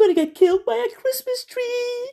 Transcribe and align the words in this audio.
gonna 0.00 0.14
get 0.14 0.34
killed 0.34 0.64
by 0.64 0.76
a 0.76 0.94
Christmas 0.94 1.44
tree. 1.44 2.10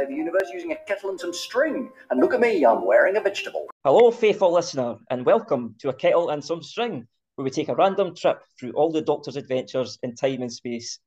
Doctor. 0.00 0.08
Save 0.08 0.08
the 0.08 0.16
universe 0.16 0.50
using 0.52 0.72
a 0.72 0.76
kettle 0.86 1.10
and 1.10 1.20
some 1.20 1.32
string. 1.32 1.90
And 2.10 2.20
look 2.20 2.34
at 2.34 2.40
me, 2.40 2.64
I'm 2.64 2.84
wearing 2.84 3.16
a 3.16 3.20
vegetable. 3.20 3.68
Hello, 3.84 4.10
faithful 4.10 4.52
listener, 4.52 4.96
and 5.10 5.24
welcome 5.24 5.74
to 5.80 5.88
A 5.88 5.94
Kettle 5.94 6.30
and 6.30 6.44
Some 6.44 6.62
String, 6.62 7.06
where 7.36 7.44
we 7.44 7.50
take 7.50 7.68
a 7.68 7.74
random 7.74 8.14
trip 8.14 8.42
through 8.58 8.72
all 8.72 8.92
the 8.92 9.02
Doctor's 9.02 9.36
adventures 9.36 9.98
in 10.02 10.14
time 10.14 10.42
and 10.42 10.52
space. 10.52 10.98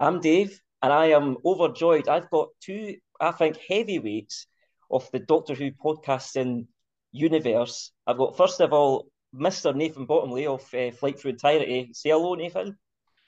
I'm 0.00 0.20
Dave, 0.20 0.60
and 0.82 0.92
I 0.92 1.06
am 1.06 1.36
overjoyed. 1.44 2.08
I've 2.08 2.30
got 2.30 2.48
two, 2.60 2.96
I 3.20 3.32
think, 3.32 3.58
heavyweights 3.68 4.46
of 4.90 5.08
the 5.12 5.20
Doctor 5.20 5.54
Who 5.54 5.70
podcasting 5.72 6.66
universe. 7.12 7.92
I've 8.06 8.18
got, 8.18 8.36
first 8.36 8.60
of 8.60 8.72
all, 8.72 9.06
Mr. 9.34 9.74
Nathan 9.74 10.06
Bottomley 10.06 10.46
of 10.46 10.62
uh, 10.74 10.90
Flight 10.92 11.18
Through 11.18 11.32
Entirety. 11.32 11.90
Say 11.92 12.10
hello, 12.10 12.34
Nathan. 12.34 12.78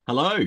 Hello. 0.06 0.38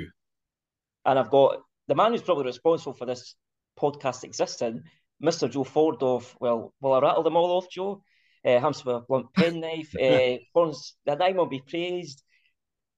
And 1.06 1.20
I've 1.20 1.30
got 1.30 1.62
the 1.88 1.96
man 1.96 2.12
who's 2.12 2.22
probably 2.22 2.46
responsible 2.46 2.94
for 2.94 3.06
this 3.06 3.36
podcast 3.80 4.24
existing, 4.24 4.84
Mr. 5.24 5.50
Joe 5.50 5.64
Ford 5.64 6.02
of, 6.02 6.36
well, 6.40 6.74
will 6.82 6.94
I 6.94 7.00
rattle 7.00 7.24
them 7.24 7.36
all 7.36 7.58
off, 7.58 7.70
Joe? 7.70 8.04
Uh, 8.46 8.60
Hams 8.60 8.86
with 8.86 8.96
a 8.96 9.00
blunt 9.02 9.34
penknife, 9.34 9.94
uh, 10.02 10.38
horns, 10.54 10.96
the 11.06 11.16
name 11.16 11.38
will 11.38 11.46
be 11.46 11.62
praised. 11.68 12.24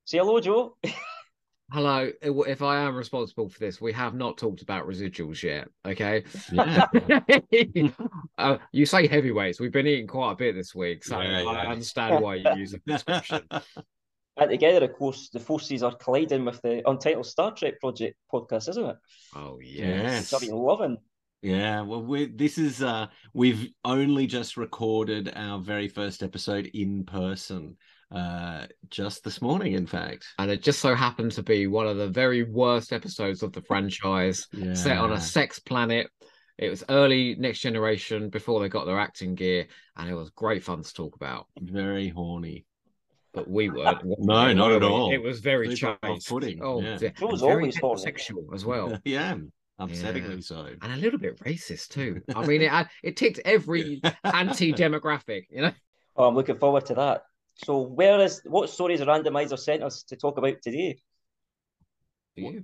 Say 0.06 0.18
hello, 0.20 0.40
Joe. 0.40 0.78
Hello. 1.72 2.12
If 2.22 2.62
I 2.62 2.82
am 2.82 2.96
responsible 2.96 3.48
for 3.48 3.58
this, 3.58 3.80
we 3.80 3.94
have 3.94 4.14
not 4.14 4.38
talked 4.38 4.62
about 4.62 4.86
residuals 4.86 5.42
yet. 5.42 5.70
Okay. 5.86 6.26
Yeah. 6.52 6.86
uh, 8.38 8.58
you 8.74 8.86
say 8.86 9.08
heavyweights. 9.08 9.62
We've 9.62 9.72
been 9.72 9.88
eating 9.88 10.08
quite 10.08 10.34
a 10.34 10.36
bit 10.36 10.54
this 10.54 10.76
week, 10.76 11.06
so 11.06 11.22
Yeah, 11.22 11.44
I 11.44 11.68
understand 11.68 12.22
why 12.22 12.36
you 12.36 12.52
use 12.58 12.74
a 12.74 12.80
description. 12.80 13.48
And 14.38 14.50
together, 14.50 14.86
of 14.86 14.94
course, 14.94 15.30
the 15.30 15.40
forces 15.40 15.84
are 15.84 15.96
colliding 15.96 16.46
with 16.46 16.62
the 16.62 16.82
Untitled 16.90 17.26
Star 17.26 17.52
Trek 17.54 17.80
Project 17.80 18.16
podcast, 18.34 18.70
isn't 18.70 18.86
it? 18.86 18.96
Oh 19.36 19.60
yes. 19.62 19.78
Yes. 19.78 20.32
Which 20.32 20.42
I've 20.44 20.48
been 20.50 20.58
loving. 20.58 20.98
yeah. 21.42 21.82
Well, 21.82 22.02
we 22.04 22.28
this 22.28 22.58
is 22.58 22.82
uh 22.82 23.08
we've 23.34 23.68
only 23.84 24.28
just 24.28 24.56
recorded 24.58 25.32
our 25.36 25.60
very 25.60 25.88
first 25.90 26.24
episode 26.24 26.68
in 26.74 27.04
person 27.04 27.76
uh 28.12 28.68
just 28.90 29.24
this 29.24 29.42
morning 29.42 29.74
in 29.74 29.86
fact. 29.86 30.26
And 30.40 30.50
it 30.50 30.64
just 30.64 30.80
so 30.80 30.96
happened 30.96 31.34
to 31.34 31.44
be 31.44 31.68
one 31.68 31.88
of 31.88 31.98
the 31.98 32.08
very 32.10 32.44
worst 32.44 32.94
episodes 32.94 33.44
of 33.44 33.52
the 33.54 33.62
franchise, 33.62 34.48
Yeah. 34.54 34.74
set 34.74 34.98
on 34.98 35.12
a 35.12 35.20
sex 35.20 35.60
planet. 35.60 36.08
It 36.58 36.70
was 36.70 36.84
early 36.90 37.36
next 37.36 37.60
generation 37.60 38.30
before 38.30 38.60
they 38.62 38.70
got 38.70 38.86
their 38.86 39.00
acting 39.00 39.36
gear, 39.36 39.66
and 39.98 40.10
it 40.10 40.14
was 40.14 40.30
great 40.32 40.64
fun 40.64 40.84
to 40.84 40.94
talk 40.94 41.16
about. 41.16 41.48
very 41.60 42.08
horny. 42.10 42.66
But 43.34 43.50
we 43.50 43.70
weren't. 43.70 44.00
No, 44.04 44.52
not 44.54 44.72
at 44.74 44.84
all. 44.84 45.12
It 45.14 45.22
was 45.22 45.40
very 45.40 45.76
Super 45.76 45.98
chaste. 46.04 46.30
off-putting, 46.32 46.62
Oh, 46.62 46.82
yeah. 46.82 46.98
dear. 46.98 47.14
Joe's 47.18 47.40
very 47.42 47.54
always 47.54 47.78
horny. 47.78 48.02
sexual 48.02 48.46
as 48.54 48.66
well. 48.66 48.98
yeah. 49.06 49.38
Upsettingly 49.80 50.36
Yeah. 50.36 50.40
so. 50.42 50.68
and 50.82 50.94
a 50.94 50.98
little 50.98 51.18
bit 51.18 51.40
racist 51.40 51.90
too. 51.90 52.22
I 52.36 52.46
mean, 52.48 52.62
it 52.64 52.72
uh, 52.72 52.84
it 53.04 53.16
ticked 53.18 53.40
every 53.46 54.02
anti-demographic, 54.26 55.46
you 55.50 55.62
know. 55.62 55.72
Oh, 56.18 56.26
I'm 56.28 56.36
looking 56.36 56.58
forward 56.58 56.86
to 56.88 56.94
that. 56.96 57.24
So, 57.64 57.80
where 57.82 58.20
is 58.20 58.42
what 58.46 58.70
stories 58.70 59.00
the 59.00 59.06
randomizer 59.06 59.58
sent 59.58 59.82
us 59.82 60.04
to 60.04 60.16
talk 60.18 60.38
about 60.38 60.62
today? 60.62 61.00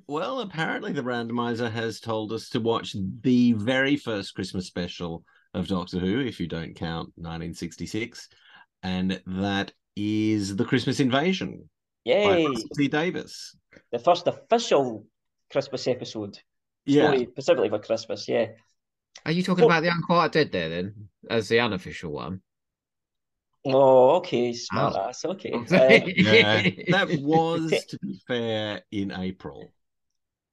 Well, 0.08 0.40
apparently 0.42 0.94
the 0.94 1.02
randomizer 1.02 1.70
has 1.72 2.00
told 2.00 2.32
us 2.32 2.50
to 2.50 2.60
watch 2.60 2.96
the 3.22 3.54
very 3.54 3.96
first 3.98 4.34
Christmas 4.34 4.66
special 4.68 5.24
of 5.54 5.68
Doctor 5.68 6.00
Who, 6.00 6.20
if 6.22 6.40
you 6.40 6.48
don't 6.48 6.74
count 6.76 7.10
1966, 7.16 8.30
and 8.84 9.22
that 9.26 9.72
is 9.98 10.56
the 10.56 10.64
Christmas 10.66 11.00
Invasion 11.00 11.70
by 12.06 12.12
Yay! 12.14 12.46
Russell 12.46 12.70
T 12.78 12.88
Davies. 12.88 13.56
The 13.92 14.00
first 14.00 14.28
official 14.28 15.06
Christmas 15.52 15.88
episode. 15.88 16.38
Yeah, 16.86 17.16
specifically 17.32 17.70
for 17.70 17.80
Christmas, 17.80 18.28
yeah. 18.30 18.48
Are 19.26 19.32
you 19.32 19.42
talking 19.44 19.64
Oh. 19.64 19.68
about 19.68 19.82
the 19.82 19.90
Unquiet 19.90 20.32
Dead 20.32 20.52
there 20.52 20.70
then, 20.70 21.10
as 21.30 21.50
the 21.50 21.60
unofficial 21.60 22.12
one? 22.12 22.42
Oh, 23.66 24.18
okay, 24.18 24.54
smart 24.54 24.94
Oh. 24.96 25.10
ass. 25.10 25.26
Okay. 25.26 25.52
Uh, 25.72 26.00
yeah. 26.06 26.62
that 26.90 27.10
was, 27.22 27.72
to 27.88 28.00
be 28.02 28.22
fair, 28.28 28.84
in 28.92 29.12
April. 29.12 29.74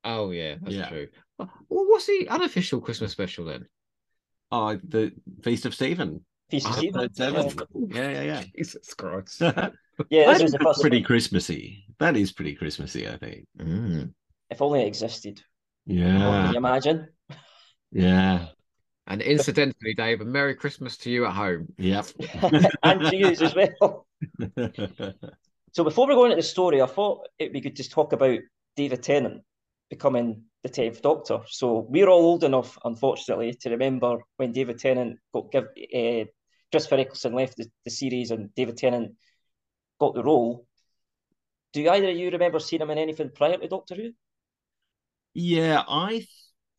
oh 0.05 0.31
yeah, 0.31 0.57
that's 0.61 0.75
Yeah. 0.75 0.89
true. 0.89 1.09
Well, 1.39 1.51
what's 1.69 2.07
the 2.07 2.29
unofficial 2.29 2.81
Christmas 2.81 3.13
special 3.13 3.45
then? 3.45 3.69
Oh, 4.51 4.77
the 4.83 5.13
Feast 5.43 5.67
of 5.67 5.75
Stephen. 5.75 6.25
Feast 6.51 6.67
of 6.67 6.73
Oh, 6.75 6.79
Stephen. 6.79 7.11
Yeah. 7.91 8.11
Yeah, 8.11 8.23
yeah, 8.23 8.45
Jesus 8.57 8.95
Christ. 8.95 9.41
yeah. 9.41 9.71
Yeah, 10.11 10.33
this 10.33 10.39
That 10.39 10.43
was 10.43 10.43
is 10.43 10.53
the 10.53 10.59
first 10.59 10.81
pretty 10.81 10.99
one. 10.99 11.05
Christmassy. 11.05 11.87
That 12.01 12.17
is 12.17 12.33
pretty 12.33 12.55
Christmassy, 12.55 13.09
I 13.09 13.17
think. 13.17 13.47
Mm. 13.59 14.13
If 14.51 14.61
only 14.61 14.83
it 14.83 14.87
existed. 14.89 15.41
Yeah, 15.87 16.45
Can 16.45 16.53
you 16.53 16.59
imagine? 16.59 17.09
yeah, 17.93 18.47
And 19.07 19.23
incidentally, 19.23 19.95
Dave, 19.95 20.21
a 20.21 20.25
Merry 20.25 20.55
Christmas 20.55 20.97
to 20.99 21.11
you 21.11 21.27
at 21.27 21.33
home. 21.35 21.69
yep. 21.79 22.07
and 22.83 23.01
to 23.03 23.17
you 23.17 23.27
as 23.29 23.55
well. 23.55 24.07
So 25.73 25.83
before 25.85 26.07
we 26.09 26.15
go 26.15 26.25
into 26.25 26.37
the 26.37 26.43
story, 26.43 26.81
I 26.81 26.87
thought 26.87 27.27
it'd 27.39 27.53
be 27.53 27.61
good 27.61 27.77
to 27.77 27.89
talk 27.89 28.13
about 28.13 28.39
David 28.77 29.03
Tennant 29.03 29.43
becoming 29.91 30.45
the 30.65 30.71
tenth 30.71 31.03
Doctor. 31.03 31.41
So 31.47 31.87
we're 31.89 32.09
all 32.09 32.25
old 32.25 32.43
enough, 32.43 32.77
unfortunately, 32.85 33.55
to 33.61 33.71
remember 33.71 34.19
when 34.39 34.51
David 34.51 34.79
Tennant 34.79 35.21
got 35.33 35.53
give 35.53 35.65
uh, 35.65 36.25
Christopher 36.73 36.97
Eccleston 36.97 37.35
left 37.35 37.59
the, 37.59 37.71
the 37.85 37.91
series 37.91 38.33
and 38.33 38.53
David 38.55 38.79
Tennant 38.79 39.13
got 40.01 40.15
the 40.15 40.25
role. 40.25 40.67
Do 41.75 41.89
either 41.89 42.09
of 42.09 42.17
you 42.17 42.31
remember 42.31 42.59
seeing 42.59 42.83
him 42.83 42.91
in 42.91 42.99
anything 42.99 43.31
prior 43.35 43.59
to 43.59 43.69
Doctor 43.69 43.95
Who? 43.95 44.13
Yeah, 45.35 45.83
I 45.87 46.27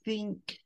think 0.03 0.57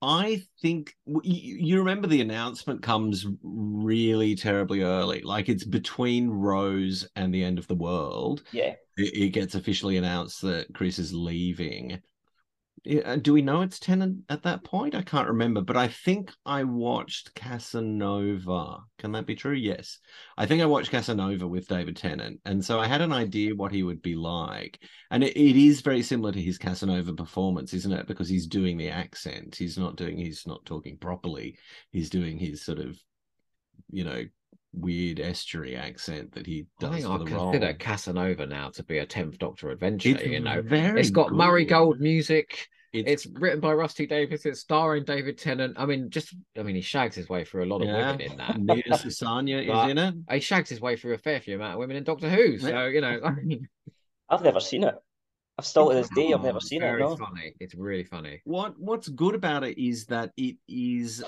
I 0.00 0.42
think 0.60 0.94
you, 1.22 1.78
remember 1.78 2.06
the 2.06 2.20
announcement 2.20 2.82
comes 2.82 3.26
really 3.42 4.36
terribly 4.36 4.82
early. 4.82 5.22
Like 5.22 5.48
it's 5.48 5.64
between 5.64 6.28
Rose 6.28 7.08
and 7.16 7.34
the 7.34 7.42
end 7.42 7.58
of 7.58 7.66
the 7.66 7.74
world. 7.74 8.42
Yeah. 8.52 8.74
It 8.96 9.32
gets 9.32 9.56
officially 9.56 9.96
announced 9.96 10.42
that 10.42 10.72
Chris 10.72 11.00
is 11.00 11.12
leaving. 11.12 12.00
Yeah, 12.86 13.00
uh, 13.00 13.16
Do 13.16 13.32
we 13.32 13.40
know 13.40 13.62
it's 13.62 13.78
Tennant 13.78 14.24
at 14.28 14.42
that 14.42 14.62
point? 14.62 14.94
I 14.94 15.00
can't 15.00 15.28
remember, 15.28 15.62
but 15.62 15.76
I 15.76 15.88
think 15.88 16.30
I 16.44 16.64
watched 16.64 17.34
Casanova. 17.34 18.80
Can 18.98 19.12
that 19.12 19.24
be 19.26 19.34
true? 19.34 19.54
Yes. 19.54 19.98
I 20.36 20.44
think 20.44 20.60
I 20.60 20.66
watched 20.66 20.90
Casanova 20.90 21.48
with 21.48 21.66
David 21.66 21.96
Tennant. 21.96 22.40
And 22.44 22.62
so 22.62 22.78
I 22.78 22.86
had 22.86 23.00
an 23.00 23.12
idea 23.12 23.54
what 23.54 23.72
he 23.72 23.82
would 23.82 24.02
be 24.02 24.14
like. 24.14 24.78
And 25.10 25.24
it, 25.24 25.34
it 25.34 25.56
is 25.56 25.80
very 25.80 26.02
similar 26.02 26.32
to 26.32 26.42
his 26.42 26.58
Casanova 26.58 27.14
performance, 27.14 27.72
isn't 27.72 27.92
it? 27.92 28.06
Because 28.06 28.28
he's 28.28 28.46
doing 28.46 28.76
the 28.76 28.90
accent. 28.90 29.56
He's 29.56 29.78
not 29.78 29.96
doing, 29.96 30.18
he's 30.18 30.46
not 30.46 30.66
talking 30.66 30.98
properly. 30.98 31.56
He's 31.90 32.10
doing 32.10 32.38
his 32.38 32.62
sort 32.62 32.80
of, 32.80 32.98
you 33.90 34.04
know, 34.04 34.24
weird 34.74 35.20
estuary 35.20 35.76
accent 35.76 36.32
that 36.32 36.46
he 36.46 36.66
I 36.78 36.82
does 36.86 36.90
think 36.94 37.06
for 37.06 37.12
I 37.12 37.18
the 37.18 37.24
consider 37.24 37.66
role. 37.66 37.74
Casanova 37.78 38.46
now 38.46 38.70
to 38.70 38.82
be 38.82 38.98
a 38.98 39.06
tenth 39.06 39.38
Doctor 39.38 39.70
adventure. 39.70 40.10
It's 40.10 40.24
you 40.24 40.40
know, 40.40 40.62
very 40.62 41.00
it's 41.00 41.10
got 41.10 41.32
Murray. 41.32 41.64
Gold 41.64 42.00
music. 42.00 42.68
It's, 42.92 43.24
It's 43.24 43.26
written 43.40 43.58
by 43.58 43.72
Rusty 43.72 44.06
Davies. 44.06 44.46
It's 44.46 44.60
starring 44.60 45.04
David 45.04 45.36
Tennant. 45.36 45.74
I 45.76 45.84
mean, 45.84 46.10
just 46.10 46.32
I 46.56 46.62
mean, 46.62 46.76
he 46.76 46.80
shags 46.80 47.16
his 47.16 47.28
way 47.28 47.44
through 47.44 47.64
a 47.64 47.66
lot 47.66 47.82
of 47.82 47.88
yeah. 47.88 48.12
women 48.12 48.20
in 48.20 48.36
that. 48.36 48.58
Nina 48.58 48.82
Sosanya 48.96 49.62
is 49.62 49.90
in 49.90 49.98
it. 49.98 50.14
He 50.30 50.40
shags 50.40 50.68
his 50.70 50.80
way 50.80 50.96
through 50.96 51.14
a 51.14 51.18
fair 51.18 51.40
few 51.40 51.56
amount 51.56 51.72
of 51.74 51.78
women 51.80 51.96
in 51.96 52.04
Doctor 52.04 52.30
Who. 52.30 52.56
So 52.58 52.84
you 52.86 53.00
know, 53.00 53.20
I 53.24 53.30
mean, 53.42 53.68
I've 54.28 54.42
never 54.42 54.60
seen 54.60 54.84
it. 54.84 54.94
I've 55.58 55.66
still 55.66 55.88
to 55.88 55.94
this 55.94 56.08
day 56.08 56.32
I've 56.32 56.42
never 56.42 56.60
seen 56.60 56.82
it. 56.82 56.86
very 56.86 57.00
No. 57.00 57.16
funny. 57.16 57.54
It's 57.60 57.74
really 57.74 58.04
funny. 58.04 58.40
What 58.44 58.78
What's 58.78 59.08
good 59.08 59.34
about 59.34 59.64
it 59.64 59.76
is 59.76 60.06
that 60.06 60.30
it 60.36 60.56
is 60.68 61.22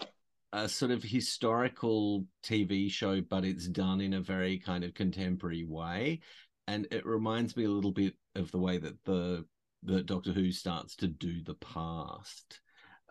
a 0.53 0.69
sort 0.69 0.91
of 0.91 1.03
historical 1.03 2.25
TV 2.43 2.91
show, 2.91 3.21
but 3.21 3.45
it's 3.45 3.67
done 3.69 4.01
in 4.01 4.15
a 4.15 4.21
very 4.21 4.59
kind 4.59 4.85
of 4.85 4.95
contemporary 4.95 5.65
way, 5.65 6.21
and 6.67 6.87
it 6.91 7.05
reminds 7.07 7.57
me 7.57 7.65
a 7.65 7.71
little 7.71 7.93
bit 7.93 8.15
of 8.35 8.51
the 8.53 8.59
way 8.59 8.79
that 8.79 8.97
the 9.05 9.45
that 9.83 10.07
Doctor 10.07 10.33
Who 10.33 10.51
starts 10.53 10.97
to 10.97 11.07
do 11.09 11.43
the 11.43 11.55
past. 11.55 12.61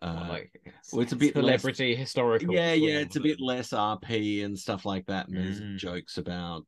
Uh, 0.01 0.25
like 0.29 0.51
well, 0.91 1.01
it's 1.01 1.13
a 1.13 1.15
bit 1.15 1.35
less- 1.35 1.61
celebrity 1.61 1.95
historical. 1.95 2.53
yeah, 2.53 2.73
yeah, 2.73 2.93
sort 2.95 3.01
it's 3.03 3.15
a 3.15 3.21
bit 3.21 3.39
less 3.39 3.69
RP 3.71 4.43
and 4.43 4.57
stuff 4.59 4.85
like 4.85 5.05
that. 5.05 5.27
And 5.27 5.37
there's 5.37 5.61
Mm. 5.61 5.77
jokes 5.77 6.17
about, 6.17 6.65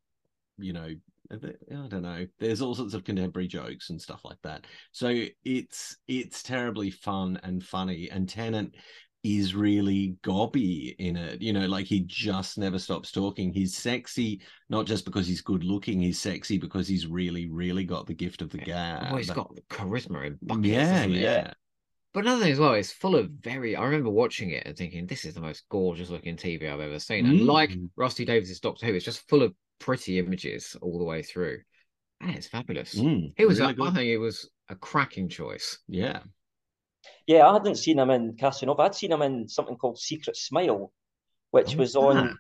you 0.58 0.72
know, 0.74 0.90
I 1.30 1.36
don't 1.90 2.04
know. 2.04 2.26
There's 2.40 2.62
all 2.62 2.74
sorts 2.74 2.94
of 2.94 3.04
contemporary 3.04 3.48
jokes 3.50 3.90
and 3.90 4.02
stuff 4.02 4.22
like 4.24 4.42
that. 4.44 4.66
So 4.94 5.26
it's 5.44 5.98
it's 6.08 6.42
terribly 6.42 6.90
fun 6.90 7.38
and 7.44 7.62
funny. 7.64 8.10
And 8.10 8.30
Tennant 8.30 8.76
is 9.24 9.56
really 9.56 10.16
gobby 10.24 10.96
in 11.00 11.18
it. 11.18 11.42
You 11.42 11.54
know, 11.54 11.66
like 11.66 11.86
he 11.86 12.02
just 12.02 12.58
never 12.58 12.80
stops 12.80 13.12
talking. 13.12 13.52
He's 13.54 13.76
sexy, 13.76 14.42
not 14.70 14.86
just 14.86 15.06
because 15.06 15.28
he's 15.28 15.42
good 15.42 15.64
looking. 15.64 16.00
He's 16.02 16.20
sexy 16.22 16.58
because 16.58 16.88
he's 16.88 17.08
really, 17.08 17.50
really 17.50 17.84
got 17.84 18.06
the 18.08 18.14
gift 18.14 18.42
of 18.42 18.50
the 18.52 18.58
gab. 18.60 19.08
Oh, 19.12 19.18
he's 19.18 19.30
got 19.32 19.54
charisma 19.70 20.26
in 20.28 20.40
buckets. 20.42 20.68
yeah, 20.68 21.06
yeah, 21.06 21.54
But 22.14 22.22
another 22.26 22.44
thing 22.44 22.54
as 22.54 22.60
well, 22.60 22.74
it's 22.74 22.92
full 22.92 23.16
of 23.16 23.30
very. 23.30 23.76
I 23.76 23.84
remember 23.84 24.10
watching 24.10 24.52
it 24.52 24.66
and 24.66 24.78
thinking, 24.78 25.06
this 25.08 25.26
is 25.26 25.34
the 25.34 25.42
most 25.42 25.66
gorgeous 25.70 26.10
looking 26.10 26.38
TV 26.38 26.72
I've 26.72 26.80
ever 26.80 27.00
seen. 27.00 27.26
And 27.26 27.46
like 27.46 27.72
Mm. 27.72 27.90
Rusty 27.96 28.26
Davies's 28.26 28.60
Doctor 28.60 28.86
Who, 28.86 28.94
it's 28.94 29.06
just 29.06 29.28
full 29.28 29.44
of 29.44 29.54
pretty 29.80 30.20
images 30.20 30.76
all 30.82 30.98
the 30.98 31.04
way 31.06 31.22
through. 31.22 31.60
And 32.22 32.32
it's 32.36 32.48
fabulous. 32.48 32.96
Mm, 32.96 33.34
It 33.38 33.46
was, 33.46 33.60
really 33.60 33.76
a, 33.78 33.84
I 33.84 33.92
think 33.92 34.08
it 34.10 34.18
was 34.18 34.50
a 34.70 34.76
cracking 34.76 35.30
choice. 35.30 35.78
yeah. 35.88 36.22
Yeah, 37.26 37.48
I 37.48 37.54
hadn't 37.54 37.76
seen 37.76 38.00
him 38.00 38.10
in 38.10 38.36
Casanova. 38.38 38.84
I'd 38.84 38.96
seen 38.96 39.12
him 39.12 39.22
in 39.22 39.48
something 39.48 39.76
called 39.78 40.00
Secret 40.00 40.38
Smile, 40.38 40.92
which 41.52 41.76
Oh, 41.76 41.80
was 41.80 41.96
on. 41.96 42.18
ah. 42.18 42.34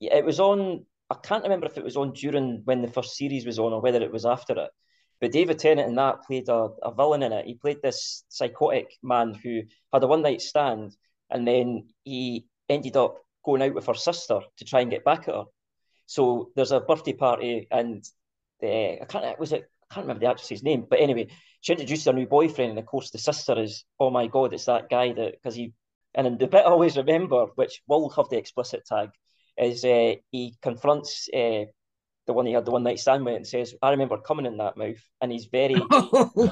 Yeah, 0.00 0.16
it 0.16 0.24
was 0.24 0.40
on. 0.40 0.84
I 1.08 1.14
can't 1.14 1.44
remember 1.44 1.66
if 1.66 1.78
it 1.78 1.84
was 1.84 1.96
on 1.96 2.12
during 2.12 2.62
when 2.64 2.82
the 2.82 2.88
first 2.90 3.16
series 3.16 3.46
was 3.46 3.58
on 3.58 3.72
or 3.72 3.80
whether 3.80 4.02
it 4.02 4.12
was 4.12 4.26
after 4.26 4.58
it. 4.58 4.70
But 5.20 5.32
David 5.32 5.58
Tennant 5.58 5.88
in 5.88 5.94
that 5.94 6.24
played 6.24 6.48
a, 6.48 6.68
a 6.82 6.92
villain 6.94 7.22
in 7.22 7.32
it. 7.32 7.46
He 7.46 7.54
played 7.54 7.80
this 7.82 8.24
psychotic 8.28 8.88
man 9.02 9.32
who 9.34 9.62
had 9.92 10.02
a 10.02 10.06
one 10.06 10.22
night 10.22 10.42
stand 10.42 10.94
and 11.30 11.46
then 11.48 11.88
he 12.04 12.46
ended 12.68 12.96
up 12.96 13.24
going 13.44 13.62
out 13.62 13.72
with 13.74 13.86
her 13.86 13.94
sister 13.94 14.40
to 14.58 14.64
try 14.64 14.80
and 14.80 14.90
get 14.90 15.04
back 15.04 15.28
at 15.28 15.34
her. 15.34 15.44
So 16.06 16.50
there's 16.54 16.72
a 16.72 16.80
birthday 16.80 17.14
party 17.14 17.66
and 17.70 18.04
the 18.60 19.00
I 19.00 19.04
can't 19.08 19.38
was 19.40 19.52
it 19.52 19.70
I 19.90 19.94
can't 19.94 20.04
remember 20.06 20.20
the 20.20 20.30
actress's 20.30 20.62
name, 20.62 20.86
but 20.88 21.00
anyway, 21.00 21.28
she 21.60 21.72
introduced 21.72 22.06
her 22.06 22.12
new 22.12 22.26
boyfriend, 22.26 22.70
and 22.70 22.78
of 22.78 22.86
course 22.86 23.10
the 23.10 23.18
sister 23.18 23.58
is, 23.60 23.84
oh 24.00 24.10
my 24.10 24.26
god, 24.26 24.52
it's 24.52 24.64
that 24.66 24.88
guy 24.90 25.12
that 25.12 25.32
because 25.32 25.54
he 25.54 25.72
and 26.14 26.24
then 26.26 26.38
the 26.38 26.46
bit 26.46 26.64
I 26.64 26.70
always 26.70 26.96
remember, 26.96 27.46
which 27.56 27.82
will 27.86 28.08
have 28.10 28.28
the 28.30 28.38
explicit 28.38 28.84
tag, 28.86 29.10
is 29.58 29.84
uh, 29.84 30.14
he 30.32 30.56
confronts 30.62 31.28
uh, 31.34 31.66
the 32.26 32.32
one 32.32 32.46
he 32.46 32.52
had 32.54 32.64
the 32.64 32.70
one 32.72 32.82
night 32.84 32.98
stand 33.00 33.24
with 33.24 33.36
and 33.36 33.46
says, 33.46 33.74
I 33.82 33.90
remember 33.90 34.18
coming 34.18 34.46
in 34.46 34.56
that 34.58 34.76
mouth, 34.76 35.02
and 35.20 35.30
he's 35.30 35.46
very 35.46 35.76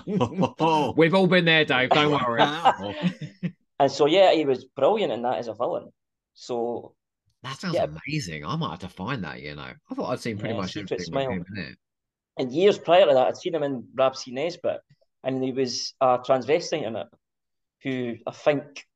We've 0.97 1.15
all 1.15 1.27
been 1.27 1.45
there, 1.45 1.65
Dave. 1.65 1.91
Don't 1.93 2.13
worry. 2.13 2.45
And 3.79 3.91
so 3.91 4.07
yeah, 4.07 4.33
he 4.33 4.45
was 4.45 4.65
brilliant 4.65 5.13
in 5.13 5.23
that 5.23 5.39
as 5.39 5.49
a 5.49 5.55
villain. 5.55 5.93
So 6.35 6.95
That 7.43 7.59
sounds 7.59 7.77
Yeah. 7.77 7.87
amazing. 8.07 8.45
I 8.45 8.57
might 8.57 8.71
have 8.71 8.79
to 8.81 8.89
find 8.89 9.25
that, 9.25 9.43
you 9.43 9.55
know. 9.55 9.73
I 9.91 9.95
thought 9.95 10.11
I'd 10.11 10.21
seen 10.21 10.39
pretty 10.39 10.55
Yeah, 10.55 10.61
much 10.61 10.77
everything 10.77 11.13
with 11.13 11.29
him 11.29 11.45
in 11.57 11.63
it. 11.65 11.79
And 12.37 12.53
years 12.53 12.79
prior 12.79 13.07
to 13.07 13.15
that, 13.15 13.27
I'd 13.29 13.37
seen 13.37 13.55
him 13.55 13.63
in 13.63 13.89
Rab 13.95 14.17
C. 14.17 14.33
Nesbitt, 14.33 14.81
and 15.23 15.43
he 15.43 15.53
was 15.53 15.95
a 16.01 16.19
transvestite 16.19 16.87
in 16.87 16.97
it, 16.97 17.07
who 17.83 18.17
I 18.27 18.33
think 18.33 18.87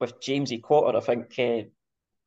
with 0.00 0.20
Jamesie 0.20 0.62
Cotter, 0.62 0.96
I 0.96 1.00
think, 1.00 1.34
uh, 1.38 1.68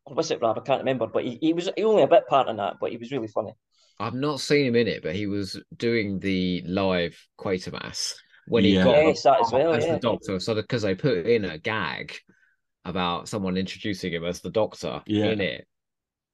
or 0.05 0.15
was 0.15 0.31
it 0.31 0.41
Rab? 0.41 0.57
I 0.57 0.61
can't 0.61 0.79
remember, 0.79 1.07
but 1.07 1.23
he, 1.23 1.37
he 1.41 1.53
was 1.53 1.69
he 1.75 1.83
only 1.83 2.03
a 2.03 2.07
bit 2.07 2.27
part 2.27 2.47
in 2.47 2.57
that, 2.57 2.77
but 2.81 2.91
he 2.91 2.97
was 2.97 3.11
really 3.11 3.27
funny. 3.27 3.53
I've 3.99 4.15
not 4.15 4.39
seen 4.39 4.65
him 4.65 4.75
in 4.75 4.87
it, 4.87 5.03
but 5.03 5.15
he 5.15 5.27
was 5.27 5.61
doing 5.75 6.19
the 6.19 6.63
live 6.65 7.17
Quatermass 7.37 8.15
when 8.47 8.63
he 8.63 8.73
Yeah. 8.75 8.85
got 8.85 9.05
Yes, 9.05 9.23
that 9.23 9.41
as 9.41 9.51
well, 9.51 9.73
as 9.73 9.85
yeah. 9.85 9.95
the 9.95 9.99
doctor. 9.99 10.39
So 10.39 10.55
because 10.55 10.81
they 10.81 10.95
put 10.95 11.25
in 11.27 11.45
a 11.45 11.57
gag 11.57 12.15
about 12.85 13.27
someone 13.27 13.57
introducing 13.57 14.13
him 14.13 14.23
as 14.25 14.41
the 14.41 14.51
doctor 14.51 15.03
Yeah. 15.05 15.31
in 15.31 15.41
it. 15.41 15.67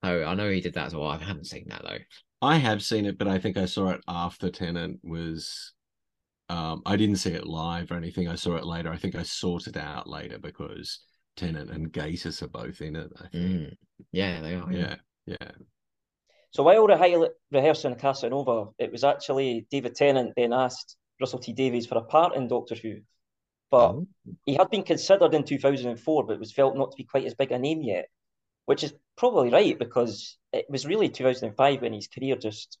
So 0.04 0.24
I 0.24 0.34
know 0.34 0.48
he 0.48 0.60
did 0.60 0.74
that 0.74 0.86
as 0.86 0.94
well. 0.94 1.08
I 1.08 1.18
haven't 1.18 1.46
seen 1.48 1.66
that 1.68 1.82
though. 1.82 1.98
I 2.42 2.56
have 2.56 2.82
seen 2.82 3.06
it, 3.06 3.18
but 3.18 3.28
I 3.28 3.38
think 3.38 3.56
I 3.56 3.64
saw 3.66 3.90
it 3.90 4.00
after 4.08 4.50
Tennant 4.50 5.00
was. 5.02 5.72
Um, 6.48 6.82
I 6.86 6.96
didn't 6.96 7.16
see 7.16 7.32
it 7.32 7.46
live 7.46 7.90
or 7.90 7.96
anything. 7.96 8.28
I 8.28 8.36
saw 8.36 8.54
it 8.56 8.64
later. 8.64 8.92
I 8.92 8.96
think 8.96 9.16
I 9.16 9.22
sorted 9.24 9.76
out 9.76 10.08
later 10.08 10.38
because 10.38 11.00
Tennant 11.36 11.70
and 11.70 11.92
Gatiss 11.92 12.40
are 12.42 12.48
both 12.48 12.80
in 12.82 12.94
it. 12.94 13.10
I 13.18 13.28
think. 13.28 13.44
Mm. 13.44 13.76
Yeah, 14.12 14.40
they 14.40 14.54
are. 14.54 14.72
Yeah, 14.72 14.94
yeah. 15.26 15.50
So 16.52 16.62
while 16.62 16.86
rehe- 16.86 17.28
rehearsing 17.50 17.96
Casanova, 17.96 18.68
it 18.78 18.92
was 18.92 19.02
actually 19.02 19.66
David 19.70 19.94
Tennant 19.96 20.34
then 20.36 20.52
asked 20.52 20.96
Russell 21.20 21.40
T 21.40 21.52
Davies 21.52 21.86
for 21.86 21.98
a 21.98 22.02
part 22.02 22.36
in 22.36 22.46
Doctor 22.46 22.76
Who, 22.76 23.00
but 23.70 23.94
Oh. 23.94 24.06
he 24.44 24.54
had 24.54 24.70
been 24.70 24.84
considered 24.84 25.34
in 25.34 25.42
2004, 25.42 26.24
but 26.26 26.38
was 26.38 26.52
felt 26.52 26.76
not 26.76 26.92
to 26.92 26.96
be 26.96 27.04
quite 27.04 27.24
as 27.26 27.34
big 27.34 27.50
a 27.52 27.58
name 27.58 27.82
yet, 27.82 28.06
which 28.66 28.84
is 28.84 28.92
probably 29.16 29.50
right 29.50 29.78
because 29.78 30.36
it 30.52 30.66
was 30.68 30.86
really 30.86 31.08
2005 31.08 31.80
when 31.82 31.92
his 31.92 32.08
career 32.08 32.36
just 32.36 32.78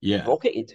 Yeah. 0.00 0.24
rocketed 0.26 0.74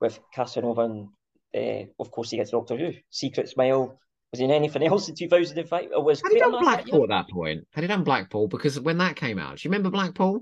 with 0.00 0.18
Casanova 0.34 0.82
and 0.82 1.08
uh, 1.54 1.86
of 2.00 2.10
course 2.10 2.30
he 2.30 2.36
gets 2.38 2.50
Doctor 2.50 2.76
Who, 2.76 2.92
Secret 3.10 3.48
Smile. 3.48 3.98
Was 4.32 4.38
he 4.40 4.44
in 4.44 4.50
anything 4.50 4.82
else 4.86 5.08
in 5.08 5.14
2005? 5.14 5.90
Or 5.94 6.02
was 6.04 6.20
Had 6.22 6.32
he 6.32 6.38
done 6.40 6.52
Quatermass 6.52 6.58
that 6.60 6.62
Blackpool 6.84 7.02
at 7.04 7.08
that 7.10 7.28
point? 7.30 7.66
Had 7.72 7.84
he 7.84 7.88
done 7.88 8.04
Blackpool? 8.04 8.48
Because 8.48 8.80
when 8.80 8.98
that 8.98 9.16
came 9.16 9.38
out, 9.38 9.56
do 9.58 9.62
you 9.68 9.70
remember 9.70 9.90
Blackpool? 9.90 10.40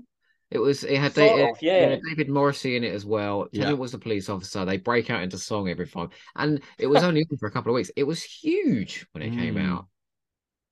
It 0.51 0.59
was 0.59 0.83
it 0.83 0.97
had 0.99 1.13
Sort 1.13 1.37
Da- 1.39 1.49
of, 1.51 1.57
yeah. 1.61 1.95
David 2.09 2.29
Morrissey 2.29 2.75
in 2.75 2.83
it 2.83 2.93
as 2.93 3.05
well. 3.05 3.47
Yeah. 3.51 3.63
Tennant 3.63 3.79
was 3.79 3.91
the 3.93 3.97
police 3.97 4.29
officer. 4.29 4.63
They 4.63 4.77
break 4.77 5.09
out 5.09 5.23
into 5.23 5.37
song 5.39 5.69
every 5.69 5.87
time, 5.87 6.09
and 6.35 6.61
it 6.77 6.85
was 6.87 7.03
only 7.03 7.25
on 7.29 7.37
for 7.37 7.47
a 7.47 7.51
couple 7.51 7.71
of 7.71 7.75
weeks. 7.75 7.89
It 7.95 8.03
was 8.03 8.21
huge 8.21 9.07
when 9.13 9.23
it 9.23 9.31
came 9.31 9.55
Mm. 9.55 9.67
out. 9.69 9.87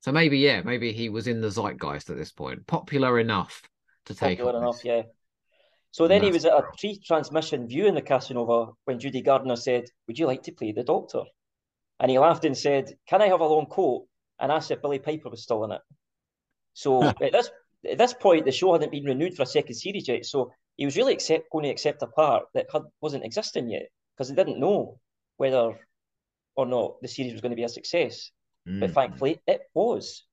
So 0.04 0.12
maybe 0.12 0.38
yeah, 0.40 0.62
maybe 0.64 0.92
he 0.92 1.08
was 1.08 1.28
in 1.28 1.40
the 1.40 1.50
zeitgeist 1.50 2.10
at 2.10 2.18
this 2.18 2.34
point, 2.34 2.68
popular 2.68 3.20
enough 3.20 3.62
to 4.06 4.14
take 4.14 4.38
Popular 4.38 4.60
enough, 4.60 4.76
this. 4.76 4.86
yeah. 4.86 5.02
So 5.92 6.10
then 6.10 6.22
he 6.22 6.30
was 6.30 6.44
at 6.44 6.52
a 6.52 6.64
pre-transmission 6.78 7.70
viewing 7.70 7.94
the 7.94 8.02
Casanova 8.02 8.74
when 8.84 9.00
Julie 9.00 9.22
Gardner 9.22 9.56
said, 9.56 9.86
"Would 10.08 10.20
you 10.20 10.28
like 10.28 10.44
to 10.44 10.52
play 10.52 10.74
the 10.74 10.84
Doctor?" 10.84 11.24
And 12.02 12.12
he 12.12 12.20
laughed 12.20 12.44
and 12.44 12.58
said, 12.58 12.98
"Can 13.08 13.22
I 13.22 13.28
have 13.28 13.40
a 13.40 13.48
long 13.48 13.68
coat?" 13.68 14.06
And 14.40 14.52
asked 14.52 14.72
if 14.72 14.82
Billie 14.82 15.00
Piper 15.00 15.30
was 15.30 15.44
still 15.44 15.64
in 15.64 15.72
it. 15.72 15.82
So 16.74 17.02
at 17.22 17.32
this 17.32 17.50
at 17.90 17.98
this 17.98 18.14
point, 18.14 18.44
the 18.44 18.52
show 18.52 18.74
hadn't 18.74 18.92
been 18.92 19.06
renewed 19.06 19.38
for 19.38 19.44
a 19.44 19.46
second 19.46 19.76
series 19.76 20.10
yet. 20.10 20.26
So 20.26 20.52
he 20.76 20.84
was 20.84 20.98
really 20.98 21.14
accept, 21.14 21.50
going 21.50 21.64
to 21.64 21.70
accept 21.70 22.02
a 22.02 22.08
part 22.08 22.44
that 22.56 22.68
had, 22.74 22.82
wasn't 23.00 23.24
existing 23.24 23.70
yet 23.70 23.88
because 24.18 24.28
he 24.28 24.36
didn't 24.36 24.60
know 24.60 25.00
whether 25.38 25.80
or 26.58 26.66
not 26.66 27.02
the 27.02 27.08
series 27.08 27.32
was 27.32 27.42
going 27.42 27.52
to 27.52 27.56
be 27.56 27.64
a 27.64 27.70
success. 27.70 28.32
But 28.66 28.92
Mm. 28.92 28.94
thankfully, 28.94 29.42
it 29.48 29.62
was. 29.74 30.24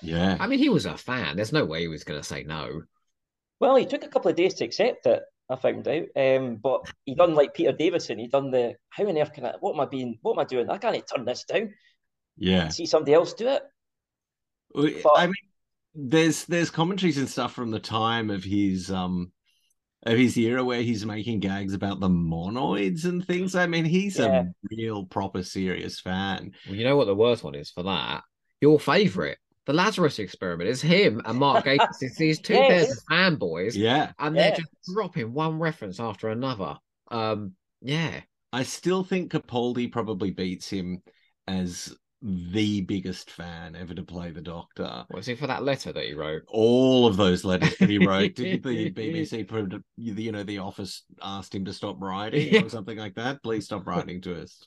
Yeah. 0.00 0.36
I 0.40 0.46
mean, 0.46 0.58
he 0.58 0.68
was 0.68 0.86
a 0.86 0.96
fan. 0.96 1.36
There's 1.36 1.52
no 1.52 1.64
way 1.64 1.80
he 1.82 1.88
was 1.88 2.04
going 2.04 2.20
to 2.20 2.26
say 2.26 2.42
no. 2.42 2.82
Well, 3.60 3.76
he 3.76 3.86
took 3.86 4.02
a 4.04 4.08
couple 4.08 4.30
of 4.30 4.36
days 4.36 4.54
to 4.54 4.64
accept 4.64 5.06
it. 5.06 5.22
I 5.48 5.56
found 5.56 5.86
out, 5.86 6.06
um, 6.16 6.56
but 6.56 6.82
he 7.04 7.14
done 7.14 7.34
like 7.34 7.54
Peter 7.54 7.72
Davison. 7.72 8.18
He 8.18 8.26
done 8.26 8.50
the 8.50 8.76
how 8.90 9.06
on 9.06 9.18
earth 9.18 9.32
can 9.32 9.44
I? 9.44 9.54
What 9.60 9.74
am 9.74 9.80
I 9.80 9.86
being? 9.86 10.18
What 10.22 10.32
am 10.32 10.38
I 10.38 10.44
doing? 10.44 10.70
I 10.70 10.78
can't 10.78 11.04
turn 11.06 11.24
this 11.24 11.44
down. 11.44 11.74
Yeah. 12.36 12.68
See 12.68 12.86
somebody 12.86 13.14
else 13.14 13.34
do 13.34 13.48
it. 13.48 13.62
I 14.74 15.26
mean, 15.26 15.34
there's 15.94 16.46
there's 16.46 16.70
commentaries 16.70 17.18
and 17.18 17.28
stuff 17.28 17.52
from 17.52 17.70
the 17.70 17.80
time 17.80 18.30
of 18.30 18.42
his 18.44 18.90
um 18.90 19.32
of 20.04 20.18
his 20.18 20.36
era 20.36 20.64
where 20.64 20.82
he's 20.82 21.06
making 21.06 21.40
gags 21.40 21.74
about 21.74 22.00
the 22.00 22.08
monoids 22.08 23.04
and 23.04 23.24
things. 23.24 23.54
I 23.54 23.66
mean, 23.66 23.84
he's 23.84 24.18
Yeah. 24.18 24.42
a 24.42 24.46
real 24.76 25.04
proper 25.06 25.42
serious 25.42 26.00
fan. 26.00 26.52
Well, 26.66 26.74
you 26.76 26.84
know 26.84 26.96
what 26.96 27.06
the 27.06 27.14
worst 27.14 27.44
one 27.44 27.54
is 27.54 27.70
for 27.70 27.82
that? 27.84 28.22
Your 28.60 28.80
favorite, 28.80 29.38
the 29.66 29.72
Lazarus 29.72 30.18
experiment, 30.18 30.68
is 30.68 30.82
him 30.82 31.20
and 31.24 31.38
Mark 31.38 31.64
Gatiss. 31.66 31.96
It's 32.00 32.16
these 32.16 32.40
two 32.40 32.54
Yeah, 32.54 32.64
it 32.64 32.68
pairs 32.68 32.90
of 32.92 32.98
fanboys, 33.10 33.74
Yeah. 33.74 34.12
and 34.18 34.36
they're 34.36 34.56
just 34.56 34.70
dropping 34.92 35.32
one 35.32 35.58
reference 35.58 36.00
after 36.00 36.28
another. 36.30 36.76
Um, 37.10 37.52
yeah. 37.80 38.20
I 38.52 38.64
still 38.64 39.02
think 39.04 39.32
Capaldi 39.32 39.90
probably 39.90 40.30
beats 40.30 40.68
him 40.68 41.02
as 41.46 41.94
the 42.22 42.82
biggest 42.82 43.30
fan 43.30 43.74
ever 43.74 43.94
to 43.94 44.02
play 44.02 44.30
the 44.30 44.40
Doctor. 44.40 45.04
Was 45.10 45.28
it 45.28 45.38
for 45.38 45.46
that 45.48 45.64
letter 45.64 45.92
that 45.92 46.04
he 46.04 46.14
wrote? 46.14 46.42
All 46.48 47.06
of 47.06 47.16
those 47.16 47.44
letters 47.44 47.76
that 47.78 47.90
he 47.90 47.98
wrote, 47.98 48.34
did 48.34 48.62
the 48.62 48.90
BBC, 48.90 49.46
put, 49.48 49.82
you 49.96 50.32
know, 50.32 50.42
the 50.44 50.58
office 50.58 51.02
asked 51.20 51.54
him 51.54 51.64
to 51.64 51.72
stop 51.72 52.00
writing 52.00 52.54
Yeah. 52.54 52.62
or 52.62 52.68
something 52.68 52.96
like 52.98 53.14
that? 53.16 53.42
Please 53.42 53.64
stop 53.64 53.86
writing 53.86 54.20
to 54.22 54.40
us. 54.40 54.66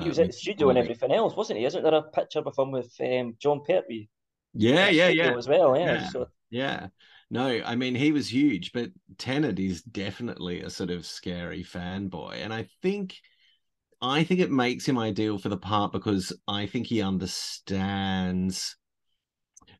He 0.00 0.08
was 0.08 0.18
Uh, 0.18 0.22
at 0.22 0.26
the 0.28 0.32
studio 0.32 0.68
and 0.70 0.78
everything 0.78 1.12
else, 1.12 1.34
wasn't 1.36 1.58
he? 1.60 1.64
Isn't 1.64 1.82
there 1.82 1.94
a 1.94 2.02
picture 2.02 2.40
of 2.40 2.58
him 2.58 2.72
with 2.72 2.94
um, 3.00 3.36
John 3.38 3.62
Pertwee? 3.64 4.08
Yeah, 4.52 4.88
yeah, 4.88 5.08
yeah. 5.08 5.36
As 5.36 5.48
well, 5.48 5.76
yeah. 5.76 5.94
Yeah. 5.94 6.08
So 6.08 6.26
Yeah. 6.50 6.88
No, 7.30 7.60
I 7.64 7.74
mean 7.74 7.94
he 7.94 8.12
was 8.12 8.32
huge, 8.32 8.72
but 8.72 8.90
Tennant 9.18 9.58
is 9.58 9.82
definitely 9.82 10.62
a 10.62 10.70
sort 10.70 10.90
of 10.90 11.04
scary 11.06 11.64
fanboy. 11.64 12.36
And 12.36 12.52
I 12.52 12.68
think 12.82 13.16
I 14.00 14.24
think 14.24 14.40
it 14.40 14.50
makes 14.50 14.86
him 14.86 14.98
ideal 14.98 15.38
for 15.38 15.48
the 15.48 15.56
part 15.56 15.92
because 15.92 16.32
I 16.46 16.66
think 16.66 16.86
he 16.86 17.00
understands 17.02 18.76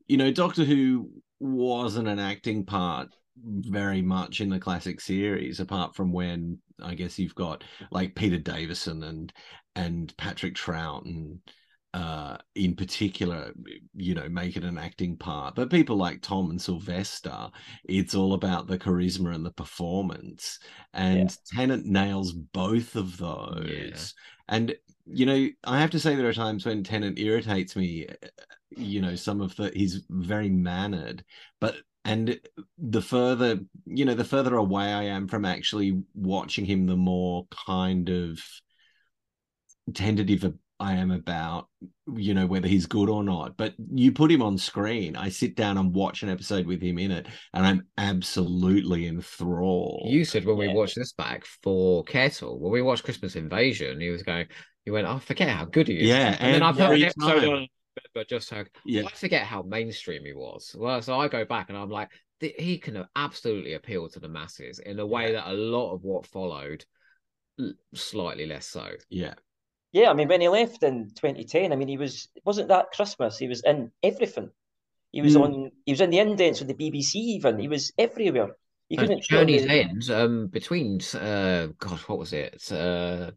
you 0.09 0.17
know, 0.17 0.31
Doctor 0.31 0.65
Who 0.65 1.11
wasn't 1.41 2.09
an 2.09 2.19
acting 2.19 2.65
part 2.65 3.09
very 3.37 4.03
much 4.03 4.41
in 4.41 4.49
the 4.49 4.59
classic 4.59 5.01
series, 5.01 5.61
apart 5.61 5.95
from 5.95 6.13
when 6.13 6.59
I 6.83 6.95
guess 6.95 7.19
you've 7.19 7.35
got 7.35 7.65
like 7.91 8.15
Peter 8.15 8.39
Davison 8.39 9.03
and 9.03 9.33
and 9.75 10.17
Patrick 10.17 10.55
Troughton 10.55 11.41
uh, 11.97 12.37
in 12.55 12.77
particular, 12.77 13.55
you 13.95 14.15
know, 14.15 14.29
make 14.29 14.55
it 14.55 14.65
an 14.65 14.77
acting 14.77 15.17
part. 15.17 15.55
But 15.55 15.71
people 15.71 15.97
like 15.97 16.21
Tom 16.21 16.51
and 16.51 16.61
Sylvester, 16.61 17.49
it's 17.85 18.15
all 18.15 18.35
about 18.35 18.67
the 18.67 18.79
charisma 18.79 19.35
and 19.35 19.47
the 19.47 19.51
performance. 19.51 20.59
And 20.93 21.35
Tennant 21.55 21.87
nails 21.87 22.33
both 22.33 22.97
of 22.97 23.17
those. 23.17 24.13
And 24.47 24.77
you 25.07 25.25
know, 25.25 25.49
I 25.65 25.81
have 25.81 25.89
to 25.93 25.99
say 25.99 26.15
there 26.15 26.29
are 26.29 26.35
times 26.35 26.67
when 26.67 26.85
Tennant 26.85 27.19
irritates 27.19 27.75
me. 27.77 28.07
You 28.77 29.01
know, 29.01 29.15
some 29.15 29.41
of 29.41 29.57
the 29.57 29.71
he's 29.75 30.05
very 30.11 30.51
mannered, 30.51 31.25
but 31.63 31.77
and 32.05 32.39
the 32.77 33.01
further 33.01 33.61
you 33.87 34.05
know, 34.05 34.15
the 34.15 34.23
further 34.23 34.57
away 34.57 34.93
I 34.93 35.05
am 35.05 35.29
from 35.29 35.47
actually 35.47 36.03
watching 36.15 36.67
him, 36.67 36.85
the 36.85 36.95
more 36.97 37.47
kind 37.67 38.11
of 38.11 38.39
tentative 39.95 40.45
I 40.79 40.95
am 40.95 41.11
about, 41.11 41.69
you 42.15 42.35
know, 42.35 42.47
whether 42.47 42.69
he's 42.69 42.87
good 42.87 43.09
or 43.09 43.25
not. 43.25 43.57
But 43.57 43.75
you 43.95 44.13
put 44.13 44.31
him 44.31 44.43
on 44.43 44.59
screen, 44.59 45.17
I 45.17 45.29
sit 45.31 45.57
down 45.57 45.79
and 45.79 45.95
watch 45.95 46.23
an 46.23 46.29
episode 46.29 46.67
with 46.67 46.83
him 46.83 46.99
in 46.99 47.11
it, 47.11 47.27
and 47.55 47.67
I'm 47.67 47.87
absolutely 47.97 49.07
enthralled. 49.07 50.11
You 50.11 50.25
said 50.25 50.45
when 50.45 50.57
we 50.59 50.69
watched 50.69 50.97
this 50.97 51.13
back 51.13 51.45
for 51.63 52.05
Kettle, 52.05 52.59
when 52.61 52.73
we 52.73 52.83
watched 52.83 53.05
Christmas 53.05 53.37
Invasion, 53.37 54.01
he 54.01 54.11
was 54.11 54.23
going, 54.23 54.47
he 54.85 54.91
went, 54.91 55.07
I 55.07 55.19
forget 55.19 55.49
how 55.49 55.65
good 55.65 55.89
he 55.89 55.95
is. 56.01 56.09
Yeah, 56.09 56.37
And 56.39 56.55
then 56.55 56.63
I 56.63 56.73
put 56.73 56.81
every 56.83 57.03
an 57.03 57.09
episode 57.09 57.41
time. 57.41 57.49
on, 57.51 57.69
but 58.15 58.29
just 58.29 58.51
how 58.51 58.65
Yeah. 58.85 59.05
I 59.07 59.11
forget 59.11 59.43
how 59.47 59.63
mainstream 59.63 60.25
he 60.25 60.33
was. 60.35 60.75
Well, 60.79 61.01
so 61.03 61.19
I 61.19 61.29
go 61.29 61.45
back 61.45 61.71
and 61.71 61.79
I'm 61.79 61.91
like, 61.91 62.11
th- 62.41 62.55
he 62.59 62.79
can 62.79 62.97
have 62.97 63.09
absolutely 63.17 63.73
appeal 63.73 64.09
to 64.11 64.21
the 64.21 64.29
masses 64.29 64.79
in 64.79 64.99
a 64.99 65.07
way 65.07 65.33
that 65.33 65.51
a 65.51 65.55
lot 65.55 65.93
of 65.95 66.05
what 66.05 66.27
followed, 66.27 66.85
l- 67.59 67.73
slightly 67.95 68.47
less 68.47 68.67
so. 68.67 68.91
Yeah. 69.09 69.35
Yeah, 69.97 70.11
I 70.11 70.13
mean, 70.15 70.29
when 70.29 70.43
he 70.43 70.49
left 70.51 70.83
in 70.83 71.09
2010, 71.15 71.73
I 71.73 71.77
mean, 71.77 71.89
he 71.89 71.97
was 71.97 72.29
wasn't 72.45 72.69
that 72.69 72.91
Christmas. 72.93 73.39
He 73.39 73.49
was 73.49 73.63
in 73.65 73.91
everything. 74.03 74.51
He 75.11 75.23
was 75.23 75.37
Mm. 75.37 75.43
on. 75.45 75.71
He 75.87 75.93
was 75.93 76.03
in 76.03 76.11
the 76.11 76.19
idents 76.19 76.59
with 76.59 76.69
the 76.69 76.75
BBC. 76.75 77.15
Even 77.37 77.59
he 77.59 77.69
was 77.69 77.93
everywhere. 77.97 78.59
You 78.91 78.99
And 78.99 79.09
couldn't. 79.09 79.21
put 79.23 79.31
him 79.31 79.39
Journey's 79.39 79.65
in- 79.65 79.71
End, 79.71 80.11
um, 80.11 80.47
between 80.49 81.01
uh, 81.15 81.69
God, 81.79 81.99
what 82.09 82.19
was 82.19 82.35
it? 82.35 82.71
Uh, 82.71 83.31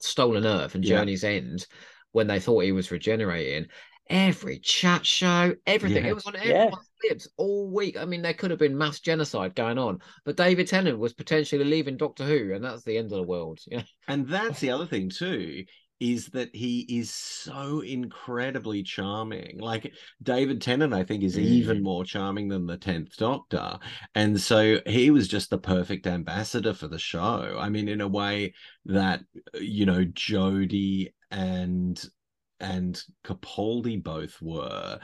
Stolen 0.00 0.44
Earth 0.44 0.74
and 0.74 0.84
Yeah. 0.84 0.98
Journey's 0.98 1.24
End, 1.24 1.66
when 2.12 2.26
they 2.26 2.40
thought 2.40 2.60
he 2.64 2.72
was 2.72 2.90
regenerating, 2.90 3.66
every 4.10 4.58
chat 4.58 5.06
show, 5.06 5.54
everything, 5.66 6.04
Yeah. 6.04 6.10
it 6.10 6.14
was 6.14 6.26
on 6.26 6.34
Yeah. 6.34 6.40
everyone's 6.40 6.90
lips 7.08 7.28
all 7.38 7.70
week. 7.70 7.96
I 7.96 8.04
mean, 8.04 8.20
there 8.20 8.34
could 8.34 8.50
have 8.50 8.60
been 8.60 8.76
mass 8.76 9.00
genocide 9.00 9.54
going 9.54 9.78
on, 9.78 10.00
but 10.26 10.36
David 10.36 10.68
Tennant 10.68 10.98
was 10.98 11.14
potentially 11.14 11.64
leaving 11.64 11.96
Doctor 11.96 12.24
Who, 12.24 12.52
and 12.54 12.62
that's 12.62 12.84
the 12.84 12.98
end 12.98 13.06
of 13.06 13.16
the 13.16 13.22
world. 13.22 13.60
Yeah, 13.66 13.82
And 14.08 14.28
that's 14.28 14.60
the 14.60 14.70
other 14.70 14.86
thing 14.86 15.08
too, 15.08 15.64
is 16.00 16.26
that 16.28 16.54
he 16.54 16.80
is 16.80 17.10
so 17.10 17.80
incredibly 17.80 18.82
charming. 18.82 19.58
Like 19.58 19.92
David 20.22 20.60
Tennant, 20.60 20.92
I 20.94 21.04
think, 21.04 21.22
is 21.22 21.38
even 21.38 21.78
Mm. 21.78 21.82
more 21.82 22.04
charming 22.04 22.48
than 22.48 22.66
the 22.66 22.76
Tenth 22.76 23.16
Doctor, 23.16 23.78
and 24.14 24.40
so 24.40 24.80
he 24.86 25.10
was 25.10 25.28
just 25.28 25.50
the 25.50 25.58
perfect 25.58 26.06
ambassador 26.06 26.74
for 26.74 26.88
the 26.88 26.98
show. 26.98 27.56
I 27.58 27.68
mean, 27.68 27.88
in 27.88 28.00
a 28.00 28.08
way 28.08 28.54
that 28.86 29.20
you 29.54 29.86
know 29.86 30.04
Jodie 30.04 31.12
and 31.30 32.02
and 32.60 33.02
Capaldi 33.24 34.02
both 34.02 34.40
were. 34.40 35.00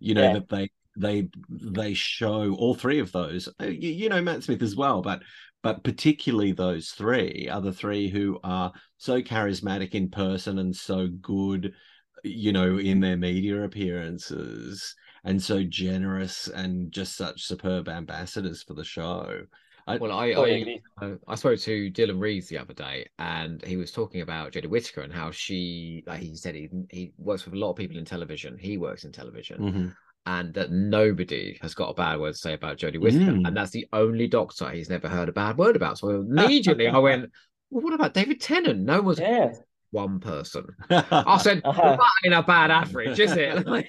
You 0.00 0.14
know 0.14 0.22
Yeah. 0.22 0.32
that 0.34 0.48
they 0.48 0.70
they 0.96 1.28
they 1.50 1.94
show 1.94 2.54
all 2.54 2.74
three 2.74 2.98
of 2.98 3.12
those. 3.12 3.48
uh, 3.60 3.66
You, 3.66 3.90
you 3.90 4.08
know 4.08 4.22
Matt 4.22 4.42
Smith 4.44 4.62
as 4.62 4.74
well, 4.76 5.02
but 5.02 5.22
but 5.66 5.82
particularly 5.82 6.52
those 6.52 6.90
three 6.90 7.48
are 7.50 7.60
the 7.60 7.72
three 7.72 8.08
who 8.08 8.38
are 8.44 8.72
so 8.98 9.20
charismatic 9.20 9.96
in 9.96 10.08
person 10.08 10.60
and 10.60 10.76
so 10.76 11.08
good, 11.08 11.74
you 12.22 12.52
know, 12.52 12.78
in 12.78 13.00
their 13.00 13.16
media 13.16 13.64
appearances 13.64 14.94
and 15.24 15.42
so 15.42 15.64
generous 15.64 16.46
and 16.46 16.92
just 16.92 17.16
such 17.16 17.42
superb 17.42 17.88
ambassadors 17.88 18.62
for 18.62 18.74
the 18.74 18.84
show. 18.84 19.40
I, 19.88 19.96
well, 19.96 20.12
I, 20.12 20.26
I 20.34 20.80
I, 21.00 21.04
uh, 21.04 21.14
I 21.26 21.34
spoke 21.34 21.58
to 21.58 21.90
Dylan 21.90 22.20
Reeves 22.20 22.48
the 22.48 22.58
other 22.58 22.74
day, 22.74 23.06
and 23.18 23.60
he 23.64 23.76
was 23.76 23.90
talking 23.90 24.20
about 24.20 24.52
Jodie 24.52 24.68
Whittaker 24.68 25.00
and 25.00 25.12
how 25.12 25.32
she, 25.32 26.04
like 26.06 26.20
he 26.20 26.36
said, 26.36 26.54
he 26.54 26.68
he 26.90 27.12
works 27.18 27.44
with 27.44 27.54
a 27.54 27.58
lot 27.58 27.70
of 27.70 27.76
people 27.76 27.98
in 27.98 28.04
television. 28.04 28.56
He 28.56 28.78
works 28.78 29.04
in 29.04 29.10
television, 29.10 29.62
Mhm. 29.62 29.96
And 30.26 30.52
that 30.54 30.70
nobody 30.72 31.56
has 31.62 31.74
got 31.74 31.90
a 31.90 31.94
bad 31.94 32.18
word 32.18 32.32
to 32.32 32.38
say 32.38 32.52
about 32.54 32.78
Jodie 32.78 33.00
Whittaker, 33.00 33.32
Mm. 33.32 33.46
and 33.46 33.56
that's 33.56 33.70
the 33.70 33.86
only 33.92 34.26
doctor 34.26 34.68
he's 34.70 34.90
never 34.90 35.08
heard 35.08 35.28
a 35.28 35.32
bad 35.32 35.56
word 35.56 35.76
about. 35.76 35.98
So 35.98 36.10
immediately 36.10 36.88
I 36.88 36.98
went, 36.98 37.30
"Well, 37.70 37.82
what 37.84 37.94
about 37.94 38.14
David 38.14 38.40
Tennant? 38.40 38.80
No 38.80 39.00
one's 39.02 39.20
Yeah. 39.20 39.52
one 39.92 40.18
person." 40.20 40.66
I 40.90 41.38
said, 41.38 41.62
Uh-huh. 41.64 41.96
"That 41.96 42.10
ain't 42.24 42.34
a 42.34 42.42
bad 42.42 42.70
average, 42.70 43.18
is 43.20 43.32
it?" 43.36 43.66
Like, 43.66 43.88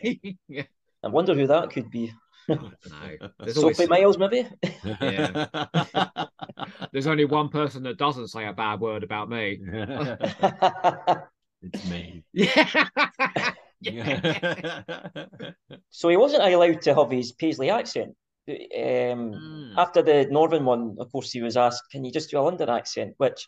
I 1.03 1.07
wonder 1.07 1.33
who 1.33 1.47
that 1.47 1.69
could 1.71 1.89
be. 1.91 2.11
I 2.49 2.53
don't 2.55 2.73
know. 2.89 3.29
There's 3.39 3.57
always 3.57 3.77
Sophie 3.77 3.89
Miles, 3.89 4.17
maybe. 4.17 4.47
there's 6.93 7.07
only 7.07 7.25
one 7.25 7.49
person 7.49 7.83
that 7.83 7.97
doesn't 7.97 8.27
say 8.29 8.45
a 8.45 8.53
bad 8.53 8.79
word 8.79 9.03
about 9.03 9.29
me. 9.29 9.59
it's 11.61 11.89
me. 11.89 12.23
Yeah. 12.33 13.53
so 15.89 16.09
he 16.09 16.17
wasn't 16.17 16.43
allowed 16.43 16.81
to 16.83 16.95
have 16.95 17.11
his 17.11 17.31
Paisley 17.31 17.69
accent. 17.69 18.15
Um, 18.47 18.55
Mm. 19.33 19.73
After 19.77 20.01
the 20.01 20.25
Northern 20.31 20.63
one, 20.65 20.95
of 20.99 21.11
course, 21.11 21.31
he 21.31 21.41
was 21.41 21.57
asked, 21.57 21.83
"Can 21.91 22.05
you 22.05 22.11
just 22.11 22.29
do 22.31 22.39
a 22.39 22.41
London 22.41 22.69
accent?" 22.69 23.13
Which 23.17 23.47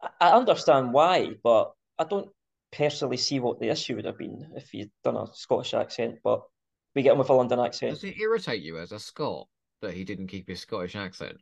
I- 0.00 0.10
I 0.20 0.32
understand 0.32 0.92
why, 0.92 1.30
but 1.42 1.72
I 1.98 2.04
don't 2.04 2.30
personally 2.70 3.16
see 3.16 3.40
what 3.40 3.58
the 3.60 3.68
issue 3.70 3.96
would 3.96 4.04
have 4.04 4.16
been 4.18 4.52
if 4.56 4.70
he'd 4.70 4.90
done 5.02 5.16
a 5.16 5.26
Scottish 5.34 5.74
accent. 5.74 6.20
But 6.22 6.42
we 6.94 7.02
get 7.02 7.12
him 7.12 7.18
with 7.18 7.28
a 7.30 7.34
London 7.34 7.58
accent. 7.58 7.94
Does 7.94 8.04
it 8.04 8.18
irritate 8.18 8.62
you 8.62 8.78
as 8.78 8.92
a 8.92 9.00
Scot 9.00 9.48
that 9.80 9.94
he 9.94 10.04
didn't 10.04 10.28
keep 10.28 10.46
his 10.48 10.60
Scottish 10.60 10.94
accent? 10.94 11.38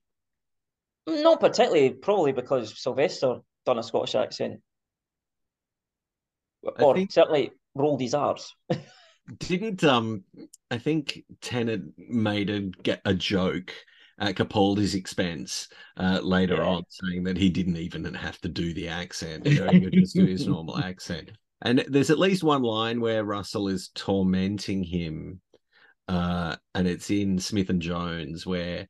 Not 1.06 1.40
particularly, 1.40 1.90
probably 1.90 2.32
because 2.32 2.80
Sylvester 2.82 3.40
done 3.66 3.78
a 3.78 3.82
Scottish 3.82 4.14
accent, 4.14 4.62
I 6.66 6.82
or 6.82 6.94
think- 6.94 7.12
certainly 7.12 7.50
rolled 7.74 8.00
his 8.00 8.14
R's. 8.14 8.54
Didn't 9.38 9.84
um 9.84 10.24
I 10.70 10.78
think 10.78 11.24
Tennant 11.40 11.92
made 11.96 12.50
a 12.50 12.60
get 12.60 13.00
a 13.04 13.14
joke 13.14 13.72
at 14.18 14.34
Capaldi's 14.34 14.94
expense 14.94 15.68
uh, 15.96 16.20
later 16.22 16.56
Yeah. 16.56 16.68
on, 16.68 16.84
saying 16.88 17.24
that 17.24 17.38
he 17.38 17.48
didn't 17.48 17.76
even 17.78 18.12
have 18.14 18.38
to 18.42 18.48
do 18.48 18.74
the 18.74 18.88
accent, 18.88 19.46
you 19.46 19.60
know, 19.60 19.70
he 19.70 19.80
could 19.80 19.94
just 19.94 20.14
do 20.14 20.26
his 20.26 20.46
normal 20.48 20.76
accent. 20.76 21.30
And 21.62 21.84
there's 21.88 22.10
at 22.10 22.18
least 22.18 22.42
one 22.42 22.62
line 22.62 23.00
where 23.00 23.24
Russell 23.24 23.68
is 23.68 23.88
tormenting 23.94 24.82
him, 24.82 25.40
uh, 26.08 26.56
and 26.74 26.86
it's 26.86 27.10
in 27.10 27.38
Smith 27.38 27.70
and 27.70 27.80
Jones 27.80 28.46
where 28.46 28.88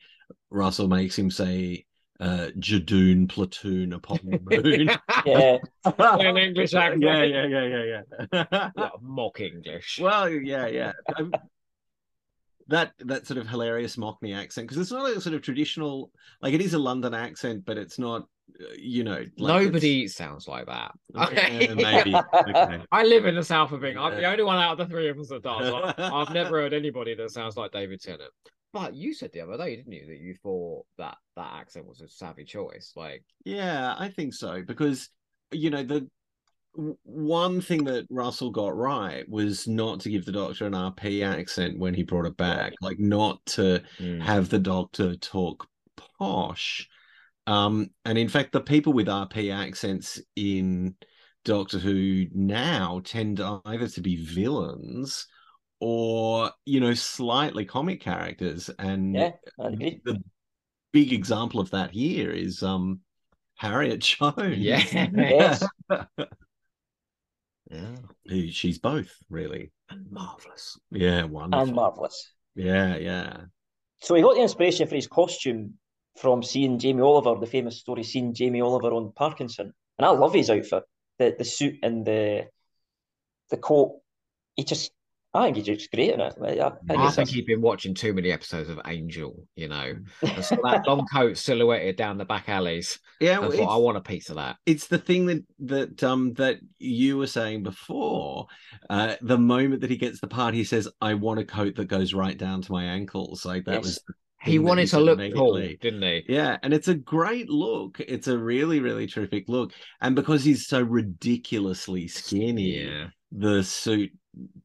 Russell 0.51 0.89
makes 0.89 1.17
him 1.17 1.31
say 1.31 1.85
uh 2.21 2.49
Judoon 2.59 3.29
platoon 3.29 3.93
upon 3.95 4.19
the 4.25 4.39
moon. 4.63 4.91
Yeah, 5.27 6.37
English 6.45 6.75
accent. 6.75 7.03
yeah, 7.03 7.23
yeah, 7.23 7.47
yeah, 7.47 8.03
yeah, 8.33 8.45
yeah. 8.77 8.89
Mock 9.01 9.41
English. 9.41 9.99
Well, 10.03 10.29
yeah, 10.29 10.67
yeah. 10.67 10.93
Um, 11.17 11.33
that 12.69 12.93
that 13.01 13.27
sort 13.27 13.39
of 13.39 13.49
hilarious 13.49 13.97
Mockney 13.97 14.37
accent 14.37 14.69
because 14.69 14.81
it's 14.81 14.93
not 14.93 15.11
a 15.11 15.21
sort 15.21 15.35
of 15.35 15.43
traditional 15.43 16.11
like 16.41 16.55
it 16.55 16.61
is 16.61 16.75
a 16.75 16.79
London 16.79 17.15
accent, 17.15 17.65
but 17.65 17.77
it's 17.79 17.99
not 17.99 18.23
uh, 18.61 18.65
you 18.79 19.03
know 19.03 19.25
like 19.39 19.65
Nobody 19.65 20.07
sounds 20.07 20.47
like 20.47 20.67
that. 20.67 20.93
it's- 21.15 21.63
Yeah, 21.69 21.75
maybe. 21.75 22.15
Okay. 22.15 22.83
I 22.93 23.03
live 23.05 23.27
in 23.27 23.35
the 23.35 23.43
south 23.43 23.73
of 23.73 23.85
England. 23.85 24.15
I'm 24.15 24.21
the 24.21 24.27
only 24.29 24.45
one 24.45 24.59
out 24.59 24.79
of 24.79 24.87
the 24.87 24.93
three 24.93 25.09
of 25.09 25.19
us 25.19 25.29
that 25.31 25.43
does. 25.43 25.95
I've 25.99 26.33
never 26.35 26.61
heard 26.61 26.73
anybody 26.73 27.15
that 27.15 27.31
sounds 27.31 27.57
like 27.57 27.73
David 27.73 28.01
Tennant. 28.01 28.31
But 28.73 28.95
you 28.95 29.15
said 29.15 29.33
the 29.33 29.41
other 29.41 29.57
day, 29.57 29.77
didn't 29.77 29.93
you, 29.93 30.07
that 30.07 30.21
you 30.21 30.35
thought 30.43 30.87
that 30.99 31.17
that 31.37 31.53
accent 31.55 31.87
was 31.87 32.01
a 32.01 32.09
savvy 32.09 32.45
choice? 32.45 32.93
Like, 32.97 33.25
Yeah, 33.45 33.95
I 33.99 34.09
think 34.09 34.35
so 34.35 34.63
because 34.63 35.09
you 35.51 35.71
know 35.71 35.83
the 35.83 36.09
one 37.03 37.61
thing 37.61 37.85
that 37.85 38.07
Russell 38.11 38.51
got 38.51 38.77
right 38.77 39.29
was 39.29 39.67
not 39.67 40.01
to 40.01 40.11
give 40.11 40.25
the 40.25 40.33
Doctor 40.33 40.67
an 40.67 40.73
RP 40.73 41.25
accent 41.25 41.79
when 41.79 41.95
he 41.95 42.05
brought 42.05 42.27
it 42.27 42.37
back, 42.37 42.75
like 42.81 42.99
not 42.99 43.45
to 43.47 43.83
mm, 43.99 44.23
have 44.23 44.49
the 44.49 44.59
Doctor 44.59 45.17
talk 45.17 45.67
posh. 46.19 46.89
Um, 47.47 47.91
and 48.05 48.17
in 48.17 48.29
fact, 48.29 48.53
the 48.53 48.61
people 48.61 48.93
with 48.93 49.09
RP 49.09 49.53
accents 49.53 50.21
in 50.37 50.95
Doctor 51.45 51.79
Who 51.79 52.27
now 52.33 53.01
tend 53.05 53.41
either 53.41 53.89
to 53.89 54.01
be 54.01 54.25
villains 54.25 55.27
or, 55.81 56.51
you 56.67 56.81
know, 56.81 56.95
slightly 56.95 57.65
comic 57.65 58.01
characters. 58.01 58.71
And 58.79 59.15
yeah, 59.15 59.33
the 59.59 60.23
big 60.93 61.13
example 61.13 61.61
of 61.61 61.71
that 61.71 61.91
here 61.91 62.31
is 62.31 62.63
um 62.63 63.01
Harriet 63.57 64.01
Jones. 64.01 64.57
Yeah. 64.59 64.83
Yes. 65.15 65.65
yeah, 67.71 67.97
She's 68.51 68.79
both, 68.79 69.11
really. 69.29 69.73
and 69.91 70.11
marvelous. 70.11 70.79
Yeah, 70.91 71.25
wonderful. 71.25 71.67
and 71.67 71.75
marvelous. 71.75 72.33
yeah, 72.55 72.97
yeah. 72.97 73.37
So 74.03 74.15
he 74.15 74.23
got 74.23 74.35
the 74.35 74.43
inspiration 74.43 74.87
for 74.89 74.95
his 74.95 75.07
costume 75.07 75.75
from 76.17 76.43
seeing 76.43 76.79
Jamie 76.79 77.03
Oliver, 77.03 77.39
the 77.39 77.47
famous 77.47 77.79
story, 77.79 78.03
seeing 78.03 78.35
Jamie 78.35 78.61
Oliver 78.61 78.93
on 78.93 79.13
Parkinson. 79.13 79.73
And 79.99 80.07
I 80.07 80.11
love 80.11 80.33
his 80.35 80.49
outfit, 80.51 80.85
the 81.19 81.35
the 81.39 81.45
suit 81.45 81.77
and 81.83 82.05
the 82.07 82.47
the 83.51 83.57
coat 83.59 84.01
he 84.57 84.65
just, 84.65 84.91
I 85.33 85.45
think 85.45 85.57
he's 85.57 85.67
just 85.67 85.91
great 85.93 86.11
in 86.13 86.21
it. 86.21 86.35
I, 86.43 86.49
I 86.49 86.71
think, 86.89 86.99
I 86.99 87.11
think 87.11 87.29
he'd 87.29 87.47
been 87.47 87.61
watching 87.61 87.95
too 87.95 88.13
many 88.13 88.33
episodes 88.33 88.69
of 88.69 88.81
Angel, 88.87 89.47
you 89.55 89.69
know. 89.69 89.95
And 90.23 90.45
so 90.45 90.57
that 90.65 90.87
long 90.89 91.07
coat 91.07 91.37
silhouetted 91.37 91.97
down 91.97 92.19
the 92.19 92.25
back 92.25 92.49
alleys. 92.49 92.99
Yeah, 93.21 93.37
I 93.37 93.39
well, 93.41 93.53
thought, 93.53 93.75
I 93.75 93.77
want 93.77 93.97
a 93.97 94.01
piece 94.01 94.29
of 94.31 94.37
that. 94.37 94.57
it's 94.67 94.89
the 94.89 94.99
thing 94.99 95.27
that 95.27 95.45
that 95.61 96.03
um 96.03 96.33
that 96.35 96.57
you 96.79 97.17
were 97.19 97.29
saying 97.29 97.63
before. 97.63 98.47
Uh, 98.89 99.15
the 99.23 99.39
moment 99.39 99.83
that 99.83 99.91
he 99.91 99.97
gets 99.97 100.21
the 100.21 100.27
part, 100.27 100.55
he 100.55 100.65
says, 100.65 100.89
"I 101.01 101.15
want 101.15 101.39
a 101.39 101.45
coat 101.45 101.77
that 101.77 101.87
goes 101.87 102.13
right 102.13 102.37
down 102.37 102.63
to 102.63 102.73
my 102.73 102.85
ankles." 102.85 103.45
Like 103.45 103.67
that 103.67 103.83
Yes. 103.85 103.85
was 103.85 104.01
He 104.43 104.53
thing 104.53 104.63
that 104.65 104.69
wanted 104.69 104.87
to 104.89 105.01
look 105.01 105.19
cool, 105.33 105.57
immediately. 105.57 105.79
didn't 105.81 106.03
he? 106.03 106.25
Yeah, 106.29 106.57
and 106.63 106.73
it's 106.75 106.89
a 106.89 106.95
great 106.95 107.49
look. 107.51 108.01
It's 108.01 108.27
a 108.27 108.39
really, 108.39 108.81
really 108.81 109.07
terrific 109.07 109.49
look. 109.49 109.73
And 110.01 110.17
because 110.17 110.43
he's 110.43 110.67
so 110.67 110.83
ridiculously 110.83 112.09
skinny, 112.09 112.81
Yeah. 112.85 113.09
the 113.31 113.63
suit 113.63 114.11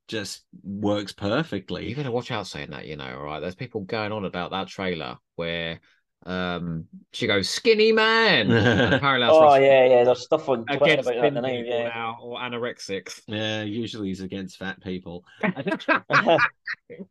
just 0.08 0.44
works 0.64 1.14
perfectly. 1.14 1.90
You 1.90 1.96
better 1.96 2.12
watch 2.12 2.32
out 2.32 2.48
saying 2.48 2.72
that, 2.72 2.88
you 2.88 2.96
know, 2.96 3.18
all 3.18 3.26
right? 3.26 3.40
There's 3.40 3.56
people 3.56 3.82
going 3.82 4.12
on 4.12 4.26
about 4.26 4.52
that 4.52 4.68
trailer 4.68 5.18
where 5.36 5.80
um 6.26 6.86
she 7.14 7.28
goes, 7.28 7.50
skinny 7.50 7.92
man. 7.92 8.52
And 8.52 8.94
apparently 8.94 9.28
that's 9.28 9.38
oh, 9.38 9.56
yeah, 9.56 9.86
yeah. 9.86 10.04
There's 10.04 10.24
stuff 10.24 10.50
on 10.50 10.66
Twitter 10.66 10.84
against 10.84 11.10
about 11.10 11.16
that 11.16 11.22
thin 11.22 11.34
tonight. 11.36 11.66
Yeah. 11.68 11.88
now 11.90 12.18
or 12.22 12.40
anorexics. 12.40 13.22
Yeah, 13.28 13.64
usually 13.64 14.10
he's 14.10 14.22
against 14.22 14.58
fat 14.58 14.82
people. 14.82 15.24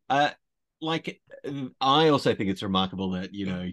Uh, 0.09 0.31
like, 0.81 1.21
I 1.81 2.09
also 2.09 2.35
think 2.35 2.51
it's 2.51 2.63
remarkable 2.63 3.13
that 3.13 3.35
you 3.35 3.47
know 3.47 3.71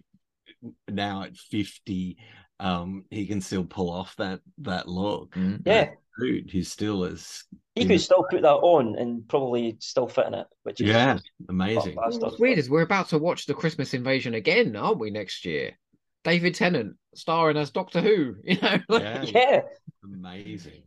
now 0.87 1.23
at 1.23 1.35
fifty, 1.35 2.17
um, 2.59 3.05
he 3.09 3.27
can 3.27 3.41
still 3.41 3.65
pull 3.65 3.89
off 3.89 4.15
that 4.17 4.39
that 4.59 4.87
look. 4.87 5.35
Mm. 5.35 5.61
yeah. 5.65 5.91
Dude, 6.19 6.49
he's 6.51 6.71
still 6.71 7.03
is. 7.05 7.43
He 7.75 7.81
in- 7.83 7.87
could 7.87 8.01
still 8.01 8.25
put 8.29 8.41
that 8.41 8.49
on 8.55 8.95
and 8.97 9.27
probably 9.27 9.77
still 9.79 10.07
fit 10.07 10.27
in 10.27 10.33
it, 10.33 10.47
which 10.63 10.81
is 10.81 10.87
yeah, 10.89 11.17
amazing. 11.49 11.95
bastard. 11.95 12.21
What's 12.23 12.39
weird 12.39 12.59
is 12.59 12.69
we're 12.69 12.81
about 12.81 13.09
to 13.09 13.17
watch 13.17 13.45
the 13.45 13.53
Christmas 13.53 13.93
invasion 13.93 14.33
again, 14.33 14.75
aren't 14.75 14.99
we, 14.99 15.09
next 15.09 15.45
year? 15.45 15.77
David 16.23 16.53
Tennant 16.55 16.97
starring 17.15 17.57
as 17.57 17.71
Doctor 17.71 18.01
Who, 18.01 18.35
you 18.43 18.59
know? 18.61 18.79
like- 18.89 19.03
Yeah, 19.03 19.23
Yeah. 19.23 19.61
amazing. 20.03 20.83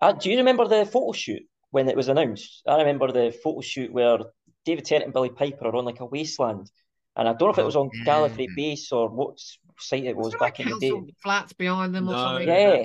Uh, 0.00 0.12
do 0.12 0.30
you 0.30 0.36
remember 0.36 0.68
the 0.68 0.84
photo 0.84 1.12
shoot 1.12 1.42
when 1.70 1.88
it 1.88 1.96
was 1.96 2.08
announced? 2.08 2.62
I 2.68 2.76
remember 2.76 3.10
the 3.10 3.32
photo 3.42 3.60
shoot 3.62 3.92
where 3.92 4.18
David 4.64 4.84
Tennant 4.84 5.06
and 5.06 5.12
Billie 5.14 5.30
Piper 5.30 5.66
are 5.66 5.76
on 5.76 5.84
like 5.84 6.00
a 6.00 6.06
wasteland. 6.06 6.70
And 7.16 7.28
I 7.28 7.32
don't 7.32 7.48
know 7.48 7.50
if 7.50 7.58
it 7.58 7.62
Oh, 7.62 7.66
was 7.66 7.76
on 7.76 7.90
yeah. 7.94 8.04
Gallifrey 8.04 8.48
Base 8.56 8.90
or 8.92 9.08
what 9.08 9.38
site 9.78 10.04
it 10.04 10.16
was 10.16 10.30
there, 10.32 10.38
back 10.40 10.58
like, 10.58 10.66
in 10.68 10.78
the 10.78 10.90
day. 10.90 11.14
flats 11.22 11.52
behind 11.52 11.94
them 11.94 12.08
or 12.08 12.14
something? 12.14 12.48
Yeah. 12.48 12.84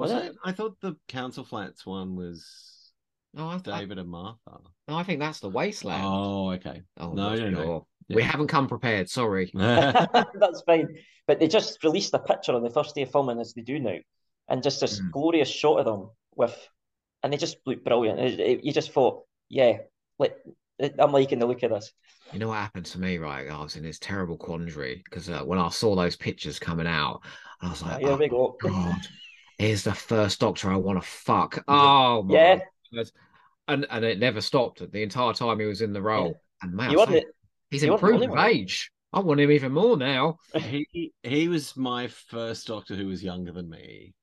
Was 0.00 0.12
Was 0.12 0.24
it? 0.24 0.36
I 0.44 0.52
thought 0.52 0.80
the 0.80 0.96
Council 1.08 1.44
Flats 1.44 1.84
one 1.84 2.16
was 2.16 2.92
No, 3.34 3.48
I, 3.48 3.54
I, 3.54 3.58
David 3.58 3.98
and 3.98 4.08
Martha. 4.08 4.58
no, 4.88 4.96
I 4.96 5.02
think 5.02 5.20
that's 5.20 5.40
the 5.40 5.48
wasteland. 5.50 6.02
Oh, 6.04 6.50
okay. 6.52 6.82
Oh, 6.98 7.12
no, 7.12 7.34
no, 7.34 7.50
no. 7.50 7.62
sure. 7.62 7.86
We 8.08 8.22
haven't 8.22 8.48
come 8.48 8.66
prepared. 8.66 9.08
Sorry. 9.08 9.52
That's 9.54 10.62
fine. 10.66 10.96
But 11.28 11.38
they 11.38 11.46
just 11.46 11.84
released 11.84 12.12
a 12.14 12.18
picture 12.18 12.52
on 12.54 12.62
the 12.64 12.70
first 12.70 12.96
day 12.96 13.02
of 13.02 13.12
filming, 13.12 13.38
as 13.38 13.54
they 13.54 13.62
do 13.62 13.78
now, 13.78 13.98
and 14.48 14.64
just 14.64 14.80
this 14.80 15.00
Mm. 15.00 15.12
glorious 15.12 15.48
shot 15.48 15.78
of 15.78 15.84
them 15.84 16.10
with, 16.34 16.56
and 17.22 17.32
they 17.32 17.36
just 17.36 17.58
look 17.66 17.84
brilliant. 17.84 18.18
It- 18.18 18.40
it- 18.40 18.64
you 18.64 18.72
just 18.72 18.90
thought, 18.90 19.22
yeah, 19.48 19.78
like 20.18 20.36
I'm 20.98 21.12
liking 21.12 21.38
the 21.38 21.46
look 21.46 21.62
of 21.62 21.70
this. 21.70 21.92
You 22.32 22.38
know 22.40 22.48
what 22.48 22.56
happened 22.56 22.86
to 22.86 22.98
me, 23.00 23.18
right? 23.18 23.48
I 23.48 23.62
was 23.62 23.76
in 23.76 23.84
this 23.84 23.98
terrible 24.00 24.36
quandary 24.36 25.02
because 25.04 25.28
uh, 25.28 25.42
when 25.44 25.58
I 25.58 25.68
saw 25.68 25.94
those 25.94 26.16
pictures 26.16 26.58
coming 26.58 26.86
out, 26.88 27.20
I 27.60 27.68
was 27.68 27.82
like, 27.82 28.00
Here 28.00 28.10
oh, 28.10 28.16
we 28.16 28.28
go. 28.28 28.56
God, 28.60 28.96
here's 29.60 29.84
the 29.84 29.94
first 29.94 30.40
doctor 30.40 30.70
I 30.72 30.76
want 30.76 31.00
to 31.00 31.06
fuck. 31.06 31.62
Oh, 31.68 32.22
my 32.22 32.34
Yeah, 32.34 32.58
God. 32.94 33.10
And, 33.68 33.86
and 33.90 34.04
it 34.04 34.18
never 34.18 34.40
stopped 34.40 34.90
the 34.90 35.02
entire 35.02 35.32
time 35.32 35.60
he 35.60 35.66
was 35.66 35.82
in 35.82 35.92
the 35.92 36.02
role. 36.02 36.40
And 36.62 36.72
man, 36.74 36.90
you 36.90 37.00
I 37.00 37.04
weren't. 37.06 37.26
he's 37.70 37.84
you 37.84 37.90
weren't 37.90 38.02
improved 38.02 38.14
only 38.24 38.28
with 38.28 38.38
age. 38.40 38.90
I 39.12 39.20
want 39.20 39.40
him 39.40 39.50
even 39.50 39.72
more 39.72 39.96
now. 39.96 40.38
he 40.56 41.12
he 41.22 41.48
was 41.48 41.76
my 41.76 42.08
first 42.08 42.66
doctor 42.66 42.94
who 42.94 43.06
was 43.06 43.22
younger 43.22 43.52
than 43.52 43.68
me. 43.68 44.14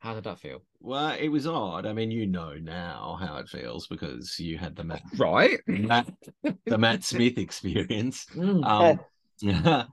How 0.00 0.14
did 0.14 0.24
that 0.24 0.38
feel? 0.38 0.62
Well, 0.80 1.16
it 1.18 1.28
was 1.28 1.46
odd. 1.46 1.86
I 1.86 1.92
mean, 1.92 2.10
you 2.10 2.26
know 2.26 2.54
now 2.54 3.18
how 3.20 3.36
it 3.36 3.48
feels 3.48 3.86
because 3.86 4.38
you 4.38 4.58
had 4.58 4.76
the 4.76 4.84
Matt, 4.84 5.02
Right? 5.16 5.60
Matt 5.66 6.12
the 6.66 6.78
Matt 6.78 7.04
Smith 7.04 7.38
experience. 7.38 8.26
Mm. 8.34 9.00
Um, 9.42 9.86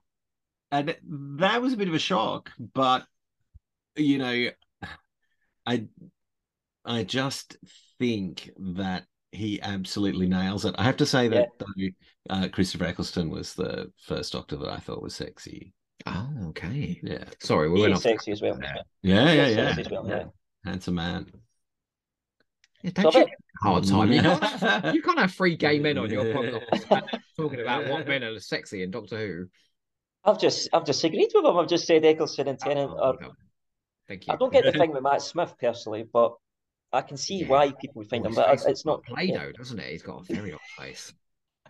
and 0.71 0.95
that 1.03 1.61
was 1.61 1.73
a 1.73 1.77
bit 1.77 1.87
of 1.87 1.93
a 1.93 1.99
shock, 1.99 2.51
but 2.73 3.05
you 3.95 4.17
know, 4.17 4.49
I 5.69 5.85
I 6.85 7.03
just 7.03 7.57
think 7.99 8.49
that 8.57 9.05
he 9.31 9.61
absolutely 9.61 10.27
nails 10.27 10.65
it. 10.65 10.73
I 10.77 10.83
have 10.83 10.97
to 10.97 11.05
say 11.05 11.27
that 11.27 11.49
though, 11.59 11.87
uh, 12.29 12.47
Christopher 12.51 12.85
Eccleston 12.85 13.29
was 13.29 13.53
the 13.53 13.91
first 14.07 14.33
Doctor 14.33 14.55
that 14.57 14.69
I 14.69 14.77
thought 14.77 15.01
was 15.03 15.13
sexy. 15.15 15.73
Oh, 16.07 16.29
okay. 16.49 16.99
Yeah, 17.03 17.25
Sorry, 17.41 17.69
we 17.69 17.75
He 17.77 17.81
went 17.83 17.93
off. 17.95 18.01
sexy 18.01 18.31
as 18.31 18.41
well. 18.41 18.55
there. 18.57 18.77
yeah, 19.03 19.31
yeah, 19.33 19.45
He 19.75 19.81
yeah. 19.83 19.87
well, 19.91 20.07
yeah. 20.07 20.23
Handsome 20.63 20.95
man. 20.95 21.27
Yeah, 22.83 22.91
don't 22.91 23.13
you 23.13 23.25
that- 23.25 23.29
hard 23.61 23.83
time? 23.83 24.11
You 24.11 24.21
can't, 24.21 24.43
have, 24.43 24.95
you 24.95 25.01
can't 25.01 25.19
have 25.19 25.33
three 25.33 25.57
gay 25.57 25.79
men 25.79 25.97
on 25.97 26.09
your 26.09 26.23
podcast 26.25 27.19
talking 27.37 27.59
about 27.59 27.87
what 27.89 28.07
men 28.07 28.23
are 28.23 28.39
sexy 28.39 28.81
in 28.83 28.91
Doctor 28.91 29.17
Who. 29.17 29.45
I've 30.23 30.39
just, 30.39 30.69
I've 30.73 30.85
just 30.85 31.03
agreed 31.03 31.29
with 31.33 31.45
him. 31.45 31.57
I've 31.57 31.67
just 31.67 31.85
said 31.85 32.03
Eccleston 32.05 32.47
and 32.47 32.57
Tennant 32.59 32.91
Oh, 32.93 32.97
are. 33.03 33.13
okay. 33.15 33.27
Thank 34.09 34.27
you. 34.27 34.33
I 34.33 34.37
don't 34.37 34.51
get 34.51 34.65
the 34.65 34.71
thing 34.73 34.91
with 34.91 35.03
Matt 35.03 35.21
Smith 35.21 35.55
personally, 35.59 36.03
but 36.11 36.33
I 36.91 37.01
can 37.01 37.17
see 37.17 37.43
Yeah. 37.43 37.47
why 37.47 37.71
people 37.71 37.99
would 37.99 38.09
find 38.09 38.25
Oh, 38.25 38.29
him. 38.29 38.35
But 38.35 38.59
it's 38.67 38.85
not. 38.85 39.03
like 39.07 39.15
Play-Doh, 39.15 39.51
doesn't 39.53 39.79
it? 39.79 39.91
He's 39.91 40.03
got 40.03 40.21
a 40.21 40.25
very 40.33 40.53
odd 40.53 40.59
face. 40.77 41.13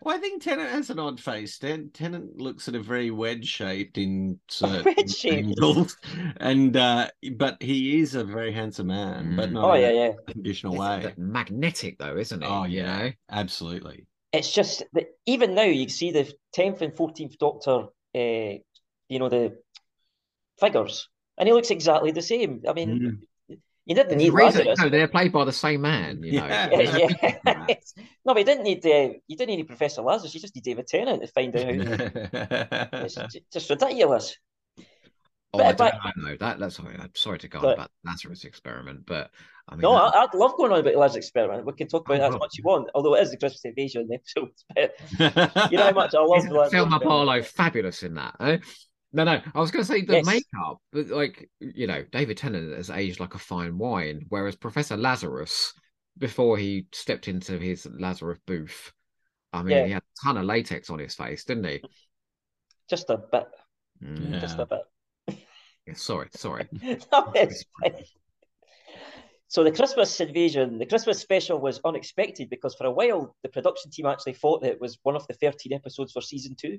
Well, 0.02 0.16
I 0.16 0.20
think 0.20 0.42
Tennant 0.42 0.70
has 0.70 0.90
an 0.90 1.00
odd 1.00 1.20
face. 1.20 1.58
Ten- 1.60 1.90
Tennant 1.92 2.38
looks 2.38 2.64
sort 2.64 2.76
of 2.76 2.86
very 2.86 3.12
wedge 3.12 3.48
shaped 3.48 3.98
in 3.98 4.40
certain 4.50 4.88
Wedge-shaped. 4.98 5.60
angles, 5.60 5.98
and 6.38 6.76
uh, 6.78 7.10
but 7.36 7.62
he 7.62 8.00
is 8.00 8.16
a 8.16 8.24
very 8.24 8.54
handsome 8.54 8.88
man, 8.88 9.36
but 9.36 9.52
Mm. 9.52 9.54
not 9.54 9.72
Oh 9.72 9.74
in 9.74 9.84
yeah, 9.84 9.90
a 9.90 9.92
yeah. 9.92 10.14
traditional 10.32 10.76
It's 10.76 10.88
way. 10.88 11.14
magnetic 11.18 12.00
though, 12.00 12.18
isn't 12.18 12.44
it? 12.44 12.48
Oh 12.48 12.64
You 12.66 12.84
yeah, 12.84 12.86
know? 12.86 13.12
absolutely. 13.30 14.08
It's 14.32 14.52
just 14.52 14.84
that 14.94 15.08
even 15.26 15.56
now 15.56 15.64
you 15.64 15.90
see 15.90 16.12
the 16.12 16.32
tenth 16.54 16.82
and 16.82 16.96
fourteenth 16.96 17.38
Doctor. 17.38 17.88
Uh, 18.16 18.58
you 19.10 19.20
know 19.20 19.30
the 19.30 19.58
figures, 20.60 21.10
and 21.40 21.48
he 21.48 21.54
looks 21.54 21.72
exactly 21.72 22.12
the 22.12 22.22
same. 22.22 22.62
I 22.68 22.74
mean, 22.74 22.90
Mm. 23.50 23.58
you 23.86 23.96
didn't 23.96 24.18
need 24.18 24.30
a 24.30 24.32
reason, 24.34 24.68
Lazarus. 24.68 24.80
no, 24.80 24.90
they're 24.90 25.08
played 25.08 25.32
by 25.32 25.46
the 25.46 25.52
same 25.52 25.82
man, 25.82 26.22
you 26.22 26.40
know. 26.40 26.46
Yeah. 26.48 26.70
Yeah, 26.70 27.08
yeah. 27.48 27.76
no, 28.26 28.34
but 28.34 28.38
you 28.40 28.46
didn't 28.46 28.64
need 28.64 28.86
uh, 28.86 29.14
you 29.28 29.36
didn't 29.38 29.56
need 29.56 29.68
Professor 29.68 30.02
Lazarus. 30.04 30.36
You 30.36 30.42
just 30.42 30.54
need 30.56 30.64
David 30.64 30.86
Tennant 30.86 31.22
to 31.22 31.28
find 31.28 31.56
out. 31.56 31.64
Who, 31.74 31.82
it's 33.06 33.18
just 33.52 33.70
ridiculous. 33.70 34.36
Oh, 35.52 35.64
I 35.64 35.74
But- 35.74 35.94
don't 35.94 36.02
but- 36.04 36.18
know 36.18 36.36
that. 36.40 36.60
That's 36.60 36.76
sorry. 36.76 36.96
I'm 37.00 37.10
sorry 37.16 37.40
to 37.40 37.48
go 37.48 37.58
on 37.58 37.64
But- 37.64 37.74
about 37.74 37.92
Lazarus 38.06 38.44
experiment, 38.44 39.08
but 39.08 39.32
I 39.68 39.74
mean, 39.76 39.82
No, 39.82 39.94
that- 39.94 40.16
I, 40.16 40.24
I'd 40.26 40.34
love 40.36 40.56
going 40.58 40.72
on 40.72 40.80
about 40.82 40.94
the 40.94 41.00
Lazarus 41.00 41.26
experiment. 41.26 41.66
We 41.66 41.74
can 41.74 41.88
talk 41.88 42.08
about 42.08 42.18
Oh, 42.20 42.22
that 42.22 42.34
as 42.36 42.40
much 42.40 42.50
as 42.54 42.58
you 42.60 42.64
want. 42.66 42.90
Although 42.94 43.16
it 43.16 43.22
is 43.24 43.32
the 43.32 43.38
Christmas 43.38 43.66
invasion 43.66 44.08
episode, 44.14 44.52
but 45.56 45.72
you 45.72 45.78
know 45.80 45.86
how 45.86 45.92
much 45.92 46.14
I 46.14 46.20
love 46.22 46.38
Isn't 46.38 46.50
the 46.52 46.56
Lazarus 46.56 46.72
Thelma 46.72 46.96
experiment. 46.98 47.04
Barlow 47.04 47.42
fabulous 47.42 48.04
in 48.04 48.14
that? 48.16 48.36
Eh? 48.40 48.58
No, 49.12 49.24
no. 49.24 49.42
I 49.56 49.60
was 49.60 49.72
going 49.72 49.84
to 49.84 49.92
say 49.92 50.02
the 50.02 50.14
Yes. 50.16 50.26
makeup, 50.26 50.78
but 50.92 51.08
like 51.08 51.50
you 51.60 51.88
know, 51.88 52.04
David 52.12 52.38
Tennant 52.38 52.76
has 52.76 52.90
aged 52.90 53.20
like 53.20 53.34
a 53.34 53.40
fine 53.40 53.78
wine, 53.78 54.26
whereas 54.30 54.56
Professor 54.56 54.96
Lazarus, 54.98 55.74
before 56.18 56.58
he 56.58 56.86
stepped 56.94 57.28
into 57.28 57.58
his 57.58 57.88
Lazarus 57.88 58.40
booth, 58.46 58.92
I 59.52 59.64
mean, 59.64 59.78
Yeah. 59.78 59.86
he 59.86 59.92
had 59.92 60.04
a 60.04 60.26
ton 60.26 60.38
of 60.38 60.46
latex 60.46 60.90
on 60.92 61.00
his 61.00 61.16
face, 61.16 61.44
didn't 61.44 61.64
he? 61.66 61.82
Just 62.90 63.10
a 63.10 63.18
bit, 63.18 63.48
Mm, 64.04 64.40
just 64.40 64.60
a 64.60 64.66
bit. 64.66 65.38
yeah, 65.88 65.94
sorry, 65.96 66.30
sorry. 66.32 66.68
No. 67.12 67.34
So 69.48 69.64
the 69.64 69.72
Christmas 69.72 70.20
invasion, 70.20 70.78
the 70.78 70.86
Christmas 70.86 71.20
special 71.20 71.60
was 71.60 71.82
unexpected 71.84 72.52
because 72.52 72.76
for 72.76 72.86
a 72.86 72.92
while 72.92 73.36
the 73.42 73.50
production 73.50 73.90
team 73.90 74.06
actually 74.06 74.34
thought 74.34 74.62
that 74.62 74.74
it 74.74 74.82
was 74.82 75.00
one 75.02 75.16
of 75.16 75.26
the 75.26 75.34
13 75.34 75.74
episodes 75.74 76.12
for 76.12 76.22
season 76.22 76.56
two. 76.56 76.78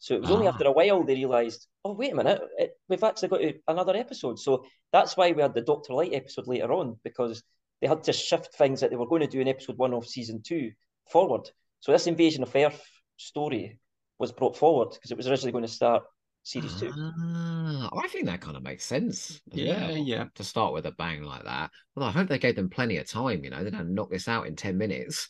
So 0.00 0.14
it 0.14 0.22
was 0.22 0.30
only 0.30 0.46
Ah. 0.46 0.50
after 0.50 0.64
a 0.64 0.72
while 0.72 1.04
they 1.04 1.14
realised, 1.14 1.68
oh, 1.84 1.92
wait 1.92 2.12
a 2.12 2.16
minute, 2.16 2.40
it, 2.58 2.72
we've 2.88 3.04
actually 3.04 3.28
got 3.28 3.40
another 3.68 3.94
episode. 3.94 4.38
So 4.38 4.64
that's 4.92 5.16
why 5.16 5.30
we 5.30 5.42
had 5.42 5.54
the 5.54 5.60
Doctor 5.60 5.92
Light 5.94 6.14
episode 6.14 6.48
later 6.48 6.72
on 6.72 6.98
because 7.04 7.42
they 7.80 7.86
had 7.86 8.02
to 8.04 8.12
shift 8.12 8.54
things 8.54 8.80
that 8.80 8.90
they 8.90 8.96
were 8.96 9.06
going 9.06 9.20
to 9.22 9.28
do 9.28 9.40
in 9.40 9.46
episode 9.48 9.78
one 9.78 9.94
of 9.94 10.06
season 10.06 10.42
two 10.42 10.72
forward. 11.10 11.48
So 11.80 11.92
this 11.92 12.06
Invasion 12.06 12.42
of 12.42 12.56
Earth 12.56 12.82
story 13.18 13.78
was 14.18 14.32
brought 14.32 14.56
forward 14.56 14.90
because 14.94 15.10
it 15.10 15.16
was 15.16 15.28
originally 15.28 15.52
going 15.52 15.64
to 15.64 15.68
start 15.68 16.02
series 16.42 16.74
two. 16.80 16.90
Ah, 16.96 17.90
I 18.02 18.08
think 18.08 18.24
that 18.26 18.40
kind 18.40 18.56
of 18.56 18.62
makes 18.62 18.84
sense. 18.84 19.40
Yeah, 19.52 19.88
well, 19.88 19.96
yeah. 19.98 20.24
To 20.36 20.44
start 20.44 20.72
with 20.72 20.86
a 20.86 20.92
bang 20.92 21.22
like 21.22 21.44
that. 21.44 21.70
Well, 21.94 22.08
I 22.08 22.10
hope 22.10 22.28
they 22.28 22.38
gave 22.38 22.56
them 22.56 22.70
plenty 22.70 22.96
of 22.96 23.06
time. 23.08 23.44
You 23.44 23.50
know, 23.50 23.62
they 23.62 23.70
don't 23.70 23.94
knock 23.94 24.10
this 24.10 24.28
out 24.28 24.46
in 24.46 24.56
ten 24.56 24.78
minutes. 24.78 25.28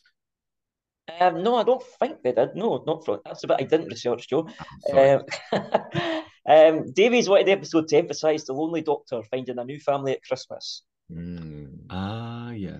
Um, 1.19 1.43
no, 1.43 1.57
I 1.57 1.63
don't 1.63 1.83
think 1.99 2.23
they 2.23 2.33
did. 2.33 2.55
No, 2.55 2.83
not 2.87 3.05
from 3.05 3.21
that's 3.25 3.41
the 3.43 3.49
bit 3.49 3.59
I 3.61 3.65
didn't 3.65 3.89
research, 3.89 4.29
Joe. 4.29 4.49
Sorry. 4.91 5.11
Um, 5.11 5.23
um, 6.47 6.93
Davies 6.93 7.29
wanted 7.29 7.47
the 7.47 7.53
episode 7.53 7.89
to 7.89 7.97
emphasise 7.97 8.45
the 8.45 8.53
lonely 8.53 8.83
doctor 8.83 9.23
finding 9.31 9.59
a 9.59 9.65
new 9.65 9.79
family 9.81 10.13
at 10.13 10.23
Christmas. 10.25 10.83
Mm. 11.13 11.87
Ah, 11.91 12.51
yeah. 12.53 12.79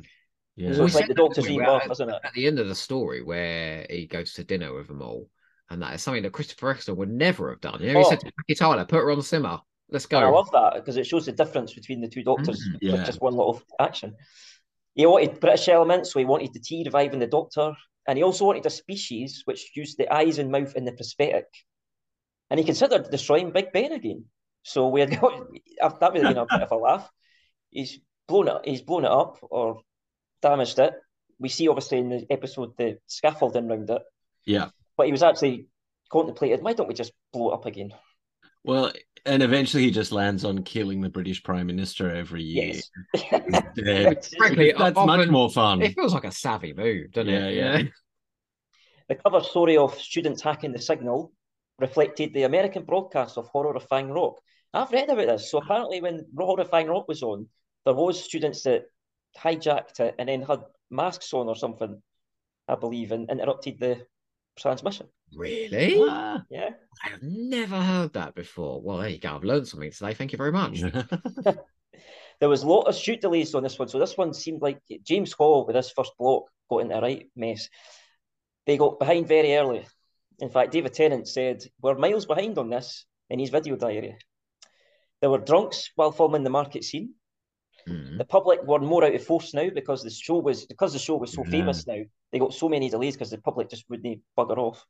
Yeah. 0.57 0.73
So 0.75 0.83
We 0.83 0.87
it's 0.87 0.95
like 0.95 1.09
the 1.09 1.15
that, 1.15 1.23
doctor's 1.23 1.47
eating 1.49 1.63
Well, 1.63 1.77
off, 1.77 1.91
isn't 1.91 2.09
it? 2.09 2.21
At 2.25 2.33
the 2.35 2.47
end 2.47 2.59
of 2.59 2.69
the 2.69 2.75
story, 2.75 3.23
where 3.23 3.87
he 3.89 4.07
goes 4.07 4.35
to 4.35 4.45
dinner 4.45 4.73
with 4.73 4.89
them 4.89 5.03
all, 5.03 5.29
and 5.71 5.83
that 5.83 5.95
is 5.95 6.03
something 6.03 6.23
that 6.23 6.33
Christopher 6.33 6.71
Eccleston 6.71 6.97
would 6.97 7.11
never 7.11 7.51
have 7.51 7.61
done. 7.61 7.81
You 7.81 7.93
know, 7.93 7.99
he 7.99 8.05
Oh. 8.05 8.11
said 8.11 8.21
to 8.21 8.33
Becky 8.37 8.55
Tyler, 8.55 8.85
"Put 8.85 8.99
her 8.99 9.11
on 9.11 9.23
simmer. 9.23 9.61
Let's 9.91 10.07
And 10.07 10.25
I 10.25 10.29
love 10.29 10.51
that 10.53 10.75
because 10.75 10.97
it 10.97 11.07
shows 11.07 11.27
the 11.27 11.33
difference 11.33 11.73
between 11.73 12.01
the 12.01 12.09
two 12.09 12.23
doctors 12.23 12.61
Mm, 12.69 12.79
yeah. 12.81 12.93
with 12.93 13.07
just 13.07 13.21
one 13.21 13.35
little 13.35 13.61
action. 13.81 14.15
He 14.95 15.07
wanted 15.07 15.41
British 15.41 15.69
elements, 15.69 16.13
so 16.13 16.19
he 16.19 16.25
wanted 16.25 16.53
the 16.53 16.61
tea 16.61 16.83
reviving 16.85 17.19
the 17.19 17.27
doctor, 17.27 17.75
and 18.07 18.17
he 18.17 18.25
also 18.25 18.45
wanted 18.45 18.67
a 18.67 18.71
species 18.71 19.43
which 19.45 19.77
used 19.77 19.99
the 19.99 20.13
eyes 20.13 20.39
and 20.39 20.51
mouth 20.51 20.75
in 20.75 20.85
the 20.85 20.93
prosthetic. 20.93 21.47
And 22.51 22.59
he 22.59 22.65
considered 22.65 23.11
destroying 23.11 23.53
Big 23.53 23.73
Ben 23.73 23.93
again. 23.93 24.25
So 24.63 24.89
we 24.89 25.01
had 25.01 25.11
got 25.21 25.47
that 26.01 26.13
would 26.13 26.23
have 26.23 26.35
been 26.35 26.43
a 26.43 26.47
bit 26.47 26.63
of 26.63 26.73
a 26.73 26.77
laugh. 26.77 27.09
He's 27.71 28.01
blown 28.27 28.49
it. 28.49 28.63
He's 28.65 28.83
blown 28.83 29.05
it 29.05 29.11
up 29.11 29.39
or 29.43 29.81
damaged 30.43 30.79
it. 30.79 30.95
We 31.39 31.49
see 31.49 31.69
obviously 31.69 31.99
in 31.99 32.11
the 32.11 32.27
episode 32.31 32.77
the 32.77 32.99
scaffolding 33.07 33.69
round 33.69 33.89
it, 33.89 34.03
yeah. 34.45 34.69
but 34.97 35.07
he 35.07 35.13
was 35.13 35.23
actually 35.23 35.69
contemplated. 36.11 36.63
Why 36.63 36.75
don't 36.75 36.89
we 36.89 36.95
just 36.95 37.13
blow 37.33 37.51
it 37.51 37.55
up 37.55 37.67
again? 37.67 37.93
Well, 38.63 38.93
and 39.27 39.43
eventually 39.43 39.85
he 39.85 39.91
just 39.91 40.13
lands 40.13 40.45
on 40.45 40.63
killing 40.63 41.01
the 41.01 41.09
British 41.09 41.43
Prime 41.43 41.67
Minister 41.67 42.15
every 42.15 42.43
year. 42.43 42.81
Yes. 43.15 44.31
Frankly, 44.39 44.75
That's 44.77 44.97
much 44.97 45.29
more 45.29 45.51
fun. 45.51 45.83
It 45.83 45.95
feels 45.95 46.15
like 46.15 46.25
a 46.25 46.33
savvy 46.33 46.73
move, 46.73 47.13
doesn't 47.13 47.33
Yeah, 47.33 47.47
it? 47.47 47.55
yeah. 47.57 47.79
You? 47.79 47.91
The 49.09 49.15
cover 49.17 49.41
story 49.41 49.77
of 49.77 49.99
students 49.99 50.43
hacking 50.43 50.73
the 50.73 50.79
signal 50.81 51.33
reflected 51.79 52.33
the 52.33 52.45
American 52.45 52.85
broadcast 52.85 53.39
of 53.39 53.49
Horrifying 53.49 54.11
Rock. 54.11 54.41
I've 54.73 54.93
read 54.93 55.09
about 55.09 55.27
this. 55.27 55.51
So 55.51 55.59
apparently, 55.59 56.01
when 56.01 56.27
Horrifying 56.39 56.87
Rock 56.89 57.09
was 57.09 57.23
on, 57.23 57.49
there 57.85 57.95
was 57.95 58.23
students 58.23 58.63
that 58.63 58.85
hijacked 59.39 60.01
it 60.01 60.15
and 60.19 60.29
then 60.29 60.43
had 60.43 60.61
masks 60.91 61.33
on 61.33 61.49
or 61.49 61.57
something, 61.57 62.01
I 62.69 62.75
believe, 62.77 63.11
and 63.13 63.29
interrupted 63.31 63.81
the 63.81 64.07
transmission. 64.57 65.09
Really? 65.37 65.97
Ah. 66.09 66.43
Yeah. 66.51 66.71
I 67.05 67.09
have 67.11 67.23
never 67.23 67.81
heard 67.81 68.13
that 68.15 68.35
before. 68.35 68.81
Well, 68.81 68.99
there 68.99 69.09
you 69.09 69.19
go. 69.19 69.35
I've 69.37 69.45
learned 69.45 69.69
something 69.69 69.91
today. 69.91 70.15
Thank 70.15 70.33
you 70.33 70.39
very 70.39 70.53
much. 70.53 70.83
There 72.41 72.49
was 72.49 72.63
a 72.63 72.67
lot 72.69 72.85
of 72.89 72.97
shoot 72.97 73.21
delays 73.21 73.55
on 73.55 73.63
this 73.63 73.79
one. 73.79 73.89
So 73.89 73.99
this 73.99 74.17
one 74.17 74.33
seemed 74.33 74.63
like 74.63 74.81
James 75.03 75.33
Hawes 75.33 75.67
with 75.67 75.77
his 75.77 75.91
first 75.91 76.13
block 76.19 76.45
got 76.71 76.79
into 76.79 76.97
a 76.97 77.01
right 77.03 77.29
mess. 77.37 77.69
They 78.67 78.79
got 78.79 78.99
behind 78.99 79.29
very 79.29 79.55
early. 79.57 79.87
In 80.39 80.49
fact, 80.49 80.73
David 80.73 80.95
Tennant 80.95 81.29
said, 81.29 81.63
We're 81.83 81.97
miles 81.97 82.25
behind 82.25 82.57
on 82.57 82.71
this 82.71 83.05
in 83.29 83.39
his 83.39 83.51
video 83.51 83.77
diary. 83.77 84.17
There 85.21 85.29
were 85.29 85.37
drunks 85.39 85.91
while 85.97 86.13
filming 86.13 86.43
the 86.43 86.49
market 86.49 86.83
scene. 86.83 87.13
Mm. 87.87 88.17
The 88.17 88.25
public 88.25 88.63
were 88.63 88.79
more 88.79 89.05
out 89.05 89.15
of 89.15 89.23
force 89.23 89.53
now 89.53 89.69
because 89.69 90.03
the 90.03 90.11
show 90.11 90.39
was 90.39 90.65
because 90.65 90.95
the 90.95 90.99
show 90.99 91.17
was 91.17 91.35
so 91.35 91.45
Yeah. 91.45 91.51
famous 91.51 91.87
now. 91.87 92.03
They 92.33 92.39
got 92.39 92.55
so 92.55 92.69
many 92.69 92.89
delays 92.91 93.15
because 93.15 93.31
the 93.31 93.39
public 93.39 93.71
just 93.71 93.85
wouldn't 93.89 94.21
bugger 94.39 94.59
off. 94.59 94.85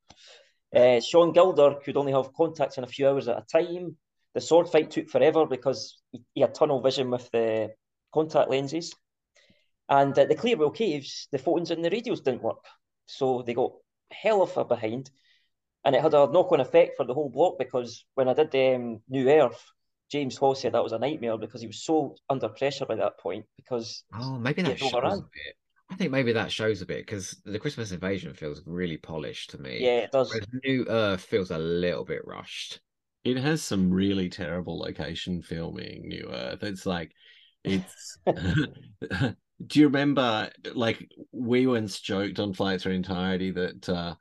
Uh, 0.74 1.00
Sean 1.00 1.32
Gilder 1.32 1.76
could 1.84 1.96
only 1.96 2.12
have 2.12 2.32
contacts 2.34 2.78
in 2.78 2.84
a 2.84 2.88
few 2.88 3.08
hours 3.08 3.28
at 3.28 3.38
a 3.38 3.46
time. 3.50 3.96
The 4.34 4.40
sword 4.40 4.68
fight 4.68 4.90
took 4.90 5.08
forever 5.08 5.46
because 5.46 6.00
he, 6.12 6.22
he 6.34 6.40
had 6.42 6.54
tunnel 6.54 6.80
vision 6.80 7.10
with 7.10 7.28
the 7.32 7.70
contact 8.14 8.50
lenses. 8.50 8.94
And 9.88 10.16
at 10.18 10.28
the 10.28 10.36
Clearwell 10.36 10.70
Caves, 10.70 11.26
the 11.32 11.38
phones 11.38 11.70
and 11.72 11.84
the 11.84 11.90
radios 11.90 12.20
didn't 12.20 12.42
work. 12.42 12.64
So 13.06 13.42
they 13.42 13.54
got 13.54 13.72
hell 14.12 14.42
of 14.42 14.56
a 14.56 14.64
behind. 14.64 15.10
And 15.84 15.96
it 15.96 16.02
had 16.02 16.14
a 16.14 16.28
knock 16.30 16.52
on 16.52 16.60
effect 16.60 16.96
for 16.96 17.04
the 17.06 17.14
whole 17.14 17.30
block 17.30 17.58
because 17.58 18.04
when 18.14 18.28
I 18.28 18.34
did 18.34 18.54
um, 18.76 19.00
New 19.08 19.28
Earth, 19.30 19.64
James 20.12 20.36
Hawes 20.36 20.60
said 20.60 20.72
that 20.74 20.82
was 20.84 20.92
a 20.92 20.98
nightmare 20.98 21.38
because 21.38 21.60
he 21.62 21.66
was 21.66 21.82
so 21.84 22.14
under 22.28 22.48
pressure 22.48 22.84
by 22.86 22.96
that 22.96 23.18
point 23.18 23.46
because 23.56 24.04
Oh, 24.14 24.38
maybe 24.38 24.62
Yeah, 24.62 24.68
that 24.68 24.78
shows 24.78 24.92
overrun. 24.94 25.18
a 25.18 25.22
bit. 25.22 25.56
I 25.90 25.96
think 25.96 26.10
maybe 26.10 26.32
that 26.32 26.52
shows 26.52 26.82
a 26.82 26.86
bit 26.86 27.04
because 27.04 27.36
the 27.44 27.58
Christmas 27.58 27.92
Invasion 27.92 28.32
feels 28.32 28.62
really 28.64 28.96
polished 28.96 29.50
to 29.50 29.58
me. 29.60 29.78
yeah, 29.80 29.98
it 29.98 30.12
does. 30.12 30.30
Whereas 30.30 30.46
New 30.64 30.86
Earth 30.88 31.22
feels 31.22 31.50
a 31.50 31.58
little 31.58 32.04
bit 32.04 32.22
rushed. 32.24 32.80
It 33.24 33.36
has 33.36 33.62
some 33.62 33.90
really 33.90 34.28
terrible 34.28 34.78
location 34.78 35.42
filming, 35.42 36.08
New 36.08 36.30
Earth. 36.32 36.62
It's 36.62 36.86
like, 36.86 37.12
it's. 37.64 38.18
Do 39.66 39.78
you 39.78 39.88
remember, 39.88 40.50
like, 40.74 41.06
we 41.32 41.66
once 41.66 42.00
joked 42.00 42.38
on 42.38 42.54
Flight 42.54 42.80
Through 42.80 42.94
Entirety 42.94 43.50
that 43.50 43.88
uh, 43.88 44.14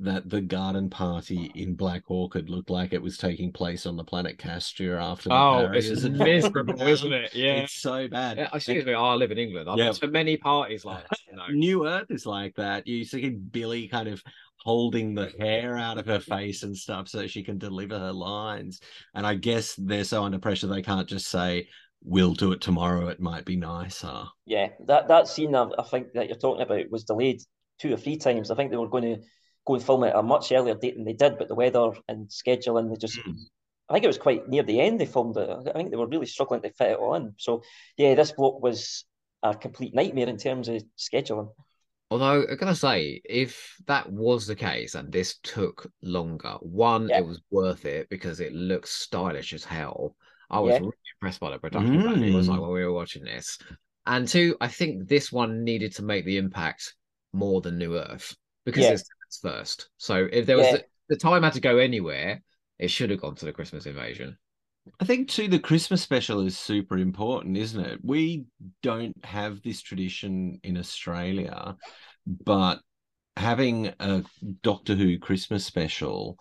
that 0.00 0.28
the 0.30 0.40
garden 0.40 0.88
party 0.88 1.50
in 1.54 1.74
Black 1.74 2.04
Orchid 2.08 2.48
looked 2.48 2.70
like 2.70 2.92
it 2.92 3.02
was 3.02 3.18
taking 3.18 3.52
place 3.52 3.84
on 3.86 3.96
the 3.96 4.04
planet 4.04 4.38
Castor 4.38 4.96
after 4.98 5.30
Oh, 5.32 5.66
barriers 5.66 5.90
it's 5.90 6.02
miserable, 6.08 6.80
isn't 6.80 7.12
it? 7.12 7.30
Yeah. 7.34 7.62
It's 7.62 7.74
so 7.80 8.06
bad. 8.08 8.36
Yeah, 8.38 8.48
excuse 8.52 8.84
me, 8.86 8.94
I 8.94 9.14
live 9.14 9.32
in 9.32 9.38
England. 9.38 9.68
I've 9.68 9.78
Yeah. 9.78 9.86
been 9.86 9.94
to 9.94 10.06
many 10.08 10.36
parties 10.36 10.84
like 10.84 11.08
that. 11.08 11.18
You 11.30 11.36
know. 11.36 11.46
New 11.50 11.86
Earth 11.88 12.10
is 12.10 12.26
like 12.26 12.54
that. 12.56 12.86
You 12.86 13.04
see 13.04 13.30
Billie 13.30 13.88
kind 13.88 14.08
of 14.08 14.22
holding 14.60 15.14
the 15.14 15.32
hair 15.38 15.76
out 15.76 15.98
of 15.98 16.06
her 16.06 16.20
face 16.20 16.62
and 16.62 16.76
stuff 16.76 17.08
so 17.08 17.26
she 17.26 17.42
can 17.42 17.58
deliver 17.58 17.98
her 17.98 18.12
lines. 18.12 18.80
And 19.14 19.26
I 19.26 19.34
guess 19.34 19.74
they're 19.76 20.04
so 20.04 20.22
under 20.24 20.38
pressure 20.38 20.66
they 20.66 20.82
can't 20.82 21.08
just 21.08 21.28
say, 21.28 21.68
"We'll 22.04 22.34
do 22.34 22.52
it 22.52 22.60
tomorrow. 22.60 23.08
It 23.08 23.20
might 23.20 23.44
be 23.44 23.56
nicer." 23.56 24.24
Yeah, 24.46 24.68
that 24.86 25.08
that 25.08 25.28
scene 25.28 25.54
I, 25.54 25.68
I 25.78 25.82
think 25.84 26.12
that 26.14 26.28
you're 26.28 26.36
talking 26.38 26.62
about 26.62 26.90
was 26.90 27.04
delayed 27.04 27.40
two 27.80 27.92
or 27.94 27.96
three 27.96 28.16
times. 28.16 28.50
I 28.50 28.56
think 28.56 28.70
they 28.70 28.76
were 28.76 28.88
going 28.88 29.14
to 29.14 29.22
go 29.68 29.74
and 29.74 29.84
film 29.84 30.02
it 30.04 30.08
at 30.08 30.16
a 30.16 30.22
much 30.22 30.50
earlier 30.50 30.74
date 30.74 30.96
than 30.96 31.04
they 31.04 31.12
did, 31.12 31.38
but 31.38 31.46
the 31.46 31.54
weather 31.54 31.92
and 32.08 32.28
scheduling, 32.28 32.90
they 32.90 32.96
just. 32.96 33.18
Mm. 33.18 33.36
I 33.90 33.94
think 33.94 34.04
it 34.04 34.08
was 34.08 34.18
quite 34.18 34.46
near 34.48 34.62
the 34.62 34.80
end 34.80 35.00
they 35.00 35.06
filmed 35.06 35.36
it. 35.38 35.48
I 35.48 35.72
think 35.72 35.90
they 35.90 35.96
were 35.96 36.06
really 36.06 36.26
struggling 36.26 36.60
to 36.60 36.70
fit 36.72 36.90
it 36.90 36.98
all 36.98 37.14
in. 37.14 37.34
So 37.38 37.62
yeah, 37.96 38.14
this 38.14 38.32
block 38.32 38.62
was 38.62 39.04
a 39.42 39.54
complete 39.54 39.94
nightmare 39.94 40.28
in 40.28 40.36
terms 40.36 40.68
of 40.68 40.82
scheduling. 40.98 41.48
Although 42.10 42.44
I 42.50 42.54
gotta 42.54 42.74
say, 42.74 43.20
if 43.24 43.76
that 43.86 44.10
was 44.12 44.46
the 44.46 44.56
case 44.56 44.94
and 44.94 45.10
this 45.10 45.38
took 45.42 45.90
longer, 46.02 46.56
one, 46.60 47.08
Yeah. 47.08 47.20
it 47.20 47.26
was 47.26 47.40
worth 47.50 47.86
it 47.86 48.10
because 48.10 48.40
it 48.40 48.52
looks 48.52 48.90
stylish 48.90 49.54
as 49.54 49.64
hell. 49.64 50.16
I 50.50 50.60
was 50.60 50.72
Yeah. 50.72 50.80
really 50.80 50.92
impressed 51.16 51.40
by 51.40 51.50
the 51.50 51.58
production 51.58 52.02
value. 52.02 52.32
It 52.32 52.36
was 52.36 52.48
like 52.48 52.58
Mm. 52.58 52.62
when 52.62 52.72
we 52.72 52.84
were 52.84 52.92
watching 52.92 53.24
this. 53.24 53.58
And 54.04 54.28
two, 54.28 54.56
I 54.60 54.68
think 54.68 55.08
this 55.08 55.32
one 55.32 55.64
needed 55.64 55.94
to 55.94 56.02
make 56.02 56.26
the 56.26 56.36
impact 56.36 56.94
more 57.32 57.62
than 57.62 57.78
New 57.78 57.96
Earth 57.96 58.36
because 58.64 58.84
Yeah. 58.84 58.92
it's 58.92 59.02
its 59.02 59.10
first. 59.36 59.90
So 59.98 60.28
if 60.32 60.46
there 60.46 60.56
was 60.56 60.66
Yeah. 60.66 60.72
the, 60.72 60.84
the 61.10 61.16
time 61.16 61.42
had 61.42 61.52
to 61.54 61.60
go 61.60 61.78
anywhere, 61.78 62.42
it 62.78 62.88
should 62.88 63.10
have 63.10 63.20
gone 63.20 63.34
to 63.36 63.44
the 63.44 63.52
Christmas 63.52 63.86
invasion. 63.86 64.38
I 65.00 65.04
think 65.04 65.28
too 65.28 65.48
the 65.48 65.58
Christmas 65.58 66.00
special 66.00 66.46
is 66.46 66.56
super 66.56 66.96
important, 66.96 67.56
isn't 67.58 67.84
it? 67.84 68.00
We 68.02 68.46
don't 68.82 69.16
have 69.24 69.62
this 69.62 69.82
tradition 69.82 70.60
in 70.62 70.78
Australia, 70.78 71.76
but 72.26 72.80
having 73.36 73.92
a 74.00 74.24
Doctor 74.62 74.94
Who 74.94 75.18
Christmas 75.18 75.64
special 75.64 76.38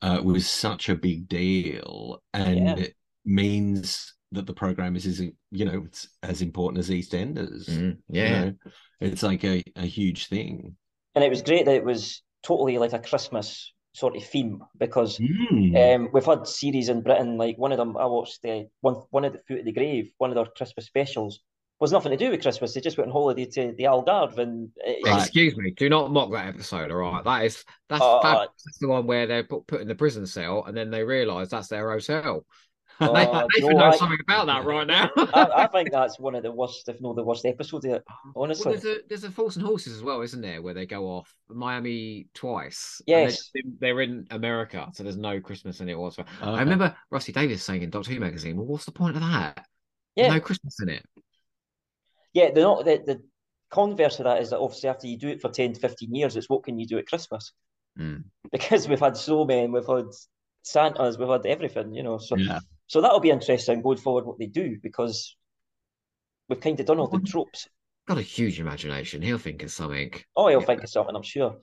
uh, 0.00 0.20
was 0.22 0.48
such 0.48 0.88
a 0.88 0.94
big 0.94 1.28
deal, 1.28 2.22
and 2.32 2.58
Yeah. 2.58 2.76
it 2.76 2.94
means 3.24 4.14
that 4.32 4.46
the 4.46 4.54
program 4.54 4.94
is, 4.94 5.06
is 5.06 5.20
you 5.50 5.64
know, 5.64 5.82
it's 5.86 6.08
as 6.22 6.40
important 6.42 6.78
as 6.78 6.90
EastEnders. 6.90 7.68
Mm, 7.68 7.90
you 8.08 8.22
yeah. 8.22 8.44
know? 8.44 8.52
it's 9.00 9.22
like 9.22 9.44
a, 9.44 9.62
a 9.74 9.86
huge 9.86 10.28
thing. 10.28 10.76
And 11.14 11.24
it 11.24 11.30
was 11.30 11.42
great 11.42 11.64
that 11.66 11.74
it 11.74 11.84
was 11.84 12.22
totally 12.42 12.78
like 12.78 12.92
a 12.92 12.98
Christmas 12.98 13.72
sort 13.92 14.16
of 14.16 14.24
theme 14.24 14.62
because 14.78 15.18
Mm. 15.18 15.96
Um, 15.96 16.08
we've 16.12 16.24
had 16.24 16.46
series 16.46 16.88
in 16.88 17.02
Britain, 17.02 17.36
like 17.36 17.56
one 17.58 17.72
of 17.72 17.78
them 17.78 17.96
I 17.96 18.06
watched 18.06 18.42
the 18.42 18.68
one 18.80 18.94
one 19.10 19.24
of 19.24 19.32
the 19.32 19.40
Foot 19.48 19.60
of 19.60 19.64
the 19.64 19.72
Grave, 19.72 20.12
one 20.18 20.30
of 20.30 20.36
their 20.36 20.46
Christmas 20.46 20.86
specials 20.86 21.40
was 21.80 21.92
nothing 21.92 22.10
to 22.10 22.16
do 22.16 22.30
with 22.30 22.42
Christmas. 22.42 22.74
They 22.74 22.80
just 22.80 22.98
went 22.98 23.08
on 23.08 23.12
holiday 23.12 23.44
to 23.46 23.72
the 23.76 23.84
Algarve 23.84 24.38
and 24.38 24.70
uh. 24.86 25.16
Excuse 25.18 25.56
me, 25.56 25.72
do 25.76 25.88
not 25.88 26.10
mock 26.10 26.32
that 26.32 26.46
episode, 26.46 26.90
all 26.90 26.98
right? 26.98 27.24
That 27.24 27.44
is 27.44 27.64
that's 27.88 28.02
Oh, 28.04 28.20
fabulous. 28.22 28.48
That's 28.64 28.78
the 28.78 28.88
one 28.88 29.06
where 29.06 29.26
they're 29.26 29.44
put, 29.44 29.66
put 29.66 29.80
in 29.80 29.88
the 29.88 29.94
prison 29.94 30.26
cell 30.26 30.64
and 30.64 30.76
then 30.76 30.90
they 30.90 31.04
realise 31.04 31.48
that's 31.50 31.68
their 31.68 31.90
hotel. 31.90 32.44
Oh, 33.00 33.12
Nathan, 33.12 33.46
know, 33.60 33.78
knows 33.78 33.94
I- 33.94 33.98
something 33.98 34.18
about 34.26 34.46
that 34.46 34.64
right 34.64 34.86
now. 34.86 35.10
I, 35.16 35.48
I 35.56 35.66
think 35.68 35.90
that's 35.92 36.18
one 36.18 36.34
of 36.34 36.42
the 36.42 36.50
worst, 36.52 36.88
if 36.88 37.00
not 37.00 37.14
the 37.16 37.22
worst 37.22 37.46
episode 37.46 37.84
it. 37.84 38.02
Well, 38.34 38.44
honestly. 38.44 38.72
there's 38.72 38.84
a 38.84 38.96
there's 39.08 39.24
a 39.24 39.30
Fools 39.30 39.56
and 39.56 39.64
Horses 39.64 39.94
as 39.94 40.02
well, 40.02 40.20
isn't 40.22 40.40
there? 40.40 40.62
Where 40.62 40.74
they 40.74 40.86
go 40.86 41.04
off 41.06 41.32
Miami 41.48 42.26
twice. 42.34 43.00
they're 43.06 43.20
Yes. 43.22 43.50
in- 43.54 43.76
they're 43.80 44.00
in 44.00 44.26
America, 44.30 44.88
so 44.94 45.02
there's 45.02 45.16
no 45.16 45.40
Christmas 45.40 45.80
in 45.80 45.88
it 45.88 45.98
whatsoever. 45.98 46.28
I 46.42 46.60
remember 46.60 46.96
Rusty 47.10 47.32
Davies 47.32 47.62
saying 47.62 47.82
in 47.82 47.90
Doctor 47.90 48.12
Who 48.12 48.20
magazine, 48.20 48.56
"Well, 48.56 48.66
what's 48.66 48.84
the 48.84 48.92
point 48.92 49.14
of 49.16 49.22
that? 49.22 49.64
Yeah, 50.16 50.32
No 50.34 50.40
Christmas 50.40 50.76
in 50.82 50.88
it." 50.88 51.04
yeah. 52.34 52.50
they're 52.50 52.64
not 52.64 52.84
the, 52.84 53.02
the 53.06 53.22
converse 53.70 54.18
of 54.18 54.24
that 54.24 54.40
is 54.42 54.50
that 54.50 54.58
obviously 54.58 54.88
after 54.88 55.06
you 55.06 55.16
do 55.18 55.28
it 55.28 55.40
for 55.40 55.50
10 55.50 55.74
to 55.74 55.80
15 55.80 56.14
years, 56.14 56.36
it's 56.36 56.48
what 56.48 56.64
can 56.64 56.78
you 56.78 56.86
do 56.86 56.98
at 56.98 57.06
Christmas? 57.06 57.52
Mm. 57.98 58.24
Because 58.50 58.88
we've 58.88 58.98
had 59.00 59.16
so 59.16 59.44
many, 59.44 59.68
we've 59.68 59.86
had 59.86 60.06
Santas, 60.62 61.18
we've 61.18 61.28
had 61.28 61.44
everything, 61.46 61.92
you 61.92 62.02
know. 62.02 62.16
So 62.18 62.36
Yeah. 62.36 62.60
So 62.88 63.00
that'll 63.00 63.20
be 63.20 63.30
interesting 63.30 63.80
going 63.80 63.98
forward 63.98 64.26
what 64.26 64.38
they 64.38 64.46
do 64.46 64.76
because 64.82 65.36
we've 66.48 66.60
kind 66.60 66.78
of 66.80 66.86
done 66.86 66.98
all 66.98 67.06
the 67.08 67.20
tropes. 67.20 67.68
Got 68.08 68.18
a 68.18 68.22
huge 68.22 68.58
imagination. 68.58 69.22
He'll 69.22 69.38
think 69.38 69.62
of 69.62 69.70
something. 69.70 70.12
Oh, 70.34 70.48
he'll 70.48 70.60
Yeah. 70.60 70.66
think 70.66 70.82
of 70.82 70.90
something, 70.90 71.14
I'm 71.14 71.22
sure. 71.22 71.58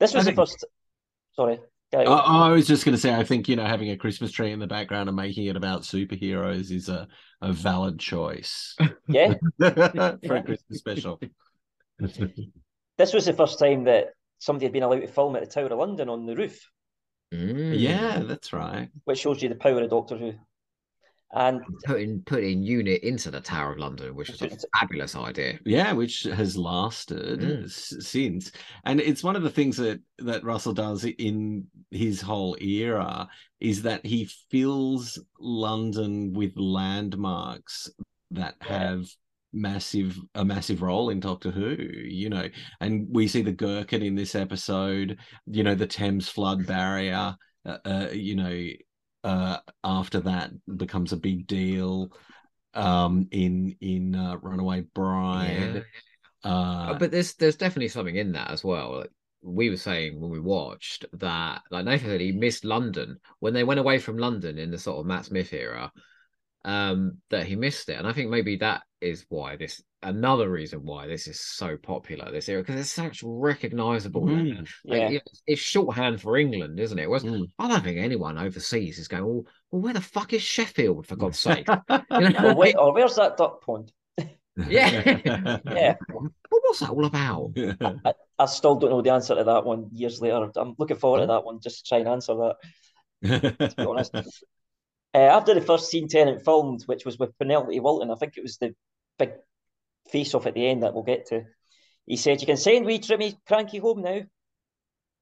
This 0.00 0.14
was 0.14 0.26
I 0.26 0.30
the 0.30 0.36
think- 0.36 0.48
first. 0.48 0.64
Sorry. 1.34 1.58
Guy, 1.92 2.04
Oh, 2.04 2.14
I 2.14 2.50
was 2.50 2.66
just 2.66 2.84
going 2.84 2.94
to 2.96 3.00
say, 3.00 3.14
I 3.14 3.22
think 3.22 3.48
you 3.48 3.54
know, 3.54 3.64
having 3.64 3.90
a 3.90 3.96
Christmas 3.96 4.32
tree 4.32 4.50
in 4.50 4.58
the 4.58 4.66
background 4.66 5.08
and 5.08 5.14
making 5.14 5.46
it 5.46 5.56
about 5.56 5.82
superheroes 5.82 6.72
is 6.72 6.88
a, 6.88 7.06
a 7.40 7.52
valid 7.52 8.00
choice 8.00 8.74
yeah, 9.08 9.34
for 9.60 9.66
a 10.36 10.42
Christmas 10.42 10.78
special. 10.78 11.20
this 11.98 13.12
was 13.12 13.26
the 13.26 13.32
first 13.32 13.58
time 13.58 13.84
that 13.84 14.08
somebody 14.38 14.66
had 14.66 14.72
been 14.72 14.82
allowed 14.82 15.00
to 15.00 15.06
film 15.08 15.36
at 15.36 15.42
the 15.44 15.48
Tower 15.50 15.66
of 15.66 15.78
London 15.78 16.08
on 16.08 16.26
the 16.26 16.34
roof, 16.36 16.68
Mm. 17.34 17.78
yeah, 17.78 18.20
that's 18.20 18.52
right. 18.52 18.88
which 19.04 19.18
shows 19.18 19.42
you 19.42 19.48
the 19.48 19.56
power 19.56 19.82
of 19.82 19.90
Doctor 19.90 20.16
Who. 20.16 20.32
And 21.32 21.60
Putting 21.84 22.22
putting 22.22 22.62
UNIT 22.62 23.02
into 23.02 23.32
the 23.32 23.40
Tower 23.40 23.72
of 23.72 23.78
London, 23.78 24.14
which 24.14 24.30
is 24.30 24.40
a 24.40 24.48
fabulous 24.78 25.16
idea. 25.16 25.58
Yeah, 25.66 25.92
which 25.92 26.22
has 26.22 26.56
lasted 26.56 27.40
Mm. 27.40 27.64
s- 27.64 27.94
since, 27.98 28.52
and 28.84 29.00
it's 29.00 29.24
one 29.24 29.34
of 29.34 29.42
the 29.42 29.50
things 29.50 29.76
that 29.78 30.00
that 30.18 30.44
Russell 30.44 30.72
does 30.72 31.04
in 31.04 31.66
his 31.90 32.20
whole 32.20 32.56
era 32.60 33.28
is 33.58 33.82
that 33.82 34.06
he 34.06 34.26
fills 34.50 35.18
London 35.40 36.32
with 36.32 36.56
landmarks 36.56 37.90
that 38.30 38.54
Yeah. 38.62 38.78
have 38.78 39.06
massive 39.56 40.18
a 40.34 40.44
massive 40.44 40.82
role 40.82 41.10
in 41.10 41.18
Doctor 41.18 41.50
Who. 41.50 41.76
You 42.04 42.28
know, 42.28 42.48
and 42.80 43.08
we 43.10 43.26
see 43.26 43.42
the 43.42 43.52
Gherkin 43.52 44.02
in 44.02 44.14
this 44.14 44.34
episode. 44.34 45.18
You 45.46 45.64
know, 45.64 45.74
the 45.74 45.86
Thames 45.86 46.28
flood 46.28 46.66
barrier. 46.66 47.34
Uh, 47.64 47.78
uh, 47.84 48.08
you 48.12 48.36
know, 48.36 48.66
uh, 49.24 49.58
after 49.82 50.20
that 50.20 50.50
becomes 50.76 51.12
a 51.12 51.16
big 51.16 51.46
deal 51.46 52.12
um 52.74 53.26
in 53.30 53.74
in 53.80 54.14
uh, 54.14 54.36
runaway 54.36 54.82
bride 54.94 55.82
Yeah. 56.44 56.50
uh 56.50 56.90
Uh, 56.90 56.98
but 56.98 57.10
there's 57.10 57.34
there's 57.34 57.56
definitely 57.56 57.88
something 57.88 58.16
in 58.16 58.32
that 58.32 58.50
as 58.50 58.62
well. 58.62 58.98
Like, 58.98 59.10
we 59.42 59.70
were 59.70 59.78
saying 59.78 60.20
when 60.20 60.30
we 60.30 60.40
watched 60.40 61.06
that, 61.14 61.62
like 61.70 61.86
Nathan 61.86 62.10
said, 62.10 62.20
he 62.20 62.32
missed 62.32 62.64
London 62.64 63.18
when 63.40 63.54
they 63.54 63.64
went 63.64 63.80
away 63.80 63.98
from 63.98 64.18
London 64.18 64.58
in 64.58 64.70
the 64.70 64.78
sort 64.78 64.98
of 64.98 65.06
Matt 65.06 65.24
Smith 65.24 65.52
era. 65.52 65.90
Um, 66.64 67.18
that 67.30 67.46
he 67.46 67.54
missed 67.54 67.88
it, 67.88 67.96
and 67.98 68.08
I 68.08 68.12
think 68.12 68.28
maybe 68.28 68.56
that 68.56 68.82
is 69.00 69.26
why 69.28 69.56
this 69.56 69.82
another 70.02 70.50
reason 70.50 70.84
why 70.84 71.06
this 71.06 71.26
is 71.26 71.40
so 71.40 71.76
popular 71.76 72.30
this 72.30 72.48
era 72.48 72.62
because 72.62 72.80
it's 72.80 72.92
such 72.92 73.22
recognizable. 73.24 74.22
Mm, 74.22 74.66
Like, 74.84 75.00
yeah, 75.00 75.08
it's, 75.10 75.42
it's 75.46 75.60
shorthand 75.60 76.20
for 76.20 76.36
England, 76.36 76.78
isn't 76.80 76.98
it? 76.98 77.08
Whereas 77.08 77.24
mm. 77.24 77.46
I 77.58 77.68
don't 77.68 77.82
think 77.82 77.98
anyone 77.98 78.38
overseas 78.38 78.98
is 78.98 79.08
going, 79.08 79.24
well, 79.24 79.44
well 79.70 79.82
where 79.82 79.92
the 79.94 80.00
fuck 80.00 80.32
is 80.32 80.42
Sheffield 80.42 81.06
for 81.06 81.16
God's 81.16 81.38
sake? 81.38 81.66
You 82.10 82.30
know, 82.30 82.50
or, 82.50 82.56
where, 82.56 82.78
or 82.78 82.94
where's 82.94 83.16
that 83.16 83.36
duck 83.36 83.64
pond? 83.64 83.92
Yeah. 84.68 85.58
Yeah, 85.66 85.96
what 86.08 86.32
was 86.50 86.78
that 86.78 86.90
all 86.90 87.04
about? 87.04 87.52
I 88.38 88.46
still 88.46 88.76
don't 88.76 88.90
know 88.90 89.02
the 89.02 89.12
answer 89.12 89.34
to 89.34 89.44
that 89.44 89.64
one 89.66 89.88
years 89.92 90.20
later. 90.20 90.50
I'm 90.56 90.74
looking 90.78 90.96
forward 90.96 91.20
to 91.20 91.26
that 91.26 91.44
one 91.44 91.60
just 91.60 91.84
to 91.84 91.88
try 91.88 91.98
and 91.98 92.08
answer 92.08 92.34
that. 92.34 92.56
to 93.68 93.74
be 93.76 93.84
honest. 93.84 94.14
Uh, 95.16 95.20
after 95.20 95.54
the 95.54 95.62
first 95.62 95.90
scene 95.90 96.08
Tennant 96.08 96.44
filmed, 96.44 96.82
which 96.84 97.06
was 97.06 97.18
with 97.18 97.36
Penelope 97.38 97.80
Wilton, 97.80 98.10
I 98.10 98.16
think 98.16 98.34
it 98.36 98.42
was 98.42 98.58
the 98.58 98.74
big 99.18 99.30
face 100.10 100.34
off 100.34 100.46
at 100.46 100.52
the 100.54 100.66
end 100.66 100.82
that 100.82 100.92
we'll 100.92 101.04
get 101.04 101.26
to. 101.28 101.44
He 102.04 102.16
said, 102.16 102.42
You 102.42 102.46
can 102.46 102.58
send 102.58 102.84
wee 102.84 102.98
Jimmy 102.98 103.38
Krankie 103.50 103.80
home 103.80 104.02
now. 104.02 104.20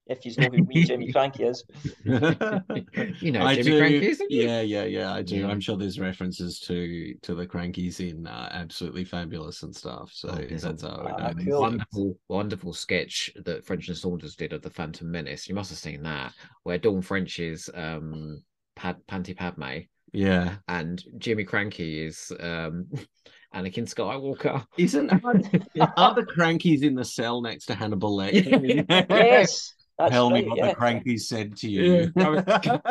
If 0.07 0.26
you 0.26 0.35
know 0.37 0.48
who 0.50 0.64
wee 0.64 0.85
Jimmy 0.88 1.12
Krankie 1.12 1.48
is. 1.48 1.64
You 3.22 3.33
know, 3.33 3.42
I 3.46 3.54
Jimmy 3.54 3.70
do. 3.70 3.80
Krankie, 3.80 4.02
isn't 4.02 4.30
he? 4.30 4.44
Yeah, 4.44 4.61
yeah, 4.61 4.85
yeah. 4.85 5.14
I 5.14 5.22
do. 5.22 5.37
Yeah. 5.37 5.46
I'm 5.48 5.61
sure 5.61 5.76
there's 5.76 5.98
references 6.00 6.59
to 6.61 7.14
to 7.22 7.35
the 7.35 7.46
Krankies 7.46 8.00
in 8.00 8.26
uh, 8.26 8.48
Absolutely 8.52 9.04
Fabulous 9.04 9.62
and 9.62 9.74
stuff. 9.74 10.11
So 10.12 10.28
Oh, 10.30 10.35
there's 10.35 10.64
a- 10.64 10.68
that's 10.68 10.83
how 10.83 11.14
I 11.18 11.28
know. 11.28 11.35
these 11.38 11.46
cool. 11.46 11.61
wonderful, 11.61 12.18
wonderful 12.28 12.72
sketch 12.74 13.30
that 13.44 13.64
French 13.64 13.88
and 13.88 13.96
Saunders 13.96 14.35
did 14.37 14.52
of 14.52 14.61
the 14.62 14.70
Phantom 14.70 15.11
Menace. 15.11 15.48
You 15.48 15.54
must 15.54 15.70
have 15.70 15.78
seen 15.78 16.02
that, 16.02 16.35
where 16.64 16.78
Dawn 16.78 17.00
French 17.00 17.38
is 17.38 17.70
um 17.74 18.42
Pad, 18.76 18.96
Panty 19.08 19.37
Padme 19.37 19.87
Yeah, 20.12 20.56
and 20.68 21.02
Jimmy 21.18 21.44
Krankie 21.44 22.06
is 22.06 22.32
um 22.40 22.87
Anakin 23.54 23.87
Skywalker. 23.87 24.66
isn't 24.76 25.12
are 25.96 26.14
the 26.14 26.22
Krankies 26.22 26.82
in 26.82 26.94
the 26.94 27.04
cell 27.04 27.40
next 27.40 27.66
to 27.66 27.74
Hannibal 27.74 28.16
Lecter? 28.16 28.84
Yes, 29.10 29.74
that's 29.98 30.10
Tell 30.10 30.30
right. 30.30 30.42
me 30.44 30.48
what 30.50 30.58
yeah. 30.58 30.68
the 30.70 30.74
Krankies 30.74 31.20
said 31.22 31.56
to 31.58 31.70
you. 31.70 32.10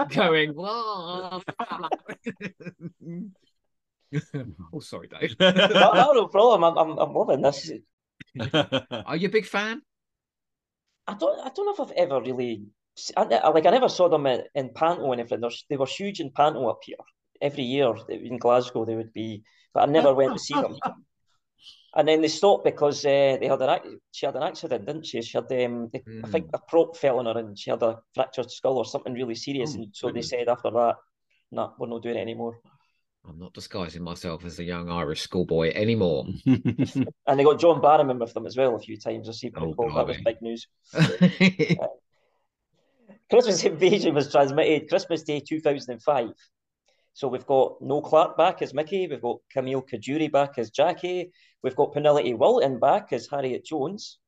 Going, 0.09 0.51
"Whoa." 0.53 1.41
oh, 4.73 4.79
sorry, 4.79 5.07
Dave. 5.09 5.35
No, 5.39 5.51
no, 5.51 6.11
no 6.13 6.27
problem. 6.27 6.63
I'm, 6.63 6.77
I'm, 6.77 6.97
I'm 6.97 7.13
loving 7.13 7.41
this. 7.41 7.71
Are 8.91 9.15
you 9.15 9.27
a 9.27 9.31
big 9.31 9.45
fan? 9.45 9.81
I 11.07 11.15
don't, 11.15 11.39
I 11.45 11.49
don't 11.53 11.65
know 11.65 11.73
if 11.73 11.79
I've 11.81 11.97
ever 11.97 12.21
really, 12.21 12.63
I, 13.17 13.49
like, 13.49 13.65
I 13.65 13.71
never 13.71 13.89
saw 13.89 14.07
them 14.07 14.27
in, 14.27 14.43
in 14.55 14.69
Panto 14.73 15.11
and 15.11 15.21
everything. 15.21 15.41
There's, 15.41 15.65
they 15.69 15.77
were 15.77 15.85
huge 15.85 16.19
in 16.19 16.31
Panto 16.31 16.67
up 16.67 16.79
here. 16.83 16.97
Every 17.41 17.63
year 17.63 17.93
in 18.09 18.37
Glasgow, 18.37 18.85
they 18.85 18.95
would 18.95 19.11
be, 19.13 19.43
but 19.73 19.89
I 19.89 19.91
never 19.91 20.13
went 20.13 20.33
to 20.33 20.39
see 20.39 20.53
them. 20.53 20.77
And 21.95 22.07
then 22.07 22.21
they 22.21 22.27
stopped 22.27 22.65
because 22.65 23.05
uh, 23.05 23.37
they 23.39 23.47
had 23.47 23.61
an 23.61 23.69
ac- 23.69 23.97
she 24.11 24.25
had 24.25 24.35
an 24.35 24.41
accident, 24.41 24.87
didn't 24.87 25.05
she? 25.05 25.21
She 25.21 25.37
had 25.37 25.51
um, 25.63 25.89
they- 25.93 26.03
I 26.23 26.27
think 26.27 26.49
a 26.51 26.57
prop 26.57 26.97
fell 26.97 27.19
on 27.19 27.27
her 27.27 27.37
and 27.37 27.57
she 27.57 27.69
had 27.69 27.83
a 27.83 27.99
fractured 28.15 28.49
skull 28.49 28.79
or 28.79 28.85
something 28.85 29.13
really 29.13 29.35
serious. 29.35 29.73
Oh, 29.73 29.75
and 29.75 29.87
so 29.93 30.07
goodness. 30.07 30.31
they 30.31 30.37
said 30.37 30.49
after 30.49 30.71
that, 30.71 30.95
nah, 31.51 31.73
we're 31.77 31.87
not 31.87 32.01
doing 32.01 32.17
it 32.17 32.21
anymore. 32.21 32.59
I'm 33.29 33.37
not 33.37 33.53
disguising 33.53 34.03
myself 34.03 34.43
as 34.43 34.57
a 34.59 34.63
young 34.63 34.89
Irish 34.89 35.21
schoolboy 35.21 35.71
anymore. 35.75 36.25
And 37.27 37.39
they 37.39 37.43
got 37.43 37.59
John 37.59 37.79
Barrowman 37.81 38.19
with 38.19 38.33
them 38.33 38.47
as 38.47 38.57
well 38.57 38.75
a 38.75 38.79
few 38.79 38.97
times. 38.97 39.29
I 39.29 39.31
see 39.31 39.51
Oh, 39.55 39.73
that 39.77 40.07
was 40.07 40.17
big 40.25 40.41
news. 40.41 40.67
Christmas 43.33 43.63
Invasion 43.63 44.13
was 44.13 44.31
transmitted 44.31 44.87
Christmas 44.87 45.23
Day 45.23 45.39
2005. 45.39 46.29
So 47.13 47.27
we've 47.27 47.47
got 47.47 47.81
Noel 47.81 48.03
Clarke 48.03 48.37
back 48.37 48.61
as 48.61 48.75
Mickey, 48.75 49.07
we've 49.07 49.23
got 49.23 49.39
Camille 49.51 49.81
Coduri 49.81 50.31
back 50.31 50.59
as 50.59 50.69
Jackie, 50.69 51.31
we've 51.63 51.75
got 51.75 51.93
Penelope 51.93 52.31
Wilton 52.35 52.79
back 52.79 53.11
as 53.11 53.27
Harriet 53.27 53.65
Jones, 53.65 54.19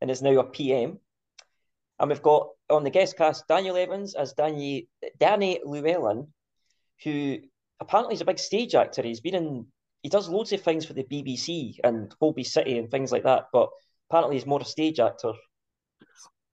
and 0.00 0.12
is 0.12 0.22
now 0.22 0.38
a 0.38 0.44
PM. 0.44 1.00
And 1.98 2.08
we've 2.08 2.22
got 2.22 2.50
on 2.70 2.84
the 2.84 2.90
guest 2.90 3.16
cast 3.16 3.48
Daniel 3.48 3.76
Evans 3.76 4.14
as 4.14 4.32
Danny, 4.34 4.86
Danny 5.18 5.58
Llewellyn, 5.64 6.28
who 7.02 7.38
apparently 7.80 8.14
is 8.14 8.20
a 8.20 8.26
big 8.26 8.38
stage 8.38 8.76
actor. 8.76 9.02
He's 9.02 9.20
been 9.20 9.34
in, 9.34 9.66
he 10.04 10.08
does 10.08 10.28
loads 10.28 10.52
of 10.52 10.60
things 10.60 10.86
for 10.86 10.92
the 10.92 11.02
BBC 11.02 11.80
and 11.82 12.14
Holby 12.20 12.44
City 12.44 12.78
and 12.78 12.92
things 12.92 13.10
like 13.10 13.24
that, 13.24 13.46
but 13.52 13.70
apparently 14.08 14.36
he's 14.36 14.46
more 14.46 14.60
a 14.60 14.64
stage 14.64 15.00
actor. 15.00 15.32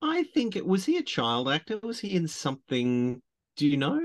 I 0.04 0.24
think 0.34 0.54
it 0.54 0.66
was 0.66 0.84
he 0.84 0.98
a 0.98 1.02
child 1.02 1.48
actor? 1.48 1.80
Was 1.82 1.98
he 1.98 2.14
in 2.14 2.28
something? 2.28 3.20
Do 3.56 3.66
you 3.66 3.76
know? 3.78 4.00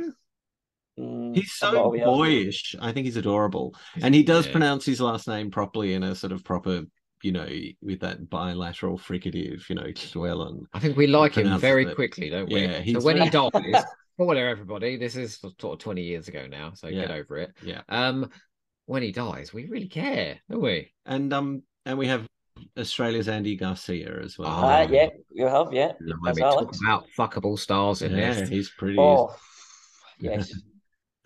Mm, 0.98 1.36
He's 1.36 1.52
so 1.54 1.86
aware. 1.86 2.06
boyish. 2.06 2.76
I 2.80 2.92
think 2.92 3.06
he's 3.06 3.18
adorable, 3.18 3.76
and 4.02 4.16
he 4.16 4.24
does 4.24 4.46
Yeah. 4.46 4.52
pronounce 4.54 4.86
his 4.86 5.02
last 5.02 5.28
name 5.28 5.52
properly 5.52 5.94
in 5.94 6.04
a 6.04 6.16
sort 6.16 6.32
of 6.32 6.44
proper, 6.44 6.84
you 7.22 7.32
know, 7.34 7.48
with 7.82 8.00
that 8.00 8.30
bilateral 8.30 8.98
fricative, 8.98 9.68
you 9.70 9.76
know, 9.76 9.92
Llewellyn. 10.16 10.66
I 10.74 10.80
think 10.80 10.96
we 10.98 11.08
like 11.08 11.36
him 11.36 11.60
very 11.60 11.86
it. 11.86 11.96
quickly, 11.96 12.30
don't 12.30 12.50
we? 12.52 12.62
Yeah, 12.62 12.78
so 12.78 12.82
he's 12.82 13.04
when 13.04 13.22
he 13.22 13.30
very- 13.30 13.50
dies, 13.52 13.84
spoiler 14.16 14.48
everybody, 14.48 14.96
this 14.98 15.16
is 15.16 15.36
sort 15.38 15.64
of 15.64 15.80
20 15.80 16.02
years 16.02 16.28
ago 16.30 16.48
now, 16.48 16.72
so 16.74 16.90
get 16.90 17.12
over 17.12 17.38
it. 17.38 17.52
Yeah, 17.64 17.82
Um, 17.90 18.30
when 18.86 19.04
he 19.04 19.12
dies, 19.12 19.54
we 19.54 19.66
really 19.68 19.88
care, 19.90 20.40
don't 20.50 20.62
we? 20.62 20.92
and 21.06 21.34
um, 21.34 21.64
and 21.86 21.98
we 21.98 22.08
have 22.08 22.28
Australia's 22.78 23.28
Adam 23.30 23.56
Garcia 23.58 24.20
as 24.24 24.38
well. 24.38 24.50
Ah, 24.50 24.86
Oh. 24.88 24.92
yeah, 24.92 25.10
you 25.32 25.46
have, 25.48 25.74
yeah. 25.74 25.94
When 26.00 26.18
That's 26.24 26.36
we 26.38 26.42
talk 26.42 26.74
about 26.84 27.06
fuckable 27.18 27.58
stars 27.58 28.02
in 28.02 28.16
yeah, 28.16 28.34
this. 28.34 28.50
he's 28.50 28.70
pretty. 28.70 28.98
Oh, 29.00 29.36
yes. 30.20 30.52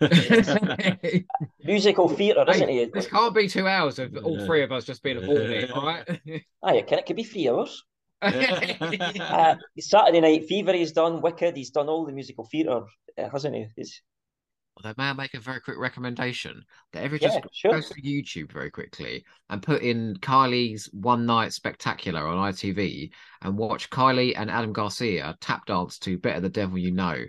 Musical 1.64 2.08
theatre, 2.08 2.44
isn't 2.48 2.68
Hey, 2.68 2.84
he? 2.84 2.90
this 2.92 3.06
can't 3.06 3.34
be 3.34 3.48
two 3.48 3.66
hours 3.66 3.98
of 3.98 4.16
all 4.24 4.38
Yeah. 4.38 4.46
three 4.46 4.62
of 4.62 4.72
us 4.72 4.84
just 4.84 5.02
being 5.02 5.22
horny, 5.22 5.68
all 5.70 5.86
right? 5.86 6.06
Aye, 6.62 6.82
can 6.82 6.98
it 6.98 7.06
could 7.06 7.16
be 7.16 7.24
three 7.24 7.48
hours. 7.48 7.82
Uh, 8.22 9.56
Saturday 9.78 10.20
Night 10.20 10.46
Fever, 10.46 10.72
he's 10.72 10.92
done 10.92 11.20
Wicked, 11.20 11.56
he's 11.56 11.70
done 11.70 11.88
all 11.88 12.06
the 12.06 12.12
musical 12.12 12.44
theatre, 12.50 12.82
uh, 13.18 13.28
hasn't 13.30 13.54
he? 13.54 13.66
He's, 13.76 14.00
Well, 14.82 14.94
may 14.98 15.04
I 15.04 15.12
make 15.12 15.34
a 15.34 15.40
very 15.40 15.60
quick 15.60 15.78
recommendation 15.78 16.64
that 16.92 17.04
everyone 17.04 17.30
yeah, 17.30 17.40
just 17.40 17.54
sure. 17.54 17.72
goes 17.72 17.88
to 17.90 18.02
YouTube 18.02 18.52
very 18.52 18.70
quickly 18.70 19.24
and 19.48 19.62
put 19.62 19.82
in 19.82 20.16
Kylie's 20.16 20.86
One 20.92 21.26
Night 21.26 21.52
Spectacular 21.52 22.26
on 22.26 22.52
ITV 22.52 23.10
and 23.42 23.56
watch 23.56 23.88
Kylie 23.90 24.34
and 24.36 24.50
Adam 24.50 24.72
Garcia 24.72 25.36
tap 25.40 25.66
dance 25.66 25.98
to 26.00 26.18
Better 26.18 26.40
the 26.40 26.48
Devil 26.48 26.78
You 26.78 26.90
Know. 26.90 27.24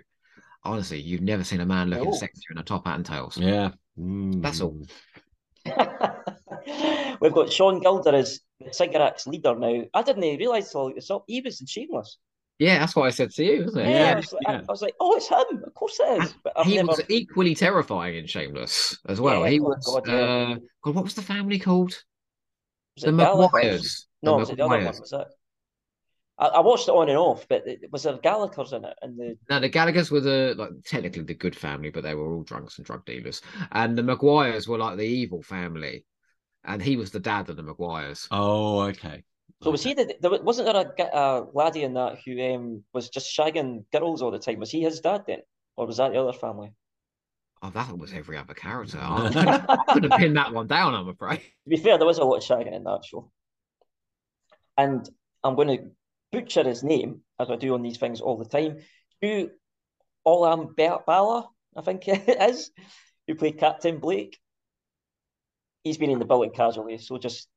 Honestly, 0.64 1.00
you've 1.00 1.22
never 1.22 1.44
seen 1.44 1.60
a 1.60 1.66
man 1.66 1.90
looking 1.90 2.10
No. 2.10 2.16
sexier 2.16 2.50
in 2.50 2.58
a 2.58 2.64
top 2.64 2.86
hat 2.86 2.96
and 2.96 3.06
tails. 3.06 3.38
Yeah, 3.38 3.70
That's 3.96 4.60
all. 4.60 4.80
Mm. 5.64 7.18
We've 7.20 7.32
got 7.32 7.52
Sean 7.52 7.80
Gilder 7.80 8.14
as 8.14 8.40
the 8.60 8.72
Sycorax 8.72 9.28
leader 9.28 9.54
now. 9.54 9.84
I 9.94 10.02
didn't 10.02 10.22
realise 10.38 10.72
till 10.72 10.92
this 10.92 11.10
up. 11.10 11.24
He 11.28 11.40
was 11.40 11.60
in 11.60 11.66
Shameless. 11.68 12.18
Yeah, 12.58 12.78
that's 12.78 12.96
what 12.96 13.06
I 13.06 13.10
said 13.10 13.30
to 13.32 13.44
you, 13.44 13.64
isn't 13.64 13.78
it? 13.78 13.88
Yeah, 13.90 14.12
I, 14.12 14.16
was 14.16 14.32
like, 14.32 14.42
yeah. 14.48 14.60
I 14.68 14.72
was 14.72 14.82
like, 14.82 14.94
oh, 15.00 15.16
it's 15.16 15.28
him. 15.28 15.62
Of 15.66 15.74
course 15.74 15.98
it 16.00 16.22
is. 16.22 16.34
But 16.42 16.54
I've 16.56 16.66
he 16.66 16.76
never. 16.76 16.86
was 16.86 17.00
equally 17.08 17.54
terrifying 17.54 18.16
in 18.16 18.26
Shameless 18.26 18.98
as 19.08 19.20
well. 19.20 19.44
Yeah, 19.44 19.50
he 19.50 19.60
oh 19.60 19.64
was 19.64 19.84
God, 19.84 20.06
yeah. 20.06 20.14
uh 20.14 20.56
God, 20.82 20.94
what 20.94 21.04
was 21.04 21.14
the 21.14 21.22
family 21.22 21.58
called? 21.58 21.94
Was 22.96 23.04
The 23.04 23.10
it 23.10 23.16
Gallagher? 23.16 23.50
Maguires. 23.52 24.06
No, 24.22 24.36
The 24.36 24.38
was 24.38 24.50
it 24.50 24.56
the 24.56 24.64
other 24.64 24.78
one? 24.78 24.84
Maguires. 24.84 25.00
Was 25.00 25.10
that? 25.10 25.28
I, 26.38 26.46
I 26.46 26.60
watched 26.60 26.88
it 26.88 26.92
on 26.92 27.08
and 27.08 27.18
off, 27.18 27.46
but 27.48 27.66
it, 27.66 27.90
was 27.92 28.02
there 28.04 28.18
Gallagher's 28.18 28.72
in 28.72 28.84
it? 28.84 28.96
And 29.02 29.18
the 29.18 29.36
Now 29.48 29.58
the 29.60 29.70
Gallaghers 29.70 30.10
were 30.10 30.20
the 30.20 30.54
like 30.56 30.70
technically 30.84 31.22
the 31.22 31.34
good 31.34 31.56
family, 31.56 31.90
but 31.90 32.02
they 32.02 32.14
were 32.14 32.32
all 32.34 32.42
drunks 32.42 32.78
and 32.78 32.86
drug 32.86 33.04
dealers. 33.04 33.42
And 33.72 33.96
the 33.96 34.02
Maguires 34.02 34.68
were 34.68 34.78
like 34.78 34.96
the 34.96 35.04
evil 35.06 35.42
family, 35.42 36.04
and 36.64 36.82
he 36.82 36.96
was 36.96 37.10
the 37.10 37.20
dad 37.20 37.48
of 37.48 37.56
the 37.56 37.62
Maguires. 37.62 38.28
Oh, 38.30 38.80
okay. 38.82 39.24
So 39.62 39.70
was 39.70 39.82
he 39.82 39.94
the 39.94 40.14
there 40.20 40.30
wasn't 40.42 40.66
there 40.66 41.08
a, 41.12 41.18
a 41.18 41.46
laddie 41.52 41.82
in 41.82 41.94
that 41.94 42.18
who 42.24 42.40
um 42.54 42.84
was 42.92 43.08
just 43.08 43.34
shagging 43.34 43.84
girls 43.92 44.22
all 44.22 44.30
the 44.30 44.38
time? 44.38 44.60
Was 44.60 44.70
he 44.70 44.82
his 44.82 45.00
dad 45.00 45.24
then, 45.26 45.40
or 45.76 45.86
was 45.86 45.96
that 45.96 46.12
the 46.12 46.20
other 46.20 46.32
family? 46.32 46.72
Oh, 47.62 47.70
that 47.70 47.96
was 47.96 48.12
every 48.12 48.36
other 48.36 48.54
character. 48.54 48.98
I 49.00 49.78
couldn't 49.88 50.12
pin 50.12 50.34
that 50.34 50.52
one 50.52 50.66
down. 50.66 50.94
I'm 50.94 51.08
afraid. 51.08 51.38
To 51.38 51.70
be 51.70 51.78
fair, 51.78 51.96
there 51.96 52.06
was 52.06 52.18
a 52.18 52.24
lot 52.24 52.36
of 52.36 52.42
shagging 52.42 52.74
in 52.74 52.84
that 52.84 53.04
show. 53.04 53.30
And 54.76 55.08
I'm 55.42 55.56
going 55.56 55.68
to 55.68 55.90
butcher 56.32 56.64
his 56.64 56.84
name, 56.84 57.22
as 57.40 57.50
I 57.50 57.56
do 57.56 57.72
on 57.74 57.82
these 57.82 57.96
things 57.96 58.20
all 58.20 58.36
the 58.36 58.44
time. 58.44 58.80
Hugh 59.20 59.50
Olam 60.26 60.76
Bala, 61.06 61.48
I 61.74 61.80
think 61.80 62.02
it 62.08 62.42
is, 62.42 62.70
who 63.26 63.34
played 63.34 63.58
Captain 63.58 63.98
Blake. 63.98 64.38
He's 65.82 65.98
been 65.98 66.10
in 66.10 66.18
the 66.18 66.24
Building 66.26 66.50
Casualty, 66.50 66.98
so 66.98 67.16
just, 67.16 67.48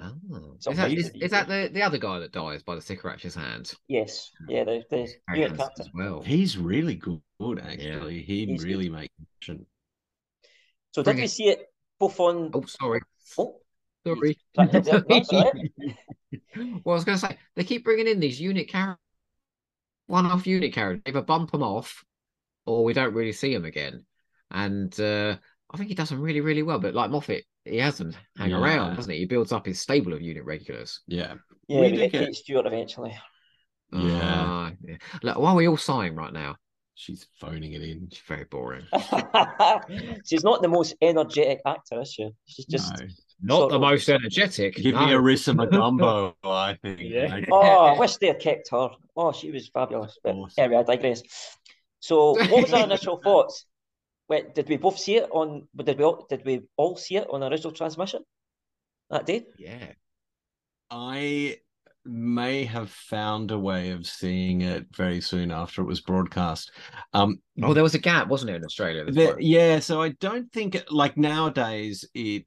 Oh. 0.00 0.54
So 0.60 0.70
Is 0.70 0.76
that, 0.76 0.92
is, 0.92 1.10
is 1.20 1.30
that 1.32 1.48
the, 1.48 1.70
the 1.72 1.82
other 1.82 1.98
guy 1.98 2.20
that 2.20 2.32
dies 2.32 2.62
by 2.62 2.74
the 2.76 2.80
cigarette's 2.80 3.34
hand? 3.34 3.72
yes, 3.88 4.30
yeah, 4.48 4.64
the, 4.64 4.82
the 4.90 5.08
Very 5.28 5.40
unit 5.40 5.50
handsome 5.50 5.56
captain. 5.56 5.86
as 5.86 5.88
well. 5.94 6.22
He's 6.22 6.56
really 6.56 6.94
good, 6.94 7.20
actually. 7.60 8.22
He 8.22 8.46
He's 8.46 8.62
good. 8.62 8.68
really 8.68 8.88
makes 8.88 9.14
action. 9.36 9.66
So 10.92 11.02
Bring 11.02 11.16
did 11.16 11.22
we 11.22 11.26
see 11.28 11.48
it 11.48 11.66
both 11.98 12.18
on. 12.20 12.50
Oh, 12.54 12.64
sorry. 12.66 13.00
Oh, 13.38 13.60
Sorry. 14.06 14.38
That's 14.54 14.88
it, 14.88 15.04
that's 15.08 15.28
all 15.30 15.52
right. 15.52 15.70
well, 16.84 16.94
I 16.94 16.94
was 16.94 17.04
going 17.04 17.18
to 17.18 17.26
say 17.26 17.38
they 17.56 17.64
keep 17.64 17.84
bringing 17.84 18.06
in 18.06 18.20
these 18.20 18.40
unit 18.40 18.68
characters, 18.68 18.98
one-off 20.06 20.46
unit 20.46 20.72
characters. 20.72 21.02
Either 21.06 21.22
bump 21.22 21.50
them 21.50 21.62
off, 21.62 22.04
or 22.66 22.84
we 22.84 22.92
don't 22.92 23.14
really 23.14 23.32
see 23.32 23.52
them 23.52 23.64
again. 23.64 24.04
And 24.50 24.98
uh, 25.00 25.36
I 25.70 25.76
think 25.76 25.88
he 25.88 25.94
does 25.94 26.08
them 26.08 26.20
really, 26.22 26.40
really 26.40 26.62
well. 26.62 26.78
But 26.78 26.94
like 26.94 27.10
Moffat, 27.10 27.44
he 27.68 27.78
has 27.78 27.98
them 27.98 28.14
hang 28.36 28.50
Yeah. 28.50 28.60
around, 28.60 28.96
doesn't 28.96 29.12
he? 29.12 29.18
He 29.20 29.24
builds 29.26 29.52
up 29.52 29.66
his 29.66 29.80
stable 29.80 30.12
of 30.12 30.20
unit 30.22 30.44
regulars. 30.44 31.00
Yeah. 31.06 31.34
yeah, 31.68 31.80
We 31.80 31.90
we, 31.90 31.96
did 31.96 31.98
get 31.98 32.12
get- 32.12 32.26
Kate 32.26 32.34
Stewart 32.36 32.66
eventually. 32.66 33.16
Yeah. 33.92 34.20
Ah, 34.22 34.72
yeah. 34.82 34.96
Look, 35.22 35.38
why 35.38 35.50
are 35.52 35.56
we 35.56 35.68
all 35.68 35.76
sighing 35.76 36.14
right 36.14 36.32
now? 36.32 36.56
She's 36.94 37.26
phoning 37.40 37.72
it 37.74 37.82
in. 37.82 38.08
She's 38.10 38.22
very 38.26 38.44
boring. 38.44 38.84
She's 40.26 40.42
not 40.44 40.62
the 40.62 40.68
most 40.68 40.94
energetic 41.00 41.60
actor, 41.64 42.00
is 42.00 42.12
she? 42.12 42.28
She's 42.46 42.66
just. 42.66 42.92
No. 43.40 43.60
Not 43.60 43.68
the 43.70 43.76
of- 43.76 43.80
most 43.82 44.08
energetic. 44.08 44.74
Give 44.76 44.94
no. 44.94 45.06
me 45.06 45.12
Arissa 45.12 45.54
Magumbo, 45.70 46.34
I 46.44 46.74
think. 46.82 47.00
Yeah. 47.02 47.28
Like, 47.28 47.48
Oh, 47.52 47.86
I 47.86 47.98
wish 47.98 48.16
they 48.16 48.26
had 48.28 48.40
kept 48.40 48.70
her. 48.72 48.88
Oh, 49.16 49.32
she 49.32 49.50
was 49.52 49.68
fabulous. 49.68 50.18
But 50.24 50.34
Awesome. 50.34 50.64
anyway, 50.64 50.80
I 50.80 50.82
digress. 50.82 51.22
So, 52.00 52.32
what 52.32 52.50
was 52.62 52.72
our 52.72 52.84
initial 52.90 53.20
thoughts? 53.22 53.64
Wait, 54.28 54.54
did 54.54 54.68
we 54.68 54.76
both 54.76 54.98
see 54.98 55.16
it 55.16 55.28
on? 55.32 55.66
Did 55.76 55.98
we 55.98 56.04
all? 56.04 56.26
Did 56.28 56.44
we 56.44 56.62
all 56.76 56.96
see 56.96 57.16
it 57.16 57.26
on 57.30 57.42
original 57.42 57.72
transmission 57.72 58.22
that 59.10 59.26
day? 59.26 59.46
Yeah. 59.58 59.92
I 60.90 61.56
may 62.04 62.64
have 62.64 62.90
found 62.90 63.50
a 63.50 63.58
way 63.58 63.90
of 63.90 64.06
seeing 64.06 64.62
it 64.62 64.86
very 64.96 65.20
soon 65.20 65.50
after 65.50 65.82
it 65.82 65.86
was 65.86 66.00
broadcast. 66.00 66.72
Um, 67.12 67.40
Oh, 67.62 67.74
there 67.74 67.82
was 67.82 67.94
a 67.94 67.98
gap, 67.98 68.28
wasn't 68.28 68.48
there, 68.48 68.56
in 68.56 68.64
Australia? 68.64 69.04
the- 69.04 69.36
yeah, 69.40 69.78
so 69.80 70.00
I 70.00 70.10
don't 70.20 70.50
think 70.52 70.82
like 70.90 71.16
nowadays 71.16 72.04
it 72.14 72.44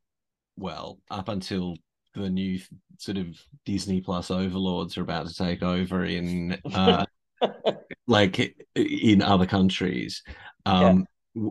well 0.58 1.00
up 1.12 1.30
until 1.30 1.76
the 2.16 2.30
new 2.30 2.60
sort 2.98 3.18
of 3.18 3.40
Disney 3.66 4.02
Plus 4.02 4.32
overlords 4.32 4.98
are 4.98 5.02
about 5.04 5.28
to 5.28 5.34
take 5.34 5.62
over 5.64 6.04
in 6.06 6.58
uh, 6.74 7.06
like 8.08 8.56
in 8.76 9.22
other 9.22 9.46
countries. 9.46 10.24
Um, 10.66 10.80
w- 10.82 11.06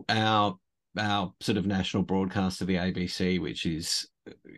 our 0.09 0.57
our 0.97 1.33
sort 1.39 1.57
of 1.57 1.65
national 1.65 2.03
broadcaster, 2.03 2.65
the 2.65 2.75
ABC, 2.75 3.39
which 3.39 3.65
is 3.65 4.07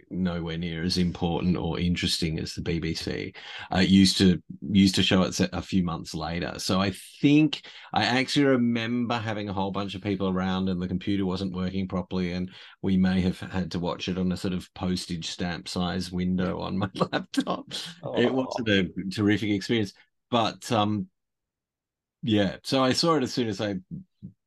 nowhere 0.09 0.57
near 0.57 0.83
as 0.83 0.97
important 0.97 1.55
or 1.55 1.79
interesting 1.79 2.38
as 2.39 2.53
the 2.53 2.62
BBC, 2.62 3.33
uh, 3.73 3.79
used 3.79 4.17
to 4.17 4.41
used 4.71 4.95
to 4.95 5.03
show 5.03 5.21
it 5.21 5.39
a 5.39 5.62
few 5.62 5.83
months 5.83 6.13
later. 6.13 6.55
So 6.57 6.81
I 6.81 6.91
think 7.21 7.62
I 7.93 8.03
actually 8.03 8.45
remember 8.45 9.15
having 9.17 9.47
a 9.49 9.53
whole 9.53 9.71
bunch 9.71 9.95
of 9.95 10.01
people 10.01 10.27
around, 10.29 10.69
and 10.69 10.81
the 10.81 10.88
computer 10.88 11.25
wasn't 11.25 11.55
working 11.55 11.88
properly, 11.88 12.33
and 12.33 12.49
we 12.81 12.97
may 12.97 13.21
have 13.21 13.39
had 13.39 13.71
to 13.71 13.79
watch 13.79 14.07
it 14.09 14.17
on 14.17 14.31
a 14.31 14.38
sort 14.38 14.53
of 14.53 14.71
postage 14.73 15.27
stamp 15.27 15.67
size 15.67 16.12
window 16.12 16.59
on 16.59 16.77
my 16.77 16.89
laptop. 17.12 17.71
It 18.17 18.29
Oh. 18.29 18.33
wasn't 18.33 18.69
a 18.69 18.89
terrific 19.12 19.51
experience, 19.51 19.93
but 20.29 20.69
um, 20.71 21.07
yeah. 22.21 22.57
So 22.63 22.83
I 22.83 22.93
saw 22.93 23.15
it 23.15 23.23
as 23.23 23.33
soon 23.33 23.47
as 23.47 23.59
I 23.62 23.75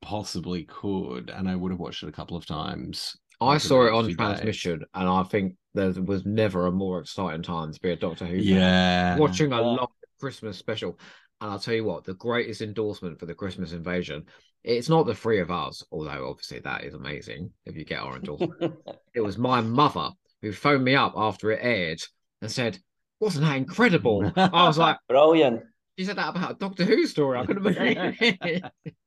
possibly 0.01 0.65
could, 0.65 1.31
and 1.31 1.49
I 1.49 1.57
would 1.57 1.73
have 1.73 1.81
watched 1.81 2.03
it 2.03 2.09
a 2.09 2.13
couple 2.13 2.37
of 2.37 2.47
times. 2.47 3.17
I 3.41 3.59
saw 3.59 3.87
it 3.87 3.93
on 3.93 4.07
few 4.07 4.15
days. 4.15 4.17
transmission, 4.17 4.85
and 4.95 5.09
I 5.09 5.23
think 5.25 5.57
there 5.75 5.91
was 5.91 6.25
never 6.25 6.67
a 6.67 6.73
more 6.73 7.01
exciting 7.01 7.43
time 7.43 7.73
to 7.73 7.81
be 7.81 7.91
a 7.91 7.97
Doctor 7.97 8.25
Who 8.25 8.39
fan. 8.39 8.45
Yeah, 8.45 9.19
Watching 9.19 9.53
a 9.53 9.61
Yeah. 9.61 9.63
live 9.63 9.89
Christmas 10.21 10.57
special, 10.57 10.99
and 11.41 11.51
I'll 11.51 11.59
tell 11.59 11.75
you 11.75 11.85
what, 11.85 12.05
the 12.05 12.15
greatest 12.15 12.63
endorsement 12.63 13.19
for 13.21 13.27
the 13.27 13.35
Christmas 13.35 13.73
invasion. 13.73 14.25
It's 14.65 14.89
not 14.89 15.07
the 15.07 15.15
three 15.15 15.41
of 15.41 15.51
us, 15.51 15.85
although 15.93 16.29
obviously 16.29 16.61
that 16.61 16.85
is 16.85 16.95
amazing 16.95 17.53
if 17.67 17.77
you 17.77 17.85
get 17.85 18.01
our 18.01 18.17
endorsement. 18.17 18.75
it 19.15 19.21
was 19.21 19.39
my 19.39 19.61
mother 19.61 20.11
who 20.43 20.53
phoned 20.53 20.85
me 20.85 20.95
up 20.95 21.13
after 21.17 21.51
it 21.53 21.61
aired 21.63 22.01
and 22.41 22.51
said, 22.51 22.79
"Wasn't 23.21 23.45
that 23.45 23.57
incredible?" 23.57 24.33
I 24.35 24.67
was 24.67 24.79
like, 24.79 24.97
Brilliant. 25.09 25.63
"She 25.99 26.05
said 26.07 26.17
that 26.17 26.31
about 26.31 26.53
a 26.53 26.55
Doctor 26.55 26.85
Who 26.85 27.07
story." 27.07 27.39
I 27.39 27.45
couldn't 27.47 27.63
believe 27.63 27.79
it. 28.21 28.63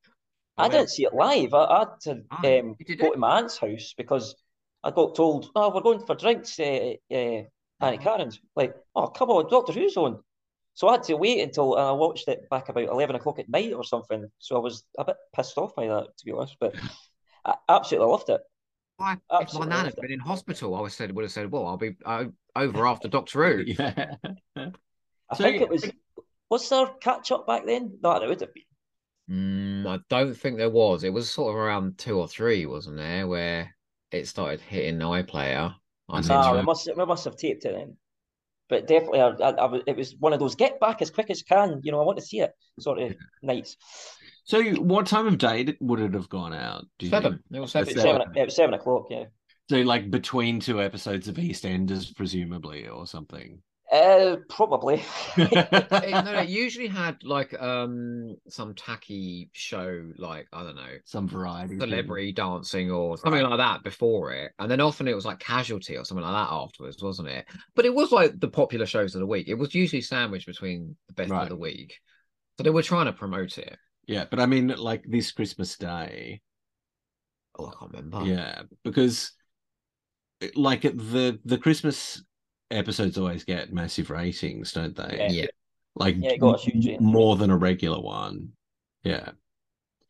I 0.60 0.62
went, 0.62 0.72
didn't 0.72 0.90
see 0.90 1.04
it 1.04 1.14
live. 1.14 1.54
I, 1.54 1.64
I 1.64 1.78
had 1.80 2.00
to 2.02 2.22
Ah, 2.30 2.36
um, 2.38 2.76
go 2.98 3.06
it? 3.08 3.12
to 3.12 3.16
my 3.18 3.38
aunt's 3.38 3.58
house 3.58 3.94
because 3.96 4.34
I 4.84 4.90
got 4.90 5.14
told, 5.14 5.50
"Oh, 5.54 5.74
we're 5.74 5.80
going 5.82 6.04
for 6.06 6.14
drinks." 6.14 6.58
Uh, 6.58 6.94
uh, 7.12 7.42
Auntie 7.82 7.98
Karen's 8.02 8.40
like, 8.56 8.74
"Oh, 8.94 9.08
come 9.08 9.30
on, 9.30 9.48
Doctor 9.50 9.72
Who's 9.72 9.96
on." 9.96 10.22
So 10.74 10.88
I 10.88 10.92
had 10.92 11.02
to 11.04 11.14
wait 11.16 11.40
until 11.40 11.74
and 11.76 11.86
I 11.88 11.92
watched 11.92 12.28
it 12.28 12.48
back 12.50 12.68
about 12.68 12.84
eleven 12.88 13.16
o'clock 13.16 13.38
at 13.38 13.48
night 13.48 13.72
or 13.72 13.84
something. 13.84 14.30
So 14.38 14.56
I 14.56 14.60
was 14.60 14.84
a 14.98 15.04
bit 15.04 15.16
pissed 15.34 15.58
off 15.58 15.74
by 15.74 15.86
that, 15.88 16.16
to 16.18 16.24
be 16.24 16.32
honest. 16.32 16.56
But 16.60 16.74
I 17.44 17.54
absolutely 17.68 18.08
loved 18.10 18.28
it. 18.30 18.40
Why, 18.96 19.14
if 19.14 19.18
my 19.30 19.40
Absolutely 19.40 19.68
nan 19.70 19.78
had 19.78 19.84
loved 19.86 19.98
it. 19.98 20.02
been 20.02 20.12
in 20.12 20.20
hospital, 20.20 20.74
I 20.74 20.80
would 20.82 20.92
said 20.92 21.12
would 21.12 21.22
have 21.24 21.32
said, 21.32 21.50
"Well, 21.50 21.66
I'll 21.66 21.76
be 21.76 21.96
uh, 22.04 22.26
over 22.54 22.86
after 22.86 23.08
Doctor 23.08 23.56
Who." 23.56 23.64
yeah. 23.66 24.14
I 24.56 25.36
So- 25.36 25.44
think 25.44 25.62
it 25.62 25.68
was. 25.68 25.90
Was 26.50 26.68
there 26.68 26.86
catch 27.00 27.30
up 27.30 27.46
back 27.46 27.64
then? 27.64 27.98
No, 28.02 28.18
there 28.18 28.28
would 28.28 28.40
have 28.40 28.52
been. 28.52 28.64
Mm, 29.30 29.86
I 29.86 30.00
don't 30.08 30.34
think 30.34 30.56
there 30.56 30.70
was. 30.70 31.04
It 31.04 31.12
was 31.12 31.30
sort 31.30 31.50
of 31.50 31.56
around 31.56 31.98
two 31.98 32.18
or 32.18 32.26
three, 32.26 32.66
wasn't 32.66 32.96
there, 32.96 33.28
where 33.28 33.74
it 34.10 34.26
started 34.26 34.60
hitting 34.60 34.98
iPlayer. 34.98 35.74
I 36.08 36.18
And 36.18 36.30
Ah, 36.30 36.56
we 36.56 36.62
must 36.62 36.88
we 36.96 37.06
must 37.06 37.24
have 37.24 37.36
taped 37.36 37.64
it 37.64 37.74
then. 37.74 37.96
But 38.68 38.86
definitely, 38.86 39.20
I, 39.20 39.28
I, 39.28 39.50
I 39.50 39.80
it 39.86 39.96
was 39.96 40.16
one 40.18 40.32
of 40.32 40.40
those 40.40 40.54
get 40.54 40.80
back 40.80 41.00
as 41.00 41.10
quick 41.10 41.30
as 41.30 41.40
you 41.40 41.44
can. 41.44 41.80
You 41.82 41.92
know, 41.92 42.00
I 42.00 42.04
want 42.04 42.18
to 42.18 42.24
see 42.24 42.40
it 42.40 42.52
sort 42.78 43.00
of 43.00 43.14
nights. 43.42 43.76
So, 44.44 44.62
what 44.74 45.06
time 45.06 45.26
of 45.26 45.38
day 45.38 45.76
would 45.80 46.00
it 46.00 46.14
have 46.14 46.28
gone 46.28 46.54
out? 46.54 46.84
do 46.98 47.06
you 47.06 47.10
Seven. 47.10 47.40
It 47.52 47.60
was 47.60 47.72
seven. 47.72 47.94
seven. 47.94 48.22
It 48.34 48.44
was 48.44 48.56
seven 48.56 48.74
o'clock. 48.74 49.06
Yeah. 49.10 49.24
So, 49.68 49.76
like 49.76 50.10
between 50.10 50.58
two 50.58 50.82
episodes 50.82 51.28
of 51.28 51.36
EastEnders, 51.36 52.14
presumably, 52.16 52.88
or 52.88 53.06
something. 53.06 53.62
Uh, 53.90 54.36
probably. 54.48 55.02
It, 56.02 56.24
no, 56.24 56.32
it 56.38 56.48
usually 56.48 56.86
had 56.88 57.22
like 57.24 57.60
um 57.60 58.36
some 58.48 58.74
tacky 58.74 59.50
show, 59.52 60.10
like 60.16 60.46
I 60.52 60.62
don't 60.62 60.76
know, 60.76 60.96
Some 61.04 61.28
variety. 61.28 61.74
thing. 61.74 61.80
celebrity 61.80 62.32
dancing 62.32 62.90
or 62.90 63.18
something 63.18 63.42
like 63.42 63.58
that 63.58 63.82
before 63.82 64.32
it, 64.32 64.52
and 64.58 64.70
then 64.70 64.80
often 64.80 65.08
it 65.08 65.14
was 65.14 65.26
like 65.26 65.40
Casualty 65.40 65.96
or 65.96 66.04
something 66.04 66.24
like 66.24 66.32
that 66.32 66.52
afterwards, 66.52 67.02
wasn't 67.02 67.28
it? 67.28 67.46
But 67.74 67.84
it 67.84 67.94
was 67.94 68.12
like 68.12 68.38
the 68.38 68.48
popular 68.48 68.86
shows 68.86 69.14
of 69.14 69.20
the 69.20 69.26
week. 69.26 69.48
It 69.48 69.54
was 69.54 69.74
usually 69.74 70.02
sandwiched 70.02 70.46
between 70.46 70.96
the 71.08 71.14
best 71.14 71.30
Right. 71.30 71.42
of 71.42 71.48
the 71.50 71.56
week, 71.56 71.98
so 72.56 72.62
they 72.62 72.70
were 72.70 72.82
trying 72.82 73.06
to 73.06 73.12
promote 73.12 73.58
it. 73.58 73.76
Yeah, 74.06 74.24
but 74.30 74.40
I 74.40 74.46
mean, 74.46 74.68
like 74.68 75.04
this 75.06 75.32
Christmas 75.32 75.76
Day. 75.76 76.40
Oh, 77.58 77.66
I 77.66 77.72
can't 77.78 77.92
remember. 77.92 78.24
Yeah, 78.24 78.62
because 78.84 79.32
like 80.54 80.82
the 80.82 81.38
the 81.44 81.58
Christmas 81.58 82.22
episodes 82.70 83.18
always 83.18 83.44
get 83.44 83.72
massive 83.72 84.10
ratings, 84.10 84.72
don't 84.72 84.96
they? 84.96 85.16
Yeah. 85.18 85.30
Yeah. 85.30 85.46
Like 85.94 86.16
Yeah, 86.18 86.30
it 86.30 86.40
got 86.40 86.60
a 86.60 86.70
huge 86.70 87.00
more 87.00 87.36
than 87.36 87.50
a 87.50 87.56
regular 87.56 88.00
one. 88.00 88.50
Yeah. 89.02 89.30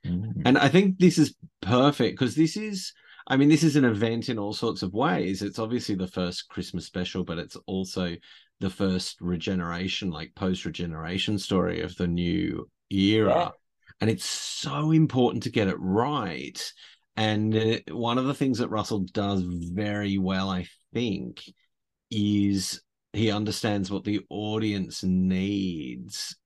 Mm. 0.05 0.43
And 0.45 0.59
I 0.59 0.69
think 0.69 0.99
this 0.99 1.19
is 1.19 1.35
perfect 1.61 2.19
because 2.19 2.35
this 2.35 2.57
is, 2.57 2.93
I 3.27 3.37
mean, 3.37 3.49
this 3.49 3.63
is 3.63 3.77
an 3.77 3.85
event 3.85 4.29
in 4.29 4.39
all 4.39 4.53
sorts 4.53 4.83
of 4.83 4.93
ways. 4.93 5.43
It's 5.43 5.59
obviously 5.59 5.95
the 5.95 6.07
first 6.07 6.49
Christmas 6.49 6.87
special, 6.87 7.25
but 7.25 7.39
it's 7.39 7.57
also 7.67 8.17
the 8.61 8.71
first 8.71 9.21
regeneration, 9.21 10.11
like 10.11 10.35
post 10.35 10.65
regeneration 10.65 11.39
story 11.39 11.81
of 11.83 11.97
the 11.97 12.07
new 12.07 12.69
era. 12.91 13.29
Yeah. 13.29 13.51
And 14.01 14.11
it's 14.11 14.25
so 14.25 14.91
important 14.93 15.43
to 15.45 15.51
get 15.51 15.69
it 15.69 15.77
right. 15.79 16.73
And 17.17 17.55
uh, 17.55 17.79
one 17.91 18.19
of 18.19 18.25
the 18.25 18.35
things 18.35 18.59
that 18.59 18.71
Russell 18.71 19.01
does 19.13 19.43
very 19.43 20.17
well, 20.17 20.49
I 20.49 20.67
think, 20.95 21.43
is 22.11 22.83
he 23.13 23.31
understands 23.31 23.91
what 23.91 24.05
the 24.05 24.21
audience 24.31 25.03
needs 25.03 26.37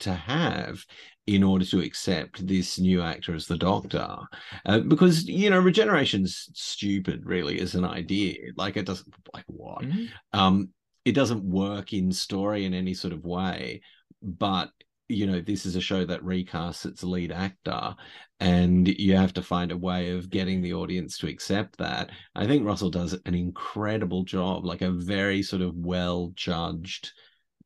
to 0.00 0.14
have 0.14 0.84
in 1.26 1.42
order 1.42 1.64
to 1.64 1.80
accept 1.80 2.46
this 2.46 2.78
new 2.78 3.02
actor 3.02 3.34
as 3.34 3.46
the 3.46 3.58
doctor. 3.58 4.16
Uh, 4.64 4.78
because 4.80 5.26
you 5.26 5.50
know 5.50 5.58
regeneration's 5.58 6.48
stupid 6.54 7.26
really 7.26 7.60
as 7.60 7.74
an 7.74 7.84
idea. 7.84 8.36
Like 8.56 8.76
it 8.76 8.86
doesn't 8.86 9.12
like 9.34 9.44
what? 9.48 9.82
Mhm. 9.82 10.08
um 10.32 10.68
it 11.04 11.12
doesn't 11.12 11.42
work 11.42 11.92
in 11.92 12.12
story 12.12 12.64
in 12.66 12.74
any 12.74 12.92
sort 12.92 13.14
of 13.14 13.24
way 13.24 13.80
but 14.22 14.70
you 15.08 15.26
know 15.26 15.40
this 15.40 15.64
is 15.66 15.76
a 15.76 15.80
show 15.80 16.04
that 16.04 16.22
recasts 16.22 16.84
its 16.86 17.02
lead 17.02 17.32
actor 17.32 17.94
and 18.40 18.86
you 18.86 19.16
have 19.16 19.32
to 19.32 19.42
find 19.42 19.72
a 19.72 19.76
way 19.76 20.10
of 20.10 20.30
getting 20.30 20.60
the 20.60 20.74
audience 20.74 21.18
to 21.18 21.28
accept 21.28 21.76
that. 21.78 22.10
I 22.34 22.46
think 22.46 22.64
russell 22.66 22.90
does 22.90 23.18
an 23.24 23.34
incredible 23.34 24.24
job 24.24 24.64
like 24.64 24.82
a 24.82 24.90
very 24.90 25.42
sort 25.42 25.62
of 25.62 25.74
well 25.76 26.32
judged 26.34 27.12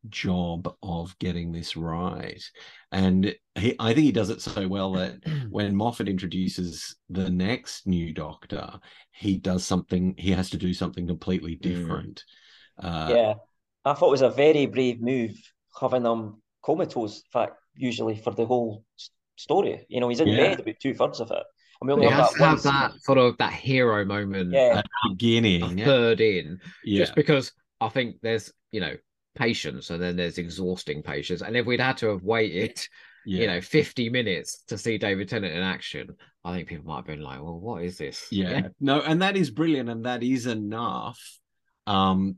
job 0.08 0.74
of 0.82 1.16
getting 1.18 1.52
this 1.52 1.76
right. 1.76 2.42
And 2.90 3.34
he, 3.54 3.76
i 3.78 3.92
think 3.92 4.04
he 4.04 4.12
does 4.12 4.30
it 4.30 4.40
so 4.40 4.66
well 4.66 4.92
that 4.92 5.18
when 5.50 5.76
moffat 5.76 6.08
introduces 6.08 6.96
the 7.10 7.28
next 7.30 7.86
new 7.86 8.12
doctor 8.12 8.80
he 9.12 9.36
does 9.36 9.64
something 9.64 10.14
he 10.16 10.30
has 10.30 10.50
to 10.50 10.56
do 10.56 10.74
something 10.74 11.06
completely 11.06 11.56
different. 11.56 12.24
Uh 12.82 13.08
yeah, 13.10 13.34
I 13.84 13.94
thought 13.94 14.08
it 14.08 14.12
was 14.12 14.22
a 14.22 14.30
very 14.30 14.66
brave 14.66 15.00
move 15.00 15.36
having 15.80 16.04
him 16.04 16.41
comatose. 16.62 17.22
Fact, 17.32 17.56
usually 17.74 18.16
for 18.16 18.32
the 18.32 18.46
whole 18.46 18.84
story, 19.36 19.86
you 19.88 20.00
know, 20.00 20.08
he's 20.08 20.20
in 20.20 20.28
Yeah. 20.28 20.50
bed 20.50 20.60
about 20.60 20.74
two 20.80 20.94
thirds 20.94 21.20
of 21.20 21.30
it, 21.30 21.42
and 21.80 21.88
we 21.88 21.92
only 21.92 22.06
He 22.06 22.12
have 22.12 22.24
has 22.26 22.30
that 22.30 22.36
to 22.36 22.42
one 22.42 22.50
have 22.50 22.62
that 22.62 23.02
sort 23.02 23.18
of 23.18 23.36
that 23.38 23.52
hero 23.52 24.04
moment 24.04 24.52
Yeah, 24.52 24.78
at 24.78 24.84
the 24.84 25.10
beginning 25.10 25.80
a 25.80 25.84
third 25.84 26.20
in, 26.20 26.60
yeah. 26.84 26.98
just 26.98 27.14
because 27.14 27.52
I 27.80 27.88
think 27.88 28.16
there's 28.22 28.52
you 28.70 28.80
know 28.80 28.96
patience 29.34 29.88
and 29.90 30.02
then 30.02 30.16
there's 30.16 30.38
exhausting 30.38 31.02
patience, 31.02 31.42
and 31.42 31.56
if 31.56 31.66
we'd 31.66 31.80
had 31.80 31.96
to 31.98 32.08
have 32.10 32.22
waited 32.22 32.78
yeah. 33.24 33.40
you 33.40 33.46
know 33.46 33.60
50 33.60 34.08
minutes 34.10 34.62
to 34.68 34.76
see 34.78 34.98
David 34.98 35.28
Tennant 35.28 35.54
in 35.54 35.62
action, 35.62 36.10
I 36.44 36.54
think 36.54 36.68
people 36.68 36.86
might 36.86 36.96
have 36.96 37.06
been 37.06 37.22
like, 37.22 37.40
well, 37.40 37.58
what 37.58 37.82
is 37.82 37.96
this? 37.98 38.26
yeah. 38.30 38.68
No 38.80 39.00
and 39.00 39.22
that 39.22 39.36
is 39.36 39.50
brilliant 39.50 39.88
and 39.88 40.04
that 40.04 40.22
is 40.22 40.46
enough. 40.46 41.20
Um 41.86 42.36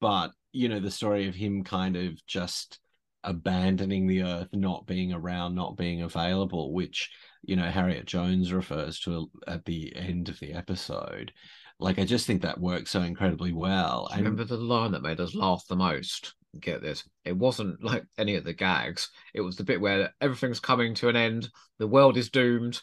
but 0.00 0.30
you 0.52 0.68
know 0.68 0.80
the 0.80 0.90
story 0.90 1.26
of 1.28 1.34
him 1.34 1.64
kind 1.64 1.96
of 1.96 2.24
just 2.26 2.78
abandoning 3.26 4.06
the 4.06 4.22
earth 4.22 4.48
not 4.52 4.86
being 4.86 5.12
around 5.12 5.54
not 5.54 5.76
being 5.76 6.02
available 6.02 6.72
which 6.72 7.10
you 7.42 7.56
know 7.56 7.68
harriet 7.68 8.06
jones 8.06 8.52
refers 8.52 8.98
to 8.98 9.30
at 9.46 9.64
the 9.64 9.94
end 9.94 10.28
of 10.28 10.38
the 10.40 10.52
episode 10.52 11.32
like 11.78 11.98
i 11.98 12.04
just 12.04 12.26
think 12.26 12.40
that 12.40 12.60
works 12.60 12.90
so 12.90 13.02
incredibly 13.02 13.52
well 13.52 14.08
and 14.12 14.26
remember 14.26 14.44
the 14.44 14.56
line 14.56 14.92
that 14.92 15.02
made 15.02 15.20
us 15.20 15.34
laugh 15.34 15.64
the 15.68 15.76
most? 15.76 16.34
Get 16.60 16.82
this. 16.82 17.04
It 17.24 17.36
wasn't 17.36 17.82
like 17.82 18.04
any 18.18 18.36
of 18.36 18.44
the 18.44 18.52
gags. 18.52 19.10
It 19.34 19.40
was 19.40 19.56
the 19.56 19.64
bit 19.64 19.80
where 19.80 20.12
everything's 20.20 20.60
coming 20.60 20.94
to 20.96 21.08
an 21.08 21.16
end, 21.16 21.50
the 21.78 21.86
world 21.86 22.16
is 22.16 22.30
doomed, 22.30 22.80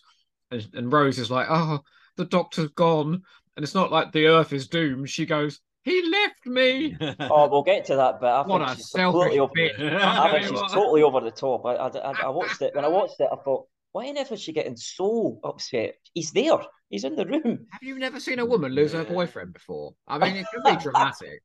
and, 0.52 0.68
and 0.74 0.94
Rose 0.94 1.20
is 1.20 1.32
like, 1.32 1.48
Oh, 1.50 1.80
the 2.18 2.26
doctor's 2.26 2.70
gone. 2.70 3.24
And 3.56 3.64
it's 3.64 3.76
not 3.76 3.92
like 3.92 4.12
the 4.12 4.28
earth 4.28 4.54
is 4.54 4.68
doomed. 4.68 5.10
She 5.10 5.26
goes, 5.26 5.60
He 5.84 6.02
left 6.10 6.46
me. 6.46 6.98
oh, 7.20 7.50
we'll 7.50 7.64
get 7.64 7.86
to 7.86 7.96
that, 7.98 8.22
but 8.22 8.28
I 8.32 8.48
What 8.48 8.66
think 8.66 8.78
she's 8.78 8.90
completely 8.92 9.40
over. 9.40 9.52
I 9.58 10.32
think 10.32 10.46
she's 10.48 10.72
totally 10.72 11.04
over 11.04 11.20
the 11.20 11.32
top. 11.32 11.66
I, 11.66 11.74
I, 11.76 12.12
I, 12.24 12.30
watched 12.30 12.62
it 12.62 12.74
when 12.74 12.86
I 12.86 12.88
watched 12.88 13.20
it. 13.20 13.28
I 13.32 13.36
thought, 13.44 13.68
why 13.92 14.08
on 14.08 14.18
earth 14.18 14.32
is 14.32 14.42
she 14.42 14.54
getting 14.54 14.78
so 14.78 15.40
upset? 15.44 15.96
He's 16.14 16.32
there. 16.32 16.58
He's 16.90 17.04
in 17.04 17.16
the 17.16 17.26
room. 17.26 17.66
Have 17.72 17.84
you 17.84 18.00
never 18.00 18.20
seen 18.20 18.40
a 18.40 18.46
woman 18.46 18.72
lose 18.72 18.94
her 18.94 19.04
boyfriend 19.04 19.54
before? 19.54 19.94
I 20.08 20.18
mean, 20.20 20.38
it 20.38 20.46
can 20.54 20.76
be 20.76 20.80
dramatic. 20.84 21.42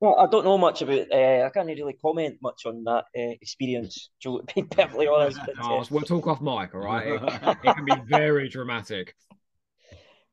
Well, 0.00 0.16
I 0.18 0.26
don't 0.26 0.44
know 0.44 0.58
much 0.58 0.82
about. 0.82 1.06
Uh, 1.10 1.44
I 1.46 1.50
can't 1.54 1.68
really 1.68 1.94
comment 1.94 2.36
much 2.42 2.66
on 2.66 2.84
that 2.84 3.04
uh, 3.16 3.34
experience, 3.40 4.10
Joe. 4.20 4.40
To 4.40 4.54
be 4.54 4.62
perfectly 4.70 5.06
honest, 5.08 5.38
but, 5.46 5.54
Oh, 5.62 5.78
uh, 5.80 5.84
we'll 5.90 6.02
talk 6.02 6.26
off 6.26 6.42
mic, 6.42 6.74
all 6.74 6.80
right? 6.80 7.06
It, 7.06 7.22
it 7.64 7.74
can 7.74 7.84
be 7.84 7.94
very 8.06 8.48
dramatic. 8.48 9.14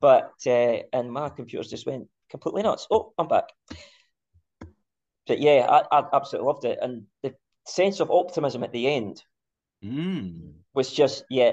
but 0.02 0.34
uh, 0.46 0.78
and 0.92 1.12
my 1.12 1.30
computers 1.30 1.70
just 1.70 1.86
went 1.86 2.08
completely 2.34 2.64
nuts. 2.64 2.88
Oh, 2.90 3.14
I'm 3.20 3.28
back. 3.28 3.46
But 5.28 5.40
yeah, 5.40 5.68
I, 5.70 6.00
I 6.00 6.04
absolutely 6.12 6.48
loved 6.48 6.66
it, 6.66 6.80
and 6.82 7.04
the 7.22 7.36
sense 7.66 8.00
of 8.00 8.12
optimism 8.12 8.64
at 8.64 8.74
the 8.74 8.88
end 8.88 9.24
Mm. 9.84 10.54
was 10.74 10.92
just, 10.94 11.26
yeah, 11.30 11.52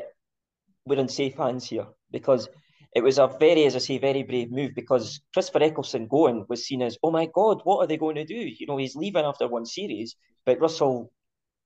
we're 0.86 1.00
in 1.00 1.08
safe 1.08 1.34
hands 1.34 1.68
here 1.68 1.88
because 2.12 2.48
it 2.94 3.02
was 3.02 3.18
a 3.18 3.26
very, 3.26 3.64
as 3.64 3.74
I 3.74 3.78
say, 3.80 3.98
very 3.98 4.22
brave 4.22 4.52
move 4.52 4.72
because 4.74 5.20
Christopher 5.34 5.64
Eccleston 5.64 6.06
going 6.06 6.46
was 6.48 6.64
seen 6.64 6.80
as, 6.82 6.96
oh 7.02 7.10
my 7.10 7.26
God, 7.26 7.60
what 7.64 7.78
are 7.78 7.86
they 7.88 7.96
going 7.96 8.16
to 8.16 8.24
do? 8.24 8.34
You 8.34 8.66
know, 8.66 8.76
he's 8.76 8.94
leaving 8.94 9.24
after 9.24 9.48
one 9.48 9.66
series, 9.66 10.14
but 10.46 10.60
Russell 10.60 11.12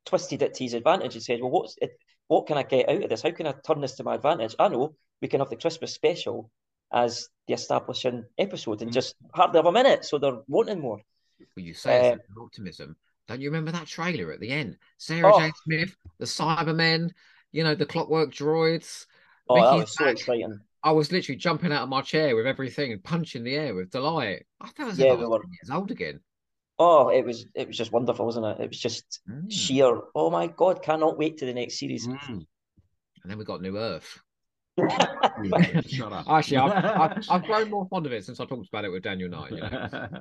twisted 0.07 0.43
it 0.43 0.55
to 0.55 0.65
his 0.65 0.75
advantage 0.75 1.15
and 1.15 1.23
said, 1.23 1.41
well, 1.41 1.51
what's 1.51 1.77
it? 1.81 1.93
What 2.29 2.47
can 2.47 2.57
I 2.57 2.63
get 2.63 2.89
out 2.89 3.03
of 3.03 3.11
this? 3.11 3.23
How 3.23 3.31
can 3.31 3.47
I 3.47 3.53
turn 3.53 3.83
this 3.83 3.97
to 3.97 4.05
my 4.05 4.15
advantage? 4.15 4.57
I 4.59 4.69
know 4.69 4.95
we 5.21 5.29
can 5.29 5.41
have 5.41 5.51
the 5.51 5.57
Christmas 5.57 5.95
special 5.95 6.51
as 6.95 7.29
the 7.49 7.55
establishing 7.55 8.25
episode 8.39 8.81
and 8.81 8.91
Mm. 8.91 8.95
just 8.95 9.17
hardly 9.35 9.59
have 9.59 9.67
a 9.67 9.73
minute, 9.73 10.05
so 10.05 10.19
they're 10.19 10.41
wanting 10.49 10.81
more. 10.81 11.01
Well, 11.57 11.65
you 11.67 11.75
say 11.75 12.13
Uh, 12.13 12.17
optimism. 12.41 12.97
Don't 13.29 13.41
you 13.41 13.49
remember 13.51 13.73
that 13.73 13.87
trailer 13.87 14.33
at 14.33 14.41
the 14.41 14.51
end? 14.51 14.79
Sarah 14.99 15.35
Oh. 15.35 15.39
J. 15.41 15.53
Smith, 15.65 15.97
the 16.19 16.25
Cybermen, 16.27 17.11
you 17.53 17.65
know, 17.65 17.75
the 17.75 17.85
clockwork 17.87 18.31
droids. 18.31 19.07
Oh, 19.49 19.57
that 19.57 19.75
was 19.81 19.95
so 19.95 20.05
back. 20.05 20.15
exciting. 20.15 20.61
I 20.83 20.93
was 20.93 21.11
literally 21.11 21.37
jumping 21.39 21.73
out 21.73 21.83
of 21.83 21.89
my 21.89 22.03
chair 22.03 22.37
with 22.37 22.47
everything 22.47 22.93
and 22.93 23.03
punching 23.03 23.43
the 23.45 23.55
air 23.57 23.75
with 23.75 23.91
delight. 23.91 24.47
I 24.61 24.69
felt 24.71 24.93
as 24.93 24.99
Yeah, 24.99 25.07
if 25.07 25.13
I 25.13 25.15
we 25.17 25.21
was 25.23 25.31
were- 25.31 25.43
10 25.43 25.53
years 25.53 25.71
old 25.71 25.91
again. 25.91 26.21
Oh, 26.79 27.09
it 27.09 27.25
was 27.25 27.47
it 27.55 27.67
was 27.69 27.77
just 27.77 27.93
wonderful, 27.93 28.27
wasn't 28.27 28.47
it? 28.47 28.61
It 28.65 28.69
was 28.69 28.81
just 28.81 29.21
Mm. 29.29 29.51
sheer. 29.51 30.01
Oh 30.15 30.31
my 30.31 30.47
God, 30.49 30.83
cannot 30.83 31.19
wait 31.19 31.39
to 31.39 31.47
the 31.47 31.55
next 31.55 31.79
series. 31.79 32.07
Mm. 32.07 32.47
And 33.23 33.31
then 33.31 33.39
we 33.39 33.45
got 33.45 33.63
New 33.63 33.79
Earth. 33.79 34.21
Shut 34.79 36.13
up. 36.13 36.29
Actually, 36.29 36.57
I've, 36.59 36.85
I've, 36.85 37.25
I've 37.31 37.45
grown 37.45 37.71
more 37.71 37.87
fond 37.89 38.07
of 38.07 38.13
it 38.13 38.25
since 38.25 38.41
I 38.41 38.45
talked 38.45 38.69
about 38.69 38.85
it 38.85 38.91
with 38.91 39.03
Daniel 39.03 39.29
Knight. 39.29 39.53
You 39.53 39.61
know? 39.61 40.09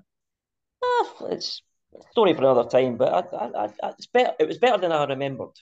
Ah, 0.86 1.28
it's 1.30 1.62
a 1.96 2.02
story 2.12 2.34
for 2.34 2.42
another 2.42 2.68
time, 2.70 2.98
but 2.98 3.34
I, 3.34 3.38
I, 3.38 3.66
I, 3.66 3.90
it's 3.92 4.08
better. 4.08 4.34
It 4.38 4.50
was 4.50 4.58
better 4.58 4.78
than 4.78 4.92
I 4.92 5.06
remembered. 5.06 5.54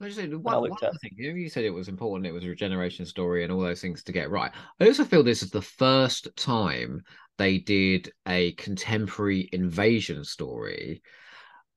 I 0.00 0.04
just 0.04 0.16
said, 0.16 0.32
I 0.32 0.36
one, 0.36 0.60
looked 0.62 0.80
one 0.80 0.94
at- 0.94 1.00
thing, 1.00 1.10
you 1.16 1.30
know, 1.32 1.36
you 1.36 1.48
said 1.48 1.64
it 1.64 1.70
was 1.70 1.88
important, 1.88 2.26
it 2.26 2.32
was 2.32 2.44
a 2.44 2.48
regeneration 2.48 3.04
story 3.04 3.42
and 3.42 3.52
all 3.52 3.60
those 3.60 3.80
things 3.80 4.04
to 4.04 4.12
get 4.12 4.30
right. 4.30 4.52
I 4.78 4.86
also 4.86 5.04
feel 5.04 5.24
this 5.24 5.42
is 5.42 5.50
the 5.50 5.60
first 5.60 6.28
time 6.36 7.02
they 7.36 7.58
did 7.58 8.12
a 8.28 8.52
contemporary 8.52 9.48
invasion 9.52 10.22
story 10.22 11.02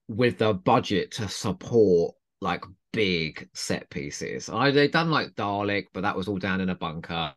with 0.08 0.38
the 0.38 0.54
budget 0.54 1.14
to 1.14 1.28
support 1.28 2.14
like 2.42 2.64
big 2.92 3.48
set 3.54 3.90
pieces. 3.90 4.50
I 4.50 4.72
they've 4.72 4.92
done 4.92 5.12
like 5.12 5.30
Dalek, 5.36 5.86
but 5.94 6.02
that 6.02 6.16
was 6.18 6.28
all 6.28 6.38
down 6.38 6.60
in 6.62 6.70
a 6.70 6.76
bunker. 6.76 7.32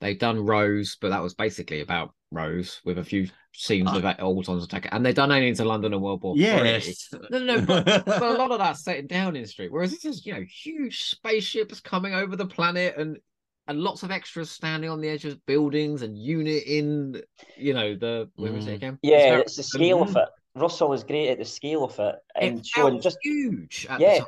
They've 0.00 0.18
done 0.18 0.44
Rose, 0.44 0.96
but 1.00 1.08
that 1.10 1.22
was 1.22 1.34
basically 1.34 1.80
about 1.80 2.14
Rose 2.30 2.80
with 2.84 2.98
a 2.98 3.04
few 3.04 3.26
scenes 3.52 3.90
of 3.90 4.02
Autons 4.02 4.62
attack. 4.64 4.88
And 4.92 5.04
they've 5.04 5.14
done 5.14 5.32
Aliens 5.32 5.58
in 5.60 5.66
London 5.66 5.94
and 5.94 6.02
World 6.02 6.22
War 6.22 6.34
Three. 6.36 6.42
yes. 6.44 7.08
No, 7.30 7.38
no, 7.38 7.56
no, 7.56 7.60
but, 7.66 8.04
but 8.04 8.22
a 8.22 8.32
lot 8.34 8.52
of 8.52 8.58
that's 8.60 8.84
set 8.84 9.08
down 9.08 9.28
in 9.28 9.34
Downing 9.34 9.46
Street, 9.46 9.72
whereas 9.72 9.90
this 9.90 10.04
is, 10.04 10.24
you 10.26 10.34
know, 10.34 10.44
huge 10.48 11.04
spaceships 11.04 11.80
coming 11.80 12.14
over 12.14 12.36
the 12.36 12.46
planet 12.46 12.94
and 12.96 13.18
and 13.66 13.80
lots 13.80 14.02
of 14.02 14.10
extras 14.10 14.50
standing 14.50 14.90
on 14.90 15.00
the 15.00 15.08
edge 15.08 15.24
of 15.24 15.44
buildings 15.46 16.02
and 16.02 16.18
unit 16.18 16.64
in, 16.66 17.20
you 17.56 17.72
know, 17.72 17.94
the 17.94 18.28
where 18.36 18.52
was 18.52 18.66
it 18.66 18.72
Mm. 18.72 18.74
again? 18.74 18.98
Yeah, 19.02 19.30
very- 19.30 19.42
it's 19.42 19.56
the 19.56 19.62
scale 19.62 20.02
of 20.02 20.16
it. 20.16 20.28
Russell 20.56 20.92
is 20.92 21.04
great 21.04 21.28
at 21.30 21.38
the 21.38 21.44
scale 21.44 21.84
of 21.84 21.96
it 22.00 22.16
and 22.34 22.58
it 22.58 22.66
showing 22.66 23.00
just 23.00 23.18
huge 23.22 23.86
at 23.88 24.00
Yeah. 24.00 24.24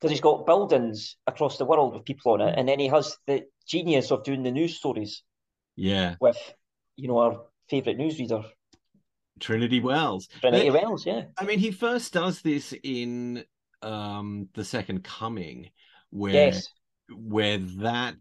Because 0.00 0.10
he's 0.12 0.20
got 0.20 0.46
buildings 0.46 1.16
across 1.26 1.58
the 1.58 1.64
world 1.64 1.94
with 1.94 2.04
people 2.04 2.32
on 2.32 2.40
it, 2.40 2.54
and 2.56 2.68
then 2.68 2.78
he 2.78 2.88
has 2.88 3.16
the 3.26 3.44
genius 3.66 4.10
of 4.10 4.24
doing 4.24 4.42
the 4.42 4.50
news 4.50 4.76
stories 4.76 5.22
Yeah. 5.76 6.14
with, 6.20 6.38
you 6.96 7.08
know, 7.08 7.18
our 7.18 7.46
favourite 7.68 7.98
newsreader, 7.98 8.44
Trinity 9.40 9.80
Wells. 9.80 10.28
Trinity 10.40 10.70
But- 10.70 10.82
Wells. 10.82 11.06
Yeah, 11.06 11.24
I 11.38 11.44
mean, 11.44 11.58
he 11.58 11.70
first 11.70 12.12
does 12.12 12.42
this 12.42 12.74
in 12.82 13.44
um 13.82 14.48
the 14.54 14.64
Second 14.64 15.04
Coming, 15.04 15.70
where 16.10 16.32
yes, 16.32 16.68
where 17.14 17.58
that 17.58 18.16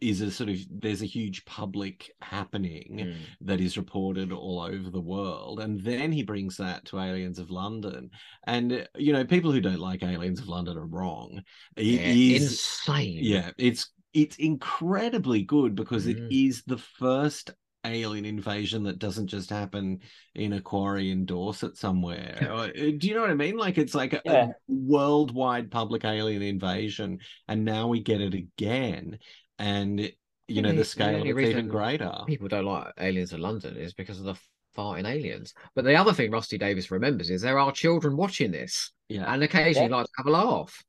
is 0.00 0.20
a 0.20 0.30
sort 0.30 0.48
of 0.50 0.56
there's 0.70 1.02
a 1.02 1.06
huge 1.06 1.44
public 1.44 2.10
happening 2.20 2.98
Mm. 3.00 3.14
that 3.42 3.60
is 3.60 3.76
reported 3.76 4.32
all 4.32 4.60
over 4.60 4.90
the 4.90 5.00
world. 5.00 5.60
And 5.60 5.80
then 5.80 6.10
he 6.12 6.22
brings 6.22 6.56
that 6.56 6.84
to 6.86 6.98
aliens 7.00 7.38
of 7.38 7.50
london. 7.50 8.10
And 8.46 8.86
you 8.96 9.12
know 9.12 9.24
people 9.24 9.52
who 9.52 9.60
don't 9.60 9.78
like 9.78 10.02
aliens 10.02 10.40
of 10.40 10.48
london 10.48 10.76
are 10.76 10.86
wrong. 10.86 11.42
It 11.76 11.84
Yeah, 11.84 12.00
is- 12.36 12.42
insane. 12.52 13.20
yeah 13.22 13.50
it's 13.58 13.90
it's 14.12 14.36
incredibly 14.36 15.42
good 15.42 15.74
because 15.76 16.06
it 16.08 16.18
Mm. 16.18 16.48
is 16.48 16.62
the 16.66 16.78
first 16.78 17.52
alien 17.86 18.26
invasion 18.26 18.82
that 18.82 18.98
doesn't 18.98 19.28
just 19.28 19.48
happen 19.48 20.00
in 20.34 20.52
a 20.52 20.60
quarry 20.60 21.10
in 21.10 21.24
dorset 21.24 21.76
somewhere. 21.76 22.36
Uh, 22.50 22.66
do 22.98 23.06
you 23.08 23.14
know 23.14 23.22
what 23.22 23.30
i 23.30 23.34
mean? 23.34 23.56
Like 23.56 23.78
it's 23.78 23.94
like 23.94 24.12
a, 24.12 24.20
a 24.26 24.52
worldwide 24.68 25.70
public 25.70 26.04
alien 26.04 26.42
invasion 26.42 27.20
and 27.48 27.64
now 27.64 27.86
we 27.88 28.00
get 28.02 28.20
it 28.20 28.34
again 28.34 29.18
and 29.60 30.12
you 30.48 30.62
know 30.62 30.70
the- 30.70 30.74
the 30.74 30.78
the 30.80 30.84
scale 30.84 31.20
of 31.20 31.26
it's 31.38 31.50
even 31.50 31.68
greater 31.68 32.12
People 32.26 32.48
don't 32.48 32.64
like 32.64 32.92
Aliens 32.98 33.32
in 33.32 33.40
London 33.40 33.76
is 33.76 33.94
because 33.94 34.18
of 34.18 34.24
the 34.24 34.34
farting 34.76 35.06
aliens. 35.08 35.52
But 35.74 35.84
the 35.84 35.94
other 35.96 36.12
thing 36.12 36.30
Rusty 36.30 36.58
Davies 36.58 36.90
remembers 36.90 37.30
is 37.30 37.42
there 37.42 37.58
are 37.58 37.70
children 37.72 38.16
watching 38.16 38.50
this 38.50 38.92
Yeah. 39.08 39.32
and 39.32 39.42
occasionally 39.42 39.90
Yeah. 39.90 39.96
like 39.96 40.06
to 40.06 40.12
have 40.18 40.26
a 40.26 40.30
laugh. 40.30 40.82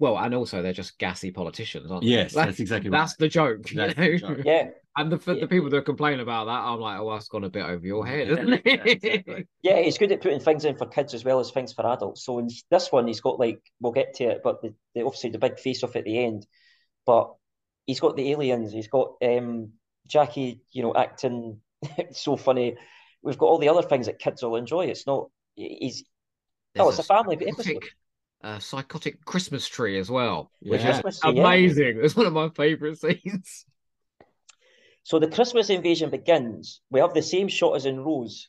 Well, 0.00 0.18
and 0.18 0.34
also 0.34 0.60
they're 0.60 0.72
just 0.72 0.98
gassy 0.98 1.30
politicians, 1.30 1.90
aren't 1.90 2.02
they? 2.02 2.10
Yes, 2.10 2.32
that's 2.34 2.58
exactly 2.58 2.90
that's 2.90 3.12
right. 3.12 3.18
the 3.18 3.28
joke. 3.28 3.70
you 3.70 3.76
That's 3.76 3.96
know? 3.96 4.10
the 4.10 4.18
joke. 4.18 4.40
Yeah, 4.44 4.70
And 4.96 5.10
the, 5.10 5.34
Yeah. 5.34 5.40
the 5.40 5.48
people 5.48 5.70
that 5.70 5.84
complain 5.84 6.20
about 6.20 6.44
that, 6.46 6.60
I'm 6.64 6.80
like, 6.80 6.98
oh, 7.00 7.12
that's 7.12 7.28
gone 7.28 7.44
a 7.44 7.50
bit 7.50 7.64
over 7.64 7.84
your 7.86 8.04
head, 8.06 8.28
Yeah, 8.28 8.34
isn't 8.34 8.52
it? 8.54 8.62
exactly. 8.86 9.46
yeah, 9.62 9.80
he's 9.82 9.98
good 9.98 10.10
at 10.12 10.20
putting 10.20 10.40
things 10.40 10.64
in 10.64 10.76
for 10.76 10.86
kids 10.86 11.14
as 11.14 11.24
well 11.24 11.38
as 11.40 11.50
things 11.52 11.72
for 11.72 11.86
adults. 11.86 12.24
So 12.24 12.38
in 12.38 12.48
this 12.70 12.90
one, 12.92 13.06
he's 13.08 13.20
got 13.20 13.38
like 13.40 13.60
we'll 13.80 13.92
get 13.92 14.14
to 14.14 14.24
it, 14.24 14.40
but 14.42 14.62
the, 14.62 14.74
the 14.94 15.02
obviously 15.04 15.30
the 15.30 15.38
big 15.38 15.58
face 15.60 15.82
off 15.84 15.96
at 15.96 16.04
the 16.04 16.24
end. 16.24 16.46
But 17.06 17.32
he's 17.86 18.00
got 18.00 18.16
the 18.16 18.30
aliens. 18.32 18.72
He's 18.72 18.88
got 18.88 19.14
um, 19.22 19.72
Jackie, 20.06 20.62
you 20.72 20.82
know, 20.82 20.94
acting 20.94 21.60
so 22.12 22.36
funny. 22.36 22.76
We've 23.22 23.38
got 23.38 23.46
all 23.46 23.58
the 23.58 23.68
other 23.70 23.82
things 23.82 24.06
that 24.06 24.18
kids 24.18 24.42
will 24.42 24.56
enjoy. 24.56 24.86
It's 24.86 25.06
not. 25.06 25.28
He's 25.56 26.04
oh, 26.78 26.88
it's 26.88 26.98
a 26.98 27.02
family 27.02 27.36
episode. 27.36 27.56
psychotic, 27.64 27.82
uh, 28.42 28.58
psychotic 28.58 29.24
Christmas 29.24 29.66
tree 29.66 29.98
as 29.98 30.10
well, 30.10 30.50
which 30.60 30.82
Yeah. 30.82 31.00
is 31.06 31.20
tree, 31.20 31.32
yeah. 31.34 31.42
amazing. 31.46 31.98
It's 32.02 32.16
one 32.16 32.26
of 32.26 32.32
my 32.32 32.48
favorite 32.50 32.98
scenes. 32.98 33.64
So 35.04 35.18
the 35.18 35.28
Christmas 35.28 35.70
invasion 35.70 36.10
begins. 36.10 36.80
We 36.90 37.00
have 37.00 37.14
the 37.14 37.22
same 37.22 37.48
shot 37.48 37.76
as 37.76 37.86
in 37.86 38.00
Rose, 38.00 38.48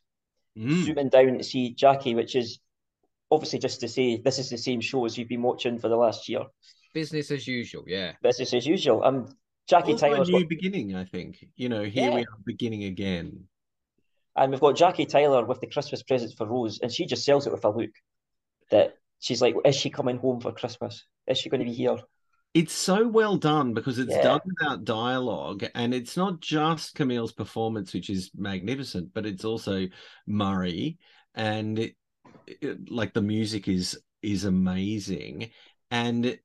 Mm. 0.58 0.86
zooming 0.86 1.10
down 1.10 1.38
to 1.38 1.44
see 1.44 1.72
Jackie, 1.74 2.16
which 2.16 2.34
is 2.34 2.60
obviously 3.30 3.60
just 3.60 3.82
to 3.82 3.90
say 3.90 4.16
this 4.18 4.40
is 4.40 4.50
the 4.50 4.58
same 4.58 4.80
show 4.80 5.04
as 5.06 5.18
you've 5.18 5.28
been 5.28 5.42
watching 5.42 5.80
for 5.80 5.90
the 5.90 5.98
last 5.98 6.30
year. 6.30 6.46
Business 6.96 7.30
as 7.30 7.46
usual, 7.46 7.84
yeah. 7.86 8.14
Business 8.24 8.54
as 8.54 8.66
usual. 8.66 9.04
Um, 9.04 9.28
Jackie 9.68 9.92
Also 9.92 10.14
a 10.14 10.24
new 10.24 10.40
got, 10.40 10.50
beginning, 10.50 10.96
I 10.96 11.04
think. 11.04 11.46
You 11.58 11.68
know, 11.68 11.84
here 11.84 12.10
we 12.14 12.22
are 12.22 12.38
beginning 12.46 12.86
again. 12.86 13.44
and 14.38 14.52
we've 14.52 14.62
got 14.62 14.78
Jackie 14.78 15.06
Tyler 15.06 15.44
with 15.44 15.60
the 15.60 15.68
Christmas 15.68 16.02
presents 16.04 16.34
for 16.34 16.48
Rose, 16.48 16.80
and 16.82 16.90
she 16.90 17.06
just 17.06 17.26
sells 17.26 17.48
it 17.48 17.52
with 17.52 17.66
a 17.66 17.70
look 17.70 17.90
that 18.72 18.98
she's 19.20 19.42
like, 19.42 19.56
"Is 19.66 19.76
she 19.76 19.90
coming 19.90 20.18
home 20.18 20.40
for 20.40 20.54
Christmas? 20.54 21.06
Is 21.28 21.38
she 21.38 21.50
going 21.50 21.60
to 21.60 21.66
be 21.66 21.74
here?" 21.74 21.98
It's 22.54 22.72
so 22.74 23.06
well 23.06 23.36
done 23.36 23.74
because 23.74 24.00
it's 24.00 24.16
Yeah. 24.16 24.22
done 24.24 24.42
without 24.46 24.86
dialogue, 24.86 25.66
and 25.76 25.94
it's 25.94 26.16
not 26.16 26.40
just 26.40 26.96
Camille's 26.96 27.34
performance, 27.34 27.94
which 27.94 28.10
is 28.10 28.32
magnificent, 28.38 29.14
but 29.14 29.26
it's 29.26 29.44
also 29.44 29.90
Murray, 30.28 30.98
and 31.34 31.78
it, 31.78 31.98
it- 32.48 32.90
like 32.90 33.14
the 33.14 33.22
music 33.22 33.68
is 33.68 34.00
is 34.22 34.46
amazing, 34.46 35.52
and 35.92 36.40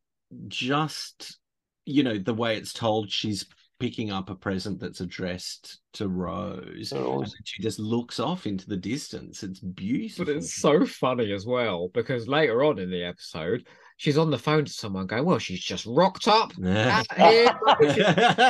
just 0.48 1.38
you 1.84 2.02
know 2.02 2.18
the 2.18 2.34
way 2.34 2.56
it's 2.56 2.72
told, 2.72 3.10
she's 3.10 3.46
picking 3.80 4.12
up 4.12 4.28
a 4.30 4.34
present 4.34 4.78
that's 4.78 5.00
addressed 5.00 5.80
to 5.94 6.06
Rose, 6.06 6.90
To 6.90 7.20
and 7.20 7.32
she 7.44 7.62
just 7.62 7.78
looks 7.78 8.20
off 8.20 8.46
into 8.46 8.68
the 8.68 8.76
distance. 8.76 9.42
It's 9.42 9.58
beautiful. 9.58 10.26
But 10.26 10.36
it's 10.36 10.54
so 10.54 10.84
funny 10.84 11.32
as 11.32 11.46
well 11.46 11.88
because 11.88 12.28
later 12.28 12.62
on 12.62 12.78
in 12.78 12.90
the 12.90 13.02
episode, 13.02 13.66
she's 13.96 14.18
on 14.18 14.30
the 14.30 14.38
phone 14.38 14.66
to 14.66 14.72
someone 14.72 15.06
going, 15.06 15.24
Well, 15.24 15.38
she's 15.38 15.60
just 15.60 15.86
rocked 15.86 16.28
up 16.28 16.52
out 16.64 17.06
here. 17.16 17.58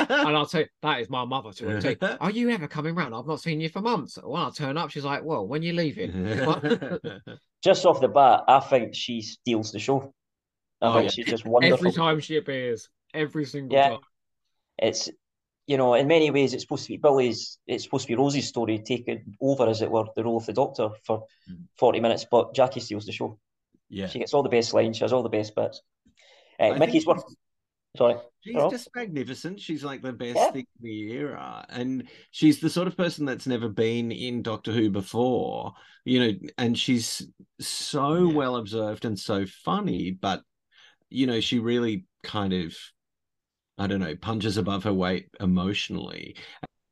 and 0.09 0.37
I'll 0.37 0.45
say, 0.45 0.67
that 0.81 0.99
is 0.99 1.09
my 1.09 1.25
mother 1.25 1.53
to 1.53 1.69
her. 1.69 1.81
Say, 1.81 1.97
Are 2.19 2.31
you 2.31 2.49
ever 2.49 2.67
coming 2.67 2.93
round? 2.93 3.15
I've 3.15 3.25
not 3.25 3.41
seen 3.41 3.61
you 3.61 3.69
for 3.69 3.81
months. 3.81 4.19
When 4.21 4.41
I 4.41 4.49
turn 4.49 4.77
up, 4.77 4.91
she's 4.91 5.05
like, 5.05 5.23
Well, 5.23 5.47
when 5.47 5.63
you 5.63 5.73
leaving? 5.73 6.11
Just 7.63 7.85
off 7.85 8.01
the 8.01 8.09
bat, 8.09 8.41
I 8.47 8.59
think 8.59 8.93
she 8.93 9.21
steals 9.21 9.71
the 9.71 9.79
show. 9.79 10.13
I 10.81 10.87
Oh, 10.87 10.93
think 10.93 11.05
yeah. 11.05 11.09
she's 11.11 11.25
just 11.25 11.45
wonderful. 11.45 11.77
Every 11.77 11.91
time 11.91 12.19
she 12.19 12.37
appears, 12.37 12.89
every 13.13 13.45
single 13.45 13.77
Yeah. 13.77 13.89
time. 13.89 13.99
it's 14.79 15.09
you 15.67 15.77
know 15.77 15.93
in 15.93 16.07
many 16.07 16.31
ways 16.31 16.53
it's 16.53 16.63
supposed 16.63 16.83
to 16.85 16.89
be 16.93 16.97
Billie's 16.97 17.59
it's 17.67 17.83
supposed 17.83 18.07
to 18.07 18.11
be 18.13 18.15
Rosie's 18.15 18.47
story 18.47 18.79
taking 18.79 19.35
over 19.39 19.67
as 19.69 19.81
it 19.81 19.91
were 19.91 20.05
the 20.15 20.23
role 20.23 20.37
of 20.37 20.45
the 20.45 20.53
doctor 20.53 20.89
for 21.05 21.25
Mm. 21.49 21.67
40 21.77 21.99
minutes 21.99 22.25
but 22.31 22.55
Jackie 22.55 22.79
steals 22.79 23.05
the 23.05 23.11
show 23.11 23.37
yeah. 23.89 24.07
she 24.07 24.19
gets 24.19 24.33
all 24.33 24.41
the 24.43 24.49
best 24.49 24.73
lines 24.73 24.97
she 24.97 25.03
has 25.03 25.13
all 25.13 25.21
the 25.23 25.29
best 25.29 25.53
bits 25.53 25.81
uh, 26.59 26.63
I 26.73 26.79
Mickey's 26.79 27.05
work 27.05 27.19
sorry 27.95 28.15
She's 28.43 28.55
Hello? 28.55 28.71
just 28.71 28.89
magnificent. 28.95 29.59
She's 29.59 29.83
like 29.83 30.01
the 30.01 30.13
best 30.13 30.37
Yeah. 30.37 30.51
thing 30.51 30.65
of 30.75 30.81
the 30.81 31.11
era. 31.11 31.63
And 31.69 32.07
she's 32.31 32.59
the 32.59 32.71
sort 32.71 32.87
of 32.87 32.97
person 32.97 33.23
that's 33.27 33.45
never 33.45 33.69
been 33.69 34.11
in 34.11 34.41
Doctor 34.41 34.71
Who 34.71 34.89
before, 34.89 35.73
you 36.05 36.19
know, 36.19 36.31
and 36.57 36.75
she's 36.75 37.27
so 37.59 38.15
Yeah. 38.15 38.33
well 38.33 38.55
observed 38.55 39.05
and 39.05 39.19
so 39.19 39.45
funny, 39.45 40.09
but, 40.09 40.41
you 41.11 41.27
know, 41.27 41.39
she 41.39 41.59
really 41.59 42.05
kind 42.23 42.53
of, 42.53 42.75
I 43.77 43.87
don't 43.87 43.99
know, 43.99 44.15
punches 44.15 44.57
above 44.57 44.83
her 44.85 44.93
weight 44.93 45.29
emotionally. 45.39 46.35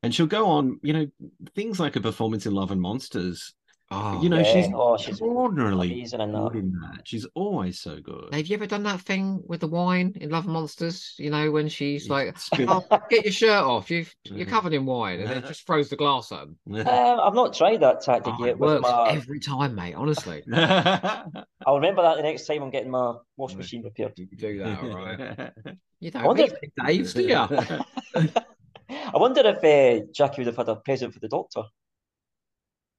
And 0.04 0.14
she'll 0.14 0.28
go 0.28 0.46
on, 0.48 0.80
you 0.82 0.94
know, 0.94 1.08
things 1.56 1.80
like 1.80 1.96
a 1.96 2.02
performance 2.02 2.46
in 2.46 2.54
Love 2.54 2.72
and 2.72 2.82
Monsters. 2.82 3.54
Oh, 3.92 4.22
you 4.22 4.30
know, 4.30 4.38
yeah. 4.38 4.44
she's 4.44 4.68
Oh, 4.72 4.98
she's 4.98 5.10
extraordinarily 5.10 5.92
amazing 5.92 6.20
good 6.20 6.34
that. 6.34 6.56
in 6.56 6.72
that. 6.74 7.02
She's 7.08 7.26
always 7.34 7.80
so 7.80 8.00
good. 8.00 8.32
Have 8.32 8.46
you 8.46 8.54
ever 8.56 8.68
done 8.68 8.84
that 8.84 9.02
thing 9.02 9.42
with 9.48 9.62
the 9.62 9.68
wine 9.68 10.14
in 10.22 10.30
Love 10.30 10.44
and 10.46 10.54
Monsters? 10.54 11.16
You 11.18 11.32
know, 11.32 11.50
when 11.50 11.70
she's 11.70 12.08
You 12.08 12.14
like, 12.14 12.38
oh, 12.60 12.86
get 13.10 13.26
your 13.26 13.32
shirt 13.34 13.64
off. 13.64 13.90
You've, 13.90 14.14
you're 14.26 14.46
covered 14.46 14.74
in 14.74 14.86
wine. 14.86 15.22
And 15.22 15.30
then 15.30 15.42
just 15.42 15.66
throws 15.66 15.90
the 15.90 15.96
glass 15.96 16.32
at 16.32 16.42
them. 16.42 16.86
Uh, 16.86 17.18
I've 17.24 17.34
not 17.34 17.56
tried 17.56 17.80
that 17.80 18.04
tactic 18.04 18.36
Oh, 18.38 18.46
yet 18.46 18.50
it 18.52 18.60
works 18.60 18.84
my 18.84 19.10
every 19.10 19.40
time, 19.40 19.74
mate. 19.74 19.96
Honestly. 19.96 20.44
I'll 20.54 21.76
remember 21.76 22.04
that 22.04 22.18
the 22.18 22.24
next 22.24 22.46
time 22.46 22.62
I'm 22.62 22.70
getting 22.70 22.92
my 22.92 23.16
wash 23.38 23.56
machine 23.56 23.84
repaired 23.84 24.14
You 24.18 24.28
do 24.28 24.60
that, 24.60 24.80
all 24.84 24.90
right. 24.90 25.52
You 26.00 26.12
I 26.14 26.20
don't 26.20 26.26
wonder 26.26 26.44
need 26.44 26.72
Dave's, 26.86 27.14
do 27.16 27.24
you? 27.24 27.36
I 27.36 29.18
wonder 29.18 29.42
if 29.46 29.64
uh, 29.64 30.06
Jackie 30.14 30.42
would 30.42 30.48
have 30.48 30.58
had 30.58 30.70
a 30.70 30.76
present 30.76 31.14
for 31.14 31.20
the 31.20 31.28
doctor 31.28 31.64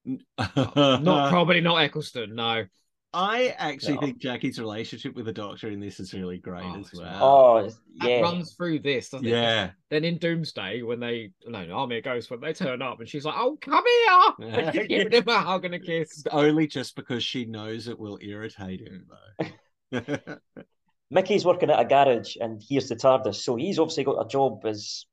Not 0.07 0.29
probably 1.31 1.61
not 1.61 1.77
Eccleston, 1.77 2.35
no. 2.35 2.65
I 3.13 3.49
actually 3.59 3.95
No. 3.95 4.01
think 4.03 4.19
Jackie's 4.19 4.59
relationship 4.61 5.17
with 5.17 5.27
the 5.27 5.33
Doctor 5.33 5.69
in 5.69 5.81
this 5.81 5.99
is 5.99 6.15
really 6.15 6.39
great 6.39 6.63
Oh, 6.65 6.79
as 6.79 6.93
well. 6.95 7.19
oh 7.23 7.63
That 7.63 8.09
yeah 8.09 8.21
runs 8.21 8.55
through 8.55 8.79
this, 8.81 9.09
doesn't 9.11 9.27
it? 9.27 9.31
yeah. 9.31 9.71
Then 9.91 10.05
in 10.05 10.19
Doomsday, 10.19 10.83
when 10.83 11.01
they 11.01 11.33
no, 11.45 11.65
no 11.65 11.75
Army 11.75 11.99
of 11.99 12.05
Ghosts, 12.05 12.31
when 12.31 12.41
they 12.41 12.53
turn 12.53 12.83
up 12.83 13.01
and 13.01 13.09
she's 13.09 13.25
like, 13.25 13.35
"Oh, 13.37 13.59
come 13.61 13.83
here!" 13.85 14.49
Yeah. 14.73 14.87
giving 14.87 15.13
him 15.13 15.29
a 15.29 15.41
hug 15.41 15.65
and 15.65 15.75
a 15.75 15.81
kiss. 15.81 16.23
Only 16.31 16.69
just 16.69 16.95
because 16.95 17.25
she 17.25 17.47
knows 17.47 17.89
it 17.89 17.99
will 17.99 18.19
irritate 18.23 18.81
him, 18.81 19.09
though. 19.91 20.23
Mickey's 21.11 21.45
working 21.45 21.71
at 21.71 21.81
a 21.81 21.85
garage 21.85 22.37
and 22.41 22.63
here's 22.69 22.89
the 22.89 22.95
TARDIS. 22.95 23.35
So 23.43 23.57
he's 23.57 23.81
obviously 23.81 24.05
got 24.05 24.25
a 24.25 24.29
job 24.29 24.65
as 24.65 25.05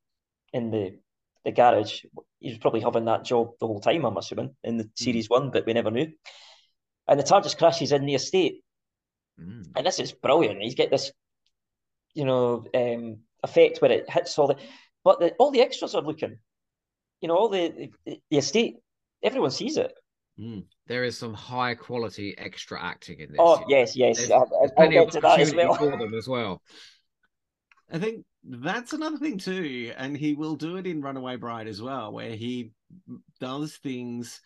in 0.53 0.69
the 0.69 0.99
the 1.43 1.51
garage. 1.51 2.03
He's 2.39 2.57
probably 2.57 2.81
having 2.81 3.05
that 3.05 3.25
job 3.25 3.51
the 3.59 3.67
whole 3.67 3.79
time, 3.79 4.05
I'm 4.05 4.17
assuming, 4.17 4.55
in 4.63 4.77
the 4.77 4.89
series 4.95 5.29
one, 5.29 5.49
but 5.51 5.65
we 5.65 5.73
never 5.73 5.91
knew. 5.91 6.07
And 7.07 7.19
the 7.19 7.23
TARDIS 7.23 7.57
crashes 7.57 7.91
in 7.91 8.05
the 8.05 8.15
estate. 8.15 8.63
Mm. 9.39 9.67
And 9.75 9.85
this 9.85 9.99
is 9.99 10.11
brilliant. 10.11 10.61
He's 10.61 10.75
get 10.75 10.91
this, 10.91 11.11
you 12.13 12.25
know, 12.25 12.65
um, 12.75 13.19
effect 13.43 13.81
where 13.81 13.91
it 13.91 14.09
hits 14.09 14.37
all 14.37 14.47
the 14.47 14.57
but 15.03 15.19
the, 15.19 15.31
all 15.39 15.51
the 15.51 15.61
extras 15.61 15.95
are 15.95 16.01
looking. 16.01 16.37
You 17.21 17.29
know, 17.29 17.37
all 17.37 17.49
the, 17.49 17.91
the 18.05 18.19
the 18.29 18.37
estate, 18.37 18.75
everyone 19.23 19.51
sees 19.51 19.77
it. 19.77 19.93
Mm. 20.39 20.65
There 20.87 21.03
is 21.03 21.17
some 21.17 21.33
high 21.33 21.75
quality 21.75 22.37
extra 22.37 22.81
acting 22.81 23.19
in 23.19 23.31
this. 23.31 23.37
Oh, 23.39 23.63
yes, 23.67 23.95
yes. 23.95 24.17
There's, 24.17 24.31
I, 24.31 24.39
there's 24.59 24.71
plenty 24.75 24.97
of 24.97 25.09
to 25.11 25.21
that 25.21 25.39
as 25.39 25.53
opportunity 25.53 25.67
well. 25.67 25.75
for 25.75 25.97
them 25.97 26.13
as 26.13 26.27
well. 26.27 26.61
I 27.91 27.99
think 27.99 28.25
that's 28.47 28.93
another 28.93 29.17
thing 29.17 29.37
too, 29.37 29.93
and 29.97 30.15
he 30.15 30.33
will 30.33 30.55
do 30.55 30.77
it 30.77 30.87
in 30.87 31.01
Runaway 31.01 31.35
Bride 31.35 31.67
as 31.67 31.81
well, 31.81 32.11
where 32.11 32.31
he 32.31 32.71
does 33.39 33.77
things, 33.77 34.39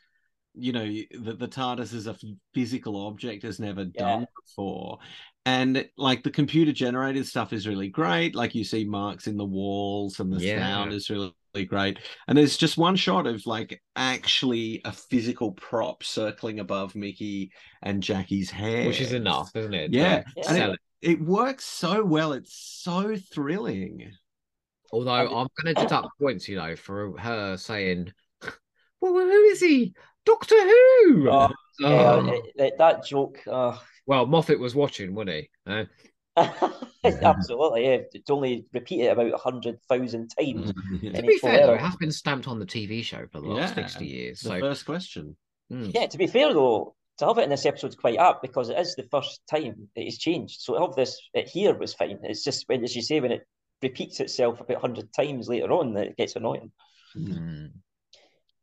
you 0.54 0.74
know, 0.74 0.86
that 1.22 1.40
the 1.40 1.48
TARDIS 1.48 1.94
as 1.94 2.08
a 2.08 2.18
physical 2.54 3.08
object 3.08 3.44
has 3.44 3.60
never 3.60 3.86
done 3.86 4.26
before. 4.44 5.00
And 5.46 5.88
like 5.98 6.24
the 6.24 6.32
computer 6.32 6.72
generated 6.72 7.26
stuff 7.26 7.54
is 7.54 7.68
really 7.68 7.90
great. 7.90 8.36
Like 8.36 8.54
you 8.54 8.64
see 8.64 8.86
marks 8.86 9.28
in 9.28 9.38
the 9.38 9.46
walls, 9.46 10.20
and 10.20 10.32
the 10.32 10.44
Yeah. 10.44 10.60
sound 10.60 10.94
is 10.94 11.10
really, 11.10 11.34
really 11.54 11.66
great. 11.66 12.00
And 12.28 12.38
there's 12.38 12.58
just 12.58 12.78
one 12.78 12.96
shot 12.96 13.28
of 13.28 13.46
like 13.46 13.82
actually 13.96 14.82
a 14.86 14.92
physical 14.92 15.52
prop 15.54 16.04
circling 16.04 16.60
above 16.60 16.96
Mickey 16.96 17.52
and 17.82 18.04
Jackie's 18.04 18.52
hair, 18.52 18.88
Which 18.88 19.02
is 19.02 19.14
enough, 19.14 19.52
isn't 19.56 19.74
it? 19.74 19.94
Yeah. 19.94 20.24
Yeah. 20.36 20.44
And 20.48 20.74
it, 20.74 20.80
it 21.02 21.22
works 21.22 21.66
so 21.66 22.04
well. 22.04 22.34
It's 22.34 22.54
so 22.56 23.16
thrilling. 23.16 24.12
Although 24.94 25.12
I'm 25.12 25.48
going 25.62 25.74
to 25.76 25.82
deduct 25.82 26.10
points, 26.20 26.48
you 26.50 26.58
know, 26.58 26.76
for 26.76 27.18
her 27.18 27.58
saying, 27.58 28.12
"Well, 29.00 29.14
who 29.14 29.42
is 29.46 29.60
he? 29.62 29.94
Doctor 30.26 30.56
Who." 30.56 31.30
Oh, 31.30 31.50
Yeah, 31.80 32.14
Oh. 32.14 32.28
it- 32.28 32.52
it- 32.56 32.78
that 32.78 33.06
joke. 33.06 33.40
Uh, 33.48 33.78
Well, 34.06 34.26
Moffat 34.28 34.60
was 34.60 34.76
watching, 34.76 35.16
wasn't 35.16 35.38
he? 35.38 35.50
Uh, 35.66 35.86
absolutely, 37.04 37.86
yeah. 37.86 37.98
To 38.26 38.34
only 38.34 38.66
repeated 38.74 39.08
about 39.12 39.34
a 39.34 39.38
hundred 39.38 39.82
thousand 39.90 40.30
times. 40.38 40.74
to 41.02 41.24
be 41.24 41.38
fair, 41.38 41.66
though, 41.68 41.74
it 41.74 41.80
has 41.82 41.96
been 41.96 42.12
stamped 42.12 42.48
on 42.48 42.60
the 42.60 42.66
TV 42.66 43.04
show 43.04 43.26
for 43.32 43.42
the 43.42 43.48
last 43.48 43.76
Yeah. 43.78 43.88
60 43.88 44.06
years. 44.06 44.42
the 44.42 44.50
So, 44.50 44.60
first 44.60 44.86
question. 44.86 45.36
mm, 45.72 45.92
Yeah, 45.94 46.08
to 46.08 46.18
be 46.18 46.28
fair 46.28 46.54
though, 46.54 46.96
to 47.22 47.28
have 47.28 47.38
it 47.38 47.44
in 47.44 47.50
this 47.50 47.66
episode 47.66 47.88
is 47.92 47.96
quite 47.96 48.18
apt 48.18 48.42
because 48.42 48.70
it 48.70 48.78
is 48.78 48.96
the 48.96 49.08
first 49.12 49.42
time 49.50 49.88
it 49.96 50.02
is 50.02 50.18
changed. 50.18 50.62
So 50.62 50.74
to 50.74 50.82
have 50.82 50.96
this 50.96 51.20
it 51.34 51.48
here 51.48 51.78
was 51.78 51.94
fine. 51.94 52.20
It's 52.24 52.44
just 52.44 52.68
when, 52.68 52.84
as 52.84 52.96
you 52.96 53.02
say, 53.02 53.20
when 53.20 53.32
it 53.32 53.48
repeats 53.82 54.20
itself 54.20 54.60
about 54.60 54.82
hundred 54.82 55.14
times 55.14 55.48
later 55.48 55.72
on, 55.72 55.94
that 55.94 56.08
it 56.08 56.18
gets 56.18 56.36
annoying. 56.36 56.72
mm. 57.16 57.72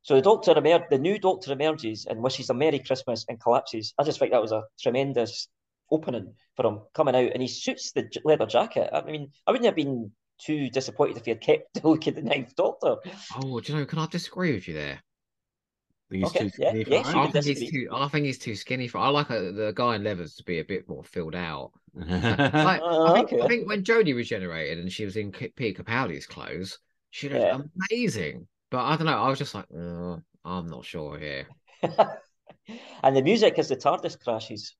So 0.03 0.17
the 0.17 0.23
Doctor 0.23 0.57
emer- 0.57 0.87
the 0.91 0.99
new 0.99 1.19
Doctor 1.19 1.53
emerges 1.53 2.07
and 2.09 2.23
wishes 2.23 2.51
a 2.51 2.55
Merry 2.55 2.81
Christmas 2.81 3.25
and 3.29 3.41
collapses. 3.41 3.95
I 3.99 4.05
just 4.05 4.19
think 4.19 4.33
that 4.33 4.43
was 4.43 4.53
a 4.53 4.65
tremendous 4.81 5.49
opening 5.91 6.35
for 6.57 6.67
him 6.67 6.81
coming 6.95 7.15
out, 7.15 7.33
and 7.33 7.43
he 7.43 7.49
suits 7.49 7.93
the 7.93 8.09
leather 8.25 8.47
jacket. 8.47 8.91
I 8.93 9.03
mean, 9.03 9.31
I 9.47 9.53
wouldn't 9.53 9.67
have 9.67 9.77
been 9.77 10.11
too 10.41 10.69
disappointed 10.71 11.17
if 11.17 11.25
he 11.25 11.31
had 11.31 11.41
kept 11.41 11.75
the 11.75 11.89
look 11.89 12.07
of 12.07 12.15
the 12.15 12.23
Ninth 12.23 12.55
Doctor. 12.57 12.97
Oh, 13.37 13.61
do 13.61 13.73
you 13.73 13.79
know? 13.79 13.87
Can 13.87 13.99
I 13.99 14.07
disagree 14.07 14.53
with 14.55 14.67
you 14.67 14.75
there? 14.75 15.03
He's 16.11 16.29
Okay, 16.29 16.41
too 16.41 16.49
yeah, 16.59 16.73
skinny 16.73 16.85
for 16.85 16.95
yes, 16.95 17.15
I 17.15 17.29
think 17.29 17.45
he's 17.47 17.63
too. 17.63 17.89
I 17.93 18.09
think 18.09 18.25
he's 18.27 18.39
too 18.39 18.55
skinny 18.55 18.89
for. 18.89 18.99
I 18.99 19.09
like 19.09 19.31
uh 19.31 19.53
the 19.53 19.73
guy 19.75 19.97
in 19.97 20.05
leathers 20.05 20.37
to 20.37 20.45
be 20.45 20.59
a 20.59 20.65
bit 20.65 20.89
more 20.89 21.05
filled 21.05 21.35
out. 21.35 21.73
Like, 22.61 22.83
Uh, 22.83 23.07
I, 23.07 23.13
think, 23.13 23.33
I 23.41 23.47
think 23.47 23.69
when 23.69 23.85
Jodie 23.85 24.15
regenerated 24.15 24.79
and 24.79 24.93
she 24.93 25.05
was 25.05 25.17
in 25.17 25.33
K- 25.33 25.49
Peter 25.51 25.83
Capaldi's 25.83 26.27
clothes, 26.27 26.79
she 27.11 27.29
looked 27.29 27.47
Yeah. 27.47 27.59
amazing. 27.91 28.49
But 28.71 28.85
I 28.85 28.97
don't 28.97 29.07
know. 29.07 29.19
I 29.23 29.29
was 29.29 29.39
just 29.39 29.55
like, 29.55 29.67
"Uh, 29.75 30.17
I'm 30.45 30.69
not 30.69 30.85
sure 30.85 31.19
here. 31.19 31.47
and 33.03 33.17
the 33.17 33.23
music 33.23 33.59
as 33.59 33.69
the 33.69 33.77
TARDIS 33.77 34.23
crashes. 34.23 34.75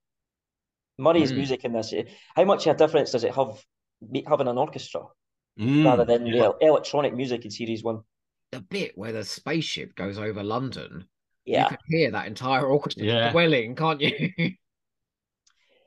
Murray's 0.99 1.31
Mm. 1.31 1.35
music 1.35 1.65
in 1.65 1.73
this. 1.73 1.93
How 2.35 2.43
much 2.45 2.67
of 2.67 2.75
a 2.75 2.77
difference 2.77 3.11
does 3.11 3.23
it 3.23 3.33
have 3.33 3.65
having 4.27 4.47
an 4.47 4.57
orchestra 4.59 5.01
Mm, 5.57 5.83
rather 5.85 6.05
than 6.05 6.25
yeah. 6.25 6.31
the 6.31 6.55
electronic 6.61 7.13
music 7.15 7.45
in 7.45 7.51
series 7.51 7.83
one? 7.83 8.03
The 8.51 8.61
bit 8.61 8.95
where 8.95 9.11
the 9.11 9.25
spaceship 9.25 9.95
goes 9.95 10.19
over 10.19 10.43
London, 10.43 11.07
you 11.49 11.53
Yeah. 11.55 11.69
can 11.69 11.77
hear 11.87 12.11
that 12.11 12.27
entire 12.27 12.65
orchestra 12.65 13.05
Yeah. 13.05 13.31
dwelling, 13.31 13.75
can't 13.75 14.01
you? 14.01 14.31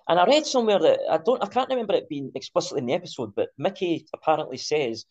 And 0.08 0.18
I 0.18 0.26
read 0.26 0.44
somewhere 0.46 0.80
that 0.80 0.98
I 1.08 1.18
don't, 1.18 1.42
I 1.42 1.46
can't 1.46 1.68
remember 1.70 1.94
it 1.94 2.08
being 2.08 2.32
explicitly 2.34 2.80
in 2.80 2.86
the 2.86 2.92
episode, 2.94 3.34
but 3.36 3.50
Mickey 3.56 4.04
apparently 4.12 4.56
says 4.58 5.06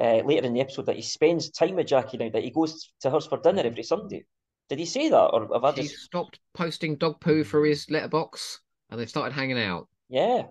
uh, 0.00 0.22
later 0.24 0.46
in 0.46 0.54
the 0.54 0.60
episode 0.60 0.86
that 0.86 0.96
he 0.96 1.02
spends 1.02 1.50
time 1.50 1.74
with 1.74 1.88
Jackie 1.88 2.18
now, 2.18 2.30
that 2.30 2.44
he 2.44 2.50
goes 2.50 2.92
to 3.00 3.10
hers 3.10 3.26
for 3.26 3.38
dinner 3.38 3.62
every 3.64 3.82
Sunday. 3.82 4.24
Did 4.68 4.78
he 4.78 4.84
say 4.86 5.08
that, 5.08 5.30
or 5.32 5.48
have 5.52 5.64
I 5.64 5.72
he 5.72 5.82
just? 5.82 5.96
stopped 6.04 6.38
posting 6.54 6.96
dog 6.96 7.20
poo 7.20 7.42
for 7.42 7.64
his 7.64 7.90
letterbox, 7.90 8.60
and 8.90 9.00
they've 9.00 9.08
started 9.10 9.34
hanging 9.34 9.58
out. 9.58 9.88
Yeah. 10.08 10.44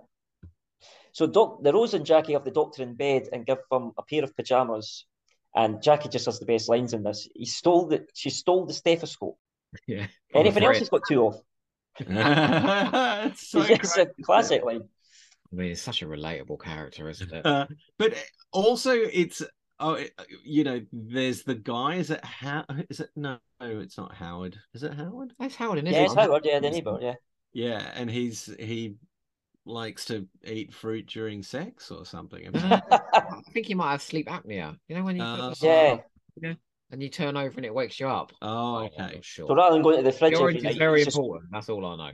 So 1.13 1.25
Doc, 1.25 1.63
the 1.63 1.71
Rose 1.71 1.93
and 1.93 2.05
Jackie 2.05 2.33
have 2.33 2.43
the 2.43 2.51
Doctor 2.51 2.83
in 2.83 2.93
bed 2.93 3.29
and 3.31 3.45
give 3.45 3.59
him 3.71 3.93
a 3.97 4.03
pair 4.03 4.23
of 4.23 4.35
pajamas, 4.35 5.05
and 5.55 5.81
Jackie 5.81 6.09
just 6.09 6.25
has 6.25 6.39
the 6.39 6.45
best 6.45 6.69
lines 6.69 6.93
in 6.93 7.03
this. 7.03 7.27
He 7.35 7.45
stole 7.45 7.87
the, 7.87 8.05
she 8.13 8.29
stole 8.29 8.65
the 8.65 8.73
stethoscope. 8.73 9.37
Yeah. 9.87 10.07
Anything 10.33 10.63
else 10.63 10.77
Thread. 10.77 10.81
he's 10.81 10.89
got 10.89 11.01
two 11.07 11.27
of? 11.27 11.41
it's 11.99 13.49
so 13.49 13.61
it's 13.69 13.97
a 13.97 14.05
classic 14.23 14.63
line. 14.63 14.81
I 15.51 15.55
mean, 15.55 15.71
it's 15.71 15.81
such 15.81 16.01
a 16.01 16.05
relatable 16.05 16.61
character, 16.61 17.09
isn't 17.09 17.31
it? 17.31 17.45
Uh, 17.45 17.67
but 17.97 18.13
also, 18.51 18.91
it's 18.91 19.41
oh, 19.79 19.93
it- 19.93 20.13
you 20.43 20.63
know, 20.63 20.81
there's 20.93 21.43
the 21.43 21.55
guy. 21.55 21.95
Is 21.95 22.11
it 22.11 22.23
how? 22.23 22.65
Is 22.89 23.01
it 23.01 23.09
no? 23.15 23.39
It's 23.59 23.97
not 23.97 24.13
Howard. 24.15 24.57
Is 24.73 24.83
it 24.83 24.93
Howard? 24.93 25.33
That's 25.39 25.55
Howard 25.55 25.79
and 25.79 25.87
Yeah, 25.87 26.03
it's. 26.03 26.13
Howard, 26.13 26.45
yeah, 26.45 26.59
the 26.59 26.69
neighbour, 26.69 26.97
yeah. 27.01 27.15
Yeah, 27.53 27.91
and 27.95 28.09
he's 28.09 28.49
he 28.59 28.95
likes 29.68 30.05
to 30.05 30.28
eat 30.45 30.74
fruit 30.74 31.07
during 31.07 31.43
sex 31.43 31.91
or 31.91 32.05
something. 32.05 32.55
Uh, 32.55 32.80
I 32.91 33.41
think 33.53 33.68
he 33.68 33.74
might 33.74 33.91
have 33.91 34.01
sleep 34.01 34.28
apnea. 34.28 34.78
You 34.88 34.95
know 34.97 35.03
when 35.03 35.15
you 35.15 35.24
Uh, 35.24 35.49
the 35.49 36.01
Yeah. 36.41 36.53
and 36.91 37.03
you 37.03 37.09
turn 37.09 37.36
over 37.38 37.53
and 37.57 37.65
it 37.65 37.74
wakes 37.74 37.99
you 37.99 38.07
up. 38.07 38.32
Oh, 38.41 38.86
okay. 38.86 38.95
not 38.97 39.26
sure. 39.26 39.47
So 39.47 39.55
rather 39.55 39.76
than 39.76 39.84
going 39.84 39.97
to 39.97 40.03
the 40.03 40.11
fridge 40.11 40.32
The 40.32 40.38
every 40.38 40.43
orange 40.43 40.63
night, 40.63 40.72
is 40.72 40.78
very 40.78 40.99
he's 40.99 41.05
just- 41.07 41.18
important. 41.18 41.51
That's 41.51 41.70
all 41.70 41.86
I 41.86 41.95
know. 41.95 42.11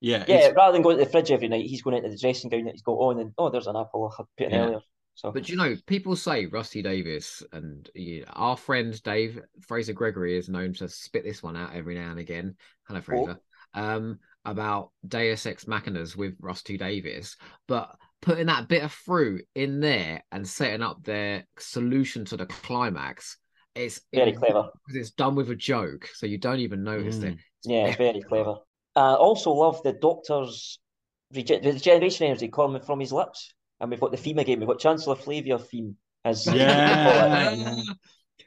Yeah, 0.00 0.24
yeah, 0.28 0.34
it's- 0.36 0.54
rather 0.54 0.72
than 0.72 0.82
going 0.82 0.98
to 0.98 1.04
the 1.04 1.10
fridge 1.10 1.30
every 1.30 1.48
night, 1.48 1.66
he's 1.66 1.82
going 1.82 1.96
into 1.96 2.08
the 2.10 2.16
dressing 2.18 2.50
gown 2.50 2.64
that 2.64 2.72
he's 2.72 2.82
got 2.82 2.92
on, 2.92 3.18
and 3.18 3.32
oh, 3.38 3.48
there's 3.50 3.66
an 3.66 3.76
apple 3.76 4.12
I 4.12 4.22
put 4.36 4.46
in 4.46 4.50
Yeah. 4.52 4.64
earlier. 4.64 4.80
So 5.14 5.32
But 5.32 5.48
you 5.48 5.56
know, 5.56 5.74
people 5.86 6.14
say 6.14 6.46
Rusty 6.46 6.80
Davies 6.80 7.42
and 7.52 7.90
you 7.94 8.24
our 8.28 8.56
friend 8.56 9.02
Dave 9.02 9.40
Fraser 9.66 9.92
Gregory 9.92 10.36
is 10.38 10.48
known 10.48 10.72
to 10.74 10.88
spit 10.88 11.24
this 11.24 11.42
one 11.42 11.56
out 11.56 11.74
every 11.74 11.96
now 11.96 12.10
and 12.12 12.20
again. 12.20 12.56
Hello, 12.86 13.00
Fraser. 13.00 13.40
Um, 13.74 14.20
about 14.50 14.90
Deus 15.06 15.46
Ex 15.46 15.64
Machinas 15.66 16.16
with 16.16 16.34
Rusty 16.40 16.76
Davies, 16.76 17.36
but 17.66 17.94
putting 18.22 18.46
that 18.46 18.68
bit 18.68 18.82
of 18.82 18.92
fruit 18.92 19.44
in 19.54 19.80
there 19.80 20.22
and 20.32 20.46
setting 20.46 20.82
up 20.82 21.02
their 21.04 21.44
solution 21.58 22.24
to 22.26 22.36
the 22.36 22.46
climax, 22.46 23.36
it's 23.74 24.00
very 24.12 24.30
it- 24.30 24.36
clever. 24.36 24.68
because 24.86 25.00
it's 25.00 25.12
done 25.12 25.34
with 25.34 25.50
a 25.50 25.56
joke, 25.56 26.08
so 26.14 26.26
you 26.26 26.38
don't 26.38 26.60
even 26.60 26.82
notice 26.82 27.18
it. 27.18 27.34
Mm. 27.34 27.38
Yeah, 27.64 27.86
it's 27.86 27.96
very 27.96 28.20
clever. 28.22 28.56
I 28.96 29.14
also 29.14 29.52
love 29.52 29.82
the 29.82 29.92
Doctor's 29.92 30.78
rege- 31.32 31.62
the 31.62 31.72
regeneration 31.72 32.26
energy 32.26 32.48
coming 32.48 32.82
from 32.82 33.00
his 33.00 33.12
lips. 33.12 33.54
And 33.80 33.90
we've 33.90 34.00
got 34.00 34.10
the 34.10 34.16
theme 34.16 34.38
again. 34.38 34.58
We've 34.58 34.66
got 34.66 34.80
Chancellor 34.80 35.14
Flavia 35.14 35.56
theme 35.56 35.96
as 36.24 36.44
Yeah. 36.46 37.80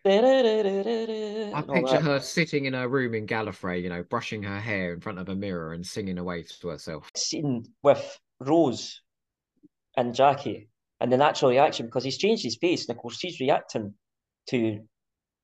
I 0.06 1.64
picture 1.74 2.00
her 2.00 2.20
sitting 2.20 2.66
in 2.66 2.74
her 2.74 2.88
room 2.88 3.14
in 3.14 3.28
Gallifrey, 3.28 3.84
you 3.84 3.90
know, 3.90 4.04
brushing 4.04 4.44
her 4.44 4.60
hair 4.60 4.94
in 4.94 5.00
front 5.00 5.20
of 5.20 5.30
a 5.30 5.36
mirror 5.36 5.74
and 5.74 5.86
singing 5.86 6.18
away 6.18 6.44
to 6.44 6.68
herself. 6.70 7.12
scene 7.16 7.66
with 7.84 8.20
Rose 8.40 9.02
and 9.96 10.16
Jackie 10.16 10.70
and 11.00 11.12
the 11.12 11.18
natural 11.18 11.52
reaction 11.52 11.86
because 11.86 12.04
he's 12.04 12.18
changed 12.18 12.44
his 12.44 12.58
face 12.58 12.88
and 12.88 12.96
of 12.96 13.02
course 13.02 13.18
she's 13.18 13.40
reacting 13.40 13.94
to 14.50 14.80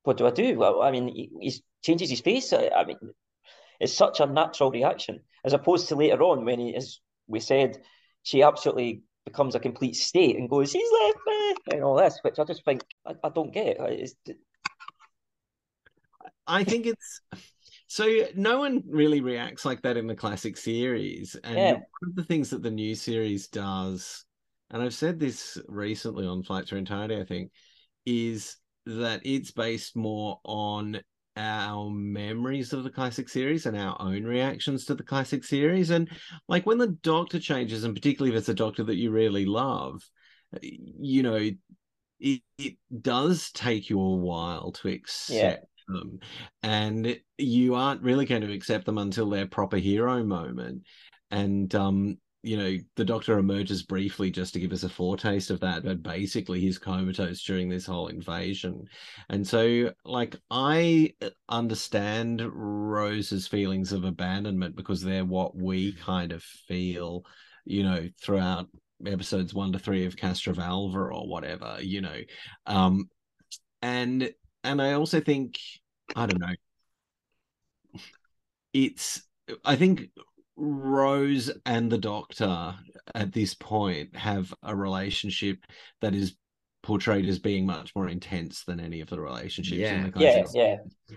what 0.04 0.18
do 0.18 0.26
I 0.26 0.32
do? 0.32 0.58
Well, 0.58 0.82
I 0.82 0.92
mean, 0.92 1.10
he 1.10 1.30
he's 1.42 1.62
changes 1.84 2.10
his 2.10 2.22
face. 2.22 2.54
I, 2.54 2.70
I 2.70 2.86
mean, 2.86 2.98
it's 3.80 3.94
such 3.94 4.22
a 4.22 4.26
natural 4.26 4.72
reaction 4.72 5.20
as 5.44 5.54
opposed 5.54 5.90
to 5.90 5.96
later 5.96 6.22
on 6.24 6.46
when 6.46 6.60
he, 6.60 6.76
as 6.76 7.00
we 7.28 7.42
said, 7.42 7.78
she 8.24 8.42
absolutely 8.42 9.04
becomes 9.28 9.56
a 9.56 9.60
complete 9.60 9.96
state 9.96 10.38
and 10.38 10.50
goes, 10.50 10.72
"He's 10.72 10.90
left 11.04 11.20
me," 11.28 11.56
and 11.74 11.84
all 11.84 11.98
this, 11.98 12.18
which 12.22 12.40
I 12.40 12.46
just 12.46 12.64
think 12.64 12.84
I, 13.06 13.14
I 13.24 13.30
don't 13.30 13.54
get. 13.54 13.78
It's, 13.80 14.16
I 16.48 16.64
think 16.64 16.86
it's 16.86 17.22
so 17.88 18.08
no 18.36 18.60
one 18.60 18.84
really 18.88 19.20
reacts 19.22 19.66
like 19.66 19.82
that 19.82 19.98
in 19.98 20.08
the 20.08 20.16
classic 20.16 20.56
series. 20.58 21.36
And 21.44 21.60
Yeah. 21.60 21.74
one 21.74 22.10
of 22.10 22.16
the 22.16 22.24
things 22.24 22.50
that 22.52 22.64
the 22.64 22.72
new 22.72 22.96
series 22.96 23.48
does, 23.48 24.26
and 24.72 24.82
I've 24.82 24.94
said 24.94 25.20
this 25.20 25.58
recently 25.68 26.26
on 26.26 26.44
Flight 26.44 26.68
Through 26.68 26.80
Entirety, 26.80 27.18
I 27.18 27.26
think, 27.26 27.52
is 28.06 28.58
that 28.86 29.22
it's 29.26 29.52
based 29.52 29.96
more 29.98 30.40
on 30.46 31.02
our 31.38 31.90
memories 31.90 32.74
of 32.74 32.84
the 32.84 32.90
classic 32.90 33.30
series 33.30 33.66
and 33.66 33.78
our 33.78 33.96
own 34.02 34.24
reactions 34.24 34.86
to 34.86 34.96
the 34.96 35.04
classic 35.04 35.44
series. 35.44 35.92
And 35.92 36.10
like 36.48 36.66
when 36.66 36.78
the 36.78 36.88
doctor 36.88 37.40
changes, 37.40 37.84
and 37.84 37.96
particularly 37.96 38.36
if 38.36 38.40
it's 38.40 38.50
a 38.50 38.54
doctor 38.54 38.84
that 38.84 38.96
you 38.96 39.12
really 39.12 39.46
love, 39.46 40.02
you 40.62 41.24
know, 41.24 41.36
it, 42.20 42.42
it 42.58 42.74
does 43.02 43.52
take 43.52 43.90
you 43.90 44.00
a 44.00 44.16
while 44.16 44.72
to 44.74 44.90
accept 44.90 45.68
them. 45.88 46.20
And 46.64 47.20
you 47.38 47.76
aren't 47.76 48.02
really 48.02 48.26
going 48.26 48.42
to 48.42 48.52
accept 48.52 48.86
them 48.86 48.98
until 48.98 49.30
their 49.30 49.48
proper 49.48 49.78
hero 49.78 50.24
moment. 50.24 50.84
And 51.30 51.74
um 51.76 52.18
you 52.48 52.58
know 52.58 52.78
the 52.96 53.06
doctor 53.06 53.38
emerges 53.38 53.84
briefly 53.84 54.32
just 54.32 54.54
to 54.54 54.60
give 54.60 54.72
us 54.72 54.84
a 54.84 54.90
foretaste 54.90 55.52
of 55.52 55.60
that 55.60 55.84
but 55.84 56.02
basically 56.02 56.60
he's 56.60 56.78
comatose 56.78 57.44
during 57.44 57.70
this 57.70 57.86
whole 57.86 58.08
invasion 58.08 58.84
and 59.30 59.46
so 59.46 59.92
like 60.06 60.36
i 60.50 61.12
understand 61.50 62.42
rose's 62.54 63.48
feelings 63.48 63.92
of 63.92 64.04
abandonment 64.04 64.76
because 64.76 65.02
they're 65.02 65.26
what 65.26 65.56
we 65.56 65.94
kind 65.94 66.32
of 66.32 66.42
feel 66.42 67.24
you 67.66 67.84
know 67.84 68.08
throughout 68.22 68.68
episodes 69.06 69.54
one 69.54 69.72
to 69.72 69.80
three 69.80 70.06
of 70.06 70.16
castrovalva 70.16 71.14
or 71.14 71.28
whatever 71.28 71.78
you 71.82 72.02
know 72.02 72.20
um 72.66 73.10
and 73.82 74.32
and 74.64 74.82
I 74.82 74.94
also 74.94 75.20
think 75.20 75.60
I 76.16 76.26
don't 76.26 76.40
know. 76.40 76.56
It's 78.74 79.22
I 79.64 79.76
think 79.76 80.10
Rose 80.58 81.52
and 81.66 81.92
the 81.92 81.98
Doctor 81.98 82.76
at 83.16 83.32
this 83.32 83.54
point 83.54 84.16
have 84.16 84.54
a 84.64 84.76
relationship 84.76 85.60
that 86.02 86.14
is 86.16 86.36
portrayed 86.84 87.28
as 87.28 87.38
being 87.40 87.66
much 87.66 87.94
more 87.96 88.08
intense 88.08 88.64
than 88.64 88.80
any 88.80 89.02
of 89.02 89.10
the 89.10 89.20
relationships 89.20 89.76
in 89.76 89.80
Yeah. 89.82 90.10
the 90.10 90.20
yeah, 90.20 90.34
classics. 90.34 90.52
yeah, 90.56 90.76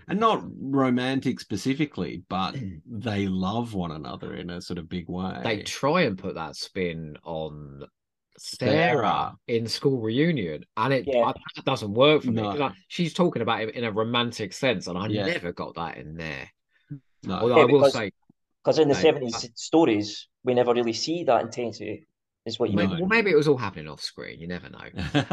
and 0.08 0.18
not 0.20 0.42
romantic 0.60 1.38
specifically, 1.40 2.22
but 2.28 2.52
mm. 2.54 2.80
they 2.86 3.28
love 3.28 3.72
one 3.74 3.92
another 3.92 4.34
in 4.34 4.50
a 4.50 4.60
sort 4.60 4.78
of 4.78 4.88
big 4.88 5.08
way. 5.08 5.40
They 5.44 5.62
try 5.62 6.02
and 6.02 6.18
put 6.18 6.34
that 6.34 6.56
spin 6.56 7.16
on 7.22 7.84
Sarah 8.36 8.72
Sarah. 8.72 9.36
in 9.46 9.66
school 9.68 10.00
reunion, 10.00 10.64
and 10.76 10.92
it 10.92 11.04
Yeah. 11.06 11.26
I- 11.26 11.34
that 11.56 11.64
doesn't 11.64 11.92
work 11.94 12.22
for 12.22 12.30
me. 12.30 12.42
No. 12.42 12.50
Like, 12.50 12.72
she's 12.88 13.14
talking 13.14 13.42
about 13.42 13.62
it 13.62 13.74
in 13.74 13.84
a 13.84 13.92
romantic 13.92 14.52
sense, 14.52 14.86
and 14.86 14.98
I 14.98 15.06
Yeah. 15.06 15.26
never 15.26 15.52
got 15.52 15.74
that 15.76 15.98
in 15.98 16.16
there. 16.16 16.50
no. 17.22 17.34
Although 17.34 17.56
Yeah, 17.58 17.62
I 17.62 17.66
will 17.66 17.78
because- 17.80 17.92
say, 17.92 18.10
because 18.64 18.78
in 18.78 18.88
the 18.88 18.94
No, 18.94 18.96
seventies 18.96 19.48
stories 19.54 20.28
we 20.44 20.54
never 20.54 20.72
really 20.74 20.92
see 20.94 21.24
that 21.24 21.42
intensity. 21.42 22.06
Is 22.46 22.58
what 22.58 22.70
you 22.70 22.76
No. 22.76 22.82
mean? 22.82 22.90
maybe, 22.90 23.00
well, 23.00 23.08
maybe 23.08 23.30
it 23.30 23.36
was 23.36 23.48
all 23.48 23.56
happening 23.58 23.88
off 23.88 24.00
screen. 24.00 24.40
You 24.40 24.46
never 24.48 24.68
know. 24.70 24.88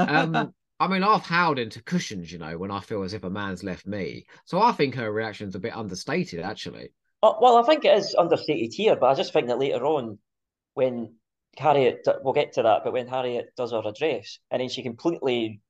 Um, 0.05 0.53
I 0.79 0.87
mean, 0.87 1.03
I've 1.03 1.23
howled 1.23 1.59
into 1.59 1.81
cushions, 1.83 2.31
you 2.31 2.37
know, 2.37 2.57
when 2.57 2.71
I 2.71 2.79
feel 2.81 3.03
as 3.03 3.13
if 3.13 3.23
a 3.23 3.29
man's 3.29 3.63
left 3.63 3.85
me. 3.87 4.25
So 4.45 4.61
I 4.61 4.71
think 4.71 4.95
her 4.95 5.11
reaction's 5.11 5.55
a 5.55 5.59
bit 5.59 5.75
understated, 5.75 6.41
actually. 6.41 6.91
Uh, 7.23 7.33
well, 7.41 7.57
I 7.57 7.63
think 7.63 7.83
it 7.85 7.97
is 7.97 8.15
understated 8.15 8.73
here, 8.73 8.95
but 8.95 9.07
I 9.07 9.15
just 9.15 9.33
think 9.33 9.47
that 9.47 9.59
later 9.59 9.85
on, 9.85 10.19
when 10.73 11.15
Harriet, 11.57 12.07
we'll 12.23 12.33
get 12.33 12.53
to 12.53 12.63
that, 12.63 12.83
but 12.83 12.93
when 12.93 13.07
Harriet 13.07 13.53
does 13.57 13.71
her 13.71 13.81
address, 13.85 14.39
and 14.51 14.61
then 14.61 14.69
she 14.69 14.83
completely 14.83 15.61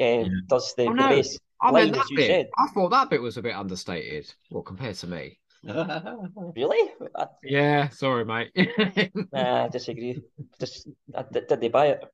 uh, 0.00 0.24
does 0.48 0.74
the, 0.76 0.84
Oh, 0.88 0.92
the 0.98 1.04
no. 1.04 1.08
base. 1.08 1.38
I 1.60 1.70
line 1.70 1.90
mean, 1.90 1.92
that 1.92 2.06
as 2.06 2.10
you 2.10 2.18
bit. 2.18 2.26
said. 2.34 2.48
I 2.56 2.66
thought 2.68 2.90
that 2.90 3.10
bit 3.10 3.22
was 3.22 3.36
a 3.36 3.42
bit 3.42 3.54
understated. 3.54 4.32
Well, 4.50 4.62
compared 4.62 4.96
to 4.96 5.06
me. 5.06 5.40
Really? 6.56 6.92
I, 7.14 7.26
Yeah, 7.42 7.88
sorry, 7.90 8.24
mate. 8.24 8.50
nah, 9.32 9.64
I 9.64 9.68
disagree. 9.68 10.22
Just 10.58 10.88
I, 11.14 11.24
did, 11.30 11.46
did 11.46 11.60
they 11.60 11.68
buy 11.68 11.86
it? 11.88 12.04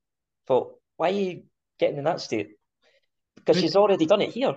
Thought, 0.46 0.74
why 0.96 1.10
are 1.10 1.12
you 1.14 1.42
getting 1.78 1.98
in 1.98 2.04
that 2.04 2.20
state? 2.20 2.50
Because 3.36 3.60
she's 3.60 3.76
already 3.76 4.06
done 4.06 4.22
it 4.22 4.30
here. 4.30 4.56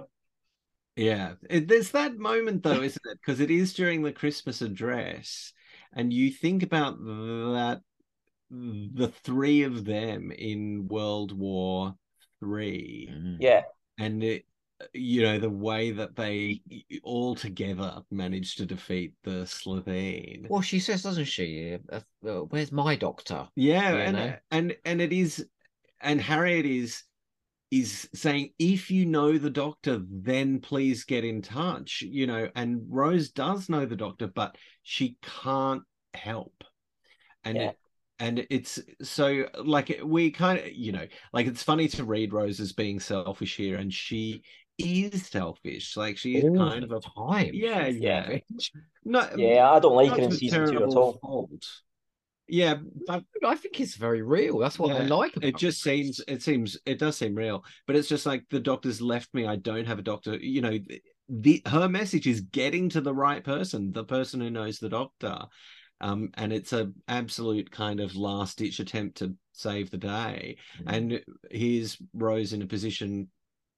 Yeah, 0.95 1.33
it, 1.49 1.67
there's 1.67 1.91
that 1.91 2.17
moment 2.17 2.63
though, 2.63 2.81
isn't 2.81 3.05
it? 3.05 3.19
Because 3.21 3.39
it 3.39 3.51
is 3.51 3.73
during 3.73 4.01
the 4.01 4.11
Christmas 4.11 4.61
address, 4.61 5.53
and 5.93 6.11
you 6.11 6.31
think 6.31 6.63
about 6.63 6.97
that 6.99 7.81
the 8.49 9.11
three 9.23 9.63
of 9.63 9.85
them 9.85 10.31
in 10.31 10.87
World 10.87 11.37
War 11.37 11.95
Three, 12.39 13.09
Mm. 13.11 13.37
Yeah, 13.39 13.63
and 13.97 14.23
it, 14.23 14.45
you 14.93 15.23
know 15.23 15.39
the 15.39 15.49
way 15.49 15.91
that 15.91 16.15
they 16.15 16.61
all 17.03 17.35
together 17.35 18.01
managed 18.11 18.57
to 18.57 18.65
defeat 18.65 19.13
the 19.23 19.45
Slitheen. 19.45 20.49
Well, 20.49 20.61
she 20.61 20.79
says, 20.79 21.03
doesn't 21.03 21.25
she? 21.25 21.77
Uh, 21.91 21.99
uh, 22.27 22.31
where's 22.49 22.71
my 22.71 22.95
doctor? 22.95 23.47
Yeah, 23.55 23.91
you 23.91 23.97
and 23.97 24.17
know? 24.17 24.35
and 24.51 24.75
and 24.85 25.01
it 25.01 25.13
is, 25.13 25.45
and 26.01 26.21
Harriet 26.21 26.65
is 26.65 27.03
is 27.69 28.07
saying 28.13 28.51
if 28.59 28.89
you 28.89 29.05
know 29.05 29.37
the 29.37 29.49
doctor 29.49 30.01
then 30.09 30.59
please 30.59 31.03
get 31.03 31.25
in 31.25 31.41
touch 31.41 32.01
you 32.01 32.25
know 32.25 32.49
and 32.55 32.81
rose 32.87 33.31
does 33.31 33.67
know 33.67 33.85
the 33.85 33.95
doctor 33.95 34.25
but 34.27 34.55
she 34.83 35.17
can't 35.21 35.83
help 36.13 36.63
and 37.43 37.57
Yeah. 37.57 37.69
it, 37.69 37.77
and 38.19 38.47
it's 38.49 38.79
so 39.01 39.47
like 39.63 39.99
we 40.03 40.31
kind 40.31 40.59
of 40.59 40.71
you 40.71 40.93
know 40.93 41.05
like 41.33 41.45
it's 41.45 41.61
funny 41.61 41.89
to 41.89 42.05
read 42.05 42.31
rose 42.31 42.61
as 42.61 42.71
being 42.71 43.01
selfish 43.01 43.57
here 43.57 43.77
and 43.77 43.93
she 43.93 44.43
is 44.77 45.25
selfish 45.27 45.97
like 45.97 46.17
she 46.17 46.37
is 46.37 46.43
All 46.45 46.69
kind 46.69 46.83
of 46.83 46.91
a 46.91 46.99
time. 46.99 47.51
yeah 47.53 47.87
she's 47.87 47.97
yeah 47.97 48.23
selfish. 48.25 48.71
no 49.05 49.27
yeah, 49.35 49.71
I 49.71 49.79
don't 49.79 49.95
like 49.95 50.11
it 50.17 50.23
in 50.25 50.31
season 50.31 50.67
two 50.71 50.83
at 50.83 50.89
all. 50.93 51.13
fault. 51.21 51.65
yeah 52.47 52.75
but 53.07 53.23
I 53.45 53.55
think 53.55 53.79
it's 53.79 53.95
very 53.95 54.21
real. 54.21 54.59
That's 54.59 54.77
what 54.79 54.95
I 54.95 55.05
like 55.05 55.35
about 55.35 55.47
it 55.47 55.57
just 55.57 55.81
seems 55.81 56.21
it 56.27 56.41
seems 56.43 56.77
it 56.85 56.99
does 56.99 57.17
seem 57.17 57.35
real 57.35 57.63
but 57.87 57.95
it's 57.95 58.07
just 58.09 58.25
like 58.25 58.43
the 58.49 58.59
doctor's 58.59 59.01
left 59.01 59.33
me 59.33 59.45
i 59.47 59.55
don't 59.55 59.85
have 59.87 59.99
a 59.99 60.03
doctor 60.03 60.35
you 60.37 60.61
know 60.61 60.77
the 61.29 61.61
her 61.65 61.89
message 61.89 62.25
is 62.27 62.41
getting 62.41 62.87
to 62.89 63.01
the 63.01 63.13
right 63.13 63.43
person 63.43 63.91
the 63.91 64.03
person 64.05 64.39
who 64.39 64.49
knows 64.49 64.79
the 64.79 64.87
doctor 64.89 65.37
um 65.99 66.29
and 66.35 66.53
it's 66.53 66.71
a 66.73 66.89
absolute 67.09 67.69
kind 67.71 67.99
of 67.99 68.15
last 68.15 68.59
ditch 68.59 68.79
attempt 68.79 69.17
to 69.17 69.35
save 69.51 69.89
the 69.91 69.97
day 69.97 70.55
Mm. 70.83 70.95
and 70.95 71.21
here's 71.51 71.97
rose 72.13 72.53
in 72.53 72.61
a 72.61 72.67
position 72.67 73.27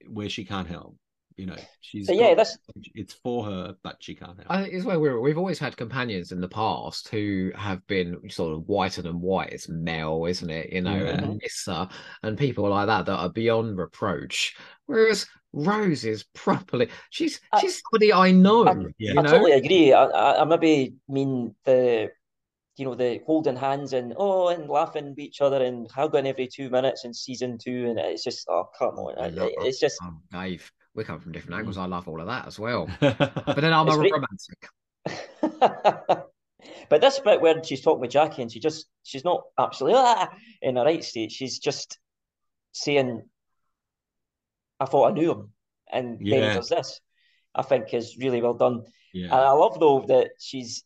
where 0.07 0.29
she 0.29 0.45
can't 0.45 0.67
help 0.67 0.95
you 1.35 1.45
know 1.45 1.55
she's 1.79 2.07
But 2.07 2.17
yeah, 2.17 2.29
got- 2.35 2.37
this 2.37 2.57
it's 2.95 3.13
for 3.13 3.45
her 3.45 3.75
but 3.81 3.95
she 4.01 4.13
can't 4.13 4.35
help 4.37 4.49
I 4.51 4.61
think 4.63 4.73
it's 4.73 4.83
where 4.85 4.99
we're, 4.99 5.19
we've 5.21 5.37
always 5.37 5.57
had 5.59 5.77
companions 5.77 6.31
in 6.33 6.41
the 6.41 6.49
past 6.49 7.07
who 7.09 7.51
have 7.55 7.85
been 7.87 8.29
sort 8.29 8.53
of 8.53 8.67
whiter 8.67 9.01
than 9.01 9.21
white. 9.21 9.53
It's 9.53 9.69
Mel, 9.69 10.25
isn't 10.25 10.49
it? 10.49 10.73
You 10.73 10.81
know, 10.81 10.95
Yeah. 10.97 11.11
and 11.11 11.37
Nyssa 11.41 11.71
uh, 11.73 11.87
and 12.23 12.37
people 12.37 12.67
like 12.69 12.87
that 12.87 13.05
that 13.05 13.17
are 13.17 13.29
beyond 13.29 13.77
reproach. 13.77 14.55
Whereas 14.85 15.27
Rose 15.53 16.03
is 16.03 16.25
properly, 16.35 16.89
she's 17.09 17.39
I- 17.53 17.61
she's 17.61 17.81
somebody 17.89 18.11
I 18.11 18.31
know. 18.31 18.67
I- 18.67 18.75
you 18.97 19.11
I 19.11 19.21
know, 19.21 19.31
totally 19.31 19.53
agree. 19.53 19.93
I, 19.93 20.03
I, 20.05 20.41
I 20.41 20.43
maybe 20.45 20.95
mean 21.07 21.55
the, 21.63 22.11
you 22.79 22.85
know, 22.85 22.95
the 22.95 23.19
holding 23.25 23.55
hands 23.57 23.93
and 23.93 24.13
oh, 24.17 24.47
and 24.47 24.69
laughing 24.69 25.09
with 25.09 25.19
each 25.19 25.41
other 25.41 25.61
and 25.63 25.89
hugging 25.91 26.25
every 26.25 26.47
two 26.47 26.69
minutes 26.69 27.03
in 27.05 27.13
season 27.13 27.57
two, 27.57 27.87
and 27.89 27.99
it's 27.99 28.23
just 28.23 28.47
oh 28.49 28.69
come 28.77 28.95
on, 28.97 29.19
I 29.19 29.27
It- 29.27 29.33
love- 29.35 29.51
it's 29.59 29.79
just 29.79 29.99
Oh, 30.01 30.13
Dave, 30.31 30.71
we 30.95 31.03
come 31.03 31.19
from 31.19 31.31
different 31.33 31.57
angles. 31.59 31.77
I 31.77 31.85
love 31.85 32.07
all 32.07 32.21
of 32.21 32.27
that 32.27 32.47
as 32.47 32.57
well. 32.57 32.87
but 32.99 33.17
But 33.45 33.61
then 33.61 33.73
I'm 33.73 33.87
a 33.89 33.95
great. 33.97 34.13
romantic. 34.13 34.69
but 36.89 37.01
this 37.01 37.19
bit 37.19 37.41
where 37.41 37.63
she's 37.63 37.81
talking 37.81 38.01
with 38.01 38.11
Jackie 38.11 38.41
and 38.41 38.51
she 38.51 38.59
just 38.59 38.87
she's 39.03 39.23
not 39.25 39.43
absolutely 39.57 39.99
ah, 40.01 40.29
in 40.61 40.75
the 40.75 40.83
right 40.83 41.03
state. 41.03 41.31
She's 41.31 41.59
just 41.59 41.97
saying, 42.71 43.23
"I 44.79 44.85
thought 44.85 45.09
I 45.11 45.13
knew 45.13 45.31
him," 45.31 45.53
and 45.91 46.19
then 46.19 46.25
Yeah. 46.27 46.49
he 46.49 46.55
does 46.55 46.69
this. 46.69 46.99
I 47.55 47.63
think 47.63 47.93
is 47.93 48.17
really 48.17 48.41
well 48.41 48.53
done. 48.53 48.83
yeah 49.13 49.25
And 49.25 49.33
I 49.33 49.51
love 49.51 49.79
though 49.79 50.05
that 50.07 50.31
she's 50.39 50.83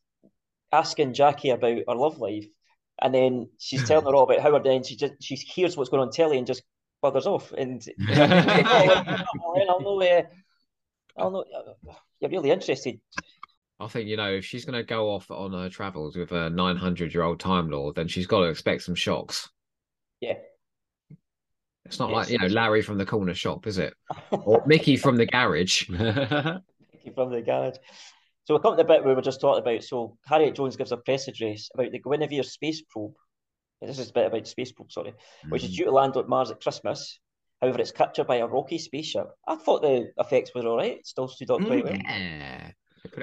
asking 0.73 1.13
Jackie 1.13 1.51
about 1.51 1.77
her 1.87 1.95
love 1.95 2.17
life, 2.19 2.47
and 3.01 3.13
then 3.13 3.49
she's 3.59 3.87
telling 3.87 4.05
her 4.05 4.13
all 4.15 4.23
about 4.23 4.39
Howard. 4.41 4.65
Then 4.65 4.83
she 4.83 4.95
just 4.97 5.13
she 5.21 5.35
hears 5.35 5.77
what's 5.77 5.89
going 5.89 6.01
on 6.01 6.11
telly 6.11 6.37
and 6.37 6.47
just 6.47 6.63
buggers 7.03 7.25
off. 7.25 7.53
And 7.53 7.81
I'll 8.09 9.81
know. 9.81 10.01
Uh, 10.01 10.23
I'll 11.17 11.31
know. 11.31 11.45
You're 12.19 12.31
really 12.31 12.51
interested. 12.51 12.99
I 13.79 13.87
think 13.87 14.07
you 14.07 14.17
know 14.17 14.31
if 14.31 14.45
she's 14.45 14.65
going 14.65 14.77
to 14.77 14.83
go 14.83 15.09
off 15.11 15.29
on 15.29 15.51
her 15.53 15.69
travels 15.69 16.15
with 16.15 16.31
a 16.31 16.49
900 16.49 17.13
year 17.13 17.23
old 17.23 17.39
Time 17.39 17.69
Lord, 17.69 17.95
then 17.95 18.07
she's 18.07 18.27
got 18.27 18.39
to 18.39 18.45
expect 18.45 18.83
some 18.83 18.95
shocks. 18.95 19.49
Yeah. 20.21 20.35
It's 21.85 21.99
not 21.99 22.09
Yes, 22.11 22.15
like 22.15 22.29
you 22.29 22.37
know. 22.39 22.47
Larry 22.47 22.81
from 22.81 22.97
the 22.97 23.05
corner 23.05 23.33
shop, 23.33 23.67
is 23.67 23.77
it? 23.77 23.93
Or 24.31 24.63
Mickey 24.65 24.95
from 24.95 25.17
the 25.17 25.25
garage. 25.25 25.89
Mickey 25.89 27.11
from 27.13 27.31
the 27.31 27.41
garage. 27.41 27.75
So 28.45 28.53
we 28.55 28.59
come 28.61 28.73
to 28.73 28.83
the 28.83 28.87
bit 28.87 29.03
where 29.05 29.15
we're 29.15 29.21
just 29.21 29.39
talking 29.41 29.61
about. 29.61 29.83
So 29.83 30.17
Harriet 30.25 30.55
Jones 30.55 30.75
gives 30.75 30.91
a 30.91 30.97
press 30.97 31.27
address 31.27 31.69
about 31.73 31.91
the 31.91 31.99
Guinevere 31.99 32.43
space 32.43 32.81
probe. 32.89 33.13
This 33.81 33.99
is 33.99 34.09
a 34.09 34.13
bit 34.13 34.27
about 34.27 34.43
the 34.43 34.49
space 34.49 34.71
probe, 34.71 34.91
sorry, 34.91 35.13
which 35.49 35.63
is 35.63 35.71
Mm. 35.71 35.75
due 35.75 35.85
to 35.85 35.91
land 35.91 36.15
on 36.17 36.27
Mars 36.29 36.51
at 36.51 36.61
Christmas. 36.61 37.19
However, 37.61 37.79
it's 37.79 37.91
captured 37.91 38.27
by 38.27 38.37
a 38.37 38.47
rocky 38.47 38.77
spaceship. 38.77 39.27
I 39.47 39.55
thought 39.55 39.81
the 39.81 40.11
effects 40.17 40.51
were 40.53 40.67
all 40.67 40.77
right. 40.77 40.97
It 40.97 41.07
still 41.07 41.27
stood 41.29 41.51
up 41.51 41.61
quite 41.65 41.83
well. 41.85 41.93
Yeah. 41.95 42.71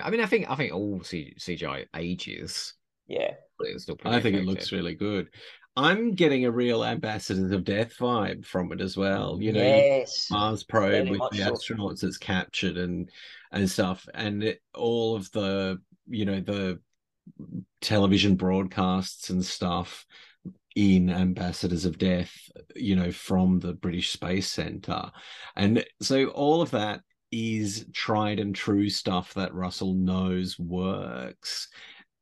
I 0.02 0.10
mean, 0.10 0.20
I 0.20 0.26
think 0.26 0.50
I 0.50 0.54
think 0.56 0.72
all 0.74 1.02
C- 1.02 1.34
CGI 1.38 1.86
ages, 1.96 2.74
Yeah. 3.06 3.34
but 3.58 3.68
still 3.80 3.96
I 4.04 4.20
think 4.20 4.36
it 4.36 4.44
looks 4.44 4.72
really 4.72 4.94
good. 4.94 5.28
I'm 5.76 6.12
getting 6.12 6.44
a 6.44 6.50
real 6.50 6.84
Ambassadors 6.84 7.52
of 7.52 7.64
Death 7.64 7.96
vibe 7.98 8.44
from 8.44 8.72
it 8.72 8.80
as 8.80 8.96
well. 8.96 9.38
You 9.40 9.52
know, 9.52 9.62
yes. 9.62 10.30
Mars 10.30 10.64
probe 10.64 10.90
Very 10.90 11.10
with 11.10 11.18
much 11.18 11.32
the 11.32 11.44
so. 11.44 11.52
astronauts 11.52 12.00
that's 12.00 12.18
captured 12.18 12.76
and 12.76 13.10
and 13.52 13.70
stuff, 13.70 14.06
and 14.14 14.42
it, 14.42 14.60
all 14.74 15.16
of 15.16 15.30
the 15.32 15.78
you 16.08 16.24
know 16.24 16.40
the 16.40 16.80
television 17.80 18.36
broadcasts 18.36 19.30
and 19.30 19.44
stuff 19.44 20.04
in 20.76 21.10
Ambassadors 21.10 21.84
of 21.84 21.98
Death, 21.98 22.32
you 22.76 22.94
know, 22.94 23.10
from 23.10 23.58
the 23.58 23.72
British 23.72 24.10
Space 24.10 24.48
Center, 24.48 25.10
and 25.56 25.84
so 26.00 26.26
all 26.26 26.62
of 26.62 26.70
that 26.70 27.00
is 27.32 27.86
tried 27.92 28.40
and 28.40 28.54
true 28.54 28.88
stuff 28.88 29.34
that 29.34 29.54
Russell 29.54 29.94
knows 29.94 30.58
works. 30.58 31.68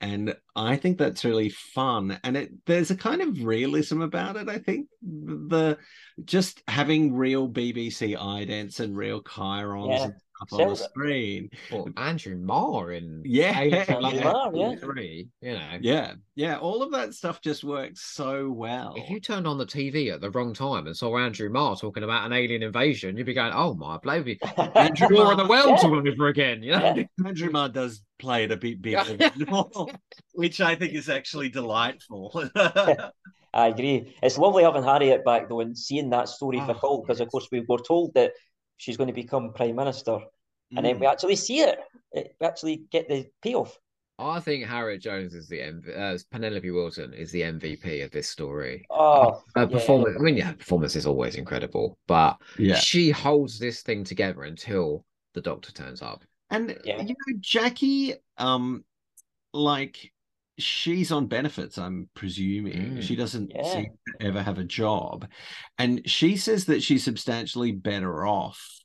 And 0.01 0.37
I 0.55 0.77
think 0.77 0.97
that's 0.97 1.25
really 1.25 1.49
fun. 1.49 2.21
And 2.23 2.37
it 2.37 2.53
there's 2.67 2.91
a 2.91 2.97
kind 2.97 3.21
of 3.21 3.45
realism 3.45 4.01
about 4.01 4.37
it, 4.37 4.49
I 4.49 4.59
think. 4.59 4.87
The 5.03 5.79
just 6.25 6.63
having 6.69 7.15
real 7.15 7.49
BBC 7.49 8.17
idents 8.17 8.79
and 8.79 8.97
real 8.97 9.23
chyrons 9.23 9.99
Yeah, 9.99 10.05
and 10.05 10.15
stuff 10.47 10.61
on 10.61 10.69
the 10.69 10.77
screen. 10.77 11.51
Well, 11.71 11.89
Andrew 11.97 12.37
Marr 12.37 12.93
in 12.93 13.23
Yeah, 13.25 13.59
Age 13.61 13.73
of 13.75 13.89
Andrew 14.05 14.11
yeah, 14.21 14.25
Marr, 14.33 14.51
yeah. 14.55 14.75
Three, 14.77 15.29
you 15.41 15.53
know. 15.53 15.79
yeah, 15.81 16.13
yeah. 16.35 16.59
All 16.59 16.83
of 16.83 16.93
that 16.93 17.15
stuff 17.15 17.41
just 17.41 17.65
works 17.65 18.01
so 18.03 18.51
well. 18.51 18.95
If 18.97 19.11
you 19.11 19.21
turned 19.21 19.47
on 19.47 19.59
the 19.59 19.67
TV 19.67 20.13
at 20.13 20.21
the 20.21 20.31
wrong 20.31 20.55
time 20.55 20.87
and 20.87 20.97
saw 20.97 21.19
Andrew 21.19 21.51
Marr 21.51 21.77
talking 21.77 22.03
about 22.03 22.27
an 22.27 22.33
alien 22.33 22.63
invasion, 22.63 23.17
you'd 23.17 23.27
be 23.27 23.35
going, 23.35 23.53
"Oh 23.55 23.75
my 23.75 23.99
baby, 24.03 24.39
Andrew 24.75 25.09
War 25.11 25.33
of 25.33 25.39
the 25.39 25.45
Marr, 25.49 25.67
Worlds 25.67 25.83
Yeah. 25.83 25.89
all 25.91 26.09
over 26.09 26.29
again." 26.29 26.63
You 26.63 26.73
know, 26.73 26.95
Yeah. 26.97 27.05
Andrew 27.27 27.51
Marr 27.51 27.69
does 27.69 28.03
play 28.19 28.45
it 28.45 28.53
a 28.53 28.57
bit 28.57 28.81
bigger, 28.83 29.05
than 29.17 29.33
normal, 29.49 29.91
which 30.33 30.61
I 30.61 30.75
think 30.75 30.93
is 30.95 31.09
actually 31.09 31.49
delightful. 31.49 32.33
I 33.55 33.69
agree. 33.69 34.15
It's 34.23 34.37
lovely 34.37 34.63
having 34.63 34.83
Harriet 34.85 35.25
back 35.25 35.49
though 35.49 35.61
and 35.61 35.77
seeing 35.77 36.11
that 36.11 36.29
story 36.29 36.61
Oh, 36.61 36.67
fulfilled 36.67 37.05
because 37.07 37.21
of 37.21 37.31
course 37.31 37.49
we 37.51 37.65
were 37.67 37.79
told 37.79 38.13
that 38.15 38.33
she's 38.79 38.97
going 38.97 39.09
to 39.09 39.13
become 39.13 39.53
prime 39.53 39.77
minister, 39.77 40.19
and 40.75 40.85
then 40.85 40.99
we 40.99 41.07
Mm. 41.07 41.13
actually 41.13 41.37
see 41.37 41.61
it. 41.61 41.79
It- 42.13 42.35
We 42.41 42.47
actually 42.47 42.77
get 42.91 43.09
the 43.09 43.27
payoff. 43.43 43.79
I 44.21 44.41
think 44.41 44.65
Harriet 44.65 45.01
Jones 45.01 45.33
is 45.35 45.47
the 45.47 45.61
M- 45.63 45.83
uh, 45.97 46.19
Penelope 46.33 46.69
Wilton 46.71 47.13
is 47.13 47.31
the 47.31 47.43
MVP 47.43 48.01
of 48.03 48.11
this 48.11 48.29
story. 48.29 48.85
Oh, 48.91 49.45
Her 49.55 49.63
yeah. 49.63 49.67
performance, 49.67 50.17
I 50.19 50.23
mean, 50.23 50.37
yeah, 50.37 50.53
performance 50.55 50.97
is 50.97 51.07
always 51.07 51.37
incredible, 51.37 51.99
but 52.09 52.37
yeah. 52.59 52.75
she 52.77 53.11
holds 53.11 53.59
this 53.61 53.83
thing 53.83 54.03
together 54.03 54.43
until 54.43 55.05
the 55.35 55.41
Doctor 55.41 55.71
turns 55.71 56.03
up. 56.03 56.25
And 56.51 56.81
Yeah. 56.85 57.01
you 57.03 57.09
know, 57.11 57.39
Jackie, 57.41 58.15
um, 58.39 58.85
like 59.53 60.13
she's 60.59 61.13
on 61.13 61.27
benefits, 61.27 61.79
I'm 61.79 62.09
presuming. 62.15 62.97
Mm. 62.97 63.03
She 63.03 63.17
doesn't 63.17 63.53
Yeah. 63.55 63.73
seem 63.73 63.85
to 64.21 64.27
ever 64.27 64.43
have 64.43 64.59
a 64.59 64.65
job. 64.65 65.29
And 65.79 66.09
she 66.09 66.37
says 66.37 66.67
that 66.67 66.83
she's 66.83 67.05
substantially 67.05 67.73
better 67.73 68.27
off 68.27 68.81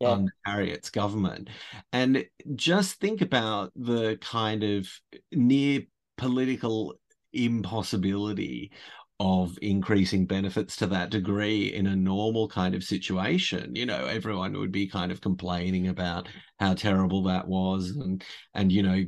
Yeah. 0.00 0.12
under 0.12 0.32
Harriet's 0.44 0.90
government. 0.90 1.48
And 1.92 2.26
just 2.54 3.00
think 3.00 3.20
about 3.22 3.72
the 3.76 4.18
kind 4.20 4.62
of 4.64 4.88
near 5.32 5.82
political 6.16 6.94
impossibility 7.32 8.72
of 9.20 9.56
increasing 9.62 10.26
benefits 10.26 10.74
to 10.76 10.86
that 10.88 11.10
degree 11.10 11.72
in 11.72 11.86
a 11.86 11.94
normal 11.94 12.48
kind 12.48 12.74
of 12.74 12.82
situation 12.82 13.74
you 13.74 13.86
know 13.86 14.06
everyone 14.06 14.52
would 14.58 14.72
be 14.72 14.88
kind 14.88 15.12
of 15.12 15.20
complaining 15.20 15.86
about 15.88 16.28
how 16.58 16.74
terrible 16.74 17.22
that 17.22 17.46
was 17.46 17.90
and 17.90 18.24
and 18.54 18.72
you 18.72 18.82
know 18.82 19.04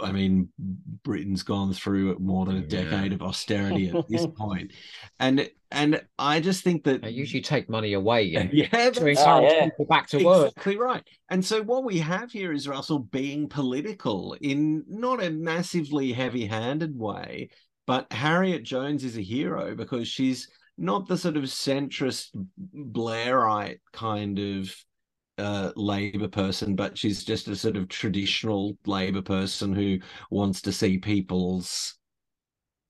i 0.00 0.12
mean 0.12 0.48
britain's 1.02 1.42
gone 1.42 1.72
through 1.72 2.16
more 2.20 2.46
than 2.46 2.56
a 2.56 2.60
Yeah. 2.60 2.84
decade 2.84 3.12
of 3.12 3.22
austerity 3.22 3.88
at 3.88 3.96
this 4.08 4.26
point 4.36 4.72
and 5.18 5.50
and 5.70 6.02
i 6.18 6.38
just 6.40 6.62
think 6.62 6.84
that 6.84 7.02
They 7.02 7.10
usually 7.10 7.42
take 7.42 7.68
money 7.68 7.94
away 7.94 8.34
and 8.34 8.50
yeah 8.52 8.68
to 8.68 8.78
that's 8.78 8.98
encourage 9.00 9.18
Ah, 9.18 9.40
yeah. 9.40 9.64
people 9.64 9.86
back 9.86 10.06
to 10.08 10.18
work. 10.18 10.52
Exactly 10.52 10.76
right. 10.76 11.02
And 11.30 11.44
so 11.44 11.62
what 11.62 11.84
we 11.84 11.98
have 11.98 12.30
here 12.30 12.52
is 12.52 12.68
Russell 12.68 12.98
being 13.00 13.48
political 13.48 14.36
in 14.40 14.84
not 14.86 15.22
a 15.22 15.30
massively 15.30 16.12
heavy-handed 16.12 16.96
way, 16.98 17.50
but 17.86 18.12
Harriet 18.12 18.62
Jones 18.64 19.04
is 19.04 19.16
a 19.16 19.22
hero 19.22 19.74
because 19.74 20.08
she's 20.08 20.48
not 20.78 21.06
the 21.08 21.18
sort 21.18 21.36
of 21.36 21.44
centrist 21.44 22.28
Blairite 22.74 23.80
kind 23.92 24.38
of 24.38 24.74
uh 25.38 25.72
labor 25.76 26.28
person 26.28 26.76
but 26.76 26.96
she's 26.98 27.24
just 27.24 27.48
a 27.48 27.56
sort 27.56 27.76
of 27.76 27.88
traditional 27.88 28.76
labor 28.86 29.22
person 29.22 29.74
who 29.74 29.98
wants 30.30 30.60
to 30.62 30.72
see 30.72 30.98
people's 30.98 31.94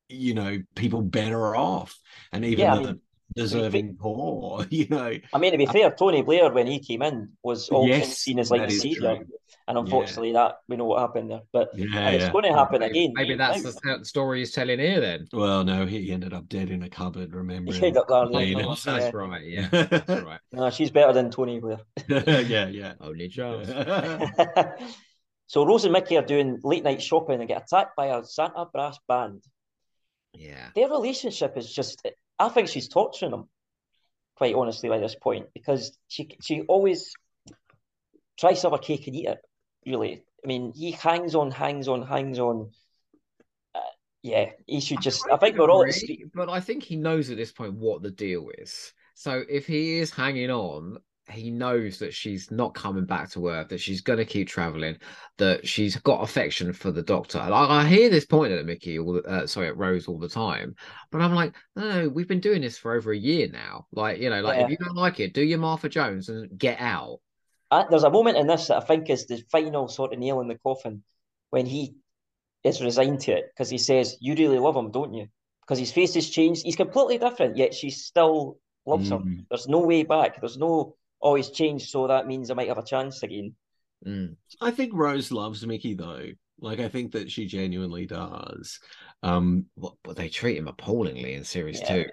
you 0.09 0.35
know 0.35 0.59
people 0.75 1.03
better 1.03 1.57
off 1.57 1.99
and 2.33 2.45
even 2.45 2.71
Yeah, 2.71 2.75
I 2.75 2.77
the 2.81 2.81
mean, 2.81 3.01
deserving 3.35 3.97
poor 3.97 4.67
you 4.71 4.87
know 4.89 5.17
I 5.33 5.39
mean, 5.39 5.53
to 5.53 5.59
be 5.59 5.67
fair, 5.67 5.91
Tony 5.91 6.23
Blair, 6.23 6.51
when 6.53 6.67
he 6.67 6.79
came 6.81 7.03
in, 7.03 7.37
was 7.43 7.69
often 7.71 8.15
Yes, 8.15 8.25
seen 8.25 8.39
as 8.39 8.51
like 8.51 8.65
the 8.67 8.71
savior. 8.71 9.19
And 9.69 9.79
unfortunately, 9.79 10.33
that 10.33 10.57
we 10.69 10.77
know 10.77 10.87
what 10.87 11.01
happened 11.01 11.31
there. 11.31 11.43
But 11.53 11.71
yeah 11.75 11.87
and 11.95 12.17
it's 12.17 12.31
going 12.31 12.45
to 12.45 12.53
happen 12.53 12.81
Maybe, 12.81 13.05
again. 13.05 13.13
maybe 13.15 13.35
that's 13.35 13.63
the 13.63 14.01
story 14.03 14.41
he's 14.41 14.53
telling 14.53 14.79
here 14.79 15.01
then. 15.01 15.29
Well, 15.33 15.65
no, 15.65 15.87
he 15.87 16.13
ended 16.13 16.33
up 16.33 16.49
dead 16.49 16.71
in 16.71 16.83
a 16.83 16.89
cupboard. 16.89 17.33
Remember? 17.33 17.73
He 17.73 17.79
ended 17.79 17.97
up 17.97 18.09
there, 18.09 18.27
Later. 18.27 18.61
yeah. 18.61 18.67
Oh, 18.67 18.75
that's 18.85 19.15
right. 19.15 19.45
Yeah, 19.45 19.69
that's 19.71 20.23
right. 20.23 20.41
No, 20.53 20.71
she's 20.71 20.91
better 20.91 21.13
than 21.13 21.31
Tony 21.31 21.61
Blair. 21.61 21.81
yeah, 22.09 22.69
yeah. 22.69 22.95
Only 23.01 23.29
Charles. 23.29 23.69
so 25.47 25.67
Rose 25.67 25.85
and 25.85 25.93
Mickey 25.93 26.17
are 26.17 26.25
doing 26.25 26.59
late 26.63 26.85
night 26.85 27.03
shopping 27.03 27.41
and 27.41 27.49
get 27.49 27.63
attacked 27.63 27.97
by 27.97 28.07
a 28.07 28.25
Santa 28.25 28.67
brass 28.73 28.99
band. 29.09 29.43
Yeah. 30.35 30.71
Their 30.75 30.89
relationship 30.89 31.57
is 31.57 31.73
just 31.73 32.07
I 32.39 32.49
think 32.49 32.69
she's 32.69 32.89
torturing 32.89 33.33
him, 33.33 33.49
quite 34.37 34.55
honestly, 34.55 34.89
by 34.89 34.99
this 34.99 35.15
point, 35.15 35.47
because 35.55 35.97
she 36.09 36.37
she 36.43 36.63
always 36.63 37.13
tries 38.39 38.61
to 38.61 38.67
have 38.67 38.73
a 38.73 38.79
cake 38.79 39.07
and 39.07 39.17
eat 39.17 39.27
it, 39.27 39.39
really. 39.87 40.25
I 40.45 40.47
mean, 40.47 40.73
he 40.75 40.91
hangs 40.91 41.35
on, 41.35 41.51
hangs 41.51 41.89
on, 41.89 42.03
hangs 42.03 42.39
on. 42.39 42.71
Uh, 43.75 43.81
yeah, 44.23 44.51
he 44.67 44.81
should 44.81 45.01
just 45.01 45.25
I 45.33 45.37
think 45.37 45.57
we're 45.57 45.71
all 45.71 45.91
street. 45.93 46.27
But 46.35 46.49
I 46.49 46.61
think 46.61 46.83
he 46.83 46.97
knows 46.97 47.31
at 47.31 47.37
this 47.37 47.53
point 47.53 47.75
what 47.75 48.03
the 48.03 48.11
deal 48.11 48.51
is. 48.59 48.93
So 49.15 49.43
if 49.49 49.67
he 49.67 49.99
is 49.99 50.11
hanging 50.11 50.51
on, 50.51 50.99
he 51.31 51.51
knows 51.51 51.99
that 52.01 52.13
she's 52.13 52.51
not 52.51 52.75
coming 52.75 53.05
back 53.05 53.31
to 53.31 53.47
Earth, 53.49 53.69
that 53.69 53.81
she's 53.81 54.01
going 54.01 54.19
to 54.19 54.25
keep 54.25 54.49
traveling, 54.49 54.97
that 55.39 55.67
she's 55.67 55.97
got 55.97 56.23
affection 56.23 56.73
for 56.73 56.91
the 56.91 57.03
Doctor. 57.03 57.39
And 57.39 57.55
I, 57.55 57.83
I 57.83 57.87
hear 57.87 58.11
this 58.11 58.25
point 58.27 58.53
at 58.53 58.67
Mickey, 58.67 58.99
all 58.99 59.13
the- 59.13 59.23
uh, 59.23 59.47
sorry, 59.47 59.69
at 59.69 59.77
Rose 59.77 60.09
all 60.09 60.19
the 60.19 60.29
time, 60.29 60.75
but 61.13 61.21
I'm 61.21 61.35
like, 61.35 61.55
no, 61.77 61.89
no, 62.03 62.09
we've 62.09 62.27
been 62.27 62.41
doing 62.41 62.63
this 62.63 62.77
for 62.77 62.95
over 62.95 63.13
a 63.13 63.17
year 63.17 63.49
now. 63.53 63.87
Like, 63.93 64.19
you 64.19 64.31
know, 64.31 64.41
like 64.41 64.59
Yeah. 64.59 64.65
if 64.65 64.71
you 64.71 64.77
don't 64.79 64.97
like 64.97 65.21
it, 65.21 65.33
do 65.35 65.43
your 65.45 65.59
Martha 65.59 65.89
Jones 65.89 66.29
and 66.29 66.59
get 66.59 66.81
out. 66.81 67.21
Uh, 67.73 67.85
there's 67.89 68.05
a 68.05 68.11
moment 68.11 68.37
in 68.37 68.47
this 68.47 68.67
that 68.67 68.77
I 68.77 68.81
think 68.81 69.09
is 69.09 69.27
the 69.27 69.43
final 69.51 69.89
sort 69.89 70.13
of 70.13 70.19
nail 70.19 70.41
in 70.41 70.47
the 70.49 70.59
coffin 70.59 71.03
when 71.49 71.65
he 71.65 71.95
is 72.63 72.83
resigned 72.83 73.21
to 73.21 73.33
it 73.33 73.47
because 73.49 73.71
he 73.71 73.79
says, 73.79 74.19
You 74.21 74.35
really 74.35 74.59
love 74.59 74.77
him, 74.77 74.91
don't 74.91 75.15
you? 75.15 75.29
Because 75.63 75.79
his 75.79 75.91
face 75.91 76.13
has 76.15 76.29
changed. 76.29 76.65
He's 76.65 76.77
completely 76.77 77.17
different, 77.17 77.57
yet 77.57 77.73
she 77.73 77.89
still 77.89 78.59
loves 78.85 79.11
him. 79.11 79.23
Mm. 79.23 79.47
There's 79.49 79.69
no 79.69 79.79
way 79.79 80.03
back. 80.03 80.39
There's 80.39 80.59
no, 80.59 80.97
oh, 81.23 81.35
he's 81.35 81.51
changed, 81.51 81.89
so 81.89 82.09
that 82.09 82.27
means 82.27 82.51
I 82.51 82.55
might 82.55 82.69
have 82.69 82.77
a 82.77 82.85
chance 82.85 83.23
again. 83.23 83.55
Mm. 84.07 84.37
I 84.61 84.71
think 84.71 84.93
Rose 84.93 85.33
loves 85.33 85.67
Mickey 85.67 85.95
though. 85.95 86.27
Like 86.61 86.79
I 86.79 86.89
think 86.89 87.13
that 87.13 87.31
she 87.31 87.47
genuinely 87.47 88.05
does. 88.05 88.81
Um 89.23 89.67
But, 89.79 89.95
but 90.05 90.17
they 90.17 90.29
treat 90.29 90.59
him 90.59 90.69
appallingly 90.69 91.33
in 91.33 91.45
series 91.45 91.81
Yeah. 91.81 91.89
two. 91.89 92.05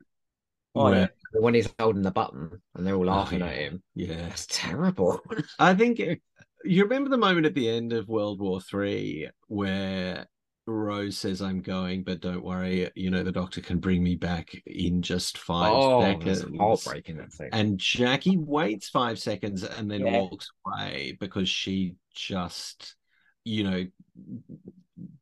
Oh, 0.76 0.86
where- 0.86 1.00
yeah. 1.00 1.08
When 1.32 1.54
he's 1.54 1.70
holding 1.78 2.02
the 2.02 2.10
button 2.10 2.60
and 2.74 2.88
they're 2.88 2.96
all 2.96 3.08
oh, 3.08 3.14
laughing 3.14 3.44
at 3.44 3.56
yeah. 3.56 3.62
him. 3.62 3.84
yeah. 3.94 4.16
That's 4.16 4.48
terrible. 4.50 5.22
I 5.60 5.76
think 5.76 6.00
it- 6.00 6.22
you 6.66 6.84
remember 6.84 7.10
the 7.10 7.18
moment 7.18 7.46
at 7.46 7.54
the 7.54 7.70
end 7.70 7.94
of 7.94 8.10
World 8.10 8.42
War 8.42 8.60
Three 8.60 9.30
where 9.48 10.28
Rose 10.70 11.18
says, 11.18 11.42
I'm 11.42 11.62
going, 11.62 12.04
but 12.04 12.22
don't 12.22 12.44
worry, 12.44 12.90
you 12.96 13.10
know, 13.10 13.24
the 13.24 13.32
doctor 13.32 13.62
can 13.62 13.80
bring 13.80 14.04
me 14.04 14.16
back 14.16 14.50
in 14.66 15.02
just 15.02 15.38
five 15.38 15.72
oh, 15.74 16.02
seconds. 16.02 16.46
heartbreaking. 16.58 17.18
That 17.18 17.34
thing. 17.34 17.50
And 17.52 17.78
Jackie 17.80 18.38
waits 18.38 18.90
five 18.90 19.20
seconds 19.20 19.64
and 19.64 19.90
then 19.90 20.06
Yeah. 20.06 20.20
walks 20.20 20.50
away 20.66 21.18
because 21.20 21.50
she 21.50 21.96
just, 22.14 22.96
you 23.44 23.64
know, 23.64 23.86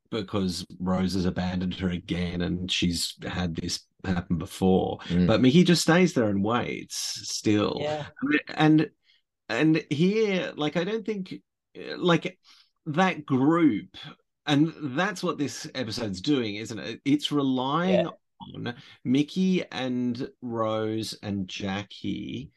because 0.09 0.65
Rose 0.79 1.13
has 1.13 1.25
abandoned 1.25 1.75
her 1.75 1.89
again 1.89 2.41
and 2.41 2.71
she's 2.71 3.13
had 3.25 3.55
this 3.55 3.85
happen 4.05 4.37
before. 4.37 4.99
Mm. 5.07 5.27
But 5.27 5.41
Mickey 5.41 5.63
just 5.63 5.81
stays 5.81 6.13
there 6.13 6.29
and 6.29 6.43
waits 6.43 6.95
still. 7.29 7.77
Yeah. 7.79 8.05
And 8.53 8.89
and 9.49 9.83
here, 9.89 10.51
like, 10.55 10.75
I 10.77 10.83
don't 10.83 11.05
think 11.05 11.35
like 11.97 12.37
that 12.87 13.25
group, 13.25 13.95
and 14.45 14.73
that's 14.81 15.23
what 15.23 15.37
this 15.37 15.69
episode's 15.73 16.21
doing, 16.21 16.55
isn't 16.55 16.79
it? 16.79 17.01
It's 17.05 17.31
relying 17.31 18.05
Yeah. 18.05 18.65
on 18.67 18.75
Mickey 19.03 19.63
and 19.71 20.29
Rose 20.41 21.17
and 21.23 21.47
Jackie 21.47 22.51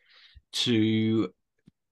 to 0.53 1.32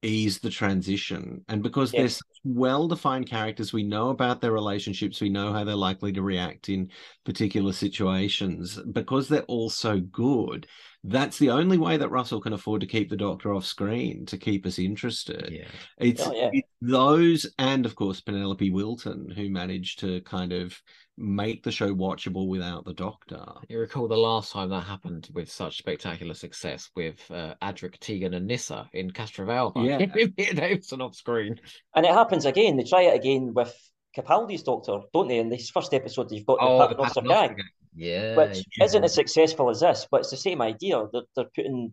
ease 0.03 0.39
the 0.39 0.51
transition. 0.51 1.45
And 1.49 1.63
because 1.63 1.93
Yeah. 1.93 2.01
they're 2.01 2.09
such 2.09 2.38
well-defined 2.55 3.29
characters, 3.29 3.73
we 3.73 3.83
know 3.83 4.11
about 4.11 4.41
their 4.41 4.53
relationships, 4.53 5.21
we 5.21 5.29
know 5.29 5.53
how 5.53 5.65
they're 5.65 5.75
likely 5.75 6.13
to 6.13 6.23
react 6.23 6.69
in 6.69 6.91
particular 7.25 7.73
situations. 7.73 8.79
Because 8.93 9.29
they're 9.29 9.43
all 9.43 9.71
so 9.71 10.01
good, 10.01 10.67
that's 11.05 11.39
the 11.39 11.51
only 11.51 11.79
way 11.79 11.97
that 11.97 12.11
Russell 12.11 12.41
can 12.41 12.53
afford 12.53 12.81
to 12.81 12.87
keep 12.87 13.09
the 13.09 13.17
Doctor 13.17 13.55
off 13.55 13.65
screen 13.65 14.27
to 14.27 14.37
keep 14.37 14.67
us 14.67 14.79
interested. 14.79 15.49
yeah. 15.51 15.69
It's, 15.99 16.27
Oh, 16.27 16.33
yeah. 16.35 16.51
it's 16.53 16.69
those 16.83 17.47
and 17.59 17.87
of 17.87 17.95
course 17.95 18.21
Penelope 18.21 18.71
Wilton 18.71 19.31
who 19.31 19.49
managed 19.49 20.01
to 20.01 20.21
kind 20.23 20.53
of 20.53 20.81
make 21.17 21.63
the 21.63 21.73
show 21.73 21.93
watchable 21.95 22.47
without 22.49 22.85
the 22.85 22.95
Doctor. 22.95 23.45
You 23.69 23.79
recall 23.81 24.07
the 24.09 24.17
last 24.17 24.53
time 24.53 24.71
that 24.71 24.85
happened 24.85 25.29
with 25.35 25.51
such 25.51 25.79
spectacular 25.79 26.35
success 26.35 26.91
with 26.95 27.19
uh, 27.31 27.55
Adric, 27.63 27.99
Tegan, 27.99 28.35
and 28.35 28.47
Nyssa 28.47 28.89
in 28.93 29.11
Castrovalva. 29.11 29.85
Yeah. 29.85 30.07
Peter 30.07 30.55
Davison 30.55 31.01
off 31.01 31.15
screen. 31.17 31.61
And 31.95 32.07
it 32.07 32.13
happens 32.13 32.45
again. 32.45 32.77
They 32.77 32.85
try 32.85 33.03
it 33.03 33.17
again 33.17 33.53
with 33.55 33.75
Capaldi's 34.17 34.63
Doctor, 34.63 35.01
don't 35.13 35.29
they? 35.29 35.39
In 35.39 35.49
this 35.49 35.71
first 35.71 35.93
episode, 35.93 36.31
you've 36.31 36.47
got 36.47 36.59
the 36.59 36.65
Oh, 36.65 36.79
the 36.79 36.95
Paternoster 36.95 37.21
Paternoster 37.23 37.55
gang. 37.55 37.65
Gang. 37.97 38.09
Yeah. 38.09 38.37
which 38.37 38.65
yeah. 38.79 38.85
isn't 38.85 39.05
as 39.05 39.15
successful 39.15 39.71
as 39.71 39.81
this, 39.81 40.07
but 40.11 40.21
it's 40.21 40.31
the 40.31 40.37
same 40.37 40.63
idea. 40.63 41.05
They're, 41.13 41.23
they're 41.37 41.51
putting, 41.55 41.93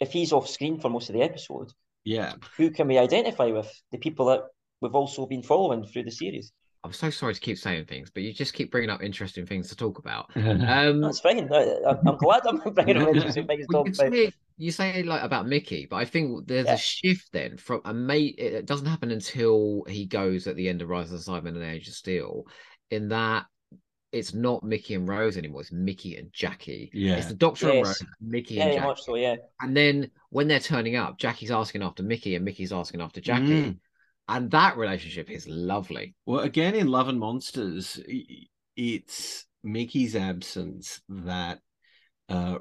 if 0.00 0.12
he's 0.12 0.32
off 0.32 0.48
screen 0.48 0.80
for 0.80 0.88
most 0.90 1.08
of 1.10 1.14
the 1.14 1.22
episode, 1.22 1.72
Yeah. 2.04 2.34
who 2.56 2.70
can 2.70 2.88
we 2.88 2.98
identify 2.98 3.46
with? 3.46 3.70
The 3.92 3.98
people 3.98 4.26
that 4.26 4.42
we've 4.80 4.94
also 4.94 5.26
been 5.26 5.42
following 5.42 5.84
through 5.86 6.04
the 6.04 6.10
series. 6.10 6.52
I'm 6.84 6.92
so 6.92 7.10
sorry 7.10 7.34
to 7.34 7.40
keep 7.40 7.58
saying 7.58 7.86
things, 7.86 8.10
but 8.10 8.22
you 8.22 8.32
just 8.32 8.54
keep 8.54 8.70
bringing 8.70 8.90
up 8.90 9.02
interesting 9.02 9.44
things 9.44 9.68
to 9.70 9.76
talk 9.76 9.98
about. 9.98 10.30
Um, 10.36 11.00
That's 11.00 11.18
fine. 11.18 11.52
I, 11.52 11.56
I- 11.86 11.98
I'm 12.06 12.16
glad 12.16 12.42
I'm 12.46 12.58
bringing 12.74 12.98
up 13.02 13.08
interesting 13.08 13.46
things 13.46 13.66
to 13.66 13.72
talk 13.72 13.86
you, 13.88 13.92
about. 13.94 14.12
say, 14.12 14.32
you 14.58 14.70
say 14.70 15.02
like 15.02 15.22
about 15.22 15.48
Mickey, 15.48 15.86
but 15.90 15.96
I 15.96 16.04
think 16.04 16.46
there's 16.46 16.66
Yeah. 16.66 16.74
a 16.74 16.78
shift 16.78 17.32
then 17.32 17.56
from 17.56 17.80
a 17.84 17.92
mate. 17.92 18.36
It 18.38 18.66
doesn't 18.66 18.86
happen 18.86 19.10
until 19.10 19.84
he 19.88 20.06
goes 20.06 20.46
at 20.46 20.54
the 20.54 20.68
end 20.68 20.80
of 20.80 20.88
Rise 20.88 21.10
of 21.12 21.24
the 21.24 21.28
Cybermen 21.30 21.56
and 21.56 21.64
Age 21.64 21.88
of 21.88 21.94
Steel. 21.94 22.44
In 22.92 23.08
that, 23.08 23.46
it's 24.12 24.32
not 24.34 24.62
Mickey 24.62 24.94
and 24.94 25.06
Rose 25.08 25.36
anymore. 25.36 25.60
It's 25.62 25.72
Mickey 25.72 26.16
and 26.16 26.32
Jackie. 26.32 26.90
Yeah. 26.94 27.16
It's 27.16 27.26
the 27.26 27.34
Doctor 27.34 27.68
and 27.70 27.84
Rose, 27.86 28.02
Mickey 28.20 28.54
Yeah, 28.54 28.64
and 28.64 28.72
Jackie. 28.74 28.86
much 28.86 29.00
so, 29.02 29.16
yeah. 29.16 29.36
And 29.60 29.76
then 29.76 30.10
when 30.30 30.48
they're 30.48 30.60
turning 30.60 30.96
up, 30.96 31.18
Jackie's 31.18 31.50
asking 31.50 31.82
after 31.82 32.02
Mickey 32.02 32.34
and 32.36 32.44
Mickey's 32.44 32.72
asking 32.72 33.00
after 33.00 33.20
Jackie. 33.20 33.62
Mm. 33.64 33.78
And 34.28 34.50
that 34.52 34.76
relationship 34.76 35.30
is 35.30 35.46
lovely. 35.48 36.14
Well, 36.24 36.40
again, 36.40 36.74
in 36.74 36.88
Love 36.88 37.08
and 37.08 37.18
Monsters, 37.20 38.00
it's 38.76 39.44
Mickey's 39.62 40.16
absence 40.16 41.00
that 41.08 41.60
uh, 42.28 42.58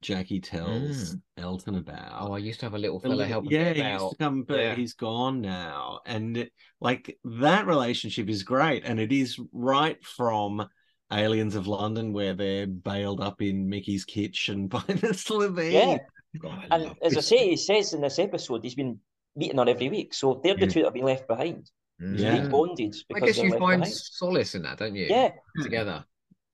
Jackie 0.00 0.40
tells 0.40 1.16
Elton 1.36 1.76
about. 1.76 2.12
Oh, 2.28 2.32
I 2.32 2.38
used 2.38 2.60
to 2.60 2.66
have 2.66 2.74
a 2.74 2.78
little 2.78 2.96
A 2.98 3.00
fella 3.00 3.14
little- 3.14 3.28
helping 3.28 3.50
yeah, 3.50 3.72
he 3.72 3.82
used 3.92 4.10
to 4.10 4.16
come, 4.18 4.42
but 4.42 4.58
yeah. 4.58 4.74
he's 4.74 4.94
gone 4.94 5.40
now. 5.40 6.00
And 6.06 6.48
like 6.80 7.18
that 7.24 7.66
relationship 7.66 8.28
is 8.28 8.42
great, 8.42 8.84
and 8.84 8.98
it 8.98 9.12
is 9.12 9.38
right 9.52 10.02
from 10.04 10.66
Aliens 11.12 11.54
of 11.54 11.66
London, 11.66 12.12
where 12.12 12.34
they're 12.34 12.66
bailed 12.66 13.20
up 13.20 13.42
in 13.42 13.68
Mickey's 13.68 14.04
kitchen 14.04 14.66
by 14.68 14.82
the 14.86 15.08
Slitheen. 15.14 15.72
Yeah. 15.72 15.98
God, 16.40 16.64
And 16.70 16.82
love 16.84 16.96
as 17.02 17.16
I 17.16 17.20
say, 17.20 17.50
he 17.50 17.56
says 17.56 17.92
in 17.92 18.00
this 18.00 18.18
episode, 18.18 18.62
he's 18.64 18.74
been 18.74 18.98
meeting 19.36 19.58
her 19.58 19.68
every 19.68 19.88
week. 19.90 20.14
So 20.14 20.40
they're 20.42 20.54
the 20.54 20.62
Yeah. 20.62 20.68
two 20.68 20.80
that 20.80 20.86
have 20.86 20.94
been 20.94 21.04
left 21.04 21.28
behind. 21.28 21.70
Mm. 22.00 22.18
So 22.18 22.24
Yeah. 22.24 22.40
they 22.42 22.48
bonded 22.48 22.96
I 23.14 23.20
guess 23.20 23.36
you 23.38 23.50
find 23.58 23.82
behind. 23.82 23.86
solace 23.94 24.54
in 24.54 24.62
that, 24.62 24.78
don't 24.78 24.94
you? 24.94 25.06
Yeah. 25.08 25.32
Together. 25.62 26.04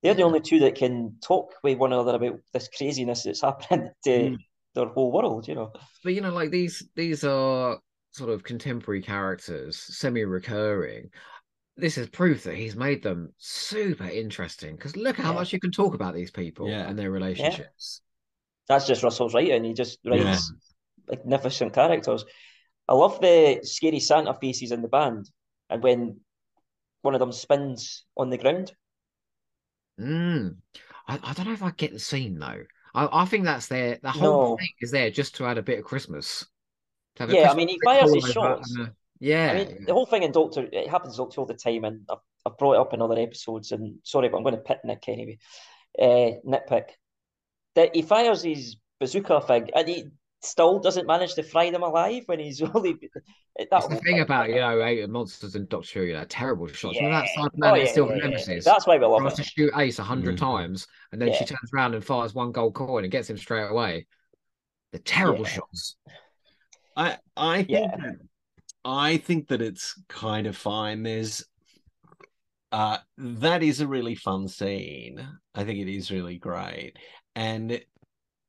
They're 0.02 0.14
the 0.14 0.22
only 0.22 0.40
two 0.40 0.60
that 0.60 0.74
can 0.76 1.16
talk 1.22 1.54
with 1.62 1.78
one 1.78 1.92
another 1.92 2.14
about 2.16 2.40
this 2.52 2.68
craziness 2.76 3.22
that's 3.24 3.40
happening 3.42 3.90
to 4.04 4.10
Mm. 4.10 4.36
their 4.74 4.86
whole 4.86 5.12
world. 5.12 5.46
You 5.48 5.54
know. 5.54 5.72
But 6.04 6.14
you 6.14 6.20
know, 6.20 6.32
like 6.32 6.50
these 6.50 6.88
these 6.96 7.22
are 7.24 7.78
sort 8.12 8.30
of 8.30 8.42
contemporary 8.42 9.02
characters, 9.02 9.76
semi-recurring. 9.78 11.10
This 11.78 11.96
is 11.96 12.08
proof 12.08 12.42
that 12.42 12.56
he's 12.56 12.74
made 12.74 13.04
them 13.04 13.32
super 13.38 14.04
interesting. 14.08 14.74
Because 14.74 14.96
look 14.96 15.16
how 15.16 15.30
Yeah. 15.30 15.38
much 15.38 15.52
you 15.52 15.60
can 15.60 15.70
talk 15.70 15.94
about 15.94 16.12
these 16.12 16.32
people 16.32 16.68
Yeah. 16.68 16.88
and 16.88 16.98
their 16.98 17.10
relationships. 17.12 18.02
That's 18.66 18.86
just 18.86 19.04
Russell's 19.04 19.32
writing. 19.32 19.62
He 19.64 19.74
just 19.74 19.98
writes 20.04 20.52
Yeah. 21.08 21.16
magnificent 21.16 21.72
characters. 21.72 22.24
I 22.88 22.94
love 22.94 23.20
the 23.20 23.60
scary 23.62 24.00
Santa 24.00 24.34
faces 24.34 24.72
in 24.72 24.82
the 24.82 24.88
band, 24.88 25.30
and 25.70 25.82
when 25.82 26.20
one 27.02 27.14
of 27.14 27.20
them 27.20 27.30
spins 27.32 28.04
on 28.16 28.28
the 28.30 28.38
ground. 28.38 28.72
Mm. 30.00 30.56
I, 31.06 31.18
I 31.22 31.32
don't 31.32 31.46
know 31.46 31.52
if 31.52 31.62
I 31.62 31.70
get 31.70 31.92
the 31.92 31.98
scene 32.00 32.38
though. 32.38 32.64
I, 32.94 33.22
I 33.22 33.24
think 33.26 33.44
that's 33.44 33.68
there. 33.68 33.98
The 34.02 34.10
whole 34.10 34.50
No. 34.50 34.56
thing 34.56 34.68
is 34.80 34.90
there 34.90 35.10
just 35.10 35.36
to 35.36 35.46
add 35.46 35.58
a 35.58 35.62
bit 35.62 35.78
of 35.78 35.84
Christmas. 35.84 36.44
To 37.16 37.22
have 37.22 37.30
a 37.30 37.34
Yeah, 37.34 37.50
I 37.52 37.54
mean, 37.54 37.68
he 37.68 37.78
fires 37.84 38.12
his 38.12 38.24
shots. 38.32 38.76
a- 38.78 38.92
yeah, 39.20 39.50
I 39.52 39.54
mean, 39.54 39.84
the 39.86 39.92
whole 39.92 40.06
thing 40.06 40.22
in 40.22 40.32
Doctor, 40.32 40.68
it 40.72 40.88
happens 40.88 41.16
Doctor 41.16 41.40
all 41.40 41.46
the 41.46 41.54
time, 41.54 41.84
and 41.84 42.06
I've, 42.10 42.18
I've 42.46 42.58
brought 42.58 42.74
it 42.74 42.80
up 42.80 42.94
in 42.94 43.02
other 43.02 43.18
episodes. 43.18 43.72
And 43.72 43.96
sorry, 44.02 44.28
but 44.28 44.36
I'm 44.38 44.42
going 44.44 44.54
to 44.56 44.60
pit 44.60 44.80
Nick 44.84 45.04
anyway. 45.08 45.38
Uh, 46.00 46.38
nitpick 46.46 46.90
that 47.74 47.94
he 47.94 48.02
fires 48.02 48.42
his 48.42 48.76
bazooka 49.00 49.40
thing, 49.42 49.70
and 49.74 49.88
he 49.88 50.04
still 50.40 50.78
doesn't 50.78 51.06
manage 51.06 51.34
to 51.34 51.42
fry 51.42 51.70
them 51.70 51.82
alive 51.82 52.22
when 52.26 52.38
he's 52.38 52.62
only. 52.74 52.96
That's 53.70 53.88
the 53.88 53.96
thing 53.96 54.20
about 54.20 54.50
you 54.50 54.56
know 54.56 54.82
Eight 54.84 55.08
monsters 55.10 55.56
and 55.56 55.68
Doctor 55.68 56.00
Who, 56.00 56.06
you 56.06 56.12
know, 56.12 56.24
terrible 56.24 56.68
shots. 56.68 56.98
Yeah. 57.00 57.24
Cyberman 57.36 57.50
Oh, 57.64 57.74
yeah, 57.74 57.84
Silver 57.86 58.12
yeah, 58.16 58.22
yeah. 58.22 58.28
Nemesis? 58.28 58.64
That's 58.64 58.86
why 58.86 58.98
we 58.98 59.06
love 59.06 59.20
tries 59.22 59.34
to 59.34 59.42
shoot 59.42 59.72
Ace 59.76 59.98
a 59.98 60.04
hundred 60.04 60.36
Mhm. 60.36 60.40
times, 60.40 60.86
and 61.10 61.20
then 61.20 61.32
she 61.32 61.44
turns 61.44 61.70
around 61.74 61.94
and 61.94 62.04
fires 62.04 62.34
one 62.34 62.52
gold 62.52 62.74
coin 62.74 63.02
and 63.04 63.10
gets 63.10 63.28
him 63.28 63.38
straight 63.38 63.68
away. 63.68 64.06
The 64.92 65.00
terrible 65.00 65.44
Yeah. 65.44 65.50
shots. 65.50 65.96
I 66.96 67.18
I 67.36 67.56
think 67.64 67.70
Yeah. 67.70 67.96
that 67.96 68.16
I 68.84 69.18
think 69.18 69.48
that 69.48 69.62
it's 69.62 70.00
kind 70.08 70.46
of 70.46 70.56
fine. 70.56 71.02
There's 71.02 71.44
uh 72.70 72.98
that 73.16 73.62
is 73.62 73.80
a 73.80 73.86
really 73.88 74.14
fun 74.14 74.46
scene. 74.48 75.26
I 75.54 75.64
think 75.64 75.78
it 75.78 75.88
is 75.88 76.10
really 76.10 76.38
great. 76.38 76.94
And 77.34 77.80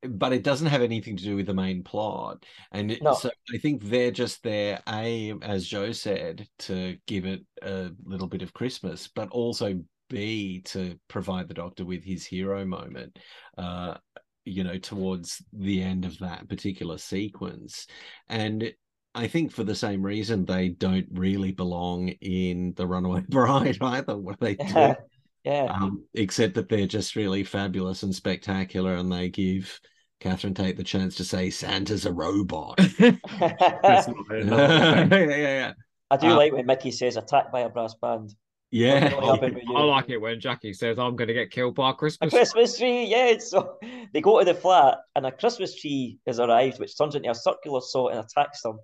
but 0.07 0.31
it 0.31 0.43
doesn't 0.43 0.67
have 0.67 0.81
anything 0.81 1.17
to 1.17 1.23
do 1.23 1.35
with 1.35 1.45
the 1.45 1.53
main 1.53 1.83
plot. 1.83 2.45
And 2.71 2.91
it- 2.91 3.03
No. 3.03 3.13
so 3.13 3.29
I 3.53 3.57
think 3.57 3.83
they're 3.83 4.11
just 4.11 4.41
there, 4.43 4.81
A, 4.87 5.33
as 5.41 5.67
Joe 5.67 5.91
said, 5.91 6.47
to 6.59 6.97
give 7.05 7.25
it 7.25 7.45
a 7.61 7.91
little 8.05 8.27
bit 8.27 8.41
of 8.41 8.53
Christmas, 8.53 9.09
but 9.13 9.29
also 9.29 9.83
B, 10.09 10.61
to 10.65 10.97
provide 11.09 11.47
the 11.49 11.53
doctor 11.53 11.83
with 11.85 12.03
his 12.03 12.25
hero 12.25 12.65
moment. 12.65 13.19
Uh 13.57 13.97
you 14.45 14.63
know, 14.63 14.77
towards 14.79 15.43
the 15.53 15.81
end 15.81 16.05
of 16.05 16.17
that 16.19 16.47
particular 16.49 16.97
sequence. 16.97 17.85
And 18.29 18.73
I 19.15 19.27
think 19.27 19.51
for 19.51 19.63
the 19.63 19.75
same 19.75 20.01
reason, 20.03 20.45
they 20.45 20.69
don't 20.69 21.07
really 21.11 21.51
belong 21.51 22.09
in 22.09 22.73
The 22.75 22.87
Runaway 22.87 23.21
Bride 23.29 23.77
either, 23.81 24.17
what 24.17 24.39
they 24.39 24.55
do. 24.55 24.95
yeah, 25.43 25.65
Um, 25.65 26.03
except 26.13 26.55
that 26.55 26.69
they're 26.69 26.87
just 26.87 27.15
really 27.15 27.43
fabulous 27.43 28.03
and 28.03 28.13
spectacular, 28.13 28.95
and 28.95 29.11
they 29.11 29.29
give 29.29 29.79
Catherine 30.19 30.53
Tate 30.53 30.77
the 30.77 30.83
chance 30.83 31.15
to 31.15 31.23
say 31.23 31.49
Santa's 31.49 32.05
a 32.05 32.13
robot. 32.13 32.77
That's 32.99 34.07
not 34.07 34.25
yeah, 34.31 35.05
yeah, 35.09 35.25
yeah. 35.27 35.73
I 36.11 36.17
do 36.17 36.27
Uh, 36.27 36.35
like 36.35 36.53
when 36.53 36.65
Mickey 36.65 36.91
says 36.91 37.17
"attacked 37.17 37.51
by 37.51 37.61
a 37.61 37.69
brass 37.69 37.95
band." 37.95 38.35
Yeah. 38.71 39.15
What 39.15 39.23
happened 39.25 39.55
with 39.55 39.63
you? 39.67 39.75
I 39.75 39.83
like 39.83 40.09
it 40.09 40.17
when 40.17 40.39
Jackie 40.39 40.73
says, 40.73 40.99
"I'm 40.99 41.15
going 41.15 41.27
to 41.29 41.33
get 41.33 41.51
killed 41.51 41.75
by 41.75 41.89
a 41.89 41.93
A 41.93 41.95
Christmas." 41.95 42.29
Christmas 42.31 42.77
tree, 42.77 43.05
yeah. 43.05 43.37
So 43.39 43.77
they 44.13 44.21
go 44.21 44.39
to 44.39 44.45
the 44.45 44.53
flat, 44.53 44.99
and 45.15 45.25
a 45.25 45.31
Christmas 45.31 45.73
tree 45.75 46.19
has 46.27 46.39
arrived, 46.39 46.79
which 46.79 46.97
turns 46.97 47.15
into 47.15 47.29
a 47.31 47.35
circular 47.35 47.81
saw 47.81 48.09
and 48.09 48.19
attacks 48.19 48.61
them. 48.61 48.79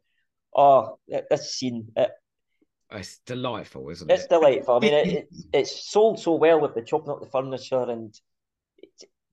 Oh, 0.56 0.98
th- 1.10 1.26
this 1.30 1.54
scene, 1.54 1.92
it, 1.96 2.12
It's 2.92 3.20
delightful, 3.20 3.90
isn't 3.90 4.10
it's 4.10 4.22
it? 4.22 4.24
It's 4.24 4.28
delightful. 4.28 4.76
I 4.76 4.80
mean, 4.80 4.94
it, 4.94 5.08
it, 5.14 5.30
it's 5.54 5.90
sold 5.90 6.20
so 6.20 6.34
well 6.36 6.60
with 6.62 6.74
the 6.76 6.82
chopping 6.82 7.10
up 7.12 7.20
the 7.20 7.28
furniture 7.30 7.84
and 7.90 8.20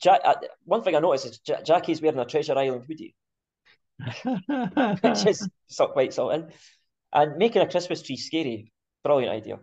Jack. 0.01 0.21
Uh, 0.25 0.35
one 0.65 0.83
thing 0.83 0.97
I 0.97 1.01
noticed 1.01 1.27
is 1.27 1.41
Ja- 1.47 1.63
Jackie's 1.63 2.03
wearing 2.03 2.19
a 2.19 2.25
Treasure 2.25 2.59
Island 2.59 2.85
hoodie, 2.87 3.15
which 5.03 5.27
is 5.27 5.49
so- 5.69 5.89
quite 5.89 6.13
something. 6.13 6.49
And 7.13 7.37
making 7.37 7.63
a 7.63 7.69
Christmas 7.69 8.03
tree 8.03 8.17
scary, 8.17 8.73
brilliant 9.05 9.33
idea. 9.33 9.59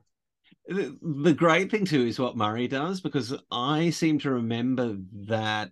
The, 0.68 0.98
the 1.02 1.34
great 1.34 1.72
thing 1.72 1.86
too 1.86 2.06
is 2.06 2.20
what 2.20 2.38
Murray 2.38 2.68
does 2.68 3.02
because 3.02 3.34
I 3.52 3.90
seem 3.90 4.20
to 4.20 4.32
remember 4.32 4.98
that 5.28 5.72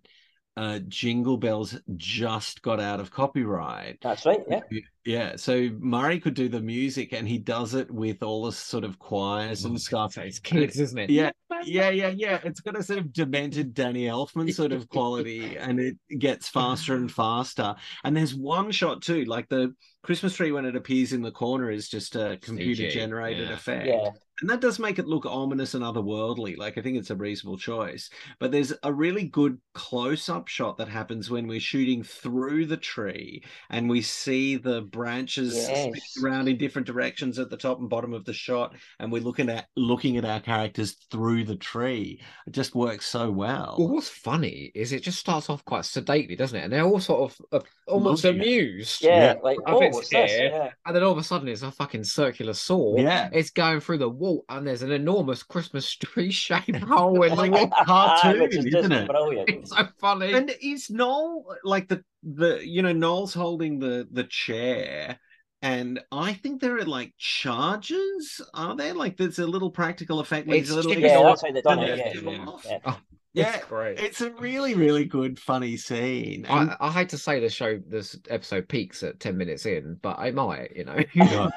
uh, 0.56 0.80
Jingle 0.88 1.38
Bells 1.38 1.80
just 1.96 2.64
got 2.64 2.80
out 2.80 3.00
of 3.00 3.12
copyright. 3.12 4.00
That's 4.02 4.26
right. 4.26 4.42
Yeah, 4.50 4.62
Yeah, 5.08 5.38
so 5.38 5.70
Murray 5.80 6.20
could 6.20 6.34
do 6.34 6.50
the 6.50 6.60
music 6.60 7.14
and 7.14 7.26
he 7.26 7.38
does 7.38 7.74
it 7.74 7.90
with 7.90 8.22
all 8.22 8.44
the 8.44 8.52
sort 8.52 8.84
of 8.84 9.00
choirs 9.00 9.64
oh 9.64 9.70
and 9.70 9.80
stuff. 9.80 10.16
So 10.16 10.22
it's 10.22 10.38
kids, 10.38 10.78
isn't 10.82 10.98
it? 10.98 11.10
Yeah, 11.10 11.32
yeah, 11.64 11.90
yeah, 11.92 12.10
yeah. 12.10 12.42
It's 12.44 12.60
got 12.60 12.78
a 12.78 12.84
sort 12.84 13.00
of 13.00 13.14
demented 13.14 13.74
Danny 13.74 14.08
Elfman 14.08 14.54
sort 14.54 14.74
of 14.74 14.90
quality, 14.90 15.56
and 15.58 15.80
it 15.80 15.96
gets 16.20 16.50
faster 16.50 16.96
and 16.96 17.10
faster. 17.10 17.74
And 18.04 18.18
there's 18.18 18.36
one 18.36 18.70
shot 18.70 19.02
too, 19.02 19.24
like 19.24 19.48
the 19.48 19.74
Christmas 20.04 20.36
tree 20.36 20.52
when 20.52 20.66
it 20.66 20.76
appears 20.76 21.14
in 21.14 21.22
the 21.22 21.32
corner 21.32 21.72
is 21.72 21.88
just 21.88 22.18
a 22.18 22.38
computer 22.42 22.90
generated 22.90 23.48
yeah. 23.48 23.56
effect. 23.56 23.88
yeah. 23.88 24.10
And 24.42 24.50
that 24.52 24.62
does 24.62 24.78
make 24.78 25.00
it 25.00 25.08
look 25.08 25.26
ominous 25.26 25.74
and 25.74 25.84
otherworldly. 25.84 26.58
Like 26.58 26.78
I 26.78 26.82
think 26.82 26.98
it's 26.98 27.10
a 27.10 27.16
reasonable 27.16 27.58
choice. 27.58 28.10
But 28.40 28.52
there's 28.52 28.72
a 28.84 28.94
really 28.94 29.24
good 29.24 29.60
close-up 29.74 30.48
shot 30.48 30.78
that 30.78 30.88
happens 30.88 31.30
when 31.30 31.48
we're 31.48 31.60
shooting 31.60 32.04
through 32.04 32.68
the 32.68 32.78
tree 32.78 33.44
and 33.72 33.90
we 33.90 34.02
see 34.02 34.56
the 34.56 34.84
branches 34.98 35.56
Yes. 35.56 36.18
around 36.22 36.48
in 36.50 36.58
different 36.58 36.88
directions 36.88 37.38
at 37.40 37.50
the 37.50 37.56
top 37.58 37.80
and 37.80 37.90
bottom 37.90 38.14
of 38.14 38.26
the 38.26 38.34
shot, 38.34 38.74
and 39.00 39.12
we're 39.12 39.22
looking 39.22 39.50
at 39.50 39.68
looking 39.78 40.18
at 40.18 40.26
our 40.26 40.40
characters 40.40 40.98
through 41.12 41.44
the 41.46 41.56
tree. 41.56 42.20
It 42.48 42.52
just 42.54 42.74
works 42.76 43.06
so 43.06 43.30
well. 43.32 43.76
Well, 43.78 43.90
what's 43.90 44.10
funny 44.10 44.72
is 44.74 44.92
it 44.92 45.04
just 45.04 45.20
starts 45.20 45.50
off 45.50 45.64
quite 45.66 45.86
sedately, 45.86 46.36
doesn't 46.36 46.58
it? 46.60 46.64
And 46.64 46.74
they're 46.74 46.84
all 46.84 47.00
sort 47.00 47.32
of 47.32 47.62
uh, 47.62 47.66
almost 47.88 48.24
Looking 48.24 48.42
amused. 48.42 49.04
Yeah, 49.04 49.34
Yeah. 49.34 49.36
like 49.44 49.58
I 49.68 49.72
oh, 49.72 49.80
what's 49.80 49.98
it's 50.00 50.10
this? 50.10 50.32
here. 50.32 50.50
Yeah, 50.52 50.70
And 50.86 50.96
then 50.96 51.04
all 51.04 51.12
of 51.12 51.18
a 51.20 51.24
sudden 51.24 51.48
it's 51.48 51.62
a 51.62 51.72
fucking 51.72 52.04
circular 52.04 52.54
saw. 52.54 52.98
Yeah. 52.98 53.30
It's 53.32 53.52
going 53.52 53.80
through 53.80 54.00
the 54.00 54.10
wall 54.10 54.44
and 54.50 54.66
there's 54.66 54.82
an 54.82 54.92
enormous 54.92 55.44
Christmas 55.44 55.90
tree 55.96 56.32
shaped 56.44 56.76
hole 56.78 57.22
in 57.24 57.36
the 57.36 57.50
wall. 57.52 57.70
a 57.80 57.86
cartoon, 57.86 58.42
is 58.52 58.64
just 58.66 58.76
isn't 58.78 58.92
it? 58.92 59.08
brilliant. 59.08 59.50
It's 59.50 59.70
so 59.72 59.88
funny. 60.02 60.34
And 60.34 60.52
is 60.62 60.90
Noel 60.90 61.46
like 61.64 61.88
the 61.88 62.04
the 62.24 62.60
you 62.68 62.82
know 62.82 62.94
Noel's 62.94 63.34
holding 63.34 63.80
the 63.80 64.08
the 64.12 64.24
chair, 64.24 65.20
and 65.62 66.00
I 66.12 66.34
think 66.34 66.62
there 66.62 66.78
are 66.78 66.86
like 66.86 67.14
charges. 67.18 68.42
Are 68.54 68.76
there 68.76 68.94
like 68.94 69.18
there's 69.18 69.40
a 69.40 69.48
little 69.48 69.72
practical 69.72 70.20
effect? 70.20 70.48
It's 70.50 70.70
a 70.70 70.76
little 70.76 70.92
chicken 70.92 71.06
Yeah, 71.10 71.32
It's 71.32 71.42
that's 71.42 71.44
how 71.44 71.52
they 71.52 71.62
done 71.62 71.80
it. 71.80 71.98
Yeah, 71.98 72.32
yeah. 72.32 72.56
yeah. 72.66 72.78
Oh, 72.86 73.00
Yeah, 73.34 73.56
it's 73.58 73.66
great. 73.66 74.00
It's 74.00 74.22
a 74.22 74.32
really 74.32 74.74
really 74.74 75.06
good 75.06 75.38
funny 75.40 75.78
scene. 75.78 76.46
And- 76.48 76.72
I, 76.72 76.78
I 76.80 76.92
hate 76.92 77.10
to 77.10 77.18
say 77.20 77.40
the 77.40 77.50
show, 77.50 77.80
this 77.88 78.18
episode 78.30 78.68
peaks 78.68 79.04
at 79.04 79.20
10 79.20 79.38
minutes 79.38 79.66
in, 79.68 80.00
but 80.02 80.18
I 80.18 80.32
might, 80.32 80.76
you 80.76 80.86
know. 80.86 80.98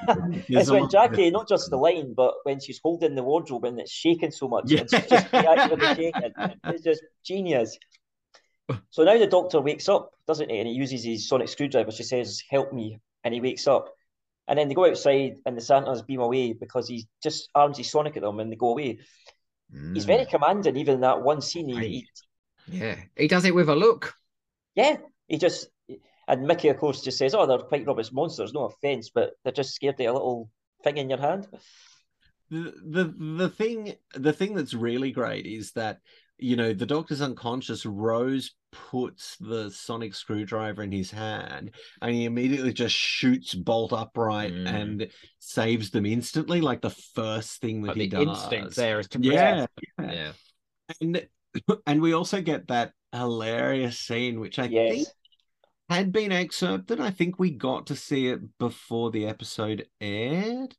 It's 0.49 0.71
when 0.71 0.91
Jackie, 0.91 1.31
not 1.31 1.49
just 1.49 1.71
the 1.71 1.77
line, 1.79 2.13
but 2.15 2.35
when 2.45 2.61
she's 2.61 2.81
holding 2.85 3.15
the 3.15 3.23
wardrobe 3.23 3.65
and 3.65 3.81
it's 3.81 3.91
shaking 3.93 4.31
so 4.31 4.49
much, 4.49 4.65
Yeah. 4.67 4.81
and 4.81 4.91
she's 4.91 5.07
just 5.07 5.33
reacting 5.33 5.79
the 5.79 5.95
shaking. 5.95 6.33
It's 6.65 6.85
just 6.85 7.03
genius. 7.25 7.79
So 8.91 9.05
now 9.05 9.19
the 9.19 9.27
doctor 9.27 9.61
wakes 9.61 9.89
up, 9.89 10.13
doesn't 10.27 10.51
he? 10.51 10.59
And 10.59 10.69
he 10.69 10.75
uses 10.75 11.05
his 11.05 11.29
sonic 11.29 11.49
screwdriver. 11.49 11.91
She 11.93 12.03
says, 12.03 12.43
"Help 12.51 12.73
me," 12.73 13.01
and 13.25 13.35
he 13.35 13.41
wakes 13.41 13.67
up. 13.67 13.89
And 14.49 14.59
then 14.59 14.69
they 14.69 14.75
go 14.75 14.87
outside, 14.87 15.37
and 15.47 15.57
the 15.57 15.61
Santas 15.61 16.03
beam 16.03 16.21
away 16.21 16.53
because 16.55 16.89
he 16.89 17.09
just 17.23 17.51
arms 17.55 17.79
his 17.79 17.91
sonic 17.91 18.17
at 18.17 18.23
them, 18.23 18.41
and 18.41 18.51
they 18.53 18.57
go 18.57 18.71
away. 18.71 18.99
He's 19.95 20.05
very 20.05 20.25
Mm, 20.25 20.31
commanding, 20.31 20.77
even 20.77 20.97
in 20.97 21.01
that 21.03 21.23
one 21.23 21.41
scene. 21.41 21.69
He, 21.69 21.87
he, 21.89 22.09
Yeah. 22.67 22.97
He 23.17 23.29
does 23.29 23.45
it 23.45 23.55
with 23.55 23.69
a 23.69 23.75
look. 23.77 24.15
yeah, 24.75 24.97
he 25.29 25.39
just 25.39 25.69
and 26.29 26.47
Mickey, 26.47 26.69
of 26.69 26.79
course, 26.79 27.03
just 27.03 27.19
says, 27.19 27.35
"Oh, 27.35 27.47
they're 27.47 27.59
quite 27.59 27.87
rubbish 27.87 28.13
monsters. 28.13 28.53
No 28.53 28.65
offense, 28.67 29.11
but 29.11 29.35
they're 29.43 29.53
just 29.53 29.75
scared 29.75 30.01
of 30.01 30.07
a 30.07 30.13
little 30.13 30.51
thing 30.85 30.97
in 30.99 31.11
your 31.11 31.21
hand." 31.21 31.49
the 32.51 32.75
the 32.85 33.15
the 33.39 33.49
thing 33.49 33.95
the 34.15 34.33
thing 34.33 34.55
that's 34.55 34.75
really 34.75 35.13
great 35.13 35.47
is 35.47 35.73
that 35.73 36.01
you 36.41 36.57
know 36.57 36.73
the 36.73 36.87
doctor's 36.87 37.21
unconscious 37.21 37.85
rose 37.87 38.53
puts 38.73 39.37
the 39.39 39.71
sonic 39.71 40.15
screwdriver 40.15 40.83
in 40.83 40.93
his 40.93 41.11
hand 41.11 41.73
and 42.03 42.15
he 42.15 42.25
immediately 42.25 42.73
just 42.73 42.95
shoots 42.95 43.55
bolt 43.55 43.93
upright 43.93 44.53
Mm. 44.53 44.67
and 44.69 45.09
saves 45.39 45.91
them 45.91 46.07
instantly 46.07 46.61
like 46.61 46.81
the 46.81 46.91
first 46.91 47.61
thing 47.61 47.83
that 47.83 47.89
But 47.89 47.97
he 47.97 48.07
the 48.09 48.25
does. 48.25 48.43
instinct 48.43 48.77
there 48.77 49.01
is 49.01 49.09
to 49.09 49.19
yeah, 49.21 49.67
yeah. 49.99 50.13
Yeah. 50.13 50.33
and 51.01 51.27
and 51.87 52.01
we 52.01 52.13
also 52.13 52.41
get 52.41 52.69
that 52.69 52.93
hilarious 53.13 53.99
scene 53.99 54.39
which 54.41 54.59
i 54.59 54.69
think 54.69 55.09
had 55.89 56.13
been 56.13 56.31
excerpted. 56.31 57.01
I 57.01 57.11
think 57.11 57.41
we 57.41 57.51
got 57.51 57.89
to 57.89 57.97
see 57.97 58.29
it 58.29 58.39
before 58.61 59.11
the 59.11 59.27
episode 59.27 59.89
aired 60.01 60.73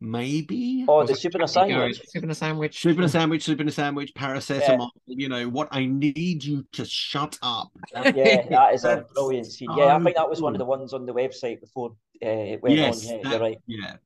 maybe. 0.00 0.84
Oh, 0.88 1.04
the 1.04 1.12
it 1.12 1.18
soup 1.18 1.34
and 1.34 1.42
a 1.44 1.48
sandwich. 1.48 2.00
Soup 2.08 2.22
and 2.22 2.32
a 2.32 2.34
sandwich. 2.34 2.80
Soup 2.80 2.96
and 2.96 3.04
a 3.04 3.08
sandwich, 3.08 3.44
soup 3.44 3.60
and 3.60 3.68
a 3.68 3.72
sandwich, 3.72 4.12
paracetamol. 4.14 4.90
You 5.06 5.28
know 5.28 5.48
what? 5.48 5.68
I 5.70 5.86
need 5.86 6.44
you 6.44 6.64
to 6.72 6.84
shut 6.84 7.38
up. 7.42 7.68
Yeah, 7.94 8.46
that 8.48 8.74
is 8.74 8.84
a 8.84 8.88
That's 8.88 9.12
brilliant 9.12 9.46
scene. 9.46 9.68
Yeah, 9.76 9.96
I 9.96 10.00
think 10.02 10.16
that 10.16 10.28
was 10.28 10.40
one 10.40 10.54
of 10.54 10.58
the 10.58 10.64
ones 10.64 10.92
on 10.92 11.06
the 11.06 11.14
website 11.14 11.60
before 11.60 11.90
uh, 12.24 12.28
it 12.28 12.62
went 12.62 12.76
yes, 12.76 13.08
on. 13.08 13.16
Yeah, 13.16 13.22
that- 13.22 13.30
you're 13.32 13.40
right. 13.40 13.58
Yeah, 13.66 13.96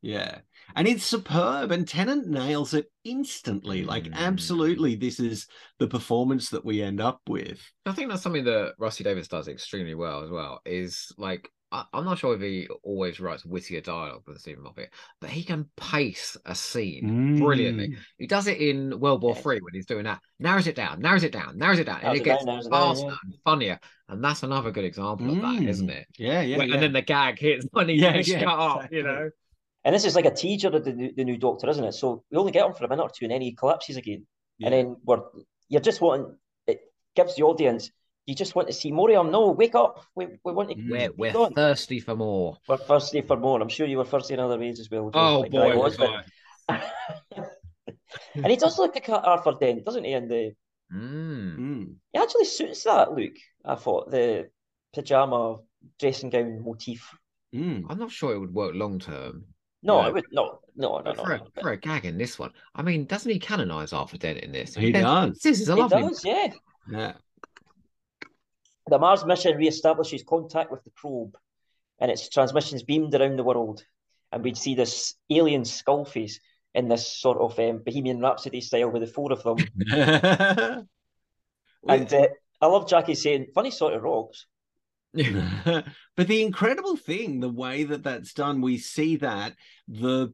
yeah, 0.00 0.38
and 0.74 0.88
it's 0.88 1.04
superb. 1.04 1.70
And 1.70 1.86
Tennant 1.86 2.26
nails 2.28 2.74
it 2.74 2.86
instantly. 3.04 3.84
Like, 3.84 4.04
Mm. 4.04 4.14
absolutely, 4.14 4.94
this 4.96 5.20
is 5.20 5.46
the 5.78 5.86
performance 5.86 6.50
that 6.50 6.64
we 6.64 6.82
end 6.82 7.00
up 7.00 7.20
with. 7.28 7.60
I 7.86 7.92
think 7.92 8.10
that's 8.10 8.22
something 8.22 8.44
that 8.44 8.74
Rusty 8.78 9.04
Davies 9.04 9.28
does 9.28 9.48
extremely 9.48 9.94
well 9.94 10.22
as 10.24 10.30
well. 10.30 10.60
Is 10.64 11.12
like 11.18 11.48
I, 11.72 11.84
I'm 11.94 12.04
not 12.04 12.18
sure 12.18 12.34
if 12.34 12.40
he 12.42 12.68
always 12.84 13.18
writes 13.18 13.44
wittier 13.44 13.80
dialogue 13.80 14.22
than 14.26 14.38
Steven 14.38 14.62
Moffat, 14.62 14.90
but 15.20 15.30
he 15.30 15.42
can 15.42 15.66
pace 15.76 16.36
a 16.44 16.54
scene 16.54 17.38
brilliantly. 17.40 17.88
Mm. 17.88 17.96
He 18.18 18.26
does 18.26 18.46
it 18.46 18.58
in 18.58 19.00
World 19.00 19.22
War. 19.22 19.34
Three 19.34 19.58
when 19.60 19.72
he's 19.72 19.86
doing 19.86 20.04
that. 20.04 20.20
Narrows 20.38 20.66
it 20.66 20.76
down, 20.76 21.00
narrows 21.00 21.24
it 21.24 21.32
down, 21.32 21.56
narrows 21.56 21.78
it 21.78 21.84
down, 21.84 21.96
and 21.96 22.04
Narrows 22.04 22.18
it 22.20 22.22
it 22.22 22.24
down, 22.26 22.44
gets 22.46 22.68
faster 22.68 23.06
yeah. 23.06 23.14
and 23.24 23.34
funnier. 23.44 23.80
And 24.08 24.22
that's 24.22 24.42
another 24.42 24.70
good 24.70 24.84
example 24.84 25.30
of 25.30 25.40
that, 25.40 25.62
isn't 25.62 25.88
Mm. 25.88 25.96
it? 25.96 26.06
Yeah, 26.18 26.42
yeah, 26.42 26.58
When- 26.58 26.68
yeah. 26.68 26.74
And 26.74 26.82
then 26.82 26.92
the 26.92 27.02
gag 27.02 27.38
hits 27.38 27.66
when 27.72 27.88
he 27.88 27.94
Yeah, 27.94 28.20
shut 28.20 28.42
up, 28.44 28.92
you 28.92 29.02
know. 29.02 29.30
And 29.84 29.94
this 29.94 30.04
is 30.04 30.14
like 30.14 30.26
a 30.26 30.30
teaser 30.30 30.68
of 30.68 30.84
the, 30.84 30.92
new- 30.92 31.12
the 31.16 31.24
new 31.24 31.38
Doctor, 31.38 31.68
isn't 31.70 31.82
it? 31.84 31.92
So 31.92 32.22
we 32.30 32.36
only 32.36 32.52
get 32.52 32.66
him 32.66 32.74
for 32.74 32.84
a 32.84 32.88
minute 32.88 33.02
or 33.02 33.08
two, 33.10 33.24
and 33.24 33.32
then 33.32 33.40
he 33.40 33.52
collapses 33.52 33.96
again. 33.96 34.26
And 34.62 34.72
then 34.72 34.96
we're 35.04 35.22
you're 35.68 35.80
just 35.80 36.00
wanting 36.02 36.36
it 36.66 36.80
gives 37.16 37.34
the 37.34 37.42
audience 37.42 37.90
you 38.26 38.34
just 38.34 38.54
want 38.54 38.68
to 38.68 38.74
see 38.74 38.92
more 38.92 39.10
of 39.10 39.26
him. 39.26 39.32
No, 39.32 39.50
wake 39.50 39.74
up. 39.74 40.04
We, 40.14 40.26
we 40.44 40.52
want 40.52 40.70
to 40.70 40.76
Mm. 40.76 40.90
We're 40.90 41.08
keep 41.08 41.18
we're 41.18 41.32
going. 41.32 41.54
thirsty 41.54 41.98
for 42.00 42.14
more. 42.14 42.56
We're 42.68 42.76
thirsty 42.76 43.20
for 43.22 43.36
more. 43.36 43.60
I'm 43.60 43.68
sure 43.68 43.86
you 43.86 43.98
were 43.98 44.04
thirsty 44.04 44.34
in 44.34 44.40
other 44.40 44.58
ways 44.58 44.78
as 44.80 44.90
well. 44.90 45.10
Joe, 45.10 45.18
Oh 45.20 45.40
like 45.40 45.50
boy, 45.50 45.72
I 45.72 45.74
was 45.76 45.98
was, 45.98 46.08
I. 46.68 46.82
but- 47.38 47.48
and 48.34 48.46
he 48.46 48.56
does 48.56 48.78
look 48.78 48.94
like 48.94 49.08
Arthur 49.08 49.54
Dent, 49.60 49.84
doesn't 49.84 50.04
he? 50.04 50.12
And 50.12 50.30
the 50.30 50.52
Mm. 50.94 51.56
Mm. 51.58 51.94
he 52.12 52.18
actually 52.18 52.44
suits 52.44 52.84
that 52.84 53.12
look. 53.12 53.32
I 53.64 53.76
thought 53.76 54.10
the 54.10 54.50
pajama 54.92 55.56
dressing 55.98 56.28
gown 56.28 56.62
motif. 56.62 57.08
Mm. 57.54 57.84
I'm 57.88 57.98
not 57.98 58.12
sure 58.12 58.34
it 58.34 58.38
would 58.38 58.52
work 58.52 58.74
long 58.74 58.98
term. 58.98 59.44
No, 59.82 60.00
Yeah. 60.02 60.08
it 60.08 60.14
would 60.14 60.24
no, 60.32 60.58
no, 60.76 60.98
no, 60.98 61.02
But 61.02 61.16
no. 61.16 61.24
for, 61.24 61.32
a, 61.32 61.38
no. 61.38 61.46
for 61.62 61.70
a 61.72 61.76
gag 61.78 62.04
in 62.04 62.18
this 62.18 62.38
one, 62.38 62.52
I 62.74 62.82
mean, 62.82 63.06
doesn't 63.06 63.30
he 63.32 63.38
canonize 63.38 63.94
Arthur 63.94 64.18
Dent 64.18 64.40
in 64.40 64.52
this? 64.52 64.74
He 64.74 64.92
does. 64.92 65.38
This 65.38 65.60
is 65.62 65.68
a 65.70 65.74
He 65.76 65.80
lovely. 65.80 66.02
does, 66.02 66.24
yeah. 66.26 66.52
Yeah. 66.90 67.12
The 68.88 68.98
Mars 68.98 69.24
mission 69.24 69.56
reestablishes 69.56 70.26
contact 70.26 70.70
with 70.70 70.82
the 70.84 70.90
probe, 70.90 71.36
and 71.98 72.10
its 72.10 72.28
transmissions 72.28 72.82
beamed 72.82 73.14
around 73.14 73.36
the 73.36 73.44
world. 73.44 73.84
And 74.32 74.42
we'd 74.42 74.56
see 74.56 74.74
this 74.74 75.14
alien 75.30 75.64
skull 75.64 76.04
face 76.04 76.40
in 76.74 76.88
this 76.88 77.06
sort 77.06 77.38
of 77.38 77.58
um, 77.58 77.82
Bohemian 77.84 78.20
Rhapsody 78.20 78.60
style 78.60 78.90
with 78.90 79.02
the 79.02 79.06
four 79.06 79.32
of 79.32 79.42
them. 79.42 79.58
and 81.88 82.14
uh, 82.14 82.28
I 82.60 82.66
love 82.66 82.88
Jackie 82.88 83.14
saying, 83.14 83.48
"Funny 83.54 83.70
sort 83.70 83.94
of 83.94 84.02
rocks." 84.02 84.46
but 85.14 86.26
the 86.26 86.42
incredible 86.42 86.96
thing, 86.96 87.40
the 87.40 87.48
way 87.50 87.84
that 87.84 88.02
that's 88.02 88.32
done, 88.32 88.62
we 88.62 88.78
see 88.78 89.16
that 89.16 89.54
the 89.86 90.32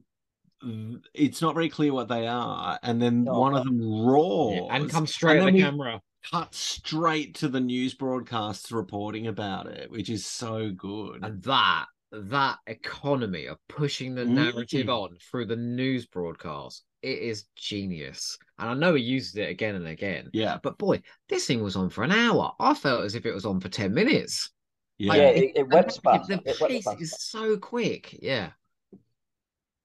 it's 1.13 1.41
not 1.41 1.53
very 1.55 1.69
clear 1.69 1.93
what 1.93 2.07
they 2.07 2.27
are, 2.27 2.79
and 2.83 3.01
then 3.01 3.23
No. 3.23 3.39
one 3.39 3.55
of 3.55 3.63
them 3.63 3.79
roars 3.81 4.55
Yeah, 4.55 4.75
and 4.75 4.89
comes 4.89 5.13
straight 5.13 5.37
and 5.39 5.47
at 5.47 5.53
the 5.53 5.57
we 5.57 5.61
camera. 5.61 6.01
Cut 6.31 6.53
straight 6.53 7.35
to 7.35 7.47
the 7.47 7.59
news 7.61 7.93
broadcasts 7.93 8.71
reporting 8.71 9.27
about 9.27 9.67
it, 9.67 9.89
which 9.89 10.09
is 10.09 10.25
so 10.25 10.69
good. 10.71 11.23
And 11.23 11.41
that 11.43 11.85
that 12.11 12.57
economy 12.65 13.45
of 13.45 13.57
pushing 13.67 14.15
the 14.15 14.25
narrative 14.25 14.87
Mm. 14.87 14.89
on 15.03 15.17
through 15.29 15.45
the 15.45 15.55
news 15.55 16.07
broadcast, 16.07 16.83
it 17.03 17.19
is 17.19 17.45
genius. 17.55 18.37
And 18.57 18.67
I 18.69 18.73
know 18.73 18.95
he 18.95 19.03
uses 19.03 19.35
it 19.37 19.47
again 19.49 19.75
and 19.75 19.87
again. 19.87 20.29
yeah, 20.33 20.57
But 20.63 20.77
boy, 20.79 21.01
this 21.29 21.45
thing 21.45 21.61
was 21.61 21.75
on 21.75 21.89
for 21.91 22.03
an 22.03 22.11
hour. 22.11 22.53
I 22.59 22.73
felt 22.73 23.03
as 23.05 23.13
if 23.13 23.27
it 23.27 23.33
was 23.33 23.45
on 23.45 23.59
for 23.59 23.69
10 23.69 23.93
minutes. 23.93 24.49
yeah, 24.97 25.13
Yeah, 25.13 25.27
it, 25.29 25.43
it 25.43 25.55
the 25.55 25.61
whips 25.75 26.03
narrative- 26.03 26.27
past. 26.43 26.43
The 26.45 26.51
It 26.65 26.67
pace 26.69 26.83
past. 26.85 27.01
is 27.01 27.15
so 27.19 27.57
quick. 27.57 28.17
Yeah. 28.21 28.51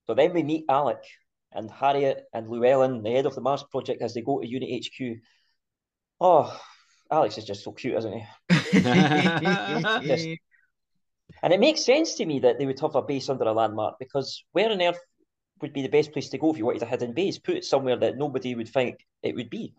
So 0.07 0.15
then 0.15 0.33
we 0.33 0.43
meet 0.43 0.65
Alec 0.71 1.05
and 1.53 1.71
Harriet 1.71 2.25
and 2.33 2.49
Llewellyn, 2.49 3.03
the 3.03 3.11
head 3.11 3.27
of 3.27 3.35
the 3.35 3.41
Mars 3.43 3.65
project, 3.71 4.01
as 4.03 4.15
they 4.15 4.23
go 4.23 4.41
to 4.41 4.47
UNIT 4.47 4.87
HQ. 4.87 5.21
Oh, 6.21 6.59
Alex 7.11 7.39
is 7.39 7.45
just 7.45 7.65
so 7.65 7.73
cute, 7.73 7.97
isn't 7.97 8.13
he? 8.13 8.25
Just- 8.81 10.29
And 11.43 11.53
it 11.53 11.61
makes 11.61 11.85
sense 11.85 12.15
to 12.15 12.27
me 12.27 12.39
that 12.41 12.59
they 12.59 12.67
would 12.67 12.81
have 12.81 12.95
a 12.95 13.03
base 13.03 13.29
under 13.29 13.45
a 13.45 13.53
landmark 13.53 13.99
because 13.99 14.45
where 14.53 14.71
on 14.71 14.81
earth 14.81 14.99
would 15.61 15.73
be 15.73 15.83
the 15.83 15.89
best 15.89 16.13
place 16.13 16.29
to 16.31 16.39
go 16.39 16.51
if 16.51 16.59
you 16.59 16.65
wanted 16.65 16.83
a 16.83 16.87
hidden 16.87 17.13
base? 17.13 17.39
Put 17.39 17.57
it 17.57 17.65
somewhere 17.65 17.97
that 17.97 18.17
nobody 18.17 18.55
would 18.55 18.69
think 18.69 18.99
it 19.23 19.35
would 19.35 19.51
be. 19.51 19.75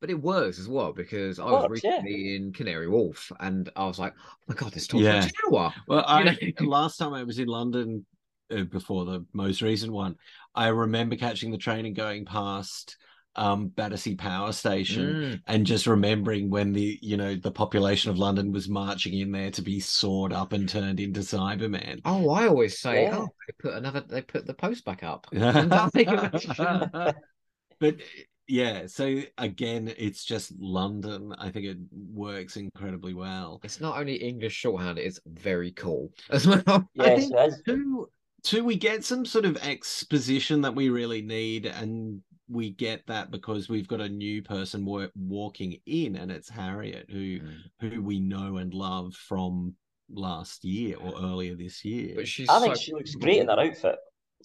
But 0.00 0.10
it 0.10 0.20
works 0.20 0.58
as 0.58 0.68
well 0.68 0.92
because 0.92 1.38
I 1.38 1.44
was 1.44 1.68
works, 1.68 1.84
yeah. 1.84 1.90
recently 1.90 2.34
in 2.34 2.52
Canary 2.52 2.88
Wharf 2.88 3.30
and 3.40 3.70
I 3.76 3.84
was 3.86 3.98
like, 3.98 4.14
oh 4.18 4.32
my 4.48 4.54
God, 4.54 4.72
this 4.72 4.86
Tom 4.86 5.00
Yeah. 5.00 5.28
Tower. 5.50 5.74
Well, 5.86 6.04
I, 6.06 6.54
last 6.60 6.96
time 6.96 7.14
I 7.14 7.24
was 7.24 7.38
in 7.38 7.48
London 7.48 8.06
uh, 8.50 8.64
before 8.64 9.04
the 9.04 9.24
most 9.32 9.62
recent 9.62 9.92
one, 9.92 10.16
I 10.54 10.68
remember 10.68 11.16
catching 11.16 11.50
the 11.50 11.58
train 11.58 11.84
and 11.84 11.94
going 11.94 12.24
past 12.24 12.96
um 13.36 13.68
Battersea 13.68 14.16
Power 14.16 14.52
Station 14.52 15.14
Mm. 15.14 15.40
and 15.46 15.66
just 15.66 15.86
remembering 15.86 16.50
when 16.50 16.72
the 16.72 16.98
you 17.00 17.16
know 17.16 17.34
the 17.36 17.50
population 17.50 18.10
of 18.10 18.18
London 18.18 18.52
was 18.52 18.68
marching 18.68 19.14
in 19.18 19.30
there 19.32 19.50
to 19.52 19.62
be 19.62 19.80
sawed 19.80 20.32
up 20.32 20.52
and 20.52 20.68
turned 20.68 21.00
into 21.00 21.20
Cybermen. 21.20 22.00
Oh, 22.04 22.30
I 22.30 22.48
always 22.48 22.78
say, 22.78 23.04
Yeah. 23.04 23.18
oh, 23.18 23.28
they 23.46 23.54
put 23.58 23.74
another, 23.74 24.00
they 24.00 24.22
put 24.22 24.46
the 24.46 24.54
post 24.54 24.84
back 24.84 25.02
up. 25.02 25.26
but 27.80 27.96
yeah, 28.48 28.86
so 28.86 29.22
again, 29.38 29.92
it's 29.96 30.24
just 30.24 30.52
London. 30.58 31.32
I 31.38 31.50
think 31.50 31.66
it 31.66 31.78
works 32.12 32.56
incredibly 32.56 33.14
well. 33.14 33.60
It's 33.62 33.80
not 33.80 33.98
only 33.98 34.16
English 34.16 34.54
shorthand, 34.54 34.98
it's 34.98 35.20
very 35.26 35.70
cool 35.72 36.10
as 36.30 36.46
well. 36.46 36.62
I 36.66 36.84
Yes, 36.94 37.20
think 37.20 37.34
it 37.34 37.48
is. 37.48 37.62
two, 37.64 38.10
two, 38.42 38.64
we 38.64 38.76
get 38.76 39.04
some 39.04 39.24
sort 39.24 39.44
of 39.44 39.56
exposition 39.58 40.62
that 40.62 40.74
we 40.74 40.88
really 40.88 41.22
need, 41.22 41.66
and 41.66 42.22
we 42.50 42.70
get 42.70 43.06
that 43.06 43.30
because 43.30 43.68
we've 43.68 43.88
got 43.88 44.00
a 44.00 44.08
new 44.08 44.42
person 44.42 44.84
wa- 44.84 45.08
walking 45.14 45.76
in, 45.86 46.16
and 46.16 46.30
it's 46.30 46.48
Harriet, 46.48 47.06
who 47.08 47.40
mm. 47.40 47.56
who 47.80 48.02
we 48.02 48.20
know 48.20 48.56
and 48.56 48.74
love 48.74 49.14
from 49.14 49.74
last 50.12 50.64
year 50.64 50.96
or 50.98 51.14
earlier 51.22 51.54
this 51.54 51.84
year. 51.84 52.14
But 52.16 52.28
she's 52.28 52.48
I 52.48 52.60
think 52.60 52.76
so 52.76 52.82
she 52.82 52.92
looks 52.92 53.14
great 53.14 53.38
in 53.40 53.48
her 53.48 53.60
outfit. 53.60 53.96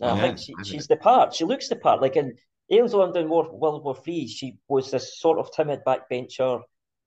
I 0.02 0.08
Yeah, 0.16 0.22
think 0.22 0.38
she, 0.40 0.54
I 0.54 0.58
mean- 0.58 0.66
she's 0.66 0.88
the 0.88 0.98
part. 0.98 1.34
She 1.34 1.46
looks 1.46 1.70
the 1.70 1.76
part. 1.78 2.02
Like 2.02 2.16
in 2.16 2.36
Aliens 2.70 2.94
of 2.94 3.00
London 3.00 3.30
War, 3.30 3.50
World 3.52 3.84
War 3.84 3.96
Three, 3.96 4.28
she 4.28 4.58
was 4.68 4.92
this 4.92 5.20
sort 5.20 5.40
of 5.40 5.52
timid 5.52 5.82
backbencher 5.86 6.62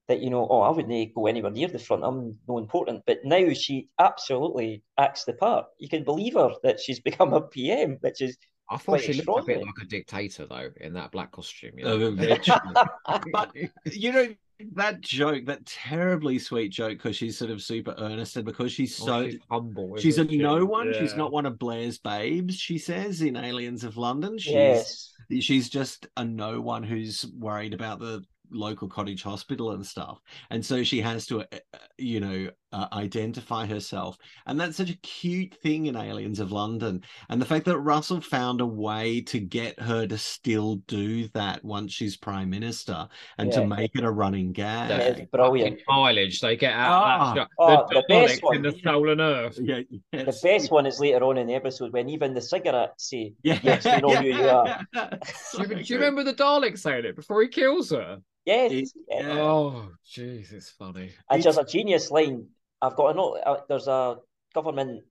that, 0.08 0.20
you 0.20 0.30
know, 0.30 0.46
oh, 0.48 0.60
I 0.60 0.70
wouldn't 0.70 0.92
eh, 0.92 1.12
go 1.14 1.26
anywhere 1.26 1.50
near 1.50 1.68
the 1.68 1.78
front. 1.78 2.02
I'm 2.04 2.38
no 2.48 2.58
important. 2.58 3.02
But 3.06 3.18
now 3.24 3.52
she 3.52 3.88
absolutely 3.98 4.82
acts 4.96 5.24
the 5.24 5.34
part. 5.34 5.66
You 5.78 5.88
can 5.88 6.02
believe 6.02 6.34
her 6.34 6.50
that 6.62 6.80
she's 6.80 7.00
become 7.08 7.34
a 7.34 7.42
PM, 7.42 7.98
which 8.00 8.22
is 8.22 8.36
I 8.70 8.76
thought 8.76 8.84
quite 8.84 9.02
she 9.02 9.14
looked 9.14 9.42
a 9.42 9.46
bit 9.46 9.60
like 9.60 9.74
a 9.82 9.86
dictator 9.86 10.46
though 10.46 10.70
in 10.80 10.92
that 10.94 11.10
black 11.10 11.32
costume. 11.32 11.78
You 11.78 11.84
know? 11.84 12.10
but 13.32 13.52
you 13.84 14.12
know 14.12 14.28
that 14.74 15.00
joke, 15.00 15.46
that 15.46 15.64
terribly 15.66 16.38
sweet 16.38 16.70
joke, 16.70 16.98
because 16.98 17.16
she's 17.16 17.38
sort 17.38 17.50
of 17.50 17.62
super 17.62 17.94
earnest 17.98 18.36
and 18.36 18.44
because 18.44 18.72
she's 18.72 19.00
Oh, 19.02 19.06
so 19.06 19.30
she's 19.30 19.40
humble. 19.50 19.96
she's 19.96 20.18
a 20.18 20.28
she? 20.28 20.38
no 20.38 20.64
one. 20.64 20.92
She's 20.98 21.14
not 21.14 21.32
one 21.32 21.46
of 21.46 21.58
Blair's 21.58 21.98
babes. 21.98 22.56
She 22.56 22.78
says 22.78 23.22
in 23.22 23.36
Aliens 23.36 23.84
of 23.84 23.96
London, 23.96 24.36
she's 24.38 24.52
yes. 24.52 25.14
she's 25.40 25.68
just 25.68 26.08
a 26.16 26.24
no 26.24 26.60
one 26.60 26.82
who's 26.82 27.26
worried 27.38 27.74
about 27.74 28.00
the 28.00 28.22
local 28.50 28.88
cottage 28.88 29.22
hospital 29.22 29.72
and 29.72 29.84
stuff 29.84 30.20
and 30.50 30.64
so 30.64 30.82
she 30.82 31.02
has 31.02 31.26
to 31.26 31.40
uh, 31.40 31.44
uh, 31.52 31.78
you 31.98 32.18
know 32.18 32.48
uh, 32.72 32.86
identify 32.92 33.64
herself 33.66 34.18
and 34.46 34.60
that's 34.60 34.76
such 34.76 34.90
a 34.90 34.96
cute 34.98 35.54
thing 35.62 35.86
in 35.86 35.96
aliens 35.96 36.38
of 36.40 36.52
london 36.52 37.02
and 37.30 37.40
the 37.40 37.46
fact 37.46 37.64
that 37.64 37.78
russell 37.78 38.20
found 38.20 38.60
a 38.60 38.66
way 38.66 39.20
to 39.20 39.38
get 39.40 39.78
her 39.80 40.06
to 40.06 40.18
still 40.18 40.76
do 40.86 41.26
that 41.28 41.64
once 41.64 41.92
she's 41.92 42.16
prime 42.16 42.50
minister 42.50 43.08
and 43.38 43.50
Yeah. 43.52 43.60
to 43.60 43.66
make 43.66 43.92
it 43.94 44.04
a 44.04 44.10
running 44.10 44.52
gag 44.52 44.88
That 44.90 45.00
is 45.00 45.08
Fucking 45.08 45.28
brilliant. 45.32 45.80
mileage 45.88 46.40
they 46.40 46.56
get 46.56 46.72
out 46.74 47.30
of 47.30 47.34
that. 47.36 47.48
Oh, 47.58 47.86
the 47.88 47.94
the 47.94 48.04
best 48.08 48.40
Daleks 48.42 48.54
in 48.56 48.62
the 48.62 48.70
one. 48.70 48.78
stolen 48.80 49.20
earth. 49.20 49.58
yeah 49.62 49.80
The 50.12 50.38
best 50.42 50.70
one 50.70 50.86
is 50.86 51.00
later 51.00 51.24
on 51.24 51.38
in 51.38 51.46
the 51.46 51.54
episode 51.54 51.92
when 51.92 52.08
even 52.10 52.34
the 52.34 52.40
Sycorax 52.42 53.08
say, 53.10 53.32
yeah 53.42 53.58
Yes, 53.62 53.84
we 53.84 53.96
know 54.02 54.14
who 54.16 54.26
you 54.26 54.48
are. 54.48 54.80
Do 54.92 55.08
So 55.34 55.62
you, 55.62 55.68
do 55.76 55.80
you 55.84 55.94
remember 55.96 56.22
the 56.24 56.34
Dalek 56.34 56.78
saying 56.78 57.04
it 57.06 57.16
before 57.16 57.40
he 57.42 57.48
kills 57.48 57.90
her? 57.90 58.18
Yes. 58.44 58.72
It- 58.72 58.88
Yeah. 59.10 59.40
Oh, 59.40 59.88
jeez, 60.06 60.52
it's 60.52 60.70
funny. 60.70 61.10
And 61.30 61.38
It's- 61.40 61.44
there's 61.44 61.58
a 61.58 61.70
genius 61.70 62.10
line. 62.10 62.46
I've 62.80 62.96
got 62.96 63.10
a 63.10 63.14
note. 63.14 63.34
Uh, 63.44 63.56
there's 63.68 63.88
a 63.88 64.18
government. 64.54 65.02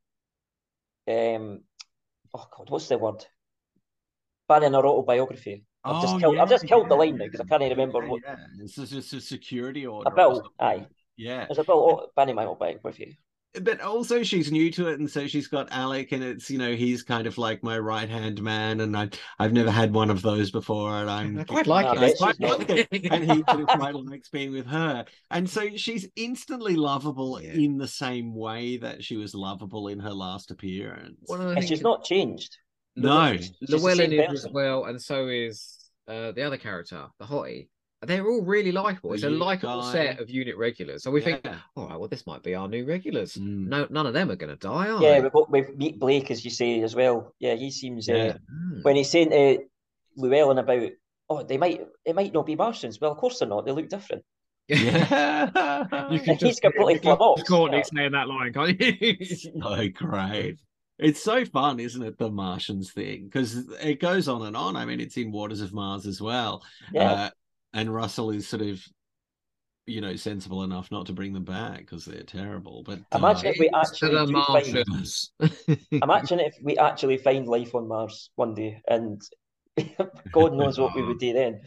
Um, 1.07 1.61
oh 2.33 2.47
God, 2.55 2.69
what's 2.69 2.87
the 2.87 2.97
word? 2.97 3.25
Banning 4.47 4.73
her 4.73 4.85
autobiography. 4.85 5.65
I've 5.83 6.01
just 6.01 6.15
Oh, 6.15 6.19
killed. 6.19 6.37
I've 6.37 6.49
just 6.49 6.67
killed 6.67 6.89
the 6.89 6.95
line 6.95 7.17
now 7.17 7.25
because 7.25 7.41
I 7.41 7.45
can't 7.45 7.63
remember 7.63 8.03
yeah, 8.03 8.09
what 8.09 8.21
yeah. 8.25 8.35
It's 8.59 8.75
just, 8.75 8.91
just 8.91 9.13
a 9.13 9.21
security 9.21 9.85
order. 9.85 10.09
a 10.09 10.15
bill. 10.15 10.51
Aye, 10.59 10.87
Yeah. 11.15 11.45
there's 11.47 11.59
a 11.59 11.63
bill 11.63 12.11
banning 12.15 12.35
my 12.35 12.45
autobiography. 12.45 13.17
But 13.61 13.81
also 13.81 14.23
she's 14.23 14.51
new 14.51 14.69
to 14.71 14.87
it, 14.87 14.99
and 14.99 15.09
so 15.09 15.27
she's 15.27 15.47
got 15.47 15.67
Alec, 15.71 16.11
and 16.11 16.23
it's 16.23 16.49
you 16.49 16.57
know 16.57 16.73
he's 16.75 17.03
kind 17.03 17.27
of 17.27 17.37
like 17.37 17.63
my 17.63 17.77
right 17.79 18.09
hand 18.09 18.41
man, 18.41 18.81
and 18.81 18.95
I 18.95 19.09
I've 19.39 19.53
never 19.53 19.71
had 19.71 19.93
one 19.93 20.09
of 20.09 20.21
those 20.21 20.51
before, 20.51 20.95
and 20.95 21.09
I'm 21.09 21.39
I 21.39 21.43
quite 21.43 21.67
like 21.67 21.85
No, 21.85 21.91
it. 21.93 21.97
I 21.97 22.01
bet 22.07 22.15
I 22.21 22.33
quite 22.33 22.39
like 22.59 22.69
it. 22.69 23.11
and 23.11 23.23
he 23.31 23.43
sort 23.49 23.61
of 23.61 23.67
quite 23.67 23.95
likes 23.95 24.29
being 24.29 24.51
with 24.51 24.67
her, 24.67 25.05
and 25.31 25.49
so 25.49 25.69
she's 25.75 26.07
instantly 26.15 26.75
lovable 26.75 27.41
Yeah. 27.41 27.53
in 27.53 27.77
the 27.77 27.87
same 27.87 28.35
way 28.35 28.77
that 28.77 29.03
she 29.03 29.17
was 29.17 29.33
lovable 29.33 29.87
in 29.87 29.99
her 29.99 30.13
last 30.13 30.51
appearance. 30.51 31.17
One 31.25 31.41
of 31.41 31.57
And 31.57 31.67
she's 31.67 31.81
not 31.81 32.03
changed. 32.03 32.57
No, 32.95 33.37
She's 33.37 33.51
Llewellyn 33.69 34.11
is 34.11 34.45
as 34.45 34.51
well, 34.51 34.85
and 34.85 34.99
so 35.01 35.27
is 35.27 35.77
uh, 36.07 36.31
the 36.31 36.41
other 36.41 36.57
character, 36.57 37.05
the 37.19 37.25
hottie. 37.25 37.69
They're 38.03 38.27
all 38.27 38.43
really 38.43 38.71
likable. 38.71 39.13
It's 39.13 39.23
a 39.23 39.29
likable 39.29 39.81
guy. 39.81 39.91
set 39.91 40.19
of 40.19 40.29
UNIT 40.29 40.55
regulars. 40.57 41.01
So 41.03 41.09
we 41.09 41.19
think, 41.21 41.41
Yeah. 41.43 41.57
all 41.75 41.87
right, 41.87 41.97
well, 41.99 42.07
this 42.07 42.27
might 42.27 42.43
be 42.43 42.53
our 42.53 42.67
new 42.67 42.85
regulars. 42.85 43.33
Mm. 43.35 43.67
No, 43.67 43.87
none 43.89 44.05
of 44.05 44.13
them 44.13 44.29
are 44.29 44.35
going 44.35 44.51
to 44.55 44.67
die, 44.67 44.89
are 44.89 45.01
Yeah, 45.01 45.13
they? 45.15 45.21
we've 45.21 45.31
got 45.31 45.49
we 45.51 45.63
meet 45.75 45.99
Blake 45.99 46.29
as 46.29 46.45
you 46.45 46.51
say 46.51 46.81
as 46.83 46.95
well. 46.95 47.33
Yeah, 47.39 47.55
he 47.55 47.71
seems 47.71 48.07
Yeah. 48.07 48.15
uh, 48.15 48.33
Mm. 48.53 48.83
when 48.83 48.95
he's 48.95 49.09
saying 49.09 49.31
to 49.31 49.63
Llewellyn 50.15 50.59
about 50.59 50.89
oh 51.29 51.43
they 51.43 51.57
might 51.57 51.81
it 52.05 52.15
might 52.15 52.33
not 52.33 52.45
be 52.45 52.55
Martians. 52.55 53.01
Well, 53.01 53.11
of 53.11 53.17
course 53.17 53.39
they're 53.39 53.47
not. 53.47 53.65
They 53.65 53.71
look 53.71 53.89
different. 53.89 54.23
yeah, 54.67 55.85
You 56.11 56.19
And 56.27 56.41
he's 56.41 56.59
completely 56.59 56.95
you 56.95 56.99
can 56.99 57.15
flummoxed. 57.17 57.47
Courtney 57.47 57.77
Yeah. 57.77 57.83
saying 57.95 58.11
that 58.11 58.27
line, 58.27 58.53
can't 58.53 58.79
you? 58.79 59.25
so 59.25 59.87
great. 59.89 60.59
It's 60.99 61.21
so 61.23 61.45
fun, 61.45 61.79
isn't 61.79 62.01
it? 62.03 62.17
The 62.17 62.29
Martians 62.29 62.91
thing 62.91 63.25
because 63.25 63.55
it 63.81 63.99
goes 63.99 64.27
on 64.27 64.43
and 64.45 64.55
on. 64.57 64.75
I 64.75 64.85
mean, 64.85 64.99
it's 64.99 65.17
in 65.17 65.31
Waters 65.31 65.61
of 65.61 65.73
Mars 65.73 66.05
as 66.05 66.21
well. 66.21 66.63
Yeah, 66.93 67.11
Uh, 67.11 67.29
and 67.77 67.93
Russell 67.93 68.31
is 68.31 68.47
sort 68.47 68.63
of, 68.63 68.83
you 69.85 70.01
know, 70.01 70.15
sensible 70.15 70.63
enough 70.63 70.91
not 70.91 71.05
to 71.05 71.13
bring 71.13 71.31
them 71.31 71.45
back 71.45 71.77
because 71.77 72.05
they're 72.05 72.23
terrible. 72.23 72.81
But 72.83 72.99
uh, 73.11 73.19
Imagine 73.19 73.53
if 73.53 73.59
we 73.59 73.69
actually 73.69 74.25
do 74.25 74.41
find, 74.43 74.73
Martians. 74.73 75.31
imagine 75.91 76.39
if 76.39 76.55
we 76.61 76.75
actually 76.77 77.17
find 77.17 77.47
life 77.47 77.75
on 77.75 77.87
Mars 77.87 78.31
one 78.35 78.55
day, 78.55 78.81
and 78.87 79.21
God 80.31 80.53
knows 80.53 80.79
what 80.79 80.95
we 80.95 81.03
would 81.03 81.19
do 81.19 81.33
then 81.33 81.61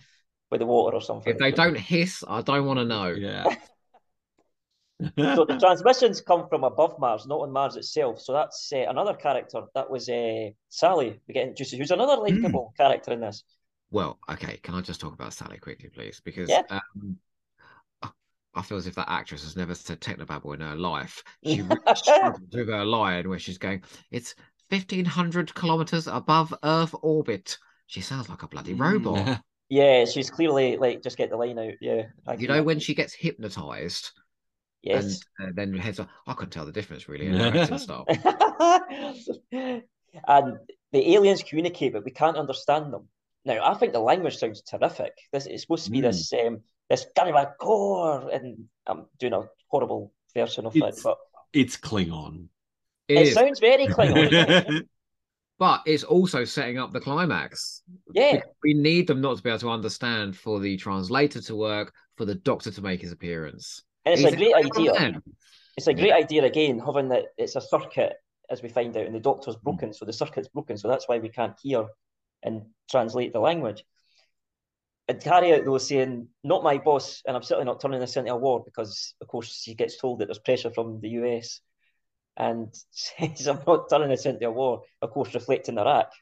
with 0.50 0.58
the 0.58 0.66
water 0.66 0.96
or 0.96 1.00
something. 1.00 1.32
if 1.32 1.38
they 1.38 1.52
don't 1.52 1.78
hiss, 1.78 2.24
I 2.26 2.42
don't 2.42 2.66
want 2.66 2.80
to 2.80 2.84
know. 2.84 3.10
yeah. 3.10 3.44
So 5.16 5.46
the 5.46 5.58
transmissions 5.58 6.20
come 6.20 6.48
from 6.48 6.64
above 6.64 6.98
Mars, 6.98 7.24
not 7.26 7.40
on 7.40 7.52
Mars 7.52 7.76
itself. 7.76 8.20
So 8.20 8.32
that's 8.32 8.70
uh, 8.74 8.84
another 8.88 9.14
character. 9.14 9.62
That 9.74 9.88
was 9.88 10.08
uh, 10.08 10.50
Sally. 10.68 11.20
We 11.26 11.34
get 11.34 11.44
introduced, 11.44 11.76
who's 11.76 11.92
another 11.92 12.16
likable 12.20 12.74
character 12.76 13.12
in 13.12 13.20
this. 13.20 13.44
Well, 13.90 14.18
okay, 14.30 14.58
can 14.62 14.74
I 14.74 14.80
just 14.80 15.00
talk 15.00 15.12
about 15.14 15.32
Sally 15.32 15.58
quickly, 15.58 15.88
please? 15.88 16.20
Because 16.24 16.48
Yeah. 16.48 16.62
um, 16.70 17.18
I- 18.02 18.10
I 18.54 18.62
feel 18.62 18.78
as 18.78 18.86
if 18.86 18.94
that 18.96 19.08
actress 19.10 19.42
has 19.42 19.56
never 19.56 19.74
said 19.74 20.00
technobabble 20.00 20.54
in 20.54 20.60
her 20.60 20.76
life. 20.76 21.22
She 21.44 21.62
really 21.62 21.80
struggles 21.94 22.40
with 22.52 22.68
her 22.68 22.84
line 22.84 23.28
where 23.28 23.38
she's 23.38 23.58
going, 23.58 23.82
it's 24.10 24.34
1500 24.68 25.54
kilometers 25.54 26.06
above 26.06 26.54
Earth 26.62 26.94
orbit. 27.02 27.58
She 27.86 28.00
sounds 28.00 28.28
like 28.28 28.42
a 28.42 28.48
bloody 28.48 28.74
Mm. 28.74 28.78
robot. 28.78 29.40
Yeah, 29.72 30.04
she's 30.04 30.30
clearly 30.30 30.76
like 30.78 31.00
just 31.00 31.16
get 31.16 31.30
the 31.30 31.36
line 31.36 31.56
out. 31.56 31.74
Yeah, 31.80 32.06
I 32.26 32.32
You 32.34 32.48
agree. 32.48 32.48
know, 32.48 32.62
when 32.64 32.80
she 32.80 32.92
gets 32.92 33.14
hypnotized 33.14 34.10
yes. 34.82 35.24
and 35.38 35.48
uh, 35.48 35.52
then 35.54 35.74
heads 35.78 36.00
up, 36.00 36.08
I 36.26 36.32
couldn't 36.32 36.50
tell 36.50 36.66
the 36.66 36.72
difference 36.72 37.08
really 37.08 37.26
in 37.26 37.34
her 37.34 37.46
acting 37.54 37.78
style. 37.78 38.04
and 40.26 40.58
the 40.90 41.14
aliens 41.14 41.44
communicate, 41.44 41.92
but 41.92 42.04
we 42.04 42.10
can't 42.10 42.36
understand 42.36 42.92
them. 42.92 43.08
Now, 43.44 43.64
I 43.64 43.74
think 43.74 43.92
the 43.92 44.00
language 44.00 44.36
sounds 44.36 44.62
terrific. 44.62 45.12
This 45.32 45.46
is 45.46 45.62
supposed 45.62 45.84
to 45.86 45.90
be 45.90 45.98
Mm. 46.00 46.02
this 46.02 46.32
um 46.32 46.60
this 46.88 47.06
kind 47.16 47.28
of 47.30 47.36
a 47.36 47.54
core, 47.60 48.28
and 48.30 48.68
I'm 48.86 49.06
doing 49.18 49.32
a 49.32 49.42
horrible 49.68 50.12
version 50.34 50.66
of 50.66 50.74
It's- 50.76 50.98
it, 50.98 51.04
but 51.04 51.18
it's 51.52 51.76
Klingon. 51.76 52.48
It 53.08 53.18
it 53.18 53.26
is, 53.28 53.34
sounds 53.34 53.60
very 53.60 53.86
Klingon. 53.94 54.86
but 55.58 55.82
it's 55.86 56.04
also 56.04 56.44
setting 56.44 56.78
up 56.78 56.92
the 56.92 57.00
climax. 57.00 57.82
yeah, 58.12 58.40
We 58.62 58.74
need 58.74 59.06
them 59.06 59.20
not 59.20 59.36
to 59.36 59.42
be 59.42 59.50
able 59.50 59.58
to 59.60 59.70
understand 59.70 60.36
for 60.36 60.58
the 60.60 60.76
translator 60.76 61.40
to 61.42 61.54
work, 61.56 61.92
for 62.16 62.24
the 62.24 62.34
doctor 62.34 62.70
to 62.70 62.82
make 62.82 63.00
his 63.02 63.12
appearance. 63.12 63.82
and 64.04 64.14
it's 64.14 64.22
He's 64.22 64.32
a 64.32 64.36
great 64.36 64.52
clever 64.52 64.80
idea. 64.80 64.92
man. 65.12 65.22
It's 65.76 65.86
a 65.86 65.94
great 65.94 66.12
idea 66.12 66.44
again, 66.44 66.78
having 66.78 67.08
that 67.10 67.26
it's 67.38 67.56
a 67.56 67.60
circuit 67.60 68.14
as 68.50 68.62
we 68.62 68.68
find 68.68 68.96
out, 68.96 69.06
and 69.06 69.14
the 69.14 69.20
doctor's 69.20 69.54
Hmm. 69.56 69.62
broken, 69.64 69.92
so 69.94 70.04
the 70.04 70.12
circuit's 70.12 70.48
broken, 70.48 70.76
so 70.76 70.88
that's 70.88 71.08
why 71.08 71.18
we 71.18 71.28
can't 71.28 71.54
hear 71.62 71.86
and 72.42 72.62
translate 72.90 73.32
the 73.32 73.40
language. 73.40 73.84
And 75.08 75.20
carry 75.20 75.52
out 75.54 75.64
though 75.64 75.78
saying, 75.78 76.28
"Not 76.44 76.62
my 76.62 76.78
boss," 76.78 77.22
and 77.26 77.36
I'm 77.36 77.42
certainly 77.42 77.64
not 77.66 77.80
turning 77.80 77.98
this 78.00 78.16
into 78.16 78.32
a 78.32 78.36
war 78.36 78.62
because, 78.64 79.14
of 79.20 79.26
course, 79.26 79.60
she 79.62 79.74
gets 79.74 79.98
told 79.98 80.20
that 80.20 80.26
there's 80.26 80.38
pressure 80.38 80.70
from 80.70 81.00
the 81.00 81.08
US, 81.20 81.60
and 82.36 82.68
says, 82.90 83.48
"I'm 83.48 83.58
not 83.66 83.90
turning 83.90 84.08
this 84.10 84.26
into 84.26 84.46
a 84.46 84.50
war." 84.52 84.82
Of 85.02 85.10
course, 85.10 85.34
reflecting 85.34 85.78
Iraq. 85.78 86.12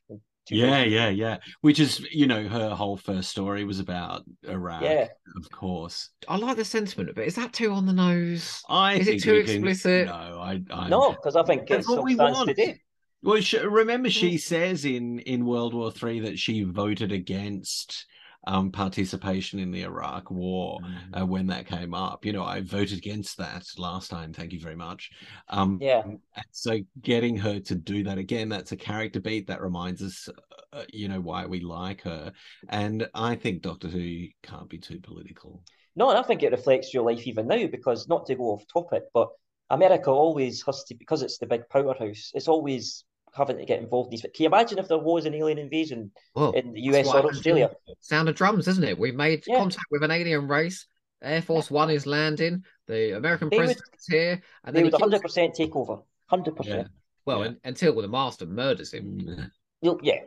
Yeah, 0.50 0.84
2000. 0.86 0.90
yeah, 0.90 1.08
yeah. 1.10 1.36
Which 1.60 1.78
is, 1.78 2.00
you 2.10 2.26
know, 2.26 2.48
her 2.48 2.70
whole 2.74 2.96
first 2.96 3.28
story 3.28 3.64
was 3.64 3.80
about 3.80 4.22
Iraq, 4.44 4.80
Yeah. 4.82 5.08
of 5.36 5.50
course. 5.50 6.08
I 6.26 6.38
like 6.38 6.56
the 6.56 6.64
sentiment 6.64 7.10
of 7.10 7.18
it. 7.18 7.26
Is 7.26 7.34
that 7.34 7.52
too 7.52 7.70
on 7.72 7.84
the 7.84 7.92
nose? 7.92 8.62
I 8.70 8.94
Is 8.94 9.08
it 9.08 9.22
too 9.22 9.34
we 9.34 9.42
can- 9.44 9.54
explicit? 9.56 10.06
No, 10.06 10.14
I, 10.40 10.62
I 10.70 10.88
No, 10.88 11.10
because 11.10 11.36
I 11.36 11.42
think 11.42 11.68
That's 11.68 11.86
it 11.86 11.92
what 11.92 12.02
we 12.02 12.14
stands 12.14 12.38
want. 12.38 12.48
today. 12.48 12.80
Well, 13.22 13.40
sh 13.40 13.54
remember, 13.54 14.08
Mm. 14.08 14.12
she 14.12 14.38
says 14.38 14.84
in 14.84 15.18
in 15.20 15.44
World 15.44 15.74
War 15.74 15.90
Three 15.90 16.20
that 16.20 16.38
she 16.38 16.62
voted 16.62 17.12
against 17.12 18.06
um, 18.46 18.70
participation 18.70 19.58
in 19.58 19.72
the 19.72 19.82
Iraq 19.82 20.30
War 20.30 20.80
Mm. 20.80 21.20
uh, 21.20 21.26
when 21.26 21.48
that 21.48 21.66
came 21.66 21.92
up. 21.92 22.24
You 22.24 22.32
know, 22.32 22.44
I 22.44 22.60
voted 22.60 22.98
against 22.98 23.36
that 23.38 23.66
last 23.76 24.08
time. 24.10 24.32
Thank 24.32 24.52
you 24.52 24.60
very 24.60 24.76
much. 24.76 25.10
Um, 25.48 25.78
Yeah. 25.82 26.04
So 26.52 26.78
getting 27.02 27.36
her 27.36 27.58
to 27.60 27.74
do 27.74 28.04
that 28.04 28.16
again, 28.16 28.48
that's 28.48 28.72
a 28.72 28.76
character 28.76 29.20
beat 29.20 29.48
that 29.48 29.60
reminds 29.60 30.02
us, 30.02 30.28
uh, 30.72 30.84
you 30.92 31.08
know, 31.08 31.20
why 31.20 31.46
we 31.46 31.60
like 31.60 32.02
her. 32.02 32.32
And 32.68 33.08
I 33.12 33.34
think 33.34 33.62
Doctor 33.62 33.88
Who 33.88 34.28
can't 34.42 34.68
be 34.68 34.78
too 34.78 35.00
political. 35.00 35.62
No, 35.96 36.10
and 36.10 36.18
I 36.18 36.22
think 36.22 36.44
it 36.44 36.52
reflects 36.52 36.94
your 36.94 37.02
life 37.02 37.26
even 37.26 37.48
now 37.48 37.66
because 37.66 38.08
not 38.08 38.26
to 38.26 38.36
go 38.36 38.44
off 38.52 38.64
topic, 38.72 39.02
but 39.12 39.28
America 39.68 40.10
always 40.10 40.62
has 40.62 40.84
to 40.84 40.94
because 40.94 41.22
it's 41.22 41.38
the 41.38 41.46
big 41.46 41.68
powerhouse. 41.68 42.30
It's 42.34 42.48
always 42.48 43.04
having 43.34 43.58
to 43.58 43.64
get 43.64 43.80
involved 43.80 44.08
in 44.08 44.10
these. 44.12 44.22
But 44.22 44.34
can 44.34 44.44
you 44.44 44.48
imagine 44.48 44.78
if 44.78 44.88
there 44.88 44.98
was 44.98 45.26
an 45.26 45.34
alien 45.34 45.58
invasion 45.58 46.10
Well, 46.34 46.52
in 46.52 46.72
the 46.72 46.80
US 46.82 47.08
or 47.08 47.26
Australia? 47.26 47.70
Sound 48.00 48.28
of 48.28 48.34
drums, 48.34 48.68
isn't 48.68 48.84
it? 48.84 48.98
We've 48.98 49.14
made 49.14 49.44
Yeah. 49.46 49.58
contact 49.58 49.86
with 49.90 50.02
an 50.02 50.10
alien 50.10 50.48
race. 50.48 50.86
Air 51.22 51.42
Force 51.42 51.70
One 51.70 51.90
is 51.90 52.06
landing. 52.06 52.64
The 52.86 53.16
American 53.16 53.48
They 53.48 53.56
would- 53.58 53.64
president 53.66 53.94
is 53.98 54.06
here, 54.06 54.42
and 54.64 54.74
They 54.74 54.80
then 54.80 54.84
would 54.84 54.98
kills- 54.98 55.12
100% 55.12 55.54
take 55.54 55.74
over. 55.76 55.98
100%. 56.28 56.88
well, 57.26 57.40
Yeah. 57.40 57.46
un- 57.48 57.60
until 57.64 57.94
the 58.00 58.08
master 58.08 58.46
murders 58.46 58.92
him, 58.94 59.20
Mm. 59.20 59.50
You'll, 59.82 60.00
yeah. 60.02 60.20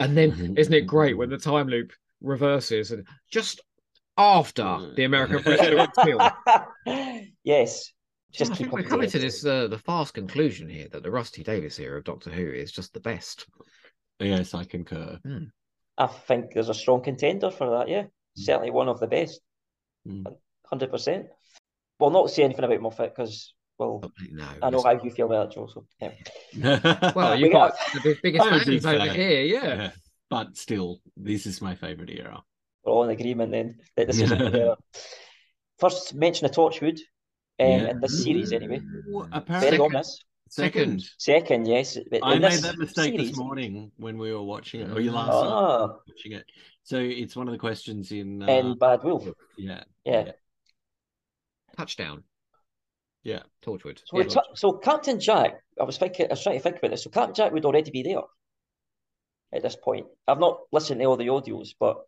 and 0.00 0.16
then 0.16 0.30
isn't 0.58 0.74
it 0.74 0.86
great 0.86 1.16
when 1.16 1.30
the 1.30 1.38
time 1.38 1.68
loop 1.68 1.92
reverses 2.20 2.90
and 2.92 3.06
just 3.30 3.60
after 4.18 4.92
the 4.96 5.04
American 5.04 5.42
president 5.42 5.76
was 5.96 6.04
killed? 6.04 7.26
yes. 7.44 7.92
Just 8.32 8.38
Just 8.38 8.52
I 8.52 8.54
keep 8.56 8.66
think 8.66 8.72
we're 8.72 8.82
coming 8.88 9.08
to 9.10 9.18
to 9.18 9.18
this 9.18 9.44
uh, 9.44 9.68
the 9.68 9.78
fast 9.78 10.14
conclusion 10.14 10.68
here 10.68 10.88
that 10.92 11.02
the 11.02 11.10
Rusty 11.10 11.42
Davies 11.42 11.78
era 11.78 11.98
of 11.98 12.04
Doctor 12.04 12.30
Who 12.30 12.50
is 12.50 12.72
just 12.72 12.94
the 12.94 13.00
best. 13.00 13.46
Yes, 14.18 14.54
I 14.54 14.64
concur. 14.64 15.18
I 15.98 16.06
think 16.06 16.52
there's 16.54 16.68
a 16.70 16.74
strong 16.74 17.02
contender 17.02 17.50
for 17.50 17.70
that, 17.78 17.88
yeah. 17.88 18.04
Certainly 18.36 18.70
one 18.70 18.88
of 18.88 19.00
the 19.00 19.06
best. 19.06 19.40
Mm. 20.08 20.24
100%. 20.72 21.26
Well, 21.98 22.10
not 22.10 22.30
say 22.30 22.44
anything 22.44 22.64
about 22.64 22.80
Moffat 22.80 23.14
because, 23.14 23.52
well, 23.78 24.02
No, 24.30 24.44
I 24.62 24.70
know 24.70 24.82
how 24.82 24.92
you 25.02 25.10
feel 25.10 25.26
about 25.26 25.48
it, 25.48 25.54
Joe. 25.54 25.66
So, 25.72 25.86
yeah. 26.00 27.12
Well, 27.14 27.36
you've 27.38 27.52
got 27.52 27.74
got- 27.92 28.02
the 28.02 28.16
biggest 28.22 28.44
I'm 28.46 28.60
fans 28.60 28.86
over 28.86 28.98
fan. 28.98 29.14
here, 29.14 29.42
yeah. 29.42 29.64
Yeah. 29.66 29.90
But 30.30 30.56
still, 30.56 31.00
this 31.16 31.44
is 31.46 31.60
my 31.60 31.74
favorite 31.74 32.08
era. 32.10 32.42
we're 32.84 32.92
all 32.92 33.04
in 33.04 33.10
agreement 33.10 33.50
then 33.52 33.78
that 33.96 34.06
this 34.06 34.20
is 34.20 34.32
era. 34.32 34.76
First 35.78 36.14
mention 36.14 36.46
of 36.46 36.52
Torchwood 36.52 37.00
um, 37.60 37.66
Yeah. 37.68 37.90
in 37.90 38.00
this 38.00 38.22
series, 38.22 38.52
anyway. 38.52 38.78
Ooh, 39.08 39.20
Very 39.20 39.28
Apparently, 39.32 39.78
on 39.78 39.92
this. 39.92 40.20
second. 40.48 41.02
Second, 41.18 41.66
yes. 41.66 41.98
but 42.10 42.20
I 42.22 42.38
made 42.38 42.52
this 42.52 42.62
that 42.62 42.78
mistake 42.78 43.12
series- 43.14 43.28
this 43.30 43.38
morning 43.38 43.92
when 43.96 44.18
we 44.18 44.32
were 44.32 44.42
watching 44.42 44.80
it, 44.82 44.90
or 44.90 45.00
you 45.00 45.10
last 45.12 45.28
night 45.28 45.34
Ah, 45.52 45.98
watching 46.08 46.32
it. 46.32 46.44
So 46.84 46.98
it's 46.98 47.36
one 47.36 47.48
of 47.48 47.52
the 47.52 47.58
questions 47.58 48.10
in. 48.12 48.42
Uh, 48.42 48.46
and 48.46 48.78
Bad 48.78 49.02
Wolf. 49.04 49.28
yeah, 49.56 49.84
Yeah. 50.04 50.32
Touchdown. 51.76 52.24
Yeah. 53.22 53.42
Torchwood. 53.64 54.00
So, 54.04 54.18
Yeah. 54.18 54.24
t- 54.24 54.40
so 54.56 54.72
Captain 54.74 55.20
Jack, 55.20 55.62
I 55.80 55.84
was 55.84 55.96
thinking, 55.96 56.26
I 56.26 56.30
was 56.30 56.42
trying 56.42 56.56
to 56.58 56.62
think 56.62 56.78
about 56.78 56.90
this. 56.90 57.04
So 57.04 57.10
Captain 57.10 57.34
Jack 57.34 57.52
would 57.52 57.64
already 57.64 57.90
be 57.90 58.02
there 58.02 58.20
at 59.52 59.62
this 59.62 59.76
point. 59.76 60.06
I've 60.26 60.40
not 60.40 60.60
listened 60.72 61.00
to 61.00 61.06
all 61.06 61.16
the 61.16 61.28
audios, 61.28 61.70
but 61.78 61.98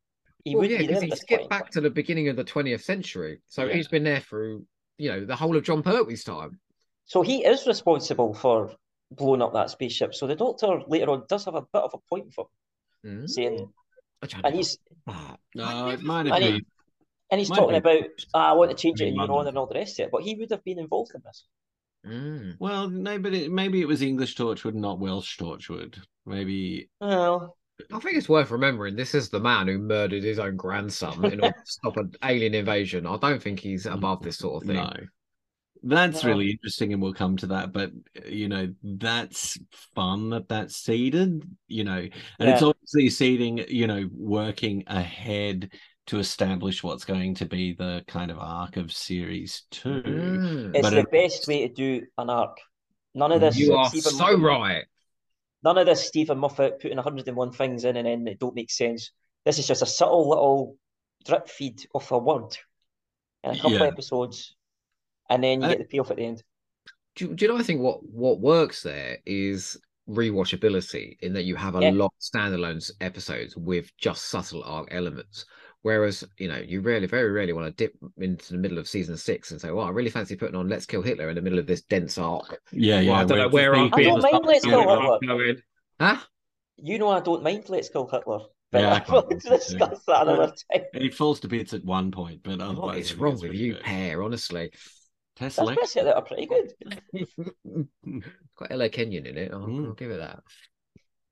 he 0.45 0.55
Well, 0.55 0.63
would 0.63 0.71
yeah, 0.73 0.79
be 0.79 0.87
there 0.87 1.01
because 1.01 1.03
at 1.03 1.07
he 1.07 1.11
this 1.11 1.21
skipped 1.21 1.41
point. 1.43 1.51
back 1.51 1.71
to 1.71 1.81
the 1.81 1.89
beginning 1.91 2.29
of 2.29 2.37
the 2.37 2.45
20th 2.45 2.83
century. 2.83 3.41
So 3.47 3.65
Yeah. 3.65 3.75
he's 3.75 3.89
been 3.89 4.03
there 4.05 4.21
through, 4.21 4.67
you 4.99 5.11
know, 5.11 5.25
the 5.25 5.37
whole 5.37 5.57
of 5.57 5.65
Jon 5.65 5.83
Pertwee's 5.83 6.25
time. 6.25 6.59
So 7.07 7.23
he 7.23 7.45
is 7.45 7.67
responsible 7.67 8.35
for 8.35 8.75
blowing 9.11 9.43
up 9.43 9.53
that 9.53 9.71
spaceship. 9.71 10.15
So 10.15 10.27
the 10.27 10.35
Doctor 10.37 10.81
later 10.87 11.11
on 11.11 11.25
does 11.29 11.45
have 11.45 11.55
a 11.55 11.63
bit 11.63 11.83
of 11.83 11.93
a 11.95 11.99
point 12.09 12.33
for 12.33 12.47
him, 13.03 13.23
Mm. 13.25 13.29
saying, 13.29 13.73
and 14.43 14.55
he's 14.55 14.79
thought. 15.07 15.39
no, 15.55 15.89
it 15.91 16.01
might 16.03 16.27
have 16.27 16.37
And 16.37 16.45
been. 16.55 16.67
and 17.31 17.39
he's 17.39 17.51
Might 17.51 17.57
talking 17.57 17.73
be. 17.73 17.77
about, 17.79 18.05
ah, 18.33 18.51
I 18.51 18.53
want 18.55 18.71
to 18.71 18.77
change 18.77 19.01
it 19.01 19.05
Being 19.05 19.15
in 19.15 19.17
your 19.17 19.27
London. 19.27 19.39
honour 19.41 19.49
and 19.51 19.59
all 19.59 19.67
the 19.67 19.75
rest 19.75 20.01
of 20.01 20.07
it. 20.07 20.11
But 20.13 20.23
he 20.23 20.35
would 20.37 20.51
have 20.51 20.65
been 20.65 20.79
involved 20.79 21.13
in 21.15 21.21
this. 21.23 21.45
Mm. 22.07 22.57
Well, 22.59 22.89
no, 22.89 23.19
but 23.19 23.35
it, 23.35 23.51
maybe 23.53 23.81
it 23.83 23.89
was 23.89 24.01
English 24.03 24.37
Torchwood, 24.37 24.75
not 24.75 24.99
Welsh 24.99 25.39
Torchwood. 25.39 25.99
Maybe. 26.25 26.89
Well, 27.01 27.57
I 27.93 27.99
think 27.99 28.17
it's 28.17 28.29
worth 28.29 28.51
remembering 28.51 28.95
this 28.97 29.15
is 29.15 29.29
the 29.31 29.41
man 29.41 29.67
who 29.67 29.79
murdered 29.79 30.23
his 30.23 30.39
own 30.39 30.57
grandson 30.57 31.25
in 31.25 31.41
order 31.41 31.55
to 31.65 31.71
stop 31.71 31.97
an 31.97 32.13
alien 32.25 32.55
invasion. 32.55 33.07
I 33.07 33.17
don't 33.17 33.43
think 33.43 33.59
he's 33.61 33.87
above 33.87 34.23
this 34.23 34.39
sort 34.39 34.63
of 34.63 34.67
thing. 34.69 34.77
No. 34.77 34.93
That's 35.83 36.23
Well- 36.25 36.33
really 36.35 36.51
interesting, 36.53 36.93
and 36.93 37.03
we'll 37.03 37.13
come 37.13 37.37
to 37.39 37.47
that. 37.49 37.73
But 37.73 37.91
you 38.27 38.49
know, 38.49 38.73
that's 38.83 39.59
fun 39.95 40.31
that 40.31 40.49
that's 40.49 40.77
seeded. 40.77 41.43
You 41.69 41.85
know, 41.85 42.09
and 42.39 42.49
it's 42.49 42.63
obviously 42.63 43.11
seeding. 43.11 43.65
You 43.69 43.87
know, 43.87 44.09
working 44.13 44.85
ahead 44.87 45.73
to 46.07 46.19
establish 46.19 46.83
what's 46.83 47.05
going 47.05 47.35
to 47.35 47.45
be 47.47 47.75
the 47.75 48.03
kind 48.07 48.31
of 48.31 48.39
arc 48.39 48.77
of 48.77 48.93
series 48.93 49.65
two. 49.71 50.03
Mm. 50.03 50.71
it's 50.75 50.83
But 50.83 50.91
the 50.91 51.01
it- 51.01 51.11
best 51.11 51.49
way 51.49 51.67
to 51.69 51.75
do 51.75 52.07
an 52.19 52.31
arc. 52.31 52.57
None 53.15 53.33
of 53.33 53.41
this. 53.43 53.59
You 53.59 53.75
are 53.75 53.91
so 53.91 54.39
right. 54.39 54.85
None 55.65 55.79
of 55.79 55.87
this 55.87 56.07
Steven 56.07 56.39
Moffat 56.39 56.81
putting 56.81 56.97
101 56.97 57.53
things 57.53 57.85
in 57.85 57.97
and 57.97 58.07
then 58.07 58.25
they 58.25 58.35
don't 58.35 58.55
make 58.55 58.71
sense. 58.71 59.11
This 59.45 59.59
is 59.59 59.67
just 59.67 59.83
a 59.83 59.87
subtle 59.87 60.29
little 60.29 60.77
drip 61.27 61.49
feed 61.49 61.87
of 61.95 62.11
a 62.13 62.19
word 62.19 62.57
in 63.43 63.53
a 63.53 63.57
couple 63.57 63.73
Yeah. 63.73 63.85
of 63.85 63.93
episodes, 63.93 64.55
and 65.31 65.43
then 65.43 65.61
you 65.63 65.67
I- 65.67 65.71
get 65.71 65.79
the 65.79 65.85
payoff 65.85 66.11
at 66.11 66.17
the 66.19 66.25
end. 66.27 66.43
Do, 67.17 67.27
you- 67.27 67.35
do 67.35 67.45
you 67.45 67.53
know? 67.53 67.59
I 67.59 67.63
think 67.63 67.81
what 67.81 68.03
what 68.05 68.41
works 68.41 68.83
there 68.83 69.19
is 69.25 69.81
rewatchability 70.09 71.17
in 71.21 71.33
that 71.33 71.45
you 71.45 71.57
have 71.57 71.77
a 71.77 71.81
Yeah. 71.81 71.91
lot 71.91 72.07
of 72.13 72.21
standalone 72.21 72.91
episodes 73.01 73.57
with 73.57 73.91
just 73.97 74.27
subtle 74.27 74.63
arc 74.65 74.89
elements. 74.93 75.47
Whereas, 75.85 76.25
you 76.39 76.49
know, 76.49 76.57
you 76.57 76.81
really, 76.81 77.07
very 77.07 77.31
rarely 77.31 77.53
want 77.53 77.67
to 77.67 77.73
dip 77.85 77.95
into 78.17 78.53
the 78.53 78.59
middle 78.59 78.79
of 78.79 78.89
season 78.89 79.19
six 79.19 79.51
and 79.51 79.61
say, 79.61 79.71
"Well, 79.71 79.85
I 79.85 79.91
really 79.91 80.09
fancy 80.09 80.35
putting 80.35 80.57
on 80.57 80.67
Let's 80.67 80.87
Kill 80.87 81.03
Hitler" 81.03 81.29
in 81.29 81.35
the 81.35 81.43
middle 81.43 81.59
of 81.59 81.67
this 81.67 81.83
dense 81.83 82.17
arc. 82.17 82.59
Yeah, 82.73 82.95
Well, 82.97 83.05
yeah. 83.05 83.13
I 83.13 83.25
don't 83.25 83.39
know 83.39 83.49
where 83.49 83.77
I'm 83.77 83.91
being 83.95 84.09
I 84.09 84.21
don't 84.21 84.33
mind 84.33 84.45
Let's 84.47 84.65
Kill 84.65 84.81
about- 84.81 85.19
Hitler. 85.23 85.37
Going, 85.37 85.57
huh? 86.01 86.17
You 86.79 86.99
know 86.99 87.11
I 87.11 87.21
don't 87.21 87.43
mind 87.43 87.69
Let's 87.69 87.91
Kill 87.91 88.07
Hitler, 88.07 88.39
but 88.73 88.81
Yeah, 88.81 88.93
I 88.93 88.95
I 88.97 89.01
can't 89.01 89.11
will 89.11 89.21
mind 89.29 89.33
it 89.33 89.43
too. 89.43 89.51
discuss 89.51 90.05
that 90.07 90.23
another 90.27 90.55
time. 90.73 90.85
It 90.95 91.15
falls 91.15 91.39
to 91.41 91.49
bits 91.49 91.75
at 91.75 91.85
one 91.85 92.11
point, 92.11 92.41
but 92.43 92.61
otherwise, 92.63 93.05
is 93.05 93.07
I 93.07 93.11
think 93.11 93.21
wrong 93.23 93.41
with 93.41 93.53
you, 93.53 93.75
good. 93.75 93.83
pair? 93.83 94.23
Honestly, 94.23 94.71
Test 95.37 95.39
That's 95.39 95.55
select. 95.57 95.81
bits 95.83 95.95
that 95.95 96.17
are 96.17 96.23
pretty 96.23 96.47
good. 96.47 96.73
got 98.59 98.71
Alex 98.71 98.97
Kingston 98.97 99.27
in 99.27 99.37
it. 99.37 99.53
I'll, 99.53 99.61
Mm. 99.61 99.87
I'll 99.89 99.93
give 99.95 100.11
it 100.13 100.19
that. 100.19 100.41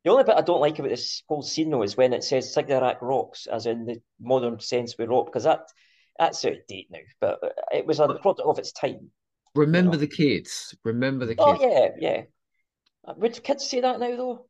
The 0.04 0.10
only 0.10 0.24
bit 0.24 0.34
I 0.36 0.40
don't 0.40 0.60
like 0.60 0.78
about 0.78 0.88
this 0.90 1.22
whole 1.28 1.42
scene 1.42 1.70
though 1.70 1.82
is 1.82 1.96
when 1.96 2.12
it 2.12 2.24
says 2.24 2.52
Sycorax 2.52 2.98
rocks, 3.02 3.46
as 3.46 3.66
in 3.66 3.84
the 3.86 4.00
modern 4.20 4.58
sense 4.60 4.96
we 4.98 5.04
rock, 5.06 5.26
because 5.26 5.44
that 5.44 5.60
that's 6.18 6.44
out 6.44 6.52
of 6.52 6.66
date 6.68 6.88
now. 6.90 6.98
But 7.20 7.38
it 7.72 7.86
was 7.86 8.00
a 8.00 8.08
product 8.08 8.46
of 8.46 8.58
its 8.58 8.72
time. 8.72 9.10
Remember 9.54 9.92
Yeah. 9.96 10.00
the 10.00 10.06
kids. 10.08 10.74
Remember 10.84 11.24
the 11.26 11.34
kids. 11.36 11.46
Oh 11.46 11.58
yeah, 11.60 11.88
yeah. 11.98 12.22
Uh, 13.06 13.14
Would 13.16 13.42
kids 13.44 13.68
say 13.68 13.80
that 13.80 14.00
now 14.00 14.16
though? 14.16 14.46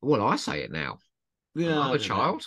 Well, 0.00 0.22
I 0.26 0.36
say 0.36 0.62
it 0.62 0.70
now. 0.72 0.98
Yeah, 1.54 1.78
I 1.78 1.88
I'm 1.88 1.94
a 1.94 1.98
child. 1.98 2.46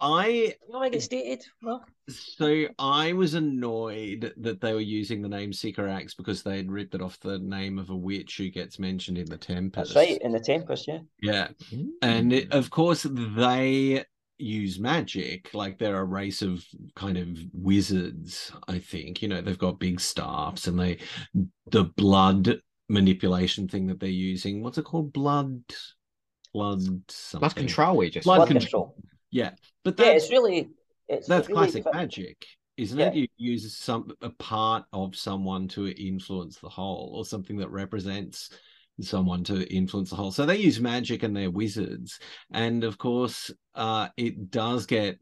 I 0.00 0.26
you 0.26 0.52
know, 0.70 0.80
I 0.80 0.88
get 0.88 1.02
stated. 1.02 1.44
Well, 1.62 1.84
so 2.08 2.66
I 2.78 3.12
was 3.12 3.34
annoyed 3.34 4.34
that 4.36 4.60
they 4.60 4.74
were 4.74 4.80
using 4.80 5.22
the 5.22 5.28
name 5.28 5.52
Sycorax 5.52 6.14
because 6.14 6.42
they 6.42 6.58
had 6.58 6.70
ripped 6.70 6.94
it 6.94 7.02
off 7.02 7.18
the 7.20 7.38
name 7.38 7.78
of 7.78 7.90
a 7.90 7.96
witch 7.96 8.36
who 8.36 8.50
gets 8.50 8.78
mentioned 8.78 9.18
in 9.18 9.26
the 9.26 9.38
Tempest. 9.38 9.94
that's 9.94 9.96
right. 9.96 10.20
In 10.20 10.32
the 10.32 10.40
Tempest, 10.40 10.86
yeah. 10.86 10.98
Yeah, 11.22 11.48
and 12.02 12.32
it, 12.32 12.52
of 12.52 12.70
course 12.70 13.06
they 13.10 14.04
use 14.38 14.78
magic 14.78 15.48
like 15.54 15.78
they're 15.78 15.98
a 15.98 16.04
race 16.04 16.42
of 16.42 16.62
kind 16.94 17.16
of 17.16 17.38
wizards 17.54 18.52
i 18.68 18.78
think 18.78 19.22
you 19.22 19.28
know 19.28 19.40
they've 19.40 19.56
got 19.56 19.78
big 19.78 19.98
staffs 19.98 20.66
and 20.66 20.78
they 20.78 20.98
the 21.70 21.84
blood 21.84 22.60
manipulation 22.90 23.66
thing 23.66 23.86
that 23.86 23.98
they're 23.98 24.10
using 24.10 24.62
what's 24.62 24.76
it 24.76 24.84
called 24.84 25.10
blood 25.10 25.62
blood 26.52 26.82
something 27.08 27.40
Blood 27.40 27.56
control. 27.56 27.96
We 27.96 28.10
just 28.10 28.24
Blood 28.24 28.36
Blood 28.36 28.48
control. 28.48 28.94
control. 28.94 29.15
Yeah 29.36 29.50
but 29.84 29.96
Yeah, 29.98 30.04
that's 30.06 30.24
it's 30.24 30.32
really 30.32 30.68
it's 31.08 31.28
that's 31.28 31.48
really 31.48 31.54
classic 31.54 31.84
magic 31.92 32.46
isn't 32.76 32.98
Yeah. 33.00 33.08
it? 33.08 33.14
You 33.14 33.28
use 33.38 33.74
some 33.76 34.10
a 34.20 34.28
part 34.30 34.84
of 34.92 35.16
someone 35.16 35.66
to 35.68 35.88
influence 35.88 36.58
the 36.58 36.68
whole 36.68 37.12
or 37.16 37.24
something 37.24 37.56
that 37.58 37.70
represents 37.70 38.50
someone 39.00 39.42
to 39.44 39.62
influence 39.74 40.10
the 40.10 40.16
whole. 40.16 40.30
So 40.30 40.44
they 40.44 40.58
use 40.58 40.78
magic 40.80 41.22
and 41.22 41.34
they're 41.34 41.50
wizards. 41.50 42.18
And 42.52 42.84
of 42.84 42.98
course 42.98 43.50
uh 43.74 44.08
it 44.16 44.50
does 44.50 44.86
get 44.86 45.18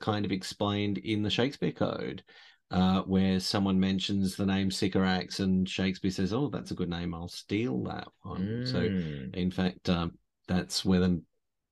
kind 0.00 0.24
of 0.24 0.32
explained 0.32 0.98
in 0.98 1.22
the 1.22 1.30
shakespeare 1.30 1.72
code 1.72 2.22
uh 2.70 3.02
where 3.02 3.40
someone 3.40 3.80
mentions 3.80 4.36
the 4.36 4.46
name 4.46 4.70
Sycorax 4.70 5.40
and 5.40 5.68
shakespeare 5.68 6.10
says 6.12 6.32
oh 6.32 6.48
that's 6.48 6.70
a 6.70 6.74
good 6.76 6.90
name. 6.90 7.12
I'll 7.14 7.28
steal 7.28 7.82
that 7.84 8.08
one. 8.22 8.60
So 8.62 8.80
Mm. 8.82 9.34
in 9.34 9.50
fact 9.50 9.88
um 9.88 10.12
that's 10.46 10.84
where 10.84 11.00
the 11.00 11.22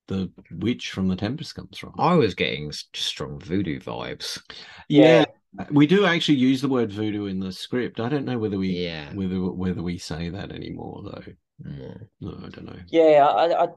the 0.09 0.31
witch 0.53 0.91
from 0.91 1.09
the 1.09 1.17
tempest 1.17 1.55
comes 1.55 1.79
from 1.79 1.93
I 1.99 2.15
was 2.15 2.35
getting 2.35 2.71
strong 2.95 3.39
voodoo 3.41 3.81
vibes. 3.81 4.41
yeah, 4.89 5.25
Yeah. 5.59 5.67
we 5.71 5.87
do 5.87 6.05
actually 6.05 6.39
use 6.39 6.61
the 6.61 6.69
word 6.69 6.93
voodoo 6.93 7.27
in 7.27 7.41
the 7.41 7.53
script. 7.53 7.99
I 8.01 8.09
don't 8.09 8.25
know 8.25 8.39
whether 8.39 8.59
we 8.59 8.69
Yeah. 8.85 9.13
whether 9.15 9.41
whether 9.51 9.83
we 9.83 9.99
say 9.99 10.29
that 10.29 10.53
anymore 10.53 11.03
though. 11.05 11.69
Mm. 11.69 12.09
No, 12.21 12.31
I 12.45 12.49
don't 12.51 12.67
know. 12.67 12.79
Yeah, 12.89 13.27
I, 13.27 13.65
I 13.65 13.69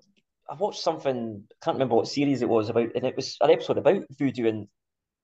I 0.49 0.55
watched 0.55 0.81
something. 0.81 1.43
I 1.51 1.55
can't 1.63 1.75
remember 1.75 1.95
what 1.95 2.07
series 2.07 2.41
it 2.41 2.49
was 2.49 2.69
about, 2.69 2.89
and 2.95 3.05
it 3.05 3.15
was 3.15 3.37
an 3.41 3.51
episode 3.51 3.77
about 3.77 4.03
voodoo 4.17 4.47
and 4.47 4.67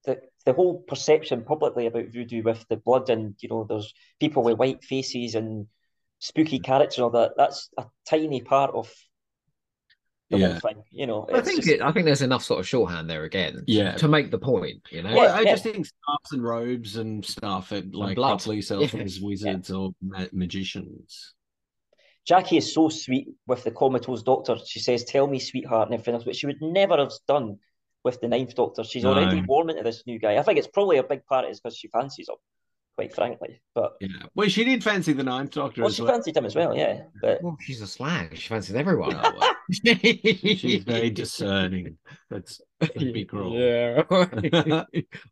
the 0.06 0.19
the 0.45 0.53
whole 0.53 0.82
perception 0.88 1.44
publicly 1.44 1.88
about 1.88 2.14
voodoo 2.14 2.44
with 2.44 2.64
the 2.69 2.77
blood 2.77 3.10
and 3.10 3.36
you 3.40 3.49
know 3.49 3.65
there's 3.68 3.94
people 4.19 4.44
with 4.44 4.57
white 4.60 4.84
faces 4.84 5.34
and 5.36 5.65
spooky 6.19 6.60
characters 6.60 6.98
and 6.99 7.06
all 7.06 7.10
that. 7.11 7.34
That's 7.36 7.69
a 7.77 7.86
tiny 8.07 8.41
part 8.41 8.73
of 8.73 8.91
the 10.30 10.38
Yeah. 10.39 10.47
whole 10.52 10.60
thing. 10.60 10.84
You 10.91 11.07
know, 11.07 11.27
I 11.31 11.41
think 11.41 11.57
just- 11.64 11.69
it, 11.69 11.81
I 11.81 11.91
think 11.91 12.06
there's 12.06 12.22
enough 12.23 12.43
sort 12.43 12.60
of 12.60 12.68
shorthand 12.68 13.10
there 13.10 13.23
again. 13.26 13.64
Yeah. 13.68 13.93
To 13.97 14.07
make 14.07 14.31
the 14.31 14.39
point, 14.39 14.81
you 14.91 15.03
know. 15.03 15.14
Well, 15.14 15.26
Yeah, 15.26 15.35
I 15.35 15.41
yeah. 15.41 15.52
just 15.52 15.64
think 15.64 15.85
scarves 15.85 16.31
and 16.31 16.43
robes 16.43 16.95
and 16.97 17.23
stuff 17.26 17.72
it 17.72 17.93
like 17.93 18.15
blood. 18.15 18.39
properly 18.39 18.61
sells 18.61 18.93
Yeah. 18.93 19.02
as 19.02 19.22
wizards 19.22 19.72
or 19.72 19.91
ma- 20.02 20.26
magicians. 20.31 21.34
Jackie 22.27 22.57
is 22.57 22.73
so 22.73 22.89
sweet 22.89 23.27
with 23.45 23.64
the 23.64 23.69
comatose 23.72 24.23
doctor. 24.23 24.57
She 24.65 24.80
says, 24.80 25.03
"Tell 25.03 25.27
me, 25.27 25.38
sweetheart," 25.38 25.89
and 25.89 25.93
everything 25.93 26.15
else, 26.15 26.26
which 26.26 26.38
she 26.38 26.47
would 26.47 26.61
never 26.61 26.97
have 26.97 27.14
done 27.27 27.60
with 28.03 28.19
the 28.19 28.27
Ninth 28.27 28.56
Doctor. 28.56 28.84
She's 28.84 29.06
already 29.06 29.41
No. 29.41 29.45
warming 29.47 29.77
to 29.77 29.84
this 29.84 30.03
new 30.07 30.18
guy. 30.18 30.38
I 30.38 30.41
think 30.41 30.57
it's 30.57 30.68
probably 30.68 30.97
a 30.97 31.03
big 31.03 31.23
part 31.27 31.45
is 31.49 31.60
because 31.60 31.77
she 31.77 31.88
fancies 31.89 32.27
him, 32.30 32.35
quite 32.95 33.13
frankly. 33.13 33.61
But 33.73 33.93
Yeah. 33.99 34.07
Well, 34.35 34.47
she 34.49 34.63
did 34.63 34.84
fancy 34.84 35.13
the 35.13 35.23
Ninth 35.23 35.51
Doctor 35.51 35.81
well, 35.81 35.89
as 35.89 35.95
she 35.95 36.01
well. 36.01 36.11
fancied 36.13 36.38
him 36.38 36.45
as 36.45 36.55
well, 36.55 36.76
yeah. 36.76 37.03
But 37.22 37.41
Well, 37.43 37.57
she's 37.61 37.81
a 37.81 37.88
slag. 37.88 38.38
She 38.38 38.47
fancies 38.49 38.76
everyone. 38.76 39.13
Oh, 39.15 39.53
she's 39.72 40.84
very 40.84 41.09
discerning. 41.09 41.97
That's 42.30 42.61
a 42.81 42.88
big 42.97 43.34
role. 43.34 43.53
Yeah. 43.57 44.03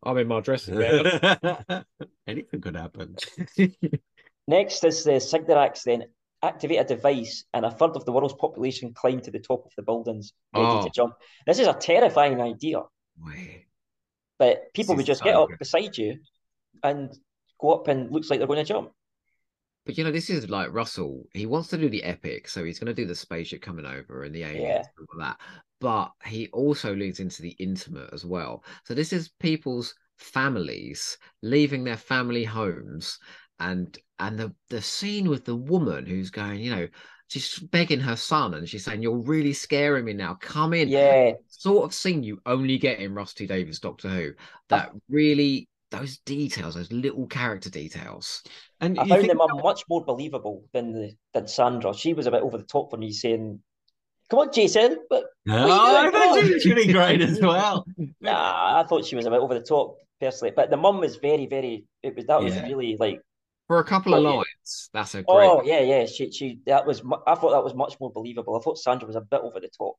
I'm 0.02 0.18
in 0.18 0.28
my 0.28 0.40
dressing 0.40 0.78
gown. 0.78 1.84
Anything 2.26 2.60
could 2.60 2.76
happen. 2.76 3.16
next 4.48 4.84
is 4.84 5.06
uh, 5.06 5.12
the 5.12 5.20
Sycorax. 5.20 5.84
Then 5.84 6.04
activate 6.42 6.80
a 6.80 6.84
device, 6.84 7.44
and 7.54 7.64
a 7.64 7.70
third 7.70 7.96
of 7.96 8.04
the 8.04 8.12
world's 8.12 8.34
population 8.34 8.92
climb 8.92 9.20
to 9.20 9.30
the 9.30 9.38
top 9.38 9.64
of 9.64 9.72
the 9.76 9.82
buildings, 9.82 10.32
ready 10.54 10.66
Oh. 10.66 10.84
to 10.84 10.90
jump. 10.90 11.14
This 11.46 11.58
is 11.58 11.66
a 11.66 11.72
terrifying 11.72 12.40
idea, 12.42 12.82
Wait. 13.18 13.64
but 14.38 14.72
people 14.74 14.94
would 14.96 15.06
just 15.06 15.20
so 15.20 15.24
get 15.24 15.36
up 15.36 15.48
beside 15.58 15.96
you 15.96 16.18
and 16.82 17.10
go 17.64 17.74
up 17.74 17.88
and 17.88 18.10
looks 18.10 18.30
like 18.30 18.38
they're 18.38 18.46
going 18.46 18.64
to 18.64 18.72
jump. 18.72 18.90
But 19.86 19.98
you 19.98 20.04
know, 20.04 20.10
this 20.12 20.30
is 20.30 20.48
like 20.48 20.72
Russell. 20.72 21.24
He 21.34 21.46
wants 21.46 21.68
to 21.68 21.78
do 21.78 21.88
the 21.90 22.02
epic, 22.04 22.48
so 22.48 22.64
he's 22.64 22.78
going 22.78 22.94
to 22.94 23.02
do 23.02 23.06
the 23.06 23.14
spaceship 23.14 23.60
coming 23.60 23.84
over 23.84 24.22
and 24.24 24.34
the 24.34 24.42
aliens 24.42 24.62
Yeah. 24.62 24.82
and 24.98 25.06
all 25.12 25.18
that. 25.20 25.40
But 25.80 26.12
he 26.24 26.48
also 26.48 26.94
leads 26.94 27.20
into 27.20 27.42
the 27.42 27.54
intimate 27.58 28.10
as 28.12 28.24
well. 28.24 28.64
So 28.84 28.94
this 28.94 29.12
is 29.12 29.28
people's 29.40 29.94
families 30.16 31.18
leaving 31.42 31.84
their 31.84 31.98
family 31.98 32.44
homes, 32.44 33.18
and 33.60 33.96
and 34.18 34.38
the 34.38 34.54
the 34.70 34.80
scene 34.80 35.28
with 35.28 35.44
the 35.44 35.56
woman 35.56 36.06
who's 36.06 36.30
going, 36.30 36.60
you 36.60 36.70
know, 36.70 36.88
she's 37.28 37.58
begging 37.58 38.00
her 38.00 38.16
son, 38.16 38.54
and 38.54 38.66
she's 38.66 38.84
saying, 38.84 39.02
"You're 39.02 39.18
really 39.18 39.52
scaring 39.52 40.06
me 40.06 40.14
now. 40.14 40.34
Come 40.34 40.72
in." 40.72 40.88
Yeah, 40.88 41.32
Sort 41.48 41.84
of 41.84 41.94
scene 41.94 42.22
you 42.22 42.40
only 42.46 42.78
get 42.78 43.00
in 43.00 43.14
Rusty 43.14 43.46
Davies 43.46 43.80
Doctor 43.80 44.08
Who. 44.08 44.32
That 44.68 44.88
uh, 44.88 44.92
really 45.10 45.68
those 45.98 46.18
details, 46.18 46.74
those 46.74 46.90
little 46.92 47.26
character 47.26 47.70
details. 47.70 48.42
And 48.80 48.98
I 48.98 49.02
you 49.04 49.08
found 49.08 49.20
think 49.22 49.32
the 49.32 49.38
mum 49.38 49.60
much 49.62 49.82
more 49.88 50.04
believable 50.04 50.64
than 50.72 50.92
the 50.92 51.12
than 51.32 51.46
Sandra. 51.46 51.94
She 51.94 52.14
was 52.14 52.26
a 52.26 52.30
bit 52.30 52.42
over 52.42 52.58
the 52.58 52.64
top 52.64 52.90
for 52.90 52.96
me, 52.96 53.12
saying, 53.12 53.60
"Come 54.30 54.38
on, 54.40 54.52
Jason," 54.52 54.98
but 55.08 55.24
Oh, 55.48 55.96
I 56.06 56.10
thought 56.10 56.40
she 56.46 56.54
was 56.54 56.64
really 56.66 56.92
great 56.92 57.20
as 57.20 57.40
well. 57.40 57.84
nah, 58.20 58.80
I 58.80 58.84
thought 58.88 59.04
she 59.04 59.16
was 59.16 59.26
a 59.26 59.30
bit 59.30 59.40
over 59.40 59.54
the 59.54 59.64
top 59.64 59.96
personally. 60.20 60.52
But 60.54 60.70
the 60.70 60.76
mum 60.76 60.98
was 61.00 61.16
very, 61.16 61.46
very. 61.46 61.84
It 62.02 62.16
was 62.16 62.26
that 62.26 62.42
was 62.42 62.54
really 62.62 62.96
like, 62.98 63.20
For 63.68 63.78
a 63.78 63.84
couple 63.84 64.14
of 64.14 64.24
Oh, 64.24 64.28
yeah. 64.30 64.36
lines, 64.36 64.90
that's 64.92 65.14
a 65.14 65.22
great. 65.22 65.26
oh 65.28 65.62
yeah, 65.64 65.80
yeah. 65.80 66.06
She 66.06 66.30
she 66.30 66.60
that 66.66 66.86
was. 66.86 67.02
I 67.26 67.34
thought 67.34 67.50
that 67.52 67.64
was 67.64 67.74
much 67.74 67.96
more 68.00 68.10
believable. 68.12 68.56
I 68.56 68.60
thought 68.60 68.78
Sandra 68.78 69.06
was 69.06 69.16
a 69.16 69.20
bit 69.20 69.40
over 69.42 69.60
the 69.60 69.68
top. 69.68 69.96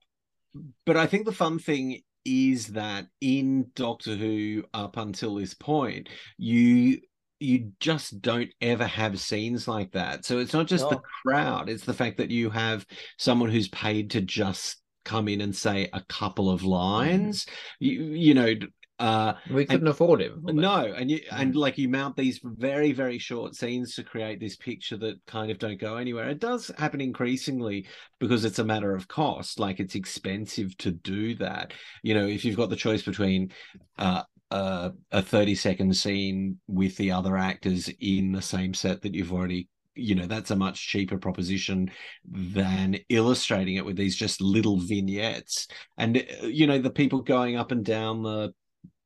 But 0.86 0.96
I 0.98 1.06
think 1.06 1.26
the 1.26 1.34
fun 1.34 1.60
thing 1.60 2.02
is 2.26 2.68
that 2.68 3.08
in 3.22 3.68
Doctor 3.76 4.16
Who, 4.16 4.64
up 4.74 4.98
until 4.98 5.36
this 5.36 5.54
point, 5.54 6.10
you 6.38 7.00
you 7.40 7.72
just 7.80 8.22
don't 8.22 8.50
ever 8.62 8.88
have 8.88 9.20
scenes 9.20 9.68
like 9.68 9.92
that. 9.92 10.26
So 10.26 10.40
it's 10.40 10.54
not 10.54 10.68
just 10.68 10.90
the 10.90 11.02
crowd, 11.24 11.70
it's 11.70 11.86
the 11.86 11.94
fact 11.94 12.18
that 12.18 12.32
you 12.32 12.50
have 12.50 12.86
someone 13.18 13.50
who's 13.50 13.68
paid 13.68 14.12
to 14.12 14.22
just 14.22 14.82
come 15.04 15.28
in 15.28 15.42
and 15.42 15.56
say 15.56 15.90
a 15.94 16.02
couple 16.10 16.50
of 16.50 16.62
mm-hmm. 16.62 16.70
lines. 16.70 17.46
You, 17.80 18.04
you 18.04 18.34
know, 18.34 18.54
uh 19.00 19.34
We 19.52 19.66
couldn't 19.66 19.88
afford 19.88 20.22
it. 20.22 20.32
no, 20.44 20.94
and 20.96 21.12
you 21.12 21.20
and 21.32 21.56
like 21.56 21.78
you 21.78 21.90
mount 21.90 22.16
these 22.16 22.40
very 22.44 22.92
very 22.94 23.18
short 23.18 23.56
scenes 23.56 23.96
to 23.96 24.04
create 24.04 24.40
this 24.40 24.56
picture 24.56 24.98
that 24.98 25.16
kind 25.28 25.52
of 25.52 25.60
don't 25.60 25.80
go 25.80 25.98
anywhere. 25.98 26.30
It 26.30 26.40
does 26.40 26.72
happen 26.78 27.02
increasingly 27.02 27.88
because 28.20 28.46
it's 28.46 28.60
a 28.60 28.64
matter 28.64 28.96
of 28.96 29.08
cost. 29.08 29.60
Like 29.60 29.80
it's 29.80 29.96
expensive 29.96 30.78
to 30.78 30.92
do 30.92 31.36
that. 31.36 31.74
You 32.04 32.14
know, 32.14 32.26
if 32.26 32.46
you've 32.46 32.58
got 32.58 32.70
the 32.70 32.76
choice 32.76 33.02
between 33.04 33.52
uh, 33.98 34.24
uh, 34.52 34.92
a 35.12 35.22
thirty 35.22 35.56
second 35.56 35.96
scene 35.96 36.60
with 36.68 36.96
the 36.98 37.12
other 37.12 37.36
actors 37.36 37.90
in 38.00 38.32
the 38.32 38.42
same 38.42 38.74
set 38.74 39.02
that 39.02 39.14
you've 39.14 39.34
already. 39.34 39.68
You 39.98 40.14
know, 40.16 40.26
that's 40.26 40.52
a 40.52 40.58
much 40.58 40.90
cheaper 40.90 41.18
proposition 41.18 41.90
than 42.30 42.98
illustrating 43.08 43.76
it 43.76 43.86
with 43.86 43.96
these 43.96 44.18
just 44.18 44.42
little 44.42 44.78
vignettes. 44.78 45.70
And, 45.98 46.18
uh, 46.18 46.48
you 46.48 46.68
know, 46.68 46.80
the 46.80 46.90
people 46.90 47.22
going 47.22 47.56
up 47.56 47.72
and 47.72 47.86
down 47.86 48.22
the 48.22 48.54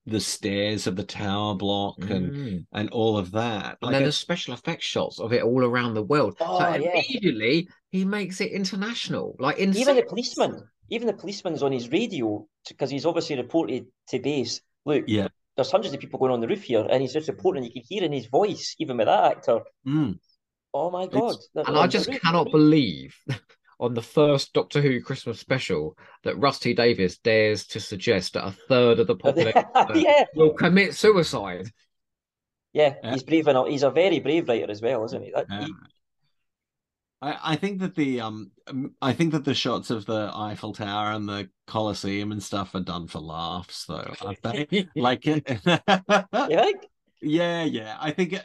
the 0.09 0.19
stairs 0.19 0.87
of 0.87 0.95
the 0.95 1.03
tower 1.03 1.55
block 1.55 1.97
and 2.09 2.31
Mm. 2.33 2.65
and 2.73 2.89
all 2.91 3.17
of 3.17 3.31
that. 3.31 3.77
And 3.81 3.87
Like 3.87 3.91
then 3.93 4.03
I- 4.03 4.05
the 4.05 4.11
special 4.11 4.53
effects 4.53 4.85
shots 4.85 5.19
of 5.19 5.33
it 5.33 5.43
all 5.43 5.63
around 5.63 5.93
the 5.93 6.03
world. 6.03 6.35
Oh, 6.39 6.59
so 6.59 6.75
yeah. 6.75 6.91
immediately 6.93 7.67
he 7.91 8.05
makes 8.05 8.41
it 8.41 8.51
international. 8.51 9.35
Like 9.39 9.57
in 9.57 9.69
Even 9.69 9.79
the 9.79 9.85
seconds. 10.01 10.09
policeman, 10.09 10.63
even 10.89 11.07
the 11.07 11.13
policeman's 11.13 11.63
on 11.63 11.71
his 11.71 11.89
radio 11.89 12.47
because 12.67 12.89
he's 12.89 13.05
obviously 13.05 13.35
reported 13.37 13.85
to 14.09 14.19
base. 14.19 14.61
Look, 14.85 15.05
Yeah. 15.07 15.27
there's 15.55 15.71
hundreds 15.71 15.93
of 15.93 15.99
people 15.99 16.19
going 16.19 16.31
on 16.31 16.39
the 16.41 16.47
roof 16.47 16.63
here, 16.63 16.85
and 16.89 17.01
he's 17.01 17.13
just 17.13 17.27
reporting. 17.27 17.63
You 17.63 17.71
can 17.71 17.83
hear 17.87 18.03
in 18.03 18.11
his 18.11 18.25
voice, 18.27 18.75
even 18.79 18.97
with 18.97 19.07
that 19.07 19.23
actor. 19.37 19.59
Mm, 19.87 20.19
Oh 20.73 20.91
my 20.91 21.07
god! 21.07 21.35
And 21.55 21.75
I 21.77 21.87
just 21.87 22.11
cannot 22.11 22.51
believe 22.51 23.15
on 23.79 23.93
the 23.93 24.01
first 24.01 24.53
Doctor 24.53 24.81
Who 24.81 25.01
Christmas 25.01 25.39
special 25.39 25.97
that 26.23 26.37
Rusty 26.37 26.73
Davies 26.73 27.17
dares 27.19 27.65
to 27.67 27.79
suggest 27.79 28.33
that 28.33 28.45
a 28.45 28.51
third 28.51 28.99
of 28.99 29.07
the 29.07 29.15
population 29.25 29.63
yeah, 29.95 30.25
will 30.35 30.53
commit 30.53 30.95
suicide. 30.95 31.71
yeah, 32.73 32.95
Yeah. 33.03 33.13
he's 33.13 33.23
brave 33.23 33.47
enough. 33.47 33.67
He's 33.67 33.83
a 33.83 33.89
very 33.89 34.19
brave 34.19 34.47
writer 34.49 34.69
as 34.69 34.81
well, 34.81 35.05
isn't 35.05 35.23
he? 35.23 35.31
That, 35.31 35.45
yeah. 35.49 35.65
he- 35.65 35.73
I, 37.21 37.37
I 37.53 37.55
think 37.57 37.79
that 37.79 37.95
the 37.95 38.21
um 38.21 38.51
I 39.01 39.11
think 39.13 39.33
that 39.33 39.43
the 39.43 39.53
shots 39.53 39.89
of 39.89 40.05
the 40.05 40.31
Eiffel 40.33 40.73
Tower 40.73 41.11
and 41.11 41.27
the 41.27 41.49
Colosseum 41.67 42.31
and 42.31 42.41
stuff 42.41 42.73
are 42.75 42.79
done 42.79 43.07
for 43.07 43.19
laughs 43.19 43.85
though, 43.85 44.13
aren't 44.21 44.41
they? 44.41 44.87
like 44.95 45.25
you 45.25 45.39
think? 45.41 46.87
Yeah, 47.21 47.63
yeah. 47.65 47.97
I 47.99 48.11
think 48.11 48.35
uh, 48.35 48.41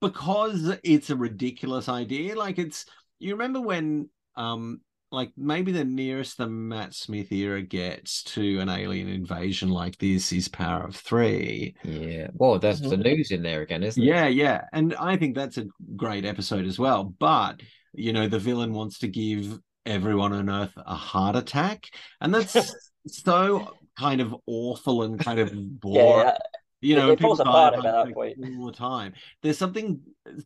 because 0.00 0.74
it's 0.82 1.10
a 1.10 1.16
ridiculous 1.16 1.88
idea. 1.88 2.34
Like 2.34 2.58
it's 2.58 2.86
you 3.18 3.32
remember 3.32 3.60
when 3.60 4.08
um 4.36 4.80
like 5.12 5.30
maybe 5.36 5.70
the 5.70 5.84
nearest 5.84 6.38
the 6.38 6.48
Matt 6.48 6.92
Smith 6.92 7.30
era 7.30 7.62
gets 7.62 8.24
to 8.24 8.58
an 8.58 8.68
alien 8.68 9.08
invasion 9.08 9.68
like 9.68 9.96
this 9.98 10.32
is 10.32 10.48
Power 10.48 10.84
of 10.84 10.96
Three. 10.96 11.76
Yeah. 11.84 12.28
Well, 12.34 12.58
there's 12.58 12.80
the 12.80 12.96
Mhm. 12.96 13.04
news 13.04 13.30
in 13.30 13.42
there 13.42 13.62
again, 13.62 13.84
isn't 13.84 14.02
it? 14.02 14.06
Yeah, 14.06 14.26
yeah. 14.26 14.62
And 14.72 14.92
I 14.96 15.16
think 15.16 15.36
that's 15.36 15.56
a 15.58 15.66
great 15.94 16.24
episode 16.24 16.66
as 16.66 16.78
well. 16.80 17.04
But 17.04 17.60
you 17.92 18.12
know, 18.12 18.26
the 18.26 18.40
villain 18.40 18.72
wants 18.72 18.98
to 19.00 19.08
give 19.08 19.56
everyone 19.86 20.32
on 20.32 20.50
Earth 20.50 20.72
a 20.76 20.96
heart 20.96 21.36
attack. 21.36 21.86
And 22.20 22.34
that's 22.34 22.56
so 23.06 23.68
kind 23.96 24.20
of 24.20 24.34
awful 24.46 25.04
and 25.04 25.20
kind 25.20 25.38
of 25.38 25.52
boring. 25.80 26.26
Yeah, 26.26 26.36
You 26.80 26.96
know, 26.96 27.10
it 27.12 27.20
falls 27.20 27.38
people 27.38 27.52
die 27.52 27.68
apart 27.68 27.74
of 27.78 27.84
at 27.84 28.06
that 28.06 28.14
point. 28.14 28.36
all 28.58 28.66
the 28.66 28.72
time. 28.72 29.12
There's 29.42 29.58
something 29.58 30.00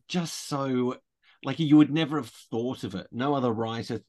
just 0.07 0.47
so 0.47 0.97
like 1.43 1.59
you 1.59 1.77
would 1.77 1.91
never 1.91 2.17
have 2.17 2.29
thought 2.51 2.83
of 2.83 2.95
it. 2.95 3.07
No 3.11 3.33
other 3.33 3.51
writer 3.51 4.01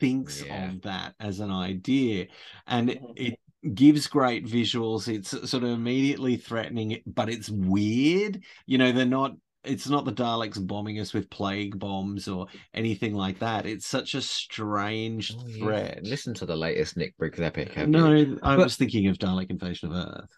thinks 0.00 0.44
Yeah. 0.44 0.70
of 0.70 0.82
that 0.82 1.14
as 1.20 1.40
an 1.40 1.50
idea, 1.50 2.26
and 2.66 2.90
it, 2.90 3.00
Mhm. 3.02 3.12
it 3.16 3.74
gives 3.74 4.06
great 4.06 4.44
visuals. 4.44 5.08
It's 5.08 5.30
sort 5.30 5.62
of 5.64 5.70
immediately 5.70 6.36
threatening, 6.36 6.98
but 7.06 7.28
it's 7.30 7.48
weird. 7.48 8.42
You 8.66 8.78
know, 8.78 8.92
they're 8.92 9.06
not. 9.06 9.32
It's 9.64 9.88
not 9.88 10.04
the 10.04 10.12
Daleks 10.12 10.58
bombing 10.66 10.98
us 10.98 11.14
with 11.14 11.30
plague 11.30 11.78
bombs 11.78 12.26
or 12.26 12.48
anything 12.74 13.14
like 13.14 13.38
that. 13.38 13.64
It's 13.64 13.86
such 13.86 14.14
a 14.16 14.20
strange 14.20 15.36
Oh, 15.38 15.46
yeah. 15.46 15.58
threat. 15.58 16.00
Listen 16.02 16.34
to 16.34 16.46
the 16.46 16.56
latest 16.56 16.96
Nick 16.96 17.16
Briggs 17.16 17.38
epic. 17.38 17.72
have 17.74 17.86
you? 17.86 17.92
No, 17.92 18.38
I 18.42 18.56
But- 18.56 18.64
was 18.64 18.76
thinking 18.76 19.06
of 19.06 19.18
Dalek 19.18 19.50
Invasion 19.50 19.92
of 19.92 19.94
Earth. 20.08 20.30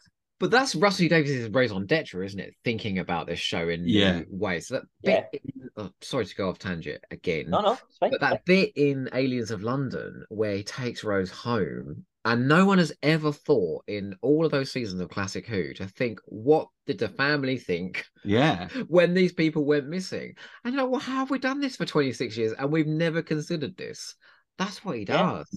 But 0.44 0.50
that's 0.50 0.74
Russell 0.74 1.08
Davies's 1.08 1.48
raison 1.48 1.86
d'etre, 1.86 2.22
isn't 2.22 2.38
it? 2.38 2.52
Thinking 2.64 2.98
about 2.98 3.26
this 3.26 3.38
show 3.38 3.66
in 3.70 3.84
new 3.84 3.98
Yeah. 3.98 4.22
ways. 4.28 4.68
That 4.68 4.82
Yeah. 5.02 5.24
in- 5.32 5.70
oh, 5.78 5.90
sorry 6.02 6.26
to 6.26 6.34
go 6.34 6.50
off 6.50 6.58
tangent 6.58 7.02
again. 7.10 7.48
no, 7.48 7.62
no, 7.62 7.72
it's 7.72 7.96
fine. 7.96 8.10
But 8.10 8.20
that 8.20 8.44
bit 8.44 8.72
in 8.76 9.08
Aliens 9.14 9.50
of 9.50 9.62
London 9.62 10.26
where 10.28 10.56
he 10.56 10.62
takes 10.62 11.02
Rose 11.02 11.30
home, 11.30 12.04
and 12.26 12.46
no 12.46 12.66
one 12.66 12.76
has 12.76 12.92
ever 13.02 13.32
thought 13.32 13.84
in 13.86 14.16
all 14.20 14.44
of 14.44 14.50
those 14.50 14.70
seasons 14.70 15.00
of 15.00 15.08
Classic 15.08 15.46
Who 15.46 15.72
to 15.72 15.88
think, 15.88 16.20
what 16.26 16.68
did 16.86 16.98
the 16.98 17.08
family 17.08 17.56
think 17.56 18.04
Yeah. 18.22 18.68
when 18.88 19.14
these 19.14 19.32
people 19.32 19.64
went 19.64 19.88
missing? 19.88 20.36
And 20.62 20.74
you 20.74 20.76
know, 20.76 20.86
well, 20.88 21.00
how 21.00 21.20
have 21.20 21.30
we 21.30 21.38
done 21.38 21.60
this 21.60 21.76
for 21.76 21.86
26 21.86 22.36
years 22.36 22.52
and 22.52 22.70
we've 22.70 22.86
never 22.86 23.22
considered 23.22 23.78
this? 23.78 24.14
That's 24.58 24.84
what 24.84 24.96
he 24.98 25.04
Yeah. 25.08 25.22
does. 25.38 25.56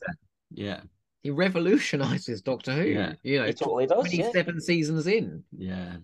Yeah. 0.52 0.82
He 1.24 1.30
revolutionizes 1.30 2.42
Doctor 2.42 2.74
Who. 2.74 2.84
Yeah. 2.84 3.14
You 3.24 3.40
know, 3.40 3.46
He 3.46 3.54
totally 3.54 3.88
does. 3.88 4.14
Yeah. 4.14 4.30
27 4.32 4.62
seasons 4.62 5.08
in. 5.08 5.44
Yeah. 5.58 5.98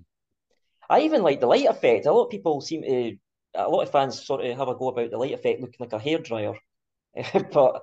I 0.90 1.02
even 1.02 1.22
like 1.22 1.40
the 1.40 1.48
light 1.48 1.66
effect. 1.66 2.06
A 2.06 2.12
lot 2.12 2.26
of 2.26 2.32
people 2.32 2.62
seem 2.62 2.82
to, 2.84 3.16
a 3.56 3.70
lot 3.70 3.82
of 3.82 3.92
fans 3.92 4.26
sort 4.26 4.46
of 4.46 4.58
have 4.58 4.68
a 4.68 4.76
go 4.76 4.90
about 4.90 5.12
the 5.12 5.18
light 5.18 5.34
effect 5.34 5.62
looking 5.62 5.76
like 5.80 5.94
a 5.94 6.00
hairdryer. 6.00 6.56
but 7.16 7.36
I 7.36 7.40
thought 7.40 7.76
it 7.76 7.82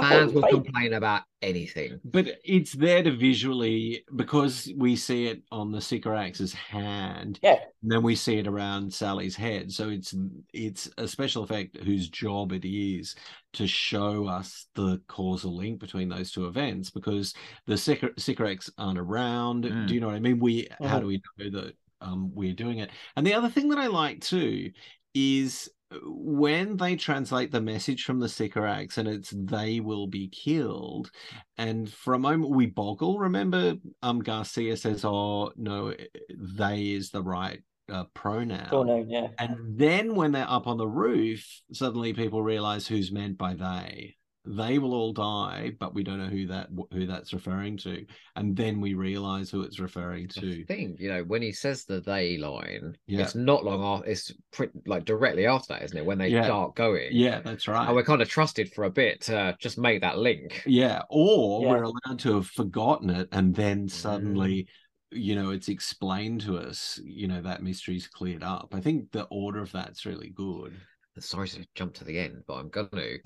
Fans 0.00 0.32
will 0.32 0.42
complain 0.48 0.92
about 0.92 1.22
anything. 1.42 1.98
But 2.04 2.28
it's 2.44 2.72
there 2.72 3.02
to 3.02 3.10
visually 3.16 4.04
because 4.14 4.70
we 4.76 4.94
see 4.94 5.26
it 5.26 5.42
on 5.50 5.72
the 5.72 5.80
Sycorax's 5.80 6.52
hand, 6.52 7.38
Yeah, 7.42 7.58
and 7.82 7.90
then 7.90 8.02
we 8.02 8.14
see 8.14 8.36
it 8.38 8.46
around 8.46 8.92
Sally's 8.92 9.34
head. 9.36 9.72
So 9.72 9.88
it's 9.88 10.14
it's 10.52 10.88
a 10.98 11.08
special 11.08 11.42
effect 11.42 11.78
whose 11.78 12.08
job 12.08 12.52
it 12.52 12.64
is 12.64 13.16
to 13.54 13.66
show 13.66 14.26
us 14.26 14.66
the 14.74 15.00
causal 15.08 15.56
link 15.56 15.80
between 15.80 16.08
those 16.08 16.30
two 16.30 16.46
events 16.46 16.90
because 16.90 17.34
the 17.66 17.74
Sycor- 17.74 18.18
Sycorax 18.20 18.70
aren't 18.78 18.98
around. 18.98 19.64
Mm. 19.64 19.88
Do 19.88 19.94
you 19.94 20.00
know 20.00 20.08
what 20.08 20.16
I 20.16 20.20
mean? 20.20 20.38
We 20.38 20.68
how 20.80 20.98
Mhm. 20.98 21.00
do 21.00 21.06
we 21.06 21.22
know 21.38 21.60
that 21.62 21.74
um, 22.02 22.30
we're 22.34 22.54
doing 22.54 22.78
it? 22.78 22.90
And 23.16 23.26
the 23.26 23.34
other 23.34 23.48
thing 23.48 23.70
that 23.70 23.78
I 23.78 23.86
like 23.88 24.20
too 24.20 24.70
is 25.14 25.68
when 26.04 26.76
they 26.76 26.94
translate 26.94 27.50
the 27.50 27.60
message 27.60 28.04
from 28.04 28.20
the 28.20 28.28
Sycorax 28.28 28.98
and 28.98 29.08
it's 29.08 29.30
they 29.30 29.80
will 29.80 30.06
be 30.06 30.28
killed 30.28 31.10
and 31.58 31.92
for 31.92 32.14
a 32.14 32.18
moment 32.18 32.54
we 32.54 32.66
boggle 32.66 33.18
remember 33.18 33.74
um 34.02 34.20
garcia 34.20 34.76
says 34.76 35.04
oh 35.04 35.52
no 35.56 35.92
they 36.30 36.92
is 36.92 37.10
the 37.10 37.22
right 37.22 37.60
uh, 37.90 38.04
pronoun 38.14 38.68
pronoun. 38.68 39.10
Yeah, 39.10 39.28
and 39.38 39.56
then 39.76 40.14
when 40.14 40.30
they're 40.30 40.48
up 40.48 40.68
on 40.68 40.76
the 40.76 40.86
roof 40.86 41.44
suddenly 41.72 42.12
people 42.12 42.42
realize 42.42 42.86
who's 42.86 43.10
meant 43.10 43.36
by 43.36 43.54
they 43.54 44.14
they 44.46 44.78
will 44.78 44.94
all 44.94 45.12
die 45.12 45.70
but 45.78 45.94
we 45.94 46.02
don't 46.02 46.18
know 46.18 46.24
who 46.26 46.46
that 46.46 46.68
who 46.92 47.06
that's 47.06 47.34
referring 47.34 47.76
to 47.76 48.06
and 48.36 48.56
then 48.56 48.80
we 48.80 48.94
realize 48.94 49.50
who 49.50 49.60
it's 49.62 49.78
referring 49.78 50.26
the 50.34 50.40
to 50.40 50.64
thing, 50.64 50.96
you 50.98 51.08
know, 51.10 51.22
when 51.24 51.42
he 51.42 51.52
says 51.52 51.84
the 51.84 52.00
they 52.00 52.38
line, 52.38 52.96
Yeah. 53.06 53.22
it's 53.22 53.34
not 53.34 53.64
long 53.64 53.82
off. 53.82 54.02
It's 54.06 54.32
pretty, 54.50 54.72
like 54.86 55.04
directly 55.04 55.46
after 55.46 55.74
that, 55.74 55.82
isn't 55.82 55.98
it? 55.98 56.06
When 56.06 56.16
they 56.18 56.28
Yeah. 56.28 56.44
start 56.44 56.74
going. 56.74 57.08
yeah 57.12 57.40
that's 57.40 57.68
right 57.68 57.86
And 57.86 57.94
we're 57.94 58.02
kind 58.02 58.22
of 58.22 58.28
trusted 58.28 58.72
for 58.72 58.84
a 58.84 58.90
bit 58.90 59.20
to 59.22 59.56
just 59.60 59.76
make 59.78 60.00
that 60.00 60.18
link. 60.18 60.62
Yeah, 60.64 61.02
or 61.10 61.62
Yeah. 61.62 61.70
we're 61.72 61.82
allowed 61.82 62.18
to 62.20 62.36
have 62.36 62.46
forgotten 62.46 63.10
it 63.10 63.28
and 63.32 63.54
then 63.54 63.86
Mm. 63.86 63.90
suddenly, 63.90 64.68
you 65.12 65.34
know, 65.34 65.50
it's 65.50 65.68
explained 65.68 66.40
to 66.42 66.56
us, 66.56 66.98
you 67.04 67.26
know, 67.28 67.42
that 67.42 67.62
mystery's 67.62 68.06
cleared 68.06 68.42
up. 68.44 68.68
I 68.72 68.80
think 68.80 69.10
the 69.10 69.24
order 69.24 69.60
of 69.60 69.72
that's 69.72 70.06
really 70.06 70.30
good. 70.30 70.72
Sorry 71.20 71.48
to 71.48 71.66
jump 71.74 71.94
to 71.94 72.04
the 72.04 72.18
end, 72.18 72.42
but 72.46 72.54
I'm 72.54 72.68
going 72.68 72.88
to. 72.90 73.18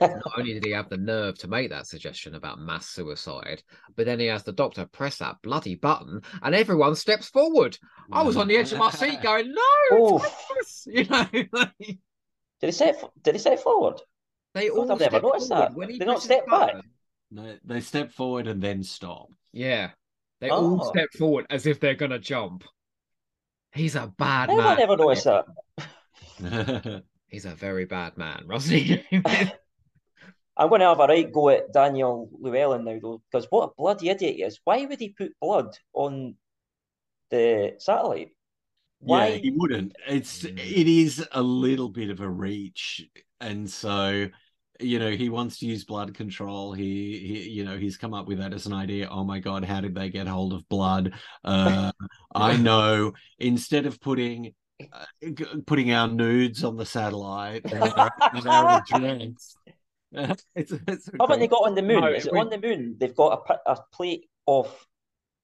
Not 0.00 0.22
only 0.38 0.54
did 0.54 0.64
he 0.64 0.70
have 0.72 0.88
the 0.88 0.96
nerve 0.96 1.36
to 1.38 1.48
make 1.48 1.70
that 1.70 1.86
suggestion 1.86 2.34
about 2.34 2.58
mass 2.58 2.88
suicide, 2.88 3.62
but 3.96 4.06
then 4.06 4.18
he 4.20 4.26
has 4.26 4.42
the 4.42 4.52
doctor 4.52 4.86
press 4.86 5.18
that 5.18 5.36
bloody 5.42 5.74
button 5.76 6.20
and 6.42 6.54
everyone 6.54 6.94
steps 6.96 7.28
forward. 7.28 7.78
I 8.10 8.22
was 8.22 8.36
on 8.36 8.48
the 8.48 8.56
edge 8.56 8.72
of 8.72 8.78
my 8.78 8.90
seat 8.90 9.20
going, 9.22 9.52
no. 9.54 10.18
Thomas! 10.48 10.86
You 10.86 11.04
know, 11.04 11.26
like, 11.52 11.72
did 11.78 11.98
he 12.60 12.72
set? 12.72 13.02
Did 13.22 13.34
he 13.34 13.38
set 13.38 13.60
forward? 13.60 14.00
they 14.54 14.68
all 14.70 14.90
I've 14.92 15.00
never 15.00 15.20
noticed 15.20 15.48
forward 15.48 15.68
that. 15.68 15.74
when 15.74 15.90
he 15.90 15.98
They 15.98 16.04
don't 16.04 16.20
step 16.22 16.44
the 16.44 16.50
back? 16.50 16.74
No, 17.30 17.56
they 17.64 17.80
step 17.80 18.12
forward 18.12 18.46
and 18.46 18.62
then 18.62 18.82
stop. 18.82 19.28
Yeah. 19.52 19.90
They 20.40 20.50
all 20.50 20.80
Oh. 20.82 20.90
step 20.90 21.08
forward 21.18 21.46
as 21.50 21.66
if 21.66 21.80
they're 21.80 21.94
gonna 21.94 22.18
jump. 22.18 22.64
He's 23.72 23.94
a 23.96 24.12
bad 24.18 24.48
Never, 24.50 24.60
man. 24.62 24.76
never 24.78 24.96
noticed 24.98 25.24
that. 25.24 27.02
He's 27.32 27.46
a 27.46 27.54
very 27.54 27.86
bad 27.86 28.16
man, 28.16 28.44
Rossi. 28.46 29.02
I'm 30.56 30.68
going 30.68 30.80
to 30.82 30.86
have 30.88 31.00
a 31.00 31.06
right 31.06 31.32
go 31.32 31.48
at 31.48 31.72
Daniel 31.72 32.28
Llewellyn 32.38 32.84
now, 32.84 32.98
though, 33.00 33.22
because 33.30 33.46
what 33.50 33.70
a 33.70 33.72
bloody 33.76 34.10
idiot 34.10 34.36
he 34.36 34.42
is. 34.42 34.60
Why 34.64 34.84
would 34.84 35.00
he 35.00 35.08
put 35.08 35.32
blood 35.40 35.76
on 35.94 36.34
the 37.30 37.74
satellite? 37.78 38.32
Why? 39.00 39.28
Yeah, 39.28 39.36
he 39.38 39.50
wouldn't. 39.56 39.96
It's 40.06 40.42
Mm. 40.42 40.58
it 40.58 40.86
is 40.86 41.26
a 41.32 41.42
little 41.42 41.88
bit 41.88 42.10
of 42.10 42.20
a 42.20 42.28
reach, 42.28 43.04
and 43.40 43.68
so 43.68 44.28
you 44.78 44.98
know 44.98 45.10
he 45.10 45.28
wants 45.28 45.58
to 45.58 45.66
use 45.66 45.84
blood 45.84 46.14
control. 46.14 46.72
He, 46.72 47.18
he 47.18 47.48
you 47.50 47.64
know 47.64 47.76
he's 47.78 47.96
come 47.96 48.14
up 48.14 48.28
with 48.28 48.38
that 48.38 48.52
as 48.52 48.66
an 48.66 48.72
idea. 48.72 49.08
Oh 49.10 49.24
my 49.24 49.40
god, 49.40 49.64
how 49.64 49.80
did 49.80 49.94
they 49.94 50.10
get 50.10 50.28
hold 50.28 50.52
of 50.52 50.68
blood? 50.68 51.14
Uh, 51.44 51.92
I 52.34 52.56
know. 52.56 53.12
Instead 53.38 53.86
of 53.86 54.00
putting 54.00 54.44
g- 54.44 54.54
putting 55.66 55.92
our 55.92 56.08
nudes 56.08 56.64
on 56.64 56.76
the 56.76 56.86
satellite, 56.86 57.62
and 57.70 57.82
our, 57.82 58.10
and 58.34 58.46
our 58.48 58.82
it's, 60.54 60.72
it's 60.86 61.08
a 61.08 61.12
Haven't 61.20 61.40
they 61.40 61.48
got 61.48 61.64
on 61.66 61.74
the 61.74 61.82
moon? 61.82 62.00
No, 62.00 62.08
Is 62.08 62.26
it 62.26 62.32
we- 62.32 62.38
on 62.38 62.50
the 62.50 62.58
moon? 62.60 62.96
They've 62.98 63.14
got 63.16 63.42
a, 63.66 63.72
a 63.72 63.78
plate 63.92 64.28
of 64.46 64.68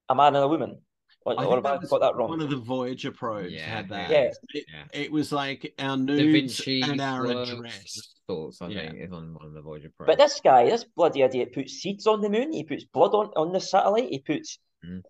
a 0.09 0.15
man 0.15 0.35
and 0.36 0.44
a 0.44 0.48
woman. 0.48 0.78
Or, 1.24 1.32
I 1.39 1.44
or 1.44 1.55
think 1.56 1.66
have 1.66 1.81
that 1.82 1.90
got 1.90 2.01
that 2.01 2.16
wrong? 2.16 2.28
one 2.31 2.40
of 2.40 2.48
the 2.51 2.56
Voyager 2.56 3.10
probes 3.10 3.52
Yeah, 3.52 3.62
had 3.66 3.89
that. 3.89 4.10
yeah. 4.10 4.31
It, 4.55 4.65
Yeah. 4.73 4.85
it 4.93 5.10
was 5.12 5.32
like 5.32 5.74
our 5.78 5.97
nudes 5.97 6.60
and 6.66 7.01
our 7.01 7.24
Flux 7.27 7.51
address. 7.51 8.15
thoughts, 8.27 8.62
I 8.62 8.69
Yeah. 8.69 8.90
think, 8.90 9.01
is 9.01 9.12
on 9.12 9.35
one 9.35 9.47
of 9.47 9.52
the 9.52 9.60
Voyager 9.60 9.90
probes. 9.97 10.06
But 10.06 10.19
this 10.19 10.40
guy, 10.43 10.66
this 10.70 10.85
bloody 10.85 11.23
idiot, 11.23 11.52
puts 11.52 11.73
seeds 11.74 12.06
on 12.06 12.20
the 12.20 12.31
moon. 12.31 12.52
He 12.52 12.62
puts 12.65 12.85
blood 12.85 13.10
on, 13.15 13.27
on 13.36 13.52
the 13.52 13.60
satellite. 13.60 14.09
He 14.10 14.20
puts. 14.20 14.59
Mm. 14.86 15.02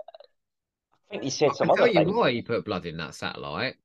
I 1.10 1.10
think 1.10 1.22
he 1.24 1.30
said 1.30 1.50
I 1.50 1.55
some 1.55 1.68
can 1.68 1.70
other 1.78 1.92
tell 1.92 2.02
you 2.02 2.09
thing. 2.09 2.16
why 2.16 2.30
he 2.32 2.42
put 2.42 2.64
blood 2.64 2.86
in 2.86 2.96
that 2.98 3.14
satellite. 3.14 3.76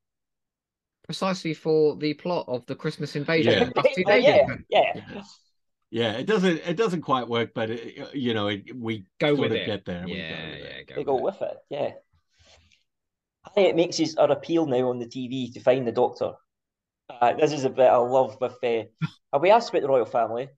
Precisely 1.03 1.53
for 1.53 1.95
the 1.97 2.13
plot 2.13 2.45
of 2.47 2.65
the 2.65 2.75
Christmas 2.75 3.15
invasion. 3.15 3.53
Yeah. 3.53 3.63
of 3.63 3.73
Rusty 3.75 4.03
yeah, 4.07 4.45
yeah, 4.69 4.93
yeah. 5.09 5.21
Yeah, 5.91 6.13
it 6.13 6.25
doesn't. 6.25 6.57
It 6.65 6.75
doesn't 6.75 7.01
quite 7.01 7.27
work, 7.27 7.53
but 7.53 7.69
it, 7.69 8.15
you 8.15 8.33
know, 8.33 8.47
it, 8.47 8.75
we 8.75 9.05
Go 9.19 9.35
sort 9.35 9.39
with 9.41 9.51
of 9.51 9.57
it. 9.57 9.65
get 9.65 9.85
there. 9.85 10.07
we 10.07 10.15
Yeah, 10.15 10.29
go 10.29 10.35
yeah, 10.35 10.79
it. 10.79 10.87
go 10.87 10.95
They 10.95 11.03
with 11.03 11.07
go 11.07 11.15
with 11.15 11.41
it. 11.41 11.57
Yeah. 11.69 11.91
I 13.45 13.49
think 13.51 13.69
it 13.69 13.75
makes 13.75 13.97
his 13.97 14.15
our 14.17 14.31
appeal 14.31 14.65
now 14.65 14.89
on 14.89 14.99
the 14.99 15.07
TV 15.07 15.51
to 15.53 15.59
find 15.59 15.87
the 15.87 15.91
doctor. 15.91 16.33
Uh, 17.09 17.33
this 17.33 17.51
is 17.53 17.65
a 17.65 17.69
bit 17.71 17.87
I 17.89 17.97
love 17.97 18.37
with. 18.41 18.57
Uh, 18.63 18.83
have 19.33 19.41
we 19.43 19.51
asked 19.51 19.69
about 19.71 19.83
the 19.83 19.89
royal 19.89 20.05
family? 20.05 20.49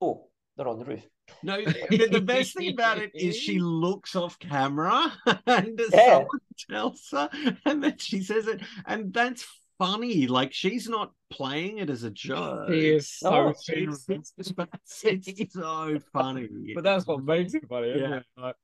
Oh, 0.00 0.28
they're 0.56 0.68
on 0.68 0.78
the 0.80 0.86
roof. 0.86 1.06
No, 1.42 1.56
the, 1.88 2.06
the 2.10 2.20
best 2.20 2.56
thing 2.56 2.68
about 2.68 2.98
it 2.98 3.12
is 3.16 3.34
she 3.36 3.58
looks 3.60 4.14
off 4.14 4.38
camera 4.38 5.10
and 5.46 5.80
Yeah. 5.92 6.00
someone 6.04 6.40
tells 6.68 7.08
her, 7.12 7.30
and 7.64 7.82
then 7.82 7.96
she 7.98 8.22
says 8.22 8.46
it, 8.46 8.60
and 8.84 9.12
that's 9.14 9.46
funny. 9.80 10.26
Like 10.28 10.52
she's 10.52 10.88
not 10.88 11.12
playing 11.30 11.78
it 11.78 11.90
as 11.90 12.04
a 12.04 12.10
joke. 12.10 12.66
Oh, 12.68 12.72
he 12.72 12.90
is 12.90 13.10
so 13.10 13.30
Oh. 13.48 13.52
serious. 13.56 14.06
It's, 14.08 14.32
it's 15.04 15.54
so 15.54 15.98
funny. 16.12 16.48
But 16.74 16.84
that's 16.84 17.06
what 17.06 17.24
makes 17.24 17.54
it 17.54 17.64
funny, 17.68 17.88
isn't 17.88 18.10
Yeah. 18.10 18.16
it? 18.18 18.24
Like, 18.36 18.54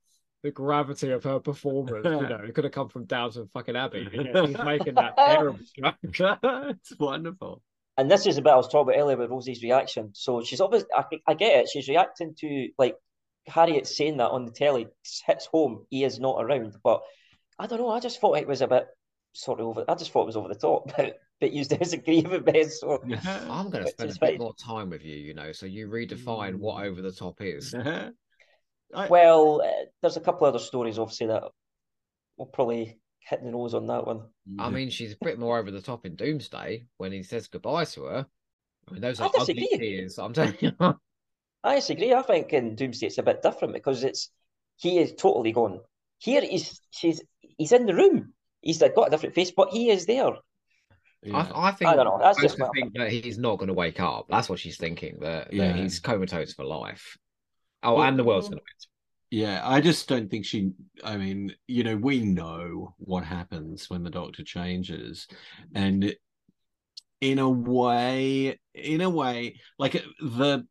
the 0.43 0.51
gravity 0.51 1.09
of 1.11 1.23
her 1.23 1.39
performance, 1.39 2.05
you 2.05 2.11
know, 2.11 2.41
it 2.47 2.53
could 2.53 2.63
have 2.63 2.71
come 2.71 2.89
from 2.89 3.05
Downton 3.05 3.47
fucking 3.53 3.75
Abbey. 3.75 4.07
and 4.13 4.25
yet 4.33 4.45
She's 4.47 4.57
making 4.63 4.93
that 4.95 5.17
terrible 5.17 5.59
joke. 5.73 5.95
it's 6.43 6.97
wonderful. 6.99 7.61
And 7.97 8.09
this 8.09 8.27
is 8.27 8.37
a 8.37 8.41
bit 8.43 8.53
I 8.53 8.55
was 8.55 8.67
talking 8.67 8.93
about 8.93 9.01
earlier 9.01 9.17
with 9.17 9.31
Rosie's 9.31 9.63
reaction. 9.63 10.11
So 10.13 10.43
she's 10.43 10.61
obviously, 10.61 10.89
I, 10.95 11.03
I 11.25 11.33
get 11.33 11.61
it. 11.63 11.69
She's 11.69 11.89
reacting 11.89 12.35
to 12.41 12.69
like 12.77 12.95
Harriet 13.47 13.87
saying 13.87 14.17
that 14.17 14.29
on 14.29 14.45
the 14.45 14.51
telly 14.51 14.85
hits 15.25 15.47
home. 15.47 15.87
He 15.89 16.03
is 16.03 16.19
not 16.19 16.37
around, 16.39 16.75
but 16.83 17.01
I 17.57 17.65
don't 17.65 17.79
know. 17.79 17.89
I 17.89 17.99
just 17.99 18.21
thought 18.21 18.37
it 18.37 18.47
was 18.47 18.61
a 18.61 18.67
bit 18.67 18.85
sort 19.37 19.59
of 19.59 19.67
over. 19.67 19.85
I 19.87 19.95
just 19.95 20.11
thought 20.11 20.23
it 20.23 20.27
was 20.27 20.37
over 20.37 20.47
the 20.47 20.55
top, 20.55 20.91
but 20.97 21.19
but 21.39 21.53
you 21.53 21.63
disagree 21.79 22.21
with 22.21 22.45
me. 22.45 22.63
So 22.65 23.01
I'm 23.25 23.69
going 23.69 23.83
to 23.85 23.89
spend 23.91 24.11
a 24.11 24.13
bit 24.13 24.19
fine. 24.19 24.37
more 24.37 24.55
time 24.55 24.89
with 24.89 25.03
you, 25.05 25.15
you 25.15 25.33
know, 25.33 25.51
so 25.51 25.65
you 25.65 25.87
redefine 25.87 26.55
what 26.55 26.83
over 26.83 27.01
the 27.01 27.11
top 27.11 27.41
is. 27.41 27.73
I- 27.73 28.11
well, 29.09 29.61
uh, 29.61 29.85
there's 30.01 30.17
a 30.17 30.21
couple 30.21 30.47
other 30.47 30.59
stories 30.59 30.97
obviously 30.97 31.27
that 31.27 31.43
we'll 32.37 32.47
probably 32.47 32.99
hit 33.19 33.43
the 33.43 33.51
nose 33.51 33.73
on 33.73 33.85
that 33.87 34.07
one. 34.07 34.21
I 34.57 34.69
mean, 34.69 34.89
she's 34.89 35.11
a 35.11 35.17
bit 35.25 35.37
more 35.37 35.59
over 35.59 35.71
the 35.71 35.81
top 35.81 36.05
in 36.05 36.15
Doomsday 36.15 36.87
when 36.97 37.11
he 37.11 37.21
says 37.21 37.47
goodbye 37.47 37.83
to 37.85 38.03
her. 38.05 38.25
I 38.87 38.91
mean, 38.91 39.01
those 39.01 39.19
I 39.19 39.25
are 39.25 39.31
ugly 39.37 39.55
disagree. 39.55 39.77
tears. 39.77 40.17
I'm 40.17 40.31
telling 40.33 40.55
you. 40.61 40.71
I 41.63 41.75
disagree. 41.75 42.13
I 42.13 42.21
think 42.21 42.53
in 42.53 42.75
Doomsday 42.75 43.07
it's 43.07 43.17
a 43.17 43.23
bit 43.23 43.41
different 43.41 43.73
because 43.73 44.03
it's 44.05 44.29
he 44.77 44.99
is 44.99 45.13
totally 45.13 45.51
gone. 45.51 45.81
Here 46.19 46.41
he's 46.41 46.79
she's 46.91 47.21
he's 47.41 47.73
in 47.73 47.85
the 47.85 47.93
room. 47.93 48.33
He's 48.61 48.79
got 48.79 49.07
a 49.07 49.09
different 49.09 49.35
face, 49.35 49.51
but 49.51 49.69
he 49.69 49.89
is 49.89 50.05
there. 50.05 50.31
Yeah. 51.23 51.37
I, 51.53 51.69
I 51.69 51.71
think 51.71 51.89
I 51.89 51.95
don't 51.95 52.05
know, 52.05 52.19
that's 52.21 52.39
just 52.41 52.57
just 52.57 52.59
my 52.59 52.69
think 52.75 52.93
that 52.95 53.11
he's 53.11 53.37
not 53.37 53.57
going 53.57 53.67
to 53.67 53.73
wake 53.73 53.99
up. 53.99 54.27
That's 54.29 54.49
what 54.49 54.59
she's 54.59 54.77
thinking. 54.77 55.17
That, 55.21 55.51
Yeah. 55.51 55.67
that 55.67 55.75
he's 55.75 55.99
comatose 55.99 56.53
for 56.53 56.63
life. 56.63 57.17
Oh, 57.83 57.95
Well, 57.95 58.03
and 58.03 58.17
the 58.17 58.23
world's 58.23 58.49
going 58.49 58.59
to 58.59 58.87
Yeah, 59.31 59.61
I 59.63 59.81
just 59.81 60.07
don't 60.07 60.29
think 60.29 60.45
she. 60.45 60.71
I 61.03 61.17
mean, 61.17 61.53
you 61.67 61.83
know, 61.83 61.95
we 61.95 62.21
know 62.21 62.95
what 62.97 63.23
happens 63.23 63.89
when 63.89 64.03
the 64.03 64.09
doctor 64.09 64.43
changes, 64.43 65.27
and 65.73 66.15
in 67.19 67.39
a 67.39 67.49
way, 67.49 68.59
in 68.73 69.01
a 69.01 69.09
way, 69.09 69.59
like 69.79 69.93
the 70.21 70.65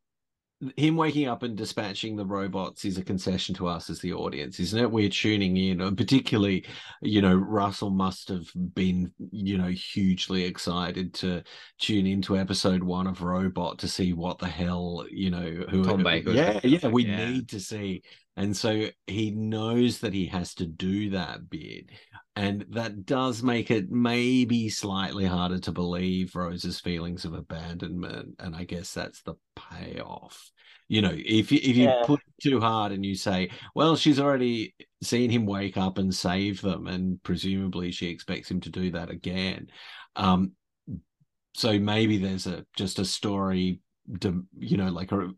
him 0.75 0.95
waking 0.95 1.27
up 1.27 1.43
and 1.43 1.55
dispatching 1.55 2.15
the 2.15 2.25
robots 2.25 2.83
is 2.83 2.97
a 2.97 3.03
concession 3.03 3.53
to 3.55 3.67
us 3.67 3.89
as 3.89 3.99
the 3.99 4.13
audience, 4.13 4.59
isn't 4.59 4.79
it? 4.79 4.91
We're 4.91 5.09
tuning 5.09 5.55
in, 5.55 5.81
and 5.81 5.95
particularly, 5.95 6.65
you 7.01 7.21
know, 7.21 7.35
Russell 7.35 7.91
must 7.91 8.29
have 8.29 8.47
been, 8.73 9.11
you 9.31 9.57
know, 9.57 9.67
hugely 9.67 10.43
excited 10.45 11.13
to 11.15 11.43
tune 11.79 12.07
into 12.07 12.37
episode 12.37 12.81
one 12.81 13.05
of 13.05 13.21
Robot 13.21 13.77
to 13.79 13.87
see 13.87 14.13
what 14.13 14.39
the 14.39 14.47
hell, 14.47 15.05
you 15.11 15.29
know, 15.29 15.65
who 15.69 15.83
Tom 15.83 16.03
Baker 16.03 16.31
Yeah, 16.31 16.59
yeah, 16.63 16.87
we 16.87 17.05
yeah. 17.05 17.29
need 17.29 17.49
to 17.49 17.59
see. 17.59 18.01
And 18.35 18.55
so 18.55 18.87
he 19.07 19.31
knows 19.31 19.99
that 19.99 20.13
he 20.13 20.27
has 20.27 20.53
to 20.55 20.65
do 20.65 21.11
that 21.11 21.49
bit. 21.49 21.89
And 22.37 22.67
that 22.69 23.07
does 23.07 23.41
make 23.41 23.71
it 23.71 23.89
maybe 23.89 24.69
slightly 24.69 25.25
harder 25.25 25.57
to 25.57 25.71
believe 25.71 26.35
Rose's 26.35 26.79
feelings 26.79 27.25
of 27.25 27.33
abandonment. 27.33 28.35
And 28.37 28.55
I 28.55 28.63
guess 28.63 28.93
that's 28.93 29.23
the 29.23 29.33
payoff. 29.55 30.51
You 30.87 31.01
know, 31.01 31.15
if 31.15 31.51
you 31.51 31.57
if 31.63 31.75
you 31.75 31.87
Yeah. 31.87 32.05
put 32.05 32.19
it 32.19 32.43
too 32.43 32.59
hard 32.59 32.91
and 32.91 33.03
you 33.03 33.15
say, 33.15 33.49
well, 33.73 33.95
she's 33.95 34.19
already 34.19 34.75
seen 35.01 35.31
him 35.31 35.47
wake 35.47 35.77
up 35.77 35.97
and 35.97 36.13
save 36.13 36.61
them, 36.61 36.85
and 36.85 37.21
presumably 37.23 37.91
she 37.91 38.07
expects 38.09 38.51
him 38.51 38.61
to 38.61 38.69
do 38.69 38.91
that 38.91 39.09
again. 39.09 39.67
Um, 40.15 40.51
so 41.55 41.79
maybe 41.79 42.19
there's 42.19 42.45
a 42.45 42.67
just 42.75 42.99
a 42.99 43.05
story 43.05 43.81
you 44.59 44.77
know 44.77 44.89
like 44.89 45.11
a 45.11 45.29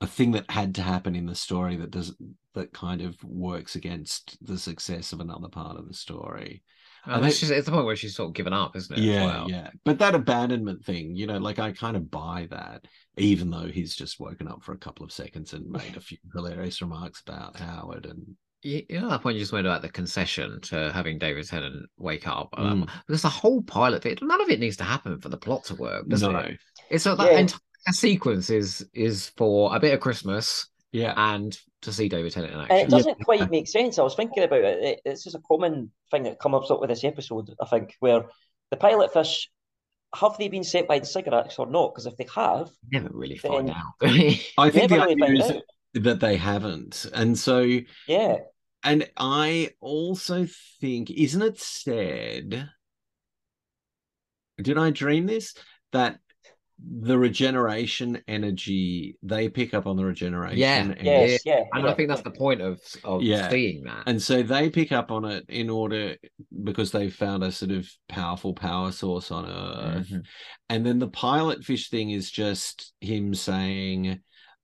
a 0.00 0.06
thing 0.06 0.32
that 0.32 0.50
had 0.50 0.74
to 0.76 0.82
happen 0.82 1.14
in 1.14 1.26
the 1.26 1.34
story 1.34 1.76
that 1.76 1.90
does 1.90 2.14
that 2.54 2.72
kind 2.72 3.00
of 3.00 3.22
works 3.22 3.76
against 3.76 4.36
the 4.44 4.58
success 4.58 5.12
of 5.12 5.20
another 5.20 5.48
part 5.48 5.76
of 5.76 5.86
the 5.86 5.94
story 5.94 6.62
And 7.04 7.24
I 7.24 7.28
it's, 7.28 7.38
just, 7.40 7.52
it's 7.52 7.66
the 7.66 7.72
point 7.72 7.86
where 7.86 7.96
she's 7.96 8.16
sort 8.16 8.28
of 8.30 8.34
given 8.34 8.52
up, 8.52 8.74
isn't 8.76 8.98
it? 8.98 9.02
yeah 9.02 9.24
well? 9.26 9.48
yeah 9.48 9.70
but 9.84 9.98
that 9.98 10.14
abandonment 10.14 10.84
thing 10.84 11.14
you 11.14 11.26
know 11.26 11.38
like 11.38 11.58
i 11.58 11.72
kind 11.72 11.96
of 11.96 12.10
buy 12.10 12.48
that 12.50 12.84
even 13.16 13.50
though 13.50 13.66
he's 13.66 13.94
just 13.94 14.18
woken 14.20 14.48
up 14.48 14.62
for 14.62 14.72
a 14.72 14.78
couple 14.78 15.04
of 15.04 15.12
seconds 15.12 15.52
and 15.52 15.70
made 15.70 15.96
a 15.96 16.00
few 16.08 16.18
hilarious 16.34 16.80
remarks 16.80 17.22
about 17.26 17.56
howard 17.56 18.06
and 18.06 18.36
You 18.62 18.82
you 18.88 19.00
know 19.00 19.08
that 19.10 19.22
point 19.22 19.36
you 19.36 19.42
just 19.42 19.52
made 19.52 19.66
about 19.66 19.82
the 19.82 19.88
concession 19.88 20.60
to 20.62 20.92
having 20.92 21.18
David 21.18 21.46
Tennant 21.46 21.88
wake 21.98 22.26
up 22.26 22.48
um, 22.58 22.82
Mm. 22.84 22.90
because 23.06 23.22
the 23.22 23.28
whole 23.28 23.62
pilot 23.62 24.04
none 24.22 24.40
of 24.40 24.48
it 24.50 24.60
needs 24.60 24.76
to 24.78 24.84
happen 24.84 25.20
for 25.20 25.28
the 25.28 25.38
plot 25.38 25.64
to 25.64 25.74
work, 25.74 26.08
does 26.08 26.22
no 26.22 26.30
it? 26.38 26.58
It's 26.90 27.04
so 27.04 27.14
that 27.16 27.32
Yeah. 27.32 27.38
entire 27.38 27.60
sequence 27.88 28.50
is 28.50 28.86
is 28.92 29.28
for 29.36 29.74
a 29.74 29.80
bit 29.80 29.94
of 29.94 30.00
Christmas 30.00 30.66
yeah 30.92 31.14
and 31.16 31.58
to 31.82 31.92
see 31.92 32.08
David 32.08 32.32
Tennant 32.32 32.52
in 32.52 32.60
And 32.60 32.70
it 32.72 32.90
doesn't 32.90 33.24
quite 33.24 33.50
make 33.50 33.66
sense. 33.66 33.98
I 33.98 34.02
was 34.02 34.14
thinking 34.14 34.42
about 34.42 34.60
it. 34.60 34.82
it. 34.82 35.00
It's 35.04 35.24
just 35.24 35.36
a 35.36 35.40
common 35.40 35.90
thing 36.10 36.24
that 36.24 36.38
comes 36.38 36.70
up 36.70 36.80
with 36.80 36.90
this 36.90 37.04
episode, 37.04 37.54
I 37.60 37.66
think, 37.66 37.96
where 38.00 38.26
the 38.70 38.76
pilot 38.76 39.12
fish 39.12 39.50
have 40.14 40.36
they 40.38 40.48
been 40.48 40.64
set 40.64 40.88
by 40.88 40.98
the 40.98 41.06
Sycorax 41.06 41.58
or 41.58 41.66
not? 41.66 41.94
Because 41.94 42.06
if 42.06 42.16
they 42.16 42.26
have, 42.34 42.70
Never 42.92 43.08
really 43.12 43.38
find 43.38 43.70
out. 43.70 43.76
i 44.02 44.70
think 44.70 44.90
the 44.90 44.96
really 44.96 45.22
idea 45.22 45.44
is 45.44 45.50
out. 45.50 45.62
that 45.94 46.20
they 46.20 46.36
haven't 46.36 47.06
and 47.14 47.38
so 47.38 47.78
Yeah. 48.06 48.38
And 48.82 49.10
I 49.16 49.72
also 49.80 50.46
think, 50.80 51.10
isn't 51.10 51.42
it 51.42 51.60
said? 51.60 52.70
Did 54.60 54.78
I 54.78 54.90
dream 54.90 55.26
this? 55.26 55.54
That 55.92 56.18
the 57.02 57.18
regeneration 57.18 58.22
energy, 58.26 59.16
they 59.22 59.48
pick 59.48 59.74
up 59.74 59.86
on 59.86 59.96
the 59.96 60.04
regeneration 60.04 60.58
Yeah, 60.58 60.74
energy. 60.76 61.04
Yes. 61.04 61.40
Yeah. 61.44 61.64
and 61.74 61.84
yeah. 61.84 61.90
I 61.90 61.94
think 61.94 62.08
that's 62.08 62.22
the 62.22 62.30
point 62.30 62.60
of 62.60 62.80
of 63.04 63.22
Yeah. 63.22 63.48
seeing 63.50 63.82
that. 63.84 64.04
And 64.06 64.20
so 64.20 64.42
they 64.42 64.70
pick 64.70 64.92
up 64.92 65.10
on 65.10 65.24
it 65.24 65.44
in 65.48 65.68
order 65.68 66.16
because 66.62 66.90
they 66.90 67.10
found 67.10 67.42
a 67.44 67.52
sort 67.52 67.70
of 67.72 67.88
powerful 68.08 68.54
power 68.54 68.92
source 68.92 69.30
on 69.30 69.46
Earth. 69.46 70.08
Mhm. 70.08 70.24
And 70.68 70.86
then 70.86 70.98
the 70.98 71.08
pilot 71.08 71.64
fish 71.64 71.90
thing 71.90 72.10
is 72.10 72.30
just 72.30 72.92
him 73.00 73.34
saying, 73.34 74.20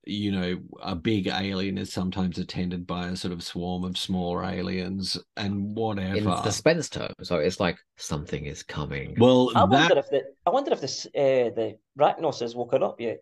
you 0.09 0.31
know, 0.31 0.57
a 0.81 0.95
big 0.95 1.27
alien 1.27 1.77
is 1.77 1.91
sometimes 1.91 2.37
attended 2.37 2.87
by 2.87 3.07
a 3.07 3.15
sort 3.15 3.33
of 3.33 3.43
swarm 3.43 3.83
of 3.83 3.97
smaller 3.97 4.43
aliens 4.43 5.17
and 5.35 5.75
whatever. 5.75 6.15
in 6.17 6.37
suspense 6.43 6.89
terms. 6.89 7.13
So 7.23 7.37
it's 7.37 7.59
like 7.59 7.77
something 7.97 8.45
is 8.45 8.63
coming. 8.63 9.15
well, 9.19 9.51
I 9.55 9.63
wonder 9.65 9.97
if 9.97 10.09
the 10.09 10.23
I 10.45 10.49
wonder 10.49 10.71
if 10.73 10.81
this 10.81 11.05
uh, 11.07 11.51
the 11.55 11.77
Racnoss 11.99 12.39
has 12.39 12.55
woken 12.55 12.83
up 12.83 12.99
yet. 13.01 13.19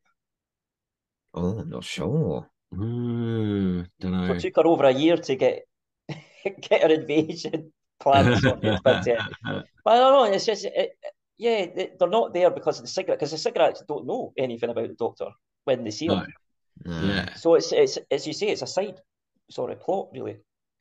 oh, 1.34 1.60
I'm 1.60 1.70
not 1.70 1.84
sure. 1.84 2.48
Hmm, 2.74 3.82
don't 4.00 4.12
So 4.14 4.28
know. 4.28 4.34
it 4.34 4.40
took 4.40 4.56
her 4.58 4.68
over 4.68 4.86
a 4.86 4.92
year 4.94 5.18
to 5.18 5.36
get 5.36 5.64
get 6.62 6.82
her 6.84 6.94
invasion. 6.94 7.72
plan 8.00 8.36
sorted. 8.40 8.80
But, 8.84 9.08
uh, 9.08 9.24
but 9.84 9.92
I 9.94 9.98
don't 9.98 10.14
know. 10.14 10.34
It's 10.36 10.46
just, 10.46 10.66
it, 10.66 10.92
yeah, 11.38 11.68
they- 11.76 11.92
they're 11.98 12.10
not 12.10 12.34
there 12.34 12.50
because 12.52 12.78
of 12.80 12.84
the 12.86 12.90
Sycorax, 12.92 13.18
because 13.20 13.32
the 13.32 13.38
Sycorax 13.38 13.82
don't 13.88 14.06
know 14.06 14.34
anything 14.38 14.70
about 14.70 14.88
the 14.90 14.96
doctor 14.96 15.28
when 15.64 15.84
they 15.84 15.92
see 15.92 16.08
No. 16.08 16.18
him. 16.18 16.34
No. 16.84 17.02
Yeah, 17.02 17.34
So 17.36 17.56
it's, 17.56 17.72
it's 17.72 17.98
as 18.12 18.28
you 18.28 18.34
say, 18.34 18.48
it's 18.50 18.62
a 18.62 18.68
side 18.68 19.00
sort 19.50 19.72
of 19.72 19.80
plot, 19.80 20.10
really. 20.14 20.38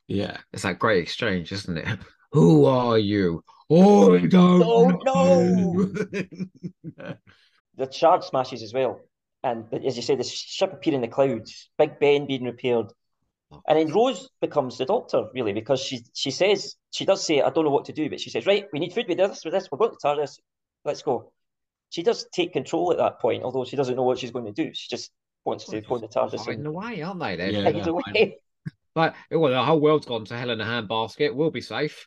yeah. 0.09 0.39
It's 0.53 0.62
that 0.62 0.79
great 0.79 1.03
exchange, 1.03 1.53
isn't 1.53 1.79
it? 1.79 1.99
Who 2.33 2.65
are 2.66 2.99
you? 2.99 3.43
Oh, 3.71 4.15
I 4.15 4.27
don't 4.27 4.62
oh, 4.65 4.91
Don't 5.05 5.05
know. 5.05 7.15
The 7.77 7.91
shard 7.91 8.25
smashes 8.25 8.62
as 8.62 8.73
well. 8.73 9.01
And 9.43 9.66
as 9.85 9.97
you 9.97 10.03
say, 10.03 10.15
the 10.16 10.25
ship 10.25 10.73
appearing 10.73 10.97
in 10.97 11.01
the 11.03 11.09
clouds, 11.15 11.69
Big 11.79 11.99
Ben 12.01 12.27
being 12.27 12.45
repaired. 12.45 12.87
And 13.69 13.79
then 13.79 13.93
Rose 13.95 14.29
becomes 14.41 14.79
the 14.79 14.85
doctor, 14.87 15.29
really, 15.35 15.53
because 15.53 15.81
she 15.81 16.01
she 16.15 16.31
says, 16.33 16.75
she 16.91 17.05
does 17.05 17.25
say, 17.27 17.41
I 17.43 17.51
don't 17.51 17.65
know 17.65 17.71
what 17.71 17.85
to 17.87 17.93
do, 17.93 18.09
but 18.11 18.21
she 18.21 18.31
says, 18.31 18.47
right, 18.47 18.66
we 18.73 18.79
need 18.81 18.93
food 18.95 19.07
with 19.09 19.19
this, 19.19 19.45
with 19.45 19.55
this, 19.55 19.69
we're 19.71 19.79
going 19.79 19.93
to 19.93 19.99
TARDIS, 20.07 20.39
let's 20.85 21.03
go. 21.03 21.33
She 21.91 22.03
does 22.03 22.27
take 22.33 22.53
control 22.53 22.91
at 22.93 22.99
that 22.99 23.21
point, 23.21 23.43
although 23.45 23.65
she 23.65 23.77
doesn't 23.77 23.95
know 23.97 24.03
what 24.05 24.19
she's 24.19 24.33
going 24.33 24.47
to 24.47 24.53
do. 24.53 24.71
She 24.75 24.89
just 24.91 25.11
wants 25.45 25.66
to 25.66 25.81
go 25.81 25.97
in 25.97 26.01
the 26.03 26.09
TARDIS 26.09 26.39
Hiding 26.41 26.61
and 26.61 26.66
away, 26.69 27.03
aren't 27.03 27.21
they? 27.21 27.37
Then 27.37 27.53
Yeah. 27.55 27.62
hide 27.65 27.77
I 27.77 27.89
away. 27.91 28.39
like, 28.95 29.15
well, 29.31 29.51
the 29.53 29.62
whole 29.62 29.81
world's 29.81 30.07
gone 30.07 30.25
to 30.27 30.37
hell 30.37 30.51
in 30.51 30.61
a 30.61 30.65
handbasket. 30.65 31.35
We'll 31.35 31.51
be 31.51 31.61
safe. 31.61 32.07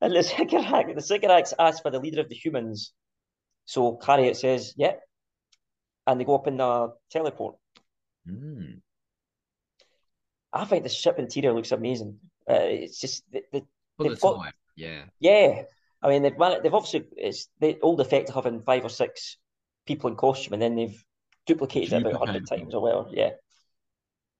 And 0.00 0.14
the 0.14 0.22
Sycorax, 0.22 0.92
the 0.94 1.02
Sycorax 1.02 1.54
ask 1.58 1.82
for 1.82 1.90
the 1.90 1.98
leader 2.00 2.20
of 2.20 2.28
the 2.28 2.34
humans. 2.34 2.92
So 3.66 3.98
Harriet 4.04 4.36
says, 4.36 4.74
yep. 4.76 5.00
And 6.06 6.20
they 6.20 6.24
go 6.24 6.34
up 6.34 6.46
in 6.46 6.58
the 6.58 6.92
teleport. 7.10 7.56
Mm. 8.28 8.80
I 10.52 10.64
think 10.66 10.82
the 10.84 10.88
ship 10.90 11.18
interior 11.18 11.52
looks 11.54 11.72
amazing. 11.72 12.18
Uh, 12.48 12.54
it's 12.60 13.00
just 13.00 13.24
the, 13.32 13.42
the 13.52 13.62
For 13.96 14.08
the 14.10 14.16
got- 14.16 14.42
time, 14.42 14.52
yeah. 14.76 15.04
yeah. 15.18 15.62
I 16.02 16.08
mean, 16.08 16.22
they've 16.22 16.38
man- 16.38 16.62
they've 16.62 16.74
obviously 16.74 17.06
it's 17.16 17.48
the 17.60 17.78
old 17.80 18.00
effect 18.00 18.28
of 18.28 18.34
having 18.34 18.60
five 18.60 18.84
or 18.84 18.90
six 18.90 19.38
people 19.86 20.10
in 20.10 20.16
costume, 20.16 20.52
and 20.52 20.60
then 20.62 20.76
they've 20.76 21.02
duplicated 21.46 21.92
it 21.92 22.00
about 22.06 22.14
a 22.14 22.26
hundred 22.26 22.46
times 22.48 22.74
or 22.74 22.82
whatever. 22.82 23.08
Yeah, 23.12 23.30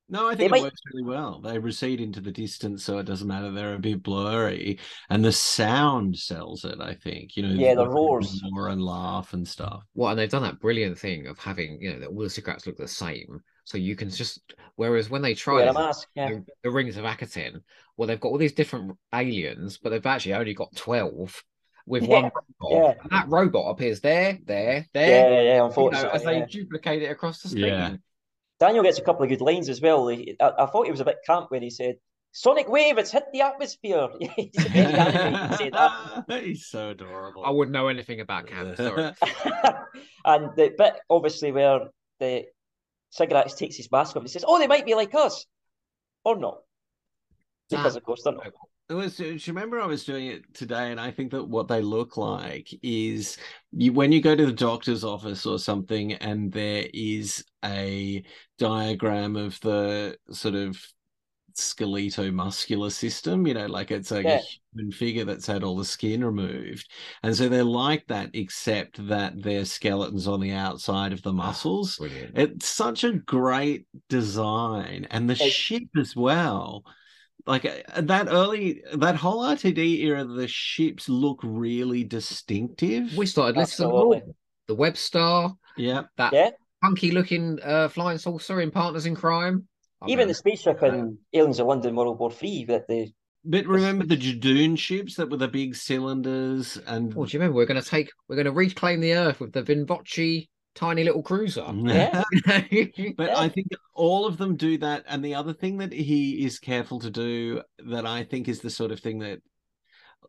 No, 0.08 0.28
I 0.28 0.34
They 0.34 0.44
think 0.44 0.50
might- 0.52 0.58
it 0.58 0.62
works 0.64 0.80
really 0.92 1.06
well. 1.08 1.40
They 1.40 1.58
recede 1.58 2.00
into 2.00 2.20
the 2.20 2.30
distance, 2.32 2.84
so 2.84 2.98
it 2.98 3.04
doesn't 3.06 3.26
matter. 3.26 3.50
They're 3.50 3.74
a 3.74 3.78
bit 3.78 4.02
blurry, 4.02 4.78
and 5.08 5.24
the 5.24 5.32
sound 5.32 6.18
sells 6.18 6.64
it. 6.64 6.78
I 6.80 6.94
think 6.94 7.36
you 7.36 7.42
know. 7.42 7.54
Yeah, 7.54 7.74
the 7.74 7.88
roars. 7.88 8.42
roar 8.54 8.68
and 8.68 8.82
laugh 8.82 9.32
and 9.32 9.46
stuff. 9.48 9.82
Well, 9.94 10.10
and 10.10 10.18
they've 10.18 10.28
done 10.30 10.42
that 10.42 10.60
brilliant 10.60 10.98
thing 10.98 11.26
of 11.26 11.38
having, 11.38 11.80
you 11.80 11.92
know, 11.92 12.00
that 12.00 12.08
all 12.08 12.20
the 12.22 12.30
Sycorax 12.30 12.66
look 12.66 12.76
the 12.76 12.86
same. 12.88 13.40
So 13.66 13.78
you 13.78 13.96
can 13.96 14.10
just, 14.10 14.52
whereas 14.76 15.08
when 15.08 15.22
they 15.22 15.32
try 15.32 15.54
wear 15.54 15.64
this, 15.66 15.74
mask. 15.74 16.08
Yeah, 16.14 16.28
the, 16.28 16.44
the 16.64 16.70
rings 16.70 16.98
of 16.98 17.04
Akhaten, 17.06 17.62
well, 17.96 18.06
they've 18.06 18.20
got 18.20 18.28
all 18.28 18.36
these 18.36 18.52
different 18.52 18.92
aliens, 19.14 19.78
but 19.78 19.88
they've 19.88 20.04
actually 20.04 20.34
only 20.34 20.52
got 20.52 20.76
12 20.76 21.42
with 21.86 22.02
Yeah, 22.04 22.08
one 22.08 22.22
robot. 22.60 22.70
yeah. 22.70 23.02
And 23.02 23.10
that 23.10 23.28
robot 23.28 23.70
appears 23.70 24.00
there, 24.00 24.38
there, 24.44 24.72
yeah, 24.74 24.82
there. 24.92 25.08
yeah. 25.08 25.28
yeah 25.42 25.52
you 25.52 25.58
know, 25.58 25.66
unfortunately, 25.66 26.10
as 26.12 26.22
they 26.24 26.38
yeah. 26.38 26.46
duplicate 26.46 27.02
it 27.02 27.10
across 27.10 27.42
the 27.42 27.48
screen. 27.48 27.64
Yeah. 27.66 27.96
Daniel 28.60 28.84
gets 28.84 28.98
a 28.98 29.02
couple 29.02 29.22
of 29.24 29.28
good 29.28 29.40
lines 29.40 29.68
as 29.68 29.80
well. 29.80 30.08
He- 30.08 30.36
I, 30.40 30.52
I 30.60 30.66
thought 30.66 30.84
he 30.86 30.90
was 30.90 31.00
a 31.00 31.04
bit 31.04 31.18
camp 31.26 31.50
when 31.50 31.62
he 31.62 31.70
said, 31.70 31.96
"Sonic 32.32 32.68
wave, 32.68 32.98
it's 32.98 33.10
hit 33.10 33.24
the 33.32 33.42
atmosphere." 33.42 34.08
He's 34.36 34.50
very 34.54 34.86
animated 34.86 35.50
to 35.50 35.56
say 35.58 35.70
that. 35.70 36.24
He's 36.44 36.66
so 36.66 36.90
adorable. 36.90 37.44
I 37.44 37.50
wouldn't 37.50 37.72
know 37.72 37.88
anything 37.88 38.20
about 38.20 38.46
Cam, 38.46 38.76
sorry. 38.76 39.12
and 40.24 40.50
the 40.56 40.72
bit 40.78 40.94
obviously 41.10 41.52
where 41.52 41.88
the 42.20 42.44
Sycorax 43.10 43.54
takes 43.54 43.76
his 43.76 43.90
mask 43.92 44.16
off, 44.16 44.22
he 44.22 44.28
says, 44.28 44.44
"Oh, 44.46 44.58
they 44.58 44.66
might 44.68 44.86
be 44.86 44.94
like 44.94 45.14
us, 45.14 45.44
or 46.24 46.36
not," 46.36 46.58
because 47.68 47.94
Ah. 47.94 47.98
of 47.98 48.04
course 48.04 48.22
they're 48.22 48.32
not. 48.34 48.52
It 48.90 48.94
was. 48.94 49.18
Uh, 49.18 49.24
do 49.24 49.30
you 49.32 49.40
remember 49.48 49.80
I 49.80 49.86
was 49.86 50.04
doing 50.04 50.26
it 50.26 50.52
today, 50.52 50.90
and 50.90 51.00
I 51.00 51.10
think 51.10 51.30
that 51.32 51.44
what 51.48 51.68
they 51.68 51.80
look 51.80 52.16
like 52.18 52.68
is 52.82 53.38
you 53.72 53.92
when 53.94 54.12
you 54.12 54.20
go 54.20 54.36
to 54.36 54.46
the 54.46 54.52
doctor's 54.52 55.04
office 55.04 55.46
or 55.46 55.58
something, 55.58 56.12
and 56.14 56.52
there 56.52 56.86
is 56.92 57.44
a 57.64 58.22
diagram 58.58 59.36
of 59.36 59.58
the 59.60 60.18
sort 60.30 60.54
of 60.54 60.76
skeleto-muscular 61.56 62.90
system. 62.90 63.46
You 63.46 63.54
know, 63.54 63.66
like 63.66 63.90
it's 63.90 64.10
like 64.10 64.24
Yeah. 64.24 64.40
a 64.40 64.42
human 64.74 64.92
figure 64.92 65.24
that's 65.24 65.46
had 65.46 65.64
all 65.64 65.76
the 65.78 65.84
skin 65.86 66.22
removed, 66.22 66.86
and 67.22 67.34
so 67.34 67.48
they're 67.48 67.64
like 67.64 68.06
that, 68.08 68.30
except 68.34 69.06
that 69.08 69.42
their 69.42 69.64
skeletons 69.64 70.28
on 70.28 70.40
the 70.40 70.52
outside 70.52 71.14
of 71.14 71.22
the 71.22 71.30
ah, 71.30 71.36
muscles. 71.36 71.96
Brilliant. 71.96 72.36
It's 72.36 72.68
such 72.68 73.02
a 73.04 73.12
great 73.14 73.86
design, 74.10 75.06
and 75.10 75.26
the 75.30 75.34
It's- 75.34 75.52
ship 75.52 75.84
as 75.98 76.14
well. 76.14 76.84
Like 77.46 77.66
uh, 77.66 78.00
that 78.00 78.28
early, 78.28 78.82
that 78.94 79.16
whole 79.16 79.42
RTD 79.42 80.00
era, 80.00 80.24
the 80.24 80.48
ships 80.48 81.08
look 81.08 81.40
really 81.42 82.02
distinctive. 82.02 83.16
We 83.16 83.26
started 83.26 83.56
listing 83.56 83.86
them 83.86 83.94
all. 83.94 84.20
The 84.66 84.74
Web 84.74 84.96
Star, 84.96 85.54
yeah, 85.76 86.04
that 86.16 86.32
Yeah, 86.32 86.50
funky 86.82 87.10
looking 87.10 87.58
uh, 87.62 87.88
flying 87.88 88.16
saucer 88.16 88.62
in 88.62 88.70
Partners 88.70 89.04
in 89.04 89.14
Crime. 89.14 89.68
I 90.00 90.06
even 90.06 90.20
mean, 90.20 90.28
the 90.28 90.34
spaceship 90.34 90.82
in 90.82 91.18
Aliens 91.34 91.60
of 91.60 91.66
London 91.66 91.94
World 91.94 92.18
War 92.18 92.30
Three 92.30 92.64
that 92.64 92.88
the 92.88 93.12
but 93.44 93.66
remember 93.66 94.06
the 94.06 94.16
Judoon 94.16 94.78
ships 94.78 95.16
that 95.16 95.28
were 95.28 95.36
the 95.36 95.48
big 95.48 95.76
cylinders 95.76 96.78
and 96.86 97.12
Well, 97.12 97.26
do 97.26 97.32
you 97.36 97.40
remember 97.40 97.56
we're 97.56 97.66
going 97.66 97.80
to 97.80 97.86
take, 97.86 98.10
we're 98.26 98.36
going 98.36 98.46
to 98.46 98.52
reclaim 98.52 99.00
the 99.00 99.12
Earth 99.12 99.38
with 99.38 99.52
the 99.52 99.62
Vinvocci 99.62 100.48
tiny 100.74 101.04
little 101.04 101.22
cruiser. 101.22 101.66
Yeah. 101.84 102.22
But 103.16 103.30
I 103.30 103.48
think 103.48 103.68
all 103.94 104.26
of 104.26 104.38
them 104.38 104.56
do 104.56 104.78
that. 104.78 105.04
And 105.06 105.24
the 105.24 105.34
other 105.34 105.52
thing 105.52 105.78
that 105.78 105.92
he 105.92 106.44
is 106.44 106.58
careful 106.58 106.98
to 107.00 107.10
do 107.10 107.62
that 107.86 108.06
I 108.06 108.24
think 108.24 108.48
is 108.48 108.60
the 108.60 108.70
sort 108.70 108.90
of 108.92 109.00
thing 109.00 109.18
that 109.20 109.40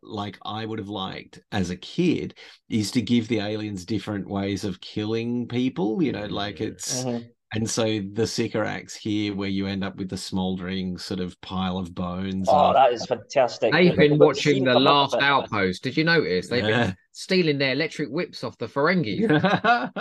like 0.02 0.38
I 0.42 0.66
would 0.66 0.78
have 0.78 0.88
liked 0.88 1.40
as 1.52 1.70
a 1.70 1.76
kid 1.76 2.34
is 2.68 2.90
to 2.92 3.02
give 3.02 3.28
the 3.28 3.40
aliens 3.40 3.84
different 3.84 4.28
ways 4.28 4.64
of 4.64 4.80
killing 4.80 5.48
people. 5.48 6.02
You 6.02 6.12
know, 6.12 6.26
like 6.26 6.60
Yeah. 6.60 6.68
it's 6.68 7.04
Mhm. 7.04 7.30
And 7.52 7.68
so 7.70 8.00
the 8.12 8.26
Sycorax 8.26 8.94
here 8.94 9.34
where 9.34 9.48
you 9.48 9.66
end 9.66 9.84
up 9.84 9.96
with 9.96 10.08
the 10.08 10.16
smouldering 10.16 10.98
sort 10.98 11.20
of 11.20 11.40
pile 11.40 11.78
of 11.78 11.94
bones. 11.94 12.48
oh, 12.50 12.66
and- 12.68 12.76
that 12.76 12.92
is 12.92 13.06
fantastic. 13.06 13.72
They've 13.72 13.96
been 13.96 14.12
We've 14.12 14.18
got 14.20 14.24
to 14.24 14.26
watching 14.26 14.64
The 14.64 14.78
Last. 14.78 15.14
Outpost. 15.14 15.82
Did 15.82 15.96
you 15.96 16.04
notice? 16.04 16.48
They've 16.48 16.64
Yeah. 16.68 16.86
been 16.88 16.96
stealing 17.12 17.58
their 17.58 17.72
electric 17.72 18.08
whips 18.10 18.42
off 18.44 18.58
the 18.58 18.66
Ferengi. 18.66 19.26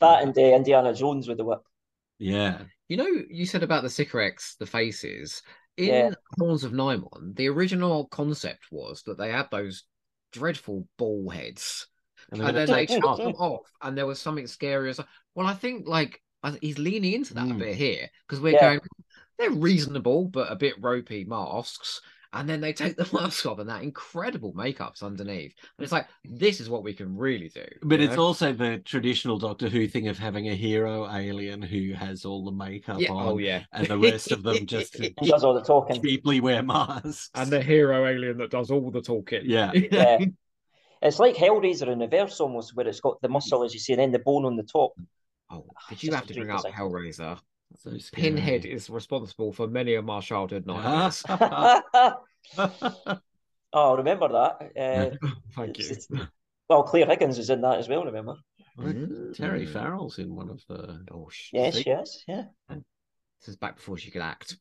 that 0.00 0.22
and 0.22 0.36
uh, 0.36 0.40
Indiana 0.40 0.94
Jones 0.94 1.28
with 1.28 1.38
the 1.38 1.44
whip. 1.44 1.60
yeah. 2.18 2.62
You 2.88 2.96
know, 2.96 3.08
you 3.28 3.44
said 3.44 3.62
about 3.62 3.82
the 3.82 3.90
Sycorax, 3.90 4.56
the 4.58 4.64
faces. 4.64 5.42
In 5.76 5.84
Yeah. 5.86 6.10
Horns 6.38 6.64
of 6.64 6.72
Nimon, 6.72 7.36
the 7.36 7.48
original 7.50 8.06
concept 8.08 8.64
was 8.72 9.02
that 9.04 9.18
they 9.18 9.30
had 9.30 9.48
those 9.50 9.84
dreadful 10.32 10.88
ball 10.96 11.28
heads. 11.28 11.86
And 12.32 12.40
And 12.42 12.56
then 12.56 12.66
they 12.70 12.86
chopped 12.98 13.22
them 13.22 13.34
off, 13.34 13.70
and 13.82 13.96
there 13.96 14.06
was 14.06 14.18
something 14.20 14.46
scary. 14.46 14.88
As 14.90 14.98
well, 15.34 15.46
I 15.46 15.52
think 15.54 15.86
like 15.86 16.12
I 16.12 16.12
th- 16.14 16.20
he's 16.60 16.78
leaning 16.78 17.12
into 17.14 17.34
that 17.34 17.46
a 17.48 17.52
Mm. 17.54 17.58
bit 17.58 17.74
here 17.76 18.08
because 18.26 18.40
we're 18.40 18.52
Yeah. 18.54 18.60
going. 18.76 18.80
They're 19.38 19.50
reasonable, 19.50 20.24
but 20.26 20.50
a 20.50 20.56
bit 20.56 20.74
ropey 20.80 21.24
masks, 21.24 22.00
and 22.32 22.48
then 22.48 22.60
they 22.60 22.72
take 22.72 22.96
the 22.96 23.08
mask 23.12 23.46
off, 23.46 23.60
and 23.60 23.68
that 23.70 23.82
incredible 23.84 24.52
makeup's 24.52 25.02
underneath. 25.02 25.54
And 25.78 25.84
it's 25.84 25.92
like 25.92 26.06
this 26.24 26.60
is 26.60 26.68
what 26.68 26.82
we 26.82 26.92
can 26.92 27.16
really 27.16 27.48
do. 27.48 27.64
But 27.82 28.00
it's 28.00 28.16
know? 28.16 28.22
also 28.24 28.52
the 28.52 28.78
traditional 28.78 29.38
Doctor 29.38 29.68
Who 29.68 29.86
thing 29.86 30.08
of 30.08 30.18
having 30.18 30.48
a 30.48 30.56
hero 30.56 31.08
alien 31.12 31.62
who 31.62 31.92
has 31.92 32.24
all 32.24 32.44
the 32.44 32.50
makeup 32.50 33.00
yeah, 33.00 33.12
on, 33.12 33.28
oh 33.28 33.38
yeah, 33.38 33.64
and 33.72 33.86
the 33.86 33.98
rest 34.12 34.32
of 34.32 34.42
them 34.42 34.66
just 34.66 34.96
He 34.96 35.10
does 35.24 35.44
all 35.44 35.54
the 35.54 35.62
talking. 35.62 36.02
cheaply 36.02 36.40
wear 36.40 36.62
masks. 36.62 37.30
and 37.34 37.50
the 37.50 37.62
hero 37.62 38.06
alien 38.06 38.38
that 38.38 38.50
does 38.50 38.70
all 38.72 38.90
the 38.90 39.02
talking. 39.02 39.42
Yeah. 39.44 39.70
Yeah. 39.72 40.18
It's 41.00 41.20
like 41.20 41.36
Hellraiser 41.36 41.86
in 41.86 42.00
reverse 42.00 42.40
almost, 42.40 42.74
where 42.74 42.88
it's 42.88 42.98
got 43.00 43.20
the 43.22 43.28
muscle, 43.28 43.62
as 43.62 43.72
you 43.72 43.78
say, 43.78 43.92
and 43.92 44.00
then 44.02 44.10
the 44.10 44.18
bone 44.18 44.44
on 44.44 44.56
the 44.56 44.64
top. 44.64 44.94
Oh, 45.50 45.64
did 45.88 46.02
you 46.02 46.12
have 46.12 46.26
to 46.26 46.34
bring 46.34 46.46
dream 46.46 46.56
up 46.56 46.64
design. 46.64 46.78
Hellraiser? 46.78 47.38
So. 47.76 47.96
Pinhead 48.12 48.64
is 48.64 48.88
responsible 48.90 49.52
for 49.52 49.66
many 49.68 49.94
of 49.94 50.04
my 50.04 50.20
childhood 50.20 50.64
Ah. 50.68 51.10
nightmares. 52.56 53.18
oh, 53.72 53.96
remember 53.96 54.28
that? 54.28 54.72
Uh, 55.22 55.28
Thank 55.56 55.78
you. 55.78 55.96
well, 56.68 56.82
Clare 56.84 57.06
Higgins 57.06 57.38
is 57.38 57.50
in 57.50 57.60
that 57.62 57.78
as 57.78 57.88
well, 57.88 58.04
remember? 58.04 58.36
Terry 59.34 59.66
Mm. 59.66 59.72
Farrell's 59.72 60.18
in 60.18 60.34
one 60.34 60.50
of 60.50 60.62
the. 60.68 61.04
Oh, 61.10 61.28
sh- 61.30 61.50
Yes, 61.52 61.74
See? 61.76 61.84
yes, 61.86 62.22
yeah. 62.28 62.44
This 62.70 63.48
is 63.48 63.56
back 63.56 63.76
before 63.76 63.98
she 63.98 64.10
could 64.10 64.22
act. 64.22 64.56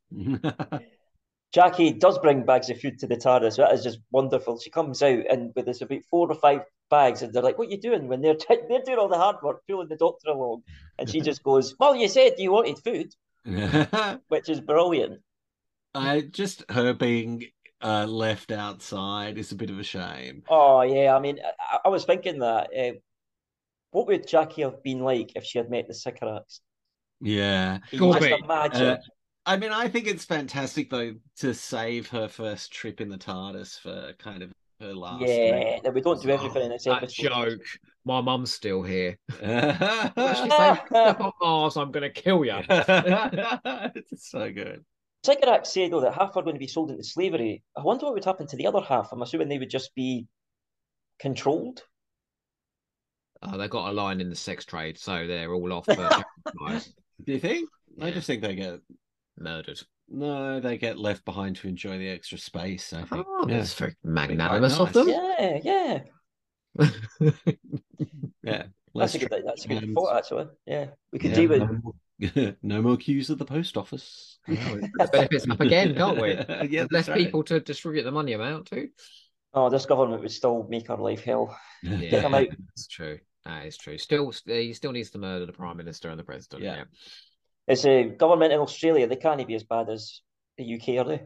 Jackie 1.53 1.93
does 1.93 2.19
bring 2.19 2.45
bags 2.45 2.69
of 2.69 2.79
food 2.79 2.99
to 2.99 3.07
the 3.07 3.15
TARDIS. 3.15 3.57
That 3.57 3.73
is 3.73 3.83
just 3.83 3.99
wonderful. 4.11 4.59
She 4.59 4.69
comes 4.69 5.01
out 5.01 5.23
and 5.29 5.51
with 5.55 5.65
this 5.65 5.81
about 5.81 6.03
four 6.09 6.29
or 6.31 6.35
five 6.35 6.61
bags, 6.89 7.21
and 7.21 7.33
they're 7.33 7.43
like, 7.43 7.57
"What 7.57 7.67
are 7.67 7.71
you 7.71 7.79
doing?" 7.79 8.07
When 8.07 8.21
they're 8.21 8.37
they're 8.69 8.81
doing 8.85 8.97
all 8.97 9.07
the 9.07 9.17
hard 9.17 9.37
work, 9.41 9.61
pulling 9.67 9.89
the 9.89 9.95
doctor 9.95 10.29
along, 10.29 10.63
and 10.97 11.09
she 11.09 11.21
just 11.21 11.43
goes, 11.43 11.75
"Well, 11.79 11.95
you 11.95 12.07
said 12.07 12.35
you 12.37 12.51
wanted 12.51 12.79
food," 12.79 13.13
which 14.27 14.49
is 14.49 14.61
brilliant. 14.61 15.21
I 15.93 16.21
just 16.21 16.63
her 16.69 16.93
being 16.93 17.45
uh, 17.81 18.05
left 18.05 18.51
outside 18.51 19.37
is 19.37 19.51
a 19.51 19.55
bit 19.55 19.69
of 19.69 19.79
a 19.79 19.83
shame. 19.83 20.43
Oh 20.49 20.81
yeah, 20.81 21.15
I 21.15 21.19
mean, 21.19 21.39
I, 21.59 21.79
I 21.85 21.89
was 21.89 22.05
thinking 22.05 22.39
that. 22.39 22.69
Uh, 22.77 22.97
what 23.91 24.07
would 24.07 24.27
Jackie 24.27 24.63
have 24.63 24.83
been 24.83 24.99
like 24.99 25.31
if 25.35 25.43
she 25.43 25.57
had 25.57 25.69
met 25.69 25.87
the 25.87 25.93
Sycorax? 25.93 26.61
Yeah. 27.21 27.79
Just 27.89 27.99
Gorby, 27.99 28.31
imagine? 28.43 28.87
uh, 28.87 28.97
I 29.45 29.57
mean, 29.57 29.71
I 29.71 29.87
think 29.87 30.07
it's 30.07 30.25
fantastic 30.25 30.89
though 30.89 31.15
to 31.37 31.53
save 31.53 32.09
her 32.09 32.27
first 32.27 32.71
trip 32.71 32.99
in 33.01 33.09
the 33.09 33.17
TARDIS 33.17 33.79
for 33.79 34.13
kind 34.19 34.43
of 34.43 34.51
her 34.79 34.93
last. 34.93 35.21
Yeah, 35.27 35.79
that 35.83 35.93
we 35.93 36.01
don't 36.01 36.21
do 36.21 36.29
everything 36.29 36.61
oh, 36.63 36.65
in 36.65 36.71
this 36.71 36.83
That 36.85 37.03
episode. 37.03 37.49
joke. 37.49 37.61
My 38.05 38.21
mum's 38.21 38.53
still 38.53 38.83
here. 38.83 39.17
trip. 39.29 39.79
What's 40.15 40.39
saying? 40.39 40.77
Step 40.87 41.19
on 41.21 41.31
Mars, 41.41 41.77
I'm 41.77 41.91
gonna 41.91 42.09
kill 42.09 42.45
you. 42.45 42.59
it's 42.69 44.29
so 44.29 44.51
good. 44.51 44.83
Sycorax 45.23 45.73
said 45.73 45.91
though 45.91 46.01
that 46.01 46.13
half 46.13 46.37
are 46.37 46.43
going 46.43 46.55
to 46.55 46.59
be 46.59 46.67
sold 46.67 46.91
into 46.91 47.03
slavery. 47.03 47.63
I 47.75 47.81
wonder 47.81 48.05
what 48.05 48.13
would 48.13 48.25
happen 48.25 48.47
to 48.47 48.55
the 48.55 48.67
other 48.67 48.81
half. 48.81 49.11
I'm 49.11 49.21
assuming 49.21 49.49
they 49.49 49.57
would 49.57 49.69
just 49.69 49.93
be 49.95 50.27
controlled. 51.19 51.83
Oh, 53.41 53.57
they 53.57 53.67
got 53.67 53.89
a 53.89 53.93
line 53.93 54.21
in 54.21 54.29
the 54.29 54.35
sex 54.35 54.65
trade, 54.65 54.97
so 54.97 55.27
they're 55.27 55.53
all 55.53 55.73
off 55.73 55.85
Do 57.25 57.33
you 57.33 57.39
think? 57.39 57.69
I 58.01 58.11
just 58.11 58.27
think 58.27 58.41
they 58.41 58.55
get 58.55 58.79
murdered. 59.39 59.79
no, 60.09 60.59
they 60.59 60.77
get 60.77 60.97
left 60.97 61.25
behind 61.25 61.55
to 61.57 61.67
enjoy 61.67 61.97
the 61.97 62.09
extra 62.09 62.37
space. 62.37 62.93
I 62.93 63.03
think. 63.03 63.25
Oh, 63.27 63.45
yeah. 63.47 63.57
that's 63.57 63.73
very 63.73 63.95
quite 64.01 64.13
magnanimous 64.13 64.79
of 64.79 64.93
them. 64.93 65.09
Yeah, 65.09 65.59
yeah. 65.63 65.99
yeah. 68.43 68.63
That's 68.95 69.15
a 69.15 69.19
good. 69.19 69.43
That's 69.45 69.65
a 69.65 69.67
good 69.67 69.83
and- 69.83 69.93
thought, 69.95 70.17
actually. 70.17 70.47
Yeah, 70.65 70.87
we 71.11 71.19
could 71.19 71.31
Yeah, 71.31 71.35
do 71.35 71.49
with. 71.49 71.61
no, 71.61 71.79
more, 71.83 72.55
no 72.63 72.81
more 72.81 72.97
queues 72.97 73.29
at 73.29 73.37
the 73.37 73.45
post 73.45 73.77
office. 73.77 74.39
The 74.47 75.09
benefits 75.11 75.47
up 75.49 75.59
again, 75.59 75.95
can't 75.95 76.19
we? 76.19 76.29
yeah, 76.69 76.85
Less 76.89 77.07
right. 77.09 77.17
people 77.17 77.43
to 77.43 77.59
distribute 77.59 78.03
the 78.03 78.11
money 78.11 78.33
amount 78.33 78.67
to. 78.67 78.87
Oh, 79.53 79.69
this 79.69 79.85
government 79.85 80.21
would 80.21 80.31
still 80.31 80.67
make 80.69 80.89
our 80.89 80.97
life 80.97 81.23
hell. 81.23 81.57
Yeah, 81.83 82.21
them 82.21 82.33
out. 82.33 82.47
that's 82.69 82.87
true. 82.87 83.19
That 83.45 83.65
is 83.65 83.77
true. 83.77 83.97
Still, 83.97 84.33
he 84.45 84.73
still 84.73 84.91
needs 84.91 85.11
to 85.11 85.19
murder 85.19 85.45
the 85.45 85.53
prime 85.53 85.77
minister 85.77 86.09
and 86.09 86.19
the 86.19 86.23
president. 86.23 86.63
Yeah. 86.63 86.75
Yeah. 86.77 86.83
It's 87.67 87.85
a 87.85 88.05
government 88.05 88.53
in 88.53 88.59
Australia. 88.59 89.07
They 89.07 89.17
can't 89.17 89.45
be 89.45 89.55
as 89.55 89.63
bad 89.63 89.89
as 89.89 90.21
the 90.57 90.75
UK, 90.75 91.05
are 91.05 91.09
they? 91.09 91.23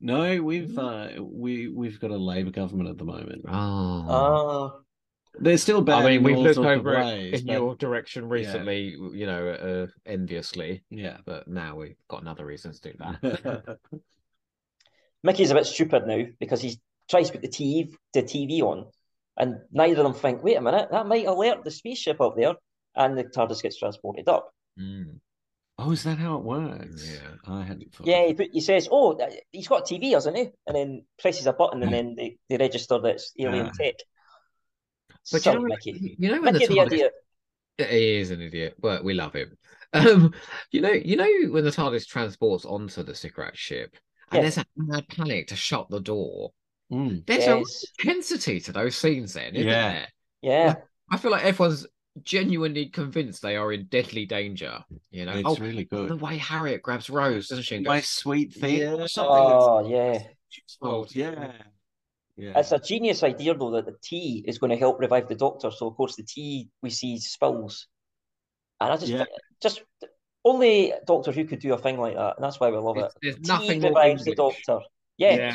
No, 0.00 0.42
we've 0.42 0.76
uh, 0.76 1.08
we 1.20 1.68
we've 1.68 2.00
got 2.00 2.10
a 2.10 2.16
Labour 2.16 2.50
government 2.50 2.90
at 2.90 2.98
the 2.98 3.04
moment. 3.04 3.44
Oh. 3.48 4.06
Ah, 4.08 4.72
They're 5.38 5.56
still 5.56 5.80
bad. 5.80 6.02
I 6.04 6.08
mean, 6.08 6.16
in 6.18 6.22
we've 6.24 6.36
looked 6.38 6.58
over 6.58 6.96
ways, 6.96 7.40
in 7.40 7.46
but- 7.46 7.52
your 7.52 7.74
direction 7.76 8.28
recently, 8.28 8.96
you 9.12 9.26
know, 9.26 9.48
uh, 9.48 9.86
enviously, 10.04 10.84
Yeah. 10.90 11.18
but 11.24 11.48
now 11.48 11.76
we've 11.76 11.96
got 12.08 12.22
another 12.22 12.44
reason 12.44 12.72
to 12.72 12.80
do 12.80 12.92
that. 12.98 13.78
Mickey's 15.22 15.50
a 15.50 15.54
bit 15.54 15.66
stupid 15.66 16.06
now 16.06 16.24
because 16.38 16.60
he 16.60 16.78
tries 17.08 17.28
to 17.30 17.38
put 17.38 17.42
the 17.42 17.48
TV 17.48 17.94
the 18.12 18.22
TV 18.22 18.60
on, 18.60 18.86
and 19.38 19.56
neither 19.72 20.02
of 20.02 20.04
them 20.04 20.14
think, 20.14 20.42
"Wait 20.42 20.56
a 20.56 20.60
minute, 20.60 20.88
that 20.90 21.06
might 21.06 21.26
alert 21.26 21.64
the 21.64 21.70
spaceship 21.70 22.20
up 22.20 22.34
there," 22.36 22.54
and 22.94 23.16
the 23.16 23.24
TARDIS 23.24 23.62
gets 23.62 23.78
transported 23.78 24.28
up. 24.28 24.52
Mm. 24.78 25.20
Oh, 25.78 25.90
is 25.92 26.02
that 26.04 26.18
how 26.18 26.36
it 26.36 26.44
works? 26.44 27.10
Yeah. 27.10 27.28
I 27.46 27.62
hadn't 27.62 27.92
thought. 27.94 28.06
Yeah, 28.06 28.26
he, 28.26 28.34
put, 28.34 28.48
he 28.52 28.60
says, 28.60 28.88
"Oh, 28.90 29.18
he's 29.50 29.68
got 29.68 29.90
a 29.90 29.94
TV, 29.94 30.12
hasn't 30.12 30.36
he?" 30.36 30.50
And 30.66 30.76
then 30.76 31.04
presses 31.18 31.46
a 31.46 31.52
button, 31.52 31.82
and 31.82 31.92
then 31.92 32.14
they, 32.16 32.36
they 32.48 32.56
register 32.56 32.98
that 32.98 33.14
it's 33.14 33.32
alien 33.38 33.66
Yeah. 33.66 33.72
tech. 33.72 33.94
But 35.32 35.42
Silly 35.42 35.56
you 35.56 35.62
know, 35.62 35.68
Mickey. 35.68 36.16
you 36.18 36.30
know 36.30 36.40
when 36.42 36.52
Mickey 36.52 36.66
the 36.66 36.74
the 36.74 36.80
TARDIS 36.80 36.92
idiot. 36.92 37.12
He 37.78 38.16
is 38.18 38.30
an 38.30 38.40
idiot, 38.40 38.74
but 38.78 39.04
we 39.04 39.14
love 39.14 39.32
him. 39.34 39.56
Um, 39.94 40.34
you 40.72 40.80
know, 40.80 40.90
you 40.90 41.14
know 41.14 41.30
when 41.52 41.62
the 41.62 41.70
TARDIS 41.70 42.08
transports 42.08 42.64
onto 42.64 43.04
the 43.04 43.14
Sycorax 43.14 43.60
ship, 43.60 43.94
and 44.32 44.42
Yes. 44.42 44.56
there's 44.56 44.66
that 44.66 44.66
mad 44.76 45.06
panic 45.08 45.46
to 45.48 45.56
shut 45.56 45.88
the 45.88 46.00
door. 46.00 46.50
Mm. 46.92 47.24
There's 47.26 47.46
Yes. 47.46 47.84
a 48.00 48.02
intensity 48.02 48.58
to 48.62 48.72
those 48.72 48.96
scenes, 48.96 49.34
then, 49.34 49.54
isn't 49.54 49.68
Yeah. 49.68 49.92
there? 49.92 50.08
Yeah. 50.42 50.74
I 51.12 51.16
feel 51.16 51.30
like 51.30 51.44
everyone's 51.44 51.86
genuinely 52.22 52.86
convinced 52.86 53.42
they 53.42 53.56
are 53.56 53.72
in 53.72 53.86
deadly 53.86 54.26
danger. 54.26 54.84
You 55.10 55.24
know, 55.24 55.32
It's 55.32 55.42
oh, 55.46 55.56
really 55.56 55.84
good. 55.84 56.08
the 56.08 56.16
way 56.16 56.38
Harriet 56.38 56.82
grabs 56.82 57.10
Rose, 57.10 57.48
doesn't 57.48 57.64
she? 57.64 57.76
And 57.76 57.84
My 57.86 58.00
sweet 58.00 58.52
thing. 58.54 58.78
Yeah. 58.78 58.92
or 58.94 59.08
something. 59.08 59.32
Oh, 59.34 59.88
yeah. 59.88 60.22
Oh, 60.80 61.06
yeah. 61.10 61.52
Yeah. 62.36 62.58
It's 62.58 62.72
a 62.72 62.78
genius 62.78 63.22
idea, 63.22 63.54
though, 63.54 63.72
that 63.72 63.86
the 63.86 63.96
tea 64.02 64.44
is 64.46 64.58
going 64.58 64.70
to 64.70 64.76
help 64.76 64.98
revive 65.00 65.28
the 65.28 65.34
Doctor. 65.34 65.70
So, 65.70 65.88
of 65.88 65.96
course, 65.96 66.16
the 66.16 66.24
tea 66.24 66.68
we 66.82 66.90
see 66.90 67.18
spills, 67.18 67.86
and 68.80 68.92
I 68.92 68.96
just, 68.96 69.12
Yeah. 69.12 69.24
just 69.62 69.82
only 70.44 70.92
Doctor 71.06 71.32
Who 71.32 71.44
could 71.44 71.60
do 71.60 71.72
a 71.74 71.78
thing 71.78 71.98
like 71.98 72.16
that, 72.16 72.36
and 72.36 72.44
that's 72.44 72.58
why 72.58 72.70
we 72.70 72.76
love 72.76 72.98
it. 72.98 73.12
There's 73.22 73.36
Tea 73.36 73.42
nothing 73.46 73.80
more 73.80 73.90
revives 73.90 74.24
the 74.24 74.34
Doctor. 74.34 74.80
Yeah. 75.16 75.36
Yeah. 75.36 75.54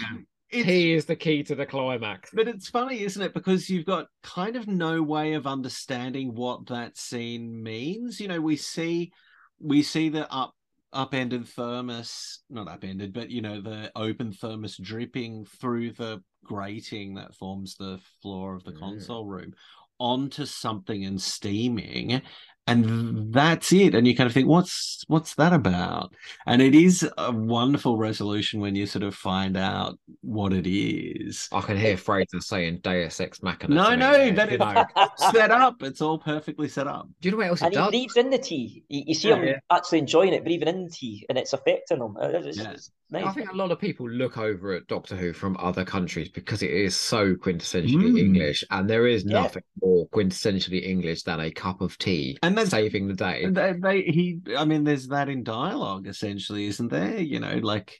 It's- 0.51 0.65
He 0.65 0.93
is 0.93 1.05
the 1.05 1.15
key 1.15 1.43
to 1.43 1.55
the 1.55 1.65
climax. 1.65 2.31
But 2.33 2.47
it's 2.47 2.69
funny, 2.69 3.01
isn't 3.01 3.21
it? 3.21 3.33
Because 3.33 3.69
you've 3.69 3.85
got 3.85 4.07
kind 4.23 4.55
of 4.55 4.67
no 4.67 5.01
way 5.01 5.33
of 5.33 5.45
understanding 5.45 6.33
what 6.33 6.65
that 6.67 6.97
scene 6.97 7.61
means. 7.61 8.19
You 8.19 8.27
know, 8.27 8.41
we 8.41 8.55
see 8.55 9.11
we 9.59 9.83
see 9.83 10.09
the 10.09 10.31
up 10.33 10.53
upended 10.91 11.47
thermos, 11.47 12.39
not 12.49 12.67
upended, 12.67 13.13
but 13.13 13.29
you 13.29 13.41
know, 13.41 13.61
the 13.61 13.91
open 13.95 14.31
thermos 14.33 14.75
dripping 14.77 15.45
through 15.45 15.91
the 15.91 16.23
grating 16.43 17.13
that 17.15 17.35
forms 17.35 17.75
the 17.75 17.99
floor 18.21 18.55
of 18.55 18.63
the 18.63 18.71
Mm. 18.71 18.79
console 18.79 19.25
room 19.25 19.53
onto 19.99 20.45
something 20.45 21.03
and 21.05 21.21
steaming. 21.21 22.21
And 22.69 23.33
that's 23.33 23.71
it. 23.73 23.95
And 23.95 24.07
you 24.07 24.15
kind 24.15 24.27
of 24.27 24.33
think, 24.33 24.47
what's 24.47 25.03
what's 25.07 25.35
that 25.35 25.53
about? 25.53 26.13
And 26.45 26.61
it 26.61 26.75
is 26.75 27.07
a 27.17 27.31
wonderful 27.31 27.97
resolution 27.97 28.59
when 28.59 28.75
you 28.75 28.85
sort 28.85 29.03
of 29.03 29.15
find 29.15 29.57
out 29.57 29.97
what 30.21 30.53
it 30.53 30.67
is. 30.69 31.47
I 31.51 31.61
can 31.61 31.77
hear 31.77 31.97
Fraser 31.97 32.39
saying 32.41 32.79
Deus 32.83 33.19
Ex 33.19 33.41
Machina. 33.41 33.73
No, 33.75 33.89
to 33.91 33.97
no, 33.97 34.11
there, 34.11 34.31
that 34.33 34.49
you 34.49 34.55
is- 34.55 34.59
know. 34.59 34.85
set 35.31 35.51
up. 35.51 35.81
It's 35.81 36.01
all 36.01 36.19
perfectly 36.19 36.67
set 36.67 36.87
up. 36.87 37.07
Do 37.21 37.27
you 37.27 37.31
know 37.31 37.37
what 37.37 37.47
else 37.47 37.61
it 37.61 37.65
And 37.65 37.73
he 37.73 37.77
does? 37.79 37.89
breathes 37.89 38.17
in 38.17 38.29
the 38.29 38.37
tea. 38.37 38.83
You, 38.89 39.03
you 39.07 39.13
see 39.15 39.29
Yeah, 39.29 39.35
him 39.37 39.47
yeah. 39.47 39.59
actually 39.71 39.99
enjoying 39.99 40.33
it, 40.33 40.43
breathing 40.43 40.67
in 40.67 40.85
the 40.85 40.89
tea, 40.91 41.25
and 41.29 41.37
it's 41.37 41.53
affecting 41.53 41.97
him. 41.97 42.15
It's, 42.21 42.57
Yeah. 42.57 42.71
it's 42.71 42.91
nice. 43.09 43.25
I 43.25 43.31
think 43.31 43.51
a 43.51 43.55
lot 43.55 43.71
of 43.71 43.79
people 43.79 44.09
look 44.09 44.37
over 44.37 44.73
at 44.73 44.87
Doctor 44.87 45.15
Who 45.15 45.33
from 45.33 45.57
other 45.59 45.83
countries 45.85 46.29
because 46.29 46.61
it 46.61 46.71
is 46.71 46.95
so 46.95 47.33
quintessentially 47.35 47.95
Mm. 48.13 48.19
English, 48.19 48.63
and 48.71 48.89
there 48.89 49.07
is 49.07 49.23
Yeah. 49.25 49.41
nothing 49.41 49.63
more 49.81 50.07
quintessentially 50.09 50.85
English 50.85 51.23
than 51.23 51.39
a 51.39 51.49
cup 51.51 51.81
of 51.81 51.97
tea 51.97 52.37
And 52.43 52.57
that's- 52.65 52.71
saving 52.71 53.07
the 53.07 53.13
day. 53.13 53.45
They, 53.47 53.73
they, 53.73 54.01
he, 54.03 54.39
I 54.57 54.65
mean, 54.65 54.83
there's 54.83 55.07
that 55.09 55.29
in 55.29 55.43
dialogue 55.43 56.07
essentially, 56.07 56.65
isn't 56.67 56.89
there? 56.89 57.19
You 57.19 57.39
know, 57.39 57.57
like 57.57 57.99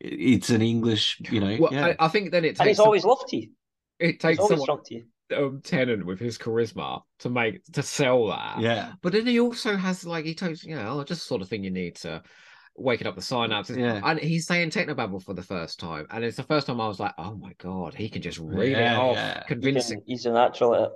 it's 0.00 0.50
an 0.50 0.62
English, 0.62 1.20
you 1.30 1.40
know, 1.40 1.56
Well, 1.60 1.72
yeah. 1.72 1.94
I, 1.98 2.06
I 2.06 2.08
think 2.08 2.30
then 2.32 2.44
it 2.44 2.48
takes. 2.56 2.60
And 2.60 2.66
takes 2.68 2.78
he's 2.78 2.84
always 2.84 3.04
loved 3.04 3.28
tea. 3.28 3.50
it 3.98 4.06
He's 4.12 4.18
takes 4.18 4.38
always 4.38 4.60
someone 4.60 4.80
drunk 4.88 5.04
um, 5.36 5.60
Tennant 5.64 6.04
with 6.04 6.20
his 6.20 6.36
charisma 6.36 7.00
to 7.20 7.30
make 7.30 7.64
to 7.72 7.82
sell 7.82 8.26
that. 8.28 8.60
yeah, 8.60 8.92
But 9.02 9.12
then 9.12 9.26
he 9.26 9.40
also 9.40 9.76
has 9.76 10.04
like 10.04 10.24
he 10.26 10.34
tells 10.34 10.62
you 10.62 10.76
know 10.76 11.02
just 11.04 11.26
sort 11.26 11.40
of 11.42 11.48
thing 11.48 11.64
you 11.64 11.70
need 11.70 11.96
to 11.96 12.22
waking 12.76 13.06
up 13.06 13.14
the 13.14 13.22
synapses. 13.22 13.78
Yeah. 13.78 14.00
And 14.04 14.18
he's 14.20 14.46
saying 14.46 14.70
technobabble 14.70 15.22
for 15.22 15.32
the 15.32 15.42
first 15.42 15.80
time, 15.80 16.06
and 16.10 16.22
it's 16.24 16.36
the 16.36 16.42
first 16.42 16.66
time 16.66 16.80
I 16.80 16.88
was 16.88 17.00
like, 17.00 17.14
oh 17.18 17.36
my 17.36 17.52
god, 17.58 17.94
he 17.94 18.08
can 18.08 18.20
just 18.20 18.38
read 18.38 18.72
Yeah, 18.72 18.94
it 18.94 18.98
off 18.98 19.16
yeah. 19.16 19.38
He 19.40 19.46
convincing. 19.46 19.98
can- 20.00 20.06
he's 20.08 20.26
a 20.26 20.32
natural 20.32 20.74
at 20.74 20.82
it. 20.82 20.90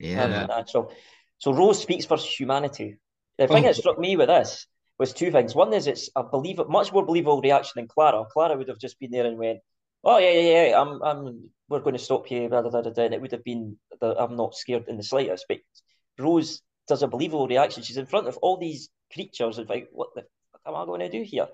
Yeah. 0.00 0.24
A 0.44 0.46
natural. 0.46 0.92
So 1.40 1.52
Rose 1.52 1.80
speaks 1.82 2.06
for 2.06 2.16
humanity. 2.16 2.96
The 3.38 3.48
thing 3.48 3.64
Oh. 3.64 3.68
that 3.68 3.76
struck 3.76 3.98
me 3.98 4.16
with 4.16 4.28
this 4.28 4.66
was 4.98 5.12
two 5.12 5.30
things. 5.32 5.54
One 5.54 5.72
is 5.72 5.86
it's 5.86 6.08
a 6.14 6.22
believ- 6.22 6.68
much 6.68 6.92
more 6.92 7.04
believable 7.04 7.40
reaction 7.40 7.72
than 7.76 7.88
Clara. 7.88 8.24
Clara 8.30 8.56
would 8.56 8.68
have 8.68 8.78
just 8.78 8.98
been 9.00 9.10
there 9.10 9.26
and 9.26 9.38
went, 9.38 9.60
"Oh 10.04 10.18
yeah, 10.18 10.30
yeah, 10.30 10.66
yeah, 10.68 10.80
I'm, 10.80 11.02
I'm, 11.02 11.50
we're 11.68 11.80
going 11.80 11.96
to 11.96 12.06
stop 12.08 12.30
you." 12.30 12.48
Blah, 12.48 12.62
blah, 12.62 12.70
blah, 12.82 13.04
and 13.04 13.14
it 13.14 13.20
would 13.20 13.32
have 13.32 13.42
been, 13.44 13.78
the, 14.00 14.14
"I'm 14.22 14.36
not 14.36 14.54
scared 14.54 14.86
in 14.88 14.96
the 14.98 15.02
slightest." 15.02 15.46
But 15.48 15.58
Rose 16.18 16.60
does 16.86 17.02
a 17.02 17.08
believable 17.08 17.48
reaction. 17.48 17.82
She's 17.82 17.96
in 17.96 18.06
front 18.06 18.28
of 18.28 18.36
all 18.42 18.58
these 18.58 18.90
creatures 19.12 19.56
and 19.58 19.68
like, 19.68 19.88
"What 19.92 20.10
the 20.14 20.22
fuck 20.52 20.60
am 20.66 20.74
I 20.76 20.84
going 20.84 21.00
to 21.00 21.08
do 21.08 21.22
here?" 21.22 21.48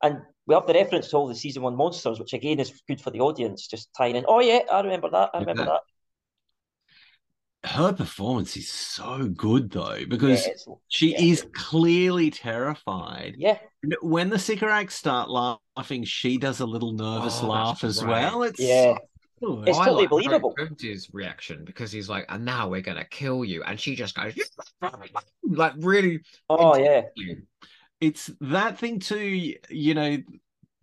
And 0.00 0.22
we 0.46 0.54
have 0.54 0.66
the 0.68 0.74
reference 0.74 1.10
to 1.10 1.16
all 1.16 1.28
the 1.28 1.34
season 1.34 1.62
one 1.62 1.76
monsters, 1.76 2.18
which 2.20 2.32
again 2.34 2.60
is 2.60 2.72
good 2.88 3.00
for 3.00 3.10
the 3.10 3.20
audience, 3.20 3.66
just 3.66 3.88
tying 3.96 4.14
in. 4.16 4.24
Oh 4.28 4.40
yeah, 4.40 4.60
I 4.70 4.80
remember 4.80 5.10
that. 5.10 5.30
I 5.34 5.38
remember 5.40 5.62
Yeah. 5.62 5.68
that. 5.70 5.80
Her 7.64 7.92
performance 7.92 8.56
is 8.56 8.68
so 8.68 9.28
good 9.28 9.70
though 9.70 10.04
because 10.08 10.40
it's- 10.46 10.66
she 10.88 11.12
yeah. 11.12 11.20
is 11.22 11.46
clearly 11.54 12.30
terrified. 12.30 13.34
yeah. 13.38 13.58
When 14.00 14.30
the 14.30 14.38
Sycorax 14.38 14.94
start 14.94 15.28
laughing, 15.30 16.04
she 16.04 16.38
does 16.38 16.60
a 16.60 16.66
little 16.66 16.92
nervous 16.92 17.40
Oh, 17.42 17.48
laugh 17.48 17.82
as 17.84 18.02
right. 18.02 18.10
well. 18.32 18.42
It's 18.44 18.60
Yeah. 18.60 18.96
Oh, 19.44 19.56
so. 19.56 19.62
It's 19.64 19.78
I 19.78 19.84
totally 19.86 20.02
like 20.02 20.10
believable. 20.10 20.54
Jones's 20.58 21.08
reaction 21.12 21.64
because 21.64 21.90
he's 21.90 22.08
like, 22.08 22.26
and 22.28 22.44
now 22.44 22.68
we're 22.68 22.80
gonna 22.80 23.04
kill 23.04 23.44
you, 23.44 23.62
and 23.64 23.78
she 23.78 23.96
just 23.96 24.14
goes 24.14 24.34
like 25.42 25.72
really. 25.78 26.20
Oh 26.48 26.76
yeah. 26.76 27.02
it's 28.00 28.30
that 28.40 28.78
thing 28.78 28.98
too 29.00 29.54
you 29.68 29.94
know 29.94 30.18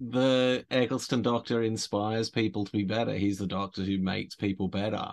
the 0.02 0.66
Eccleston 0.72 1.22
doctor 1.22 1.62
inspires 1.64 2.30
people 2.30 2.64
to 2.64 2.72
be 2.72 2.84
better 2.84 3.14
he's 3.14 3.38
the 3.38 3.46
doctor 3.48 3.84
who 3.84 3.98
makes 3.98 4.34
people 4.36 4.70
better 4.70 5.12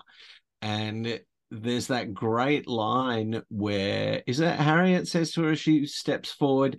and 0.62 1.20
there's 1.50 1.86
that 1.88 2.12
great 2.12 2.66
line 2.66 3.42
where 3.48 4.22
is 4.26 4.38
that 4.38 4.58
harriet 4.58 5.06
says 5.06 5.32
to 5.32 5.42
her 5.42 5.50
as 5.52 5.60
she 5.60 5.86
steps 5.86 6.32
forward 6.32 6.78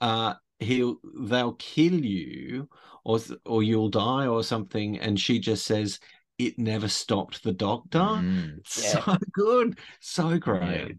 uh 0.00 0.34
he'll 0.58 0.96
they'll 1.20 1.52
kill 1.54 1.94
you 1.94 2.68
or 3.04 3.18
or 3.46 3.62
you'll 3.62 3.88
die 3.90 4.26
or 4.26 4.42
something 4.42 4.98
and 4.98 5.18
she 5.20 5.38
just 5.38 5.64
says 5.64 6.00
it 6.38 6.58
never 6.58 6.88
stopped 6.88 7.42
the 7.44 7.52
doctor 7.52 7.98
Mm. 7.98 8.58
so 8.66 9.16
good 9.32 9.78
so 10.00 10.38
great 10.38 10.96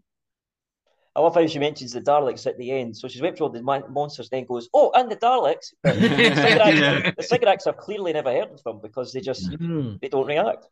I 1.16 1.20
love 1.20 1.34
how 1.34 1.44
she 1.46 1.58
mentions 1.58 1.92
the 1.92 2.00
Daleks 2.00 2.46
at 2.46 2.56
the 2.56 2.70
end. 2.70 2.96
So 2.96 3.08
she's 3.08 3.20
went 3.20 3.36
through 3.36 3.46
all 3.48 3.52
the 3.52 3.60
mon- 3.60 3.92
monsters, 3.92 4.28
then 4.30 4.44
goes, 4.44 4.68
"Oh, 4.72 4.92
and 4.94 5.10
the 5.10 5.16
Daleks." 5.16 5.74
The, 5.82 5.92
Sycorax, 5.92 6.78
Yeah. 6.78 7.10
the 7.16 7.22
Sycorax 7.24 7.64
have 7.64 7.78
clearly 7.78 8.12
never 8.12 8.30
heard 8.30 8.52
of 8.52 8.62
them 8.62 8.78
because 8.80 9.12
they 9.12 9.20
just 9.20 9.50
Mm. 9.50 10.00
they 10.00 10.08
don't 10.08 10.24
react. 10.28 10.68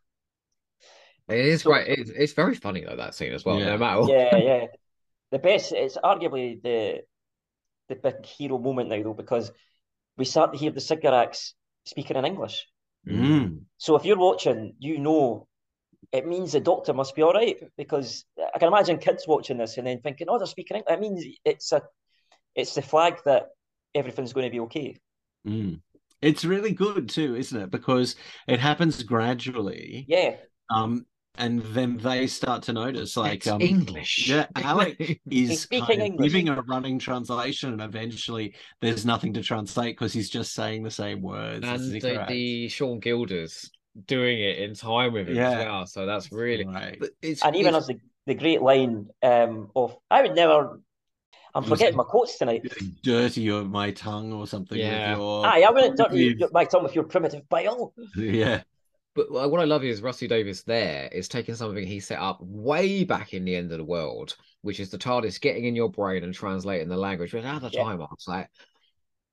It 1.29 1.45
is 1.45 1.61
So- 1.63 1.71
right. 1.71 1.87
It's, 1.87 2.09
it's 2.09 2.33
very 2.33 2.55
funny 2.55 2.83
though 2.83 2.95
that 2.97 3.15
scene 3.15 3.33
as 3.33 3.45
well. 3.45 3.59
Yeah. 3.59 3.65
No 3.67 3.77
matter 3.77 4.01
what. 4.01 4.11
Yeah, 4.11 4.37
yeah. 4.37 4.65
The 5.31 5.37
best. 5.37 5.73
It's 5.73 5.95
arguably 5.95 6.59
the 6.61 7.01
the 7.87 7.95
big 7.95 8.25
hero 8.25 8.57
moment 8.57 8.89
now, 8.89 9.03
though, 9.03 9.13
because 9.13 9.51
we 10.17 10.25
start 10.25 10.53
to 10.53 10.57
hear 10.59 10.71
the 10.71 10.81
Sycorax 10.81 11.53
speaking 11.85 12.17
in 12.17 12.25
English. 12.25 12.65
Mm. 13.07 13.61
So 13.77 13.95
if 13.95 14.05
you're 14.05 14.17
watching, 14.17 14.73
you 14.79 14.97
know 14.97 15.47
it 16.11 16.25
means 16.25 16.53
the 16.53 16.59
doctor 16.59 16.93
must 16.93 17.13
be 17.15 17.21
all 17.21 17.33
right 17.33 17.61
because 17.77 18.25
I 18.53 18.57
can 18.57 18.69
imagine 18.69 18.97
kids 18.97 19.25
watching 19.27 19.57
this 19.57 19.77
and 19.77 19.85
then 19.85 20.01
thinking, 20.01 20.27
"Oh, 20.29 20.39
they're 20.39 20.47
speaking 20.47 20.77
English." 20.77 20.93
It 20.95 20.99
means 20.99 21.23
it's 21.45 21.71
a 21.73 21.83
it's 22.55 22.73
the 22.73 22.81
flag 22.81 23.19
that 23.25 23.49
everything's 23.93 24.33
going 24.33 24.45
to 24.47 24.51
be 24.51 24.61
okay. 24.61 24.97
Mm. 25.47 25.81
It's 26.23 26.43
really 26.43 26.71
good 26.73 27.09
too, 27.09 27.35
isn't 27.35 27.61
it? 27.61 27.69
Because 27.69 28.15
it 28.47 28.59
happens 28.59 29.03
gradually. 29.03 30.05
Yeah, 30.07 30.37
Um, 30.69 31.05
and 31.39 31.61
then 31.61 31.97
they 31.97 32.27
start 32.27 32.63
to 32.63 32.73
notice, 32.73 33.17
like, 33.17 33.37
It's 33.37 33.47
um, 33.47 33.61
English. 33.61 34.29
Yeah, 34.29 34.45
Alec 34.55 35.21
is 35.31 35.65
kind 35.65 36.01
of 36.01 36.17
giving 36.19 36.49
a 36.49 36.61
running 36.63 36.99
translation, 36.99 37.71
and 37.73 37.81
eventually 37.81 38.53
there's 38.81 39.05
nothing 39.05 39.33
to 39.33 39.41
translate 39.41 39.95
because 39.97 40.13
he's 40.13 40.29
just 40.29 40.53
saying 40.53 40.83
the 40.83 40.91
same 40.91 41.21
words. 41.21 41.65
as 41.65 41.81
and 41.89 42.01
the, 42.01 42.25
the 42.27 42.67
Sean 42.67 42.99
Gilder's 42.99 43.71
doing 44.05 44.39
it 44.39 44.59
in 44.59 44.75
time 44.75 45.13
with 45.13 45.27
him 45.29 45.35
Yeah. 45.35 45.51
as 45.51 45.65
well. 45.65 45.85
So 45.87 46.05
that's 46.05 46.31
really. 46.31 46.65
Right. 46.67 46.97
But 46.99 47.09
it's 47.21 47.43
and 47.43 47.55
even 47.55 47.69
it's- 47.69 47.83
as 47.83 47.87
the, 47.87 47.99
the 48.27 48.35
great 48.35 48.61
line 48.61 49.07
um, 49.23 49.69
of 49.75 49.95
"I 50.11 50.21
would 50.21 50.35
never." 50.35 50.81
I'm 51.55 51.63
forgetting 51.63 51.97
my 51.97 52.03
quotes 52.03 52.37
tonight. 52.37 52.61
dirty 53.01 53.41
your 53.41 53.63
my 53.63 53.89
tongue 53.89 54.31
or 54.31 54.45
something 54.45 54.77
Yeah. 54.77 55.11
with 55.13 55.19
your 55.19 55.45
Aye, 55.47 55.63
I 55.67 55.71
wouldn't 55.71 55.97
dirty 55.97 56.35
with- 56.35 56.53
my 56.53 56.63
tongue 56.63 56.83
with 56.83 56.93
your 56.93 57.05
primitive 57.05 57.49
bile. 57.49 57.91
yeah 58.15 58.61
But 59.15 59.31
what 59.31 59.59
I 59.59 59.65
love 59.65 59.83
is 59.83 60.01
Rusty 60.01 60.27
Davies 60.27 60.63
there 60.63 61.09
is 61.11 61.27
taking 61.27 61.55
something 61.55 61.85
he 61.85 61.99
set 61.99 62.19
up 62.19 62.37
way 62.41 63.03
back 63.03 63.33
in 63.33 63.43
the 63.43 63.55
end 63.55 63.71
of 63.71 63.77
the 63.77 63.83
world, 63.85 64.35
which 64.61 64.79
is 64.79 64.91
the 64.91 64.97
TARDIS 64.97 65.41
getting 65.41 65.65
in 65.65 65.75
your 65.75 65.89
brain 65.89 66.23
and 66.23 66.33
translating 66.33 66.87
the 66.89 66.97
language. 66.97 67.31
But 67.31 67.43
at 67.43 67.61
the 67.61 67.69
Yeah. 67.69 67.83
time, 67.83 68.01
I 68.01 68.05
was 68.05 68.25
like, 68.27 68.49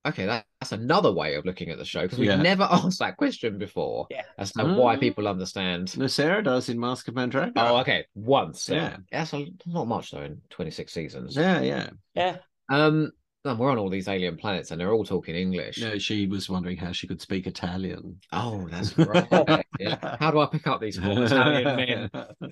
okay, 0.05 0.25
that, 0.25 0.45
that's 0.59 0.71
another 0.71 1.11
way 1.11 1.35
of 1.35 1.45
looking 1.45 1.69
at 1.69 1.77
the 1.77 1.85
show 1.85 2.01
because 2.01 2.17
we've 2.17 2.29
Yeah. 2.29 2.41
never 2.41 2.63
asked 2.71 2.99
that 2.99 3.17
question 3.17 3.57
before 3.57 4.07
Yeah. 4.09 4.23
as 4.37 4.51
to 4.53 4.65
why 4.65 4.95
Mm. 4.95 4.99
people 4.99 5.27
understand. 5.27 5.97
no 5.97 6.07
Sarah 6.07 6.43
does 6.43 6.69
in 6.69 6.79
Masque 6.79 7.07
of 7.09 7.15
Mandragora 7.15 7.53
Oh, 7.55 7.77
okay, 7.77 8.05
once. 8.15 8.69
Yeah. 8.69 8.75
Yeah, 8.75 8.97
that's 9.11 9.33
a, 9.33 9.45
not 9.65 9.87
much 9.87 10.11
though 10.11 10.23
in 10.23 10.41
26 10.49 10.91
seasons. 10.91 11.35
yeah 11.35 11.61
yeah 11.61 11.89
Yeah, 12.15 12.37
Um, 12.69 13.11
and 13.47 13.59
we're 13.59 13.71
on 13.71 13.77
all 13.77 13.89
these 13.89 14.07
alien 14.07 14.37
planets 14.37 14.71
and 14.71 14.79
they're 14.79 14.91
all 14.93 15.05
talking 15.05 15.35
English. 15.35 15.79
no 15.81 15.97
she 15.97 16.27
was 16.27 16.49
wondering 16.49 16.77
how 16.77 16.91
she 16.91 17.07
could 17.07 17.21
speak 17.21 17.47
Italian 17.47 18.19
Oh, 18.31 18.67
that's 18.69 18.97
right. 18.97 19.65
yeah. 19.79 20.17
How 20.19 20.31
do 20.31 20.39
I 20.39 20.45
pick 20.47 20.67
up 20.67 20.81
these 20.81 20.97
four 20.97 21.23
Italian 21.23 21.75
men? 21.75 22.09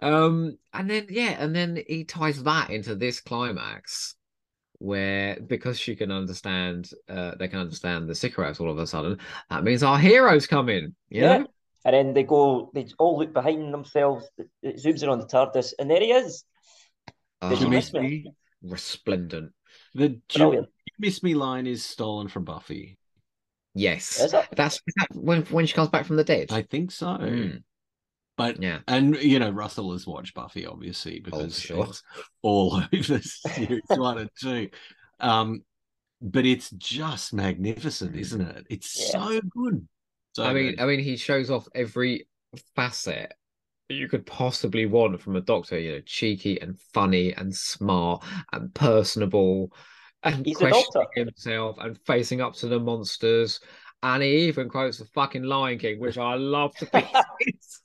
Um, 0.00 0.58
and 0.74 0.90
then 0.90 1.06
yeah, 1.08 1.36
and 1.38 1.54
then 1.56 1.82
he 1.86 2.04
ties 2.04 2.42
that 2.42 2.68
into 2.70 2.94
this 2.94 3.20
climax 3.20 4.16
where 4.78 5.38
because 5.40 5.78
she 5.78 5.96
can 5.96 6.10
understand 6.10 6.90
uh 7.08 7.34
they 7.38 7.48
can 7.48 7.60
understand 7.60 8.08
the 8.08 8.14
Sycorax 8.14 8.60
all 8.60 8.70
of 8.70 8.78
a 8.78 8.86
sudden, 8.86 9.18
that 9.48 9.64
means 9.64 9.82
our 9.82 9.98
heroes 9.98 10.46
come 10.46 10.68
in. 10.68 10.94
You 11.08 11.22
yeah. 11.22 11.38
know? 11.38 11.46
And 11.86 11.94
then 11.94 12.14
they 12.14 12.22
go, 12.24 12.70
they 12.74 12.86
all 12.98 13.18
look 13.18 13.32
behind 13.32 13.72
themselves. 13.72 14.28
It 14.36 14.48
it 14.62 14.76
zooms 14.76 15.02
in 15.02 15.08
on 15.08 15.20
the 15.20 15.26
TARDIS, 15.26 15.74
and 15.78 15.90
there 15.90 16.00
he 16.00 16.12
is. 16.12 16.44
Did 17.48 17.60
you 17.60 17.66
Oh, 17.66 17.70
miss 17.70 17.92
me? 17.92 18.32
resplendent. 18.62 19.52
The 19.94 20.08
"Do 20.10 20.20
Brilliant. 20.38 20.68
you 20.86 20.92
miss 20.98 21.22
me 21.22 21.34
line 21.34 21.66
is 21.66 21.84
stolen 21.84 22.28
from 22.28 22.44
Buffy 22.44 22.96
Yes. 23.74 24.20
Is 24.20 24.32
it? 24.34 24.46
That's 24.54 24.80
that 24.96 25.08
when 25.14 25.42
when 25.46 25.66
she 25.66 25.74
comes 25.74 25.88
back 25.88 26.06
from 26.06 26.16
the 26.16 26.24
dead. 26.24 26.52
I 26.52 26.62
think 26.62 26.90
so 26.92 27.06
Mm, 27.06 27.62
but 28.36 28.62
yeah. 28.62 28.80
and 28.86 29.16
you 29.16 29.38
know 29.38 29.50
Russell 29.50 29.92
has 29.92 30.06
watched 30.06 30.34
Buffy 30.34 30.66
obviously 30.66 31.20
because 31.20 31.58
sure. 31.60 31.86
it's 31.86 32.02
all 32.42 32.76
over 32.92 33.18
series 33.20 33.82
one 33.88 34.18
and 34.18 34.30
two 34.40 34.68
um 35.20 35.62
but 36.22 36.46
it's 36.46 36.70
just 36.70 37.32
magnificent 37.34 38.14
isn't 38.16 38.40
it 38.40 38.66
it's 38.70 39.08
Yeah. 39.12 39.26
so 39.26 39.40
good 39.50 39.88
so 40.34 40.44
I 40.44 40.52
mean, 40.52 40.70
good. 40.72 40.80
I 40.80 40.86
mean, 40.86 41.00
he 41.00 41.16
shows 41.16 41.50
off 41.50 41.68
every 41.74 42.26
facet 42.74 43.14
that 43.14 43.34
you 43.88 44.08
could 44.08 44.26
possibly 44.26 44.86
want 44.86 45.20
from 45.20 45.36
a 45.36 45.40
doctor. 45.40 45.78
You 45.78 45.92
know, 45.92 46.00
cheeky 46.04 46.60
and 46.60 46.78
funny 46.92 47.32
and 47.32 47.54
smart 47.54 48.24
and 48.52 48.74
personable, 48.74 49.72
and 50.22 50.44
He's 50.46 50.56
questioning 50.56 51.06
himself 51.14 51.76
and 51.78 51.98
facing 52.06 52.40
up 52.40 52.54
to 52.56 52.68
the 52.68 52.80
monsters. 52.80 53.60
And 54.02 54.22
he 54.22 54.48
even 54.48 54.68
quotes 54.68 54.98
the 54.98 55.06
fucking 55.06 55.44
Lion 55.44 55.78
King, 55.78 55.98
which 55.98 56.18
I 56.18 56.34
love 56.34 56.74
to 56.76 56.86
pieces. 57.38 57.80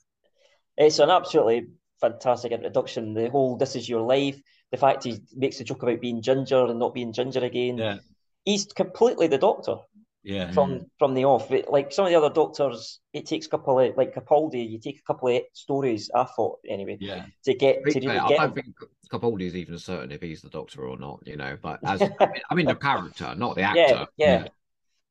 It's 0.76 0.98
an 0.98 1.10
absolutely 1.10 1.68
fantastic 2.00 2.52
introduction. 2.52 3.14
The 3.14 3.30
whole 3.30 3.56
"this 3.56 3.76
is 3.76 3.88
your 3.88 4.02
life," 4.02 4.40
the 4.70 4.76
fact 4.76 5.04
he 5.04 5.20
makes 5.34 5.60
a 5.60 5.64
joke 5.64 5.82
about 5.82 6.00
being 6.00 6.22
ginger 6.22 6.64
and 6.66 6.78
not 6.78 6.94
being 6.94 7.12
ginger 7.12 7.44
again. 7.44 7.78
yeah 7.78 7.98
He's 8.44 8.66
completely 8.66 9.26
the 9.26 9.38
doctor 9.38 9.76
yeah 10.22 10.52
from 10.52 10.86
from 10.98 11.14
the 11.14 11.24
off. 11.24 11.50
It- 11.50 11.70
like 11.70 11.92
some 11.92 12.04
of 12.04 12.10
the 12.10 12.16
other 12.18 12.30
doctors, 12.32 13.00
it 13.12 13.26
takes 13.26 13.46
a 13.46 13.48
couple 13.50 13.78
of 13.78 13.96
like 13.96 14.14
Capaldi. 14.14 14.68
You 14.68 14.78
take 14.78 14.98
a 14.98 15.02
couple 15.02 15.28
of 15.28 15.42
stories. 15.52 16.10
I 16.14 16.24
thought 16.24 16.58
anyway 16.68 16.98
yeah 17.00 17.26
to 17.44 17.54
get 17.54 17.82
to 17.84 17.92
To 17.92 18.00
be 18.00 18.06
really 18.06 18.18
I 18.18 18.28
get 18.28 18.38
don't 18.38 18.48
him. 18.48 18.62
think 18.64 18.76
Capaldi 19.10 19.42
is 19.42 19.56
even 19.56 19.78
certain 19.78 20.12
if 20.12 20.20
he's 20.20 20.42
the 20.42 20.50
doctor 20.50 20.86
or 20.86 20.98
not. 20.98 21.22
You 21.26 21.36
know, 21.36 21.56
but 21.60 21.80
as 21.84 22.02
I 22.20 22.26
mean, 22.26 22.42
I 22.50 22.54
mean 22.54 22.66
the 22.66 22.74
character, 22.76 23.34
not 23.34 23.56
the 23.56 23.62
actor. 23.62 23.80
Yeah, 23.80 24.04
yeah, 24.16 24.42
Yeah. 24.42 24.48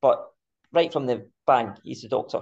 But 0.02 0.32
right 0.72 0.92
from 0.94 1.06
the 1.06 1.28
bang, 1.46 1.74
he's 1.84 2.02
the 2.04 2.08
doctor. 2.10 2.42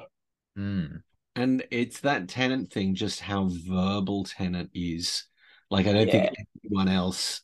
Mm. 0.57 1.01
And 1.35 1.63
it's 1.71 1.99
that 2.01 2.27
Tennant 2.27 2.71
thing, 2.71 2.95
just 2.95 3.19
how 3.21 3.47
verbal 3.49 4.23
Tennant 4.25 4.71
is. 4.73 5.23
Like, 5.69 5.85
I 5.87 5.93
don't 5.93 6.09
think 6.09 6.33
anyone 6.65 6.87
else 6.87 7.41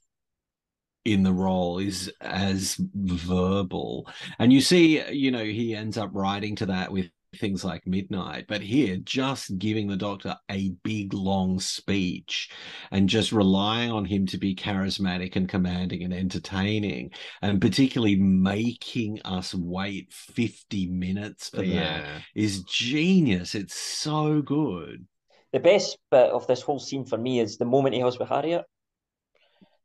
in 1.06 1.24
the 1.24 1.34
role 1.34 1.80
is 1.80 2.12
as 2.22 2.78
verbal. 2.96 4.08
And 4.40 4.54
you 4.54 4.62
see, 4.62 5.04
you 5.12 5.32
know, 5.32 5.44
he 5.44 5.76
ends 5.76 5.98
up 5.98 6.12
writing 6.14 6.56
to 6.58 6.66
that 6.68 6.92
with 6.92 7.10
things 7.38 7.66
like 7.66 7.88
Midnight, 7.88 8.46
but 8.48 8.62
here, 8.62 8.96
just 8.98 9.58
giving 9.58 9.88
the 9.88 9.98
Doctor 9.98 10.38
a 10.52 10.70
big, 10.84 11.14
long 11.16 11.60
speech 11.60 12.52
and 12.92 13.10
just 13.10 13.32
relying 13.32 13.92
on 13.92 14.06
him 14.06 14.28
to 14.28 14.38
be 14.38 14.56
charismatic 14.56 15.36
and 15.36 15.50
commanding 15.50 16.04
and 16.04 16.14
entertaining, 16.14 17.10
and 17.42 17.60
particularly 17.60 18.16
making 18.16 19.20
us 19.26 19.54
wait 19.56 20.14
50 20.14 20.88
minutes 20.90 21.50
for 21.50 21.58
that 21.58 21.66
Yeah. 21.66 22.20
is 22.36 22.62
genius. 22.64 23.56
It's 23.56 23.76
so 23.76 24.42
good. 24.44 25.06
The 25.54 25.60
best 25.60 25.98
bit 26.12 26.30
of 26.30 26.46
this 26.46 26.62
whole 26.62 26.80
scene 26.80 27.04
for 27.06 27.18
me 27.18 27.40
is 27.40 27.58
the 27.58 27.66
moment 27.66 27.96
he 27.96 28.02
has 28.02 28.20
with 28.20 28.30
Harriet, 28.30 28.66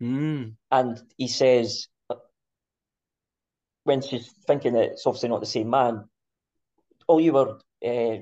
Mm. 0.00 0.56
and 0.70 1.00
he 1.16 1.28
says, 1.28 1.88
when 3.84 4.02
she's 4.02 4.28
thinking 4.46 4.74
that 4.74 4.92
it's 4.92 5.06
obviously 5.06 5.28
not 5.28 5.40
the 5.40 5.46
same 5.46 5.70
man, 5.70 6.04
all 7.06 7.20
you 7.20 7.32
were 7.32 7.58
uh, 7.86 8.18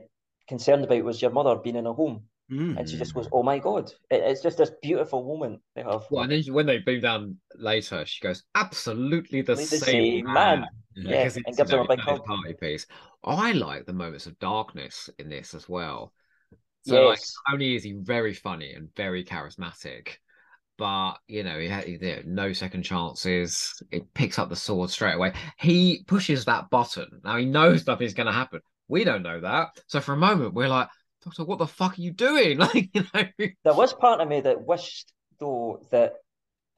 concerned 0.48 0.84
about 0.84 1.04
was 1.04 1.20
your 1.20 1.32
mother 1.32 1.56
being 1.56 1.76
in 1.76 1.86
a 1.86 1.92
home, 1.92 2.22
Mm. 2.50 2.78
and 2.78 2.88
she 2.88 2.96
just 2.96 3.12
goes, 3.12 3.28
"Oh 3.32 3.42
my 3.42 3.58
God!" 3.58 3.90
It- 4.10 4.22
it's 4.22 4.42
just 4.42 4.58
this 4.58 4.70
beautiful 4.80 5.24
moment 5.24 5.60
they 5.74 5.82
have. 5.82 6.06
Well, 6.10 6.22
and 6.22 6.30
then 6.30 6.54
when 6.54 6.66
they 6.66 6.78
beam 6.78 7.00
down 7.00 7.40
later, 7.56 8.06
she 8.06 8.20
goes, 8.20 8.44
"Absolutely 8.54 9.42
the, 9.42 9.56
The 9.56 9.62
same, 9.62 9.80
same 9.80 10.24
man." 10.26 10.60
man." 10.60 10.68
Yeah, 10.94 11.24
Because 11.24 11.36
and 11.36 11.56
gives 11.56 11.72
you 11.72 11.78
him 11.78 11.84
a 11.84 11.88
big 11.88 12.00
hug. 12.00 12.24
party 12.24 12.54
piece. 12.54 12.86
I 13.24 13.52
like 13.52 13.84
the 13.86 13.92
moments 13.92 14.26
of 14.26 14.38
darkness 14.38 15.10
in 15.18 15.28
this 15.28 15.54
as 15.54 15.68
well. 15.68 16.12
So, 16.84 16.94
like, 16.94 17.18
Yes, 17.18 17.34
not 17.48 17.54
only 17.54 17.74
is 17.74 17.82
he 17.82 17.92
very 17.92 18.32
funny 18.32 18.72
and 18.72 18.94
very 18.94 19.24
charismatic, 19.24 20.18
but 20.78 21.14
you 21.26 21.42
know, 21.42 21.58
he 21.58 21.68
had 21.68 21.88
you 21.88 21.98
know, 21.98 22.22
no 22.24 22.52
second 22.52 22.82
chances. 22.82 23.82
It 23.90 24.12
picks 24.14 24.38
up 24.38 24.48
the 24.48 24.56
sword 24.56 24.90
straight 24.90 25.14
away. 25.14 25.32
He 25.58 26.04
pushes 26.06 26.44
that 26.44 26.70
button. 26.70 27.20
Now 27.24 27.36
he 27.36 27.44
knows 27.46 27.86
nothing's 27.86 28.14
going 28.14 28.26
to 28.26 28.32
happen. 28.32 28.60
We 28.88 29.04
don't 29.04 29.22
know 29.22 29.40
that. 29.40 29.68
So 29.86 30.00
for 30.00 30.12
a 30.12 30.16
moment, 30.16 30.54
we're 30.54 30.68
like, 30.68 30.88
Doctor, 31.24 31.44
what 31.44 31.58
the 31.58 31.66
fuck 31.66 31.98
are 31.98 32.02
you 32.02 32.12
doing? 32.12 32.58
Like, 32.66 32.90
you 32.92 33.04
know, 33.12 33.48
there 33.64 33.74
was 33.74 33.92
part 33.92 34.20
of 34.20 34.28
me 34.28 34.40
that 34.42 34.62
wished 34.64 35.12
though 35.40 35.84
that 35.90 36.14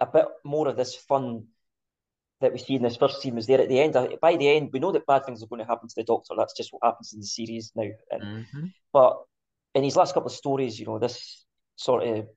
a 0.01 0.07
bit 0.07 0.27
more 0.45 0.69
of 0.69 0.77
this 0.77 0.95
fun 0.95 1.47
that 2.41 2.53
we 2.53 2.59
see 2.59 2.77
in 2.77 2.83
this 2.83 2.97
first 2.97 3.21
scene 3.21 3.35
was 3.35 3.47
there 3.47 3.61
at 3.61 3.69
the 3.69 3.81
end. 3.81 3.97
By 4.23 4.37
the 4.37 4.49
end, 4.49 4.71
we 4.73 4.79
know 4.79 4.93
that 4.93 5.07
bad 5.07 5.27
things 5.27 5.43
are 5.43 5.49
going 5.49 5.59
to 5.61 5.67
happen 5.67 5.89
to 5.89 5.95
the 5.97 6.05
Doctor. 6.05 6.35
That's 6.37 6.57
just 6.57 6.73
what 6.73 6.85
happens 6.85 7.13
in 7.13 7.21
the 7.21 7.27
series 7.27 7.73
now. 7.75 7.91
And 8.13 8.23
Mhm. 8.23 8.73
But 8.93 9.21
in 9.75 9.83
his 9.85 9.97
last 9.97 10.15
couple 10.15 10.29
of 10.29 10.33
stories, 10.33 10.79
you 10.79 10.87
know, 10.87 10.99
this 10.99 11.45
sort 11.77 12.05
of 12.05 12.29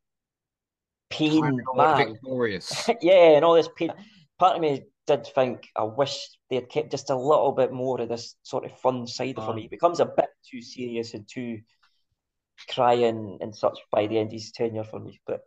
pain 1.11 1.61
man, 1.75 2.13
victorious. 2.13 2.89
yeah, 3.01 3.35
and 3.35 3.45
all 3.45 3.55
this 3.55 3.69
pain. 3.75 3.91
Part 4.39 4.55
of 4.55 4.61
me 4.61 4.83
did 5.07 5.27
think 5.27 5.67
I 5.75 5.83
wish 5.83 6.27
they 6.49 6.55
had 6.55 6.69
kept 6.69 6.91
just 6.91 7.09
a 7.09 7.15
little 7.15 7.51
bit 7.51 7.71
more 7.71 8.01
of 8.01 8.09
this 8.09 8.35
sort 8.43 8.65
of 8.65 8.77
fun 8.79 9.05
side 9.07 9.37
of 9.37 9.43
him. 9.43 9.51
Um, 9.51 9.57
He 9.57 9.67
becomes 9.67 9.99
a 9.99 10.05
bit 10.05 10.29
too 10.49 10.61
serious 10.61 11.13
and 11.13 11.27
too 11.27 11.59
crying 12.69 13.37
and 13.41 13.55
such 13.55 13.79
by 13.91 14.07
the 14.07 14.17
end 14.17 14.27
of 14.27 14.33
his 14.33 14.51
tenure 14.51 14.83
for 14.83 14.99
me. 14.99 15.19
But 15.25 15.41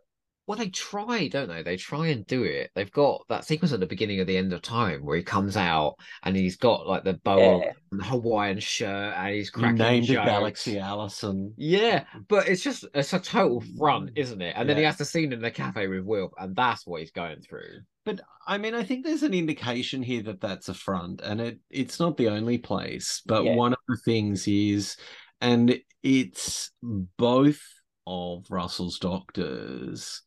Well, 0.47 0.57
they 0.59 0.69
try, 0.69 1.27
don't 1.27 1.49
they? 1.49 1.63
They 1.63 1.75
try 1.75 2.07
and 2.07 2.25
do 2.27 2.43
it. 2.43 2.69
They've 2.75 2.91
got 2.91 3.23
that 3.29 3.45
sequence 3.45 3.73
at 3.73 3.79
the 3.79 3.87
beginning 3.87 4.19
of 4.19 4.27
the 4.27 4.37
end 4.37 4.53
of 4.53 4.61
time 4.61 5.03
where 5.03 5.17
he 5.17 5.23
comes 5.23 5.57
out 5.57 5.95
and 6.21 6.35
he's 6.35 6.55
got 6.55 6.85
like 6.85 7.03
the 7.03 7.13
boa 7.13 7.59
Yeah. 7.65 7.71
and 7.91 7.99
the 7.99 8.05
Hawaiian 8.05 8.59
shirt 8.59 9.13
and 9.17 9.33
he's 9.33 9.47
You 9.47 9.59
cracking 9.59 9.77
named 9.77 10.03
it 10.09 10.13
jokes. 10.13 10.25
Galaxy 10.25 10.77
Allison. 10.79 11.53
Yeah, 11.57 12.03
but 12.27 12.47
it's 12.47 12.61
just 12.61 12.85
it's 12.93 13.13
a 13.13 13.19
total 13.19 13.63
front, 13.77 14.11
mm. 14.11 14.17
isn't 14.17 14.41
it? 14.41 14.53
And 14.55 14.69
then 14.69 14.77
he 14.77 14.83
has 14.83 14.97
the 14.97 15.05
scene 15.05 15.33
in 15.33 15.41
the 15.41 15.49
cafe 15.49 15.87
with 15.87 16.03
Will, 16.03 16.29
and 16.37 16.55
that's 16.55 16.85
what 16.85 16.99
he's 17.01 17.11
going 17.11 17.41
through. 17.41 17.79
But 18.05 18.21
I 18.45 18.59
mean, 18.59 18.75
I 18.75 18.83
think 18.83 19.03
there's 19.03 19.23
an 19.23 19.33
indication 19.33 20.03
here 20.03 20.21
that 20.23 20.41
that's 20.41 20.69
a 20.69 20.75
front, 20.75 21.21
and 21.21 21.41
it 21.41 21.59
it's 21.71 21.99
not 21.99 22.17
the 22.17 22.29
only 22.29 22.59
place. 22.59 23.23
But 23.25 23.45
Yeah. 23.45 23.55
one 23.55 23.73
of 23.73 23.79
the 23.87 23.97
things 23.97 24.47
is, 24.47 24.95
and 25.41 25.79
it's 26.03 26.69
both 27.17 27.61
of 28.05 28.45
Russell's 28.51 28.99
doctors 28.99 30.21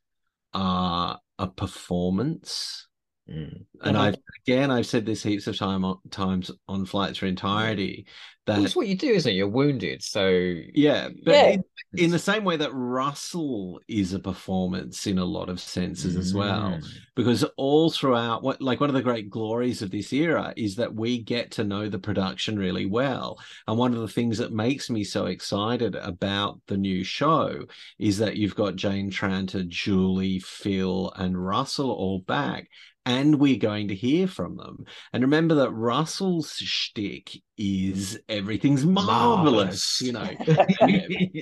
are 0.52 1.20
a 1.38 1.46
performance. 1.46 2.87
And 3.28 3.66
Mhm. 3.82 3.96
I've 3.96 4.16
again, 4.46 4.70
I've 4.70 4.86
said 4.86 5.04
this 5.04 5.22
heaps 5.22 5.46
of 5.46 5.56
time 5.56 5.84
on, 5.84 5.98
times 6.10 6.50
on 6.68 6.86
Flight 6.86 7.14
Through 7.14 7.28
Entirety 7.28 8.06
that 8.46 8.62
That's 8.62 8.74
what 8.74 8.88
you 8.88 8.96
do, 8.96 9.08
isn't 9.12 9.30
it? 9.30 9.34
You're 9.34 9.46
wounded, 9.46 10.02
so 10.02 10.28
yeah, 10.74 11.08
but 11.24 11.34
Yeah. 11.34 11.48
in, 11.50 11.64
in 11.96 12.10
the 12.10 12.18
same 12.18 12.44
way 12.44 12.56
that 12.56 12.72
Russell 12.72 13.80
is 13.88 14.14
a 14.14 14.18
performance 14.18 15.06
in 15.06 15.18
a 15.18 15.24
lot 15.24 15.50
of 15.50 15.60
senses 15.60 16.16
as 16.16 16.32
well. 16.32 16.70
Mm. 16.72 16.84
because 17.14 17.44
all 17.56 17.90
throughout 17.90 18.42
what 18.42 18.62
like 18.62 18.80
one 18.80 18.88
of 18.88 18.94
the 18.94 19.02
great 19.02 19.28
glories 19.28 19.82
of 19.82 19.90
this 19.90 20.12
era 20.12 20.54
is 20.56 20.76
that 20.76 20.94
we 20.94 21.18
get 21.18 21.50
to 21.50 21.64
know 21.64 21.88
the 21.88 21.98
production 21.98 22.58
really 22.58 22.86
well 22.86 23.38
and 23.66 23.76
one 23.76 23.92
of 23.92 24.00
the 24.00 24.08
things 24.08 24.38
that 24.38 24.52
makes 24.52 24.88
me 24.88 25.02
so 25.02 25.26
excited 25.26 25.96
about 25.96 26.60
the 26.68 26.76
new 26.76 27.02
show 27.02 27.64
is 27.98 28.18
that 28.18 28.36
you've 28.36 28.54
got 28.54 28.76
jane 28.76 29.10
tranter 29.10 29.64
julie 29.64 30.38
phil 30.38 31.12
and 31.16 31.44
russell 31.44 31.90
all 31.90 32.20
back 32.20 32.68
and 33.08 33.40
we're 33.40 33.58
going 33.58 33.88
to 33.88 33.94
hear 33.94 34.28
from 34.28 34.56
them. 34.56 34.84
And 35.12 35.22
remember 35.22 35.54
that 35.56 35.70
Russell's 35.72 36.52
shtick 36.52 37.30
is 37.56 38.18
everything's 38.28 38.84
marvelous, 38.84 40.00
Marvelous. 40.00 40.00
you 40.02 40.12
know. 40.12 40.30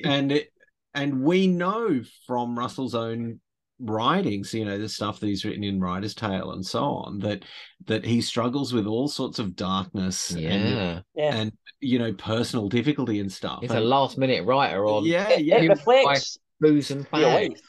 and 0.10 0.32
it, 0.32 0.48
and 0.94 1.22
we 1.22 1.46
know 1.46 2.00
from 2.26 2.58
Russell's 2.58 2.94
own 2.94 3.40
writings, 3.78 4.54
you 4.54 4.64
know, 4.64 4.78
the 4.78 4.88
stuff 4.88 5.20
that 5.20 5.26
he's 5.26 5.44
written 5.44 5.64
in 5.64 5.80
Writer's 5.80 6.14
Tale 6.14 6.52
and 6.52 6.64
so 6.64 6.82
on, 6.84 7.18
that 7.18 7.44
that 7.86 8.04
he 8.04 8.20
struggles 8.22 8.72
with 8.72 8.86
all 8.86 9.08
sorts 9.08 9.38
of 9.38 9.54
darkness 9.56 10.30
and 10.30 10.40
yeah, 10.40 11.00
Yeah. 11.14 11.34
and 11.34 11.52
you 11.80 11.98
know 11.98 12.12
personal 12.14 12.68
difficulty 12.70 13.20
and 13.20 13.30
stuff. 13.30 13.58
he's 13.60 13.70
a 13.70 13.80
last 13.80 14.16
minute 14.16 14.46
writer 14.46 14.86
on 14.86 15.04
yeah, 15.04 15.28
it, 15.28 15.44
yeah, 15.44 15.56
it 15.56 15.64
him 15.64 15.68
reflects 15.70 16.38
booze 16.60 16.90
and 16.90 17.06
real 17.12 17.28
fags. 17.28 17.48
life. 17.50 17.60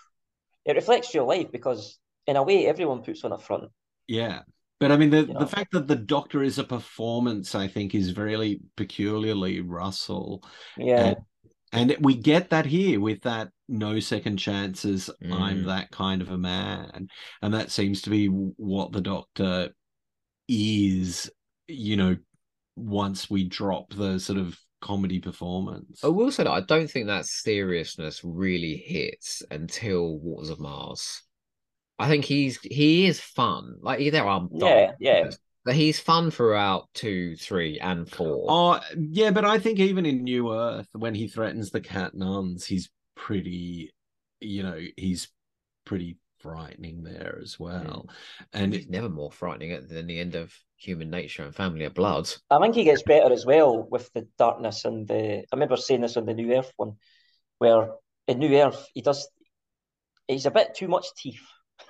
It 0.65 0.75
reflects 0.75 1.13
your 1.13 1.25
life 1.25 1.51
because, 1.51 1.97
in 2.25 2.35
a 2.37 2.43
way, 2.43 2.67
everyone 2.67 3.01
puts 3.01 3.23
on 3.25 3.31
a 3.33 3.37
front. 3.37 3.65
Yeah. 4.07 4.41
But 4.79 4.91
I 4.91 4.97
mean, 4.97 5.09
the, 5.09 5.25
Yeah. 5.25 5.39
the 5.39 5.47
fact 5.47 5.71
that 5.71 5.87
the 5.87 5.95
Doctor 5.95 6.43
is 6.43 6.59
a 6.59 6.63
performance, 6.63 7.55
I 7.55 7.67
think, 7.67 7.95
is 7.95 8.15
really 8.15 8.61
peculiarly 8.75 9.61
Russell. 9.61 10.43
Yeah. 10.77 11.15
And, 11.73 11.91
and 11.91 12.05
we 12.05 12.15
get 12.15 12.51
that 12.51 12.65
here 12.65 12.99
with 12.99 13.21
that 13.23 13.49
no 13.67 13.99
second 13.99 14.37
chances, 14.37 15.09
I'm 15.21 15.63
Mm. 15.63 15.65
that 15.65 15.91
kind 15.91 16.21
of 16.21 16.29
a 16.29 16.37
man. 16.37 17.09
And 17.41 17.53
that 17.53 17.71
seems 17.71 18.01
to 18.03 18.09
be 18.09 18.27
what 18.27 18.91
the 18.91 19.01
Doctor 19.01 19.69
is, 20.47 21.29
you 21.67 21.97
know, 21.97 22.15
once 22.75 23.29
we 23.29 23.43
drop 23.43 23.93
the 23.93 24.19
sort 24.19 24.39
of 24.39 24.57
comedy 24.79 25.19
performance. 25.19 26.03
I 26.03 26.07
will 26.07 26.31
say 26.31 26.43
that 26.43 26.51
I 26.51 26.61
don't 26.61 26.89
think 26.89 27.07
that 27.07 27.25
seriousness 27.25 28.21
really 28.23 28.77
hits 28.77 29.41
until 29.49 30.19
Waters 30.19 30.51
of 30.51 30.59
Mars. 30.59 31.23
I 31.99 32.07
think 32.07 32.25
he's 32.25 32.59
he 32.59 33.07
is 33.07 33.19
fun. 33.19 33.77
Like 33.81 34.11
there 34.11 34.25
are 34.25 34.47
Yeah, 34.51 34.91
yeah. 34.99 35.29
but 35.65 35.75
he's 35.75 35.99
fun 35.99 36.31
throughout 36.31 36.89
two, 36.93 37.35
three, 37.35 37.79
and 37.79 38.09
four. 38.09 38.45
Oh, 38.47 38.79
yeah, 38.95 39.31
but 39.31 39.45
I 39.45 39.59
think 39.59 39.79
even 39.79 40.05
in 40.05 40.23
New 40.23 40.53
Earth, 40.53 40.87
when 40.93 41.15
he 41.15 41.27
threatens 41.27 41.71
the 41.71 41.81
cat 41.81 42.13
nuns, 42.13 42.65
he's 42.65 42.89
pretty, 43.15 43.91
you 44.39 44.63
know, 44.63 44.79
he's 44.95 45.29
pretty 45.85 46.17
frightening 46.39 47.03
there 47.03 47.39
as 47.41 47.55
hmm. 47.55 47.63
well. 47.63 48.09
And 48.53 48.73
he's 48.73 48.87
never 48.87 49.09
more 49.09 49.31
frightening 49.31 49.87
than 49.87 50.07
the 50.07 50.19
end 50.19 50.35
of 50.35 50.53
Human 50.77 51.09
Nature 51.09 51.43
and 51.43 51.55
Family 51.55 51.85
of 51.85 51.93
Blood. 51.93 52.29
I 52.49 52.59
think 52.59 52.75
he 52.75 52.83
gets 52.83 53.03
better 53.03 53.33
as 53.33 53.45
well 53.45 53.87
with 53.89 54.11
the 54.13 54.27
darkness 54.37 54.85
and 54.85 55.07
the. 55.07 55.39
I 55.39 55.45
remember 55.53 55.77
saying 55.77 56.01
this 56.01 56.17
on 56.17 56.25
the 56.25 56.33
New 56.33 56.53
Earth 56.53 56.71
one, 56.77 56.93
where 57.57 57.89
in 58.27 58.39
New 58.39 58.55
Earth 58.55 58.87
he 58.93 59.01
does. 59.01 59.27
He's 60.27 60.45
a 60.45 60.51
bit 60.51 60.75
too 60.75 60.89
much 60.89 61.07
teeth, 61.15 61.41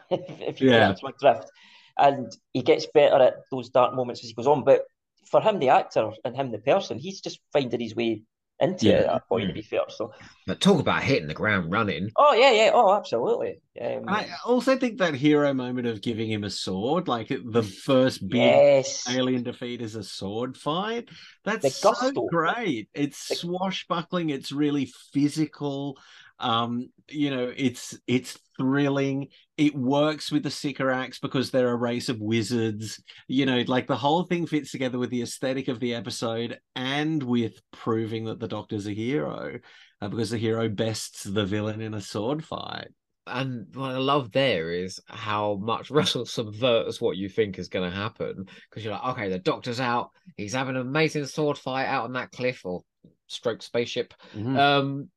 if, 0.12 0.42
if 0.42 0.62
you 0.62 0.70
Yeah. 0.72 0.90
catch 0.90 1.04
my 1.04 1.12
drift, 1.20 1.50
and 1.98 2.32
he 2.54 2.62
gets 2.62 2.86
better 2.94 3.22
at 3.22 3.36
those 3.52 3.70
dark 3.70 3.94
moments 3.96 4.24
as 4.24 4.30
he 4.30 4.34
goes 4.36 4.48
on. 4.48 4.64
But 4.64 4.84
for 5.30 5.42
him, 5.42 5.60
the 5.60 5.70
actor, 5.70 6.12
and 6.24 6.36
him, 6.36 6.52
the 6.52 6.60
person, 6.60 7.00
he's 7.00 7.22
just 7.22 7.40
finding 7.52 7.80
his 7.80 7.96
way 7.96 8.22
into 8.60 8.88
it 8.88 8.94
at 8.96 9.02
Yeah. 9.02 9.12
that 9.14 9.28
point. 9.30 9.48
To 9.48 9.54
be 9.54 9.62
fair, 9.62 9.82
so 9.90 10.12
But 10.48 10.62
talk 10.62 10.80
about 10.80 11.04
hitting 11.04 11.28
the 11.28 11.34
ground 11.36 11.72
running. 11.72 12.10
oh 12.18 12.34
yeah, 12.34 12.52
yeah, 12.52 12.72
oh 12.74 12.94
absolutely. 12.96 13.60
Um, 13.80 14.06
I 14.08 14.28
also 14.46 14.78
think 14.78 14.98
that 14.98 15.14
hero 15.14 15.54
moment 15.54 15.86
of 15.86 16.02
giving 16.02 16.32
him 16.32 16.44
a 16.44 16.50
sword, 16.50 17.08
like 17.08 17.28
the 17.30 17.62
first 17.62 18.28
big 18.28 18.42
yes, 18.42 19.06
alien 19.10 19.44
defeat 19.44 19.82
is 19.84 19.94
a 19.96 20.04
sword 20.04 20.58
fight. 20.58 21.10
That's 21.44 21.76
so 21.76 22.12
great. 22.32 22.90
It's 22.96 23.28
The- 23.28 23.36
swashbuckling. 23.36 24.30
It's 24.32 24.52
really 24.52 24.92
physical. 25.14 26.00
Um, 26.40 26.90
you 27.10 27.30
know, 27.30 27.52
it's 27.56 27.98
it's 28.08 28.38
thrilling. 28.58 29.30
It 29.58 29.76
works 29.76 30.32
with 30.32 30.44
the 30.44 30.52
Sycorax 30.52 31.20
because 31.20 31.50
they're 31.50 31.72
a 31.72 31.76
race 31.76 32.10
of 32.10 32.20
wizards. 32.20 33.02
You 33.28 33.46
know, 33.46 33.64
like 33.68 33.88
the 33.88 33.96
whole 33.96 34.24
thing 34.24 34.46
fits 34.46 34.72
together 34.72 35.00
with 35.00 35.10
the 35.10 35.22
aesthetic 35.22 35.68
of 35.68 35.80
the 35.80 35.96
episode 35.96 36.60
and 36.76 37.22
with 37.24 37.60
proving 37.72 38.26
that 38.26 38.40
the 38.40 38.48
Doctor's 38.48 38.88
a 38.88 38.94
hero, 38.94 39.60
uh, 40.02 40.08
because 40.08 40.30
the 40.30 40.38
hero 40.38 40.70
bests 40.70 41.24
the 41.24 41.46
villain 41.46 41.82
in 41.82 41.94
a 41.94 42.02
sword 42.02 42.44
fight. 42.44 42.90
And 43.26 43.68
what 43.76 43.92
I 43.92 43.98
love 43.98 44.32
there 44.32 44.72
is 44.72 45.02
how 45.08 45.56
much 45.56 45.92
Russell 45.92 46.26
subverts 46.26 47.02
what 47.02 47.18
you 47.18 47.28
think 47.30 47.60
is 47.60 47.68
going 47.68 47.90
to 47.90 47.96
happen. 47.96 48.46
Because 48.70 48.84
you're 48.84 48.94
like, 48.94 49.06
okay, 49.06 49.30
the 49.30 49.40
doctor's 49.40 49.80
out. 49.80 50.12
He's 50.38 50.54
having 50.54 50.76
an 50.76 50.82
amazing 50.82 51.26
sword 51.26 51.58
fight 51.58 51.88
out 51.88 52.06
on 52.06 52.14
that 52.14 52.32
cliff 52.32 52.62
or 52.64 52.84
stroke 53.28 53.62
spaceship. 53.62 54.14
Mhm. 54.36 54.58
Um, 54.58 55.10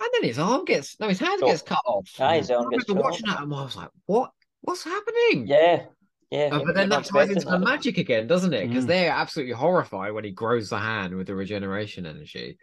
and 0.00 0.08
then 0.14 0.22
his 0.24 0.38
arm 0.38 0.64
gets, 0.64 0.98
no, 1.00 1.08
his 1.08 1.18
hand 1.18 1.40
Oh. 1.42 1.46
gets 1.48 1.62
cut 1.62 1.80
off. 1.86 2.08
Ah, 2.18 2.32
his 2.32 2.50
arm 2.50 2.66
I 2.68 2.76
gets 2.76 2.88
remember 2.88 3.02
cut 3.02 3.10
watching 3.12 3.28
off. 3.28 3.36
that 3.36 3.42
and 3.44 3.54
I 3.54 3.62
was 3.64 3.76
like, 3.76 3.90
what? 4.06 4.30
What's 4.62 4.84
happening? 4.84 5.46
yeah, 5.46 5.84
yeah. 6.30 6.48
Uh, 6.52 6.62
but 6.64 6.74
then 6.74 6.88
that 6.88 7.04
ties 7.04 7.30
into 7.30 7.46
the 7.46 7.58
magic 7.58 7.98
again, 7.98 8.26
doesn't 8.26 8.52
it? 8.52 8.68
Because 8.68 8.84
Mm. 8.84 8.88
they're 8.88 9.12
absolutely 9.12 9.54
horrified 9.54 10.12
when 10.12 10.24
he 10.24 10.32
grows 10.32 10.70
the 10.70 10.78
hand 10.78 11.14
with 11.14 11.26
the 11.28 11.34
regeneration 11.36 12.04
energy. 12.06 12.58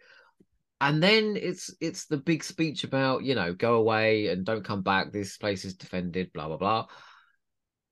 And 0.80 1.02
then 1.02 1.36
it's 1.40 1.74
it's 1.80 2.04
the 2.06 2.18
big 2.18 2.44
speech 2.44 2.84
about, 2.84 3.22
you 3.24 3.34
know, 3.34 3.54
go 3.54 3.76
away 3.76 4.26
and 4.26 4.44
don't 4.44 4.64
come 4.64 4.82
back. 4.82 5.12
This 5.12 5.38
place 5.38 5.64
is 5.64 5.74
defended, 5.74 6.30
blah 6.34 6.48
blah 6.48 6.58
blah. 6.58 6.86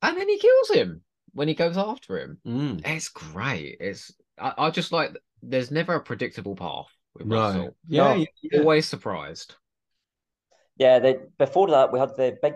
And 0.02 0.16
then 0.18 0.28
he 0.28 0.38
kills 0.38 0.70
him 0.70 1.00
when 1.32 1.48
he 1.48 1.54
goes 1.54 1.78
after 1.78 2.18
him. 2.18 2.38
Mm. 2.46 2.82
It's 2.84 3.08
great. 3.08 3.78
It's 3.80 4.12
I, 4.38 4.52
I 4.58 4.70
just 4.70 4.92
like 4.92 5.16
there's 5.42 5.70
never 5.70 5.94
a 5.94 6.02
predictable 6.02 6.54
path 6.56 6.88
with 7.14 7.26
Right. 7.26 7.38
Russell. 7.38 7.76
Yeah, 7.88 8.02
No. 8.02 8.14
yeah, 8.14 8.24
yeah. 8.42 8.60
Always 8.60 8.86
surprised. 8.88 9.54
Yeah, 10.76 10.98
the, 10.98 11.28
before 11.38 11.68
that 11.68 11.92
we 11.92 11.98
had 11.98 12.16
the 12.16 12.36
big, 12.42 12.54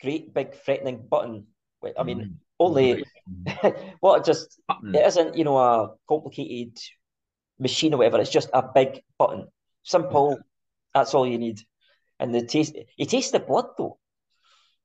great 0.00 0.34
big 0.34 0.54
threatening 0.54 1.06
button. 1.08 1.46
I 1.96 2.02
mean, 2.02 2.18
Mm. 2.20 2.34
only 2.58 3.04
what 4.00 4.24
just 4.24 4.60
Button. 4.66 4.94
it 4.94 5.06
isn't, 5.06 5.36
you 5.36 5.44
know, 5.44 5.56
a 5.58 5.94
complicated 6.08 6.76
machine 7.58 7.94
or 7.94 7.98
whatever. 7.98 8.20
It's 8.20 8.30
just 8.30 8.50
a 8.52 8.62
big 8.62 9.02
button, 9.18 9.46
simple. 9.84 10.38
That's 10.94 11.14
all 11.14 11.26
you 11.26 11.38
need. 11.38 11.60
And 12.18 12.34
the 12.34 12.42
taste, 12.42 12.76
you 12.96 13.06
taste 13.06 13.30
the 13.32 13.38
blood 13.40 13.66
though. 13.78 13.98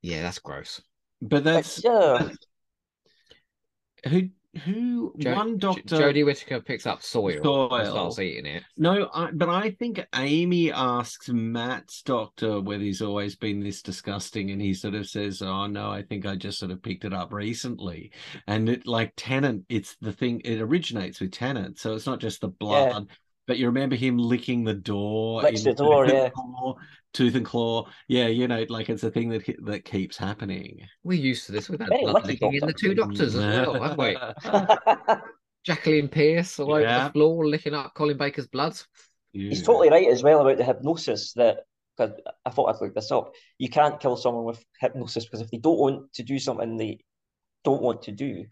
Yeah, 0.02 0.22
that's 0.22 0.40
gross. 0.40 0.82
But 1.22 1.44
that's 1.46 1.78
It's, 1.80 1.86
uh, 1.86 2.30
who 4.08 4.30
who 4.66 5.14
Jo- 5.18 5.34
one 5.36 5.60
Jo- 5.60 5.74
doctor 5.74 5.98
Jodie 5.98 6.26
Whittaker 6.26 6.62
picks 6.62 6.86
up 6.86 7.02
soil, 7.02 7.42
Soil. 7.42 7.74
and 7.76 7.88
starts 7.88 8.20
eating 8.20 8.46
it. 8.46 8.64
no 8.78 9.10
I, 9.14 9.32
but 9.32 9.50
i 9.50 9.72
think 9.72 10.06
amy 10.16 10.72
asks 10.72 11.30
matt's 11.30 12.02
doctor 12.04 12.62
whether 12.62 12.84
he's 12.84 13.02
always 13.02 13.36
been 13.36 13.62
this 13.62 13.82
disgusting 13.82 14.52
and 14.52 14.62
he 14.62 14.74
sort 14.76 14.94
of 14.94 15.08
says 15.08 15.42
oh 15.42 15.66
no 15.68 15.90
i 15.90 16.04
think 16.04 16.26
i 16.28 16.36
just 16.36 16.60
sort 16.60 16.72
of 16.72 16.84
picked 16.84 17.04
it 17.06 17.14
up 17.14 17.34
recently 17.34 18.12
and 18.48 18.70
it 18.70 18.86
like 18.86 19.14
Tennant 19.18 19.66
it's 19.70 19.96
the 20.02 20.14
thing 20.14 20.42
it 20.46 20.62
originates 20.62 21.20
with 21.20 21.32
Tennant 21.32 21.80
so 21.80 21.96
it's 21.96 22.06
not 22.06 22.20
just 22.20 22.42
the 22.42 22.48
blood 22.50 23.08
but 23.48 23.58
you 23.58 23.66
remember 23.66 23.96
him 23.96 24.18
licking 24.18 24.64
the 24.64 24.74
door 24.74 25.42
Licks 25.42 25.64
the 25.64 25.74
door, 25.74 26.06
Tooth 26.06 26.14
yeah. 26.14 26.30
Claw, 26.30 26.76
tooth 27.14 27.36
and 27.36 27.46
claw 27.46 27.88
yeah 28.08 28.28
you 28.28 28.48
know 28.48 28.66
like 28.70 28.90
it's 28.90 29.04
a 29.04 29.12
thing 29.12 29.30
that 29.30 29.44
that 29.64 29.86
keeps 29.86 30.18
happening 30.18 30.82
We're 31.04 31.20
used 31.20 31.46
to 31.46 31.52
this. 31.52 31.70
We've 31.70 31.80
had 31.80 31.90
blood 31.90 32.26
licking 32.26 32.56
in 32.56 32.66
the 32.66 32.74
two 32.74 32.96
doctors 32.96 33.36
as 33.36 33.42
well, 33.42 33.82
haven't 33.82 34.00
we? 34.00 35.16
Jacqueline 35.64 36.10
Pearce 36.10 36.60
all 36.60 36.74
over 36.74 36.82
the 36.82 37.10
floor 37.14 37.48
licking 37.48 37.74
up 37.74 37.94
Colin 37.94 38.18
Baker's 38.18 38.48
blood. 38.48 38.78
He's 39.32 39.64
totally 39.64 39.90
right 39.90 40.10
as 40.10 40.22
well 40.22 40.42
about 40.42 40.58
the 40.58 40.64
hypnosis 40.64 41.34
that 41.34 41.60
because 41.96 42.20
I 42.46 42.50
thought 42.50 42.74
I'd 42.74 42.82
look 42.82 42.96
this 42.96 43.12
up. 43.12 43.34
You 43.58 43.70
can't 43.70 44.00
kill 44.00 44.18
someone 44.18 44.46
with 44.46 44.64
hypnosis 44.80 45.26
because 45.26 45.42
if 45.42 45.52
they 45.52 45.58
don't 45.58 45.80
want 45.80 46.14
to 46.14 46.24
do 46.24 46.40
something 46.40 46.78
they 46.78 47.00
don't 47.64 47.82
want 47.82 48.04
to 48.04 48.12
do, 48.12 48.46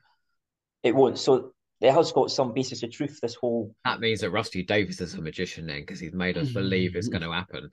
it 0.83 0.95
won't. 0.95 1.17
So 1.17 1.53
it 1.81 1.91
has 1.93 2.11
got 2.11 2.31
some 2.31 2.53
basis 2.53 2.83
of 2.83 2.91
truth. 2.91 3.19
This 3.21 3.35
whole 3.35 3.73
That 3.85 3.99
means 3.99 4.21
that 4.21 4.31
Rusty 4.31 4.63
Davies 4.63 5.01
is 5.01 5.15
a 5.15 5.21
magician 5.21 5.65
then, 5.65 5.81
because 5.81 5.99
he's 5.99 6.13
made 6.13 6.37
us 6.37 6.49
believe 6.51 6.95
it's 6.95 7.07
going 7.09 7.23
to 7.23 7.31
happen. 7.31 7.69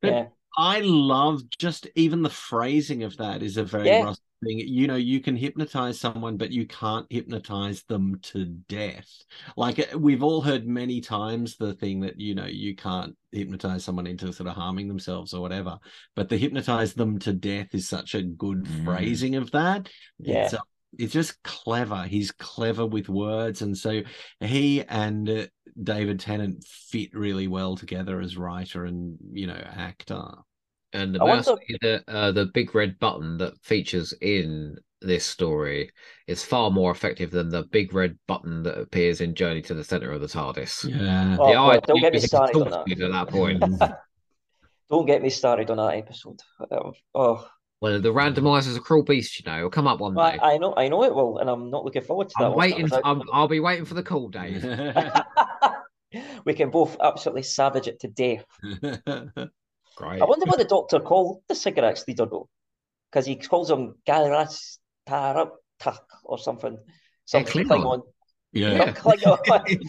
But- 0.00 0.08
yeah, 0.12 0.26
I 0.56 0.80
love 0.80 1.42
just 1.58 1.86
even 1.94 2.22
the 2.22 2.30
phrasing 2.30 3.02
of 3.04 3.16
that 3.18 3.42
is 3.42 3.56
a 3.56 3.64
very 3.64 3.86
Yeah. 3.88 4.02
Russ 4.04 4.20
thing. 4.42 4.58
You 4.58 4.86
know, 4.88 4.96
you 4.96 5.20
can 5.20 5.36
hypnotize 5.36 6.00
someone, 6.00 6.38
but 6.38 6.50
you 6.50 6.66
can't 6.66 7.06
hypnotize 7.10 7.82
them 7.84 8.18
to 8.22 8.46
death. 8.46 9.06
Like 9.56 9.78
uh, 9.78 9.98
we've 9.98 10.22
all 10.22 10.40
heard 10.40 10.66
many 10.66 11.00
times 11.02 11.56
the 11.56 11.74
thing 11.74 12.00
that 12.00 12.18
you 12.18 12.34
know 12.34 12.46
you 12.46 12.74
can't 12.74 13.14
hypnotize 13.30 13.84
someone 13.84 14.06
into 14.06 14.32
sort 14.32 14.48
of 14.48 14.56
harming 14.56 14.88
themselves 14.88 15.34
or 15.34 15.40
whatever. 15.42 15.78
But 16.16 16.30
the 16.30 16.36
hypnotize 16.38 16.94
them 16.94 17.18
to 17.20 17.32
death 17.34 17.74
is 17.74 17.86
such 17.88 18.14
a 18.14 18.22
good 18.22 18.64
Mm. 18.64 18.84
phrasing 18.86 19.36
of 19.36 19.50
that. 19.52 19.88
Yeah. 20.18 20.44
It's, 20.46 20.54
uh, 20.54 20.58
it's 20.98 21.12
just 21.12 21.42
clever. 21.42 22.02
He's 22.04 22.30
clever 22.32 22.86
with 22.86 23.08
words, 23.08 23.62
and 23.62 23.76
so 23.76 24.02
he 24.40 24.82
and 24.82 25.28
uh, 25.28 25.46
David 25.82 26.20
Tennant 26.20 26.64
fit 26.64 27.14
really 27.14 27.48
well 27.48 27.76
together 27.76 28.20
as 28.20 28.36
writer 28.36 28.84
and 28.84 29.16
you 29.32 29.46
know 29.46 29.62
actor. 29.74 30.22
And 30.92 31.16
I 31.18 31.24
wonder- 31.24 31.36
basically 31.42 31.78
the 31.80 32.04
uh, 32.08 32.32
the 32.32 32.46
big 32.46 32.74
red 32.74 32.98
button 32.98 33.38
that 33.38 33.54
features 33.62 34.12
in 34.20 34.76
this 35.02 35.24
story 35.24 35.90
is 36.26 36.44
far 36.44 36.70
more 36.70 36.90
effective 36.90 37.30
than 37.30 37.48
the 37.48 37.62
big 37.64 37.94
red 37.94 38.18
button 38.26 38.62
that 38.64 38.78
appears 38.78 39.20
in 39.20 39.34
Journey 39.34 39.62
to 39.62 39.74
the 39.74 39.84
Center 39.84 40.12
of 40.12 40.20
the 40.20 40.26
TARDIS. 40.26 40.90
Yeah. 40.90 41.36
Oh, 41.40 41.46
the 41.50 41.58
eye 41.58 41.80
don't 41.86 42.00
get 42.00 42.12
me 42.12 42.18
started 42.18 42.56
on 42.56 42.70
that. 42.70 43.02
at 43.02 43.10
that 43.12 43.28
point. 43.28 43.64
Don't 44.90 45.06
get 45.06 45.22
me 45.22 45.30
started 45.30 45.70
on 45.70 45.76
that 45.76 45.94
episode. 45.94 46.40
Um, 46.68 46.92
Oh, 47.82 47.88
well, 47.88 48.00
the 48.00 48.12
randomizer's 48.12 48.76
a 48.76 48.80
cruel 48.80 49.02
beast, 49.02 49.38
you 49.38 49.50
know. 49.50 49.58
It'll 49.58 49.70
come 49.70 49.86
up 49.86 50.00
one 50.00 50.16
I, 50.18 50.32
day. 50.32 50.38
I 50.42 50.58
know, 50.58 50.74
I 50.76 50.88
know 50.88 51.04
it 51.04 51.14
will, 51.14 51.38
and 51.38 51.48
I'm 51.48 51.70
not 51.70 51.84
looking 51.84 52.02
forward 52.02 52.28
to 52.28 52.34
that. 52.38 52.44
I'm 52.44 52.50
one. 52.50 52.58
waiting. 52.58 52.86
That 52.88 53.02
I'm, 53.04 53.22
I'll 53.32 53.48
be 53.48 53.60
waiting 53.60 53.84
for 53.84 53.94
the 53.94 54.02
call, 54.02 54.28
Dave. 54.28 54.62
we 56.44 56.54
can 56.54 56.70
both 56.70 56.96
absolutely 57.02 57.42
savage 57.42 57.88
it 57.88 58.00
to 58.00 58.08
death. 58.08 58.44
Great. 59.96 60.22
I 60.22 60.24
wonder 60.24 60.46
what 60.46 60.58
the 60.58 60.64
doctor 60.64 61.00
called 61.00 61.42
the 61.48 61.54
Sycorax 61.54 62.04
leader 62.06 62.26
though, 62.26 62.48
because 63.10 63.26
he 63.26 63.36
calls 63.36 63.68
them 63.68 63.96
Galras 64.06 64.78
Taraptak 65.08 65.98
or 66.24 66.38
something. 66.38 66.78
Something 67.24 67.64
Klingon. 67.64 67.82
Klingon. 67.82 68.02
yeah. 68.52 68.92
Klingon. 68.92 69.38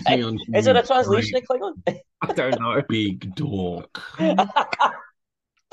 Klingon 0.08 0.38
Is 0.54 0.68
it 0.68 0.72
a 0.72 0.74
means 0.76 0.88
translation 0.88 1.38
of 1.38 1.44
Klingon? 1.44 2.00
I 2.22 2.34
don't 2.34 2.60
know. 2.60 2.82
Big 2.88 3.36
dork. 3.36 4.02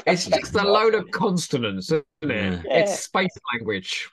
It's 0.06 0.26
just 0.26 0.54
a 0.54 0.62
load 0.62 0.94
of 0.94 1.10
consonants, 1.10 1.86
isn't 1.92 2.04
it? 2.22 2.28
Yeah. 2.28 2.62
Yeah. 2.64 2.78
It's 2.78 3.00
space 3.00 3.36
language. 3.52 4.08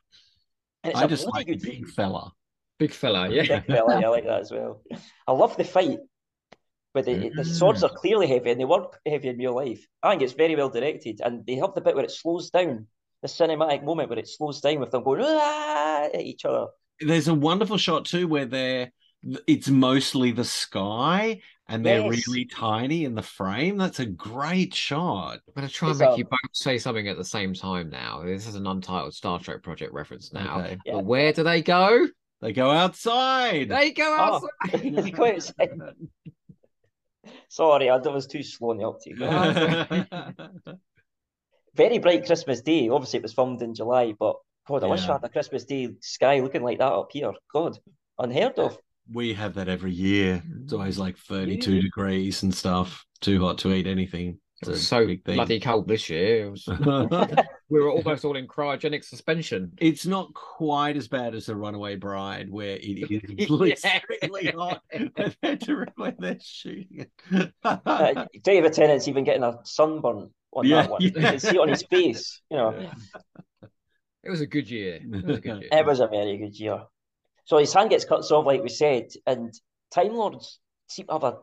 And 0.83 0.91
it's 0.91 1.01
I 1.01 1.05
a 1.05 1.07
just 1.07 1.25
bloody 1.25 1.37
like 1.39 1.47
good 1.47 1.61
big 1.69 1.87
fella. 1.89 2.31
Big 2.77 2.91
fella, 2.91 3.29
yeah. 3.29 3.59
big 3.59 3.65
fella. 3.67 4.01
I 4.03 4.07
like 4.07 4.25
that 4.25 4.41
as 4.41 4.51
well. 4.51 4.81
I 5.27 5.31
love 5.31 5.55
the 5.57 5.63
fight. 5.63 5.99
But 6.93 7.05
the, 7.05 7.29
the 7.35 7.43
swords 7.43 7.81
Mm. 7.81 7.85
are 7.91 7.95
clearly 7.95 8.27
heavy 8.27 8.51
and 8.51 8.59
they 8.59 8.65
work 8.65 8.99
heavy 9.05 9.27
in 9.29 9.37
real 9.37 9.53
life. 9.55 9.85
I 10.01 10.11
think 10.11 10.21
it's 10.21 10.33
very 10.33 10.55
well 10.55 10.69
directed. 10.69 11.21
And 11.23 11.45
they 11.45 11.55
have 11.55 11.73
the 11.73 11.81
bit 11.81 11.95
where 11.95 12.05
it 12.05 12.11
slows 12.11 12.49
down, 12.49 12.87
the 13.21 13.27
cinematic 13.27 13.83
moment 13.83 14.09
where 14.09 14.19
it 14.19 14.27
slows 14.27 14.61
down 14.61 14.79
with 14.79 14.91
them 14.91 15.03
going 15.03 15.21
"Ah," 15.23 16.05
at 16.13 16.21
each 16.21 16.45
other. 16.45 16.67
There's 16.99 17.27
a 17.27 17.33
wonderful 17.33 17.77
shot 17.77 18.05
too 18.05 18.27
where 18.27 18.45
they're 18.45 18.91
it's 19.47 19.67
mostly 19.69 20.31
the 20.31 20.45
sky 20.45 21.41
and 21.67 21.85
they're 21.85 22.01
Yes. 22.11 22.27
really 22.27 22.45
tiny 22.45 23.05
in 23.05 23.15
the 23.15 23.21
frame. 23.21 23.77
That's 23.77 23.99
a 23.99 24.05
great 24.05 24.73
shot. 24.73 25.39
I'm 25.47 25.53
going 25.55 25.67
to 25.67 25.73
try 25.73 25.89
and 25.89 25.99
make 25.99 26.17
you 26.17 26.25
both 26.25 26.39
say 26.53 26.77
something 26.77 27.07
at 27.07 27.17
the 27.17 27.23
same 27.25 27.53
time 27.53 27.89
now. 27.89 28.21
This 28.23 28.47
is 28.47 28.55
an 28.55 28.67
untitled 28.67 29.13
Star 29.13 29.39
Trek 29.39 29.63
project 29.63 29.91
reference 29.93 30.31
now. 30.33 30.59
Okay. 30.59 30.77
Yeah. 30.85 30.93
But 30.93 31.05
where 31.05 31.33
do 31.33 31.43
they 31.43 31.61
go? 31.61 32.07
They 32.41 32.53
go 32.53 32.69
outside. 32.69 33.69
They 33.69 33.91
go 33.91 34.15
Oh. 34.19 34.49
outside. 34.67 34.93
They 34.95 35.09
go. 35.11 35.33
Sorry, 37.49 37.89
I 37.89 37.97
was 37.97 38.27
too 38.27 38.43
slow 38.43 38.71
in 38.71 38.77
the 38.77 38.87
uptake. 38.87 39.17
Very 41.73 41.97
bright 41.99 42.25
Christmas 42.25 42.61
Day. 42.61 42.89
Obviously, 42.89 43.17
it 43.17 43.23
was 43.23 43.33
filmed 43.33 43.61
in 43.63 43.73
July, 43.73 44.13
but 44.17 44.35
God, 44.67 44.83
I 44.83 44.87
wish 44.87 45.03
I 45.09 45.13
had 45.13 45.23
a 45.23 45.29
Christmas 45.29 45.65
Day 45.65 45.89
sky 46.01 46.39
looking 46.39 46.61
like 46.63 46.77
that 46.79 46.91
up 46.91 47.09
here. 47.11 47.33
God, 47.51 47.77
unheard 48.19 48.57
of. 48.59 48.77
We 49.11 49.33
have 49.33 49.53
that 49.55 49.67
every 49.69 49.91
year. 49.91 50.41
It's 50.63 50.73
always 50.73 50.97
like 50.97 51.17
32 51.17 51.75
Yeah. 51.75 51.81
degrees 51.81 52.43
and 52.43 52.53
stuff. 52.53 53.05
Too 53.21 53.39
hot 53.41 53.57
to 53.59 53.73
eat 53.73 53.87
anything. 53.87 54.39
It 54.61 54.69
It's 54.69 54.69
was 54.69 54.87
so 54.87 55.15
bloody 55.25 55.59
cold 55.59 55.87
this 55.87 56.09
year. 56.09 56.45
It 56.45 56.51
was, 56.51 56.65
we 57.69 57.79
were 57.81 57.89
almost 57.91 58.23
all 58.25 58.35
in 58.37 58.47
cryogenic 58.47 59.03
suspension. 59.03 59.73
it's 59.77 60.05
not 60.05 60.33
quite 60.33 60.95
as 60.97 61.07
bad 61.07 61.35
as 61.35 61.47
the 61.47 61.55
Runaway 61.55 61.97
Bride, 61.97 62.49
where 62.49 62.77
it 62.77 63.11
is 63.11 63.83
Yeah. 63.83 64.51
hot 64.55 64.81
when 64.91 65.11
they're, 65.15 65.87
when 65.95 66.15
they're 66.19 66.37
shooting 66.41 67.05
it. 67.31 67.51
Uh, 67.63 68.25
David 68.43 68.73
Tennant's 68.73 69.07
even 69.07 69.23
getting 69.23 69.43
a 69.43 69.59
sunburn 69.63 70.29
on 70.53 70.65
Yeah, 70.65 70.83
that 70.83 70.89
one. 70.91 71.01
yeah. 71.01 71.07
You 71.07 71.13
can 71.13 71.39
see 71.39 71.49
it 71.49 71.59
on 71.59 71.67
his 71.69 71.83
face. 71.83 72.41
You 72.49 72.57
know, 72.57 72.89
It 74.23 74.29
was 74.29 74.41
a 74.41 74.47
good 74.47 74.69
year. 74.69 75.01
It 75.03 75.25
was 75.25 75.37
a 75.37 75.41
good 75.41 75.59
year. 75.61 75.69
it 75.71 75.85
was 75.85 75.99
a 75.99 76.07
very 76.07 76.37
good 76.37 76.57
year. 76.59 76.79
So 77.45 77.57
his 77.57 77.73
hand 77.73 77.89
gets 77.91 78.05
cut 78.05 78.29
off, 78.31 78.45
like 78.45 78.63
we 78.63 78.69
said, 78.69 79.09
and 79.25 79.53
Time 79.93 80.15
Lords 80.15 80.59
seem 80.87 81.05
to 81.07 81.13
have 81.13 81.23
a 81.23 81.37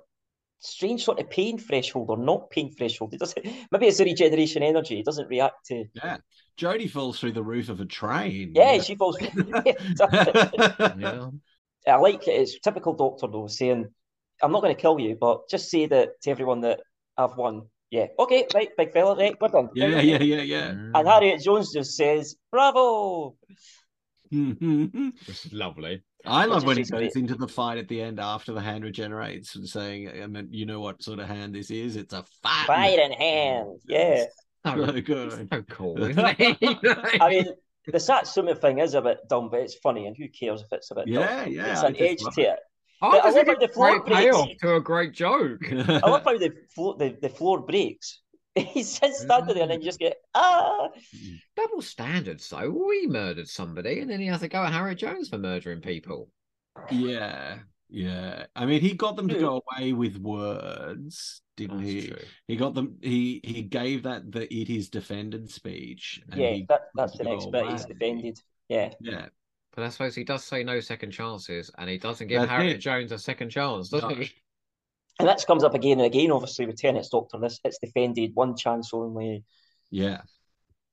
strange 0.59 1.05
sort 1.05 1.21
of 1.21 1.31
pain 1.31 1.59
threshold 1.59 2.11
or 2.11 2.17
not 2.17 2.51
pain 2.51 2.75
threshold. 2.75 3.15
It 3.15 3.21
doesn't. 3.21 3.45
Maybe 3.71 3.87
it's 3.87 3.99
the 3.99 4.05
regeneration 4.05 4.63
energy. 4.63 5.01
It 5.01 5.07
doesn't 5.07 5.29
react 5.29 5.67
to. 5.67 5.85
yeah. 5.95 6.19
Jodie 6.59 6.91
falls 6.91 7.19
through 7.19 7.33
the 7.33 7.43
roof 7.43 7.71
of 7.71 7.81
a 7.81 7.87
train. 7.87 8.53
Yeah, 8.55 8.79
she 8.81 8.95
falls. 8.95 9.17
Yeah. 9.21 9.73
I 11.89 11.97
like 11.97 12.29
it. 12.29 12.33
It's 12.33 12.61
typical 12.61 12.95
Doctor 12.95 13.27
though, 13.27 13.47
saying, 13.47 13.87
"I'm 14.43 14.53
not 14.53 14.63
going 14.63 14.75
to 14.75 14.81
kill 14.81 15.01
you, 15.01 15.17
but 15.21 15.49
just 15.49 15.71
say 15.71 15.87
that 15.87 16.21
to 16.23 16.31
everyone 16.31 16.61
that 16.61 16.81
I've 17.17 17.37
won." 17.37 17.63
Yeah, 17.91 18.07
okay, 18.19 18.47
right, 18.55 18.71
big 18.79 18.93
fella, 18.93 19.17
right, 19.17 19.37
we're 19.39 19.49
done. 19.49 19.69
yeah, 19.75 20.01
yeah, 20.01 20.23
yeah, 20.23 20.41
yeah. 20.43 20.69
And 20.71 20.95
Mm, 20.95 21.07
Harriet 21.07 21.43
Jones 21.43 21.73
just 21.73 21.95
says, 21.97 22.37
"Bravo!" 22.51 23.37
Mm-hmm. 24.33 25.09
Which 25.27 25.47
is 25.47 25.53
lovely. 25.53 26.03
I 26.25 26.45
love 26.47 26.65
when 26.65 26.77
he 26.77 26.85
goes 26.85 26.91
great. 26.91 27.17
into 27.17 27.35
the 27.35 27.49
fight 27.49 27.79
at 27.79 27.89
the 27.89 28.01
end 28.01 28.21
after 28.21 28.53
the 28.53 28.61
hand 28.61 28.85
regenerates 28.85 29.57
and 29.57 29.69
saying, 29.69 30.09
I 30.23 30.27
mean, 30.27 30.49
you 30.53 30.67
know 30.67 30.81
what 30.81 31.03
sort 31.03 31.19
of 31.19 31.27
hand 31.29 31.55
this 31.55 31.71
is? 31.71 31.97
It's 31.97 32.15
a 32.15 32.25
fire. 32.43 32.67
Fire 32.67 33.01
in 33.01 33.13
hand, 33.13 33.81
yeah. 33.89 34.25
So, 34.65 34.87
So 34.87 35.01
good. 35.01 35.49
so 35.53 35.63
cool. 35.63 35.97
I 36.17 37.29
mean, 37.29 37.47
the 37.87 37.99
Satsuma 37.99 38.55
thing 38.55 38.79
is 38.79 38.95
a 38.95 39.03
bit 39.03 39.19
dumb, 39.29 39.49
but 39.51 39.61
it's 39.61 39.75
funny, 39.75 40.07
and 40.07 40.17
who 40.17 40.29
cares 40.29 40.63
if 40.63 40.69
it's 40.73 40.91
a 40.93 40.95
bit 40.95 41.09
Yeah, 41.09 41.45
dumb? 41.45 41.53
yeah, 41.53 41.73
It's 41.73 41.83
I 41.83 41.87
an 41.89 41.95
just 41.97 42.27
edge 42.29 42.35
to 42.37 42.43
it. 42.43 42.59
I 43.03 43.07
I 43.19 43.31
love 43.31 43.47
how 43.49 43.55
the 43.57 43.65
a 43.65 43.69
floor 43.69 43.99
great 43.99 44.31
breaks. 44.31 44.61
to 44.61 44.75
a 44.77 44.81
great 44.81 45.13
joke. 45.13 45.61
I 45.73 46.09
love 46.09 46.23
how 46.25 46.39
the 46.39 46.53
floor 46.73 46.97
the, 46.97 47.17
the 47.21 47.29
floor 47.29 47.61
breaks. 47.61 48.21
He's 48.73 48.89
sits 48.99 49.21
standing 49.21 49.55
there 49.55 49.63
and 49.63 49.71
then 49.73 49.81
you 49.81 49.87
just 49.87 49.99
get 49.99 50.17
ah. 50.35 50.89
Double 51.57 51.83
standards, 51.83 52.49
though. 52.49 52.71
We 52.71 53.07
murdered 53.07 53.49
somebody, 53.49 54.01
and 54.01 54.11
then 54.11 54.21
he 54.21 54.27
has 54.27 54.41
to 54.41 54.49
go 54.49 54.63
at 54.63 54.73
Harriet 54.73 54.99
Jones 54.99 55.29
for 55.29 55.39
murdering 55.39 55.81
people. 55.81 56.29
yeah, 56.91 57.59
yeah. 57.89 58.47
I 58.55 58.67
mean, 58.67 58.81
he 58.81 58.95
got 58.95 59.17
them 59.17 59.29
to 59.29 59.39
go 59.39 59.63
away 59.79 59.93
with 59.93 60.17
words, 60.19 61.43
didn't 61.57 61.79
That's 61.79 61.91
he? 61.91 62.07
true. 62.09 62.17
He 62.49 62.57
got 62.57 62.75
them. 62.75 62.97
He 63.03 63.41
he 63.45 63.63
gave 63.63 64.03
that 64.05 64.31
the 64.31 64.53
it 64.55 64.71
is 64.71 64.89
defended 64.89 65.51
speech. 65.51 66.21
and 66.31 66.41
Yeah, 66.41 66.57
that, 66.69 66.89
that's 66.95 67.17
the 67.17 67.25
next 67.25 67.51
bit. 67.51 67.67
He's 67.71 67.85
defended. 67.85 68.39
Yeah, 68.69 68.95
Yeah, 69.01 69.27
But 69.75 69.85
I 69.85 69.89
suppose 69.91 70.15
he 70.15 70.25
does 70.25 70.45
say 70.45 70.63
no 70.65 70.81
second 70.81 71.11
chances, 71.11 71.71
and 71.77 71.91
he 71.91 71.99
doesn't 71.99 72.27
give 72.29 72.41
That's 72.41 72.51
Harriet 72.51 72.77
it. 72.77 72.81
Jones 72.81 73.13
a 73.13 73.19
second 73.19 73.51
chance, 73.51 73.89
does 73.91 74.03
No. 74.03 74.09
he? 74.11 74.31
And 75.19 75.29
that 75.29 75.45
comes 75.47 75.65
up 75.65 75.75
again 75.75 75.99
and 75.99 76.07
again. 76.07 76.31
Obviously, 76.31 76.67
with 76.67 76.77
Tennant's 76.77 77.09
Doctor, 77.11 77.39
this 77.39 77.61
it's 77.65 77.79
defended 77.79 78.33
one 78.35 78.57
chance 78.57 78.91
only. 78.93 79.45
yeah. 79.91 80.23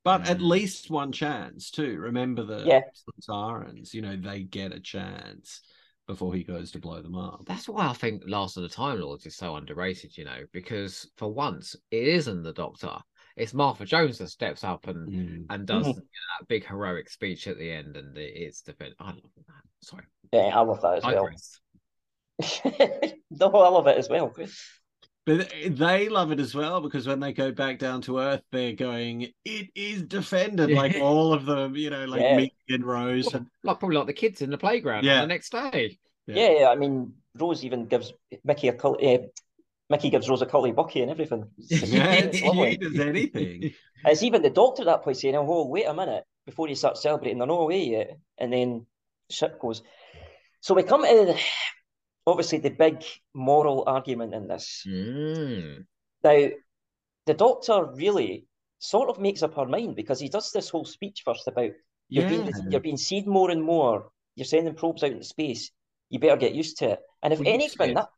But 0.05 0.29
at 0.29 0.37
Mm. 0.37 0.47
least 0.49 0.89
one 0.89 1.11
chance 1.11 1.69
too. 1.71 1.97
Remember 1.99 2.43
the 2.43 2.65
Yeah. 2.65 2.81
Sirens. 3.19 3.93
You 3.93 4.01
know 4.01 4.15
they 4.15 4.43
get 4.43 4.71
a 4.71 4.79
chance 4.79 5.61
before 6.07 6.33
he 6.33 6.43
goes 6.43 6.71
to 6.71 6.79
blow 6.79 7.01
them 7.01 7.15
up. 7.15 7.43
That's 7.45 7.67
why 7.67 7.87
I 7.87 7.93
think 7.93 8.23
Last 8.25 8.55
of 8.57 8.63
the 8.63 8.69
Time 8.69 8.99
Lords 8.99 9.25
is 9.25 9.35
so 9.35 9.55
underrated, 9.57 10.17
you 10.17 10.25
know, 10.25 10.45
because 10.53 11.09
for 11.17 11.31
once 11.31 11.75
it 11.91 12.07
isn't 12.07 12.43
the 12.43 12.53
Doctor. 12.53 12.97
It's 13.35 13.53
Martha 13.53 13.85
Jones 13.85 14.17
that 14.17 14.29
steps 14.29 14.63
up 14.63 14.87
and 14.87 15.07
Mm. 15.09 15.45
and 15.49 15.67
does 15.67 15.85
Mhm. 15.85 15.89
you 15.89 15.93
know, 15.95 16.01
that 16.39 16.47
big 16.47 16.65
heroic 16.65 17.09
speech 17.09 17.47
at 17.47 17.57
the 17.57 17.69
end, 17.71 17.95
and 17.97 18.17
it's 18.17 18.61
defend. 18.61 18.95
I 18.99 19.11
love 19.11 19.31
that. 19.47 19.63
Sorry, 19.81 20.05
Yeah, 20.33 20.57
I 20.57 20.61
love 20.61 20.81
that 20.81 20.97
as 20.97 21.03
I 21.03 21.13
well. 21.13 21.23
digress. 21.25 21.59
no, 23.31 23.47
I 23.51 23.69
love 23.69 23.87
it 23.87 23.97
as 23.97 24.09
well. 24.09 24.33
But 25.25 25.53
they 25.69 26.09
love 26.09 26.31
it 26.31 26.39
as 26.39 26.55
well 26.55 26.81
because 26.81 27.05
when 27.05 27.19
they 27.19 27.33
go 27.33 27.51
back 27.51 27.77
down 27.77 28.01
to 28.03 28.19
Earth, 28.19 28.41
they're 28.51 28.73
going, 28.73 29.27
"It 29.45 29.67
is 29.75 30.03
defended." 30.03 30.71
Like 30.71 30.95
all 30.95 31.33
of 31.33 31.45
them, 31.45 31.75
you 31.75 31.89
know, 31.89 32.05
like 32.05 32.21
Yeah. 32.21 32.37
Mickey 32.37 32.55
and 32.69 32.85
Rose. 32.85 33.33
And, 33.33 33.47
Like 33.63 33.79
probably 33.79 33.97
like 33.97 34.07
the 34.07 34.13
kids 34.13 34.41
in 34.41 34.49
the 34.49 34.57
playground 34.57 35.03
Yeah. 35.03 35.21
the 35.21 35.27
next 35.27 35.51
day. 35.51 35.99
Yeah, 36.25 36.69
I 36.71 36.75
mean, 36.75 37.13
Rose 37.37 37.63
even 37.65 37.85
gives 37.85 38.13
Mickey 38.43 38.69
a 38.69 38.73
col- 38.73 38.97
uh, 39.03 39.19
Mickey 39.89 40.09
gives 40.09 40.29
Rose 40.29 40.41
a 40.41 40.45
Cully 40.45 40.71
bucky 40.71 41.01
and 41.01 41.11
everything. 41.11 41.45
It's, 41.57 41.91
Yeah, 42.41 42.69
he 42.69 42.77
does 42.77 42.99
anything. 42.99 43.73
It's 44.05 44.23
even 44.23 44.41
the 44.41 44.49
doctor 44.49 44.83
at 44.83 44.85
that 44.85 45.03
point 45.03 45.17
saying, 45.17 45.35
"Oh, 45.35 45.67
wait 45.67 45.85
a 45.85 45.93
minute!" 45.93 46.23
Before 46.45 46.69
you 46.69 46.75
start 46.75 46.97
celebrating, 46.97 47.37
they're 47.37 47.47
not 47.47 47.59
away 47.59 47.83
yet, 47.83 48.17
and 48.37 48.51
then 48.53 48.85
ship 49.29 49.59
goes. 49.59 49.83
So 50.61 50.73
we 50.73 50.83
come 50.83 51.03
to 51.03 51.25
the, 51.25 51.39
obviously 52.29 52.59
the 52.59 52.69
big 52.69 53.03
moral 53.33 53.83
argument 53.87 54.33
in 54.33 54.47
this. 54.47 54.83
Mm. 54.87 55.85
Now, 56.23 56.47
the 57.25 57.33
doctor 57.33 57.85
really 57.93 58.45
sort 58.79 59.09
of 59.09 59.19
makes 59.19 59.43
up 59.43 59.55
her 59.55 59.65
mind 59.65 59.95
because 59.95 60.19
he 60.19 60.29
does 60.29 60.51
this 60.51 60.69
whole 60.69 60.85
speech 60.85 61.21
first 61.25 61.47
about 61.47 61.71
you're 62.07 62.23
Yeah. 62.23 62.29
being 62.29 62.51
you're 62.71 62.81
being 62.81 62.97
seen 62.97 63.29
more 63.29 63.51
and 63.51 63.61
more. 63.63 64.11
You're 64.35 64.45
sending 64.45 64.73
probes 64.73 65.03
out 65.03 65.11
into 65.11 65.23
space. 65.25 65.71
You 66.09 66.19
better 66.19 66.37
get 66.37 66.55
used 66.55 66.77
to 66.79 66.91
it. 66.91 66.99
And 67.21 67.33
if 67.33 67.39
Well, 67.39 67.47
you 67.49 67.53
anything, 67.53 67.93
that 67.95 68.09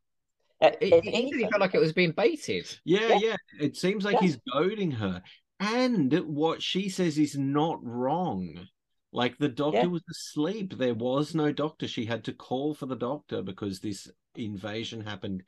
uh, 0.62 0.68
It, 0.68 0.78
if 0.80 1.04
it, 1.04 1.04
he 1.04 1.14
anything, 1.14 1.50
felt 1.50 1.60
like 1.60 1.74
it 1.74 1.80
was 1.80 1.92
being 1.92 2.12
baited. 2.12 2.66
Yeah, 2.84 3.08
Yeah. 3.08 3.18
yeah. 3.20 3.36
It 3.60 3.76
seems 3.76 4.04
like 4.04 4.14
Yeah. 4.14 4.20
he's 4.20 4.38
goading 4.52 4.92
her. 4.92 5.22
And 5.60 6.12
what 6.26 6.62
she 6.62 6.88
says 6.88 7.18
is 7.18 7.36
not 7.36 7.78
wrong. 7.84 8.66
Like 9.12 9.38
the 9.38 9.48
doctor 9.48 9.80
Yeah. 9.80 9.86
was 9.86 10.02
asleep. 10.10 10.74
There 10.76 10.94
was 10.94 11.34
no 11.34 11.52
doctor. 11.52 11.86
She 11.86 12.04
had 12.06 12.24
to 12.24 12.32
call 12.32 12.74
for 12.74 12.86
the 12.86 12.96
doctor 12.96 13.42
because 13.42 13.80
this 13.80 14.10
invasion 14.36 15.02
happened 15.02 15.42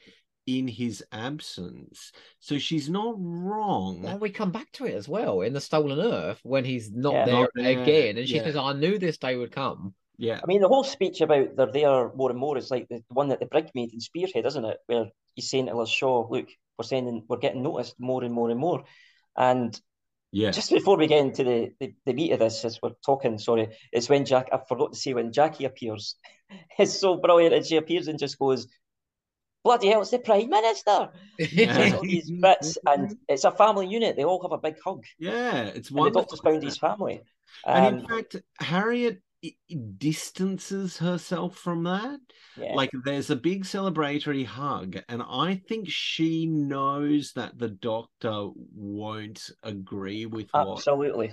in 0.47 0.69
his 0.69 1.03
absence. 1.11 2.13
So 2.41 2.59
she's 2.59 2.91
not 2.91 3.15
wrong. 3.19 4.05
And 4.05 4.21
we 4.21 4.29
come 4.29 4.53
back 4.53 4.71
to 4.73 4.85
it 4.85 4.95
as 4.95 5.09
well 5.09 5.41
in 5.41 5.55
the 5.55 5.61
Stolen 5.61 5.99
Earth 5.99 6.41
when 6.43 6.65
he's 6.67 6.93
not 6.93 7.15
Yeah. 7.15 7.25
there 7.25 7.35
Not 7.35 7.51
there, 7.55 7.83
again, 7.83 8.19
and 8.19 8.29
she 8.29 8.37
yeah. 8.37 8.43
says, 8.45 8.57
"I 8.57 8.75
knew 8.75 8.99
this 8.99 9.17
day 9.17 9.37
would 9.37 9.53
come." 9.53 9.95
Yeah. 10.19 10.41
I 10.43 10.47
mean, 10.47 10.61
the 10.61 10.69
whole 10.69 10.85
speech 10.85 11.23
about 11.23 11.57
they're 11.57 11.73
there 11.73 12.13
more 12.15 12.31
and 12.31 12.39
more 12.39 12.59
is 12.59 12.71
like 12.71 12.87
the 12.89 13.03
one 13.09 13.31
that 13.31 13.41
the 13.41 13.47
brig 13.47 13.71
made 13.75 13.95
in 13.95 14.01
Spearhead, 14.01 14.45
isn't 14.45 14.65
it? 14.65 14.79
Where 14.87 15.07
he's 15.35 15.49
saying 15.49 15.67
to 15.67 15.75
Liz 15.77 15.89
Shaw, 15.89 16.29
"Look, 16.31 16.49
we're 16.79 16.85
sending, 16.85 17.25
we're 17.27 17.39
getting 17.39 17.63
noticed 17.63 17.99
more 17.99 18.23
and 18.23 18.35
more 18.35 18.51
and 18.51 18.61
more." 18.61 18.85
And 19.37 19.81
Yeah. 20.35 20.51
just 20.51 20.71
before 20.71 20.97
we 20.97 21.07
get 21.07 21.21
into 21.21 21.45
the, 21.45 21.73
the, 21.79 21.95
the 22.07 22.13
meat 22.13 22.33
of 22.33 22.41
this, 22.41 22.65
as 22.65 22.81
we're 22.83 22.91
talking, 23.07 23.39
sorry, 23.39 23.69
it's 23.93 24.09
when 24.09 24.25
Jack, 24.25 24.49
I 24.53 24.59
forgot 24.69 24.93
to 24.93 24.99
say 24.99 25.15
when 25.15 25.33
Jackie 25.33 25.65
appears. 25.65 26.17
It's 26.79 26.99
so 27.01 27.17
brilliant, 27.17 27.55
and 27.55 27.65
she 27.65 27.77
appears 27.77 28.07
and 28.09 28.19
just 28.19 28.39
goes, 28.39 28.67
"Bloody 29.65 29.89
hell, 29.89 30.03
it's 30.03 30.11
the 30.11 30.19
Prime 30.19 30.51
Minister!" 30.51 31.11
Says 31.41 31.95
all 31.95 32.03
these 32.03 32.31
bits, 32.31 32.77
and 32.87 33.17
it's 33.29 33.45
a 33.45 33.51
family 33.51 33.87
unit. 33.87 34.17
They 34.17 34.25
all 34.25 34.43
have 34.43 34.53
a 34.53 34.59
big 34.59 34.77
hug, 34.85 35.05
Yeah, 35.19 35.65
it's 35.79 35.89
and 35.89 35.97
the 35.97 36.01
wonderful. 36.03 36.23
doctor's 36.23 36.41
found 36.41 36.63
his 36.63 36.79
family. 36.79 37.23
And 37.67 37.87
Um, 37.87 37.95
in 38.01 38.07
fact, 38.09 38.37
Harriet 38.61 39.23
distances 39.99 40.99
herself 40.99 41.57
from 41.57 41.85
that. 41.85 42.21
yeah, 42.57 42.75
Like 42.75 42.91
there's 43.05 43.31
a 43.31 43.37
big 43.37 43.65
celebratory 43.65 44.45
hug, 44.47 44.99
and 45.09 45.23
I 45.23 45.63
think 45.69 45.89
she 45.89 46.47
knows 46.47 47.33
that 47.33 47.59
the 47.59 47.69
doctor 47.69 48.49
won't 48.75 49.51
agree 49.63 50.27
with 50.27 50.49
what. 50.53 50.79
absolutely. 50.79 51.33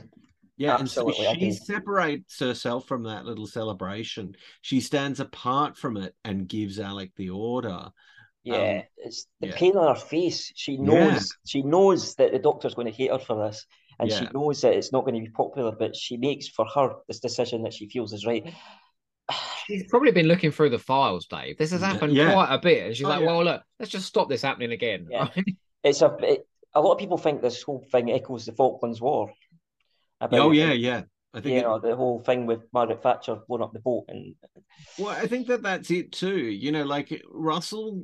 Yeah, 0.58 0.76
absolutely, 0.76 1.26
and 1.26 1.40
so 1.40 1.40
she 1.40 1.52
separates 1.54 2.40
herself 2.40 2.88
from 2.88 3.04
that 3.04 3.26
little 3.26 3.48
celebration. 3.48 4.36
She 4.62 4.80
stands 4.80 5.20
apart 5.20 5.76
from 5.78 5.98
it 5.98 6.14
and 6.24 6.48
gives 6.48 6.80
Alec 6.80 7.12
the 7.16 7.32
order. 7.32 7.90
Yeah, 8.44 8.84
it's 8.98 9.28
the 9.40 9.48
Um, 9.48 9.52
yeah. 9.52 9.58
pain 9.58 9.78
on 9.78 9.96
her 9.96 10.00
face. 10.02 10.52
She 10.56 10.78
knows 10.78 10.98
Yeah. 10.98 11.20
she 11.46 11.62
knows 11.64 12.16
that 12.16 12.32
the 12.32 12.40
doctor's 12.40 12.74
going 12.76 12.88
to 12.88 12.94
hate 12.94 13.12
her 13.12 13.20
for 13.20 13.48
this, 13.48 13.66
and 14.02 14.12
she 14.12 14.28
knows 14.34 14.62
that 14.62 14.74
it's 14.74 14.92
not 14.92 15.06
going 15.06 15.16
to 15.16 15.22
be 15.22 15.30
popular. 15.30 15.72
But 15.72 15.96
she 15.96 16.18
makes 16.18 16.48
for 16.48 16.66
her 16.76 16.96
this 17.08 17.20
decision 17.20 17.64
that 17.64 17.74
she 17.74 17.88
feels 17.88 18.12
is 18.14 18.26
right. 18.26 18.54
She's 19.68 19.84
probably 19.90 20.12
been 20.12 20.26
looking 20.28 20.52
through 20.52 20.72
the 20.72 20.80
files, 20.80 21.28
Dave. 21.28 21.58
This 21.58 21.72
has 21.72 21.82
Yeah, 21.82 21.88
happened 21.94 22.14
yeah. 22.14 22.34
quite 22.34 22.54
a 22.54 22.60
bit, 22.60 22.88
and 22.88 22.96
she's 22.96 23.06
Oh, 23.06 23.10
like, 23.10 23.22
yeah. 23.22 23.28
"Well, 23.28 23.44
look, 23.46 23.62
let's 23.80 23.92
just 23.92 24.08
stop 24.08 24.28
this 24.28 24.42
happening 24.42 24.72
again." 24.72 25.08
Yeah. 25.10 25.30
It's 25.84 26.02
a 26.04 26.16
it, 26.22 26.48
a 26.76 26.82
lot 26.82 26.94
of 26.94 27.00
people 27.00 27.18
think 27.18 27.42
this 27.42 27.64
whole 27.64 27.84
thing 27.92 28.12
echoes 28.12 28.46
the 28.46 28.52
Falklands 28.54 29.02
War. 29.02 29.32
About, 30.20 30.40
Oh 30.40 30.52
yeah, 30.52 30.74
yeah. 30.74 31.04
I 31.34 31.40
think 31.42 31.54
you 31.54 31.60
it- 31.60 31.64
know 31.64 31.80
the 31.80 31.96
whole 31.96 32.20
thing 32.20 32.46
with 32.46 32.62
Margaret 32.74 33.02
Thatcher 33.02 33.38
blowing 33.48 33.64
up 33.64 33.74
the 33.74 33.80
boat, 33.80 34.06
and 34.10 34.36
Well, 35.00 35.10
I 35.10 35.26
think 35.28 35.48
that 35.48 35.64
that's 35.64 35.90
it 35.90 36.12
too. 36.12 36.38
You 36.38 36.72
know, 36.72 36.84
like 36.84 37.20
Russell 37.32 38.04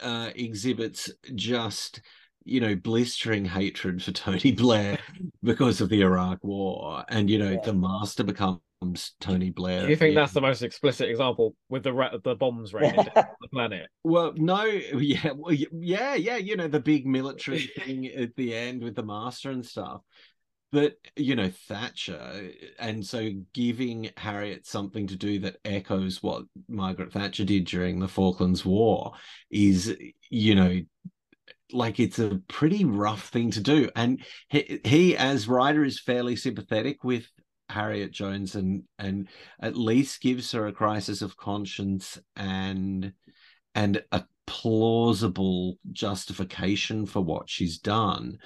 uh, 0.00 0.30
exhibits 0.36 1.10
just, 1.34 2.00
you 2.44 2.60
know, 2.60 2.74
blistering 2.74 3.44
hatred 3.44 4.02
for 4.02 4.12
Tony 4.12 4.52
Blair 4.52 4.98
because 5.42 5.80
of 5.80 5.88
the 5.88 6.02
Iraq 6.02 6.38
War, 6.42 7.04
and 7.08 7.28
you 7.30 7.38
know, 7.38 7.52
Yeah. 7.52 7.60
the 7.64 7.72
master 7.74 8.24
becomes 8.24 8.60
Tony 9.20 9.50
Blair. 9.50 9.82
Do 9.82 9.88
you 9.90 9.96
think 9.96 10.14
the 10.14 10.20
that's 10.20 10.32
the 10.32 10.40
most 10.40 10.62
explicit 10.62 11.08
example 11.08 11.54
with 11.68 11.84
the 11.84 11.92
ra- 11.92 12.16
the 12.22 12.34
bombs 12.34 12.74
raining 12.74 12.96
down 13.14 13.26
the 13.40 13.48
planet? 13.52 13.86
Well, 14.04 14.32
no, 14.36 14.64
yeah, 14.64 15.30
well, 15.34 15.54
yeah, 15.54 16.14
yeah. 16.14 16.36
You 16.36 16.56
know, 16.56 16.68
the 16.68 16.80
big 16.80 17.06
military 17.06 17.70
thing 17.78 18.06
at 18.06 18.34
the 18.36 18.54
end 18.54 18.82
with 18.82 18.96
the 18.96 19.04
master 19.04 19.50
and 19.50 19.64
stuff. 19.64 20.00
But 20.72 20.94
you 21.16 21.36
know, 21.36 21.50
Thatcher, 21.68 22.50
and 22.78 23.04
so 23.06 23.28
giving 23.52 24.10
Harriet 24.16 24.66
something 24.66 25.06
to 25.08 25.16
do 25.16 25.38
that 25.40 25.58
echoes 25.66 26.22
what 26.22 26.44
Margaret 26.66 27.12
Thatcher 27.12 27.44
did 27.44 27.66
during 27.66 28.00
the 28.00 28.08
Falklands 28.08 28.64
War 28.64 29.12
is, 29.50 29.94
you 30.30 30.54
know, 30.54 30.80
like 31.72 32.00
it's 32.00 32.18
a 32.18 32.40
pretty 32.48 32.84
rough 32.84 33.28
thing 33.28 33.50
to 33.52 33.60
do. 33.60 33.88
And 33.96 34.22
he, 34.48 34.80
he 34.84 35.16
as 35.16 35.48
writer, 35.48 35.84
is 35.84 36.00
fairly 36.00 36.36
sympathetic 36.36 37.04
with 37.04 37.26
Harriet 37.68 38.12
Jones 38.12 38.54
and 38.54 38.82
and 38.98 39.28
at 39.60 39.76
least 39.76 40.20
gives 40.20 40.52
her 40.52 40.66
a 40.66 40.72
crisis 40.72 41.22
of 41.22 41.36
conscience 41.36 42.18
and 42.36 43.12
and 43.74 44.02
a 44.12 44.24
plausible 44.46 45.78
justification 45.92 47.06
for 47.06 47.20
what 47.20 47.48
she's 47.48 47.78
done. 47.78 48.38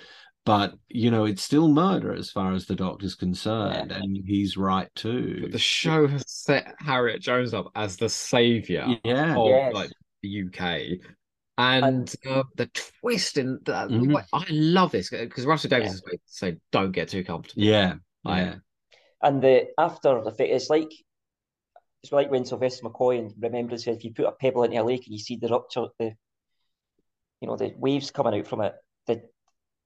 But 0.44 0.74
you 0.88 1.10
know, 1.10 1.24
it's 1.24 1.42
still 1.42 1.66
murder 1.66 2.14
as 2.14 2.30
far 2.30 2.52
as 2.54 2.66
the 2.66 2.76
doctor's 2.76 3.16
concerned, 3.16 3.90
Yeah. 3.90 3.96
and 3.96 4.16
he's 4.24 4.56
right 4.56 4.88
too. 4.94 5.38
But 5.42 5.52
the 5.52 5.58
show 5.58 6.06
has 6.06 6.22
set 6.28 6.76
Harriet 6.78 7.20
Jones 7.20 7.52
up 7.52 7.72
as 7.74 7.96
the 7.96 8.08
savior 8.08 8.86
yeah, 9.04 9.36
of 9.36 9.48
Yes. 9.48 9.74
like 9.74 9.90
the 10.22 10.42
UK. 10.44 11.00
And 11.58 12.14
uh, 12.28 12.42
the 12.56 12.66
twist 13.00 13.38
in 13.38 13.58
that, 13.64 13.88
Mhm. 13.88 14.22
I 14.32 14.44
love 14.50 14.92
this 14.92 15.08
because 15.10 15.46
Russell 15.46 15.70
Davies 15.70 15.86
Yeah. 15.86 15.90
has 15.92 16.02
made 16.06 16.20
say, 16.26 16.56
"Don't 16.70 16.92
get 16.92 17.08
too 17.08 17.24
comfortable." 17.24 17.62
yeah, 17.62 17.94
I- 18.26 18.40
yeah. 18.42 18.54
and 19.22 19.42
the 19.42 19.68
after 19.78 20.18
effect. 20.18 20.50
It's 20.52 20.68
like 20.68 20.90
it's 22.02 22.12
like 22.12 22.30
when 22.30 22.44
Sylvester 22.44 22.84
McCoy 22.86 23.18
and 23.18 23.32
Remembrance 23.40 23.84
said, 23.84 23.96
if 23.96 24.04
you 24.04 24.12
put 24.12 24.26
a 24.26 24.32
pebble 24.32 24.62
into 24.64 24.80
a 24.80 24.84
lake 24.84 25.06
and 25.06 25.12
you 25.14 25.18
see 25.18 25.36
the 25.36 25.48
rupture, 25.48 25.86
the 25.98 26.12
you 27.40 27.48
know 27.48 27.56
the 27.56 27.72
waves 27.78 28.10
coming 28.10 28.38
out 28.38 28.46
from 28.46 28.60
it, 28.60 28.74
the 29.06 29.22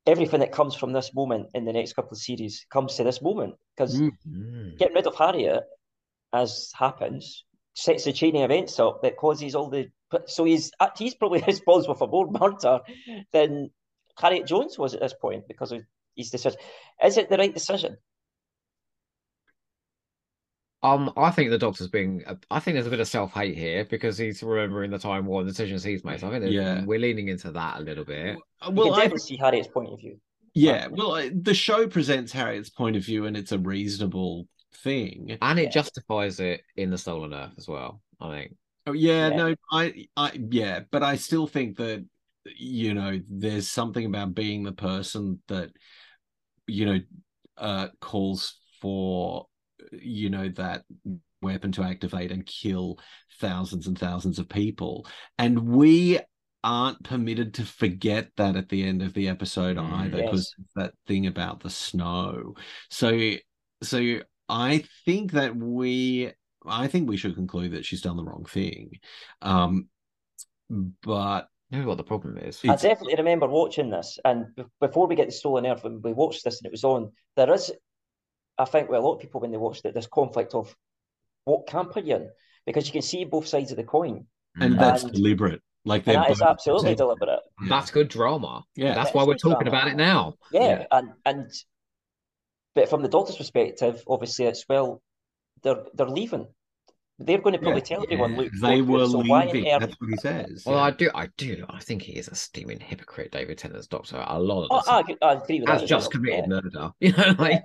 everything 0.06 0.40
that 0.40 0.52
comes 0.52 0.74
from 0.74 0.92
this 0.92 1.14
moment 1.14 1.48
in 1.55 1.64
the 1.64 1.72
next 1.72 1.92
couple 1.92 2.12
of 2.12 2.18
series 2.18 2.66
comes 2.70 2.97
to 2.97 3.05
this 3.05 3.22
moment 3.22 3.55
because 3.76 4.01
Mm. 4.01 4.10
Mm. 4.28 4.78
getting 4.78 4.94
rid 4.94 5.06
of 5.06 5.14
Harriet, 5.14 5.62
as 6.32 6.72
happens, 6.74 7.44
sets 7.74 8.05
the 8.05 8.12
chain 8.12 8.36
of 8.36 8.42
events 8.42 8.78
up 8.78 9.02
that 9.02 9.16
causes 9.16 9.55
all 9.55 9.70
the. 9.70 9.90
So 10.26 10.44
he's 10.44 10.72
he's 10.98 11.14
probably 11.14 11.42
responsible 11.47 11.94
for 11.94 12.09
more 12.09 12.30
murder 12.30 12.80
than 13.32 13.70
Harriet 14.18 14.47
Jones 14.47 14.78
was 14.78 14.94
at 14.94 15.01
this 15.01 15.14
point 15.14 15.47
because 15.48 15.72
of 15.72 15.82
his 16.16 16.30
decision. 16.30 16.59
Is 17.02 17.16
it 17.16 17.28
the 17.28 17.36
right 17.38 17.55
decision? 17.55 17.97
Um, 20.82 21.12
I 21.16 21.30
think 21.30 21.51
the 21.51 21.59
Doctor's 21.59 21.88
being. 21.88 22.24
I 22.51 22.59
think 22.59 22.74
there's 22.74 22.86
a 22.86 22.90
bit 22.90 23.01
of 23.01 23.09
self 23.09 23.32
hate 23.34 23.56
here 23.56 23.84
because 23.84 24.16
he's 24.16 24.42
remembering 24.42 24.90
the 24.90 24.98
time 24.98 25.26
war 25.26 25.40
and 25.40 25.48
decisions 25.48 25.84
he's 25.84 26.05
made. 26.05 26.20
So 26.20 26.28
I 26.28 26.40
think 26.40 26.51
Yeah. 26.51 26.84
we're 26.84 26.98
leaning 26.98 27.28
into 27.28 27.52
that 27.52 27.80
a 27.80 27.82
little 27.82 28.05
bit. 28.05 28.36
You 28.66 28.72
Well, 28.72 28.94
can 28.94 29.12
I 29.12 29.16
see 29.16 29.36
Harriet's 29.36 29.68
point 29.68 29.90
of 29.90 30.01
view. 30.01 30.18
Yeah, 30.55 30.88
well, 30.90 31.30
the 31.32 31.55
show 31.55 31.86
presents 31.86 32.32
Harriet's 32.32 32.70
point 32.70 32.97
of 32.97 33.05
view, 33.05 33.26
and 33.26 33.36
it's 33.36 33.52
a 33.52 33.59
reasonable 33.59 34.48
thing. 34.72 35.36
And 35.42 35.59
it 35.59 35.64
Yeah. 35.64 35.70
justifies 35.70 36.40
it 36.40 36.62
in 36.76 36.90
the 36.90 36.98
Stolen 36.98 37.34
Earth 37.34 37.52
as 37.59 37.68
well. 37.68 38.01
I 38.20 38.30
think. 38.30 38.56
Oh, 38.86 38.92
yeah, 38.92 39.28
Yeah. 39.28 39.36
no, 39.36 39.55
I, 39.70 40.06
I, 40.16 40.32
yeah, 40.51 40.80
but 40.90 41.02
I 41.02 41.16
still 41.16 41.47
think 41.47 41.76
that 41.78 42.05
you 42.56 42.94
know, 42.94 43.20
there's 43.28 43.68
something 43.68 44.06
about 44.06 44.34
being 44.34 44.62
the 44.62 44.72
person 44.72 45.42
that 45.48 45.70
you 46.66 46.86
know 46.86 46.98
uh 47.59 47.88
calls 48.01 48.56
for 48.80 49.47
you 49.92 50.30
know 50.30 50.48
that 50.51 50.84
weapon 51.42 51.72
to 51.72 51.82
activate 51.82 52.32
and 52.32 52.47
kill 52.47 52.98
thousands 53.40 53.86
and 53.86 53.98
thousands 53.98 54.38
of 54.38 54.48
people, 54.48 55.06
and 55.38 55.59
we 55.68 56.18
aren't 56.64 57.02
permitted 57.05 57.55
to 57.55 57.64
forget 57.64 58.30
that 58.36 58.56
at 58.56 58.68
the 58.68 58.82
end 58.84 59.02
of 59.02 59.12
the 59.14 59.28
episode 59.28 59.76
Mm. 59.76 59.92
either 59.92 60.22
because 60.22 60.55
that 60.76 60.92
thing 61.06 61.26
about 61.26 61.60
the 61.60 61.70
snow 61.70 62.55
so 62.90 63.32
so 63.82 64.18
i 64.51 64.85
think 65.05 65.32
that 65.32 65.55
we 65.56 66.31
i 66.66 66.86
think 66.86 67.09
we 67.09 67.16
should 67.16 67.35
conclude 67.35 67.72
that 67.72 67.85
she's 67.85 68.02
done 68.02 68.16
the 68.16 68.24
wrong 68.24 68.44
thing 68.44 68.98
um 69.43 69.89
but 71.02 71.48
You 71.70 71.78
know 71.81 71.86
what 71.89 71.98
the 71.98 72.05
problem 72.05 72.36
is? 72.39 72.60
I 72.64 72.74
definitely 72.77 73.14
remember 73.16 73.47
watching 73.47 73.90
this, 73.90 74.18
and 74.24 74.47
b- 74.56 74.64
before 74.81 75.06
we 75.06 75.14
get 75.14 75.27
to 75.27 75.32
Stolen 75.32 75.66
Earth, 75.66 75.85
when 75.85 76.02
we 76.02 76.12
watched 76.12 76.43
this 76.44 76.59
and 76.60 76.66
it 76.66 76.72
was 76.72 76.82
on, 76.82 77.12
there 77.36 77.52
is, 77.55 77.70
I 78.59 78.64
think, 78.64 78.89
with 78.89 78.98
a 78.98 79.02
lot 79.02 79.14
of 79.14 79.20
people 79.20 79.40
when 79.40 79.52
they 79.52 79.56
watched 79.66 79.85
it, 79.85 79.94
this 79.94 80.09
conflict 80.09 80.52
of 80.55 80.74
what 81.44 81.68
camp 81.68 81.97
are 81.97 82.01
you 82.01 82.16
in? 82.16 82.28
Because 82.66 82.86
you 82.89 82.93
can 82.93 83.02
see 83.02 83.24
both 83.24 83.47
sides 83.47 83.70
of 83.70 83.77
the 83.77 83.85
coin, 83.85 84.27
and 84.60 84.74
Mm. 84.74 84.78
that's 84.81 85.05
And- 85.05 85.12
deliberate 85.12 85.62
like 85.85 86.06
and 86.09 86.16
they're 86.16 86.22
that 86.24 86.31
is 86.32 86.43
absolutely 86.43 86.94
protected. 86.94 86.98
deliberate. 86.98 87.40
that's 87.68 87.90
good 87.93 88.09
drama. 88.09 88.64
Yeah. 88.74 88.94
That's 88.94 89.10
That 89.12 89.16
why 89.16 89.24
we're 89.24 89.35
talking 89.47 89.68
drama. 89.70 89.77
about 89.78 89.89
it 89.93 89.97
now. 89.97 90.35
Yeah, 90.52 90.60
Yeah. 90.81 90.86
and 90.97 91.09
and 91.24 91.51
but 92.74 92.88
from 92.88 93.02
the 93.02 93.09
doctor's 93.09 93.36
perspective, 93.36 94.02
obviously 94.06 94.47
it's 94.47 94.64
well, 94.68 95.02
they're 95.62 95.84
they're 95.94 96.09
leaving. 96.09 96.47
They're 97.22 97.36
going 97.38 97.52
to 97.52 97.59
probably 97.59 97.82
tell 97.82 98.02
everyone, 98.02 98.34
look, 98.36 98.51
they 98.62 98.76
don't 98.78 98.86
were 98.88 99.02
it, 99.02 99.09
so 99.10 99.18
why 99.22 99.44
leaving. 99.44 99.68
earth- 99.70 99.80
That's 99.80 100.01
what 100.01 100.09
he 100.10 100.16
says. 100.16 100.62
Well, 100.64 100.76
yeah. 100.76 100.82
I 100.84 100.90
do, 100.90 101.10
I 101.14 101.28
do, 101.36 101.66
I 101.68 101.78
think 101.80 102.01
he 102.01 102.12
is 102.12 102.28
a 102.28 102.34
steaming 102.34 102.80
hypocrite, 102.80 103.30
David 103.30 103.59
Tennant's 103.59 103.86
doctor. 103.88 104.24
A 104.26 104.40
lot 104.40 104.64
of 104.64 104.68
Oh, 104.70 104.90
I, 104.90 105.01
agree- 105.01 105.18
I 105.20 105.32
agree 105.34 105.60
with 105.60 105.66
that. 105.66 105.80
has 105.80 105.88
just 105.88 106.06
well, 106.06 106.10
committed 106.12 106.44
yeah. 106.44 106.47
murder. 106.48 106.90
You 107.01 107.12
know, 107.12 107.34
like 107.38 107.52
Yeah. 107.52 107.60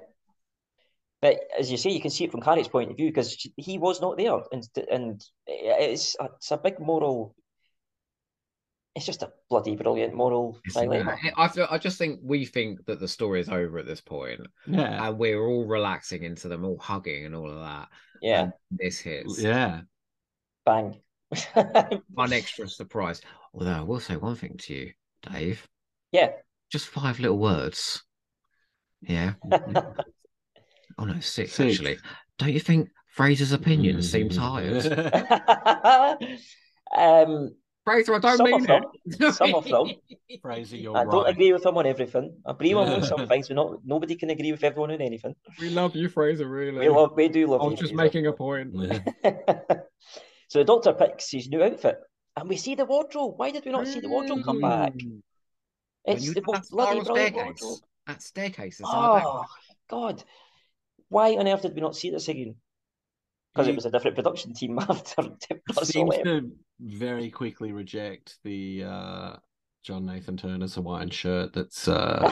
But 1.22 1.40
as 1.58 1.72
you 1.72 1.78
say, 1.78 1.92
you 1.92 2.02
can 2.02 2.12
see 2.12 2.26
it 2.26 2.32
from 2.32 2.42
Carrie's 2.42 2.68
point 2.68 2.92
of 2.92 2.98
view 2.98 3.08
because 3.10 3.48
he 3.56 3.78
was 3.78 4.02
not 4.02 4.18
there, 4.18 4.38
and 4.52 4.68
and 4.92 5.24
it's 5.48 6.16
it's 6.20 6.52
a 6.52 6.58
big 6.58 6.80
moral. 6.80 7.34
It's 8.96 9.06
just 9.06 9.24
a 9.24 9.32
bloody 9.50 9.76
brilliant 9.76 10.14
moral 10.14 10.58
dilemma. 10.74 11.18
I, 11.38 11.50
feel, 11.50 11.68
I 11.70 11.78
just 11.78 11.98
think 11.98 12.22
we 12.24 12.46
think 12.46 12.86
that 12.86 13.00
the 13.02 13.08
story 13.10 13.42
is 13.42 13.50
over 13.50 13.78
at 13.78 13.86
this 13.86 14.00
point, 14.00 14.40
yeah. 14.66 15.08
and 15.08 15.18
we're 15.18 15.46
all 15.46 15.66
relaxing 15.66 16.24
into 16.24 16.48
them, 16.48 16.64
all 16.64 16.78
hugging 16.78 17.26
and 17.26 17.36
all 17.36 17.50
of 17.52 17.60
that. 17.60 17.90
Yeah, 18.22 18.42
And 18.44 18.54
this 18.72 19.00
hits. 19.00 19.42
Yeah. 19.42 19.82
bang. 20.66 20.96
One 22.14 22.32
extra 22.32 22.70
surprise. 22.70 23.22
Although 23.54 23.72
I 23.72 23.82
will 23.82 24.00
say 24.00 24.16
one 24.16 24.36
thing 24.36 24.56
to 24.60 24.74
you, 24.74 24.92
Dave. 25.30 25.68
yeah, 26.14 26.30
Just 26.72 26.88
five 26.88 27.20
little 27.20 27.38
words. 27.40 28.04
Yeah. 29.02 29.34
Oh 30.98 31.04
no, 31.04 31.20
six, 31.20 31.52
Six. 31.52 31.60
actually. 31.74 31.98
Don't 32.40 32.54
you 32.54 32.60
think 32.62 32.90
Fraser's 33.10 33.52
opinion 33.52 34.02
seems 34.02 34.38
Mm-hmm. 34.38 34.88
higher? 36.16 36.18
um, 36.98 37.54
Fraser, 37.86 38.16
I 38.16 38.20
don't 38.20 38.38
Some 38.38 38.46
mean 38.46 38.62
of 38.62 38.68
them. 38.68 38.84
it. 39.06 39.34
Some 39.36 39.54
of 39.54 39.64
them. 39.66 39.92
Fraser, 40.42 40.76
you're 40.76 40.98
I 40.98 41.06
don't 41.06 41.28
agree 41.28 41.54
with 41.54 41.64
him 41.64 41.78
on 41.78 41.86
everything. 41.86 42.36
I 42.44 42.52
agree 42.52 42.74
with 42.74 42.88
him 42.88 42.96
on 42.96 43.04
some 43.04 43.28
things, 43.28 43.48
but 43.48 43.54
not 43.54 43.78
nobody 43.86 44.16
can 44.16 44.32
agree 44.32 44.52
with 44.52 44.64
everyone 44.64 44.92
on 44.92 45.02
anything. 45.02 45.36
we 45.60 45.70
love 45.70 45.96
you, 45.96 46.10
Fraser. 46.10 46.48
Really. 46.48 46.80
We 46.80 46.90
love, 46.90 47.14
we 47.16 47.30
do 47.30 47.46
love. 47.46 47.62
You. 47.62 47.64
I 47.64 47.66
you, 47.66 47.72
was 47.72 47.80
just 47.80 47.94
Fraser. 47.94 48.04
making 48.04 48.28
a 48.28 48.34
point. 48.34 48.74
so 50.48 50.60
the 50.60 50.64
doctor 50.64 50.94
picks 50.94 51.30
his 51.30 51.48
new 51.48 51.62
outfit, 51.62 52.00
and 52.36 52.50
we 52.50 52.58
see 52.58 52.74
the 52.74 52.86
wardrobe. 52.86 53.36
Why 53.38 53.52
did 53.52 53.64
we 53.64 53.72
not 53.72 53.88
see 53.88 54.00
the 54.00 54.10
wardrobe 54.10 54.44
come 54.44 54.62
back? 54.62 54.94
Mm. 54.94 55.22
It's 56.06 56.24
the 56.24 56.30
look 56.30 56.38
at 56.38 56.46
most 56.48 56.70
that 56.70 56.76
bloody 56.76 56.90
spiral 57.02 57.06
brilliant 57.06 57.36
staircase. 57.36 57.62
wardrobe. 57.62 57.80
That 58.08 58.22
staircase 58.24 58.80
is 58.80 58.86
on 58.86 59.04
the 59.04 59.20
back. 59.20 59.26
Oh 59.28 59.46
God! 59.92 60.24
Why 61.10 61.36
on 61.36 61.48
earth 61.48 61.62
did 61.62 61.76
we 61.76 61.82
not 61.82 61.96
see 61.96 62.10
this 62.10 62.28
again? 62.30 62.56
Because 63.54 63.68
it 63.68 63.76
was 63.76 63.86
a 63.86 63.92
different 63.92 64.16
production 64.16 64.54
team 64.56 64.80
after 64.90 65.30
seems 65.84 66.18
to 66.18 66.52
very 66.80 67.30
quickly 67.30 67.72
reject 67.72 68.38
the 68.44 68.84
uh, 68.86 69.36
John 69.84 70.06
Nathan 70.06 70.38
Turner's 70.38 70.76
Hawaiian 70.76 71.10
shirt. 71.10 71.54
That's 71.54 71.88
uh, 71.88 72.32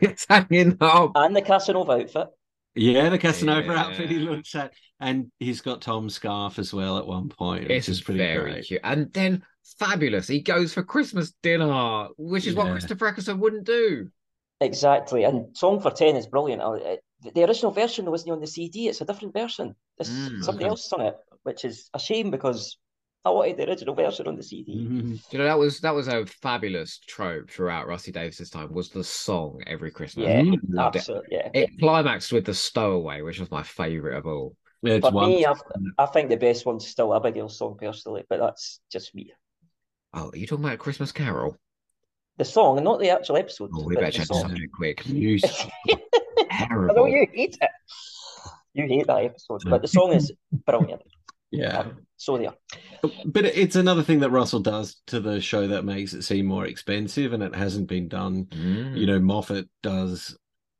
it's 0.00 0.26
hanging 0.28 0.76
up. 0.80 1.12
and 1.14 1.34
the 1.34 1.42
Casanova 1.42 1.92
outfit. 1.92 2.28
yeah, 2.74 3.08
the 3.08 3.18
Casanova 3.18 3.72
Yeah. 3.72 3.80
outfit 3.84 4.10
he 4.10 4.18
looks 4.18 4.54
at, 4.54 4.72
and 5.00 5.30
he's 5.38 5.60
got 5.60 5.80
Tom's 5.82 6.14
scarf 6.14 6.58
as 6.58 6.72
well 6.74 6.98
at 6.98 7.06
one 7.06 7.28
point, 7.28 7.68
which 7.68 7.88
is 7.88 8.00
pretty 8.00 8.18
very 8.18 8.50
great. 8.52 8.64
cute. 8.66 8.80
And 8.84 9.12
then 9.12 9.42
fabulous. 9.78 10.28
He 10.28 10.40
goes 10.40 10.74
for 10.74 10.82
Christmas 10.82 11.32
dinner, 11.42 12.08
which 12.16 12.46
is 12.46 12.54
what 12.54 12.70
Christopher 12.72 13.08
Eccleston 13.08 13.40
wouldn't 13.40 13.64
do. 13.64 14.08
Exactly, 14.60 15.24
and 15.24 15.54
Song 15.56 15.80
for 15.80 15.90
Ten 15.90 16.16
is 16.16 16.26
brilliant. 16.26 16.62
Uh, 16.62 16.96
The 17.34 17.44
original 17.44 17.72
version 17.72 18.10
wasn't 18.10 18.32
on 18.32 18.40
the 18.40 18.46
CD; 18.46 18.88
it's 18.88 19.00
a 19.00 19.04
different 19.04 19.34
version. 19.34 19.74
This 19.98 20.08
Mm, 20.10 20.44
somebody 20.44 20.64
okay. 20.64 20.70
else 20.70 20.88
sung 20.88 21.00
it, 21.02 21.16
which 21.42 21.64
is 21.64 21.90
a 21.94 21.98
shame 21.98 22.30
because 22.30 22.78
I 23.26 23.30
wanted 23.30 23.56
the 23.56 23.68
original 23.68 23.94
version 23.94 24.28
on 24.28 24.36
the 24.36 24.42
CD. 24.42 24.72
Mhm. 24.88 25.32
You 25.32 25.38
know, 25.40 25.44
that 25.44 25.58
was 25.58 25.80
that 25.80 25.94
was 25.94 26.06
a 26.06 26.24
fabulous 26.26 26.98
trope 27.08 27.50
throughout 27.50 27.88
Rusty 27.88 28.12
Davies's 28.12 28.50
time. 28.50 28.72
Was 28.72 28.90
the 28.90 29.02
song 29.02 29.62
every 29.66 29.90
Christmas? 29.90 30.26
Yeah, 30.28 30.38
I 30.42 30.56
loved 30.68 30.96
it. 30.96 30.98
Absolutely, 31.00 31.28
yeah. 31.32 31.50
It 31.52 31.70
climaxed 31.80 32.32
with 32.32 32.44
the 32.46 32.54
stowaway, 32.54 33.22
which 33.22 33.40
was 33.40 33.50
my 33.50 33.64
favorite 33.64 34.16
of 34.16 34.26
all. 34.26 34.54
It's 34.82 35.04
For 35.06 35.12
one. 35.12 35.30
me, 35.30 35.44
I've, 35.44 35.60
I 35.98 36.06
think 36.06 36.28
the 36.28 36.36
best 36.36 36.64
one's 36.64 36.86
still 36.86 37.12
Abigail's 37.14 37.58
song 37.58 37.76
personally, 37.80 38.22
but 38.28 38.38
that's 38.38 38.80
just 38.92 39.12
me. 39.14 39.32
Oh, 40.14 40.30
are 40.32 40.36
you 40.36 40.46
talking 40.46 40.64
about 40.64 40.78
Christmas 40.78 41.10
Carol? 41.10 41.56
The 42.38 42.44
song, 42.44 42.84
not 42.84 43.00
the 43.00 43.10
actual 43.10 43.38
episode. 43.38 43.70
Oh, 43.74 43.82
we 43.82 43.96
better 43.96 44.06
the 44.06 44.12
check 44.12 44.28
the 44.28 44.34
song. 44.34 44.48
subject 44.50 44.72
quick. 44.72 45.04
You 45.06 45.38
I 45.88 46.66
know 46.66 46.66
Terrible. 46.68 47.08
you 47.08 47.26
hate 47.32 47.58
it. 47.60 47.70
You 48.74 48.86
hate 48.86 49.06
that 49.08 49.24
episode, 49.24 49.62
but 49.66 49.82
the 49.82 49.88
song 49.88 50.12
is 50.12 50.32
brilliant. 50.66 51.02
yeah. 51.50 51.78
Um, 51.80 52.05
so 52.16 52.38
there. 52.38 52.52
But 53.24 53.44
it's 53.44 53.76
another 53.76 54.02
thing 54.02 54.20
that 54.20 54.30
Russell 54.30 54.60
does 54.60 54.96
to 55.08 55.20
the 55.20 55.40
show 55.40 55.66
that 55.68 55.84
makes 55.84 56.14
it 56.14 56.22
seem 56.22 56.46
more 56.46 56.66
expensive, 56.66 57.32
and 57.32 57.42
it 57.42 57.54
hasn't 57.54 57.88
been 57.88 58.08
done. 58.08 58.46
Mm. 58.46 58.96
You 58.96 59.06
know, 59.06 59.20
Moffat 59.20 59.68
does 59.82 60.36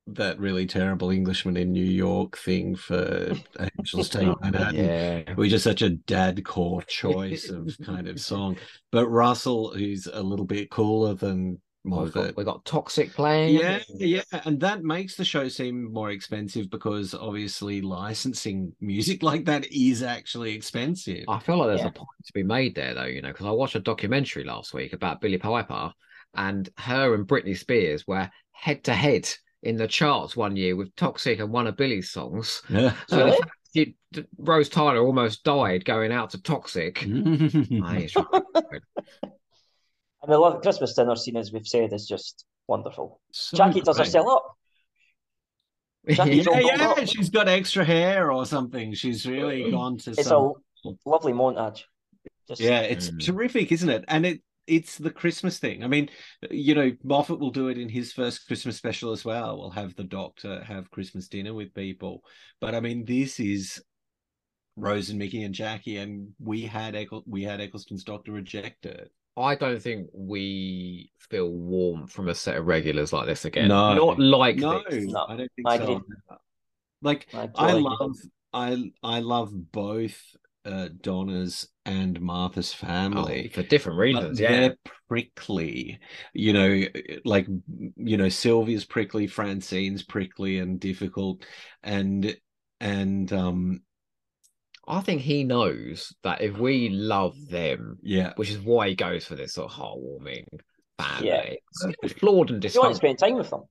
that 0.09 0.39
really 0.39 0.67
terrible 0.67 1.11
Englishman 1.11 1.57
in 1.57 1.73
New 1.73 1.85
York 1.85 2.39
thing 2.39 2.77
for 2.77 3.35
Angel's 3.59 4.09
Take 4.11 4.41
Manhattan, 4.41 4.85
yeah. 4.85 5.35
which 5.35 5.53
is 5.53 5.65
such 5.65 5.83
a 5.83 5.91
dad 5.91 6.45
core 6.45 6.83
choice 6.83 7.51
of 7.51 7.77
kind 7.85 8.09
of 8.09 8.21
song. 8.21 8.57
But 8.93 9.09
Russell, 9.09 9.75
who's 9.75 10.07
a 10.07 10.23
little 10.23 10.47
bit 10.47 10.71
cooler 10.71 11.13
than 11.13 11.61
Well, 11.89 12.05
we, 12.05 12.11
got, 12.11 12.21
Moffat. 12.21 12.37
we 12.37 12.45
got 12.45 12.65
Toxic 12.65 13.13
playing. 13.15 13.55
Yeah, 13.55 13.81
yeah, 13.95 14.23
and 14.45 14.59
that 14.61 14.83
makes 14.83 15.15
the 15.17 15.25
show 15.25 15.47
seem 15.49 15.93
more 15.93 16.11
expensive 16.11 16.69
because 16.71 17.15
obviously 17.15 17.81
licensing 17.81 18.73
music 18.81 19.23
like 19.23 19.45
that 19.45 19.67
is 19.73 20.03
actually 20.03 20.55
expensive. 20.55 21.25
I 21.29 21.39
feel 21.39 21.59
like 21.59 21.69
there's 21.69 21.81
Yeah. 21.81 21.89
a 21.89 21.93
point 21.93 22.09
to 22.27 22.33
be 22.33 22.43
made 22.43 22.75
there, 22.75 22.95
though, 22.95 23.05
you 23.05 23.23
know, 23.23 23.29
because 23.29 23.47
I 23.47 23.51
watched 23.51 23.77
a 23.77 23.81
documentary 23.81 24.45
last 24.45 24.75
week 24.75 24.93
about 24.93 25.21
Billie 25.21 25.39
Piper, 25.39 25.93
and 26.35 26.69
her 26.79 27.15
and 27.15 27.27
Britney 27.27 27.57
Spears 27.57 28.07
were 28.07 28.29
head 28.53 28.83
to 28.85 28.93
head 28.95 29.29
in 29.63 29.77
the 29.77 29.87
charts 29.89 30.37
one 30.37 30.55
year 30.57 30.77
with 30.77 30.95
Toxic 30.97 31.39
and 31.41 31.51
one 31.51 31.67
of 31.67 31.77
Billie's 31.77 32.11
songs. 32.11 32.63
Yeah. 32.69 32.95
So 33.09 33.17
Really? 33.19 33.31
the 33.31 33.37
fact 33.37 33.51
you, 33.73 33.95
Rose 34.39 34.69
Tyler 34.69 35.01
almost 35.05 35.45
died 35.45 35.85
going 35.85 36.11
out 36.13 36.31
to 36.31 36.43
Toxic. 36.43 37.05
I 37.83 38.09
it's 40.27 40.33
And 40.33 40.35
the 40.35 40.39
love 40.39 40.63
Christmas 40.63 40.95
dinner 40.95 41.17
scene, 41.17 41.37
as 41.37 41.53
we've 41.53 41.67
said, 41.67 41.93
is 41.93 42.07
just 42.07 42.45
wonderful. 42.67 43.21
So 43.33 43.57
Jackie 43.57 43.81
does 43.81 43.97
great. 43.97 44.07
herself 44.07 44.27
up. 44.29 44.57
Jackie 46.09 46.37
Yeah, 46.51 46.61
yeah, 46.61 46.89
up. 46.91 47.07
she's 47.07 47.31
got 47.31 47.49
extra 47.49 47.85
hair 47.85 48.33
or 48.33 48.47
something. 48.47 48.95
She's 48.95 49.27
really 49.27 49.71
gone 49.71 49.99
to 49.99 50.11
It's 50.11 50.25
some. 50.25 50.53
a 50.85 50.91
lovely 51.05 51.33
montage. 51.33 51.83
Just 52.49 52.61
Yeah, 52.61 52.81
it's 52.81 53.11
Mm. 53.11 53.25
terrific, 53.25 53.73
isn't 53.73 53.89
it? 53.89 54.05
And 54.09 54.27
it 54.27 54.43
it's 54.69 54.99
the 54.99 55.13
Christmas 55.13 55.61
thing. 55.61 55.85
I 55.85 55.87
mean, 55.87 56.11
you 56.51 56.75
know, 56.75 56.91
Moffat 57.05 57.39
will 57.39 57.53
do 57.53 57.69
it 57.69 57.79
in 57.79 57.89
his 57.89 58.13
first 58.13 58.49
Christmas 58.49 58.77
special 58.77 59.13
as 59.13 59.25
well. 59.25 59.59
We'll 59.59 59.71
have 59.71 59.95
the 59.95 60.03
Doctor 60.03 60.63
have 60.65 60.91
Christmas 60.91 61.29
dinner 61.29 61.55
with 61.55 61.73
people. 61.73 62.25
But 62.61 62.75
I 62.75 62.81
mean, 62.81 63.05
this 63.05 63.39
is 63.39 63.81
Rose 64.75 65.11
and 65.11 65.19
Mickey 65.21 65.45
and 65.45 65.55
Jackie, 65.55 65.99
and 65.99 66.35
we 66.41 66.63
had 66.63 66.95
Eccl- 66.95 67.23
we 67.27 67.45
had 67.45 67.61
Eccleston's 67.61 68.03
Doctor 68.05 68.33
reject 68.33 68.87
it. 68.87 69.13
I 69.37 69.55
don't 69.55 69.81
think 69.81 70.09
we 70.13 71.11
feel 71.19 71.51
warm 71.51 72.07
from 72.07 72.29
a 72.29 72.35
set 72.35 72.57
of 72.57 72.67
regulars 72.67 73.13
like 73.13 73.27
this 73.27 73.45
again. 73.45 73.69
No. 73.69 73.95
Not 73.95 74.19
like 74.19 74.57
No, 74.57 74.83
this. 74.89 75.05
No, 75.05 75.27
I 75.29 75.37
don't 75.37 75.53
think 75.55 75.69
I 75.69 75.79
so. 75.79 75.97
agree. 75.97 76.17
Like 77.03 77.27
I, 77.35 77.49
I 77.55 77.73
love 77.73 78.17
I 78.53 78.91
I 79.03 79.21
love 79.21 79.51
both 79.73 80.19
uh, 80.65 80.89
Donna's 81.01 81.69
and 81.85 82.21
Martha's 82.21 82.73
family. 82.73 83.51
Oh, 83.53 83.55
for 83.55 83.63
different 83.63 83.99
but 83.99 84.03
reasons, 84.03 84.41
yeah. 84.41 84.51
they're 84.51 84.77
prickly. 85.09 86.01
You 86.33 86.53
know, 86.53 86.85
like 87.25 87.47
you 87.97 88.17
know, 88.17 88.29
Sylvia's 88.29 88.85
prickly, 88.85 89.27
Francine's 89.27 90.03
prickly 90.03 90.59
and 90.59 90.81
difficult, 90.81 91.45
and 91.83 92.37
and 92.81 93.33
um 93.33 93.83
I 94.89 95.01
think 95.01 95.21
he 95.21 95.45
knows 95.45 96.15
that 96.23 96.41
if 96.43 96.59
we 96.59 96.89
love 96.91 97.35
them, 97.49 97.99
yeah, 98.03 98.33
which 98.37 98.51
is 98.51 98.59
why 98.59 98.89
he 98.89 98.95
goes 98.95 99.25
for 99.25 99.35
this 99.35 99.55
sort 99.55 99.71
of 99.71 99.77
heartwarming 99.77 100.47
family. 100.99 101.29
Yeah. 101.29 101.55
It's 102.03 102.13
flawed 102.15 102.51
and 102.51 102.63
You 102.65 102.81
want 102.81 102.93
to 102.93 102.97
spend 102.97 103.19
time 103.19 103.35
with 103.35 103.51
them. 103.51 103.63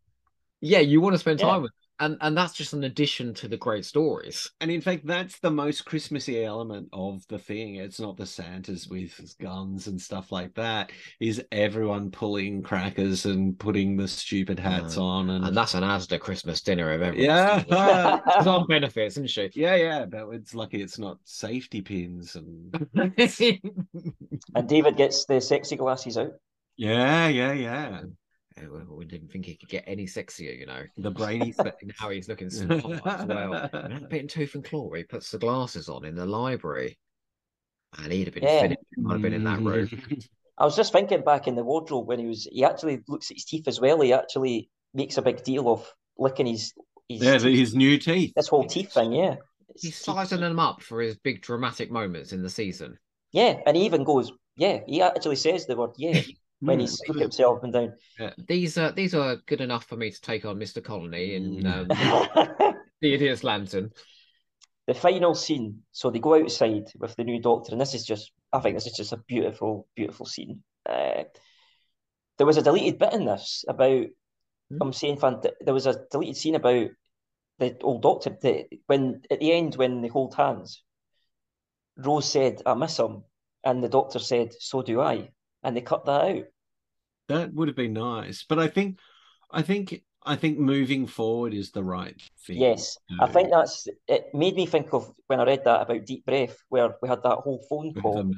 Yeah, 0.62 0.80
you 0.80 1.00
want 1.02 1.14
to 1.14 1.20
spend 1.20 1.40
Yeah. 1.40 1.48
time 1.48 1.62
with 1.62 1.72
and 2.00 2.18
and 2.22 2.38
that's 2.38 2.54
just 2.54 2.74
an 2.74 2.84
addition 2.84 3.34
to 3.36 3.48
the 3.48 3.58
great 3.58 3.86
stories. 3.86 4.52
and 4.62 4.70
in 4.72 4.82
fact, 4.82 5.06
that's 5.06 5.40
the 5.40 5.52
most 5.52 5.86
Christmassy 5.86 6.44
element 6.44 6.90
of 6.94 7.26
the 7.30 7.40
thing. 7.40 7.76
It's 7.76 8.00
not 8.00 8.18
the 8.18 8.26
Santas 8.26 8.88
with 8.88 9.36
guns 9.40 9.88
and 9.88 10.00
stuff 10.02 10.32
like 10.32 10.54
that. 10.56 10.92
Is 11.20 11.44
everyone 11.52 12.12
pulling 12.12 12.62
crackers 12.64 13.26
and 13.26 13.58
putting 13.58 13.96
the 13.98 14.08
stupid 14.08 14.60
hats 14.60 14.98
No. 14.98 15.04
on 15.04 15.30
and, 15.30 15.46
And 15.46 15.56
that's 15.56 15.74
an 15.74 15.84
Asda 15.84 16.20
Christmas 16.20 16.62
dinner 16.62 16.92
of 16.92 17.02
everyone. 17.02 17.26
yeah. 17.26 18.20
She's 18.38 18.48
on 18.48 18.68
benefits, 18.70 19.14
isn't 19.14 19.30
she? 19.30 19.50
Yeah, 19.56 19.76
yeah, 19.76 20.06
but 20.06 20.30
it's 20.32 20.54
lucky 20.56 20.82
it's 20.82 21.00
not 21.00 21.18
safety 21.24 21.82
pins 21.82 22.36
and 22.36 22.74
And 24.56 24.68
David 24.70 24.98
gets 24.98 25.26
the 25.26 25.40
sexy 25.42 25.76
glasses 25.76 26.18
out. 26.18 26.32
yeah, 26.78 27.28
yeah, 27.28 27.54
yeah. 27.54 28.02
Yeah, 28.58 28.70
well, 28.72 28.86
we 28.98 29.06
didn't 29.06 29.32
think 29.32 29.46
he 29.46 29.56
could 29.56 29.68
get 29.70 29.84
any 29.86 30.06
sexier, 30.06 30.58
you 30.58 30.66
know. 30.66 30.84
The 30.98 31.12
brainy 31.12 31.52
thing. 31.52 31.74
Now 32.02 32.10
he's 32.10 32.30
looking 32.30 32.50
smart 32.52 32.86
as 33.06 33.26
well. 33.26 33.70
And 33.74 33.94
that 33.94 34.10
bit 34.10 34.22
in 34.22 34.28
Tooth 34.28 34.56
and 34.56 34.64
Claw, 34.64 34.88
where 34.88 35.00
he 35.00 35.04
puts 35.04 35.30
the 35.32 35.38
glasses 35.38 35.90
on 35.90 36.06
in 36.06 36.16
the 36.16 36.26
library. 36.26 36.98
And 37.98 38.12
he'd 38.12 38.28
have 38.28 38.34
been 38.34 38.44
Yeah. 38.44 38.62
finished. 38.62 38.82
if 38.92 39.06
I'd 39.06 39.12
have 39.14 39.22
been 39.22 39.34
in 39.34 39.44
that 39.44 39.60
room. 39.62 39.90
I 40.58 40.64
was 40.64 40.76
just 40.78 40.94
thinking 40.94 41.22
back 41.22 41.48
in 41.48 41.56
the 41.56 41.64
wardrobe 41.66 42.08
when 42.08 42.20
he 42.20 42.28
was 42.28 42.48
he 42.50 42.64
actually 42.64 43.02
looks 43.10 43.30
at 43.30 43.36
his 43.38 43.44
teeth 43.46 43.68
as 43.68 43.82
well. 43.82 44.00
He 44.00 44.14
actually 44.14 44.70
makes 44.94 45.18
a 45.18 45.22
big 45.22 45.44
deal 45.44 45.68
of 45.70 45.86
licking 46.18 46.46
his 46.46 46.74
his, 47.10 47.22
Yeah, 47.22 47.38
teeth, 47.40 47.58
his 47.60 47.76
new 47.76 47.98
teeth. 47.98 48.32
this 48.36 48.48
whole 48.48 48.64
teeth 48.66 48.94
thing. 48.94 49.12
Yeah, 49.12 49.36
It's 49.70 49.84
He's 49.84 49.92
teeth. 49.98 50.16
sizing 50.16 50.40
them 50.40 50.60
up 50.60 50.82
for 50.82 51.02
his 51.02 51.18
big 51.18 51.42
dramatic 51.42 51.92
moments 51.92 52.32
in 52.32 52.42
the 52.42 52.50
season. 52.50 52.98
Yeah, 53.34 53.60
and 53.66 53.76
he 53.76 53.86
even 53.86 54.06
goes, 54.06 54.32
yeah. 54.56 54.80
He 54.88 55.02
actually 55.02 55.36
says 55.36 55.66
the 55.66 55.76
word 55.76 55.92
yeah 55.98 56.22
when 56.60 56.80
Mm. 56.80 56.82
he's 56.82 57.02
himself 57.20 57.58
up 57.58 57.64
and 57.64 57.74
down. 57.74 57.94
These 58.48 58.78
are 58.78 58.92
these 58.92 59.14
are 59.14 59.38
good 59.46 59.62
enough 59.62 59.86
for 59.86 59.96
me 59.98 60.12
to 60.12 60.22
take 60.22 60.46
on 60.46 60.58
Mr. 60.60 60.84
Connolly 60.84 61.36
in 61.36 61.64
Mm. 61.64 61.90
um, 61.92 62.76
the 63.02 63.14
Idiot's 63.14 63.44
Lantern. 63.44 63.92
the 64.88 64.94
final 64.94 65.34
scene. 65.36 65.84
So 65.92 66.10
they 66.12 66.20
go 66.20 66.36
outside 66.36 66.92
with 66.98 67.16
the 67.16 67.24
new 67.24 67.42
doctor, 67.42 67.72
and 67.72 67.82
this 67.82 67.94
is 67.96 68.06
just, 68.06 68.32
I 68.54 68.60
think 68.60 68.76
this 68.76 68.86
is 68.88 68.94
just 68.96 69.14
a 69.14 69.18
beautiful, 69.18 69.88
beautiful 69.96 70.26
scene. 70.28 70.64
Uh, 70.86 71.24
there 72.38 72.46
was 72.46 72.58
a 72.58 72.62
deleted 72.62 73.00
bit 73.00 73.14
in 73.14 73.26
this 73.26 73.66
about, 73.68 74.06
Hmm. 74.70 74.78
I'm 74.82 74.94
saying, 74.94 75.18
fan, 75.18 75.42
there 75.62 75.74
was 75.74 75.86
a 75.88 76.06
deleted 76.12 76.38
scene 76.38 76.56
about 76.56 76.90
the 77.60 77.78
old 77.82 78.02
doctor. 78.02 78.36
The, 78.42 78.66
when 78.88 79.22
at 79.30 79.40
the 79.40 79.52
end, 79.52 79.76
when 79.76 80.02
they 80.02 80.08
hold 80.08 80.36
hands, 80.36 80.84
Rose 81.98 82.30
said, 82.30 82.62
"I 82.66 82.74
miss 82.74 82.98
him," 83.00 83.24
and 83.64 83.84
the 83.84 83.90
doctor 83.90 84.20
said, 84.20 84.54
"So 84.60 84.82
do 84.82 85.02
I," 85.02 85.30
and 85.66 85.76
they 85.76 85.82
cut 85.82 86.06
that 86.06 86.22
out. 86.22 86.44
That 87.28 87.54
would 87.54 87.68
have 87.68 87.76
been 87.76 87.94
nice, 87.94 88.46
but 88.48 88.60
I 88.60 88.68
think, 88.68 89.00
I 89.52 89.64
think, 89.64 90.04
I 90.24 90.36
think 90.36 90.60
moving 90.60 91.08
forward 91.08 91.54
is 91.54 91.72
the 91.72 91.84
right 91.84 92.20
thing. 92.46 92.58
Yes, 92.58 92.98
I 93.20 93.28
think 93.28 93.50
that's. 93.52 93.88
It 94.08 94.34
made 94.34 94.56
me 94.56 94.66
think 94.66 94.94
of 94.94 95.12
when 95.28 95.40
I 95.40 95.46
read 95.46 95.66
that 95.66 95.82
about 95.82 96.06
deep 96.06 96.26
breath, 96.26 96.56
where 96.70 96.96
we 97.02 97.10
had 97.10 97.24
that 97.24 97.38
whole 97.40 97.64
phone 97.70 97.94
call. 97.94 98.32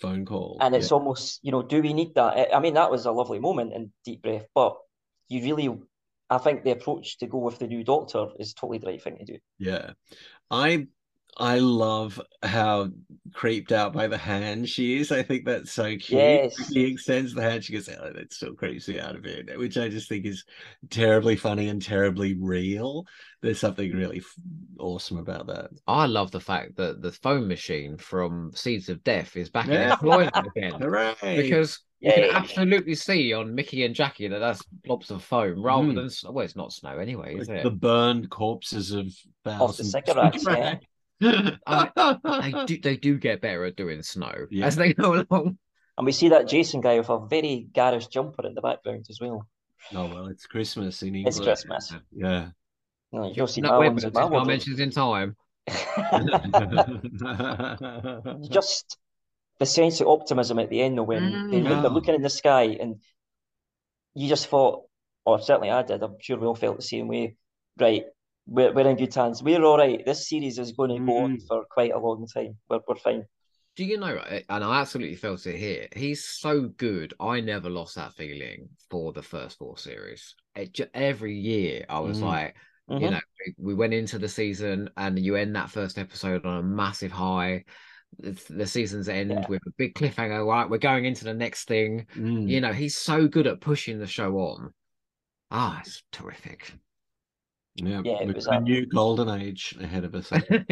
phone 0.00 0.24
call, 0.24 0.58
And 0.60 0.74
Yeah. 0.74 0.80
it's 0.80 0.90
almost, 0.90 1.38
you 1.44 1.52
know, 1.52 1.62
do 1.62 1.80
we 1.80 1.92
need 1.92 2.14
that? 2.16 2.36
I- 2.36 2.56
I 2.56 2.60
mean, 2.60 2.74
that 2.74 2.90
was 2.90 3.06
a 3.06 3.12
lovely 3.12 3.38
moment 3.38 3.72
in 3.72 3.92
Deep 4.04 4.20
Breath, 4.22 4.48
but 4.52 4.76
you 5.28 5.40
really, 5.42 5.78
I 6.28 6.38
think 6.38 6.64
the 6.64 6.72
approach 6.72 7.18
to 7.18 7.28
go 7.28 7.38
with 7.38 7.60
the 7.60 7.68
new 7.68 7.84
Doctor 7.84 8.26
is 8.40 8.52
totally 8.52 8.78
the 8.78 8.88
right 8.88 9.00
thing 9.02 9.18
to 9.18 9.24
do. 9.24 9.38
Yeah. 9.58 9.92
I 10.50 10.88
I 11.38 11.58
love 11.60 12.20
how 12.42 12.90
creeped 13.32 13.72
out 13.72 13.94
by 13.94 14.06
the 14.06 14.18
hand 14.18 14.68
she 14.68 14.98
is. 15.00 15.10
I 15.10 15.22
think 15.22 15.46
that's 15.46 15.72
so 15.72 15.84
cute. 15.96 16.10
Yes. 16.10 16.68
He 16.68 16.84
extends 16.84 17.32
the 17.32 17.40
hand, 17.42 17.64
she 17.64 17.72
goes, 17.72 17.88
oh, 17.88 18.12
that 18.14 18.32
still 18.32 18.52
creeps 18.54 18.86
me 18.88 19.00
out 19.00 19.16
a 19.16 19.18
bit, 19.18 19.58
which 19.58 19.78
I 19.78 19.88
just 19.88 20.08
think 20.08 20.26
is 20.26 20.44
terribly 20.90 21.36
funny 21.36 21.68
and 21.68 21.80
terribly 21.80 22.34
real. 22.34 23.06
There's 23.40 23.58
something 23.58 23.90
really 23.92 24.18
f- 24.18 24.34
awesome 24.78 25.16
about 25.18 25.46
that. 25.46 25.70
I 25.86 26.04
love 26.06 26.30
the 26.30 26.40
fact 26.40 26.76
that 26.76 27.00
the 27.00 27.12
foam 27.12 27.48
machine 27.48 27.96
from 27.96 28.50
Seeds 28.54 28.90
of 28.90 29.02
Death 29.02 29.34
is 29.36 29.48
back 29.48 29.66
in 29.66 29.72
Yeah. 29.72 29.92
employment 29.92 30.34
again. 30.56 30.80
Hooray! 30.80 31.14
Because 31.22 31.80
you 32.00 32.12
can 32.12 32.24
absolutely 32.30 32.94
see 32.94 33.32
on 33.32 33.54
Mickey 33.54 33.84
and 33.84 33.94
Jackie 33.94 34.28
that 34.28 34.38
that's 34.38 34.62
blobs 34.84 35.10
of 35.10 35.24
foam 35.24 35.64
rather 35.64 35.88
Mm. 35.88 35.94
than 36.22 36.34
well, 36.34 36.44
it's 36.44 36.56
not 36.56 36.72
snow 36.72 36.98
anyway, 36.98 37.36
is 37.36 37.48
it? 37.48 37.62
the 37.62 37.70
burned 37.70 38.28
corpses 38.28 38.90
of 38.92 39.06
thousands 39.44 39.92
Sycorax, 39.92 40.44
yeah. 40.48 40.76
They 41.22 42.52
do 42.66 42.78
they 42.80 42.96
do 42.96 43.18
get 43.18 43.40
better 43.40 43.64
at 43.64 43.76
doing 43.76 44.02
snow 44.02 44.32
Yeah. 44.50 44.66
as 44.66 44.76
they 44.76 44.92
go 44.92 45.24
along. 45.30 45.58
And 45.98 46.06
we 46.06 46.12
see 46.12 46.30
that 46.30 46.48
Jason 46.48 46.80
guy 46.80 46.98
with 46.98 47.10
a 47.10 47.26
very 47.26 47.66
garish 47.72 48.06
jumper 48.08 48.46
in 48.46 48.54
the 48.54 48.62
background 48.62 49.06
as 49.10 49.20
well. 49.20 49.46
Oh 49.94 50.06
well, 50.08 50.26
it's 50.26 50.46
Christmas 50.46 51.02
in 51.02 51.14
England. 51.14 51.28
It's 51.28 51.40
Christmas. 51.40 51.92
Yeah. 52.12 52.48
No, 53.12 53.30
you'll 53.32 53.46
see 53.46 53.60
No, 53.60 53.70
my 53.72 53.78
wait, 53.78 53.88
ones 53.90 54.04
but 54.04 54.08
in 54.08 54.14
my 54.14 54.20
it's 54.22 54.30
not 54.30 54.30
wardrobe. 54.30 54.48
mentions 54.48 54.80
in 54.80 54.90
time. 54.90 55.36
Just 58.50 58.98
the 59.58 59.66
sense 59.66 60.00
of 60.00 60.08
optimism 60.08 60.58
at 60.58 60.70
the 60.70 60.80
end, 60.80 60.98
though, 60.98 61.02
when 61.04 61.50
they, 61.50 61.60
Mm. 61.60 61.64
they're 61.64 61.72
Yeah. 61.82 61.88
looking 61.88 62.14
in 62.14 62.22
the 62.22 62.30
sky 62.30 62.76
and 62.80 63.00
you 64.14 64.28
just 64.28 64.46
thought, 64.48 64.84
or 65.24 65.40
certainly 65.40 65.70
I 65.70 65.82
did, 65.82 66.02
I'm 66.02 66.16
sure 66.20 66.38
we 66.38 66.46
all 66.46 66.54
felt 66.54 66.76
the 66.76 66.82
same 66.82 67.08
way. 67.08 67.36
Right, 67.78 68.04
we're, 68.52 68.72
we're 68.72 68.88
in 68.88 68.96
good 68.96 69.14
hands. 69.14 69.42
We're 69.42 69.64
all 69.64 69.78
right. 69.78 70.04
This 70.04 70.28
series 70.28 70.58
is 70.58 70.72
going 70.72 70.90
to 70.90 71.04
go 71.06 71.16
on 71.24 71.36
Mm. 71.38 71.46
for 71.48 71.64
quite 71.70 71.92
a 71.92 71.98
long 71.98 72.26
time. 72.26 72.56
We're, 72.68 72.80
we're 72.86 72.96
fine. 72.96 73.24
Do 73.76 73.84
you 73.84 73.96
know, 73.98 74.22
and 74.50 74.62
I 74.64 74.80
absolutely 74.80 75.16
felt 75.16 75.46
it 75.46 75.56
here. 75.56 75.88
He's 75.96 76.26
so 76.26 76.68
good. 76.68 77.14
I 77.18 77.40
never 77.40 77.70
lost 77.70 77.94
that 77.94 78.12
feeling 78.12 78.68
for 78.90 79.14
the 79.14 79.22
first 79.22 79.56
four 79.56 79.78
series. 79.78 80.34
It, 80.54 80.78
every 80.92 81.34
year, 81.34 81.86
I 81.88 82.00
was 82.00 82.18
Mm. 82.20 82.24
like, 82.24 82.56
you 82.88 82.96
Mhm. 82.98 83.10
know, 83.12 83.20
we, 83.46 83.54
we 83.68 83.74
went 83.74 83.94
into 83.94 84.18
the 84.18 84.28
season 84.28 84.90
and 84.98 85.18
you 85.18 85.36
end 85.36 85.56
that 85.56 85.70
first 85.70 85.96
episode 85.98 86.44
on 86.44 86.58
a 86.58 86.62
massive 86.62 87.12
high. 87.12 87.64
The, 88.18 88.32
the 88.50 88.66
season's 88.66 89.08
end 89.08 89.30
Yeah. 89.30 89.46
with 89.48 89.62
a 89.66 89.70
big 89.78 89.94
cliffhanger. 89.94 90.46
Right, 90.46 90.68
we're 90.68 90.76
going 90.76 91.06
into 91.06 91.24
the 91.24 91.32
next 91.32 91.66
thing. 91.66 92.06
Mm. 92.14 92.46
You 92.50 92.60
know, 92.60 92.74
he's 92.74 92.98
so 92.98 93.26
good 93.26 93.46
at 93.46 93.62
pushing 93.62 93.98
the 93.98 94.06
show 94.06 94.36
on. 94.36 94.74
Ah, 95.50 95.80
it's 95.80 96.02
terrific. 96.12 96.74
Yeah, 97.74 98.02
Yeah, 98.04 98.22
it 98.22 98.34
was 98.34 98.46
a 98.46 98.60
new 98.60 98.86
golden 98.86 99.28
age 99.40 99.74
ahead 99.80 100.04
of 100.04 100.14
us. 100.14 100.30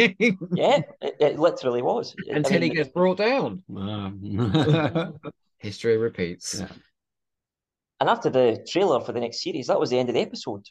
Yeah, 0.54 0.80
it, 1.00 1.14
it 1.20 1.38
literally 1.38 1.82
was. 1.82 2.14
I 2.30 2.36
Until 2.36 2.60
he 2.60 2.70
gets 2.70 2.90
brought 2.90 3.18
down. 3.18 3.62
Um, 3.74 5.12
History 5.58 5.96
repeats. 5.96 6.60
Yeah. 6.60 6.68
And 8.00 8.08
after 8.08 8.30
the 8.30 8.64
trailer 8.68 9.00
for 9.00 9.12
the 9.12 9.20
next 9.20 9.42
series, 9.42 9.66
that 9.66 9.78
was 9.80 9.90
the 9.90 9.98
end 9.98 10.08
of 10.08 10.14
the 10.14 10.20
episode. 10.22 10.66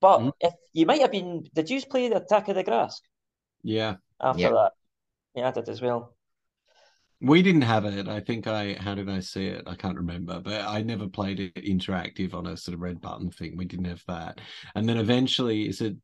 But 0.00 0.20
Mhm. 0.20 0.32
if 0.40 0.54
you 0.72 0.86
might 0.86 1.00
have 1.00 1.10
been, 1.12 1.44
did 1.54 1.70
you 1.70 1.80
play 1.82 2.08
the 2.08 2.16
Attack 2.16 2.48
of 2.48 2.56
the 2.56 2.64
Graske 2.64 3.02
yeah, 3.62 3.96
after 4.20 4.42
Yeah. 4.42 4.50
that? 4.50 4.72
Yeah, 5.34 5.48
I 5.48 5.52
did 5.52 5.68
as 5.68 5.80
well. 5.82 6.16
We 7.22 7.40
didn't 7.42 7.62
have 7.62 7.84
it. 7.84 8.08
I 8.08 8.20
think 8.20 8.46
I 8.46 8.74
how 8.74 8.94
did 8.94 9.08
I 9.08 9.20
see 9.20 9.46
it? 9.46 9.62
I 9.66 9.74
can't 9.74 9.96
remember, 9.96 10.40
but 10.40 10.62
I 10.62 10.82
never 10.82 11.08
played 11.08 11.40
it 11.40 11.54
interactive 11.56 12.34
on 12.34 12.46
a 12.46 12.56
sort 12.56 12.74
of 12.74 12.80
red 12.80 13.00
button 13.00 13.30
thing. 13.30 13.56
We 13.56 13.64
didn't 13.64 13.86
have 13.86 14.02
that. 14.08 14.40
And 14.74 14.88
then 14.88 14.96
eventually, 14.98 15.68
is 15.68 15.80
it 15.80 15.96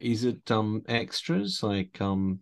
is 0.00 0.24
it 0.24 0.50
um 0.50 0.82
extras 0.88 1.62
like 1.62 2.00
um 2.00 2.40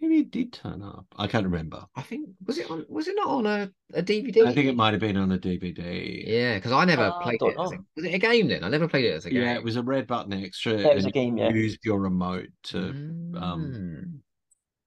maybe 0.00 0.18
it 0.18 0.30
did 0.30 0.52
turn 0.52 0.82
up. 0.82 1.06
I 1.16 1.26
can't 1.26 1.44
remember. 1.46 1.84
I 1.96 2.02
think 2.02 2.28
was 2.44 2.58
it 2.58 2.70
on 2.70 2.84
was 2.88 3.08
it 3.08 3.16
not 3.16 3.28
on 3.28 3.46
a, 3.46 3.70
a 3.94 4.02
DVD? 4.02 4.46
I 4.46 4.52
think 4.52 4.68
it 4.68 4.76
might 4.76 4.92
have 4.92 5.00
been 5.00 5.16
on 5.16 5.32
a 5.32 5.38
DVD. 5.38 6.24
Yeah, 6.26 6.56
because 6.56 6.72
I 6.72 6.84
never 6.84 7.04
Uh, 7.04 7.22
played 7.22 7.38
don't 7.38 7.52
it. 7.52 7.60
as 7.60 7.72
a- 7.72 7.84
was 7.96 8.04
it 8.04 8.14
a 8.14 8.18
game 8.18 8.48
then? 8.48 8.64
I 8.64 8.68
never 8.68 8.86
played 8.88 9.06
it 9.06 9.12
as 9.14 9.24
a 9.24 9.30
game. 9.30 9.42
Yeah, 9.42 9.54
it 9.54 9.64
was 9.64 9.76
a 9.76 9.82
red 9.82 10.06
button 10.06 10.32
extra. 10.32 10.78
Yeah, 10.78 10.88
it 10.88 10.94
was 10.96 11.06
a 11.06 11.10
game, 11.10 11.38
you 11.38 11.44
yeah. 11.44 11.50
Used 11.50 11.78
your 11.84 12.00
remote 12.00 12.48
to 12.64 12.76
Mm. 12.76 13.42
um, 13.42 14.22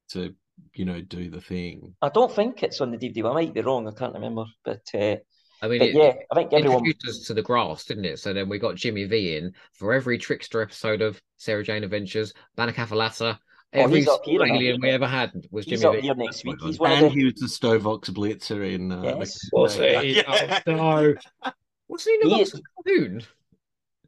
to 0.10 0.36
you 0.74 0.86
know 0.86 1.02
do 1.02 1.30
the 1.30 1.42
thing. 1.42 1.96
I 2.02 2.10
don't 2.10 2.32
think 2.34 2.64
it's 2.64 2.82
on 2.82 2.92
the 2.92 2.98
DVD. 2.98 3.30
I 3.30 3.34
might 3.34 3.54
be 3.54 3.62
wrong. 3.62 3.88
I 3.88 3.92
can't 3.92 4.14
remember. 4.14 4.46
But, 4.64 4.82
uh, 4.94 5.16
I 5.62 5.68
mean, 5.68 5.80
but 5.80 5.88
it, 5.90 5.96
yeah, 5.96 6.14
I 6.32 6.36
think 6.36 6.54
everyone. 6.54 6.80
introduced 6.86 7.08
us 7.08 7.28
to 7.28 7.34
the 7.34 7.42
Graske, 7.44 7.88
didn't 7.88 8.06
it? 8.06 8.20
So 8.20 8.34
then 8.34 8.48
we 8.50 8.60
got 8.60 8.76
Jimmy 8.76 9.06
Vee 9.06 9.38
in 9.38 9.54
for 9.74 9.94
every 9.94 10.18
trickster 10.18 10.62
episode 10.62 11.02
of 11.02 11.20
Sarah 11.38 11.64
Jane 11.64 11.84
Adventures, 11.84 12.34
Bannakaffalatta. 12.58 13.38
Oh, 13.74 13.80
Every 13.82 14.00
he's 14.00 14.08
up 14.08 14.22
here, 14.24 14.42
isn't 14.44 14.56
he? 14.56 14.68
alien 14.68 14.82
we 14.82 14.90
ever 14.92 15.08
had 15.08 15.32
was 15.52 15.66
He's 15.66 15.82
Jimmy 15.82 15.96
up 15.98 16.02
V. 16.02 16.08
here 16.08 16.16
next 16.16 16.46
week. 16.46 16.56
He's 16.62 16.80
one 16.80 16.92
of 16.94 16.98
And 17.00 17.06
the. 17.08 17.10
he 17.10 17.26
was 17.26 17.34
the 17.34 17.48
Stovox 17.48 18.10
Blitzer 18.12 18.74
in. 18.74 18.92
Uh, 18.92 19.02
the- 19.02 19.08
Yes. 19.20 19.50
Was 19.52 19.78
Yeah. 19.78 20.02
he? 20.02 20.16
Yeah. 20.18 20.60
Oh, 20.68 20.72
no. 20.74 21.16
Wasn't 21.90 22.16
he 22.22 22.22
in 22.24 22.30
the 22.30 22.36
He 22.36 22.42
is- 22.44 22.62
cartoon? 22.76 23.24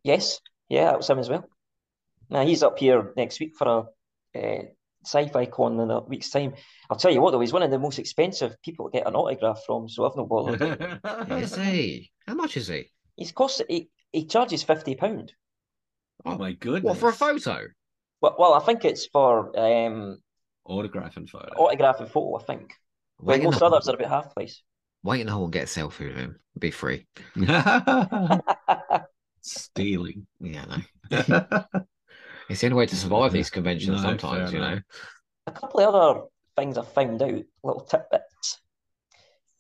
Yes, 0.04 0.40
yeah, 0.70 0.86
that 0.86 0.98
was 0.98 1.10
him 1.10 1.20
as 1.20 1.30
well. 1.30 1.46
Now 2.30 2.46
he's 2.46 2.64
up 2.64 2.80
here 2.80 3.12
next 3.18 3.40
week 3.40 3.54
for 3.58 3.90
a 4.36 4.40
uh, 4.40 4.62
sci-fi 5.06 5.46
con 5.46 5.80
in 5.80 5.92
a 5.92 6.02
week's 6.02 6.30
time. 6.30 6.54
I'll 6.90 6.98
tell 6.98 7.12
you 7.12 7.22
what, 7.22 7.32
though, 7.32 7.40
he's 7.40 7.54
one 7.54 7.64
of 7.64 7.72
the 7.72 7.80
most 7.80 8.00
expensive 8.00 8.56
people 8.62 8.90
to 8.90 8.98
get 8.98 9.08
an 9.08 9.16
autograph 9.16 9.62
from, 9.66 9.90
so 9.90 10.06
I've 10.06 10.16
not 10.16 10.30
bothered. 10.30 10.62
Is 11.32 11.56
he? 11.56 12.12
How 12.28 12.36
much 12.36 12.58
is 12.58 12.68
he? 12.68 12.92
He's 13.16 13.32
cost 13.32 13.62
he, 13.68 13.90
he 14.12 14.26
charges 14.26 14.64
fifty 14.64 14.96
pound. 14.96 15.34
oh 16.26 16.38
my 16.38 16.54
goodness! 16.54 16.84
What 16.84 16.98
for 16.98 17.10
a 17.10 17.14
photo? 17.14 17.68
Well, 18.22 18.36
well, 18.38 18.54
I 18.54 18.60
think 18.60 18.86
it's 18.86 19.08
for 19.08 19.58
um, 19.58 20.18
Autograph 20.66 21.18
and 21.18 21.30
photo. 21.30 21.54
autograph 21.56 22.00
and 22.00 22.10
photo. 22.10 22.38
I 22.38 22.44
think. 22.44 22.74
Where 23.18 23.38
Wait 23.38 23.44
most 23.44 23.60
the 23.60 23.66
others 23.66 23.88
are 23.90 23.96
about 23.96 24.10
half 24.10 24.34
price. 24.34 24.62
Wait 25.04 25.22
and 25.22 25.30
I'll 25.30 25.48
get 25.48 25.64
a 25.64 25.80
selfie 25.80 26.08
with 26.08 26.18
him. 26.18 26.40
Be 26.58 26.72
free. 26.72 27.08
Stealing. 29.42 30.28
Yeah, 30.40 30.66
no. 31.12 31.64
It's 32.50 32.62
the 32.62 32.68
only 32.68 32.78
way 32.78 32.86
to 32.88 32.96
survive 32.96 33.32
these 33.32 33.50
conventions 33.50 34.02
No, 34.02 34.10
sometimes, 34.10 34.52
you 34.52 34.60
know. 34.60 34.68
enough. 34.68 34.84
a 35.48 35.52
couple 35.52 35.80
of 35.82 35.94
other 35.96 36.22
things 36.58 36.78
I 36.78 36.84
found 36.84 37.22
out, 37.22 37.44
little 37.64 37.82
tidbits. 37.82 38.60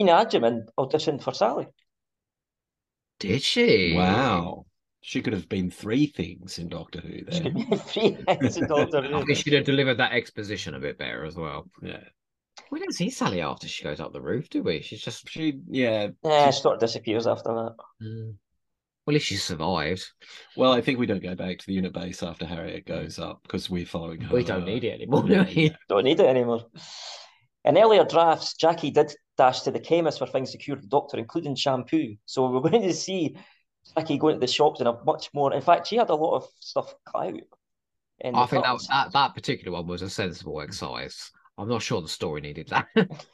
Freema 0.01 0.25
Agyeman 0.25 0.61
auditioned 0.77 1.21
for 1.21 1.33
Sally. 1.33 1.67
Did 3.19 3.41
she? 3.41 3.93
Wow. 3.95 4.65
She 5.01 5.21
could 5.21 5.33
have 5.33 5.47
been 5.49 5.69
three 5.71 6.07
things 6.07 6.57
in 6.57 6.67
Doctor 6.69 6.99
Who 6.99 7.09
She 7.09 7.23
there. 7.23 7.41
could 7.41 7.55
be 7.55 7.63
three 7.77 8.17
heads 8.27 8.57
in 8.57 8.67
Doctor 8.67 9.01
Who. 9.07 9.15
I 9.17 9.23
think 9.23 9.37
she'd 9.37 9.53
have 9.53 9.65
delivered 9.65 9.95
that 9.97 10.13
exposition 10.13 10.75
a 10.75 10.79
bit 10.79 10.97
better 10.97 11.25
as 11.25 11.35
well. 11.35 11.69
Yeah. 11.81 12.03
We 12.71 12.79
don't 12.79 12.93
see 12.93 13.09
Sally 13.09 13.41
after 13.41 13.67
she 13.67 13.83
goes 13.83 13.99
up 13.99 14.13
the 14.13 14.21
roof, 14.21 14.49
do 14.49 14.61
we? 14.63 14.81
She's 14.81 15.01
just. 15.01 15.27
She 15.29 15.59
yeah. 15.69 16.09
Yeah, 16.23 16.51
she 16.51 16.61
sort 16.61 16.75
of 16.75 16.81
disappears 16.81 17.27
after 17.27 17.49
that. 17.53 17.75
Mm. 18.03 18.35
Well, 19.09 19.15
at 19.15 19.21
least 19.21 19.25
she 19.29 19.37
survived. 19.37 20.07
Well, 20.55 20.71
I 20.71 20.81
think 20.81 20.99
we 20.99 21.07
don't 21.07 21.23
go 21.23 21.33
back 21.33 21.57
to 21.57 21.65
the 21.65 21.75
UNIT 21.75 21.93
base 21.93 22.21
after 22.21 22.45
Harriet 22.45 22.85
goes 22.85 23.17
up 23.17 23.41
because 23.41 23.67
we're 23.67 23.83
following 23.83 24.21
her. 24.21 24.35
We 24.35 24.43
don't 24.43 24.65
need 24.65 24.83
it 24.83 25.01
anymore, 25.01 25.23
do 25.23 25.43
we? 25.45 25.75
Don't 25.89 26.03
need 26.03 26.19
it 26.19 26.27
anymore. 26.27 26.67
In 27.65 27.75
earlier 27.75 28.05
drafts, 28.05 28.53
Jackie 28.53 28.91
did 28.91 29.11
dash 29.35 29.61
to 29.61 29.71
the 29.71 29.79
chemist 29.79 30.19
for 30.19 30.27
things 30.27 30.51
to 30.51 30.59
cure 30.59 30.77
the 30.77 30.85
doctor, 30.85 31.17
including 31.17 31.55
shampoo. 31.55 32.17
So 32.27 32.51
we're 32.51 32.59
going 32.69 32.83
to 32.83 32.93
see 32.93 33.35
Jackie 33.97 34.19
going 34.19 34.35
to 34.35 34.39
the 34.39 34.45
shops 34.45 34.79
and 34.79 34.87
a 34.87 35.03
much 35.03 35.31
more. 35.33 35.55
In 35.55 35.61
fact, 35.61 35.87
she 35.87 35.95
had 35.95 36.11
a 36.11 36.15
lot 36.15 36.35
of 36.35 36.47
stuff 36.59 36.93
cut 37.11 37.29
out. 37.29 37.41
in 38.19 38.35
I 38.35 38.45
think 38.45 38.63
that, 38.63 38.79
that 38.89 39.13
that 39.13 39.33
particular 39.33 39.75
one 39.75 39.87
was 39.87 40.03
a 40.03 40.09
sensible 40.11 40.61
exercise. 40.61 41.31
I'm 41.57 41.67
not 41.67 41.81
sure 41.81 41.99
the 41.99 42.07
story 42.07 42.41
needed 42.41 42.67
that. 42.67 42.85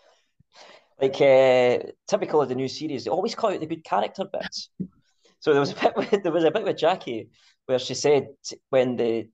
like 1.01 1.19
uh, 1.19 1.91
typical 2.07 2.41
of 2.41 2.47
the 2.47 2.55
new 2.55 2.69
series, 2.69 3.03
they 3.03 3.11
always 3.11 3.35
cut 3.35 3.55
out 3.55 3.59
the 3.59 3.65
good 3.65 3.83
character 3.83 4.23
bits. 4.23 4.69
So 5.45 5.51
there 5.51 5.59
was 5.59 5.73
a 5.73 5.75
bit 5.81 5.95
with, 5.95 6.23
there 6.23 6.31
was 6.31 6.43
a 6.43 6.49
bit 6.49 6.63
with 6.63 6.75
Jackie 6.77 7.29
where 7.67 7.77
she 7.77 7.93
said 7.93 8.29
when 8.71 8.95
the 8.95 9.29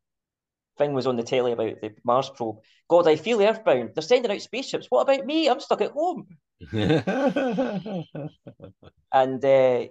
thing 0.78 0.92
was 0.92 1.08
on 1.08 1.16
the 1.16 1.24
telly 1.24 1.54
about 1.54 1.80
the 1.80 1.94
Mars 2.04 2.30
probe, 2.30 2.58
God, 2.90 3.08
I 3.08 3.16
feel 3.16 3.42
earthbound. 3.42 3.92
They're 3.96 4.02
sending 4.02 4.30
out 4.30 4.42
spaceships. 4.42 4.88
What 4.90 5.04
about 5.04 5.26
me? 5.26 5.48
I'm 5.48 5.62
stuck 5.62 5.80
at 5.80 5.92
home. 5.92 6.28
And 9.14 9.44
uh, 9.44 9.86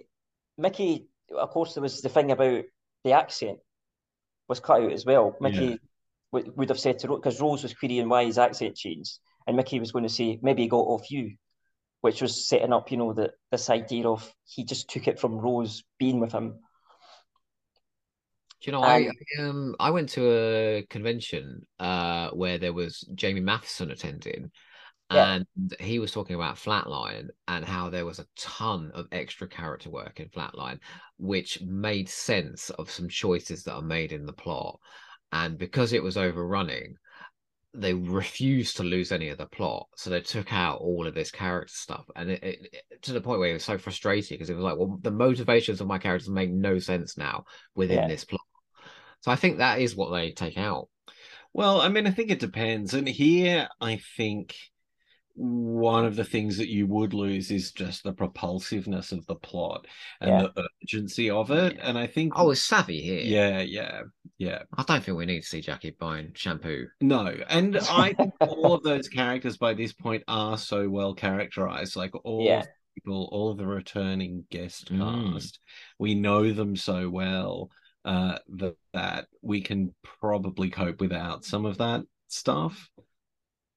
Mickey, 0.57 1.07
of 1.35 1.49
course, 1.49 1.73
there 1.73 1.83
was 1.83 2.01
the 2.01 2.09
thing 2.09 2.31
about 2.31 2.65
the 3.03 3.13
accent 3.13 3.57
was 4.47 4.59
cut 4.59 4.81
out 4.83 4.91
as 4.91 5.05
well. 5.05 5.35
Mickey 5.41 5.65
Yeah. 5.65 5.75
would, 6.31 6.55
would 6.57 6.69
have 6.69 6.79
said 6.79 6.99
to 6.99 7.07
Rose, 7.07 7.19
because 7.19 7.41
Rose 7.41 7.63
was 7.63 7.73
querying 7.73 8.09
why 8.09 8.25
his 8.25 8.37
accent 8.37 8.75
changed, 8.75 9.17
and 9.47 9.57
Mickey 9.57 9.79
was 9.79 9.91
going 9.91 10.03
to 10.03 10.09
say, 10.09 10.39
maybe 10.41 10.63
he 10.63 10.67
got 10.67 10.81
off 10.81 11.09
you, 11.11 11.35
which 12.01 12.21
was 12.21 12.47
setting 12.47 12.73
up, 12.73 12.91
you 12.91 12.97
know, 12.97 13.13
that 13.13 13.31
this 13.51 13.69
idea 13.69 14.07
of 14.07 14.33
he 14.45 14.63
just 14.63 14.89
took 14.89 15.07
it 15.07 15.19
from 15.19 15.37
Rose 15.37 15.83
being 15.99 16.19
with 16.19 16.31
him. 16.31 16.59
Do 18.61 18.69
you 18.69 18.71
know, 18.73 18.83
I 18.83 18.97
Um, 18.97 19.11
I, 19.39 19.41
um 19.41 19.75
I 19.79 19.89
went 19.89 20.09
to 20.09 20.21
a 20.31 20.85
convention 20.89 21.65
uh 21.79 22.29
where 22.31 22.57
there 22.57 22.73
was 22.73 23.01
Jamie 23.15 23.41
Mathieson 23.41 23.91
attending, 23.91 24.51
Yeah. 25.09 25.27
and 25.27 25.47
he 25.79 25.99
was 25.99 26.11
talking 26.11 26.35
about 26.35 26.57
Flatline 26.57 27.29
and 27.47 27.65
how 27.65 27.89
there 27.89 28.05
was 28.05 28.19
a 28.19 28.27
ton 28.37 28.91
of 28.93 29.07
extra 29.11 29.47
character 29.47 29.89
work 29.89 30.19
in 30.19 30.29
Flatline, 30.29 30.79
which 31.17 31.61
made 31.61 32.09
sense 32.09 32.69
of 32.71 32.91
some 32.91 33.09
choices 33.09 33.63
that 33.65 33.73
are 33.75 33.81
made 33.81 34.11
in 34.13 34.25
the 34.25 34.33
plot, 34.33 34.79
and 35.31 35.57
because 35.57 35.93
it 35.93 36.03
was 36.03 36.17
overrunning, 36.17 36.97
they 37.73 37.93
refused 37.93 38.77
to 38.77 38.83
lose 38.83 39.11
any 39.11 39.29
of 39.29 39.37
the 39.37 39.45
plot, 39.45 39.87
so 39.95 40.09
they 40.09 40.21
took 40.21 40.51
out 40.51 40.79
all 40.81 41.07
of 41.07 41.13
this 41.13 41.31
character 41.31 41.73
stuff, 41.73 42.05
and 42.15 42.31
it, 42.31 42.43
it, 42.43 42.59
it- 42.73 43.01
to 43.03 43.13
the 43.13 43.21
point 43.21 43.39
where 43.39 43.49
it 43.49 43.53
was 43.53 43.63
so 43.63 43.77
frustrating 43.77 44.35
because 44.35 44.49
it 44.49 44.55
was 44.55 44.63
like, 44.63 44.77
well, 44.77 44.99
the 45.01 45.11
motivations 45.11 45.81
of 45.81 45.87
my 45.87 45.97
characters 45.97 46.29
make 46.29 46.51
no 46.51 46.79
sense 46.79 47.17
now 47.17 47.45
within 47.75 47.99
Yeah. 48.01 48.07
this 48.07 48.25
plot. 48.25 48.41
So 49.21 49.31
I 49.31 49.35
think 49.35 49.57
that 49.57 49.79
is 49.79 49.95
what 49.95 50.11
they 50.11 50.31
take 50.31 50.57
out. 50.57 50.89
Well, 51.53 51.81
I 51.81 51.89
mean, 51.89 52.07
I 52.07 52.11
think 52.11 52.31
it 52.31 52.39
depends. 52.39 52.93
And 52.93 53.07
here, 53.07 53.67
I 53.79 54.01
think 54.17 54.55
one 55.35 56.05
of 56.05 56.15
the 56.15 56.23
things 56.23 56.57
that 56.57 56.69
you 56.69 56.85
would 56.87 57.13
lose 57.13 57.51
is 57.51 57.71
just 57.71 58.03
the 58.03 58.13
propulsiveness 58.13 59.11
of 59.11 59.25
the 59.27 59.35
plot 59.35 59.87
and 60.19 60.29
Yeah. 60.29 60.47
the 60.55 60.67
urgency 60.83 61.29
of 61.29 61.51
it. 61.51 61.75
Yeah. 61.75 61.87
And 61.89 61.97
I 61.97 62.07
think, 62.07 62.33
Oh, 62.35 62.51
it's 62.51 62.61
savvy 62.63 63.01
here. 63.01 63.21
yeah, 63.21 63.61
yeah, 63.61 64.01
yeah. 64.37 64.63
I 64.77 64.83
don't 64.83 65.03
think 65.03 65.17
we 65.17 65.25
need 65.25 65.41
to 65.41 65.47
see 65.47 65.61
Jackie 65.61 65.95
buying 65.99 66.31
shampoo. 66.35 66.87
No, 67.01 67.27
and 67.49 67.77
I 67.77 68.13
think 68.13 68.33
all 68.41 68.73
of 68.73 68.83
those 68.83 69.07
characters 69.09 69.57
by 69.57 69.73
this 69.73 69.93
point 69.93 70.23
are 70.27 70.57
so 70.57 70.89
well 70.89 71.13
characterized. 71.13 71.95
Like 71.95 72.13
all 72.25 72.43
Yeah. 72.45 72.61
the 72.61 72.67
people, 72.95 73.29
all 73.31 73.53
the 73.53 73.65
returning 73.67 74.45
guest 74.49 74.91
Mm. 74.91 75.33
cast, 75.33 75.59
we 75.99 76.15
know 76.15 76.51
them 76.51 76.75
so 76.75 77.09
well 77.09 77.69
uh, 78.03 78.39
that 78.49 78.75
that 78.93 79.27
we 79.43 79.61
can 79.61 79.93
probably 80.03 80.69
cope 80.71 80.99
without 80.99 81.45
some 81.45 81.65
of 81.67 81.77
that 81.77 82.03
stuff. 82.27 82.89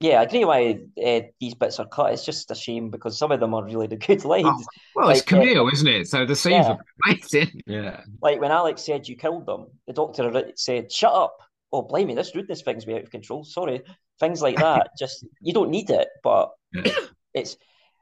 Yeah, 0.04 0.20
I 0.20 0.24
agree 0.24 0.44
why 0.44 0.80
uh, 1.02 1.20
these 1.40 1.54
bits 1.54 1.80
are 1.80 1.86
cut. 1.86 2.12
It's 2.12 2.26
just 2.26 2.50
a 2.50 2.54
shame 2.54 2.90
because 2.90 3.18
some 3.18 3.32
of 3.32 3.40
them 3.40 3.54
are 3.54 3.64
really 3.64 3.86
the 3.86 3.96
good 4.08 4.22
lines. 4.26 4.66
Well, 4.94 5.08
it's 5.08 5.32
Like, 5.32 5.56
uh, 5.56 5.66
isn't 5.66 5.88
it? 5.88 6.08
So 6.08 6.26
the 6.26 6.36
scenes 6.36 6.66
Yeah. 6.66 6.72
are 6.72 6.84
amazing. 7.06 7.62
Yeah, 7.66 8.02
Like 8.20 8.38
when 8.38 8.50
Alex 8.50 8.84
said 8.84 9.08
you 9.08 9.16
killed 9.16 9.46
them, 9.46 9.68
the 9.86 9.94
doctor 9.94 10.52
said, 10.56 10.92
"Shut 10.92 11.14
up!" 11.14 11.38
Oh, 11.72 11.80
blimey, 11.80 12.14
this 12.14 12.34
rudeness 12.34 12.60
thing's 12.60 12.86
way 12.86 12.96
out 12.96 13.04
of 13.04 13.10
control. 13.10 13.44
Sorry, 13.44 13.80
things 14.20 14.42
like 14.42 14.56
that. 14.56 14.88
just 14.98 15.24
you 15.40 15.54
don't 15.54 15.70
need 15.70 15.88
it, 15.88 16.08
but 16.22 16.50
Yeah. 16.74 16.92
it's 17.34 17.56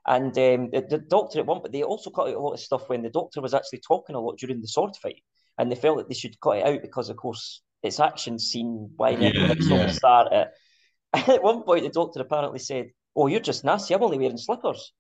and 0.04 0.36
um, 0.36 0.70
the, 0.72 0.84
the 0.90 0.98
doctor 0.98 1.38
at 1.38 1.46
one, 1.46 1.62
but 1.62 1.70
they 1.70 1.84
also 1.84 2.10
cut 2.10 2.26
out 2.26 2.34
a 2.34 2.40
lot 2.40 2.54
of 2.54 2.58
stuff 2.58 2.88
when 2.88 3.02
the 3.02 3.10
doctor 3.10 3.40
was 3.40 3.54
actually 3.54 3.78
talking 3.86 4.16
a 4.16 4.20
lot 4.20 4.38
during 4.38 4.60
the 4.60 4.66
sword 4.66 4.96
fight, 4.96 5.22
and 5.56 5.70
they 5.70 5.76
felt 5.76 5.98
that 5.98 6.08
they 6.08 6.16
should 6.16 6.40
cut 6.40 6.56
it 6.58 6.66
out 6.66 6.82
because, 6.82 7.10
of 7.10 7.16
course, 7.16 7.62
it's 7.84 8.00
action 8.00 8.40
scene. 8.40 8.90
Why 8.96 9.10
Yeah, 9.10 9.30
never 9.30 9.54
yeah. 9.62 9.86
start 9.92 10.32
it? 10.32 10.48
at 11.28 11.42
one 11.42 11.62
point, 11.62 11.82
the 11.84 11.90
doctor 11.90 12.20
apparently 12.20 12.58
said, 12.58 12.90
"Oh, 13.14 13.26
you're 13.26 13.40
just 13.40 13.64
nasty. 13.64 13.94
I'm 13.94 14.02
only 14.02 14.18
wearing 14.18 14.36
slippers." 14.38 14.92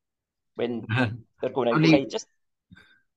When 0.56 0.86
they're 1.40 1.50
going 1.50 1.68
Only- 1.68 2.06
just 2.06 2.26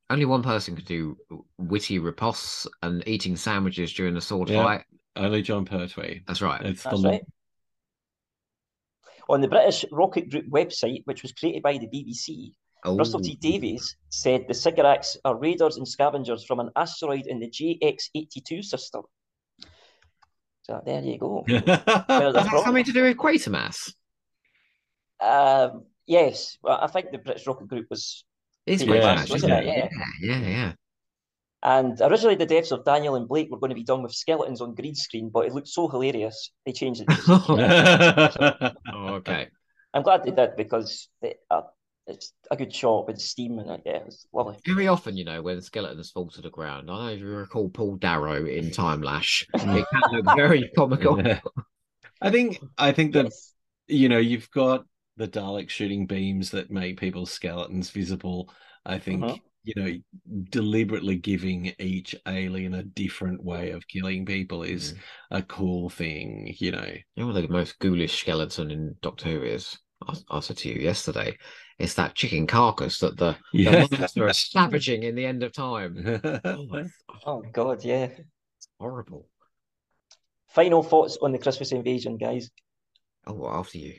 Only 0.10 0.26
one 0.26 0.42
person 0.44 0.76
could 0.76 0.86
do 0.86 1.18
witty 1.58 2.00
riposts 2.00 2.66
and 2.82 3.06
eating 3.08 3.36
sandwiches 3.36 3.92
during 3.94 4.14
the 4.14 4.22
sword 4.22 4.50
Yeah. 4.50 4.64
fight. 4.64 4.84
only 5.18 5.42
Jon 5.42 5.66
Pertwee. 5.66 6.22
That's 6.28 6.42
right. 6.42 6.62
It's 6.62 6.84
the 6.84 6.90
That's 6.92 7.02
law. 7.02 7.10
right. 7.12 7.22
On 9.28 9.42
the 9.42 9.48
British 9.48 9.84
Rocket 9.92 10.30
Group 10.30 10.48
website, 10.50 11.02
which 11.06 11.24
was 11.24 11.32
created 11.34 11.64
by 11.64 11.78
the 11.78 11.88
BBC, 11.88 12.54
Oh, 12.84 12.96
Russell 12.96 13.20
T 13.20 13.36
Davies 13.36 13.98
said 14.10 14.46
the 14.48 14.54
Sycorax 14.54 15.18
are 15.26 15.36
raiders 15.36 15.78
and 15.78 15.88
scavengers 15.88 16.46
from 16.46 16.60
an 16.60 16.70
asteroid 16.76 17.26
in 17.26 17.40
the 17.40 17.50
JX82 17.50 18.64
system. 18.64 19.02
So 20.66 20.82
there 20.86 21.02
you 21.02 21.18
go. 21.18 21.46
Does 21.48 21.64
that 22.34 22.48
have 22.48 22.60
something 22.60 22.84
to 22.86 22.92
do 22.94 23.04
with 23.04 23.18
Quatermass? 23.18 23.94
Um, 25.20 25.86
yes, 26.08 26.58
well, 26.62 26.80
I 26.82 26.88
think 26.88 27.12
the 27.12 27.18
British 27.18 27.48
Rocket 27.48 27.68
Group 27.68 27.88
was, 27.90 28.24
It's 28.66 28.84
Yeah, 28.84 28.90
Quatermass, 28.90 29.30
wasn't 29.30 29.54
isn't 29.54 29.54
it? 29.54 29.66
it? 29.68 29.76
Yeah. 29.78 29.90
Yeah, 30.22 30.38
yeah, 30.40 30.40
yeah. 30.48 30.74
and 31.64 32.00
originally 32.02 32.36
the 32.36 32.46
deaths 32.46 32.72
of 32.72 32.86
Daniel 32.86 33.16
and 33.16 33.28
Blake 33.28 33.50
were 33.50 33.60
going 33.60 33.70
to 33.72 33.76
be 33.76 33.84
done 33.84 34.04
with 34.04 34.14
skeletons 34.14 34.62
on 34.62 34.76
green 34.76 34.96
screen, 34.96 35.30
but 35.30 35.46
it 35.46 35.54
looked 35.54 35.68
so 35.68 35.88
hilarious 35.88 36.52
they 36.66 36.72
changed 36.74 37.02
it. 37.02 37.10
To 37.12 37.22
Oh, 38.94 39.16
okay. 39.16 39.50
I'm 39.94 40.04
glad 40.04 40.24
they 40.24 40.32
did 40.32 40.56
because 40.58 41.10
they, 41.22 41.36
uh, 41.50 41.62
it's 42.08 42.34
a 42.52 42.56
good 42.56 42.74
shot 42.74 43.08
with 43.08 43.20
steam 43.20 43.60
and 43.60 43.70
it. 43.70 43.82
Yeah, 43.86 44.02
it's 44.06 44.28
lovely. 44.34 44.58
Very 44.66 44.88
often, 44.88 45.16
you 45.18 45.26
know, 45.26 45.42
when 45.42 45.62
skeletons 45.62 46.12
fall 46.12 46.30
to 46.30 46.42
the 46.42 46.50
ground, 46.50 46.90
I 46.90 46.96
don't 46.96 47.06
know 47.06 47.12
if 47.14 47.20
you 47.20 47.28
recall 47.28 47.70
Paul 47.70 47.98
Darrow 47.98 48.46
in 48.46 48.72
Timelash. 48.72 49.46
It 49.54 49.86
can 49.92 50.04
look 50.12 50.26
very 50.36 50.70
comical. 50.76 51.22
I 52.22 52.32
think 52.32 52.60
I 52.78 52.92
think 52.92 53.14
that 53.14 53.26
Yes. 53.26 53.54
you 53.88 54.10
know 54.10 54.18
you've 54.18 54.50
got 54.52 54.86
the 55.18 55.28
Dalek 55.28 55.70
shooting 55.70 56.06
beams 56.08 56.52
that 56.52 56.72
make 56.72 57.00
people's 57.00 57.32
skeletons 57.32 57.90
visible. 57.90 58.52
I 58.86 59.00
think 59.00 59.22
Mhm. 59.22 59.42
you 59.64 59.74
know 59.76 59.92
deliberately 60.50 61.16
giving 61.18 61.74
each 61.80 62.16
alien 62.28 62.74
a 62.76 62.84
different 62.84 63.44
way 63.44 63.72
of 63.72 63.88
killing 63.88 64.26
people 64.26 64.64
is 64.64 64.94
a 65.32 65.42
cool 65.42 65.90
thing. 65.90 66.56
You 66.60 66.72
know. 66.72 66.86
You 67.16 67.26
know 67.26 67.28
what 67.28 67.34
the 67.42 67.48
most 67.48 67.80
ghoulish 67.80 68.20
skeleton 68.20 68.72
in 68.72 68.96
Doctor 69.02 69.30
Who 69.30 69.44
is? 69.44 69.78
I, 70.08 70.16
I 70.30 70.40
said 70.40 70.58
to 70.58 70.70
you 70.70 70.76
yesterday. 70.82 71.38
It's 71.78 71.96
that 71.96 72.16
chicken 72.16 72.48
carcass 72.48 73.00
that 73.00 73.18
the, 73.18 73.36
the 73.54 73.88
monster 73.92 74.28
is 74.28 74.38
savaging 74.38 75.04
in 75.04 75.16
the 75.16 75.26
end 75.26 75.44
of 75.44 75.52
time. 75.54 76.22
Oh, 76.46 76.84
Oh 77.26 77.42
God, 77.42 77.84
yeah. 77.84 78.10
horrible. 78.80 79.28
Final 80.48 80.84
thoughts 80.84 81.18
on 81.22 81.32
the 81.32 81.38
Christmas 81.38 81.72
invasion, 81.72 82.18
guys. 82.18 82.50
Oh, 83.28 83.34
well, 83.34 83.52
after 83.52 83.78
you. 83.78 83.96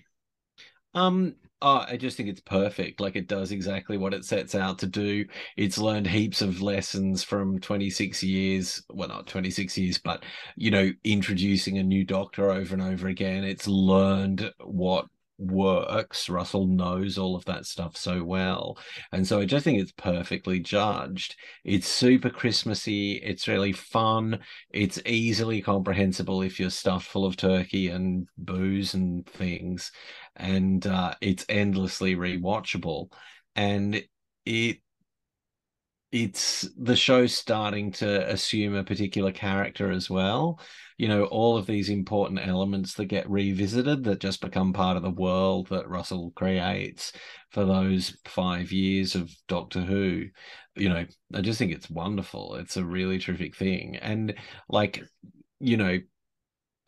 Um, 0.94 1.35
oh, 1.61 1.85
I 1.89 1.97
just 1.97 2.16
think 2.16 2.28
it's 2.28 2.40
perfect. 2.40 3.01
Like 3.01 3.16
it 3.16 3.28
does 3.28 3.53
exactly 3.53 3.98
what 3.98 4.15
it 4.15 4.24
sets 4.24 4.55
out 4.55 4.78
to 4.81 4.86
do. 4.86 5.27
It's 5.57 5.78
learned 5.78 6.07
heaps 6.07 6.40
of 6.43 6.62
lessons 6.62 7.23
from 7.23 7.59
26 7.59 8.23
years. 8.23 8.82
Well, 8.90 9.09
not 9.09 9.27
26 9.27 9.77
years, 9.77 9.98
but 9.98 10.24
you 10.57 10.70
know, 10.70 10.90
introducing 11.05 11.78
a 11.78 11.82
new 11.82 12.05
doctor 12.05 12.51
over 12.51 12.74
and 12.74 12.82
over 12.82 13.09
again. 13.09 13.44
It's 13.44 13.66
learned 13.69 14.51
what 14.65 15.07
works. 15.38 16.28
Russell 16.28 16.66
knows 16.66 17.18
all 17.18 17.36
of 17.36 17.44
that 17.46 17.66
stuff 17.66 17.96
so 17.96 18.22
well. 18.22 18.78
And 19.12 19.26
so 19.26 19.40
I 19.40 19.44
just 19.44 19.64
think 19.64 19.80
it's 19.80 19.92
perfectly 19.92 20.60
judged. 20.60 21.36
It's 21.64 21.88
super 21.88 22.30
Christmassy. 22.30 23.14
It's 23.14 23.48
really 23.48 23.72
fun. 23.72 24.40
It's 24.70 25.00
easily 25.06 25.60
comprehensible 25.62 26.42
if 26.42 26.58
you're 26.58 26.70
stuffed 26.70 27.06
full 27.06 27.24
of 27.24 27.36
turkey 27.36 27.88
and 27.88 28.28
booze 28.38 28.94
and 28.94 29.26
things 29.26 29.92
and 30.36 30.86
uh, 30.86 31.14
it's 31.20 31.46
endlessly 31.48 32.14
rewatchable. 32.14 33.10
And 33.54 34.02
it 34.44 34.78
it's 36.12 36.69
the 36.78 36.97
show 36.97 37.27
starting 37.27 37.91
to 37.93 38.31
assume 38.31 38.74
a 38.74 38.85
particular 38.85 39.33
character 39.33 39.91
as 39.91 40.09
well. 40.09 40.61
You 40.99 41.09
know, 41.09 41.24
all 41.24 41.57
of 41.57 41.66
these 41.66 41.91
important 41.91 42.41
elements 42.47 42.95
that 42.95 43.07
get 43.07 43.28
revisited 43.28 44.05
that 44.05 44.20
just 44.20 44.41
become 44.41 44.73
part 44.73 44.97
of 44.97 45.03
the 45.03 45.11
world 45.11 45.69
that 45.69 45.89
Russell 45.89 46.33
creates 46.37 47.12
for 47.51 47.65
those 47.65 48.16
five 48.24 48.73
years 48.73 49.15
of 49.15 49.31
Doctor 49.49 49.81
Who. 49.81 50.27
You 50.77 50.89
know, 50.89 51.07
I 51.35 51.41
just 51.41 51.59
think 51.59 51.73
it's 51.73 51.91
wonderful. 51.91 52.55
It's 52.55 52.77
a 52.77 52.85
really 52.85 53.19
terrific 53.19 53.57
thing. 53.57 53.97
And 53.97 54.35
like, 54.69 55.03
you 55.59 55.77
know, 55.77 55.99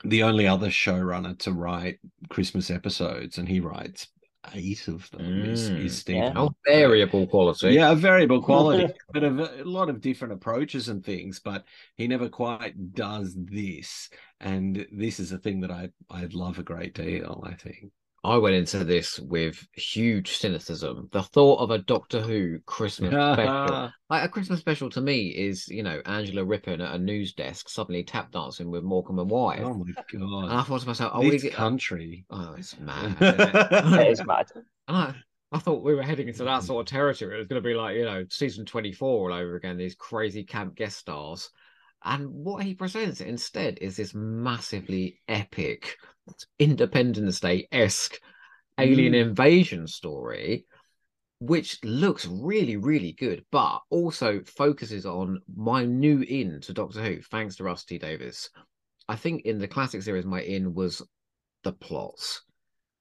the 0.05 0.23
only 0.23 0.47
other 0.47 0.69
showrunner 0.69 1.37
to 1.41 1.53
write 1.53 1.99
Christmas 2.29 2.71
episodes, 2.71 3.37
and 3.37 3.49
he 3.49 3.61
writes 3.61 4.07
eight 4.55 4.89
of 4.89 5.11
them 5.11 5.45
is, 5.45 5.71
Mm. 5.71 5.85
is 5.85 5.99
Steve. 5.99 6.17
Yeah. 6.17 6.49
Variable 6.67 7.27
quality. 7.27 7.71
Yeah, 7.71 7.93
a 7.93 7.95
variable 7.95 8.43
quality, 8.49 8.93
but 9.13 9.25
a 9.25 9.31
lot 9.65 9.89
of 9.89 10.01
different 10.01 10.35
approaches 10.35 10.89
and 10.89 11.05
things. 11.05 11.41
But 11.41 11.65
he 11.97 12.07
never 12.09 12.29
quite 12.29 12.95
does 12.95 13.35
this, 13.37 14.11
and 14.41 14.87
this 14.93 15.21
is 15.21 15.33
a 15.33 15.39
thing 15.39 15.61
that 15.61 15.71
I 15.71 15.91
I 16.11 16.27
love 16.33 16.59
a 16.59 16.63
great 16.63 16.95
deal. 16.95 17.43
I 17.47 17.55
think. 17.55 17.91
I 18.29 18.37
went 18.37 18.55
into 18.55 18.85
this 18.85 19.19
with 19.19 19.67
huge 19.73 20.37
cynicism. 20.37 21.09
The 21.13 21.23
thought 21.23 21.61
of 21.61 21.71
a 21.71 21.79
Doctor 21.79 22.21
Who 22.21 22.59
Christmas 22.67 23.11
special. 23.11 23.91
Like 24.11 24.25
a 24.25 24.29
Christmas 24.29 24.61
special 24.61 24.89
to 24.91 25.03
me 25.03 25.29
is, 25.29 25.69
you 25.69 25.83
know, 25.83 26.01
Angela 26.07 26.43
Rippon 26.43 26.81
at 26.81 26.95
a 26.95 26.99
news 26.99 27.35
desk 27.35 27.69
suddenly 27.69 28.03
tap 28.03 28.33
dancing 28.33 28.71
with 28.71 28.83
Morecambe 28.83 29.19
and 29.19 29.31
Wise. 29.31 29.61
oh 29.63 29.75
my 29.75 29.85
and 30.13 30.53
I 30.53 30.63
thought 30.63 30.81
to 30.81 30.87
myself, 30.87 31.13
oh, 31.15 31.23
this 31.23 31.35
is 31.35 31.45
it? 31.45 31.53
country. 31.53 32.25
Oh, 32.31 32.55
it's 32.57 32.79
mad. 32.79 33.17
it? 33.21 34.01
It 34.01 34.13
is 34.13 34.25
mad. 34.25 34.47
And 34.55 34.97
I, 34.97 35.15
I 35.53 35.59
thought 35.59 35.83
we 35.83 35.95
were 35.95 36.03
heading 36.03 36.29
into 36.29 36.45
that 36.45 36.63
sort 36.63 36.87
of 36.87 36.91
territory. 36.91 37.35
It 37.35 37.39
was 37.39 37.49
going 37.49 37.63
to 37.63 37.67
be 37.69 37.75
like, 37.75 37.97
you 37.97 38.05
know, 38.05 38.25
season 38.31 38.65
24 38.65 39.31
all 39.31 39.37
over 39.39 39.57
again, 39.57 39.77
these 39.77 39.95
crazy 39.95 40.45
camp 40.45 40.75
guest 40.75 40.99
stars. 40.99 41.51
And 42.05 42.29
what 42.31 42.65
he 42.65 42.75
presents 42.75 43.21
instead 43.21 43.79
is 43.81 43.97
this 43.97 44.15
massively 44.15 45.21
epic 45.29 45.97
Independence 46.59 47.41
Day 47.41 47.67
esque 47.73 48.21
alien 48.79 49.13
Mm. 49.15 49.29
invasion 49.29 49.87
story, 49.87 50.67
which 51.41 51.83
looks 51.85 52.27
really, 52.27 52.77
really 52.77 53.13
good, 53.13 53.45
but 53.51 53.81
also 53.91 54.43
focuses 54.45 55.07
on 55.07 55.41
my 55.57 55.85
new 55.85 56.21
in 56.23 56.61
to 56.63 56.73
Doctor 56.73 57.03
Who, 57.03 57.23
thanks 57.23 57.57
to 57.57 57.65
Rusty 57.65 57.99
Davies. 57.99 58.51
I 59.09 59.17
think 59.17 59.43
in 59.45 59.59
the 59.59 59.69
classic 59.69 60.03
series, 60.03 60.25
my 60.25 60.43
in 60.43 60.75
was 60.75 61.03
the 61.65 61.73
plots 61.73 62.43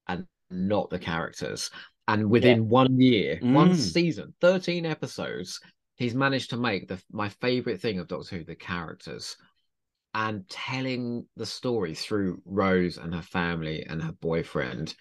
and 0.08 0.26
not 0.50 0.90
the 0.90 1.00
characters. 1.00 1.70
And 2.08 2.30
within 2.30 2.70
one 2.70 3.00
year, 3.00 3.40
one 3.42 3.72
Mm. 3.72 3.76
season, 3.76 4.34
13 4.40 4.86
episodes, 4.86 5.60
he's 5.98 6.16
managed 6.16 6.52
to 6.52 6.58
make 6.58 6.88
the 6.88 7.02
my 7.12 7.30
favorite 7.30 7.82
thing 7.82 8.00
of 8.00 8.08
Doctor 8.08 8.38
Who 8.38 8.44
the 8.44 8.56
characters 8.56 9.36
and 10.14 10.48
telling 10.50 11.26
the 11.36 11.46
story 11.46 11.94
through 11.94 12.42
Rose 12.46 12.98
and 12.98 13.14
her 13.14 13.22
family 13.22 13.86
and 13.88 14.02
her 14.02 14.14
boyfriend. 14.14 14.96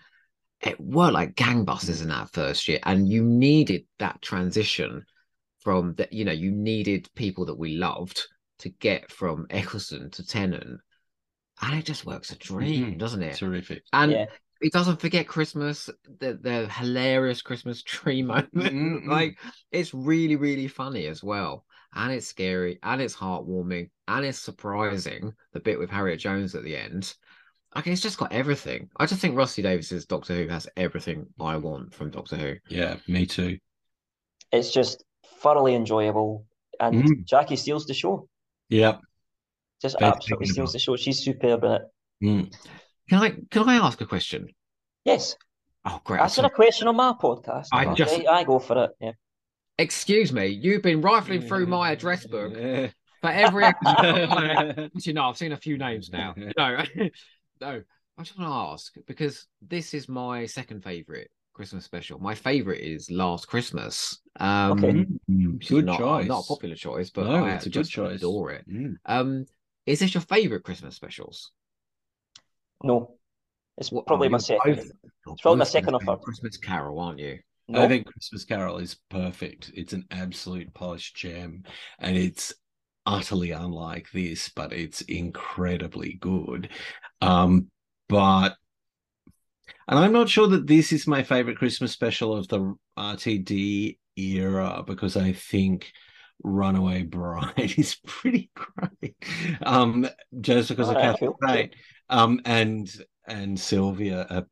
It 0.60 0.80
worked 0.80 1.14
like 1.14 1.34
gangbusters 1.34 2.02
in 2.02 2.08
that 2.08 2.32
first 2.32 2.66
year, 2.66 2.80
and 2.84 3.08
you 3.08 3.22
needed 3.22 3.84
that 3.98 4.20
transition 4.22 5.04
from 5.60 5.94
that. 5.94 6.12
You 6.12 6.24
know, 6.24 6.32
you 6.32 6.50
needed 6.50 7.08
people 7.14 7.44
that 7.46 7.58
we 7.58 7.76
loved 7.76 8.26
to 8.60 8.70
get 8.70 9.10
from 9.10 9.46
Eccleston 9.50 10.10
to 10.12 10.26
Tennant, 10.26 10.80
and 11.60 11.78
it 11.78 11.84
just 11.84 12.06
works 12.06 12.30
a 12.32 12.36
dream, 12.36 12.94
Mhm. 12.94 12.98
doesn't 12.98 13.22
it? 13.22 13.36
Terrific. 13.36 13.82
And 13.92 14.12
Yeah. 14.12 14.26
He 14.62 14.70
doesn't 14.70 15.00
forget 15.00 15.28
Christmas, 15.28 15.90
the 16.18 16.38
the 16.40 16.68
hilarious 16.68 17.42
Christmas 17.42 17.82
tree 17.82 18.22
moment. 18.34 18.52
Mm-mm. 18.54 19.06
like 19.06 19.38
it's 19.70 19.92
really, 19.94 20.36
really 20.36 20.68
funny 20.68 21.06
as 21.06 21.22
well. 21.22 21.64
And 21.94 22.12
it's 22.12 22.26
scary 22.26 22.78
and 22.82 23.00
it's 23.00 23.16
heartwarming 23.16 23.90
and 24.08 24.24
it's 24.24 24.38
surprising. 24.38 25.32
The 25.52 25.60
bit 25.60 25.78
with 25.78 25.90
Harriet 25.90 26.20
Jones 26.20 26.54
at 26.54 26.62
the 26.62 26.76
end. 26.76 27.14
Okay, 27.76 27.92
it's 27.92 28.00
just 28.02 28.18
got 28.18 28.32
everything. 28.32 28.88
I 28.96 29.06
just 29.06 29.20
think 29.20 29.36
Rusty 29.36 29.62
Davies's 29.62 30.06
Doctor 30.06 30.34
Who 30.34 30.48
has 30.48 30.68
everything 30.76 31.26
I 31.40 31.56
want 31.56 31.94
from 31.94 32.10
Doctor 32.10 32.36
Who. 32.36 32.54
Yeah, 32.68 32.96
me 33.06 33.26
too. 33.26 33.58
It's 34.52 34.72
just 34.72 35.04
thoroughly 35.40 35.74
enjoyable, 35.74 36.46
and 36.80 37.02
Mm. 37.04 37.24
Jackie 37.26 37.56
steals 37.56 37.84
the 37.86 37.94
show. 37.94 38.28
Yeah, 38.68 38.98
Just 39.82 39.98
Very 39.98 40.10
absolutely 40.12 40.46
steals 40.46 40.70
about- 40.70 40.72
the 40.72 40.78
show. 40.78 40.96
She's 40.96 41.18
superb 41.22 41.64
in 41.64 41.72
it. 41.72 41.82
Mm. 42.22 42.54
Can 43.08 43.22
I 43.22 43.30
can 43.50 43.68
I 43.68 43.76
ask 43.76 44.00
a 44.00 44.06
question? 44.06 44.48
Yes, 45.04 45.36
Oh 45.84 46.00
great. 46.04 46.18
I'm 46.18 46.24
asking 46.24 46.44
a 46.46 46.50
question 46.50 46.88
on 46.88 46.96
my 46.96 47.12
podcast. 47.20 47.68
I 47.72 47.94
just- 47.94 48.26
I 48.26 48.42
go 48.42 48.58
for 48.58 48.84
it. 48.84 48.90
Yeah. 49.00 49.12
Excuse 49.78 50.32
me, 50.32 50.46
you've 50.46 50.82
been 50.82 51.00
rifling 51.00 51.42
through 51.42 51.66
my 51.66 51.90
address 51.92 52.26
book 52.26 52.52
for 53.20 53.30
every 53.30 53.64
episode. 53.64 54.90
Actually, 54.96 55.12
no, 55.12 55.28
I've 55.28 55.36
seen 55.36 55.52
a 55.52 55.56
few 55.56 55.78
names 55.78 56.10
now. 56.10 56.34
No, 56.58 56.82
no. 57.60 57.82
I 58.18 58.22
just 58.22 58.38
want 58.38 58.50
to 58.50 58.72
ask 58.72 58.94
because 59.06 59.46
this 59.60 59.92
is 59.94 60.08
my 60.08 60.46
second 60.46 60.82
favorite 60.82 61.30
Christmas 61.52 61.84
special. 61.84 62.18
My 62.18 62.34
favorite 62.34 62.80
is 62.80 63.10
Last 63.10 63.46
Christmas. 63.46 64.18
Um, 64.40 64.72
Okay. 64.72 65.06
Mm, 65.30 65.54
which 65.54 65.64
is 65.66 65.70
Good 65.70 65.84
not, 65.86 65.98
choice. 65.98 66.26
Not 66.26 66.44
a 66.44 66.48
popular 66.48 66.74
choice, 66.76 67.10
but 67.10 67.24
No, 67.26 67.44
I 67.44 67.54
it's 67.54 67.66
a 67.66 67.68
good 67.68 67.74
just 67.84 67.92
choice. 67.92 68.18
adore 68.20 68.52
it. 68.52 68.68
Mm. 68.68 68.94
Um, 69.04 69.44
is 69.84 69.98
this 70.00 70.14
your 70.14 70.22
favorite 70.22 70.64
Christmas 70.64 70.96
specials? 70.96 71.52
No, 72.82 73.16
it's 73.78 73.90
probably 73.90 74.28
oh, 74.28 74.30
my 74.30 74.38
second. 74.38 74.78
It's 74.78 75.42
probably 75.42 75.58
my 75.58 75.64
second 75.64 75.94
or 75.94 76.00
third. 76.00 76.20
Christmas 76.20 76.56
Carol, 76.56 76.98
aren't 77.00 77.18
you? 77.18 77.38
No, 77.68 77.82
I 77.82 77.88
think 77.88 78.06
Christmas 78.06 78.44
Carol 78.44 78.78
is 78.78 78.96
perfect. 79.10 79.72
It's 79.74 79.92
an 79.92 80.04
absolute 80.10 80.72
polished 80.72 81.16
gem, 81.16 81.64
and 81.98 82.16
it's 82.16 82.54
utterly 83.04 83.50
unlike 83.52 84.08
this, 84.12 84.48
but 84.48 84.72
it's 84.72 85.00
incredibly 85.02 86.14
good. 86.14 86.70
Um, 87.20 87.70
but 88.08 88.56
and 89.88 89.98
I'm 89.98 90.12
not 90.12 90.28
sure 90.28 90.48
that 90.48 90.66
this 90.66 90.92
is 90.92 91.06
my 91.06 91.22
favorite 91.22 91.58
Christmas 91.58 91.92
special 91.92 92.36
of 92.36 92.48
the 92.48 92.74
RTD 92.98 93.98
era 94.16 94.82
because 94.86 95.16
I 95.16 95.32
think 95.32 95.92
Runaway 96.42 97.02
Bride 97.02 97.52
is 97.78 97.96
pretty 98.06 98.50
great. 98.54 99.16
Um, 99.62 100.08
just 100.40 100.68
because 100.68 100.88
of 100.88 100.96
Catherine 100.96 101.32
cool, 101.40 101.48
Tate, 101.48 101.74
um, 102.08 102.40
and 102.44 102.88
and 103.26 103.58
Sylvia, 103.58 104.26
uh, 104.30 104.42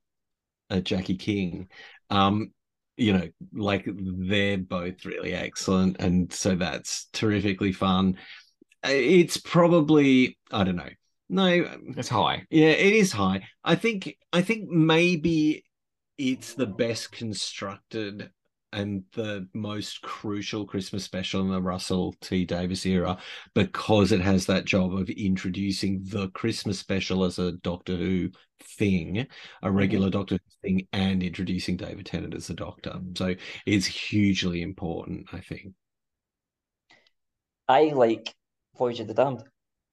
uh, 0.71 0.81
Jackie 0.81 1.17
King. 1.17 1.69
Um, 2.11 2.53
you 2.97 3.13
know, 3.13 3.29
like 3.53 3.89
they're 3.89 4.59
both 4.59 5.05
really 5.05 5.35
excellent, 5.35 6.01
and 6.01 6.33
so 6.33 6.55
that's 6.55 7.09
terrifically 7.13 7.73
fun. 7.73 8.17
Uh, 8.85 8.91
It's 8.91 9.37
probably 9.37 10.39
I 10.51 10.65
don't 10.65 10.77
know. 10.77 10.91
No, 11.29 11.79
It's 11.97 12.09
high. 12.09 12.45
yeah, 12.51 12.69
it 12.69 12.93
is 12.93 13.11
high. 13.11 13.47
I 13.65 13.75
think 13.77 14.17
I 14.33 14.43
think 14.43 14.69
maybe 14.69 15.65
it's 16.19 16.55
the 16.55 16.67
best 16.67 17.11
constructed 17.13 18.31
and 18.75 19.05
the 19.13 19.49
most 19.55 20.03
crucial 20.03 20.67
Christmas 20.67 21.05
special 21.05 21.41
in 21.43 21.51
the 21.51 21.63
Russell 21.63 22.15
T 22.21 22.45
Davies 22.45 22.85
era 22.85 23.17
because 23.55 24.13
it 24.13 24.21
has 24.21 24.47
that 24.47 24.65
job 24.65 24.93
of 24.95 25.09
introducing 25.09 26.03
the 26.05 26.29
Christmas 26.31 26.79
special 26.79 27.25
as 27.25 27.39
a 27.39 27.53
Doctor 27.53 27.97
Who 27.97 28.31
thing, 28.61 29.19
a 29.19 29.23
mm-hmm. 29.69 29.77
regular 29.77 30.11
Doctor 30.11 30.35
Who 30.35 30.69
thing, 30.69 30.89
and 30.93 31.23
introducing 31.23 31.77
David 31.77 32.07
Tennant 32.07 32.35
as 32.35 32.49
the 32.49 32.55
Doctor. 32.55 33.01
So 33.17 33.35
it's 33.65 33.87
hugely 33.87 34.63
important, 34.63 35.29
I 35.33 35.41
think. 35.41 35.75
I 37.69 37.93
like 37.95 38.35
Voyage 38.77 39.01
of 39.01 39.07
the 39.07 39.15
Damned. 39.15 39.45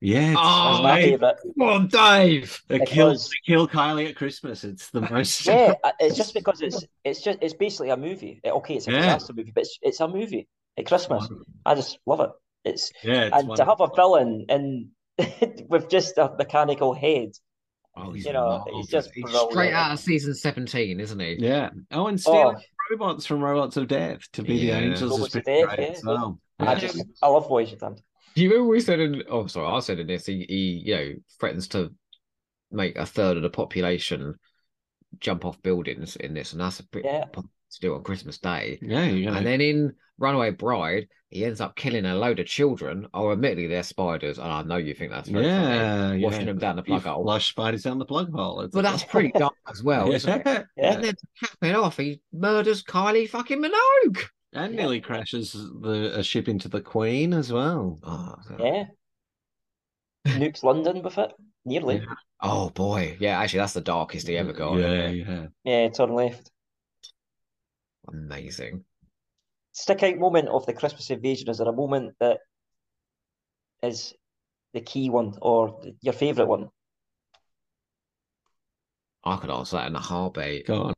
Yeah, 0.03 0.33
Oh, 0.35 0.71
That's 0.73 0.83
my 0.83 1.01
favorite. 1.01 1.37
Come 1.59 1.67
on, 1.69 1.87
Dave. 1.87 2.61
They 2.67 2.79
kill, 2.79 3.09
because- 3.11 3.29
they 3.29 3.53
kill 3.53 3.67
Kylie 3.67 4.09
at 4.09 4.15
Christmas. 4.15 4.63
It's 4.63 4.89
the 4.89 5.01
most 5.01 5.45
Yeah, 5.45 5.73
it's 5.99 6.17
just 6.17 6.33
because 6.33 6.61
it's 6.61 6.83
it's 7.03 7.21
just 7.21 7.37
it's 7.41 7.53
basically 7.53 7.91
a 7.91 7.97
movie. 7.97 8.41
Eh, 8.43 8.49
Okay, 8.49 8.75
it's 8.75 8.87
a 8.87 8.91
Yeah. 8.91 8.97
disaster 9.01 9.33
movie, 9.33 9.51
but 9.53 9.61
it's 9.61 9.77
it's 9.83 9.99
a 9.99 10.07
movie 10.07 10.47
at 10.77 10.87
Christmas. 10.87 11.29
I 11.65 11.75
just 11.75 11.99
love 12.07 12.19
it. 12.21 12.31
It's 12.65 12.91
Yeah, 13.03 13.25
it's 13.27 13.37
and 13.37 13.55
to 13.57 13.63
have 13.65 13.79
a 13.79 13.89
villain 13.95 14.45
and 14.49 14.87
with 15.69 15.87
just 15.89 16.17
a 16.17 16.33
mechanical 16.35 16.93
head. 16.95 17.33
Oh, 17.95 18.11
he's 18.13 18.25
You 18.25 18.33
know, 18.33 18.47
marvelous. 18.47 18.75
he's 18.77 18.87
just 18.87 19.11
He's 19.13 19.29
straight 19.51 19.73
out 19.73 19.91
of 19.91 19.99
season 19.99 20.33
17, 20.33 20.99
isn't 20.99 21.19
he? 21.19 21.35
Yeah. 21.39 21.69
Oh, 21.91 22.07
and 22.07 22.19
stealing 22.19 22.55
Oh, 22.57 22.61
robots 22.89 23.25
from 23.27 23.41
Robots 23.41 23.77
of 23.77 23.87
Death 23.87 24.21
to 24.33 24.41
be 24.43 24.55
Yeah. 24.55 24.79
the 24.79 24.85
angels 24.87 25.11
Robots 25.11 25.35
of 25.35 25.43
Death, 25.43 25.75
yeah. 25.77 25.85
as 25.85 26.03
well. 26.03 26.39
I 26.59 26.73
just 26.75 27.03
I 27.21 27.27
love 27.27 27.47
Voyage 27.47 27.73
of 27.73 27.79
the 27.79 27.85
Damned. 27.87 28.01
Do 28.35 28.43
you 28.43 28.49
remember 28.49 28.69
we 28.69 28.79
said 28.81 28.99
in? 28.99 29.23
Oh, 29.29 29.47
sorry, 29.47 29.67
I 29.67 29.79
said 29.79 29.99
in 29.99 30.07
this. 30.07 30.25
He, 30.25 30.45
he, 30.47 30.83
you 30.85 30.95
know, 30.95 31.13
threatens 31.39 31.67
to 31.69 31.93
make 32.71 32.95
a 32.97 33.05
third 33.05 33.37
of 33.37 33.43
the 33.43 33.49
population 33.49 34.35
jump 35.19 35.43
off 35.45 35.61
buildings 35.61 36.15
in 36.15 36.33
this, 36.33 36.53
and 36.53 36.61
that's 36.61 36.79
a 36.79 36.83
bit 36.87 37.03
Yeah. 37.05 37.25
to 37.33 37.79
do 37.81 37.95
on 37.95 38.03
Christmas 38.03 38.37
Day. 38.37 38.79
Yeah, 38.81 39.03
you 39.05 39.25
know. 39.25 39.33
And 39.33 39.45
then 39.45 39.59
in 39.61 39.93
Runaway 40.17 40.51
Bride, 40.51 41.07
he 41.29 41.43
ends 41.45 41.59
up 41.59 41.75
killing 41.75 42.05
a 42.05 42.15
load 42.15 42.39
of 42.39 42.45
children. 42.45 43.07
Oh, 43.13 43.31
admittedly, 43.31 43.67
they're 43.67 43.83
spiders, 43.83 44.37
and 44.37 44.47
I 44.47 44.61
know 44.63 44.77
you 44.77 44.93
think 44.93 45.11
that's 45.11 45.27
very 45.29 45.43
funny. 45.45 45.55
yeah, 45.75 46.11
yeah. 46.13 46.25
Washing 46.25 46.45
them 46.45 46.57
down 46.59 46.77
the 46.77 46.83
You 46.83 46.99
plug 46.99 47.03
hole. 47.03 47.23
Flush 47.23 47.49
spiders 47.49 47.83
down 47.83 47.99
the 47.99 48.05
plug 48.05 48.31
hole. 48.33 48.61
It's 48.61 48.73
But 48.73 48.83
that's 48.83 49.03
pretty 49.03 49.31
dark 49.37 49.55
as 49.69 49.83
well, 49.83 50.11
isn't 50.13 50.29
it? 50.29 50.43
yeah. 50.45 50.63
Yeah. 50.77 50.93
And 50.93 51.03
then 51.03 51.13
to 51.15 51.27
cap 51.47 51.57
it 51.61 51.75
off, 51.75 51.97
he 51.97 52.21
murders 52.31 52.83
Kylie 52.83 53.29
fucking 53.29 53.61
Minogue. 53.61 54.19
And 54.53 54.75
nearly 54.75 54.99
crashes 54.99 55.53
the 55.53 56.13
a 56.17 56.23
ship 56.23 56.49
into 56.49 56.67
the 56.67 56.81
Queen 56.81 57.33
as 57.33 57.51
well. 57.51 57.99
Oh, 58.03 58.35
Yeah. 58.59 58.85
Nukes 60.25 60.63
London 60.63 61.01
with 61.01 61.17
it. 61.17 61.31
Nearly. 61.65 61.97
Yeah. 61.97 62.15
oh 62.41 62.69
boy, 62.69 63.17
yeah. 63.19 63.39
Actually, 63.39 63.59
that's 63.59 63.73
the 63.73 63.81
darkest 63.81 64.27
he 64.27 64.37
ever 64.37 64.53
got. 64.53 64.77
Yeah, 64.77 65.09
yeah. 65.09 65.47
Yeah, 65.63 65.89
turn 65.89 66.13
left. 66.13 66.51
Amazing. 68.07 68.83
Stick 69.73 70.03
out 70.03 70.17
moment 70.17 70.49
of 70.49 70.65
the 70.65 70.73
Christmas 70.73 71.09
invasion. 71.09 71.49
Is 71.49 71.59
there 71.59 71.67
a 71.67 71.73
moment 71.73 72.15
that 72.19 72.39
is 73.81 74.13
the 74.73 74.81
key 74.81 75.09
one 75.09 75.33
or 75.41 75.79
th- 75.81 75.95
your 76.01 76.13
favourite 76.13 76.49
one? 76.49 76.69
I 79.23 79.37
could 79.37 79.49
answer 79.49 79.77
that 79.77 79.87
in 79.87 79.95
a 79.95 79.99
heartbeat. 79.99 80.65
Go 80.67 80.81
on. 80.83 80.93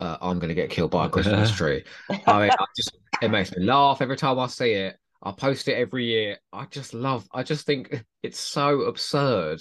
Uh, 0.00 0.18
I'm 0.20 0.38
going 0.38 0.48
to 0.48 0.54
get 0.54 0.70
killed 0.70 0.90
by 0.90 1.06
a 1.06 1.08
Christmas 1.08 1.50
tree. 1.56 1.84
I 2.26 2.40
mean, 2.40 2.50
I 2.58 2.64
just 2.76 2.96
it 3.22 3.30
makes 3.30 3.54
me 3.54 3.64
laugh 3.64 4.00
every 4.00 4.16
time 4.16 4.38
I 4.38 4.46
see 4.46 4.72
it. 4.72 4.96
I 5.22 5.32
post 5.32 5.68
it 5.68 5.74
every 5.74 6.06
year. 6.06 6.38
I 6.52 6.64
just 6.66 6.94
love. 6.94 7.28
I 7.32 7.42
just 7.42 7.66
think 7.66 8.04
it's 8.22 8.40
so 8.40 8.82
absurd, 8.82 9.60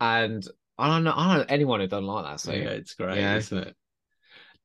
and 0.00 0.42
I 0.78 0.88
don't 0.88 1.04
know. 1.04 1.12
I 1.14 1.28
don't 1.28 1.38
know 1.46 1.54
anyone 1.54 1.80
who 1.80 1.86
doesn't 1.86 2.06
like 2.06 2.24
that 2.24 2.40
So 2.40 2.52
yeah, 2.52 2.70
it's 2.70 2.94
great, 2.94 3.18
Yeah. 3.18 3.36
isn't 3.36 3.58
it? 3.58 3.76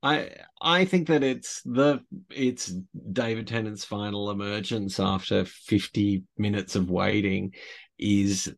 I 0.02 0.30
I 0.62 0.86
think 0.86 1.08
that 1.10 1.24
it's 1.24 1.62
the 1.64 2.02
it's 2.30 2.74
David 3.12 3.48
Tennant's 3.48 3.84
final 3.84 4.32
emergence 4.32 5.00
after 5.00 5.44
50 5.46 6.24
minutes 6.38 6.76
of 6.76 6.90
waiting 6.90 7.54
is 7.98 8.54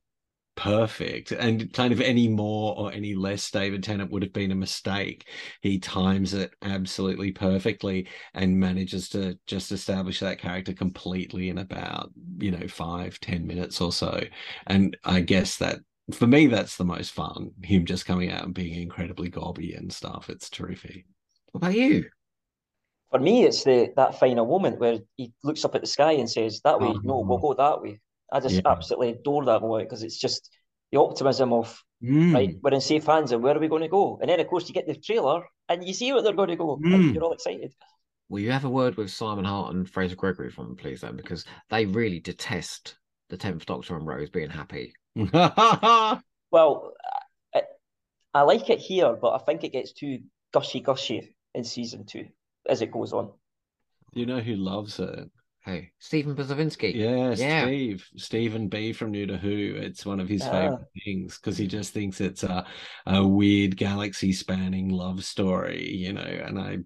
perfect 0.55 1.31
and 1.31 1.71
kind 1.73 1.93
of 1.93 2.01
any 2.01 2.27
more 2.27 2.77
or 2.77 2.91
any 2.91 3.15
less 3.15 3.49
David 3.49 3.83
Tennant 3.83 4.11
would 4.11 4.23
have 4.23 4.33
been 4.33 4.51
a 4.51 4.55
mistake. 4.55 5.27
He 5.61 5.79
times 5.79 6.33
it 6.33 6.53
absolutely 6.61 7.31
perfectly 7.31 8.07
and 8.33 8.59
manages 8.59 9.09
to 9.09 9.37
just 9.47 9.71
establish 9.71 10.19
that 10.19 10.39
character 10.39 10.73
completely 10.73 11.49
in 11.49 11.57
about, 11.57 12.11
you 12.39 12.51
know, 12.51 12.67
five, 12.67 13.19
ten 13.19 13.47
minutes 13.47 13.81
or 13.81 13.91
so. 13.91 14.21
And 14.67 14.97
I 15.03 15.21
guess 15.21 15.57
that 15.57 15.79
for 16.13 16.27
me, 16.27 16.47
that's 16.47 16.77
the 16.77 16.85
most 16.85 17.11
fun. 17.11 17.51
Him 17.63 17.85
just 17.85 18.05
coming 18.05 18.31
out 18.31 18.43
and 18.43 18.53
being 18.53 18.81
incredibly 18.81 19.29
gobby 19.29 19.73
and 19.73 19.91
stuff. 19.91 20.29
It's 20.29 20.49
terrific. 20.49 21.05
What 21.51 21.59
about 21.63 21.75
you? 21.75 22.05
For 23.11 23.19
me, 23.19 23.43
it's 23.43 23.63
the 23.63 23.91
that 23.97 24.19
final 24.19 24.45
moment 24.45 24.79
where 24.79 24.99
he 25.17 25.33
looks 25.43 25.65
up 25.65 25.75
at 25.75 25.81
the 25.81 25.87
sky 25.87 26.13
and 26.13 26.29
says, 26.29 26.61
"That 26.63 26.79
way, 26.79 26.87
oh. 26.89 27.01
no, 27.03 27.19
we'll 27.19 27.37
go 27.37 27.53
that 27.53 27.81
way." 27.81 27.99
I 28.31 28.39
just 28.39 28.55
Yeah. 28.55 28.61
absolutely 28.71 29.09
adore 29.11 29.45
that 29.45 29.61
moment 29.61 29.89
because 29.89 30.03
it's 30.03 30.17
just 30.19 30.49
the 30.91 30.99
optimism 30.99 31.53
of 31.53 31.83
Mm. 32.03 32.33
right, 32.33 32.55
we're 32.63 32.73
in 32.73 32.81
safe 32.81 33.05
hands, 33.05 33.31
and 33.31 33.43
where 33.43 33.55
are 33.55 33.59
we 33.59 33.67
going 33.67 33.83
to 33.83 33.87
go? 33.87 34.17
And 34.21 34.29
then, 34.29 34.39
of 34.39 34.47
course, 34.47 34.67
you 34.67 34.73
get 34.73 34.87
the 34.87 34.95
trailer 34.95 35.45
and 35.69 35.85
you 35.85 35.93
see 35.93 36.11
where 36.11 36.23
they're 36.23 36.33
going 36.33 36.49
to 36.49 36.55
go, 36.55 36.77
Mm. 36.77 36.93
and 36.95 37.13
you're 37.15 37.23
all 37.23 37.33
excited. 37.33 37.73
Will 38.29 38.39
you 38.39 38.51
have 38.51 38.65
a 38.65 38.69
word 38.69 38.95
with 38.95 39.11
Simon 39.11 39.45
Hart 39.45 39.75
and 39.75 39.87
Fraser 39.87 40.15
Gregory 40.15 40.49
from 40.49 40.67
them, 40.67 40.75
please, 40.77 41.01
then? 41.01 41.15
Because 41.15 41.45
they 41.69 41.85
really 41.85 42.19
detest 42.19 42.97
the 43.29 43.37
Tenth 43.37 43.65
Doctor 43.65 43.95
and 43.95 44.07
Rose 44.07 44.29
being 44.29 44.49
happy. 44.49 44.93
Well, 46.51 46.93
I, 47.53 47.61
I 48.33 48.41
like 48.41 48.69
it 48.69 48.79
here, 48.79 49.13
but 49.13 49.33
I 49.33 49.37
think 49.39 49.63
it 49.63 49.71
gets 49.73 49.93
too 49.93 50.19
gushy 50.53 50.79
gushy 50.81 51.35
in 51.53 51.63
season 51.63 52.05
two 52.05 52.27
as 52.67 52.81
it 52.81 52.91
goes 52.91 53.13
on. 53.13 53.31
you 54.13 54.25
know 54.25 54.39
who 54.39 54.55
loves 54.55 54.99
it? 54.99 55.29
Hey, 55.63 55.91
Stephen 55.99 56.35
Bozavinsky. 56.35 56.95
Yeah, 56.95 57.35
Yeah. 57.35 57.65
Steve, 57.65 58.07
Stephen 58.17 58.67
B 58.67 58.93
from 58.93 59.11
New 59.11 59.27
to 59.27 59.37
Who. 59.37 59.75
It's 59.75 60.05
one 60.05 60.19
of 60.19 60.27
his 60.27 60.41
Ah. 60.41 60.49
favorite 60.49 60.87
things 61.05 61.37
because 61.37 61.55
he 61.55 61.67
just 61.67 61.93
thinks 61.93 62.19
it's 62.19 62.41
a, 62.43 62.65
a 63.05 63.25
weird 63.27 63.77
galaxy 63.77 64.33
spanning 64.33 64.89
love 64.89 65.23
story, 65.23 65.87
you 65.87 66.13
know. 66.13 66.21
And 66.21 66.59
I, 66.59 66.79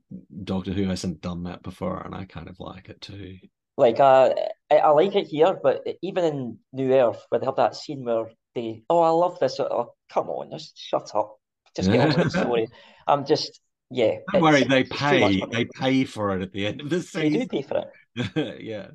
Doctor 0.43 0.73
Who 0.73 0.83
hasn't 0.83 1.21
done 1.21 1.43
that 1.43 1.63
before, 1.63 2.01
and 2.01 2.13
I 2.13 2.25
kind 2.25 2.49
of 2.49 2.59
like 2.59 2.89
it 2.89 2.99
too. 2.99 3.37
Like, 3.77 4.01
uh, 4.01 4.33
I, 4.69 4.77
I 4.77 4.89
like 4.89 5.15
it 5.15 5.27
here, 5.27 5.57
but 5.61 5.85
even 6.01 6.25
in 6.25 6.59
New 6.73 6.93
Earth, 6.93 7.25
where 7.29 7.39
they 7.39 7.45
have 7.45 7.55
that 7.57 7.75
scene 7.75 8.03
where 8.03 8.29
they, 8.55 8.83
oh, 8.89 8.99
I 8.99 9.09
love 9.09 9.39
this. 9.39 9.57
Oh, 9.59 9.93
come 10.09 10.29
on, 10.29 10.51
just 10.51 10.77
shut 10.77 11.15
up. 11.15 11.37
Just 11.77 11.91
get 11.91 12.01
on 12.01 12.11
with 12.13 12.23
the 12.23 12.29
story. 12.29 12.67
I'm 13.07 13.25
just, 13.25 13.61
yeah. 13.91 14.15
Don't 14.31 14.41
worry, 14.41 14.63
they 14.63 14.81
it's 14.81 14.89
too 14.89 15.19
much 15.19 15.31
pay. 15.31 15.43
They 15.51 15.65
pay 15.65 16.03
for 16.05 16.35
it 16.35 16.41
at 16.41 16.51
the 16.51 16.67
end 16.67 16.81
of 16.81 16.89
the 16.89 16.99
They 17.13 17.29
do 17.29 17.47
pay 17.47 17.61
for 17.61 17.85
it. 18.15 18.61
yeah. 18.63 18.87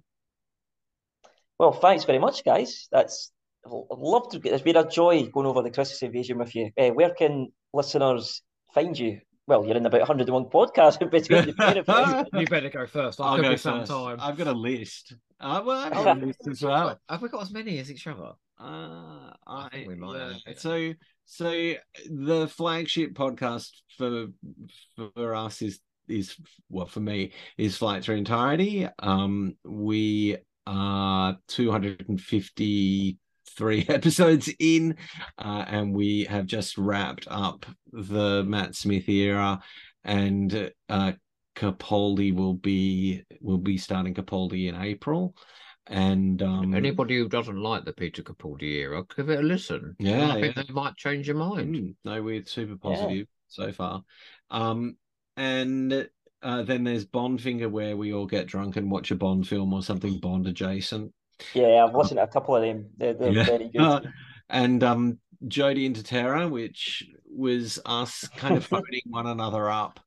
Well, 1.59 1.73
thanks 1.73 2.05
very 2.05 2.19
much, 2.19 2.45
guys. 2.45 2.89
That's 2.91 3.33
I'd 3.67 3.99
love 3.99 4.31
to 4.31 4.39
get. 4.39 4.53
It's 4.55 4.63
been 4.63 4.77
a 4.77 4.89
joy 4.89 5.27
going 5.27 5.47
over 5.47 5.63
the 5.63 5.71
Christmas 5.71 6.03
invasion 6.03 6.39
with 6.39 6.55
you. 6.55 6.71
Uh, 6.79 6.89
where 6.89 7.11
can 7.11 7.53
listeners 7.73 8.43
find 8.75 8.99
you? 8.99 9.21
Well, 9.47 9.67
you're 9.67 9.77
in 9.77 9.85
about 9.85 10.01
101 10.01 10.45
podcasts 10.45 11.03
in 11.03 11.11
between 11.11 11.47
the 11.47 12.27
you. 12.33 12.41
You 12.41 12.47
better 12.47 12.71
go 12.71 12.87
first. 12.87 13.21
I'll 13.21 13.37
could 13.37 13.43
go 13.43 13.51
be 13.51 13.57
some 13.57 13.81
first. 13.81 13.91
time. 13.91 14.19
I've 14.21 14.39
got 14.39 14.47
a 14.47 14.53
list. 14.53 15.15
Uh, 15.41 15.63
well, 15.65 15.79
I've 15.79 15.93
got 15.93 16.23
a 16.23 16.27
list 16.27 16.49
as 16.49 16.63
well. 16.63 16.99
Have 17.09 17.23
we 17.23 17.29
got 17.29 17.43
as 17.43 17.51
many 17.51 17.79
as 17.79 17.91
each 17.91 18.07
other? 18.07 18.33
Uh, 18.59 19.33
I 19.47 19.67
I, 19.67 19.69
think 19.71 19.89
we 19.89 19.97
might 19.97 20.21
have, 20.21 20.37
yeah. 20.47 20.53
So, 20.57 20.93
so 21.31 21.75
the 22.11 22.49
flagship 22.49 23.15
podcast 23.15 23.71
for 23.97 24.27
for 25.15 25.33
us 25.37 25.63
is 25.63 25.79
is 26.09 26.35
well 26.69 26.87
for 26.87 26.99
me 26.99 27.31
is 27.57 27.77
Flight 27.77 28.03
Through 28.03 28.17
Entirety. 28.17 28.89
Um, 28.99 29.55
we 29.65 30.39
are 30.67 31.37
two 31.47 31.71
hundred 31.71 32.05
and 32.09 32.21
fifty 32.21 33.17
three 33.57 33.87
episodes 33.89 34.53
in, 34.59 34.97
uh, 35.39 35.65
and 35.69 35.95
we 35.95 36.25
have 36.25 36.47
just 36.47 36.77
wrapped 36.77 37.29
up 37.31 37.65
the 37.93 38.43
Matt 38.43 38.75
Smith 38.75 39.09
era, 39.09 39.61
and 40.03 40.73
uh, 40.89 41.13
Capaldi 41.55 42.35
will 42.35 42.55
be 42.55 43.23
will 43.41 43.59
be 43.59 43.79
starting 43.79 44.15
Capaldi 44.15 44.69
in 44.69 44.75
April. 44.75 45.37
And 45.91 46.41
um, 46.43 46.73
Anybody 46.75 47.19
who 47.19 47.29
doesn't 47.29 47.57
like 47.57 47.85
the 47.85 47.93
Peter 47.93 48.23
Capaldi 48.23 48.77
era, 48.77 49.05
give 49.17 49.29
it 49.29 49.41
a 49.41 49.43
listen. 49.43 49.97
And 49.99 50.09
Yeah, 50.09 50.29
I 50.29 50.41
think 50.41 50.55
yeah. 50.55 50.63
they 50.63 50.73
might 50.73 50.97
change 50.97 51.27
your 51.27 51.37
mind. 51.37 51.75
Mm, 51.75 51.95
no, 52.05 52.23
we're 52.23 52.45
super 52.45 52.77
positive 52.77 53.27
so 53.49 53.73
far. 53.73 54.05
Um, 54.51 54.97
and 55.37 56.09
uh, 56.43 56.63
then 56.63 56.85
there's 56.85 57.05
Bondfinger, 57.05 57.71
where 57.71 57.97
we 57.97 58.13
all 58.15 58.27
get 58.27 58.47
drunk 58.47 58.77
and 58.77 58.91
watch 58.91 59.11
a 59.11 59.17
Bond 59.17 59.49
film 59.49 59.73
or 59.73 59.83
something 59.83 60.19
Bond 60.19 60.47
adjacent. 60.47 61.13
Yeah, 61.55 61.85
I've 61.85 61.95
listened 61.95 62.19
to 62.19 62.23
a 62.25 62.29
couple 62.29 62.55
of 62.57 62.63
them. 62.63 62.87
They're, 62.97 63.15
they're 63.15 63.33
Yeah. 63.33 63.45
very 63.45 63.69
good. 63.69 63.81
Uh, 63.81 64.01
and 64.49 64.85
um, 64.85 65.19
Jodie 65.47 65.87
into 65.87 66.05
Terror, 66.05 66.49
which 66.49 67.05
was 67.29 67.81
us 67.85 68.29
kind 68.37 68.57
of 68.57 68.65
phoning 68.67 69.03
one 69.07 69.27
another 69.27 69.69
up 69.69 70.01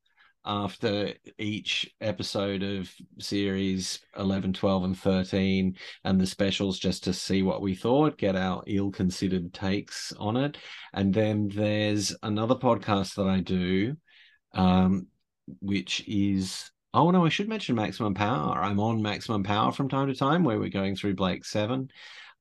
after 0.46 1.14
each 1.38 1.90
episode 2.02 2.64
of 2.64 2.92
series 3.20 4.00
11, 4.18 4.54
12, 4.54 4.84
and 4.84 4.98
13, 4.98 5.78
and 6.04 6.20
the 6.20 6.28
specials 6.28 6.80
just 6.80 7.04
to 7.06 7.14
see 7.14 7.44
what 7.44 7.62
we 7.62 7.76
thought, 7.76 8.18
get 8.18 8.36
our 8.36 8.64
ill 8.68 8.92
considered 8.92 9.54
takes 9.54 10.14
on 10.20 10.38
it. 10.38 10.58
And 10.94 11.14
then 11.14 11.50
there's 11.50 12.16
another 12.24 12.56
podcast 12.56 13.16
that 13.16 13.28
I 13.28 13.40
do, 13.40 13.96
um, 14.54 15.08
which 15.62 16.04
is. 16.08 16.70
Oh 16.96 17.10
no, 17.10 17.26
I 17.26 17.30
should 17.30 17.50
mention 17.50 17.76
Maximum 17.76 18.14
Power. 18.14 18.62
I'm 18.62 18.80
on 18.80 19.02
Maximum 19.02 19.42
Power 19.42 19.72
from 19.72 19.90
time 19.90 20.10
to 20.10 20.16
time 20.16 20.44
where 20.44 20.60
we're 20.60 20.70
going 20.70 20.96
through 20.96 21.16
Blake 21.16 21.44
Seven. 21.44 21.90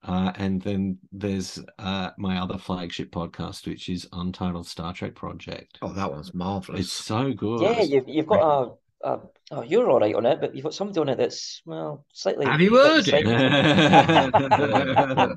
Uh, 0.05 0.33
and 0.37 0.61
then 0.63 0.99
there's 1.13 1.61
uh, 1.79 2.11
my 2.19 2.39
other 2.39 2.59
flagship 2.59 3.13
podcast, 3.13 3.69
which 3.69 3.89
is 3.89 4.09
Untitled 4.13 4.67
Star 4.67 4.93
Trek 4.93 5.15
Project. 5.15 5.79
Oh, 5.81 5.93
that 5.93 6.11
one's 6.11 6.35
marvelous. 6.35 6.81
It's 6.81 6.93
so 6.93 7.33
good. 7.33 7.61
Yeah, 7.61 7.83
you've 7.83 8.09
you've 8.09 8.27
got 8.27 8.41
a, 8.41 8.73
a 9.09 9.21
oh, 9.53 9.63
you're 9.63 9.89
all 9.89 10.01
right 10.01 10.15
on 10.15 10.27
it, 10.27 10.41
but 10.41 10.57
you've 10.57 10.65
got 10.65 10.75
somebody 10.75 10.99
on 10.99 11.09
it 11.09 11.19
that's 11.19 11.63
well 11.67 12.05
slightly. 12.13 12.47
Have 12.47 12.61
you 12.61 12.75
heard 12.75 13.07
it? 13.07 13.15
it? 13.15 13.23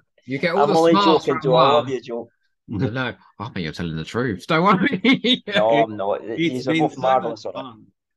you 0.25 0.39
get 0.39 0.55
all 0.55 0.63
I'm 0.63 0.73
the 0.73 0.79
only 0.79 0.93
smarts 0.93 1.25
joking, 1.25 1.35
from 1.35 1.43
Joe. 1.43 1.55
I 1.55 1.73
love 1.73 1.85
one. 1.85 1.93
you, 1.93 2.01
Joe. 2.01 2.27
No, 2.67 3.13
I 3.39 3.49
think 3.49 3.63
you're 3.63 3.71
telling 3.71 3.95
the 3.95 4.03
truth. 4.03 4.47
Don't 4.47 4.63
worry. 4.63 5.43
No, 5.53 5.69
I'm 5.69 5.95
not. 5.95 6.23
It's 6.23 6.37
These 6.37 6.67
are 6.67 6.73
been 6.73 6.81
both 6.81 6.95
so 6.95 7.01
marvelous 7.01 7.45
much 7.45 7.55
on 7.55 7.65
it. 7.65 7.75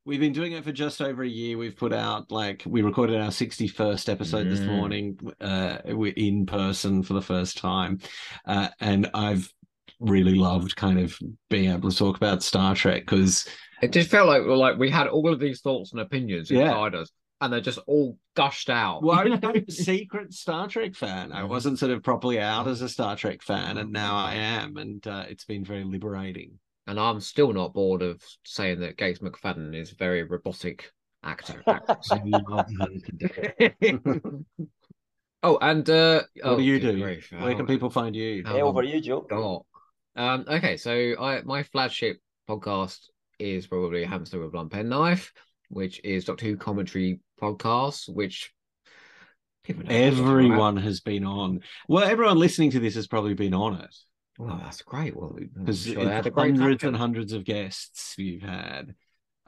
We've 0.08 0.18
been 0.20 0.32
doing 0.32 0.52
it 0.52 0.64
for 0.64 0.72
just 0.72 1.02
over 1.02 1.22
a 1.22 1.28
year. 1.28 1.58
We've 1.58 1.76
put 1.76 1.92
out 1.92 2.30
like 2.32 2.62
we 2.66 2.80
recorded 2.80 3.20
our 3.20 3.28
61st 3.30 4.08
episode 4.08 4.48
this 4.48 4.60
Mm. 4.60 4.66
morning 4.66 5.18
uh 5.38 5.78
we're 5.84 6.14
in 6.16 6.46
person 6.46 7.02
for 7.02 7.12
the 7.12 7.20
first 7.20 7.58
time. 7.58 7.98
Uh 8.46 8.68
and 8.80 9.10
I've 9.12 9.52
really 10.00 10.34
loved 10.34 10.76
kind 10.76 10.98
of 10.98 11.14
being 11.50 11.70
able 11.70 11.90
to 11.90 11.96
talk 11.96 12.16
about 12.16 12.42
Star 12.42 12.74
Trek 12.74 13.02
because 13.02 13.46
It 13.82 13.92
just 13.92 14.08
felt 14.08 14.28
like 14.28 14.44
like 14.44 14.78
we 14.78 14.88
had 14.88 15.08
all 15.08 15.30
of 15.30 15.40
these 15.40 15.60
thoughts 15.60 15.92
and 15.92 16.00
opinions 16.00 16.50
Yeah. 16.50 16.68
inside 16.70 16.94
us, 16.94 17.10
and 17.42 17.52
they're 17.52 17.60
just 17.60 17.80
all 17.86 18.16
gushed 18.34 18.70
out. 18.70 19.02
Well, 19.02 19.18
I 19.18 19.24
you 19.24 19.30
was 19.32 19.42
know? 19.42 19.52
a 19.54 19.70
secret 19.70 20.32
Star 20.32 20.68
Trek 20.68 20.94
fan. 20.94 21.32
I 21.32 21.42
Mhm. 21.42 21.48
wasn't 21.50 21.78
sort 21.78 21.92
of 21.92 22.02
properly 22.02 22.40
out 22.40 22.66
as 22.66 22.80
a 22.80 22.88
Star 22.88 23.14
Trek 23.14 23.42
fan, 23.42 23.76
and 23.76 23.92
now 23.92 24.16
I 24.16 24.36
am, 24.36 24.78
and 24.78 25.06
uh, 25.06 25.26
it's 25.28 25.44
been 25.44 25.64
very 25.66 25.84
liberating. 25.84 26.58
And 26.88 26.98
I'm 26.98 27.20
still 27.20 27.52
not 27.52 27.74
bored 27.74 28.00
of 28.00 28.22
saying 28.44 28.80
that 28.80 28.96
Gates 28.96 29.20
McFadden 29.20 29.74
is 29.76 29.92
a 29.92 29.96
very 29.96 30.22
robotic 30.22 30.90
actor. 31.22 31.62
actress. 31.66 32.10
I 32.10 32.22
love 32.24 32.66
her. 32.80 34.40
oh, 35.42 35.58
and 35.60 35.88
uh, 35.90 36.22
What 36.42 36.44
oh, 36.44 36.56
do 36.56 36.62
you 36.62 36.80
do? 36.80 36.98
grief, 37.00 37.30
Where 37.30 37.54
can 37.54 37.66
people 37.66 37.90
find 37.90 38.16
you? 38.16 38.42
how 38.44 38.54
Hey, 38.54 38.62
long 38.62 38.70
over 38.70 38.82
you, 38.82 39.00
Joe. 39.02 39.20
got? 39.20 39.66
Um, 40.16 40.46
okay, 40.48 40.78
so 40.78 41.14
I 41.20 41.42
my 41.42 41.62
flagship 41.62 42.16
podcast 42.48 43.00
is 43.38 43.66
probably 43.66 44.04
Hamster 44.04 44.38
with 44.38 44.48
a 44.48 44.50
Blunt 44.50 44.72
Penknife, 44.72 45.32
which 45.68 46.00
is 46.02 46.24
Doctor 46.24 46.46
Who 46.46 46.56
commentary 46.56 47.20
podcast, 47.40 48.08
which 48.08 48.50
people 49.62 49.84
know 49.84 49.90
what 49.90 49.94
I'm 49.94 50.10
talking 50.10 50.22
about. 50.22 50.42
Everyone 50.42 50.76
has 50.78 51.00
been 51.00 51.24
on. 51.24 51.60
Well, 51.86 52.04
everyone 52.04 52.38
listening 52.38 52.70
to 52.70 52.80
this 52.80 52.94
has 52.94 53.06
probably 53.06 53.34
been 53.34 53.52
on 53.54 53.82
it 53.82 53.94
Well, 54.38 54.60
that's 54.62 54.82
great. 54.82 55.16
Well, 55.16 55.36
because 55.36 55.82
sure 55.84 56.04
they 56.04 56.10
had 56.10 56.24
a 56.24 56.28
it's 56.28 56.34
great 56.34 56.56
hundreds 56.56 56.84
and 56.84 56.96
hundreds 56.96 57.32
of 57.32 57.44
guests 57.44 58.14
you've 58.16 58.42
had, 58.42 58.94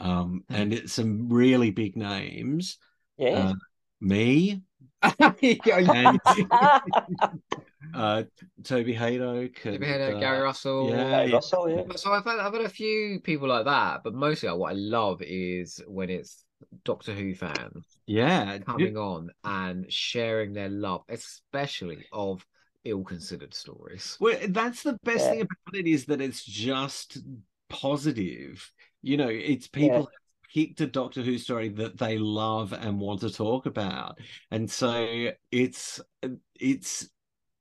um, 0.00 0.44
and 0.48 0.74
it's 0.74 0.92
some 0.92 1.28
really 1.28 1.70
big 1.70 1.96
names. 1.96 2.76
Yeah. 3.16 3.50
Uh, 3.50 3.54
me, 4.00 4.62
and 5.02 5.38
uh, 7.94 8.22
Toby 8.64 8.94
Hadoke. 8.94 9.58
Have 9.58 9.74
and, 9.74 9.84
you 9.84 9.90
had 9.90 10.00
uh, 10.00 10.18
Gary 10.18 10.40
Russell? 10.40 10.90
yeah, 10.90 11.10
Gary 11.10 11.32
Russell, 11.32 11.70
yeah. 11.70 11.84
So 11.94 12.12
I've 12.12 12.24
had, 12.24 12.40
I've 12.40 12.52
had 12.52 12.62
a 12.62 12.68
few 12.68 13.20
people 13.20 13.48
like 13.48 13.66
that, 13.66 14.02
but 14.02 14.14
mostly 14.14 14.50
what 14.50 14.70
I 14.70 14.74
love 14.74 15.22
is 15.22 15.80
when 15.86 16.10
it's 16.10 16.44
Doctor 16.84 17.14
Who 17.14 17.34
fans 17.34 17.84
yeah. 18.06 18.58
coming 18.58 18.96
on 18.96 19.30
and 19.44 19.90
sharing 19.92 20.52
their 20.52 20.68
love, 20.68 21.02
especially 21.08 22.06
of 22.12 22.44
ill-considered 22.84 23.54
stories. 23.54 24.16
Well, 24.20 24.38
that's 24.48 24.82
the 24.82 24.96
best 25.04 25.26
Yeah. 25.26 25.30
thing 25.30 25.40
about 25.42 25.76
it 25.76 25.86
is 25.86 26.06
that 26.06 26.20
it's 26.20 26.44
just 26.44 27.18
positive. 27.68 28.70
You 29.02 29.16
know, 29.16 29.28
it's 29.28 29.68
people 29.68 29.88
Yeah. 29.88 29.98
have 29.98 30.52
picked 30.52 30.80
a 30.80 30.86
Doctor 30.86 31.22
Who 31.22 31.38
story 31.38 31.68
that 31.70 31.98
they 31.98 32.18
love 32.18 32.72
and 32.72 32.98
want 32.98 33.20
to 33.20 33.30
talk 33.30 33.66
about, 33.66 34.18
and 34.50 34.70
so 34.70 35.30
it's 35.50 36.00
it's 36.58 37.08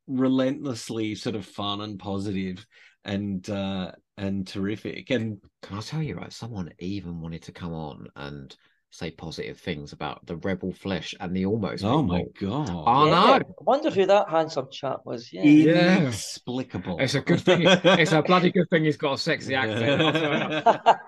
relentlessly 0.07 1.13
sort 1.15 1.35
of 1.35 1.45
fun 1.45 1.81
and 1.81 1.99
positive 1.99 2.65
and 3.05 3.49
uh 3.49 3.91
and 4.17 4.47
terrific. 4.47 5.11
And 5.11 5.39
Can 5.61 5.77
I 5.77 5.81
tell 5.81 6.01
you, 6.01 6.15
right? 6.15 6.33
Someone 6.33 6.71
even 6.79 7.21
wanted 7.21 7.43
to 7.43 7.51
come 7.51 7.73
on 7.73 8.07
and 8.15 8.55
say 8.91 9.11
positive 9.11 9.59
things 9.59 9.93
about 9.93 10.25
the 10.25 10.35
Rebel 10.37 10.73
Flesh 10.73 11.13
and 11.19 11.35
the 11.35 11.45
Almost. 11.45 11.83
oh 11.83 12.01
my 12.01 12.23
god, 12.39 12.69
Oh, 12.71 13.05
Yeah, 13.05 13.11
no. 13.11 13.33
I 13.35 13.41
wonder 13.59 13.89
who 13.91 14.05
that 14.07 14.29
handsome 14.29 14.67
chap 14.71 15.01
was. 15.05 15.31
Yeah. 15.31 15.43
Yeah. 15.43 15.97
inexplicable. 15.99 16.97
It's 16.99 17.15
a 17.15 17.21
good 17.21 17.41
thing. 17.41 17.61
It's 17.65 18.11
a 18.13 18.21
bloody 18.23 18.51
good 18.51 18.69
thing 18.69 18.83
he's 18.85 18.97
got 18.97 19.13
a 19.13 19.17
sexy 19.17 19.53
accent. 19.55 20.01
I'll 20.01 20.61
tell 20.63 20.81
you. 20.85 20.93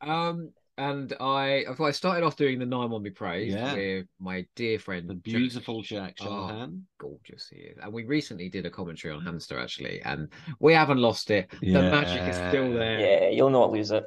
Um, 0.00 0.50
and 0.78 1.14
I, 1.20 1.64
I 1.80 1.90
started 1.90 2.22
off 2.22 2.36
doing 2.36 2.58
the 2.58 2.66
Nine 2.66 2.90
One 2.90 3.02
Be 3.02 3.10
Praised 3.10 3.56
Yeah. 3.56 3.72
with 3.74 4.06
my 4.20 4.44
dear 4.56 4.78
friend, 4.78 5.08
the 5.08 5.14
beautiful 5.14 5.80
Jack 5.82 6.16
Oh. 6.20 6.24
Shanahan. 6.48 6.86
gorgeous 6.98 7.48
he 7.50 7.60
is. 7.62 7.78
And 7.82 7.92
we 7.94 8.04
recently 8.04 8.50
did 8.50 8.66
a 8.66 8.70
commentary 8.70 9.14
on 9.14 9.22
Hamster 9.24 9.58
actually, 9.58 10.02
and 10.02 10.28
we 10.60 10.74
haven't 10.74 10.98
lost 10.98 11.30
it. 11.30 11.50
The 11.62 11.72
magic 11.72 12.22
is 12.28 12.36
still 12.36 12.72
there. 12.74 13.00
yeah, 13.00 13.28
you'll 13.30 13.48
not 13.50 13.72
lose 13.72 13.90
it. 13.90 14.04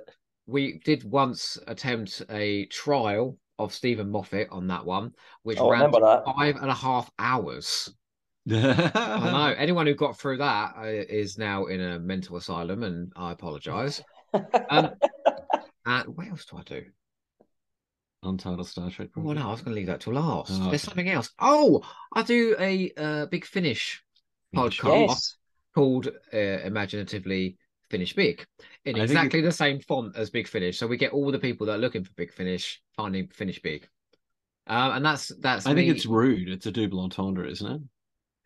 We 0.49 0.79
did 0.79 1.03
once 1.03 1.59
attempt 1.67 2.23
a 2.29 2.65
trial 2.65 3.37
of 3.59 3.73
Steven 3.73 4.09
Moffat 4.09 4.47
on 4.49 4.67
that 4.67 4.83
one, 4.85 5.13
which 5.43 5.59
Oh, 5.59 5.69
ran 5.69 5.91
five 5.91 6.55
and 6.55 6.71
a 6.71 6.73
half 6.73 7.11
hours. 7.19 7.93
I 8.49 8.53
know 9.31 9.53
anyone 9.55 9.85
who 9.85 9.93
got 9.93 10.17
through 10.17 10.37
that 10.37 10.75
uh, 10.75 11.27
now 11.37 11.65
in 11.67 11.81
a 11.81 11.99
mental 11.99 12.37
asylum, 12.37 12.81
and 12.81 13.13
I 13.15 13.31
apologise. 13.31 14.01
Um, 14.33 14.91
and 15.85 16.15
what 16.15 16.27
else 16.27 16.45
do 16.45 16.57
I 16.57 16.63
do? 16.63 16.85
Untitled 18.23 18.67
Star 18.67 18.89
Trek. 18.89 19.09
Oh 19.15 19.21
project. 19.21 19.39
no, 19.39 19.47
I 19.47 19.51
was 19.51 19.61
going 19.61 19.73
to 19.75 19.79
leave 19.79 19.87
that 19.87 20.01
till 20.01 20.13
last. 20.13 20.51
Oh, 20.51 20.55
There's 20.55 20.67
okay. 20.67 20.77
something 20.77 21.09
else. 21.09 21.29
Oh, 21.39 21.81
I 22.13 22.23
do 22.23 22.55
a 22.59 22.91
uh, 22.97 23.25
big 23.27 23.45
finish 23.45 24.03
podcast 24.55 25.07
Yes. 25.07 25.35
called 25.75 26.07
uh, 26.33 26.37
Imaginatively 26.37 27.57
Finish 27.89 28.13
Big 28.15 28.45
in 28.85 28.99
I 28.99 29.03
exactly 29.03 29.41
the 29.41 29.51
same 29.51 29.79
font 29.79 30.15
as 30.15 30.29
Big 30.29 30.47
Finish. 30.47 30.77
So 30.77 30.87
we 30.87 30.97
get 30.97 31.13
all 31.13 31.31
the 31.31 31.39
people 31.39 31.67
that 31.67 31.73
are 31.75 31.79
looking 31.79 32.03
for 32.03 32.11
Big 32.13 32.33
Finish 32.33 32.81
finding 32.95 33.27
Finish 33.29 33.61
Big. 33.61 33.87
Um, 34.67 34.91
and 34.93 35.05
that's 35.05 35.29
that's 35.39 35.65
I 35.65 35.73
think 35.73 35.89
it's 35.89 36.05
rude. 36.05 36.49
It's 36.49 36.65
a 36.67 36.71
double 36.71 36.99
entendre, 36.99 37.49
isn't 37.49 37.71
it? 37.71 37.81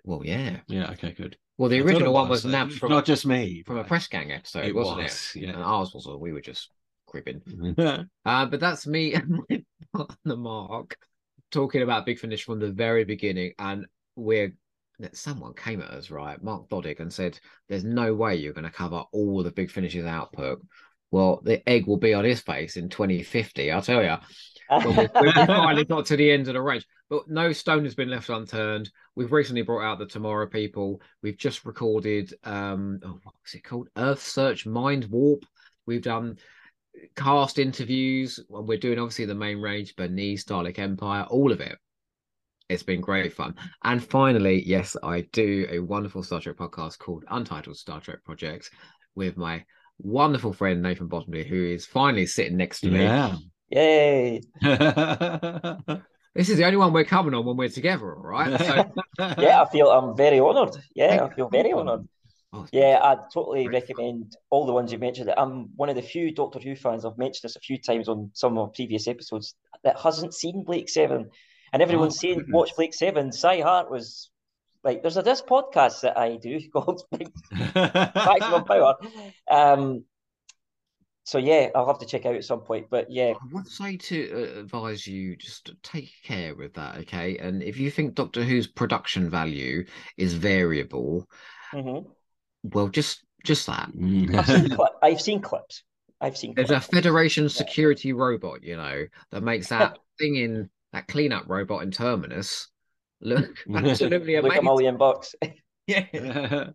well, 0.05 0.21
yeah. 0.23 0.59
Yeah. 0.67 0.91
Okay. 0.91 1.11
Good. 1.11 1.37
Well, 1.57 1.69
the 1.69 1.81
original 1.81 2.13
one 2.13 2.29
was 2.29 2.45
uh, 2.45 2.49
nabbed 2.49 2.73
from 2.73 2.89
not 2.89 3.05
just 3.05 3.25
me, 3.25 3.63
from 3.65 3.77
a 3.77 3.83
press 3.83 4.07
gang 4.07 4.31
episode, 4.31 4.65
It 4.65 4.73
wasn't 4.75 5.03
was, 5.03 5.31
it? 5.35 5.41
yeah. 5.41 5.49
And 5.49 5.63
ours 5.63 5.93
was. 5.93 6.07
We 6.19 6.33
were 6.33 6.41
just 6.41 6.69
cribbing. 7.07 7.41
Uh, 8.25 8.45
but 8.45 8.59
that's 8.59 8.87
me 8.87 9.13
and 9.13 9.39
my 9.49 9.63
partner 9.93 10.35
Mark 10.35 10.97
talking 11.51 11.81
about 11.81 12.05
Big 12.05 12.19
Finish 12.19 12.43
from 12.43 12.59
the 12.59 12.71
very 12.71 13.03
beginning, 13.03 13.53
and 13.59 13.85
we're 14.15 14.53
that 14.99 15.17
someone 15.17 15.53
came 15.53 15.81
at 15.81 15.89
us 15.89 16.09
right, 16.09 16.41
Mark 16.43 16.69
Doddick, 16.69 16.99
and 16.99 17.11
said, 17.11 17.39
"There's 17.67 17.83
no 17.83 18.13
way 18.13 18.35
you're 18.35 18.53
going 18.53 18.63
to 18.63 18.71
cover 18.71 19.03
all 19.11 19.43
the 19.43 19.51
Big 19.51 19.71
finishes 19.71 20.05
output." 20.05 20.61
Well, 21.11 21.41
the 21.43 21.67
egg 21.69 21.85
will 21.85 21.97
be 21.97 22.15
on 22.15 22.25
his 22.25 22.41
face 22.41 22.75
in 22.75 22.89
2050, 22.89 23.71
I'll 23.71 23.83
tell 23.83 24.01
you. 24.01 24.15
When 24.67 24.95
we, 24.97 25.05
when 25.05 25.25
we 25.25 25.31
finally 25.31 25.85
got 25.89 26.07
to 26.07 26.17
the 26.17 26.31
end 26.31 26.47
of 26.47 26.55
the 26.55 26.61
range, 26.61 26.87
but 27.07 27.29
no 27.29 27.51
stone 27.51 27.83
has 27.83 27.93
been 27.93 28.09
left 28.09 28.29
unturned. 28.29 28.89
We've 29.15 29.31
recently 29.31 29.61
brought 29.61 29.83
out 29.83 29.99
the 29.99 30.07
Tomorrow 30.07 30.47
People. 30.47 31.01
We've 31.21 31.37
just 31.37 31.65
recorded, 31.65 32.33
um, 32.43 32.99
oh, 33.05 33.19
what 33.21 33.35
was 33.43 33.53
it 33.53 33.63
called? 33.63 33.89
Earth 33.95 34.23
Search 34.23 34.65
Mind 34.65 35.05
Warp. 35.05 35.45
We've 35.85 36.01
done 36.01 36.39
cast 37.15 37.59
interviews. 37.59 38.39
We're 38.49 38.79
doing 38.79 38.97
obviously 38.97 39.25
the 39.25 39.35
main 39.35 39.59
range, 39.59 39.95
Bernice, 39.95 40.45
Dalek 40.45 40.79
Empire, 40.79 41.25
all 41.29 41.51
of 41.51 41.61
it. 41.61 41.77
It's 42.73 42.83
been 42.83 43.01
great 43.01 43.33
fun. 43.33 43.55
And 43.83 44.03
finally, 44.03 44.63
yes, 44.65 44.95
I 45.03 45.21
do 45.31 45.67
a 45.69 45.79
wonderful 45.79 46.23
Star 46.23 46.39
Trek 46.41 46.57
podcast 46.57 46.99
called 46.99 47.23
Untitled 47.29 47.77
Star 47.77 47.99
Trek 48.01 48.23
Project 48.25 48.69
with 49.15 49.37
my 49.37 49.63
wonderful 49.99 50.53
friend 50.53 50.81
Nathan 50.81 51.07
Bottomley, 51.07 51.43
who 51.43 51.63
is 51.65 51.85
finally 51.85 52.25
sitting 52.25 52.57
next 52.57 52.81
to 52.81 52.89
me. 52.89 53.03
yeah. 53.03 53.35
Yay. 53.69 54.41
This 56.35 56.49
is 56.49 56.57
the 56.57 56.65
only 56.65 56.77
one 56.77 56.93
we're 56.93 57.03
coming 57.03 57.35
on 57.35 57.45
when 57.45 57.57
we're 57.57 57.69
together, 57.69 58.15
all 58.15 58.23
right? 58.23 58.59
So, 58.59 58.91
Yeah, 59.39 59.61
I 59.61 59.69
feel 59.69 59.91
I'm 59.91 60.17
very 60.17 60.39
honoured. 60.39 60.75
Yeah, 60.95 61.25
I 61.25 61.35
feel 61.35 61.47
very 61.47 61.65
Thank 61.65 61.75
you. 61.75 61.79
honoured. 61.79 62.07
Oh, 62.51 62.65
Yeah, 62.71 62.99
I 63.03 63.17
totally 63.31 63.65
Great. 63.65 63.83
recommend 63.83 64.35
all 64.49 64.65
the 64.65 64.73
ones 64.73 64.91
you 64.91 64.97
mentioned. 64.97 65.31
I'm 65.37 65.69
one 65.75 65.89
of 65.89 65.95
the 65.95 66.01
few 66.01 66.33
Doctor 66.33 66.57
Who 66.59 66.75
fans, 66.75 67.05
I've 67.05 67.19
mentioned 67.19 67.43
this 67.43 67.55
a 67.55 67.59
few 67.59 67.77
times 67.77 68.09
on 68.09 68.31
some 68.33 68.57
of 68.57 68.67
my 68.67 68.71
previous 68.75 69.07
episodes, 69.07 69.53
that 69.83 69.99
hasn't 69.99 70.33
seen 70.33 70.63
Blake 70.63 70.89
Seven. 70.89 71.29
And 71.73 71.81
everyone's 71.81 72.17
Oh, 72.17 72.21
saying, 72.21 72.35
goodness. 72.39 72.53
watch 72.53 72.75
Blake 72.77 72.93
Seven. 72.93 73.31
Cy 73.31 73.61
Hart 73.61 73.91
was 73.91 74.29
like, 74.83 75.01
there's 75.01 75.17
a 75.17 75.21
this 75.23 75.41
podcast 75.41 76.01
that 76.01 76.17
I 76.17 76.37
do 76.37 76.59
called 76.73 77.03
Maximum 77.51 78.63
Power. 78.65 78.95
Um, 79.49 80.05
so 81.25 81.37
yeah, 81.37 81.69
I'll 81.73 81.87
have 81.87 81.99
to 81.99 82.05
check 82.05 82.25
out 82.25 82.35
at 82.35 82.43
some 82.43 82.61
point. 82.61 82.87
But 82.89 83.09
yeah, 83.09 83.33
I 83.41 83.45
would 83.53 83.67
say 83.67 83.95
to 83.97 84.31
uh, 84.57 84.59
advise 84.59 85.07
you 85.07 85.35
just 85.37 85.71
take 85.81 86.11
care 86.23 86.53
with 86.53 86.73
that, 86.73 86.97
okay? 86.99 87.37
And 87.37 87.63
if 87.63 87.77
you 87.79 87.89
think 87.89 88.15
Doctor 88.15 88.43
Who's 88.43 88.67
production 88.67 89.29
value 89.29 89.85
is 90.17 90.33
variable, 90.33 91.29
mhm. 91.73 92.05
well, 92.63 92.89
just 92.89 93.23
just 93.45 93.67
that. 93.67 93.89
I've, 94.35 94.45
seen 94.47 94.69
cli- 94.69 94.87
I've 95.01 95.21
seen 95.21 95.41
clips. 95.41 95.83
I've 96.19 96.37
seen 96.37 96.53
There's 96.55 96.71
a. 96.71 96.79
Federation 96.81 97.49
security 97.49 98.13
robot, 98.13 98.63
you 98.63 98.77
know, 98.77 99.05
that 99.31 99.43
makes 99.43 99.69
that 99.69 99.97
thing 100.19 100.35
in 100.35 100.69
that 100.93 101.07
cleanup 101.07 101.43
robot 101.47 101.83
in 101.83 101.91
Terminus 101.91 102.69
look 103.21 103.57
absolutely 103.75 104.35
Look 104.35 104.45
a 104.45 104.47
amazing. 104.47 104.63
million 104.63 104.97
bucks. 104.97 105.35
Yeah. 105.85 106.05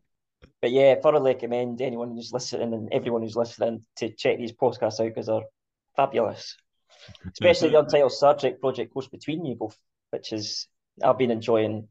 But 0.60 0.72
yeah, 0.72 0.96
thoroughly 0.96 1.32
recommend 1.34 1.80
anyone 1.80 2.10
who's 2.14 2.32
listening 2.32 2.74
and 2.74 2.88
everyone 2.92 3.22
who's 3.22 3.36
listening 3.36 3.84
to 3.96 4.10
check 4.10 4.38
these 4.38 4.52
podcasts 4.52 5.00
out 5.00 5.06
because 5.08 5.26
they're 5.26 5.40
fabulous. 5.96 6.56
Especially 7.32 7.70
the 7.70 7.78
Untitled 7.78 8.12
Star 8.12 8.36
Trek 8.36 8.60
project 8.60 8.92
goes 8.92 9.06
between 9.08 9.44
you 9.44 9.54
both, 9.54 9.76
which 10.10 10.32
is 10.32 10.66
I've 11.02 11.16
been 11.18 11.30
enjoying 11.30 11.88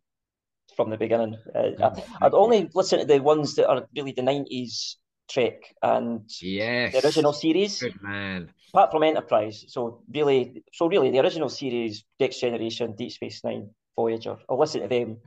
from 0.76 0.90
the 0.90 0.98
beginning. 0.98 1.38
Uh, 1.56 1.72
I, 1.82 2.26
I'd 2.26 2.34
only 2.34 2.70
listen 2.74 3.00
to 3.00 3.06
the 3.06 3.20
ones 3.20 3.56
that 3.56 3.70
are 3.70 3.88
really 3.96 4.12
the 4.12 4.22
nineties 4.22 4.98
Trek 5.28 5.76
and 5.82 6.22
Yes. 6.42 6.94
the 6.94 7.06
original 7.06 7.34
series, 7.34 7.82
Good 7.82 8.02
man. 8.02 8.52
apart 8.74 8.92
from 8.92 9.04
Enterprise. 9.04 9.66
So 9.68 10.02
really, 10.14 10.64
so 10.74 10.88
really, 10.88 11.12
the 11.12 11.20
original 11.20 11.50
series, 11.50 12.04
Next 12.20 12.40
Generation, 12.40 12.96
Deep 12.96 13.12
Space 13.12 13.44
Nine, 13.44 13.70
Voyager. 13.96 14.38
I'll 14.50 14.60
listen 14.60 14.82
to 14.82 14.88
them, 14.88 15.18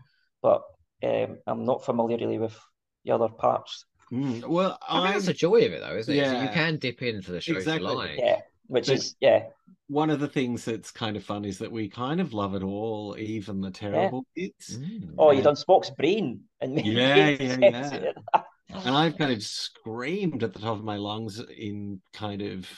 but 0.43 0.63
um, 1.03 1.39
I'm 1.47 1.65
not 1.65 1.85
familiar 1.85 2.17
really 2.19 2.39
with 2.39 2.59
the 3.05 3.13
other 3.13 3.29
parts. 3.29 3.85
Mm, 4.13 4.45
Well, 4.47 4.79
I 4.89 4.99
mean, 4.99 5.07
I 5.09 5.13
that's 5.13 5.27
the 5.27 5.33
joy 5.35 5.65
of 5.67 5.73
it, 5.73 5.81
though, 5.81 5.97
isn't 5.97 6.15
it? 6.15 6.27
So 6.27 6.43
you 6.43 6.49
can 6.49 6.79
dip 6.79 7.01
into 7.03 7.33
the 7.33 7.41
shows 7.41 7.59
Exactly. 7.59 7.89
you 7.89 7.95
like. 7.97 8.19
Yeah, 8.19 8.41
which 8.67 8.87
But- 8.89 8.95
is 8.97 9.15
yeah, 9.21 9.45
one 9.87 10.11
of 10.11 10.19
the 10.21 10.29
things 10.29 10.65
that's 10.65 10.91
kind 10.91 11.17
of 11.17 11.25
fun 11.25 11.45
is 11.45 11.59
that 11.59 11.71
we 11.71 11.89
kind 11.89 12.21
of 12.21 12.33
love 12.33 12.55
it 12.55 12.63
all, 12.63 13.17
even 13.19 13.61
the 13.61 13.71
terrible 13.71 14.25
bits. 14.35 14.77
Mm. 14.77 15.15
Oh, 15.19 15.31
you 15.31 15.39
Yeah. 15.39 15.45
done 15.45 15.55
Spock's 15.57 15.91
brain 15.91 16.43
and 16.61 16.75
Yeah, 16.85 17.29
yeah, 17.29 17.57
yeah. 17.61 18.13
of 18.75 18.85
it. 18.87 18.89
And 18.89 18.97
I've 18.97 19.17
kind 19.19 19.33
of 19.33 19.43
screamed 19.43 20.43
at 20.43 20.53
the 20.53 20.59
top 20.61 20.79
of 20.79 20.85
my 20.85 20.97
lungs 20.97 21.41
in 21.57 22.01
kind 22.13 22.43
of 22.43 22.69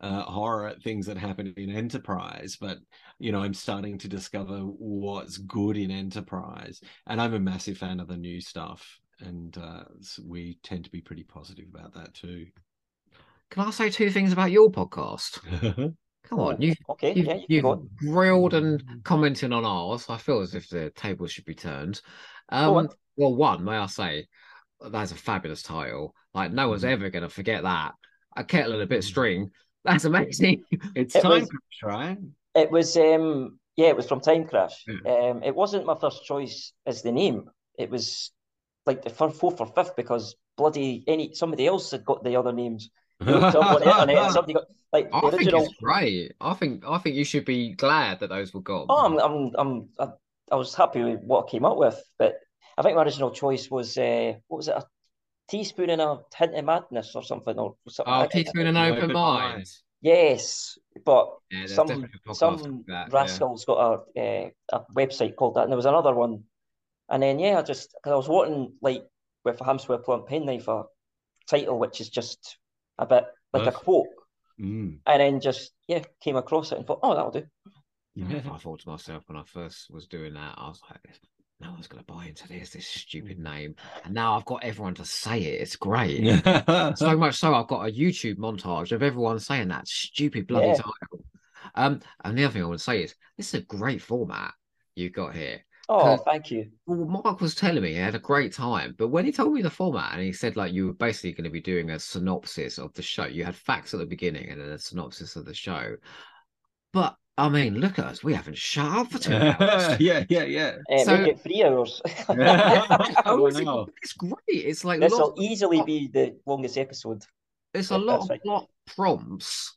uh, 0.00 0.22
horror 0.22 0.66
at 0.66 0.82
things 0.82 1.06
that 1.06 1.16
happen 1.18 1.52
in 1.56 1.70
Enterprise, 1.70 2.56
but 2.60 2.78
you 3.18 3.32
know, 3.32 3.42
I'm 3.42 3.52
starting 3.54 3.98
to 3.98 4.08
discover 4.08 4.58
what's 4.60 5.36
good 5.36 5.76
in 5.76 5.90
Enterprise, 5.90 6.80
and 7.06 7.20
I'm 7.20 7.34
a 7.34 7.40
massive 7.40 7.76
fan 7.78 8.00
of 8.00 8.08
the 8.08 8.16
new 8.16 8.40
stuff, 8.40 8.98
and 9.20 9.56
uh, 9.58 9.84
s- 9.98 10.18
we 10.24 10.58
tend 10.62 10.84
to 10.84 10.90
be 10.90 11.02
pretty 11.02 11.24
positive 11.24 11.66
about 11.72 11.92
that 11.94 12.14
too. 12.14 12.46
Can 13.50 13.66
I 13.66 13.70
say 13.70 13.90
two 13.90 14.10
things 14.10 14.32
about 14.32 14.50
your 14.52 14.70
podcast? 14.70 15.40
Come 16.24 16.38
on, 16.40 16.62
you 16.62 16.74
Okay, 16.88 17.12
You've, 17.14 17.26
yeah, 17.26 17.34
you 17.34 17.62
can 17.62 17.88
you've 17.88 17.96
grilled 17.96 18.54
and 18.54 18.82
commented 19.04 19.52
on 19.52 19.64
ours. 19.64 20.06
I 20.08 20.16
feel 20.16 20.40
as 20.40 20.54
if 20.54 20.68
the 20.68 20.90
tables 20.90 21.32
should 21.32 21.44
be 21.44 21.54
turned. 21.54 22.00
Um, 22.50 22.88
well, 23.16 23.34
one, 23.34 23.64
may 23.64 23.76
I 23.76 23.86
say, 23.86 24.28
that's 24.90 25.12
a 25.12 25.16
fabulous 25.16 25.62
title. 25.62 26.14
Like, 26.34 26.52
no 26.52 26.68
one's 26.68 26.82
Mhm. 26.84 26.90
ever 26.92 27.10
going 27.10 27.22
to 27.22 27.28
forget 27.28 27.62
that. 27.64 27.92
A 28.36 28.44
kettle 28.44 28.74
and 28.74 28.82
a 28.82 28.86
bit 28.86 28.98
of 28.98 29.04
string. 29.04 29.50
That's 29.84 30.04
amazing. 30.04 30.62
it's 30.94 31.16
It 31.16 31.22
time, 31.22 31.40
was- 31.40 31.48
Crash, 31.48 31.82
right? 31.82 32.18
It 32.54 32.70
was 32.70 32.96
um 32.96 33.58
yeah, 33.76 33.86
it 33.88 33.96
was 33.96 34.06
from 34.06 34.20
Time 34.20 34.44
Crash. 34.46 34.84
Yeah. 34.86 35.12
Um, 35.30 35.42
it 35.42 35.54
wasn't 35.54 35.86
my 35.86 35.94
first 35.98 36.24
choice 36.24 36.72
as 36.86 37.00
the 37.02 37.12
name. 37.12 37.48
It 37.78 37.88
was 37.90 38.30
like 38.86 39.02
the 39.02 39.10
fir- 39.10 39.30
fourth 39.30 39.60
or 39.60 39.66
fifth 39.66 39.96
because 39.96 40.36
bloody 40.58 41.02
any 41.06 41.32
somebody 41.34 41.66
else 41.66 41.90
had 41.92 42.04
got 42.04 42.22
the 42.24 42.36
other 42.36 42.52
names. 42.52 42.90
They 43.20 43.32
looked 43.32 43.54
up 43.56 43.64
on 43.66 43.80
the 43.80 43.90
internet 43.90 44.32
somebody 44.32 44.52
got 44.54 44.64
like 44.92 45.10
the 45.10 45.16
I 45.16 45.20
think 45.20 45.34
original. 45.34 45.62
it's 45.64 45.74
great. 45.74 46.32
I 46.40 46.54
think 46.54 46.84
I 46.86 46.98
think 46.98 47.16
you 47.16 47.24
should 47.24 47.44
be 47.44 47.72
glad 47.74 48.20
that 48.20 48.28
those 48.30 48.52
were 48.54 48.60
gone. 48.62 48.86
Oh, 48.88 49.04
I'm, 49.06 49.18
I'm, 49.18 49.52
I'm, 49.58 49.88
I, 49.98 50.08
I 50.52 50.56
was 50.56 50.74
happy 50.74 51.02
with 51.02 51.20
what 51.22 51.46
I 51.46 51.50
came 51.50 51.64
up 51.64 51.76
with, 51.78 52.02
but 52.18 52.34
I 52.80 52.82
think 52.82 52.96
my 52.96 53.02
original 53.04 53.30
choice 53.30 53.70
was 53.70 53.96
uh, 53.98 54.32
what 54.48 54.56
was 54.56 54.68
it? 54.68 54.74
A 54.74 54.84
teaspoon 55.50 55.90
and 55.90 56.00
a 56.00 56.20
hint 56.36 56.54
of 56.54 56.64
madness 56.64 57.14
or 57.14 57.22
something 57.22 57.58
or 57.58 57.76
something. 57.88 58.12
Oh, 58.12 58.18
like 58.20 58.30
that. 58.32 58.38
teaspoon 58.38 58.66
and 58.68 58.78
Open 58.78 58.98
open 59.04 59.12
mind. 59.12 59.54
mind. 59.54 59.66
Yes, 60.00 60.78
but 61.04 61.28
Yeah, 61.50 61.66
some 61.66 61.86
definitely 61.86 62.34
some 62.34 62.56
like 62.56 62.86
that, 62.86 63.08
yeah. 63.08 63.14
rascal's 63.20 63.64
got 63.66 63.78
a 64.16 64.20
uh, 64.20 64.50
a 64.72 64.80
website 64.94 65.36
called 65.36 65.56
that, 65.56 65.64
and 65.64 65.72
there 65.72 65.76
was 65.76 65.86
another 65.86 66.14
one, 66.14 66.44
and 67.10 67.22
then 67.22 67.38
yeah, 67.38 67.58
I 67.58 67.62
just 67.62 67.92
because 67.92 68.12
I 68.12 68.16
was 68.16 68.28
wanting 68.28 68.72
like 68.80 69.02
with 69.44 69.60
a 69.60 69.64
hamster 69.64 69.92
with 69.92 70.00
a 70.00 70.04
blunt 70.04 70.26
penknife 70.26 70.68
a 70.68 70.84
title 71.48 71.78
which 71.78 72.00
is 72.00 72.08
just 72.08 72.56
a 72.98 73.04
bit 73.06 73.24
like 73.52 73.66
a 73.66 73.72
quote, 73.72 74.06
Mm. 74.58 74.98
and 75.06 75.20
then 75.20 75.40
just 75.40 75.72
yeah 75.88 76.02
came 76.22 76.36
across 76.36 76.72
it 76.72 76.78
and 76.78 76.86
thought, 76.86 77.00
oh, 77.02 77.14
that'll 77.14 77.30
do. 77.30 77.46
I 78.22 78.58
thought 78.58 78.80
to 78.80 78.88
myself 78.88 79.24
when 79.26 79.38
I 79.38 79.44
first 79.44 79.90
was 79.90 80.06
doing 80.06 80.34
that, 80.34 80.54
I 80.58 80.68
was 80.68 80.80
like, 80.88 81.20
no 81.60 81.70
one's 81.70 81.86
going 81.86 82.02
to 82.04 82.12
buy 82.12 82.26
into 82.26 82.48
this, 82.48 82.70
this 82.70 82.86
stupid 82.86 83.38
name. 83.38 83.74
And 84.04 84.14
now 84.14 84.36
I've 84.36 84.44
got 84.46 84.64
everyone 84.64 84.94
to 84.94 85.04
say 85.04 85.42
it. 85.42 85.60
It's 85.60 85.76
great. 85.76 86.24
so 86.96 87.16
much 87.16 87.36
so, 87.36 87.54
I've 87.54 87.68
got 87.68 87.88
a 87.88 87.92
YouTube 87.92 88.36
montage 88.36 88.92
of 88.92 89.02
everyone 89.02 89.38
saying 89.38 89.68
that 89.68 89.86
stupid 89.86 90.46
bloody 90.46 90.68
Yeah. 90.68 90.74
title. 90.76 91.24
Um, 91.74 92.00
and 92.24 92.36
the 92.36 92.44
other 92.44 92.54
thing 92.54 92.62
I 92.62 92.66
want 92.66 92.78
to 92.78 92.84
say 92.84 93.02
is, 93.02 93.14
this 93.36 93.54
is 93.54 93.60
a 93.60 93.64
great 93.64 94.00
format 94.00 94.52
you've 94.94 95.12
got 95.12 95.34
here. 95.34 95.60
Oh, 95.88 96.16
thank 96.16 96.50
you. 96.52 96.70
Well, 96.86 97.06
Mark 97.06 97.40
was 97.40 97.54
telling 97.54 97.82
me 97.82 97.90
he 97.90 97.98
had 97.98 98.14
a 98.14 98.20
great 98.20 98.52
time, 98.52 98.94
but 98.96 99.08
when 99.08 99.24
he 99.24 99.32
told 99.32 99.52
me 99.52 99.60
the 99.60 99.70
format 99.70 100.12
and 100.14 100.22
he 100.22 100.32
said 100.32 100.56
like 100.56 100.72
you 100.72 100.86
were 100.86 100.92
basically 100.92 101.32
going 101.32 101.44
to 101.44 101.50
be 101.50 101.60
doing 101.60 101.90
a 101.90 101.98
synopsis 101.98 102.78
of 102.78 102.94
the 102.94 103.02
show, 103.02 103.26
you 103.26 103.44
had 103.44 103.56
facts 103.56 103.92
at 103.92 103.98
the 103.98 104.06
beginning 104.06 104.48
and 104.48 104.60
then 104.60 104.68
a 104.68 104.78
synopsis 104.78 105.34
of 105.34 105.44
the 105.44 105.54
show. 105.54 105.96
But 106.92 107.16
I 107.38 107.48
mean, 107.48 107.76
look 107.80 107.98
at 107.98 108.04
us, 108.04 108.22
we 108.22 108.34
haven't 108.34 108.58
shut 108.58 108.84
up 108.86 109.10
for 109.12 109.18
two 109.18 109.34
hours. 109.34 109.98
yeah, 110.00 110.24
yeah, 110.28 110.42
yeah. 110.44 110.76
Uh, 110.92 111.04
So- 111.04 111.16
make 111.18 111.28
it 111.32 111.40
three 111.40 111.62
hours. 111.64 112.02
Oh, 112.28 113.46
it's, 113.46 113.60
it's 114.02 114.12
great. 114.12 114.36
It's 114.48 114.84
like 114.84 115.00
this 115.00 115.12
will 115.12 115.34
easily 115.38 115.82
be 115.82 116.08
the 116.08 116.36
longest 116.46 116.76
episode. 116.76 117.22
it's 117.72 117.90
a 117.90 117.94
yeah, 117.94 118.00
lot 118.00 118.20
of 118.20 118.30
right. 118.30 118.42
plot 118.42 118.66
prompts, 118.94 119.76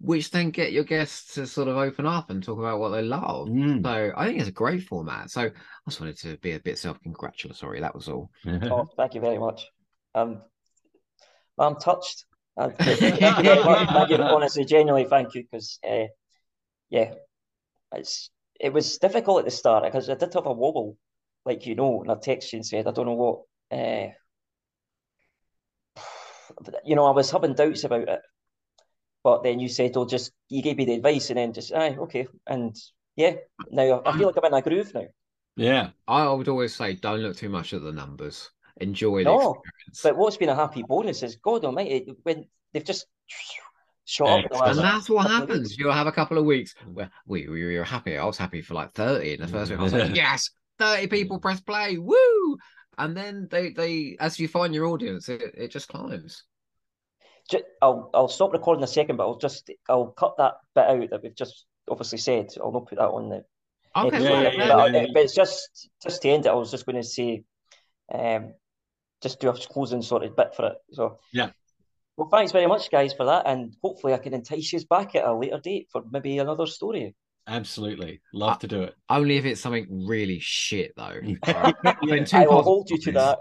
which 0.00 0.30
then 0.30 0.50
get 0.50 0.72
your 0.72 0.84
guests 0.84 1.34
to 1.34 1.46
sort 1.46 1.68
of 1.68 1.76
open 1.76 2.06
up 2.06 2.28
and 2.30 2.42
talk 2.42 2.58
about 2.58 2.80
what 2.80 2.90
they 2.90 3.02
love. 3.02 3.48
Mm. 3.48 3.82
So 3.82 4.12
I 4.16 4.26
think 4.26 4.40
it's 4.40 4.48
a 4.48 4.52
great 4.52 4.82
format. 4.82 5.30
So 5.30 5.42
I 5.42 5.50
just 5.88 6.00
wanted 6.00 6.18
to 6.18 6.36
be 6.38 6.52
a 6.52 6.60
bit 6.60 6.78
self-congratulatory. 6.78 7.80
That 7.80 7.94
was 7.94 8.08
all. 8.08 8.30
Oh, 8.46 8.86
thank 8.96 9.14
you 9.14 9.20
very 9.20 9.38
much. 9.38 9.66
Um, 10.14 10.42
I'm 11.58 11.76
touched. 11.76 12.26
Thank 12.58 12.78
you 12.80 12.94
very 12.96 13.64
much. 13.64 13.88
Thank 13.88 14.10
you, 14.10 14.16
honestly, 14.16 14.64
genuinely, 14.64 15.08
thank 15.08 15.34
you, 15.34 15.44
because 15.44 15.78
uh, 15.88 16.04
yeah, 16.92 17.14
it's 17.94 18.30
it 18.60 18.72
was 18.72 18.98
difficult 18.98 19.40
at 19.40 19.46
the 19.46 19.52
start 19.52 19.84
because 19.84 20.10
I 20.10 20.14
did 20.16 20.34
have 20.34 20.46
a 20.46 20.52
wobble, 20.52 20.98
like 21.46 21.66
you 21.66 21.74
know, 21.76 22.02
and 22.02 22.10
I 22.12 22.16
texted 22.16 22.52
you 22.54 22.58
and 22.58 22.66
said 22.66 22.88
I 22.88 22.92
don't 22.92 23.06
know 23.06 23.14
what. 23.14 23.42
Uh, 23.78 24.08
you 26.84 26.94
know, 26.96 27.06
I 27.06 27.10
was 27.10 27.30
having 27.30 27.54
doubts 27.54 27.84
about 27.84 28.08
it, 28.08 28.20
but 29.24 29.42
then 29.42 29.58
you 29.60 29.68
said, 29.68 29.96
"Oh, 29.96 30.06
just 30.06 30.32
you 30.48 30.62
gave 30.62 30.76
me 30.76 30.84
the 30.84 30.94
advice," 30.94 31.30
and 31.30 31.38
then 31.38 31.52
just, 31.52 31.72
"Aye, 31.72 31.96
okay," 31.96 32.26
and 32.46 32.76
yeah, 33.16 33.34
now 33.70 34.02
I 34.06 34.12
feel 34.12 34.26
like 34.28 34.36
I'm 34.38 34.44
in 34.46 34.54
a 34.54 34.62
groove 34.62 34.94
now. 34.94 35.06
yeah. 35.56 35.90
I 36.08 36.30
would 36.32 36.48
always 36.48 36.74
say, 36.74 36.94
don't 36.94 37.20
look 37.20 37.36
too 37.36 37.48
much 37.48 37.72
at 37.74 37.82
the 37.82 37.92
numbers. 37.92 38.50
Enjoy 38.80 39.24
the 39.24 39.32
No, 39.32 39.34
experience. 39.34 39.70
But 40.02 40.16
what's 40.16 40.36
been 40.36 40.48
a 40.48 40.54
happy 40.54 40.82
bonus 40.82 41.22
is 41.22 41.36
God 41.36 41.64
Almighty 41.64 42.14
when 42.24 42.48
they've 42.72 42.84
just 42.84 43.06
shot 44.04 44.44
up 44.44 44.68
And 44.68 44.78
that's 44.78 45.08
what 45.08 45.30
happens. 45.30 45.78
You'll 45.78 45.92
have 45.92 46.06
a 46.06 46.12
couple 46.12 46.38
of 46.38 46.44
weeks 46.44 46.74
where 46.92 47.10
we, 47.26 47.48
we 47.48 47.76
were 47.76 47.84
happy. 47.84 48.16
I 48.18 48.24
was 48.24 48.38
happy 48.38 48.62
for 48.62 48.74
like 48.74 48.92
30 48.94 49.34
in 49.34 49.40
the 49.40 49.48
first 49.48 49.70
week. 49.70 49.80
I 49.80 49.82
was 49.82 49.92
like, 49.92 50.14
yes, 50.14 50.50
30 50.78 51.06
people 51.08 51.38
press 51.38 51.60
play. 51.60 51.98
Woo! 51.98 52.56
And 52.98 53.16
then 53.16 53.48
they, 53.50 53.70
they 53.70 54.16
as 54.20 54.38
you 54.38 54.48
find 54.48 54.74
your 54.74 54.86
audience, 54.86 55.28
it, 55.28 55.42
it 55.56 55.68
just 55.70 55.88
climbs. 55.88 56.44
Ju- 57.50 57.62
I'll 57.80 58.10
I'll 58.14 58.28
stop 58.28 58.52
recording 58.52 58.84
a 58.84 58.88
second, 58.88 59.16
but 59.16 59.24
I'll 59.26 59.38
just 59.38 59.70
I'll 59.88 60.08
cut 60.08 60.36
that 60.38 60.54
bit 60.74 60.84
out 60.84 61.10
that 61.10 61.22
we've 61.22 61.34
just 61.34 61.64
obviously 61.88 62.18
said. 62.18 62.48
I'll 62.60 62.70
not 62.72 62.86
put 62.86 62.98
that 62.98 63.08
on 63.08 63.28
the 63.30 63.44
Okay, 63.96 64.16
episode. 64.16 64.24
Yeah, 64.24 64.30
well, 64.32 64.42
but, 64.44 64.58
yeah, 64.58 64.66
then- 64.66 64.70
I- 64.78 64.88
no, 64.88 65.00
no. 65.02 65.06
but 65.14 65.22
it's 65.22 65.34
just 65.34 65.88
just 66.02 66.22
to 66.22 66.28
end 66.28 66.46
it. 66.46 66.50
I 66.50 66.54
was 66.54 66.70
just 66.70 66.86
going 66.86 66.96
to 66.96 67.02
say, 67.02 67.44
um, 68.14 68.54
just 69.22 69.40
do 69.40 69.48
a 69.48 69.54
closing 69.54 70.02
sort 70.02 70.22
of 70.24 70.36
bit 70.36 70.54
for 70.54 70.66
it. 70.66 70.74
So 70.92 71.16
Yeah. 71.32 71.50
Well, 72.16 72.28
thanks 72.28 72.52
very 72.52 72.66
much, 72.66 72.90
guys, 72.90 73.12
for 73.14 73.24
that, 73.26 73.46
and 73.46 73.74
hopefully 73.82 74.12
I 74.12 74.18
can 74.18 74.34
entice 74.34 74.72
you 74.72 74.80
back 74.86 75.14
at 75.14 75.24
a 75.24 75.34
later 75.34 75.58
date 75.58 75.88
for 75.90 76.02
maybe 76.10 76.38
another 76.38 76.66
story. 76.66 77.14
Absolutely. 77.46 78.20
Love 78.32 78.52
uh, 78.52 78.58
to 78.58 78.68
do 78.68 78.82
it. 78.82 78.94
only 79.08 79.36
if 79.36 79.44
it's 79.44 79.60
something 79.60 80.06
really 80.06 80.38
shit, 80.40 80.92
though. 80.96 81.02
Alright. 81.48 81.74
I 81.84 81.94
will 82.02 82.26
parts 82.26 82.34
of 82.34 82.64
hold 82.64 82.90
you 82.90 82.98
to 82.98 83.12
that. 83.12 83.38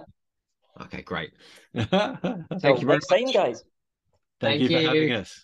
Okay, 0.83 1.01
great. 1.01 1.31
Thank 1.75 1.89
Thank 1.91 2.61
Till 2.61 2.79
you 2.79 2.85
very 2.87 2.87
next 2.87 3.07
time, 3.07 3.23
much. 3.25 3.33
guys. 3.33 3.63
Thank 4.39 4.61
you 4.61 4.69
Thank 4.69 4.81
for 4.81 4.87
having 4.87 5.11
us. 5.11 5.39